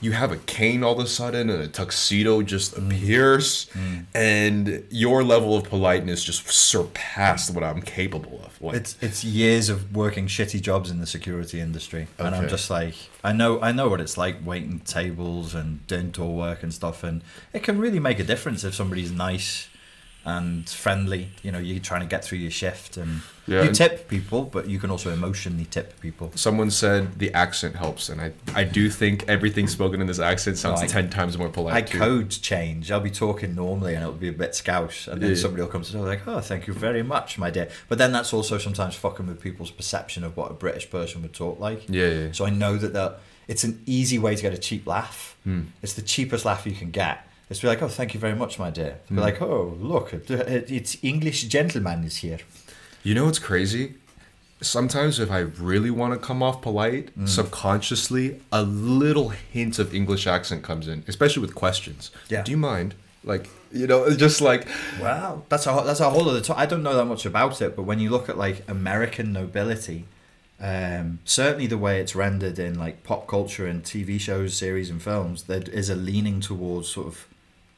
you 0.00 0.12
have 0.12 0.32
a 0.32 0.36
cane 0.38 0.82
all 0.82 0.92
of 0.98 1.04
a 1.04 1.06
sudden 1.06 1.50
and 1.50 1.62
a 1.62 1.68
tuxedo 1.68 2.42
just 2.42 2.76
appears 2.76 3.68
and 4.14 4.84
your 4.90 5.22
level 5.22 5.56
of 5.56 5.64
politeness 5.64 6.24
just 6.24 6.46
surpassed 6.48 7.52
what 7.54 7.62
i'm 7.64 7.82
capable 7.82 8.40
of. 8.44 8.60
Like 8.62 8.76
It's 8.76 8.96
it's 9.00 9.24
years 9.24 9.68
of 9.70 9.94
working 9.96 10.26
shitty 10.26 10.60
jobs 10.60 10.90
in 10.90 11.00
the 11.00 11.06
security 11.06 11.60
industry, 11.60 12.08
and 12.18 12.34
I'm 12.34 12.48
just 12.50 12.68
like, 12.68 12.94
I 13.24 13.32
know 13.32 13.58
I 13.62 13.72
know 13.72 13.88
what 13.88 14.00
it's 14.02 14.18
like 14.18 14.36
waiting 14.44 14.80
tables 14.80 15.54
and 15.54 15.86
door 16.12 16.36
work 16.36 16.62
and 16.62 16.72
stuff, 16.72 17.02
and 17.02 17.22
it 17.54 17.62
can 17.62 17.78
really 17.78 18.00
make 18.00 18.18
a 18.18 18.24
difference 18.24 18.62
if 18.64 18.74
somebody's 18.74 19.12
nice 19.12 19.68
and 20.30 20.68
friendly. 20.68 21.28
You 21.42 21.52
know, 21.52 21.58
you're 21.58 21.80
trying 21.80 22.00
to 22.02 22.06
get 22.06 22.24
through 22.24 22.38
your 22.38 22.50
shift, 22.50 22.96
and 22.96 23.20
Yeah, 23.46 23.62
you 23.64 23.72
tip 23.72 24.08
people, 24.08 24.42
but 24.44 24.68
you 24.68 24.78
can 24.78 24.90
also 24.90 25.10
emotionally 25.12 25.64
tip 25.64 25.88
people. 26.00 26.30
someone 26.36 26.70
said 26.70 27.18
the 27.18 27.32
accent 27.44 27.74
helps 27.84 28.08
and 28.10 28.20
i 28.26 28.28
i 28.54 28.62
do 28.78 28.84
think 29.00 29.24
everything 29.28 29.66
spoken 29.78 30.00
in 30.00 30.06
this 30.06 30.20
accent 30.20 30.56
sounds 30.58 30.80
I- 30.82 30.86
10 30.86 31.10
times 31.10 31.36
more 31.36 31.48
polite 31.48 31.74
I 31.74 31.82
too. 31.82 31.98
codes 31.98 32.38
change. 32.38 32.82
I'll 32.92 33.00
be 33.12 33.16
talking 33.26 33.50
normally 33.54 33.94
and 33.94 34.02
it'll 34.04 34.24
be 34.28 34.32
a 34.36 34.38
bit 34.44 34.54
scouse, 34.54 35.08
and 35.10 35.20
then 35.20 35.30
Yeah. 35.30 35.36
somebody 35.44 35.62
will 35.62 35.72
come 35.74 35.82
to 35.82 35.96
me 35.96 36.02
like, 36.02 36.22
"Oh, 36.32 36.40
thank 36.40 36.66
you 36.68 36.74
very 36.74 37.02
much, 37.14 37.38
my 37.44 37.50
dear." 37.56 37.68
But 37.88 37.98
then 37.98 38.10
that's 38.12 38.32
also 38.36 38.54
sometimes 38.58 38.94
fucking 38.94 39.26
with 39.26 39.40
people's 39.48 39.72
perception 39.80 40.20
of 40.24 40.36
what 40.38 40.48
a 40.50 40.54
British 40.64 40.86
person 40.98 41.22
would 41.22 41.32
talk 41.44 41.56
like. 41.68 41.80
Yeah, 41.88 42.10
yeah. 42.18 42.28
So 42.32 42.44
I 42.46 42.50
know 42.62 42.76
that 42.82 42.92
that 42.98 43.12
it's 43.48 43.64
an 43.64 43.74
easy 43.98 44.18
way 44.24 44.32
to 44.36 44.42
get 44.42 44.52
a 44.52 44.58
cheap 44.68 44.86
laugh. 44.86 45.18
Hmm. 45.44 45.62
It's 45.82 45.94
the 46.00 46.02
cheapest 46.14 46.44
laugh 46.44 46.62
you 46.66 46.76
can 46.82 46.90
get. 46.92 47.16
It's 47.50 47.58
to 47.60 47.64
be 47.66 47.68
like, 47.68 47.82
oh, 47.82 47.88
thank 47.88 48.14
you 48.14 48.20
very 48.20 48.34
much, 48.36 48.58
my 48.58 48.70
dear. 48.70 48.90
To 48.92 49.08
Hmm. 49.08 49.14
be 49.16 49.20
like, 49.20 49.42
oh, 49.42 49.76
look, 49.80 50.12
it's 50.14 50.96
English 51.02 51.42
gentleman 51.44 52.04
is 52.04 52.18
here. 52.18 52.38
You 53.02 53.14
know 53.14 53.24
what's 53.26 53.40
crazy? 53.40 53.94
Sometimes 54.62 55.18
if 55.18 55.30
I 55.30 55.38
really 55.38 55.90
want 55.90 56.12
to 56.12 56.18
come 56.18 56.42
off 56.42 56.60
polite, 56.62 57.08
Mm. 57.18 57.28
subconsciously 57.28 58.40
a 58.52 58.62
little 58.62 59.30
hint 59.30 59.78
of 59.78 59.94
English 59.94 60.26
accent 60.26 60.62
comes 60.62 60.86
in, 60.86 61.02
especially 61.08 61.40
with 61.40 61.54
questions. 61.54 62.10
Yeah. 62.28 62.42
Do 62.42 62.50
you 62.52 62.56
mind? 62.58 62.94
Like, 63.24 63.48
you 63.72 63.86
know, 63.86 64.08
just 64.26 64.40
like 64.40 64.66
Wow, 65.00 65.42
that's 65.48 65.66
a 65.66 65.82
that's 65.84 66.00
a 66.00 66.10
whole 66.10 66.28
other. 66.28 66.42
To- 66.42 66.58
I 66.58 66.66
don't 66.66 66.82
know 66.82 66.94
that 66.94 67.06
much 67.06 67.24
about 67.26 67.60
it, 67.62 67.74
but 67.74 67.82
when 67.84 68.00
you 68.00 68.10
look 68.10 68.28
at 68.28 68.36
like 68.36 68.62
American 68.68 69.32
nobility, 69.32 70.04
um, 70.60 71.20
certainly 71.24 71.66
the 71.66 71.78
way 71.78 71.98
it's 72.00 72.14
rendered 72.14 72.58
in 72.58 72.78
like 72.78 73.02
pop 73.02 73.26
culture 73.26 73.66
and 73.66 73.82
TV 73.82 74.20
shows, 74.20 74.54
series, 74.54 74.90
and 74.90 75.00
films, 75.02 75.44
there 75.44 75.62
is 75.72 75.88
a 75.88 75.94
leaning 75.96 76.40
towards 76.40 76.88
sort 76.88 77.06
of 77.06 77.26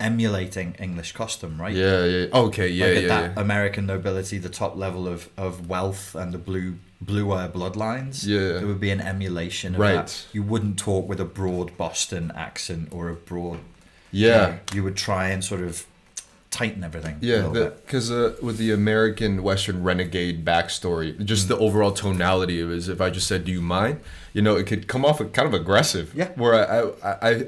emulating 0.02 0.74
English 0.78 1.12
custom, 1.12 1.60
right? 1.60 1.74
yeah, 1.74 2.04
yeah. 2.04 2.26
Okay, 2.46 2.68
yeah, 2.68 2.86
like 2.86 2.94
yeah, 3.02 3.08
that 3.08 3.32
yeah. 3.36 3.40
American 3.40 3.86
nobility, 3.86 4.38
the 4.38 4.48
top 4.62 4.76
level 4.76 5.06
of, 5.08 5.28
of 5.36 5.68
wealth 5.68 6.14
and 6.14 6.32
the 6.32 6.38
blue 6.38 6.76
blue 7.00 7.24
bluer 7.24 7.48
bloodlines. 7.48 8.26
Yeah. 8.26 8.58
there 8.58 8.66
would 8.66 8.80
be 8.80 8.90
an 8.90 9.00
emulation 9.00 9.74
of 9.74 9.80
Right. 9.80 9.94
that. 9.94 10.26
You 10.32 10.42
wouldn't 10.44 10.78
talk 10.78 11.08
with 11.08 11.20
a 11.20 11.24
broad 11.24 11.76
Boston 11.76 12.30
accent 12.36 12.88
or 12.92 13.08
a 13.08 13.14
broad. 13.14 13.58
Yeah. 14.12 14.58
you 14.74 14.82
would 14.84 14.96
try 14.96 15.30
and 15.30 15.42
sort 15.42 15.62
of 15.62 15.84
tighten 16.52 16.84
everything. 16.84 17.16
Yeah, 17.20 17.48
because 17.86 18.10
uh, 18.10 18.36
with 18.42 18.58
the 18.58 18.70
American 18.72 19.42
Western 19.42 19.82
renegade 19.82 20.44
backstory, 20.44 21.18
just 21.24 21.48
the 21.48 21.56
overall 21.56 21.90
tonality 21.92 22.60
of 22.60 22.70
it 22.70 22.76
is 22.76 22.88
if 22.88 23.00
I 23.00 23.10
just 23.10 23.26
said, 23.26 23.44
"Do 23.46 23.52
you 23.52 23.62
mind?" 23.62 24.00
You 24.34 24.42
know, 24.42 24.54
it 24.56 24.66
could 24.66 24.86
come 24.86 25.04
off 25.04 25.18
kind 25.32 25.48
of 25.48 25.54
aggressive. 25.54 26.12
Yeah. 26.14 26.28
Where 26.36 26.54
I, 26.54 27.08
I, 27.10 27.28
I, 27.30 27.46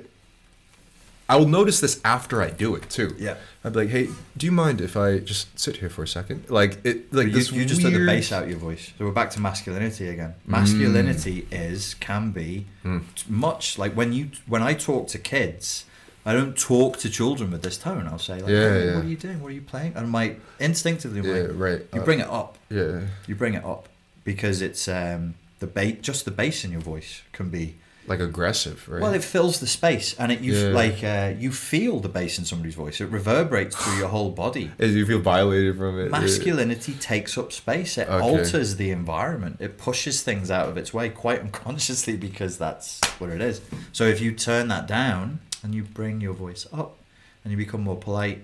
I 1.28 1.36
will 1.36 1.48
notice 1.48 1.80
this 1.80 2.00
after 2.04 2.42
I 2.42 2.50
do 2.50 2.74
it 2.74 2.90
too. 2.90 3.14
Yeah. 3.18 3.36
I'd 3.64 3.72
be 3.72 3.78
like, 3.80 3.88
"Hey, 3.88 4.08
do 4.36 4.44
you 4.44 4.52
mind 4.52 4.80
if 4.82 4.94
I 4.96 5.18
just 5.20 5.58
sit 5.58 5.78
here 5.78 5.88
for 5.88 6.02
a 6.02 6.08
second? 6.08 6.50
Like 6.50 6.84
it, 6.84 7.12
like 7.14 7.28
you, 7.28 7.32
this. 7.32 7.50
you 7.50 7.64
just 7.64 7.80
took 7.80 7.92
the 7.92 7.96
weird- 7.98 8.08
bass 8.08 8.30
out 8.32 8.42
of 8.44 8.50
your 8.50 8.58
voice. 8.58 8.92
So 8.98 9.06
we're 9.06 9.10
back 9.12 9.30
to 9.30 9.40
masculinity 9.40 10.08
again. 10.08 10.34
Masculinity 10.46 11.46
is 11.50 11.94
can 11.94 12.30
be 12.32 12.66
t- 12.84 13.00
much 13.28 13.78
like 13.78 13.92
when 13.94 14.12
you 14.12 14.30
when 14.46 14.62
I 14.62 14.74
talk 14.74 15.08
to 15.08 15.18
kids. 15.18 15.86
I 16.26 16.32
don't 16.32 16.56
talk 16.56 16.96
to 17.00 17.10
children 17.10 17.50
with 17.50 17.62
this 17.62 17.76
tone. 17.76 18.06
I'll 18.06 18.18
say 18.18 18.40
like, 18.40 18.48
Yeah, 18.50 18.70
"Hey, 18.70 18.86
yeah. 18.86 18.94
"What 18.96 19.04
are 19.04 19.08
you 19.08 19.16
doing? 19.16 19.40
What 19.42 19.48
are 19.48 19.54
you 19.54 19.60
playing?" 19.60 19.92
And 19.94 20.10
my 20.10 20.36
instinctively, 20.58 21.20
I'm 21.20 21.26
Yeah, 21.26 21.42
like, 21.48 21.50
right. 21.54 21.82
You 21.94 22.00
Uh, 22.00 22.04
bring 22.04 22.20
it 22.20 22.28
up. 22.28 22.56
Yeah. 22.70 23.00
You 23.26 23.34
bring 23.34 23.52
it 23.54 23.64
up 23.64 23.88
because 24.24 24.62
it's 24.62 24.88
um, 24.88 25.34
the 25.58 25.66
ba- 25.66 25.92
just 25.92 26.24
the 26.24 26.30
bass 26.30 26.64
in 26.64 26.72
your 26.72 26.80
voice 26.80 27.20
can 27.32 27.50
be 27.50 27.74
Like 28.06 28.20
aggressive, 28.20 28.86
right? 28.88 29.00
well, 29.00 29.14
it 29.14 29.24
fills 29.24 29.60
the 29.60 29.66
space, 29.66 30.14
and 30.18 30.30
it 30.30 30.40
you 30.40 30.52
f- 30.54 30.62
Yeah. 30.62 30.68
like 30.82 31.02
uh, 31.04 31.32
you 31.38 31.50
feel 31.52 32.00
the 32.00 32.08
bass 32.08 32.38
in 32.38 32.44
somebody's 32.44 32.74
voice. 32.74 33.00
It 33.00 33.08
reverberates 33.08 33.74
through 33.76 33.96
your 33.96 34.08
whole 34.08 34.30
body. 34.30 34.70
You 34.78 35.06
feel 35.06 35.20
violated 35.20 35.78
from 35.78 35.98
it. 35.98 36.04
yeah. 36.04 36.20
Masculinity 36.20 36.92
takes 36.94 37.38
up 37.38 37.50
space. 37.52 37.96
It 37.96 38.08
Okay. 38.08 38.22
alters 38.22 38.76
the 38.76 38.90
environment. 38.90 39.56
It 39.60 39.78
pushes 39.78 40.22
things 40.22 40.50
out 40.50 40.68
of 40.68 40.76
its 40.76 40.92
way 40.92 41.08
quite 41.08 41.40
unconsciously 41.46 42.16
because 42.16 42.58
that's 42.58 43.00
what 43.18 43.30
it 43.30 43.40
is. 43.40 43.60
So 43.92 44.04
if 44.04 44.20
you 44.20 44.32
turn 44.32 44.68
that 44.68 44.86
down 44.86 45.40
and 45.62 45.74
you 45.74 45.82
bring 45.84 46.20
your 46.20 46.34
voice 46.34 46.66
up 46.72 46.96
and 47.42 47.50
you 47.52 47.56
become 47.56 47.80
more 47.82 47.96
polite, 47.96 48.42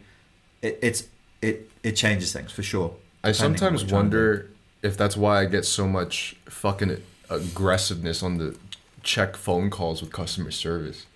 it, 0.63 0.79
it's 0.83 1.05
it 1.43 1.71
it 1.83 1.93
changes 1.93 2.33
things 2.33 2.51
for 2.53 2.63
sure. 2.63 2.95
I 3.23 3.33
sometimes 3.33 3.83
what 3.83 3.91
you're 3.91 4.01
trying 4.01 4.11
to 4.11 4.17
do. 4.17 4.23
wonder 4.23 4.51
if 4.83 4.97
that's 4.97 5.17
why 5.19 5.41
I 5.43 5.45
get 5.45 5.67
so 5.67 5.87
much 5.87 6.35
fucking 6.47 7.03
aggressiveness 7.29 8.23
on 8.23 8.39
the 8.39 8.57
Czech 9.03 9.37
phone 9.37 9.71
calls 9.71 10.01
with 10.01 10.13
customer 10.13 10.51
service. 10.51 11.07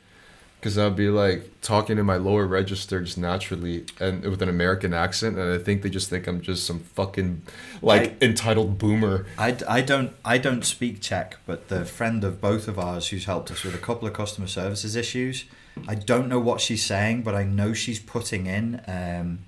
Because 0.58 0.78
I'll 0.78 0.90
be 0.90 1.10
like 1.10 1.50
talking 1.60 1.98
in 1.98 2.06
my 2.06 2.16
lower 2.16 2.46
register 2.46 3.02
just 3.02 3.18
naturally 3.18 3.84
and 4.00 4.22
with 4.22 4.40
an 4.40 4.48
American 4.48 4.94
accent, 4.94 5.36
and 5.36 5.52
I 5.52 5.58
think 5.62 5.82
they 5.82 5.90
just 5.90 6.08
think 6.08 6.26
I'm 6.26 6.40
just 6.40 6.64
some 6.64 6.78
fucking 6.80 7.42
like 7.82 8.16
entitled 8.22 8.78
boomer. 8.78 9.26
I, 9.36 9.58
I 9.68 9.82
don't 9.82 10.14
I 10.24 10.38
don't 10.38 10.64
speak 10.64 11.02
Czech, 11.02 11.36
but 11.44 11.68
the 11.68 11.84
friend 11.84 12.24
of 12.24 12.40
both 12.40 12.66
of 12.66 12.78
ours 12.78 13.08
who's 13.08 13.26
helped 13.26 13.50
us 13.50 13.62
with 13.62 13.74
a 13.74 13.78
couple 13.78 14.08
of 14.08 14.14
customer 14.14 14.46
services 14.46 14.96
issues, 14.96 15.44
I 15.86 15.96
don't 15.96 16.28
know 16.28 16.40
what 16.40 16.62
she's 16.62 16.82
saying, 16.82 17.24
but 17.24 17.34
I 17.34 17.44
know 17.44 17.74
she's 17.74 18.00
putting 18.00 18.46
in. 18.46 18.80
Um, 18.86 19.40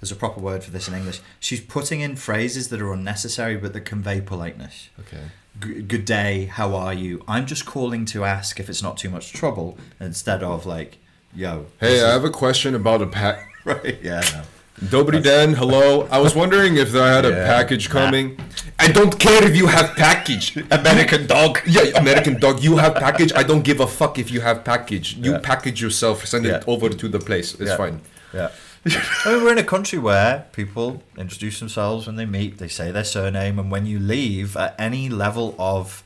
there's 0.00 0.12
a 0.12 0.16
proper 0.16 0.40
word 0.40 0.64
for 0.64 0.70
this 0.70 0.88
in 0.88 0.94
English. 0.94 1.20
She's 1.40 1.60
putting 1.60 2.00
in 2.00 2.16
phrases 2.16 2.68
that 2.68 2.80
are 2.80 2.92
unnecessary, 2.92 3.56
but 3.56 3.72
that 3.74 3.82
convey 3.82 4.20
politeness. 4.20 4.88
Okay. 5.00 5.24
Good 5.60 6.04
day, 6.04 6.46
how 6.46 6.74
are 6.74 6.92
you? 6.92 7.22
I'm 7.28 7.46
just 7.46 7.64
calling 7.64 8.04
to 8.06 8.24
ask 8.24 8.58
if 8.58 8.68
it's 8.68 8.82
not 8.82 8.96
too 8.96 9.08
much 9.08 9.32
trouble, 9.32 9.78
instead 10.00 10.42
of 10.42 10.66
like, 10.66 10.98
yo. 11.34 11.66
Hey, 11.80 12.02
I 12.04 12.10
have 12.12 12.24
a 12.24 12.30
question 12.30 12.74
about 12.74 13.00
a 13.00 13.06
pack. 13.06 13.48
right, 13.64 13.98
yeah, 14.02 14.20
no. 14.32 14.42
Dobrý 14.88 15.22
den, 15.22 15.54
hello. 15.54 16.08
I 16.10 16.18
was 16.18 16.34
wondering 16.34 16.76
if 16.76 16.96
I 16.96 17.06
had 17.08 17.24
a 17.24 17.30
package 17.30 17.88
coming. 17.88 18.36
I 18.80 18.88
don't 18.90 19.16
care 19.20 19.44
if 19.44 19.54
you 19.56 19.68
have 19.68 19.94
package. 19.94 20.56
American 20.72 21.26
dog. 21.28 21.60
Yeah, 21.64 21.96
American 21.96 22.40
dog. 22.40 22.60
You 22.60 22.76
have 22.78 22.96
package. 22.96 23.32
I 23.36 23.44
don't 23.44 23.62
give 23.62 23.78
a 23.78 23.86
fuck 23.86 24.18
if 24.18 24.32
you 24.32 24.40
have 24.40 24.64
package. 24.64 25.14
You 25.14 25.32
Yeah. 25.34 25.38
package 25.38 25.80
yourself. 25.80 26.26
Send 26.26 26.44
Yeah. 26.44 26.56
it 26.56 26.64
over 26.66 26.88
to 26.88 27.08
the 27.08 27.20
place. 27.20 27.54
It's 27.54 27.70
Yeah. 27.70 27.76
fine. 27.76 28.00
Yeah. 28.34 28.48
I 29.24 29.32
mean, 29.32 29.42
we're 29.42 29.52
in 29.52 29.58
a 29.58 29.64
country 29.64 29.98
where 29.98 30.46
people 30.52 31.02
introduce 31.16 31.58
themselves 31.58 32.06
when 32.06 32.16
they 32.16 32.26
meet, 32.26 32.58
they 32.58 32.68
say 32.68 32.90
their 32.90 33.04
surname, 33.04 33.58
and 33.58 33.70
when 33.70 33.86
you 33.86 33.98
leave 33.98 34.56
at 34.56 34.74
any 34.78 35.08
level 35.08 35.54
of 35.58 36.02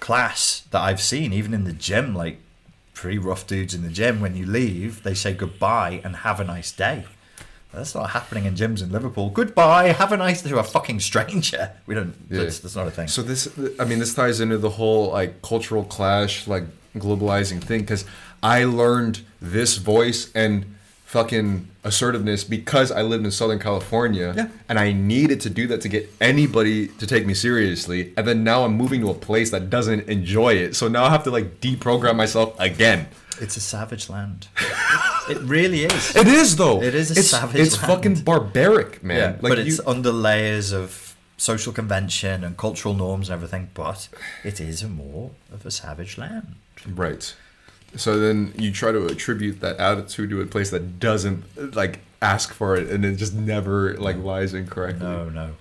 class 0.00 0.62
that 0.70 0.80
I've 0.80 1.00
seen, 1.00 1.32
even 1.32 1.52
in 1.52 1.64
the 1.64 1.72
gym, 1.72 2.14
like 2.14 2.38
pretty 2.94 3.18
rough 3.18 3.46
dudes 3.46 3.74
in 3.74 3.82
the 3.82 3.90
gym, 3.90 4.20
when 4.20 4.34
you 4.34 4.46
leave, 4.46 5.02
they 5.02 5.14
say 5.14 5.34
goodbye 5.34 6.00
and 6.04 6.16
have 6.16 6.40
a 6.40 6.44
nice 6.44 6.72
day. 6.72 7.04
That's 7.72 7.94
not 7.94 8.10
happening 8.10 8.46
in 8.46 8.54
gyms 8.54 8.82
in 8.82 8.90
Liverpool. 8.90 9.28
Goodbye, 9.28 9.88
have 9.88 10.10
a 10.10 10.16
nice 10.16 10.40
day 10.40 10.48
to 10.48 10.58
a 10.58 10.64
fucking 10.64 11.00
stranger. 11.00 11.72
We 11.84 11.94
don't. 11.94 12.16
Yeah. 12.30 12.44
That's, 12.44 12.60
that's 12.60 12.74
not 12.74 12.86
a 12.86 12.90
thing. 12.90 13.08
So 13.08 13.22
this, 13.22 13.48
I 13.78 13.84
mean, 13.84 13.98
this 13.98 14.14
ties 14.14 14.40
into 14.40 14.56
the 14.56 14.70
whole 14.70 15.10
like 15.10 15.42
cultural 15.42 15.84
clash, 15.84 16.46
like 16.46 16.64
globalizing 16.94 17.62
thing. 17.62 17.80
Because 17.80 18.06
I 18.42 18.64
learned 18.64 19.20
this 19.42 19.76
voice 19.76 20.32
and 20.34 20.75
fucking 21.16 21.66
assertiveness 21.82 22.44
because 22.44 22.88
I 22.92 23.00
lived 23.12 23.24
in 23.24 23.30
Southern 23.30 23.58
California, 23.58 24.28
Yeah. 24.36 24.48
and 24.68 24.78
I 24.78 24.92
needed 24.92 25.38
to 25.46 25.50
do 25.60 25.66
that 25.68 25.80
to 25.84 25.88
get 25.88 26.02
anybody 26.20 26.88
to 27.00 27.06
take 27.06 27.24
me 27.30 27.34
seriously. 27.34 28.00
And 28.16 28.24
then 28.28 28.44
now 28.44 28.58
I'm 28.64 28.74
moving 28.82 29.00
to 29.04 29.10
a 29.10 29.18
place 29.28 29.48
that 29.54 29.70
doesn't 29.70 30.02
enjoy 30.16 30.52
it, 30.64 30.76
so 30.76 30.88
now 30.88 31.04
I 31.08 31.10
have 31.16 31.24
to 31.24 31.30
like 31.30 31.48
deprogram 31.60 32.16
myself 32.16 32.48
again. 32.58 33.00
It's 33.40 33.56
a 33.56 33.60
savage 33.60 34.08
land. 34.16 34.48
it 35.32 35.38
really 35.56 35.84
is. 35.84 36.14
It 36.16 36.28
is 36.28 36.56
though. 36.56 36.82
It 36.82 36.94
is 36.94 37.10
a 37.10 37.18
it's, 37.20 37.30
savage 37.30 37.60
It's 37.62 37.76
land. 37.76 37.86
fucking 37.92 38.16
barbaric, 38.30 39.02
man. 39.02 39.16
Yeah, 39.18 39.30
like 39.42 39.50
but 39.52 39.58
you, 39.58 39.64
it's 39.72 39.80
under 39.86 40.12
layers 40.12 40.72
of 40.72 41.16
social 41.38 41.72
convention 41.80 42.44
and 42.44 42.56
cultural 42.56 42.94
norms 42.94 43.28
and 43.28 43.34
everything. 43.38 43.64
But 43.74 44.08
it 44.44 44.60
is 44.60 44.82
a 44.82 44.88
more 44.88 45.30
of 45.52 45.64
a 45.64 45.70
savage 45.70 46.18
land. 46.18 46.46
Right. 47.04 47.34
So 47.96 48.18
then 48.18 48.52
you 48.56 48.72
try 48.72 48.92
to 48.92 49.06
attribute 49.06 49.60
that 49.60 49.78
attitude 49.78 50.30
to 50.30 50.40
a 50.40 50.46
place 50.46 50.70
that 50.70 51.00
doesn't 51.00 51.74
like 51.74 52.00
ask 52.20 52.52
for 52.52 52.76
it, 52.76 52.90
and 52.90 53.04
it 53.04 53.16
just 53.16 53.34
never 53.34 53.94
like 53.94 54.16
lies 54.18 54.54
incorrectly. 54.54 55.06
No, 55.06 55.28
no. 55.28 55.52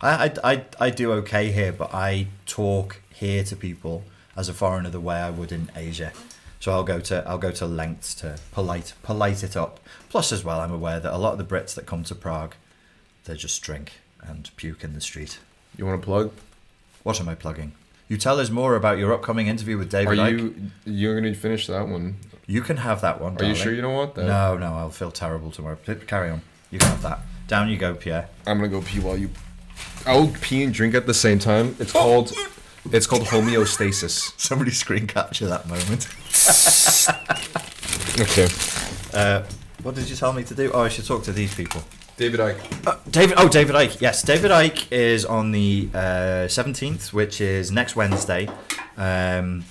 I, 0.00 0.32
I, 0.42 0.64
I, 0.80 0.90
do 0.90 1.12
okay 1.12 1.52
here, 1.52 1.72
but 1.72 1.94
I 1.94 2.26
talk 2.44 3.00
here 3.14 3.44
to 3.44 3.54
people 3.54 4.02
as 4.36 4.48
a 4.48 4.52
foreigner 4.52 4.90
the 4.90 4.98
way 4.98 5.14
I 5.14 5.30
would 5.30 5.52
in 5.52 5.70
Asia. 5.76 6.12
So 6.58 6.72
I'll 6.72 6.82
go 6.82 6.98
to 7.00 7.28
I'll 7.28 7.38
go 7.38 7.52
to 7.52 7.66
lengths 7.66 8.14
to 8.16 8.38
polite 8.52 8.94
polite 9.02 9.44
it 9.44 9.56
up. 9.56 9.80
Plus, 10.08 10.32
as 10.32 10.44
well, 10.44 10.60
I'm 10.60 10.72
aware 10.72 11.00
that 11.00 11.14
a 11.14 11.18
lot 11.18 11.32
of 11.32 11.38
the 11.38 11.44
Brits 11.44 11.74
that 11.74 11.86
come 11.86 12.04
to 12.04 12.14
Prague, 12.14 12.54
they 13.24 13.34
just 13.34 13.62
drink 13.62 13.92
and 14.20 14.50
puke 14.56 14.84
in 14.84 14.94
the 14.94 15.00
street. 15.00 15.38
You 15.76 15.86
want 15.86 16.00
to 16.00 16.04
plug? 16.04 16.32
What 17.02 17.20
am 17.20 17.28
I 17.28 17.34
plugging? 17.34 17.72
You 18.12 18.18
tell 18.18 18.38
us 18.40 18.50
more 18.50 18.76
about 18.76 18.98
your 18.98 19.10
upcoming 19.14 19.46
interview 19.46 19.78
with 19.78 19.90
David 19.90 20.18
Are 20.18 20.30
Icke. 20.30 20.38
you 20.38 20.54
you're 20.84 21.18
gonna 21.18 21.32
finish 21.34 21.66
that 21.68 21.88
one? 21.88 22.16
You 22.46 22.60
can 22.60 22.76
have 22.76 23.00
that 23.00 23.22
one. 23.22 23.38
Are 23.38 23.44
you 23.44 23.54
sure 23.54 23.72
you 23.72 23.80
don't 23.80 23.94
want 23.94 24.16
that? 24.16 24.26
No, 24.26 24.58
no, 24.58 24.74
I'll 24.74 24.90
feel 24.90 25.10
terrible 25.10 25.50
tomorrow. 25.50 25.78
Carry 26.06 26.28
on. 26.28 26.42
You 26.70 26.78
can 26.78 26.88
have 26.88 27.00
that. 27.00 27.20
Down 27.48 27.70
you 27.70 27.78
go, 27.78 27.94
Pierre. 27.94 28.28
I'm 28.46 28.58
gonna 28.58 28.68
go 28.68 28.82
pee 28.82 29.00
while 29.00 29.16
you. 29.16 29.30
I'll 30.04 30.28
pee 30.42 30.62
and 30.62 30.74
drink 30.74 30.94
at 30.94 31.06
the 31.06 31.14
same 31.14 31.38
time. 31.38 31.74
It's 31.78 31.92
called. 31.92 32.34
It's 32.92 33.06
called 33.06 33.22
homeostasis. 33.22 34.34
Somebody 34.38 34.72
screen 34.72 35.06
capture 35.06 35.46
that 35.46 35.66
moment. 35.66 36.06
Okay. 38.20 38.46
Uh, 39.14 39.42
what 39.82 39.94
did 39.94 40.10
you 40.10 40.16
tell 40.16 40.34
me 40.34 40.44
to 40.44 40.54
do? 40.54 40.70
Oh, 40.74 40.82
I 40.82 40.90
should 40.90 41.06
talk 41.06 41.22
to 41.24 41.32
these 41.32 41.54
people. 41.54 41.82
David 42.16 42.40
Icke. 42.40 42.86
Uh, 42.86 42.96
David. 43.10 43.34
Oh, 43.38 43.48
David 43.48 43.74
Icke. 43.74 44.00
Yes, 44.00 44.22
David 44.22 44.50
Icke 44.50 44.86
is 44.92 45.24
on 45.24 45.52
the 45.52 45.88
uh, 45.94 46.46
seventeenth, 46.48 47.12
which 47.12 47.40
is 47.40 47.72
next 47.72 47.96
Wednesday, 47.96 48.48
um, 48.96 49.64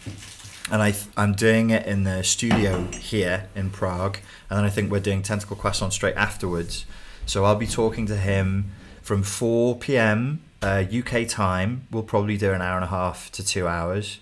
and 0.72 0.82
I 0.82 0.94
I'm 1.16 1.34
doing 1.34 1.70
it 1.70 1.86
in 1.86 2.04
the 2.04 2.24
studio 2.24 2.86
here 2.92 3.48
in 3.56 3.70
Prague, 3.70 4.18
and 4.50 4.58
then 4.58 4.66
I 4.66 4.70
think 4.70 4.92
we're 4.92 5.00
doing 5.00 5.22
Tentacle 5.22 5.56
Croissant 5.56 5.94
straight 5.94 6.16
afterwards. 6.16 6.86
So 7.26 7.46
I'll 7.46 7.56
be 7.56 7.68
talking 7.68 8.06
to 8.08 8.18
him 8.18 8.72
from 9.02 9.24
four 9.24 9.78
p.m. 9.78 10.42
Uh, 10.62 10.84
UK 10.92 11.28
time. 11.28 11.88
We'll 11.92 12.04
probably 12.04 12.38
do 12.38 12.52
an 12.54 12.62
hour 12.62 12.76
and 12.76 12.84
a 12.86 12.90
half 12.90 13.32
to 13.34 13.46
two 13.46 13.68
hours. 13.68 14.20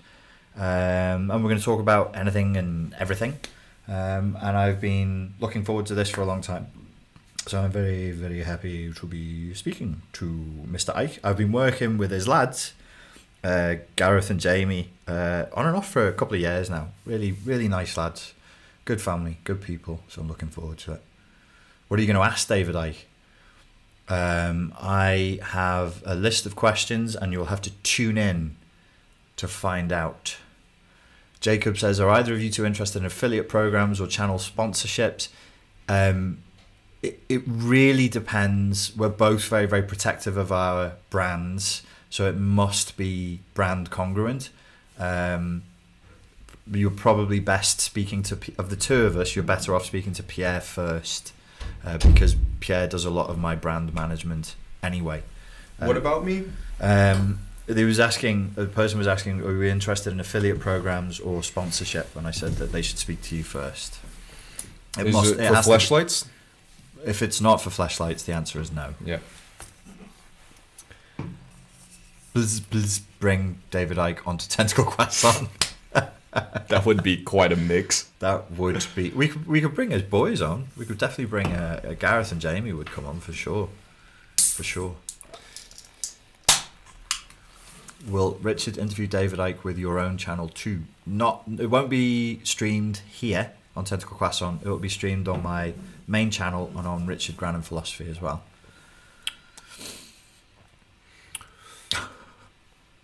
um, 0.55 1.31
and 1.31 1.43
we're 1.43 1.49
going 1.49 1.57
to 1.57 1.63
talk 1.63 1.79
about 1.79 2.15
anything 2.15 2.57
and 2.57 2.93
everything. 2.99 3.39
Um, 3.87 4.37
and 4.41 4.55
I've 4.57 4.79
been 4.81 5.33
looking 5.39 5.63
forward 5.63 5.85
to 5.87 5.95
this 5.95 6.09
for 6.09 6.21
a 6.21 6.25
long 6.25 6.41
time. 6.41 6.67
So 7.49 7.59
I'm 7.59 7.71
very, 7.71 8.11
very 8.11 8.43
happy 8.43 8.93
to 8.93 9.07
be 9.07 9.55
speaking 9.55 10.03
to 10.13 10.25
Mr. 10.71 10.93
Icke. 10.93 11.17
I've 11.23 11.37
been 11.37 11.51
working 11.51 11.97
with 11.97 12.11
his 12.11 12.27
lads, 12.27 12.73
uh, 13.43 13.77
Gareth 13.95 14.29
and 14.29 14.39
Jamie, 14.39 14.91
uh, 15.07 15.45
on 15.53 15.65
and 15.65 15.75
off 15.75 15.89
for 15.91 16.07
a 16.07 16.13
couple 16.13 16.35
of 16.35 16.41
years 16.41 16.69
now. 16.69 16.89
Really, 17.07 17.31
really 17.31 17.67
nice 17.67 17.97
lads. 17.97 18.35
Good 18.85 19.01
family, 19.01 19.39
good 19.45 19.61
people. 19.61 20.01
So 20.09 20.21
I'm 20.21 20.27
looking 20.27 20.49
forward 20.49 20.77
to 20.79 20.93
it. 20.93 21.01
What 21.87 21.99
are 21.99 22.03
you 22.03 22.05
going 22.05 22.23
to 22.23 22.31
ask 22.31 22.47
David 22.47 22.75
Icke? 22.75 23.05
Um, 24.09 24.71
I 24.79 25.39
have 25.41 26.03
a 26.05 26.13
list 26.13 26.45
of 26.45 26.55
questions, 26.55 27.15
and 27.15 27.33
you'll 27.33 27.45
have 27.45 27.63
to 27.63 27.71
tune 27.81 28.19
in 28.19 28.57
to 29.37 29.47
find 29.47 29.91
out. 29.91 30.37
Jacob 31.39 31.79
says, 31.79 31.99
Are 31.99 32.11
either 32.11 32.31
of 32.31 32.43
you 32.43 32.51
two 32.51 32.63
interested 32.63 32.99
in 32.99 33.07
affiliate 33.07 33.49
programs 33.49 33.99
or 33.99 34.05
channel 34.05 34.37
sponsorships? 34.37 35.29
Um, 35.87 36.43
it, 37.01 37.21
it 37.29 37.41
really 37.45 38.09
depends. 38.09 38.95
We're 38.95 39.09
both 39.09 39.43
very, 39.45 39.65
very 39.65 39.83
protective 39.83 40.37
of 40.37 40.51
our 40.51 40.93
brands, 41.09 41.83
so 42.09 42.27
it 42.27 42.35
must 42.37 42.97
be 42.97 43.39
brand 43.53 43.89
congruent. 43.89 44.49
Um, 44.99 45.63
you're 46.71 46.91
probably 46.91 47.39
best 47.39 47.79
speaking 47.79 48.21
to, 48.23 48.37
of 48.57 48.69
the 48.69 48.75
two 48.75 49.05
of 49.05 49.15
us, 49.17 49.35
you're 49.35 49.43
better 49.43 49.73
off 49.75 49.85
speaking 49.85 50.13
to 50.13 50.23
Pierre 50.23 50.61
first, 50.61 51.33
uh, 51.85 51.97
because 51.97 52.35
Pierre 52.59 52.87
does 52.87 53.05
a 53.05 53.09
lot 53.09 53.29
of 53.29 53.39
my 53.39 53.55
brand 53.55 53.93
management 53.93 54.55
anyway. 54.83 55.23
What 55.79 55.95
Uh, 55.95 55.99
about 56.01 56.25
me? 56.25 56.43
um, 56.81 57.39
they 57.65 57.83
was 57.85 57.99
asking 57.99 58.51
the 58.55 58.65
person 58.65 58.97
was 58.97 59.07
asking, 59.07 59.41
are 59.41 59.57
we 59.57 59.69
interested 59.69 60.11
in 60.11 60.19
affiliate 60.19 60.59
programs 60.59 61.19
or 61.19 61.41
sponsorship? 61.43 62.15
And 62.15 62.27
I 62.27 62.31
said 62.31 62.57
that 62.57 62.71
they 62.71 62.81
should 62.81 62.97
speak 62.97 63.21
to 63.23 63.35
you 63.35 63.43
first. 63.43 63.97
It 64.97 65.07
Is 65.07 65.13
must- 65.13 65.33
it 65.33 65.39
it 65.39 65.47
for 65.49 65.55
has 65.55 65.65
to 65.65 65.69
be- 65.69 65.77
flashlights? 65.77 66.25
If 67.05 67.21
it's 67.21 67.39
not 67.39 67.61
for 67.61 67.69
flashlights, 67.69 68.23
the 68.23 68.33
answer 68.33 68.59
is 68.59 68.71
no. 68.71 68.93
Yeah. 69.03 69.19
Please, 72.33 72.59
please 72.59 72.99
bring 73.19 73.61
David 73.71 73.97
Icke 73.97 74.25
onto 74.27 74.47
Tentacle 74.47 74.85
Croissant. 74.85 75.49
That 76.31 76.85
would 76.85 77.01
be 77.01 77.17
quite 77.17 77.51
a 77.51 77.55
mix. 77.55 78.03
That 78.19 78.51
would 78.51 78.85
be. 78.95 79.09
We 79.09 79.27
could 79.27 79.47
we 79.47 79.61
could 79.61 79.73
bring 79.73 79.89
his 79.89 80.03
boys 80.03 80.43
on. 80.43 80.67
We 80.77 80.85
could 80.85 80.99
definitely 80.99 81.25
bring 81.25 81.47
uh, 81.47 81.81
uh, 81.83 81.93
Gareth 81.95 82.31
and 82.31 82.39
Jamie 82.39 82.71
would 82.71 82.91
come 82.91 83.07
on 83.07 83.19
for 83.19 83.33
sure, 83.33 83.69
for 84.37 84.61
sure. 84.61 84.95
Will 88.07 88.37
Richard 88.43 88.77
interview 88.77 89.07
David 89.07 89.39
Icke 89.39 89.63
with 89.63 89.79
your 89.79 89.97
own 89.97 90.19
channel 90.19 90.49
too? 90.49 90.83
Not. 91.07 91.43
It 91.57 91.71
won't 91.71 91.89
be 91.89 92.39
streamed 92.43 93.01
here 93.09 93.53
on 93.79 93.85
Tentacle 93.85 94.17
Croissant. 94.17 94.61
It 94.61 94.67
will 94.67 94.77
be 94.77 94.89
streamed 94.89 95.27
on 95.29 95.41
my 95.41 95.73
main 96.05 96.29
channel 96.29 96.69
and 96.75 96.85
on 96.85 97.07
Richard 97.07 97.37
Grannon 97.37 97.61
Philosophy 97.61 98.09
as 98.09 98.21
well. 98.21 98.43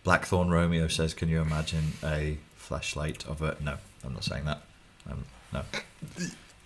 Blackthorn 0.03 0.49
Romeo 0.51 0.87
says, 0.87 1.15
"Can 1.15 1.29
you 1.29 1.41
imagine 1.41 1.93
a 2.03 2.37
flashlight 2.57 3.25
of 3.25 3.41
a?" 3.41 3.57
No, 3.63 3.77
I'm 4.03 4.13
not 4.13 4.23
saying 4.23 4.45
that. 4.45 4.61
Um, 5.09 5.25
no. 5.51 5.63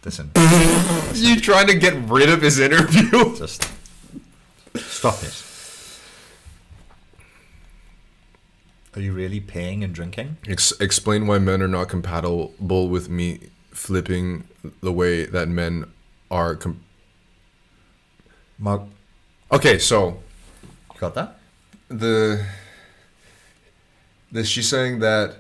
Listen, 0.03 0.31
You 1.13 1.39
trying 1.39 1.67
to 1.67 1.75
get 1.75 1.93
rid 2.09 2.29
of 2.29 2.41
his 2.41 2.59
interview? 2.59 3.35
just 3.37 3.69
stop 4.75 5.21
it. 5.23 5.45
Are 8.95 9.01
you 9.01 9.13
really 9.13 9.39
paying 9.39 9.83
and 9.83 9.93
drinking? 9.93 10.37
Ex- 10.47 10.73
explain 10.81 11.27
why 11.27 11.37
men 11.37 11.61
are 11.61 11.67
not 11.67 11.89
compatible 11.89 12.89
with 12.89 13.07
me 13.07 13.49
flipping 13.79 14.43
the 14.81 14.91
way 14.91 15.25
that 15.25 15.47
men 15.47 15.85
are. 16.29 16.55
Com- 16.55 16.83
Mark, 18.57 18.81
okay, 19.51 19.79
so 19.79 20.19
you 20.93 20.99
got 20.99 21.15
that? 21.15 21.39
the 21.89 22.45
the 24.31 24.43
she's 24.43 24.69
saying 24.69 24.99
that 24.99 25.37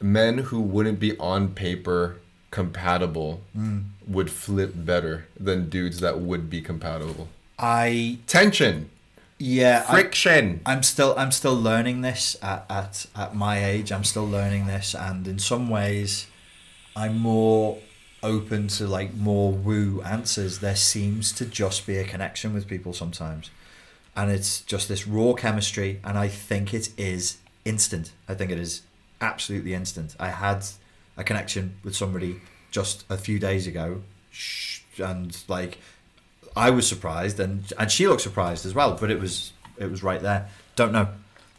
men 0.00 0.38
who 0.38 0.60
wouldn't 0.60 1.00
be 1.00 1.18
on 1.18 1.48
paper 1.48 2.18
compatible 2.50 3.42
mm. 3.56 3.84
would 4.06 4.30
flip 4.30 4.72
better 4.74 5.26
than 5.38 5.68
dudes 5.68 6.00
that 6.00 6.20
would 6.20 6.48
be 6.48 6.62
compatible. 6.62 7.28
I 7.58 8.18
Tension, 8.26 8.90
yeah. 9.38 9.82
Friction. 9.82 10.60
I'm 10.64 10.82
still 10.82 11.14
I'm 11.18 11.32
still 11.32 11.56
learning 11.56 12.02
this 12.02 12.36
at, 12.40 12.64
at 12.70 13.06
at 13.16 13.34
my 13.34 13.64
age. 13.64 13.90
I'm 13.90 14.04
still 14.04 14.26
learning 14.26 14.66
this, 14.66 14.94
and 14.94 15.26
in 15.26 15.40
some 15.40 15.68
ways, 15.68 16.26
I'm 16.98 17.16
more 17.18 17.78
open 18.24 18.66
to 18.66 18.88
like 18.88 19.14
more 19.14 19.52
woo 19.52 20.02
answers. 20.02 20.58
There 20.58 20.74
seems 20.74 21.30
to 21.32 21.46
just 21.46 21.86
be 21.86 21.96
a 21.96 22.04
connection 22.04 22.52
with 22.52 22.66
people 22.66 22.92
sometimes, 22.92 23.50
and 24.16 24.32
it's 24.32 24.62
just 24.62 24.88
this 24.88 25.06
raw 25.06 25.32
chemistry. 25.34 26.00
And 26.02 26.18
I 26.18 26.26
think 26.26 26.74
it 26.74 26.90
is 26.98 27.38
instant. 27.64 28.10
I 28.28 28.34
think 28.34 28.50
it 28.50 28.58
is 28.58 28.82
absolutely 29.20 29.74
instant. 29.74 30.16
I 30.18 30.30
had 30.30 30.64
a 31.16 31.22
connection 31.22 31.76
with 31.84 31.94
somebody 31.94 32.40
just 32.72 33.04
a 33.08 33.16
few 33.16 33.38
days 33.38 33.68
ago, 33.68 34.02
and 34.98 35.38
like 35.46 35.78
I 36.56 36.70
was 36.70 36.88
surprised, 36.88 37.38
and 37.38 37.72
and 37.78 37.92
she 37.92 38.08
looked 38.08 38.22
surprised 38.22 38.66
as 38.66 38.74
well. 38.74 38.98
But 39.00 39.12
it 39.12 39.20
was 39.20 39.52
it 39.76 39.88
was 39.88 40.02
right 40.02 40.20
there. 40.20 40.48
Don't 40.74 40.90
know, 40.90 41.08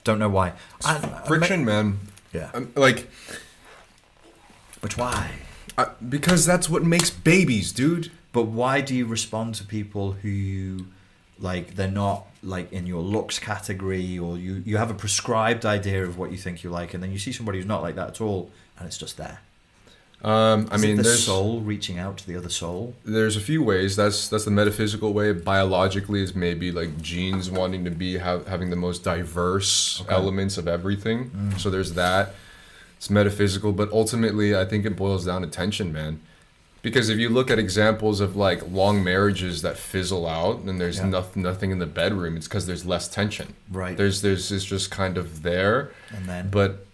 don't 0.03 0.19
know 0.19 0.29
why. 0.29 0.51
And- 0.85 1.25
friction, 1.25 1.63
man. 1.63 1.99
Yeah. 2.33 2.51
Um, 2.53 2.73
like 2.75 3.09
But 4.81 4.97
why? 4.97 5.31
uh, 5.77 5.85
because 6.07 6.45
that's 6.45 6.69
what 6.69 6.83
makes 6.83 7.09
babies, 7.09 7.71
dude. 7.71 8.11
But 8.31 8.43
why 8.43 8.81
do 8.81 8.93
you 8.95 9.05
respond 9.05 9.55
to 9.55 9.63
people 9.63 10.11
who 10.13 10.29
you 10.29 10.87
like? 11.39 11.75
They're 11.75 11.87
not 11.89 12.27
like 12.43 12.71
in 12.71 12.85
your 12.87 13.01
looks 13.01 13.39
category, 13.39 14.17
or 14.19 14.37
you 14.37 14.61
you 14.65 14.77
have 14.77 14.91
a 14.91 14.93
prescribed 14.93 15.65
idea 15.65 16.03
of 16.03 16.17
what 16.17 16.31
you 16.31 16.37
think 16.37 16.63
you 16.63 16.69
like, 16.69 16.93
and 16.93 17.01
then 17.03 17.11
you 17.11 17.17
see 17.19 17.31
somebody 17.31 17.57
who's 17.57 17.67
not 17.67 17.81
like 17.81 17.95
that 17.95 18.07
at 18.09 18.21
all, 18.21 18.51
and 18.77 18.87
it's 18.87 18.97
just 18.97 19.17
there. 19.17 19.39
Um, 20.21 20.67
I 20.69 20.75
Is 20.75 20.81
mean, 20.81 20.97
the 20.97 21.03
there's 21.03 21.23
soul 21.23 21.61
reaching 21.61 21.97
out 21.97 22.17
to 22.17 22.27
the 22.27 22.35
other 22.35 22.49
soul. 22.49 22.93
there's 23.05 23.37
a 23.37 23.39
few 23.39 23.63
ways. 23.63 23.95
That's 23.95 24.27
that's 24.27 24.43
the 24.45 24.51
metaphysical 24.51 25.13
way. 25.13 25.31
Biologically, 25.31 26.21
is 26.21 26.35
maybe 26.35 26.71
like 26.71 27.01
genes 27.01 27.49
wanting 27.49 27.85
to 27.85 27.91
be 27.91 28.17
have, 28.17 28.45
having 28.47 28.69
the 28.69 28.75
most 28.75 29.03
diverse 29.03 30.01
Okay. 30.01 30.13
elements 30.13 30.57
of 30.57 30.67
everything. 30.67 31.31
So 31.57 31.69
there's 31.69 31.93
that. 31.93 32.35
It's 32.99 33.09
metaphysical, 33.09 33.71
but 33.71 33.89
ultimately, 33.93 34.53
I 34.55 34.65
think 34.65 34.85
it 34.85 34.97
boils 34.97 35.25
down 35.25 35.41
to 35.41 35.47
tension, 35.47 35.91
man. 35.93 36.19
Because 36.81 37.07
if 37.09 37.17
you 37.17 37.29
look 37.29 37.49
at 37.49 37.57
examples 37.57 38.19
of 38.19 38.35
like 38.35 38.69
long 38.71 39.03
marriages 39.03 39.61
that 39.63 39.77
fizzle 39.77 40.27
out, 40.27 40.59
and 40.59 40.79
there's 40.81 40.97
Yeah. 40.97 41.05
nothing 41.07 41.41
nothing 41.43 41.71
in 41.71 41.79
the 41.79 41.85
bedroom, 41.85 42.35
it's 42.37 42.47
because 42.47 42.65
there's 42.67 42.85
less 42.85 43.07
tension. 43.07 43.53
Right. 43.71 43.95
There's 43.97 44.21
there's 44.21 44.51
it's 44.51 44.65
just 44.65 44.91
kind 44.91 45.17
of 45.17 45.43
there. 45.43 45.91
And 46.13 46.25
then- 46.27 46.49
but 46.51 46.85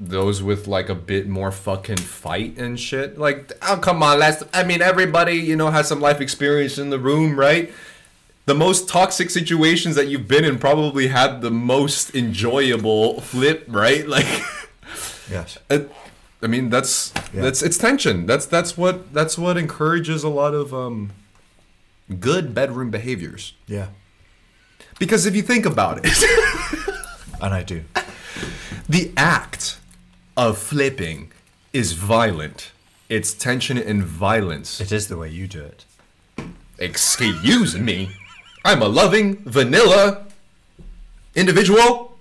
those 0.00 0.42
with 0.42 0.66
like 0.66 0.88
a 0.88 0.94
bit 0.94 1.28
more 1.28 1.52
fucking 1.52 1.98
fight 1.98 2.56
and 2.58 2.80
shit. 2.80 3.18
Like, 3.18 3.52
oh 3.62 3.76
come 3.76 4.02
on, 4.02 4.18
let's. 4.18 4.42
I 4.54 4.64
mean, 4.64 4.80
everybody 4.82 5.34
you 5.34 5.56
know 5.56 5.70
has 5.70 5.88
some 5.88 6.00
life 6.00 6.20
experience 6.22 6.78
in 6.78 6.88
the 6.90 6.98
room, 6.98 7.38
right? 7.38 7.70
The 8.46 8.54
most 8.54 8.88
toxic 8.88 9.30
situations 9.30 9.94
that 9.96 10.08
you've 10.08 10.28
been 10.28 10.44
in 10.44 10.58
probably 10.58 11.06
had 11.08 11.40
the 11.42 11.50
most 11.50 12.14
enjoyable 12.14 13.20
flip, 13.20 13.64
right? 13.68 14.06
Like, 14.16 14.26
Yes. 15.30 15.58
it, 15.70 15.90
I 16.42 16.46
mean, 16.46 16.68
that's 16.70 17.12
Yeah. 17.32 17.42
that's 17.42 17.62
it's 17.62 17.78
tension. 17.78 18.26
That's 18.26 18.46
that's 18.46 18.76
what 18.76 19.12
that's 19.14 19.38
what 19.38 19.56
encourages 19.56 20.22
a 20.24 20.28
lot 20.28 20.54
of 20.54 20.72
um 20.74 21.10
good 22.20 22.54
bedroom 22.54 22.90
behaviors. 22.90 23.54
Yeah. 23.66 23.88
Because 24.98 25.26
if 25.26 25.34
you 25.34 25.42
think 25.42 25.66
about 25.66 26.04
it. 26.04 26.12
And 27.40 27.52
I 27.52 27.62
do. 27.62 27.84
The 28.88 29.12
act 29.18 29.78
of 30.34 30.56
flipping 30.56 31.30
is 31.74 31.92
violent. 31.92 32.70
It's 33.10 33.34
tension 33.34 33.76
and 33.76 34.02
violence. 34.02 34.80
It 34.80 34.90
is 34.92 35.08
the 35.08 35.18
way 35.18 35.28
you 35.28 35.46
do 35.46 35.60
it. 35.62 35.84
Excuse 36.78 37.76
me. 37.76 38.10
I'm 38.64 38.80
a 38.80 38.88
loving, 38.88 39.42
vanilla 39.44 40.24
individual. 41.34 42.13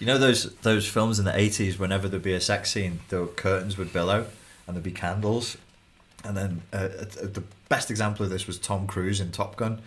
You 0.00 0.06
know 0.06 0.16
those 0.16 0.54
those 0.62 0.88
films 0.88 1.18
in 1.18 1.26
the 1.26 1.38
eighties. 1.38 1.78
Whenever 1.78 2.08
there'd 2.08 2.22
be 2.22 2.32
a 2.32 2.40
sex 2.40 2.72
scene, 2.72 3.00
the 3.10 3.26
curtains 3.26 3.76
would 3.76 3.92
billow, 3.92 4.26
and 4.66 4.74
there'd 4.74 4.82
be 4.82 4.90
candles. 4.90 5.58
And 6.24 6.34
then 6.36 6.62
uh, 6.72 6.88
the 6.88 7.44
best 7.68 7.90
example 7.90 8.24
of 8.24 8.30
this 8.30 8.46
was 8.46 8.58
Tom 8.58 8.86
Cruise 8.86 9.20
in 9.20 9.30
Top 9.30 9.56
Gun, 9.56 9.80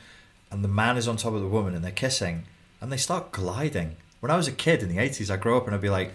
and 0.51 0.63
the 0.63 0.67
man 0.67 0.97
is 0.97 1.07
on 1.07 1.17
top 1.17 1.33
of 1.33 1.41
the 1.41 1.47
woman, 1.47 1.73
and 1.73 1.83
they're 1.83 1.91
kissing, 1.91 2.43
and 2.79 2.91
they 2.91 2.97
start 2.97 3.31
gliding. 3.31 3.95
When 4.19 4.31
I 4.31 4.37
was 4.37 4.47
a 4.47 4.51
kid 4.51 4.83
in 4.83 4.89
the 4.89 4.99
eighties, 4.99 5.31
I 5.31 5.37
grew 5.37 5.57
up 5.57 5.65
and 5.65 5.73
I'd 5.73 5.81
be 5.81 5.89
like, 5.89 6.13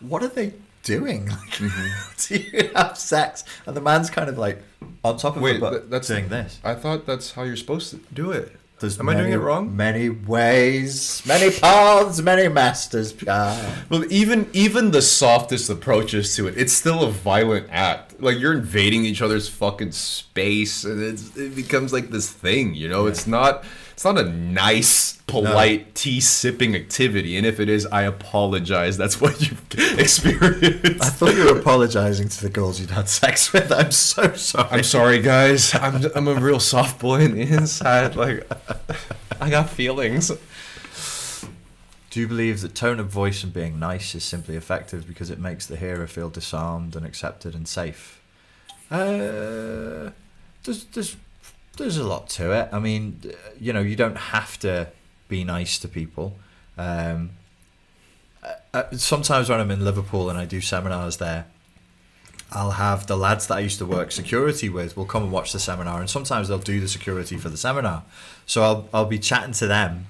"What 0.00 0.22
are 0.22 0.28
they 0.28 0.52
doing? 0.82 1.30
Like, 1.58 1.60
do 2.28 2.36
you 2.36 2.70
have 2.74 2.98
sex?" 2.98 3.44
And 3.64 3.74
the 3.74 3.80
man's 3.80 4.10
kind 4.10 4.28
of 4.28 4.36
like 4.36 4.62
on 5.02 5.16
top 5.16 5.36
of 5.36 5.42
Wait, 5.42 5.54
her, 5.54 5.60
but 5.60 5.70
th- 5.70 5.82
that's 5.88 6.08
doing 6.08 6.28
this. 6.28 6.60
I 6.62 6.74
thought 6.74 7.06
that's 7.06 7.32
how 7.32 7.44
you're 7.44 7.56
supposed 7.56 7.90
to 7.92 7.96
do 8.12 8.30
it. 8.30 8.54
There's 8.78 9.00
Am 9.00 9.08
I 9.08 9.14
doing 9.14 9.32
it 9.32 9.36
wrong? 9.36 9.74
Many 9.74 10.10
ways, 10.10 11.22
many 11.24 11.50
paths, 11.50 12.20
many 12.20 12.48
masters. 12.48 13.10
Pierre. 13.10 13.84
Well, 13.88 14.04
even 14.12 14.50
even 14.52 14.90
the 14.90 15.00
softest 15.00 15.70
approaches 15.70 16.36
to 16.36 16.46
it, 16.46 16.58
it's 16.58 16.74
still 16.74 17.02
a 17.02 17.10
violent 17.10 17.68
act. 17.70 18.20
Like 18.20 18.38
you're 18.38 18.52
invading 18.52 19.06
each 19.06 19.22
other's 19.22 19.48
fucking 19.48 19.92
space, 19.92 20.84
and 20.84 21.02
it's, 21.02 21.34
it 21.38 21.56
becomes 21.56 21.94
like 21.94 22.10
this 22.10 22.30
thing. 22.30 22.74
You 22.74 22.90
know, 22.90 23.06
it's 23.06 23.26
not 23.26 23.64
it's 23.96 24.04
not 24.04 24.18
a 24.18 24.24
nice, 24.24 25.14
polite 25.26 25.94
tea 25.94 26.20
sipping 26.20 26.76
activity. 26.76 27.38
And 27.38 27.46
if 27.46 27.58
it 27.58 27.70
is, 27.70 27.86
I 27.86 28.02
apologize. 28.02 28.98
That's 28.98 29.22
what 29.22 29.40
you've 29.40 29.64
experienced. 29.98 31.02
I 31.02 31.08
thought 31.08 31.34
you 31.34 31.46
were 31.46 31.58
apologising 31.58 32.28
to 32.28 32.42
the 32.42 32.50
girls 32.50 32.78
you'd 32.78 32.90
had 32.90 33.08
sex 33.08 33.54
with. 33.54 33.72
I'm 33.72 33.90
so 33.90 34.34
sorry. 34.34 34.68
I'm 34.70 34.82
sorry, 34.82 35.22
guys. 35.22 35.74
I'm 35.74 36.04
I'm 36.14 36.28
a 36.28 36.34
real 36.34 36.60
soft 36.60 37.00
boy 37.00 37.20
in 37.20 37.36
the 37.36 37.40
inside. 37.40 38.16
Like 38.16 38.46
I 39.40 39.48
got 39.48 39.70
feelings. 39.70 40.30
Do 42.10 42.20
you 42.20 42.28
believe 42.28 42.60
that 42.60 42.74
tone 42.74 43.00
of 43.00 43.08
voice 43.08 43.42
and 43.42 43.50
being 43.50 43.78
nice 43.78 44.14
is 44.14 44.24
simply 44.24 44.56
effective 44.56 45.08
because 45.08 45.30
it 45.30 45.38
makes 45.38 45.64
the 45.64 45.76
hearer 45.78 46.06
feel 46.06 46.28
disarmed 46.28 46.96
and 46.96 47.06
accepted 47.06 47.54
and 47.54 47.66
safe? 47.66 48.20
Uh, 48.90 50.10
there's 50.64 50.84
there's 50.92 51.16
there's 51.76 51.96
a 51.96 52.04
lot 52.04 52.28
to 52.30 52.52
it. 52.52 52.68
I 52.72 52.78
mean, 52.78 53.20
you 53.60 53.72
know, 53.72 53.80
you 53.80 53.96
don't 53.96 54.16
have 54.16 54.58
to 54.60 54.88
be 55.28 55.44
nice 55.44 55.78
to 55.78 55.88
people. 55.88 56.38
Um, 56.78 57.30
uh, 58.72 58.84
sometimes 58.92 59.48
when 59.48 59.60
I'm 59.60 59.70
in 59.70 59.84
Liverpool 59.84 60.30
and 60.30 60.38
I 60.38 60.44
do 60.44 60.60
seminars 60.60 61.16
there, 61.16 61.46
I'll 62.52 62.72
have 62.72 63.06
the 63.06 63.16
lads 63.16 63.48
that 63.48 63.54
I 63.54 63.60
used 63.60 63.78
to 63.78 63.86
work 63.86 64.12
security 64.12 64.68
with 64.68 64.96
will 64.96 65.04
come 65.04 65.24
and 65.24 65.32
watch 65.32 65.52
the 65.52 65.58
seminar, 65.58 66.00
and 66.00 66.08
sometimes 66.08 66.48
they'll 66.48 66.58
do 66.58 66.78
the 66.78 66.88
security 66.88 67.36
for 67.36 67.48
the 67.48 67.56
seminar. 67.56 68.04
So 68.46 68.62
I'll 68.62 68.88
I'll 68.94 69.06
be 69.06 69.18
chatting 69.18 69.52
to 69.54 69.66
them, 69.66 70.06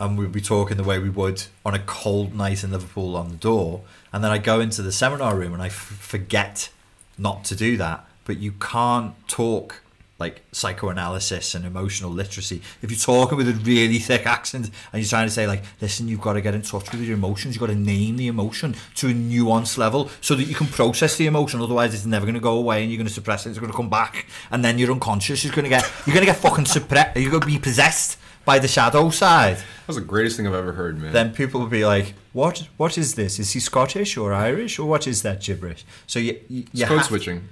and 0.00 0.18
we'll 0.18 0.28
be 0.28 0.40
talking 0.40 0.76
the 0.76 0.84
way 0.84 0.98
we 0.98 1.10
would 1.10 1.44
on 1.64 1.74
a 1.74 1.78
cold 1.78 2.34
night 2.34 2.64
in 2.64 2.72
Liverpool 2.72 3.16
on 3.16 3.28
the 3.28 3.36
door, 3.36 3.82
and 4.12 4.24
then 4.24 4.32
I 4.32 4.38
go 4.38 4.58
into 4.58 4.82
the 4.82 4.90
seminar 4.90 5.36
room 5.36 5.52
and 5.54 5.62
I 5.62 5.68
forget 5.68 6.70
not 7.16 7.44
to 7.44 7.54
do 7.54 7.76
that. 7.76 8.04
But 8.24 8.38
you 8.38 8.52
can't 8.52 9.14
talk 9.28 9.82
like 10.18 10.42
psychoanalysis 10.52 11.54
and 11.54 11.64
emotional 11.66 12.10
literacy 12.10 12.62
if 12.80 12.90
you're 12.90 12.98
talking 12.98 13.36
with 13.36 13.48
a 13.48 13.52
really 13.64 13.98
thick 13.98 14.26
accent 14.26 14.70
and 14.92 15.02
you're 15.02 15.08
trying 15.08 15.26
to 15.26 15.30
say 15.32 15.46
like 15.46 15.62
listen 15.80 16.08
you've 16.08 16.20
got 16.20 16.34
to 16.34 16.40
get 16.40 16.54
in 16.54 16.62
touch 16.62 16.90
with 16.90 17.02
your 17.02 17.14
emotions 17.14 17.54
you've 17.54 17.60
got 17.60 17.66
to 17.66 17.74
name 17.74 18.16
the 18.16 18.26
emotion 18.26 18.74
to 18.94 19.08
a 19.08 19.12
nuanced 19.12 19.76
level 19.76 20.10
so 20.20 20.34
that 20.34 20.44
you 20.44 20.54
can 20.54 20.66
process 20.66 21.16
the 21.16 21.26
emotion 21.26 21.60
otherwise 21.60 21.92
it's 21.94 22.06
never 22.06 22.24
going 22.24 22.34
to 22.34 22.40
go 22.40 22.56
away 22.56 22.82
and 22.82 22.90
you're 22.90 22.98
going 22.98 23.06
to 23.06 23.12
suppress 23.12 23.44
it 23.46 23.50
it's 23.50 23.58
going 23.58 23.70
to 23.70 23.76
come 23.76 23.90
back 23.90 24.26
and 24.50 24.64
then 24.64 24.78
you're 24.78 24.90
unconscious 24.90 25.44
you're 25.44 25.54
going 25.54 25.64
to 25.64 25.68
get 25.70 25.84
you're 26.06 26.14
going 26.14 26.26
to 26.26 26.32
get 26.32 26.40
fucking 26.40 26.64
suppressed 26.64 27.16
you're 27.16 27.30
going 27.30 27.42
to 27.42 27.46
be 27.46 27.58
possessed 27.58 28.18
by 28.46 28.58
the 28.58 28.68
shadow 28.68 29.10
side 29.10 29.56
That 29.56 29.88
was 29.88 29.96
the 29.96 30.02
greatest 30.02 30.36
thing 30.36 30.46
I've 30.46 30.54
ever 30.54 30.72
heard, 30.72 30.98
man. 31.00 31.12
then 31.12 31.34
people 31.34 31.60
will 31.60 31.68
be 31.68 31.84
like 31.84 32.14
what 32.32 32.68
what 32.76 32.96
is 32.96 33.16
this 33.16 33.38
is 33.38 33.52
he 33.52 33.60
Scottish 33.60 34.16
or 34.16 34.32
Irish 34.32 34.78
or 34.78 34.86
what 34.88 35.06
is 35.06 35.22
that 35.22 35.40
gibberish 35.42 35.84
so 36.06 36.18
you, 36.20 36.40
you, 36.48 36.64
you 36.72 36.86
code 36.86 37.04
switching. 37.04 37.48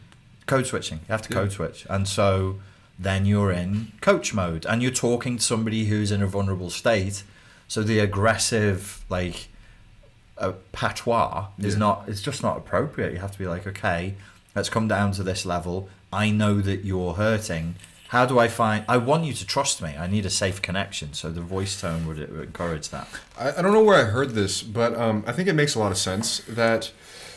Code 0.46 0.66
switching. 0.66 0.98
You 0.98 1.12
have 1.12 1.22
to 1.22 1.28
code 1.28 1.50
Yeah. 1.50 1.56
switch, 1.56 1.86
and 1.88 2.06
so 2.08 2.58
then 2.98 3.26
you're 3.26 3.50
in 3.50 3.92
coach 4.00 4.32
mode, 4.34 4.64
and 4.66 4.82
you're 4.82 4.92
talking 4.92 5.36
to 5.38 5.42
somebody 5.42 5.86
who's 5.86 6.10
in 6.12 6.22
a 6.22 6.26
vulnerable 6.26 6.70
state. 6.70 7.22
So 7.68 7.82
the 7.82 7.98
aggressive 7.98 9.04
like 9.08 9.48
uh, 10.36 10.52
patois 10.72 11.46
is 11.58 11.74
Yeah. 11.74 11.78
not. 11.78 12.04
It's 12.08 12.20
just 12.20 12.42
not 12.42 12.56
appropriate. 12.56 13.12
You 13.12 13.18
have 13.20 13.30
to 13.32 13.38
be 13.38 13.46
like, 13.46 13.66
okay, 13.66 14.14
let's 14.56 14.68
come 14.68 14.88
down 14.88 15.12
to 15.12 15.22
this 15.22 15.46
level. 15.46 15.88
I 16.12 16.30
know 16.30 16.60
that 16.60 16.84
you're 16.84 17.14
hurting. 17.14 17.76
How 18.08 18.26
do 18.26 18.38
I 18.38 18.48
find? 18.48 18.84
I 18.88 18.96
want 18.96 19.24
you 19.24 19.32
to 19.32 19.46
trust 19.46 19.80
me. 19.82 19.94
I 19.98 20.06
need 20.06 20.24
a 20.26 20.30
safe 20.30 20.60
connection. 20.62 21.12
So 21.14 21.30
the 21.30 21.40
voice 21.40 21.80
tone 21.80 22.06
would, 22.06 22.18
would 22.18 22.44
encourage 22.46 22.90
that. 22.90 23.08
I, 23.38 23.52
I 23.58 23.62
don't 23.62 23.72
know 23.72 23.82
where 23.82 23.98
I 24.00 24.04
heard 24.10 24.30
this, 24.34 24.62
but 24.62 24.94
um, 24.96 25.24
I 25.26 25.32
think 25.32 25.48
it 25.48 25.54
makes 25.54 25.74
a 25.74 25.78
lot 25.80 25.90
of 25.90 25.98
sense 25.98 26.40
that 26.48 26.90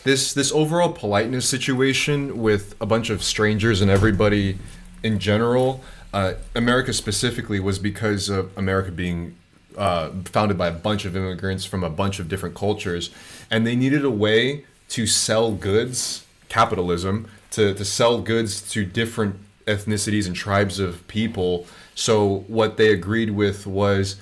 this 0.08 0.34
this 0.34 0.54
overall 0.54 0.94
politeness 0.94 1.48
situation 1.48 2.38
with 2.38 2.76
a 2.80 2.86
bunch 2.86 3.10
of 3.10 3.22
strangers 3.22 3.82
and 3.82 3.92
everybody 3.92 4.58
in 5.04 5.20
general, 5.20 5.84
uh, 6.14 6.34
America 6.56 6.94
specifically, 6.94 7.60
was 7.60 7.78
because 7.78 8.30
of 8.30 8.58
America 8.58 8.90
being 8.90 9.36
uh, 9.78 10.10
founded 10.24 10.58
by 10.58 10.68
a 10.68 10.72
bunch 10.72 11.04
of 11.04 11.16
immigrants 11.16 11.66
from 11.66 11.84
a 11.84 11.90
bunch 11.90 12.20
of 12.20 12.30
different 12.30 12.56
cultures, 12.56 13.12
and 13.52 13.68
they 13.68 13.76
needed 13.76 14.06
a 14.06 14.10
way 14.10 14.64
to 14.88 15.06
sell 15.06 15.52
goods, 15.52 16.26
capitalism, 16.48 17.28
to, 17.52 17.74
to 17.74 17.84
sell 17.84 18.22
goods 18.22 18.62
to 18.72 18.86
different 18.86 19.36
ethnicities 19.66 20.26
and 20.26 20.36
tribes 20.38 20.80
of 20.80 21.06
people. 21.10 21.68
So 21.96 22.46
what 22.48 22.78
they 22.78 22.94
agreed 22.94 23.32
with 23.32 23.68
was 23.68 24.16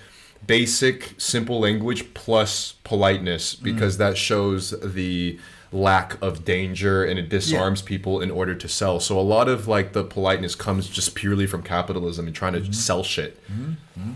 basic 0.47 1.13
simple 1.19 1.59
language 1.59 2.11
plus 2.15 2.73
politeness 2.83 3.53
because 3.53 3.97
that 3.97 4.17
shows 4.17 4.71
the 4.81 5.39
lack 5.75 6.19
of 6.21 6.45
danger 6.45 7.03
and 7.03 7.19
it 7.19 7.29
disarms 7.29 7.81
people 7.81 8.21
in 8.21 8.31
order 8.31 8.55
to 8.55 8.67
sell. 8.67 8.99
So 8.99 9.19
a 9.19 9.21
lot 9.21 9.47
of 9.49 9.67
like 9.67 9.93
the 9.93 10.03
politeness 10.03 10.55
comes 10.55 10.87
just 10.87 11.13
purely 11.15 11.45
from 11.45 11.61
capitalism 11.61 12.25
and 12.27 12.35
trying 12.35 12.53
to 12.53 12.61
mm-hmm. 12.61 12.71
sell 12.71 13.03
shit. 13.03 13.43
Mm-hmm. 13.51 13.71
Mm-hmm. 13.99 14.11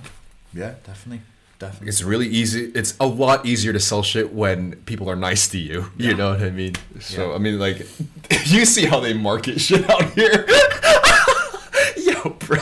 Yeah, 0.58 0.76
definitely, 0.84 1.22
definitely. 1.60 1.90
it's 1.90 2.02
really 2.02 2.28
easy 2.28 2.72
it's 2.74 2.96
a 3.00 3.06
lot 3.06 3.46
easier 3.46 3.72
to 3.72 3.80
sell 3.80 4.02
shit 4.02 4.34
when 4.34 4.78
people 4.86 5.08
are 5.08 5.16
nice 5.16 5.48
to 5.50 5.60
you 5.60 5.92
you 5.96 6.16
know 6.16 6.32
what 6.32 6.42
i 6.42 6.50
mean? 6.50 6.74
So 7.00 7.30
Yeah. 7.30 7.36
i 7.36 7.38
mean 7.38 7.60
like 7.60 7.80
you 8.46 8.66
see 8.66 8.86
how 8.88 9.00
they 9.00 9.14
market 9.14 9.62
shit 9.62 9.88
out 9.88 10.06
here? 10.14 10.48
Yo 11.98 12.32
bro 12.40 12.58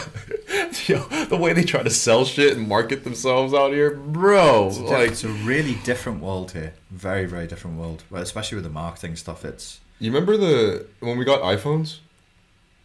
yo 0.89 0.99
the 1.25 1.37
way 1.37 1.53
they 1.53 1.63
try 1.63 1.83
to 1.83 1.89
sell 1.89 2.25
shit 2.25 2.55
and 2.57 2.67
market 2.67 3.03
themselves 3.03 3.53
out 3.53 3.71
here 3.71 3.91
bro 3.91 4.67
It's 4.67 4.77
a, 4.77 4.83
like 4.83 5.11
it's 5.11 5.23
a 5.23 5.29
really 5.29 5.75
different 5.83 6.21
world 6.21 6.51
here. 6.51 6.73
Very, 6.91 7.25
very 7.25 7.47
different 7.47 7.77
world. 7.77 8.03
Well, 8.09 8.21
especially 8.21 8.55
with 8.55 8.63
the 8.63 8.69
marketing 8.71 9.15
stuff. 9.17 9.43
It's 9.43 9.79
you 9.99 10.11
remember 10.11 10.37
the 10.37 10.85
when 10.99 11.17
we 11.17 11.25
got 11.25 11.41
iphones 11.41 11.99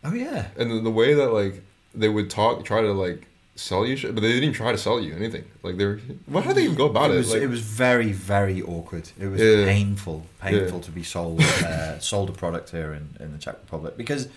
oh 0.04 0.12
yeah, 0.14 0.48
and 0.58 0.70
the, 0.70 0.80
the 0.80 0.90
way 0.90 1.14
that 1.14 1.32
like 1.32 1.62
they 1.94 2.08
would 2.08 2.28
talk 2.30 2.64
try 2.64 2.80
to 2.80 2.92
like 2.92 3.26
sell 3.54 3.86
you 3.86 3.94
shit 3.96 4.14
but 4.14 4.22
they 4.22 4.28
didn't 4.28 4.44
even 4.44 4.54
try 4.54 4.72
to 4.72 4.78
sell 4.78 4.98
you 4.98 5.14
anything 5.14 5.44
like 5.62 5.76
they're 5.76 5.98
what 6.24 6.42
how 6.42 6.50
do 6.50 6.54
they 6.54 6.64
even 6.64 6.74
go 6.74 6.86
about 6.86 7.10
it 7.10 7.14
it, 7.14 7.18
was 7.18 7.32
like 7.32 7.42
it 7.42 7.48
was 7.48 7.60
very, 7.60 8.10
very 8.10 8.62
awkward. 8.62 9.10
It 9.20 9.26
was 9.26 9.40
Yeah. 9.40 9.66
painful, 9.66 10.26
painful 10.40 10.78
Yeah. 10.78 10.84
to 10.84 10.90
be 10.90 11.02
sold 11.02 11.40
uh, 11.42 11.98
sold 11.98 12.30
a 12.30 12.32
product 12.32 12.70
here 12.70 12.92
in, 12.94 13.04
in 13.22 13.32
the 13.32 13.38
Czech 13.38 13.56
Republic 13.64 13.96
because 13.96 14.28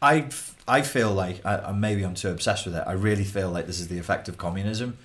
I 0.00 0.26
I 0.66 0.82
feel 0.82 1.12
like 1.12 1.44
I, 1.44 1.58
I- 1.58 1.72
maybe 1.72 2.02
I'm 2.04 2.14
too 2.14 2.30
obsessed 2.30 2.64
with 2.66 2.74
it. 2.76 2.84
I 2.86 2.92
really 2.92 3.24
feel 3.24 3.50
like 3.50 3.66
this 3.66 3.80
is 3.80 3.88
the 3.88 3.98
effect 3.98 4.28
of 4.28 4.36
communism. 4.38 4.98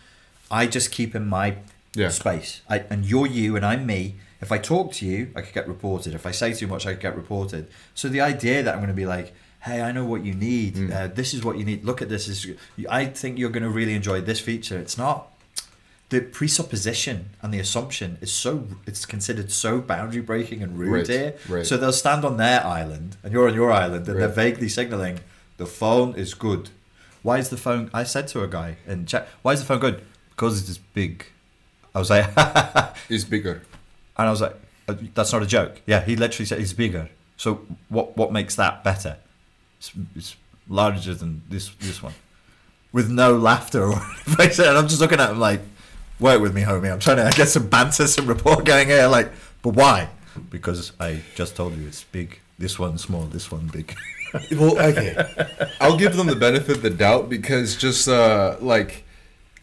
I 0.51 0.67
just 0.67 0.91
keep 0.91 1.15
in 1.15 1.25
my 1.27 1.55
Yeah. 1.95 2.09
space, 2.09 2.61
I, 2.69 2.79
and 2.89 3.05
you're 3.05 3.27
you 3.27 3.55
and 3.55 3.65
I'm 3.65 3.85
me. 3.85 4.15
If 4.41 4.51
I 4.51 4.57
talk 4.57 4.91
to 4.93 5.05
you, 5.05 5.31
I 5.35 5.41
could 5.41 5.53
get 5.53 5.67
reported. 5.67 6.13
If 6.13 6.25
I 6.25 6.31
say 6.31 6.53
too 6.53 6.67
much, 6.67 6.85
I 6.85 6.91
could 6.93 7.01
get 7.01 7.15
reported. 7.15 7.67
So 7.95 8.09
the 8.09 8.19
idea 8.21 8.61
that 8.63 8.73
I'm 8.73 8.79
going 8.81 8.89
to 8.89 8.93
be 8.93 9.05
like, 9.05 9.33
"Hey, 9.61 9.81
I 9.81 9.91
know 9.93 10.03
what 10.05 10.25
you 10.25 10.33
need. 10.33 10.75
Mm. 10.75 10.91
Uh, 10.93 11.07
this 11.07 11.33
is 11.33 11.43
what 11.45 11.57
you 11.57 11.63
need. 11.65 11.85
Look 11.85 12.01
at 12.01 12.09
this. 12.09 12.27
Is 12.27 12.45
I 12.89 13.05
think 13.05 13.39
you're 13.39 13.49
going 13.57 13.63
to 13.63 13.69
really 13.69 13.93
enjoy 13.93 14.19
this 14.21 14.39
feature." 14.41 14.77
It's 14.77 14.97
not 14.97 15.31
the 16.13 16.21
presupposition 16.21 17.17
and 17.41 17.53
the 17.53 17.59
assumption 17.59 18.17
is 18.21 18.31
so 18.31 18.67
it's 18.85 19.05
considered 19.05 19.51
so 19.51 19.81
boundary 19.81 20.21
breaking 20.21 20.61
and 20.63 20.77
rude 20.79 20.91
Right, 20.91 21.07
here. 21.07 21.33
right. 21.49 21.65
So 21.65 21.77
they'll 21.77 21.91
stand 22.05 22.23
on 22.23 22.37
their 22.37 22.65
island 22.65 23.17
and 23.23 23.33
you're 23.33 23.47
on 23.47 23.55
your 23.55 23.71
island 23.71 24.07
and 24.07 24.15
Right. 24.15 24.19
they're 24.19 24.27
vaguely 24.45 24.69
signaling 24.69 25.19
the 25.57 25.65
phone 25.65 26.15
is 26.15 26.33
good. 26.33 26.69
Why 27.23 27.37
is 27.39 27.49
the 27.49 27.57
phone? 27.57 27.89
I 27.93 28.03
said 28.03 28.27
to 28.29 28.43
a 28.43 28.47
guy 28.47 28.69
in 28.87 29.05
chat, 29.05 29.27
"Why 29.43 29.53
is 29.53 29.59
the 29.61 29.65
phone 29.65 29.79
good?" 29.79 29.97
Because 30.31 30.61
it 30.63 30.67
is 30.69 30.77
big. 31.01 31.25
I 31.95 31.99
was 31.99 32.09
like, 32.09 32.25
it's 33.09 33.23
bigger 33.23 33.61
And 34.17 34.27
I 34.27 34.31
was 34.31 34.41
like, 34.41 34.55
"Uh, 34.89 34.95
"That's 35.15 35.31
not 35.33 35.41
a 35.43 35.45
joke." 35.57 35.81
Yeah, 35.85 36.01
he 36.09 36.15
literally 36.15 36.45
said 36.45 36.59
it's 36.59 36.73
bigger. 36.73 37.09
So 37.37 37.49
what? 37.89 38.17
What 38.17 38.31
makes 38.31 38.55
that 38.55 38.83
better? 38.83 39.13
It's, 39.79 39.91
it's 40.15 40.35
larger 40.67 41.13
than 41.21 41.41
this 41.49 41.69
this 41.87 42.01
one, 42.03 42.13
with 42.91 43.09
no 43.09 43.29
laughter 43.49 43.83
or. 43.91 44.01
And 44.39 44.77
I'm 44.79 44.87
just 44.87 45.01
looking 45.01 45.19
at 45.19 45.29
him 45.31 45.39
like, 45.39 45.61
"Work 46.23 46.41
with 46.41 46.55
me, 46.55 46.61
homie. 46.61 46.89
I'm 46.91 46.99
trying 46.99 47.17
to 47.17 47.37
get 47.37 47.49
some 47.49 47.67
banter, 47.67 48.07
some 48.07 48.25
rapport 48.27 48.61
going 48.63 48.87
here." 48.87 49.07
Like, 49.07 49.29
but 49.61 49.75
why? 49.75 50.07
Because 50.49 50.93
I 50.97 51.21
just 51.35 51.55
told 51.57 51.77
you 51.77 51.85
it's 51.85 52.05
big. 52.05 52.39
This 52.57 52.79
one 52.79 52.97
small. 52.97 53.23
This 53.25 53.51
one 53.51 53.67
big. 53.67 53.93
well 54.57 54.79
okay 54.79 55.15
i'll 55.79 55.95
give 55.95 56.15
them 56.17 56.25
the 56.25 56.35
benefit 56.35 56.77
of 56.77 56.81
the 56.81 56.89
doubt 56.89 57.29
because 57.29 57.75
just 57.75 58.07
uh 58.07 58.57
like 58.61 59.02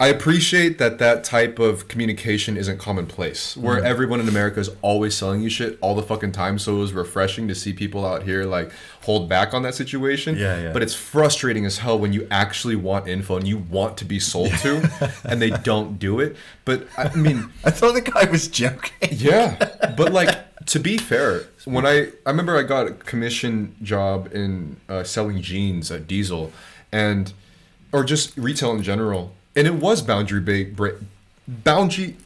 i 0.01 0.09
appreciate 0.09 0.79
that 0.79 0.99
that 0.99 1.23
type 1.23 1.59
of 1.59 1.87
communication 1.87 2.57
isn't 2.57 2.79
commonplace 2.79 3.57
where 3.57 3.77
Mm-hmm. 3.77 3.87
everyone 3.87 4.21
in 4.21 4.29
america 4.29 4.59
is 4.59 4.71
always 4.83 5.15
selling 5.15 5.41
you 5.43 5.51
shit 5.51 5.79
all 5.81 5.95
the 5.95 6.03
fucking 6.03 6.33
time 6.33 6.59
so 6.59 6.77
it 6.77 6.81
was 6.81 6.93
refreshing 6.93 7.47
to 7.49 7.55
see 7.55 7.73
people 7.73 8.05
out 8.05 8.23
here 8.25 8.45
like 8.45 8.71
hold 9.03 9.29
back 9.29 9.55
on 9.55 9.63
that 9.63 9.75
situation 9.75 10.37
Yeah, 10.37 10.61
yeah. 10.63 10.73
but 10.73 10.83
it's 10.83 10.95
frustrating 10.95 11.65
as 11.67 11.79
hell 11.79 11.99
when 11.99 12.13
you 12.13 12.27
actually 12.31 12.77
want 12.77 13.07
info 13.09 13.37
and 13.37 13.47
you 13.47 13.59
want 13.59 13.97
to 13.99 14.05
be 14.05 14.19
sold 14.19 14.53
to 14.59 14.73
and 15.25 15.41
they 15.41 15.51
don't 15.51 15.99
do 15.99 16.19
it 16.21 16.35
but 16.65 16.87
i 16.99 17.15
mean 17.15 17.51
I 17.65 17.71
thought 17.71 17.95
the 17.95 18.01
guy 18.01 18.25
was 18.31 18.49
joking. 18.49 19.09
yeah, 19.13 19.57
but 19.97 20.13
like 20.13 20.31
to 20.67 20.79
be 20.79 20.99
fair, 20.99 21.45
when 21.65 21.87
I 21.87 22.09
I 22.27 22.31
remember 22.31 22.57
I 22.57 22.63
got 22.63 22.87
a 22.87 22.93
commission 22.93 23.75
job 23.83 24.29
in 24.33 24.77
uh, 24.89 25.03
selling 25.05 25.41
jeans 25.41 25.91
at 25.91 26.07
Diesel, 26.07 26.53
and 26.93 27.33
or 27.93 28.05
just 28.05 28.37
retail 28.37 28.73
in 28.73 28.83
general, 28.83 29.33
and 29.57 29.67
it 29.67 29.75
was 29.75 30.03
boundary 30.03 30.41
bay, 30.41 30.65
bra- 30.65 30.91
boundary. 31.47 32.17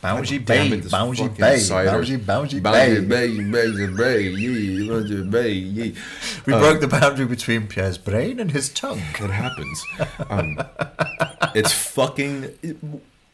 Boundary 0.00 0.38
Damn 0.38 0.70
Bay, 0.70 0.76
it, 0.76 0.82
this 0.82 0.92
Boundary 0.92 1.16
fucking 1.26 1.40
Bay, 1.40 1.58
cider. 1.58 1.90
Boundary, 1.90 2.16
Boundary 2.18 2.60
Boundary 2.60 3.00
Bay. 3.00 3.36
bay, 3.36 3.50
boundary 3.50 3.94
bay, 3.96 4.20
yeah, 4.28 4.88
boundary 4.92 5.22
bay, 5.24 5.50
yeah. 5.52 5.92
We 6.46 6.52
Uh, 6.52 6.60
broke 6.60 6.80
the 6.80 6.86
boundary 6.86 7.26
between 7.26 7.66
Pierre's 7.66 7.98
brain 7.98 8.38
and 8.38 8.52
his 8.52 8.68
tongue. 8.68 9.00
It 9.18 9.30
happens. 9.30 9.84
Um, 10.30 10.56
it's 11.52 11.72
fucking. 11.72 12.44
It, 12.62 12.76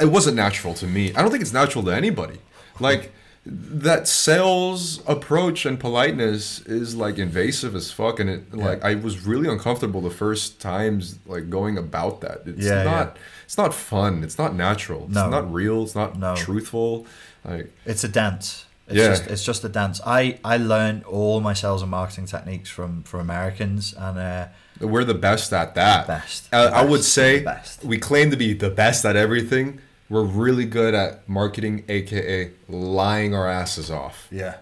it 0.01 0.07
wasn't 0.07 0.37
natural 0.37 0.73
to 0.75 0.87
me. 0.87 1.15
I 1.15 1.21
don't 1.21 1.31
think 1.31 1.43
it's 1.43 1.53
natural 1.53 1.85
to 1.85 1.91
anybody. 1.91 2.39
Like 2.81 3.13
that 3.47 4.09
sales 4.09 5.03
approach 5.07 5.67
and 5.67 5.79
politeness 5.79 6.61
is 6.61 6.97
like 6.97 7.19
invasive 7.19 7.75
as 7.75 7.91
fuck, 7.93 8.19
and 8.21 8.31
it 8.31 8.55
like 8.55 8.83
I 8.83 8.95
was 8.95 9.27
really 9.27 9.49
uncomfortable 9.49 10.01
the 10.01 10.11
first 10.11 10.61
times 10.61 11.19
like 11.27 11.51
going 11.51 11.77
about 11.77 12.21
that. 12.23 12.43
It's 12.47 12.65
Yeah, 12.65 12.85
not. 12.85 13.13
yeah. 13.17 13.23
It's 13.45 13.59
not 13.59 13.75
fun. 13.75 14.25
It's 14.25 14.39
not 14.39 14.55
natural. 14.55 15.05
It's 15.07 15.15
No. 15.15 15.29
not 15.29 15.53
real. 15.53 15.83
It's 15.83 15.95
not 15.95 16.19
No. 16.19 16.35
truthful. 16.35 17.07
Like 17.45 17.71
It's 17.85 18.03
a 18.05 18.09
dance. 18.09 18.65
It's 18.89 18.97
Yeah. 18.97 19.09
just 19.09 19.27
it's 19.27 19.45
just 19.45 19.63
a 19.65 19.69
dance. 19.69 20.01
I 20.07 20.39
I 20.43 20.57
learned 20.57 21.05
all 21.05 21.41
my 21.41 21.53
sales 21.53 21.83
and 21.83 21.91
marketing 21.91 22.25
techniques 22.27 22.71
from 22.71 23.03
from 23.03 23.21
Americans, 23.21 23.95
and 23.97 24.19
uh, 24.19 24.47
We're 24.81 25.05
the 25.05 25.15
best 25.15 25.53
at 25.53 25.75
that. 25.75 26.07
Best. 26.07 26.49
Uh, 26.53 26.71
I 26.73 26.81
Best. 26.81 26.89
would 26.89 27.05
say 27.05 27.39
The 27.41 27.45
best. 27.45 27.85
we 27.85 27.99
claim 27.99 28.31
to 28.31 28.37
be 28.37 28.55
the 28.55 28.71
best 28.71 29.05
at 29.05 29.17
everything. 29.17 29.81
We're 30.11 30.23
really 30.25 30.67
good 30.67 30.95
at 30.95 31.29
marketing, 31.29 31.85
aka 31.89 32.51
lying 32.69 33.35
our 33.35 33.49
asses 33.49 33.91
off. 33.91 34.29
yeah, 34.31 34.57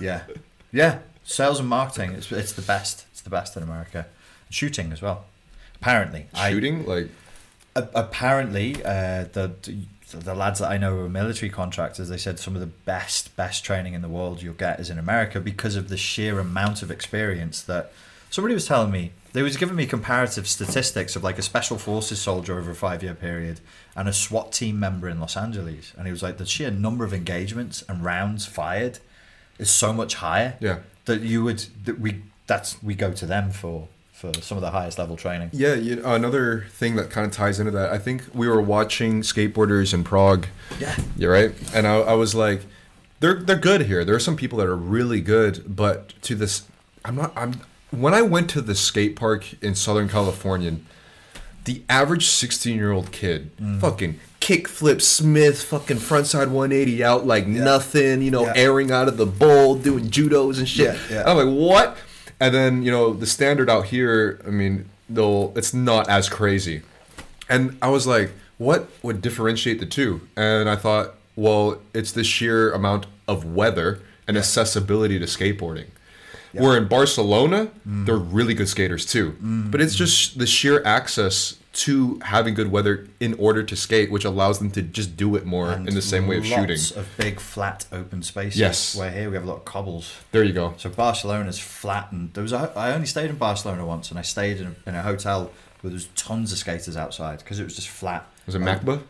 yeah, 0.00 0.22
yeah. 0.72 0.98
Sales 1.24 1.60
and 1.60 1.68
marketing. 1.68 2.12
It's 2.12 2.30
it's 2.32 2.52
the 2.52 2.62
best. 2.62 3.04
It's 3.12 3.20
the 3.20 3.30
best 3.30 3.56
in 3.56 3.62
America. 3.62 4.06
Shooting 4.48 4.92
as 4.92 5.02
well. 5.02 5.26
Apparently, 5.76 6.26
I- 6.34 6.50
Shooting, 6.50 6.86
like 6.86 7.08
A- 7.76 7.88
apparently, 7.94 8.76
uh, 8.84 9.24
the 9.32 9.52
the 10.12 10.34
lads 10.34 10.58
that 10.58 10.70
I 10.70 10.76
know 10.78 10.96
who 10.96 11.04
are 11.04 11.08
military 11.08 11.50
contractors, 11.50 12.08
they 12.08 12.16
said 12.16 12.38
some 12.40 12.54
of 12.56 12.60
the 12.60 12.66
best 12.66 13.36
best 13.36 13.64
training 13.64 13.94
in 13.94 14.02
the 14.02 14.08
world 14.08 14.42
you'll 14.42 14.54
get 14.54 14.80
is 14.80 14.90
in 14.90 14.98
America 14.98 15.38
because 15.38 15.76
of 15.76 15.88
the 15.88 15.96
sheer 15.96 16.40
amount 16.40 16.82
of 16.82 16.90
experience 16.90 17.62
that 17.62 17.92
somebody 18.30 18.54
was 18.54 18.66
telling 18.66 18.90
me. 18.90 19.12
They 19.32 19.42
was 19.42 19.56
giving 19.56 19.76
me 19.76 19.86
comparative 19.86 20.48
statistics 20.48 21.14
of 21.14 21.22
like 21.22 21.38
a 21.38 21.42
special 21.42 21.78
forces 21.78 22.20
soldier 22.20 22.58
over 22.58 22.72
a 22.72 22.74
five 22.74 23.04
year 23.04 23.14
period 23.14 23.60
and 23.96 24.08
a 24.08 24.12
SWAT 24.12 24.52
team 24.52 24.78
member 24.80 25.08
in 25.08 25.20
Los 25.20 25.36
Angeles, 25.36 25.92
and 25.96 26.06
he 26.06 26.12
was 26.12 26.22
like 26.22 26.38
the 26.38 26.46
sheer 26.46 26.70
number 26.70 27.04
of 27.04 27.12
engagements 27.12 27.82
and 27.88 28.04
rounds 28.04 28.46
fired 28.46 28.98
is 29.58 29.70
so 29.70 29.92
much 29.92 30.14
higher. 30.16 30.56
Yeah. 30.60 30.78
that 31.06 31.20
you 31.22 31.42
would 31.44 31.64
that 31.84 31.98
we 32.00 32.22
that's 32.46 32.82
we 32.82 32.94
go 32.94 33.12
to 33.12 33.26
them 33.26 33.50
for 33.50 33.88
for 34.12 34.32
some 34.42 34.58
of 34.58 34.62
the 34.62 34.70
highest 34.70 34.98
level 34.98 35.16
training. 35.16 35.48
yeah. 35.52 35.74
You 35.74 35.96
know, 35.96 36.14
another 36.14 36.66
thing 36.70 36.96
that 36.96 37.08
kind 37.10 37.26
of 37.26 37.32
ties 37.32 37.58
into 37.58 37.72
that. 37.72 37.90
I 37.90 37.96
think 37.98 38.24
we 38.34 38.46
were 38.48 38.60
watching 38.60 39.22
skateboarders 39.22 39.94
in 39.94 40.04
Prague. 40.04 40.46
Yeah. 40.78 40.94
You're 41.16 41.32
right, 41.32 41.52
and 41.74 41.86
I, 41.86 42.00
I 42.00 42.14
was 42.14 42.34
like, 42.34 42.62
they're 43.20 43.34
they're 43.42 43.56
good 43.56 43.82
here. 43.82 44.04
There 44.04 44.14
are 44.14 44.20
some 44.20 44.36
people 44.36 44.58
that 44.58 44.66
are 44.66 44.76
really 44.76 45.20
good, 45.20 45.74
but 45.74 46.10
to 46.22 46.34
this, 46.34 46.64
I'm 47.04 47.16
not. 47.16 47.32
I'm 47.36 47.60
when 47.90 48.14
I 48.14 48.22
went 48.22 48.48
to 48.50 48.60
the 48.60 48.74
skate 48.74 49.16
park 49.16 49.54
in 49.62 49.74
Southern 49.74 50.08
California, 50.08 50.76
the 51.64 51.82
average 51.88 52.26
16 52.26 52.76
year 52.76 52.90
old 52.92 53.12
kid, 53.12 53.50
Mm. 53.60 53.80
fucking 53.80 54.20
kickflip 54.40 55.02
Smith, 55.02 55.62
fucking 55.62 55.98
frontside 55.98 56.48
180 56.48 57.04
out 57.04 57.26
like 57.26 57.46
nothing, 57.46 58.22
you 58.22 58.30
know, 58.30 58.46
Yeah. 58.46 58.52
airing 58.56 58.90
out 58.90 59.06
of 59.08 59.16
the 59.18 59.26
bowl, 59.26 59.74
doing 59.76 60.08
judos 60.10 60.58
and 60.58 60.68
shit. 60.68 60.94
Yeah, 61.10 61.16
yeah. 61.18 61.30
I'm 61.30 61.36
like, 61.36 61.54
what? 61.54 61.96
And 62.40 62.54
then 62.54 62.82
you 62.82 62.90
know 62.90 63.12
the 63.12 63.26
standard 63.26 63.68
out 63.68 63.86
here. 63.86 64.40
I 64.46 64.50
mean, 64.50 64.86
they'll 65.10 65.52
it's 65.56 65.74
not 65.74 66.08
as 66.08 66.28
crazy. 66.28 66.82
And 67.48 67.76
I 67.82 67.88
was 67.90 68.06
like, 68.06 68.30
what 68.58 68.88
would 69.02 69.20
differentiate 69.20 69.78
the 69.80 69.86
two? 69.86 70.22
And 70.36 70.68
I 70.70 70.76
thought, 70.76 71.14
well, 71.36 71.80
it's 71.92 72.12
the 72.12 72.24
sheer 72.24 72.70
amount 72.72 73.06
of 73.28 73.44
weather 73.44 74.00
and 74.26 74.36
accessibility 74.38 75.18
to 75.18 75.26
skateboarding. 75.26 75.86
Where 76.52 76.76
in 76.76 76.88
Barcelona, 76.88 77.68
Mm. 77.88 78.06
they're 78.06 78.16
really 78.16 78.54
good 78.54 78.68
skaters 78.68 79.04
too. 79.06 79.36
But 79.40 79.80
it's 79.80 79.94
just 79.94 80.38
the 80.38 80.46
sheer 80.46 80.82
access 80.84 81.56
to 81.72 82.18
having 82.24 82.52
good 82.54 82.72
weather 82.72 83.06
in 83.20 83.34
order 83.34 83.62
to 83.62 83.76
skate, 83.76 84.10
which 84.10 84.24
allows 84.24 84.58
them 84.58 84.72
to 84.72 84.82
just 84.82 85.16
do 85.16 85.36
it 85.36 85.46
more 85.46 85.70
And 85.70 85.88
in 85.88 85.94
the 85.94 86.02
same 86.02 86.26
way 86.26 86.36
of 86.38 86.44
shooting. 86.44 86.70
Lots 86.76 86.90
of 86.90 87.06
big 87.16 87.38
flat 87.38 87.86
open 87.92 88.22
spaces. 88.24 88.58
Yes. 88.58 88.96
Where 88.96 89.10
here 89.12 89.30
we 89.30 89.36
have 89.36 89.44
a 89.44 89.46
lot 89.46 89.58
of 89.58 89.64
cobbles. 89.64 90.16
There 90.32 90.42
you 90.42 90.52
go. 90.52 90.74
So 90.78 90.90
Barcelona's 90.90 91.60
flat, 91.60 92.10
and 92.10 92.34
there 92.34 92.42
was 92.42 92.52
a, 92.52 92.72
I 92.74 92.92
only 92.92 93.06
stayed 93.06 93.30
in 93.30 93.36
Barcelona 93.36 93.86
once, 93.86 94.10
and 94.10 94.18
I 94.18 94.22
stayed 94.22 94.58
in 94.60 94.66
a, 94.84 94.88
in 94.88 94.94
a 94.96 95.02
hotel 95.02 95.52
where 95.80 95.90
there's 95.90 96.08
tons 96.16 96.50
of 96.50 96.58
skaters 96.58 96.96
outside 96.96 97.38
because 97.38 97.60
it 97.60 97.64
was 97.64 97.76
just 97.76 97.88
flat. 97.88 98.26
Was 98.46 98.56
it 98.56 98.60
Macba? 98.60 99.02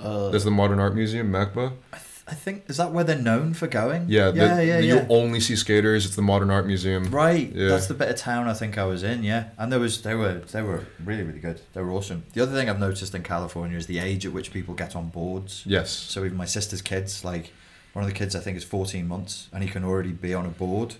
Uh, 0.00 0.30
There's 0.30 0.44
the 0.44 0.50
Modern 0.50 0.80
Art 0.80 0.94
Museum, 0.94 1.30
Macba. 1.30 1.74
I, 1.92 1.98
I 2.30 2.34
think 2.34 2.64
is 2.68 2.76
that 2.76 2.92
where 2.92 3.02
they're 3.02 3.18
known 3.18 3.54
for 3.54 3.66
going. 3.66 4.06
Yeah, 4.08 4.30
the, 4.30 4.36
yeah, 4.38 4.60
yeah, 4.60 4.78
you 4.78 4.94
yeah. 4.96 5.06
only 5.08 5.40
see 5.40 5.56
skaters. 5.56 6.06
It's 6.06 6.14
the 6.16 6.22
Modern 6.22 6.50
Art 6.50 6.66
Museum. 6.66 7.04
Right, 7.10 7.50
Yeah. 7.52 7.68
that's 7.68 7.86
the 7.88 7.94
bit 7.94 8.08
of 8.08 8.16
town 8.16 8.46
I 8.48 8.54
think 8.54 8.78
I 8.78 8.84
was 8.84 9.02
in. 9.02 9.24
Yeah, 9.24 9.48
and 9.58 9.72
there 9.72 9.80
was 9.80 10.02
they 10.02 10.14
were 10.14 10.34
they 10.52 10.62
were 10.62 10.84
really 11.04 11.22
really 11.24 11.40
good. 11.40 11.60
They 11.72 11.82
were 11.82 11.90
awesome. 11.90 12.24
The 12.32 12.42
other 12.42 12.52
thing 12.52 12.68
I've 12.70 12.78
noticed 12.78 13.14
in 13.14 13.22
California 13.22 13.76
is 13.76 13.86
the 13.86 13.98
age 13.98 14.24
at 14.26 14.32
which 14.32 14.52
people 14.52 14.74
get 14.74 14.94
on 14.94 15.08
boards. 15.08 15.62
Yes. 15.66 15.90
So 15.90 16.24
even 16.24 16.36
my 16.36 16.44
sister's 16.44 16.82
kids, 16.82 17.24
like 17.24 17.52
one 17.92 18.04
of 18.04 18.08
the 18.10 18.16
kids, 18.16 18.36
I 18.36 18.40
think 18.40 18.56
is 18.56 18.64
14 18.64 19.08
months, 19.08 19.48
and 19.52 19.64
he 19.64 19.68
can 19.68 19.84
already 19.84 20.12
be 20.12 20.32
on 20.32 20.46
a 20.46 20.50
board. 20.50 20.94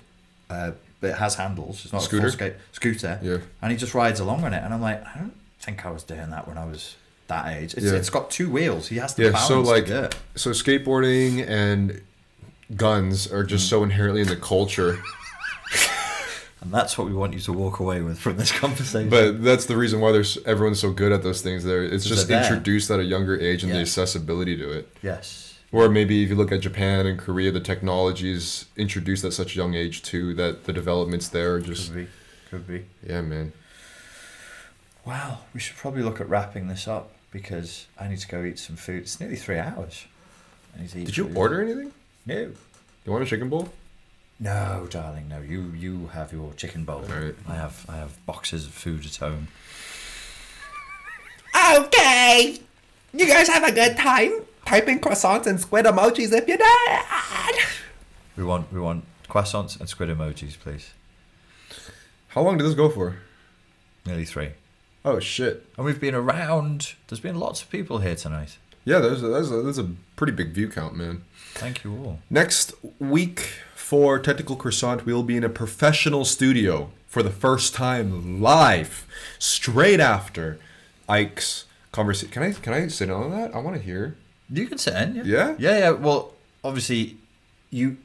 Uh, 0.49 0.73
but 1.01 1.11
it 1.11 1.17
has 1.17 1.37
handles. 1.37 1.85
It's 1.85 1.93
not 1.93 2.03
Scooter? 2.03 2.27
a 2.27 2.31
full 2.31 2.33
skate 2.33 2.55
scooter. 2.73 3.19
Yeah. 3.23 3.39
And 3.63 3.71
he 3.71 3.79
just 3.79 3.95
rides 3.95 4.19
along 4.21 4.43
on 4.45 4.53
it, 4.53 4.63
and 4.65 4.75
I'm 4.75 4.83
like, 4.83 5.03
I 5.07 5.19
don't 5.19 5.37
think 5.61 5.87
I 5.87 5.91
was 5.91 6.03
doing 6.03 6.29
that 6.31 6.47
when 6.49 6.59
I 6.59 6.65
was 6.67 6.97
that 7.31 7.49
age. 7.57 7.75
It's, 7.75 7.87
Yeah. 7.87 7.95
it's 7.95 8.11
got 8.11 8.31
two 8.31 8.49
wheels. 8.51 8.89
He 8.89 8.97
has 8.99 9.15
to 9.15 9.25
Yeah, 9.25 9.37
so 9.39 9.61
like 9.63 9.87
to 9.87 9.91
do 9.93 9.99
it. 10.05 10.17
so 10.37 10.51
skateboarding 10.51 11.45
and 11.49 12.03
guns 12.77 13.27
are 13.33 13.43
just 13.45 13.67
Mm. 13.67 13.71
so 13.71 13.83
inherently 13.83 14.21
in 14.21 14.29
the 14.29 14.37
culture. 14.37 15.03
And 16.63 16.71
that's 16.75 16.99
what 16.99 17.07
we 17.07 17.15
want 17.15 17.33
you 17.33 17.41
to 17.41 17.55
walk 17.55 17.81
away 17.81 18.03
with 18.03 18.19
from 18.19 18.37
this 18.37 18.53
conversation. 18.53 19.09
But 19.09 19.43
that's 19.43 19.65
the 19.65 19.79
reason 19.79 19.99
why 20.01 20.13
there's 20.13 20.37
everyone's 20.45 20.79
so 20.79 20.91
good 20.93 21.11
at 21.11 21.23
those 21.23 21.41
things. 21.41 21.65
There, 21.65 21.83
it's 21.83 22.05
just 22.05 22.29
there. 22.29 22.43
introduced 22.43 22.91
at 22.91 23.01
a 23.01 23.03
younger 23.03 23.41
age 23.41 23.63
and 23.65 23.73
the 23.73 23.79
accessibility 23.79 24.59
to 24.59 24.71
it. 24.71 24.95
yes. 25.03 25.55
Or 25.73 25.89
maybe 25.89 26.23
if 26.23 26.29
you 26.29 26.35
look 26.37 26.53
at 26.53 26.61
Japan 26.61 27.07
and 27.07 27.19
Korea, 27.19 27.51
the 27.51 27.61
technology 27.61 28.31
is 28.33 28.67
introduced 28.77 29.25
at 29.25 29.33
such 29.33 29.55
a 29.55 29.57
young 29.57 29.73
age 29.73 30.03
too. 30.03 30.35
That 30.35 30.65
the 30.65 30.75
developments 30.75 31.29
there 31.29 31.55
are 31.55 31.61
just 31.63 31.93
Could 31.95 31.97
be. 31.97 32.07
Could 32.51 32.67
be. 32.69 32.85
yeah, 33.09 33.23
man. 33.23 33.53
Wow, 35.07 35.39
we 35.55 35.61
should 35.61 35.77
probably 35.77 36.03
look 36.03 36.21
at 36.21 36.29
wrapping 36.29 36.69
this 36.69 36.87
up 36.87 37.13
because 37.31 37.87
I 37.99 38.09
need 38.09 38.19
to 38.19 38.29
go 38.29 38.43
eat 38.45 38.59
some 38.59 38.77
food. 38.77 39.03
It's 39.03 39.21
nearly 39.21 39.37
three 39.37 39.59
hours. 39.59 40.07
I 40.77 40.81
need 40.83 40.91
to 40.91 40.99
eat 41.01 41.07
Did 41.07 41.17
you 41.17 41.27
food. 41.29 41.37
order 41.37 41.63
anything? 41.63 41.93
No. 42.27 42.53
You 43.05 43.13
want 43.13 43.25
a 43.25 43.27
chicken 43.27 43.49
bowl? 43.49 43.71
No, 44.39 44.87
darling, 44.91 45.29
no. 45.29 45.41
You 45.41 45.73
you 45.77 46.07
have 46.15 46.33
your 46.33 46.53
chicken 46.55 46.85
bowl. 46.85 47.05
All 47.11 47.21
right. 47.21 47.35
I 47.49 47.55
have 47.57 47.85
I 47.89 47.97
have 47.97 48.25
boxes 48.27 48.65
of 48.67 48.73
food 48.73 49.05
at 49.07 49.17
home. 49.17 49.49
Okay. 51.77 52.59
You 53.13 53.27
guys 53.27 53.49
have 53.49 53.65
a 53.65 53.73
good 53.73 53.97
time? 53.97 54.43
Type 54.65 54.89
in 54.89 54.99
croissants 55.01 55.47
and 55.47 55.61
squid 55.61 55.85
emojis 55.85 56.33
if 56.33 56.49
you 56.49 56.57
did. 56.57 57.65
We 58.37 58.45
want 58.45 58.73
we 58.73 58.81
want 58.81 59.05
croissants 59.29 59.79
and 59.79 59.89
squid 59.89 60.09
emojis, 60.09 60.59
please. 60.59 60.91
How 62.29 62.43
long 62.43 62.57
did 62.57 62.67
this 62.67 62.75
go 62.75 62.89
for? 62.89 63.17
Nearly 64.07 64.25
three. 64.25 64.51
Oh 65.05 65.19
shit! 65.19 65.67
And 65.77 65.87
we've 65.87 66.01
been 66.01 66.15
around. 66.15 66.95
There's 67.09 67.21
been 67.21 67.39
lots 67.39 67.63
of 67.63 67.71
people 67.71 67.99
here 67.99 68.15
tonight. 68.15 68.59
Yeah, 68.85 68.99
there's 68.99 69.23
a, 69.23 69.29
there's 69.29 69.51
a, 69.51 69.63
there's 69.63 69.79
a 69.79 69.91
pretty 70.17 70.33
big 70.33 70.53
view 70.53 70.69
count, 70.69 70.95
man. 70.97 71.23
Thank 71.55 71.85
you 71.85 71.93
all. 71.97 72.19
Next 72.29 72.75
week 72.99 73.41
for 73.75 74.19
Tentacle 74.19 74.57
Croissant, 74.57 75.05
we'll 75.05 75.23
be 75.23 75.37
in 75.37 75.45
a 75.45 75.49
professional 75.49 76.25
studio 76.25 76.91
for 77.07 77.23
the 77.23 77.31
first 77.31 77.75
time 77.75 78.41
live, 78.41 79.07
straight 79.39 80.01
after 80.01 80.59
Icke's 81.09 81.65
conversation. 81.93 82.31
Can 82.31 82.43
I 82.43 82.53
can 82.53 82.73
I 82.73 82.89
sit 82.89 83.11
on 83.11 83.31
that? 83.33 83.55
I 83.55 83.59
want 83.59 83.77
to 83.77 83.83
hear. 83.83 84.17
You 84.49 84.67
can 84.67 84.79
sit 84.79 84.95
in. 84.95 85.17
Yeah. 85.17 85.23
Yeah? 85.25 85.55
Yeah, 85.59 85.79
yeah. 85.79 85.91
Well, 85.91 86.35
obviously, 86.63 87.17
you. 87.71 87.99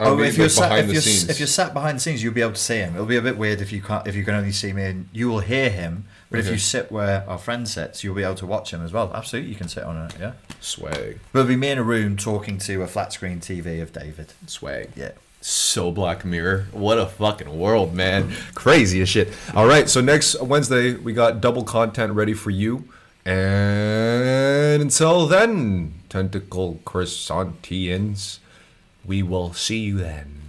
I 0.00 0.04
oh, 0.06 0.18
if 0.20 0.36
you're 0.38 0.48
sat, 0.48 0.68
behind 0.68 0.80
if 0.82 0.86
the 0.86 0.92
you're, 0.92 1.02
scenes. 1.02 1.28
if 1.28 1.40
you're 1.40 1.48
sat 1.48 1.74
behind 1.74 1.96
the 1.96 2.00
scenes, 2.00 2.22
you'll 2.22 2.32
be 2.32 2.40
able 2.40 2.52
to 2.52 2.58
see 2.60 2.76
him. 2.76 2.94
It'll 2.94 3.04
be 3.06 3.16
a 3.16 3.22
bit 3.22 3.36
weird 3.36 3.60
if 3.60 3.72
you 3.72 3.82
can't 3.82 4.06
if 4.06 4.14
you 4.14 4.24
can 4.24 4.34
only 4.36 4.52
see 4.52 4.72
me 4.72 4.84
and 4.84 5.08
you 5.12 5.28
will 5.28 5.40
hear 5.40 5.70
him. 5.70 6.04
But 6.30 6.38
if 6.40 6.48
you 6.48 6.58
sit 6.58 6.92
where 6.92 7.24
our 7.28 7.38
friend 7.38 7.66
sits, 7.68 8.04
you'll 8.04 8.14
be 8.14 8.22
able 8.22 8.34
to 8.36 8.46
watch 8.46 8.72
him 8.72 8.84
as 8.84 8.92
well. 8.92 9.10
Absolutely, 9.14 9.50
you 9.50 9.56
can 9.56 9.66
sit 9.68 9.82
on 9.82 9.96
it. 9.96 10.14
Yeah. 10.20 10.32
swag, 10.60 11.18
But 11.32 11.40
it'll 11.40 11.48
be 11.48 11.56
me 11.56 11.70
in 11.70 11.78
a 11.78 11.82
room 11.82 12.16
talking 12.16 12.58
to 12.58 12.82
a 12.82 12.86
flat 12.86 13.12
screen 13.12 13.40
TV 13.40 13.80
of 13.82 13.92
David. 13.92 14.34
swag. 14.46 14.90
Yeah. 14.94 15.12
So 15.40 15.90
Black 15.90 16.24
Mirror. 16.24 16.66
What 16.72 16.98
a 16.98 17.06
fucking 17.06 17.58
world, 17.58 17.94
man. 17.94 18.32
Crazy 18.54 19.00
as 19.00 19.08
shit. 19.08 19.32
All 19.54 19.66
right, 19.66 19.88
so 19.88 20.00
next 20.00 20.40
Wednesday, 20.42 20.94
we 20.94 21.12
got 21.12 21.40
double 21.40 21.64
content 21.64 22.12
ready 22.12 22.34
for 22.34 22.50
you. 22.50 22.84
And 23.24 24.82
until 24.82 25.26
then, 25.26 25.94
Tentacle 26.08 26.80
Croissantians, 26.84 28.38
we 29.08 29.22
will 29.22 29.54
see 29.54 29.78
you 29.78 29.96
then. 29.96 30.42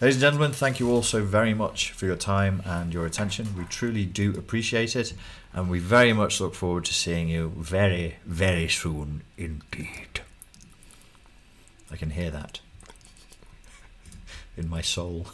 Ladies 0.00 0.16
and 0.16 0.22
gentlemen, 0.22 0.52
thank 0.52 0.80
you 0.80 0.90
all 0.90 1.02
so 1.02 1.22
very 1.22 1.52
much 1.52 1.92
for 1.92 2.06
your 2.06 2.16
time 2.16 2.62
and 2.64 2.92
your 2.92 3.04
attention. 3.04 3.54
We 3.56 3.64
truly 3.64 4.06
do 4.06 4.30
appreciate 4.30 4.96
it, 4.96 5.12
and 5.52 5.68
we 5.68 5.78
very 5.78 6.14
much 6.14 6.40
look 6.40 6.54
forward 6.54 6.86
to 6.86 6.94
seeing 6.94 7.28
you 7.28 7.52
very, 7.58 8.16
very 8.24 8.66
soon 8.66 9.20
indeed. 9.36 10.22
I 11.92 11.96
can 11.96 12.10
hear 12.10 12.30
that 12.30 12.60
in 14.56 14.70
my 14.70 14.80
soul. 14.80 15.26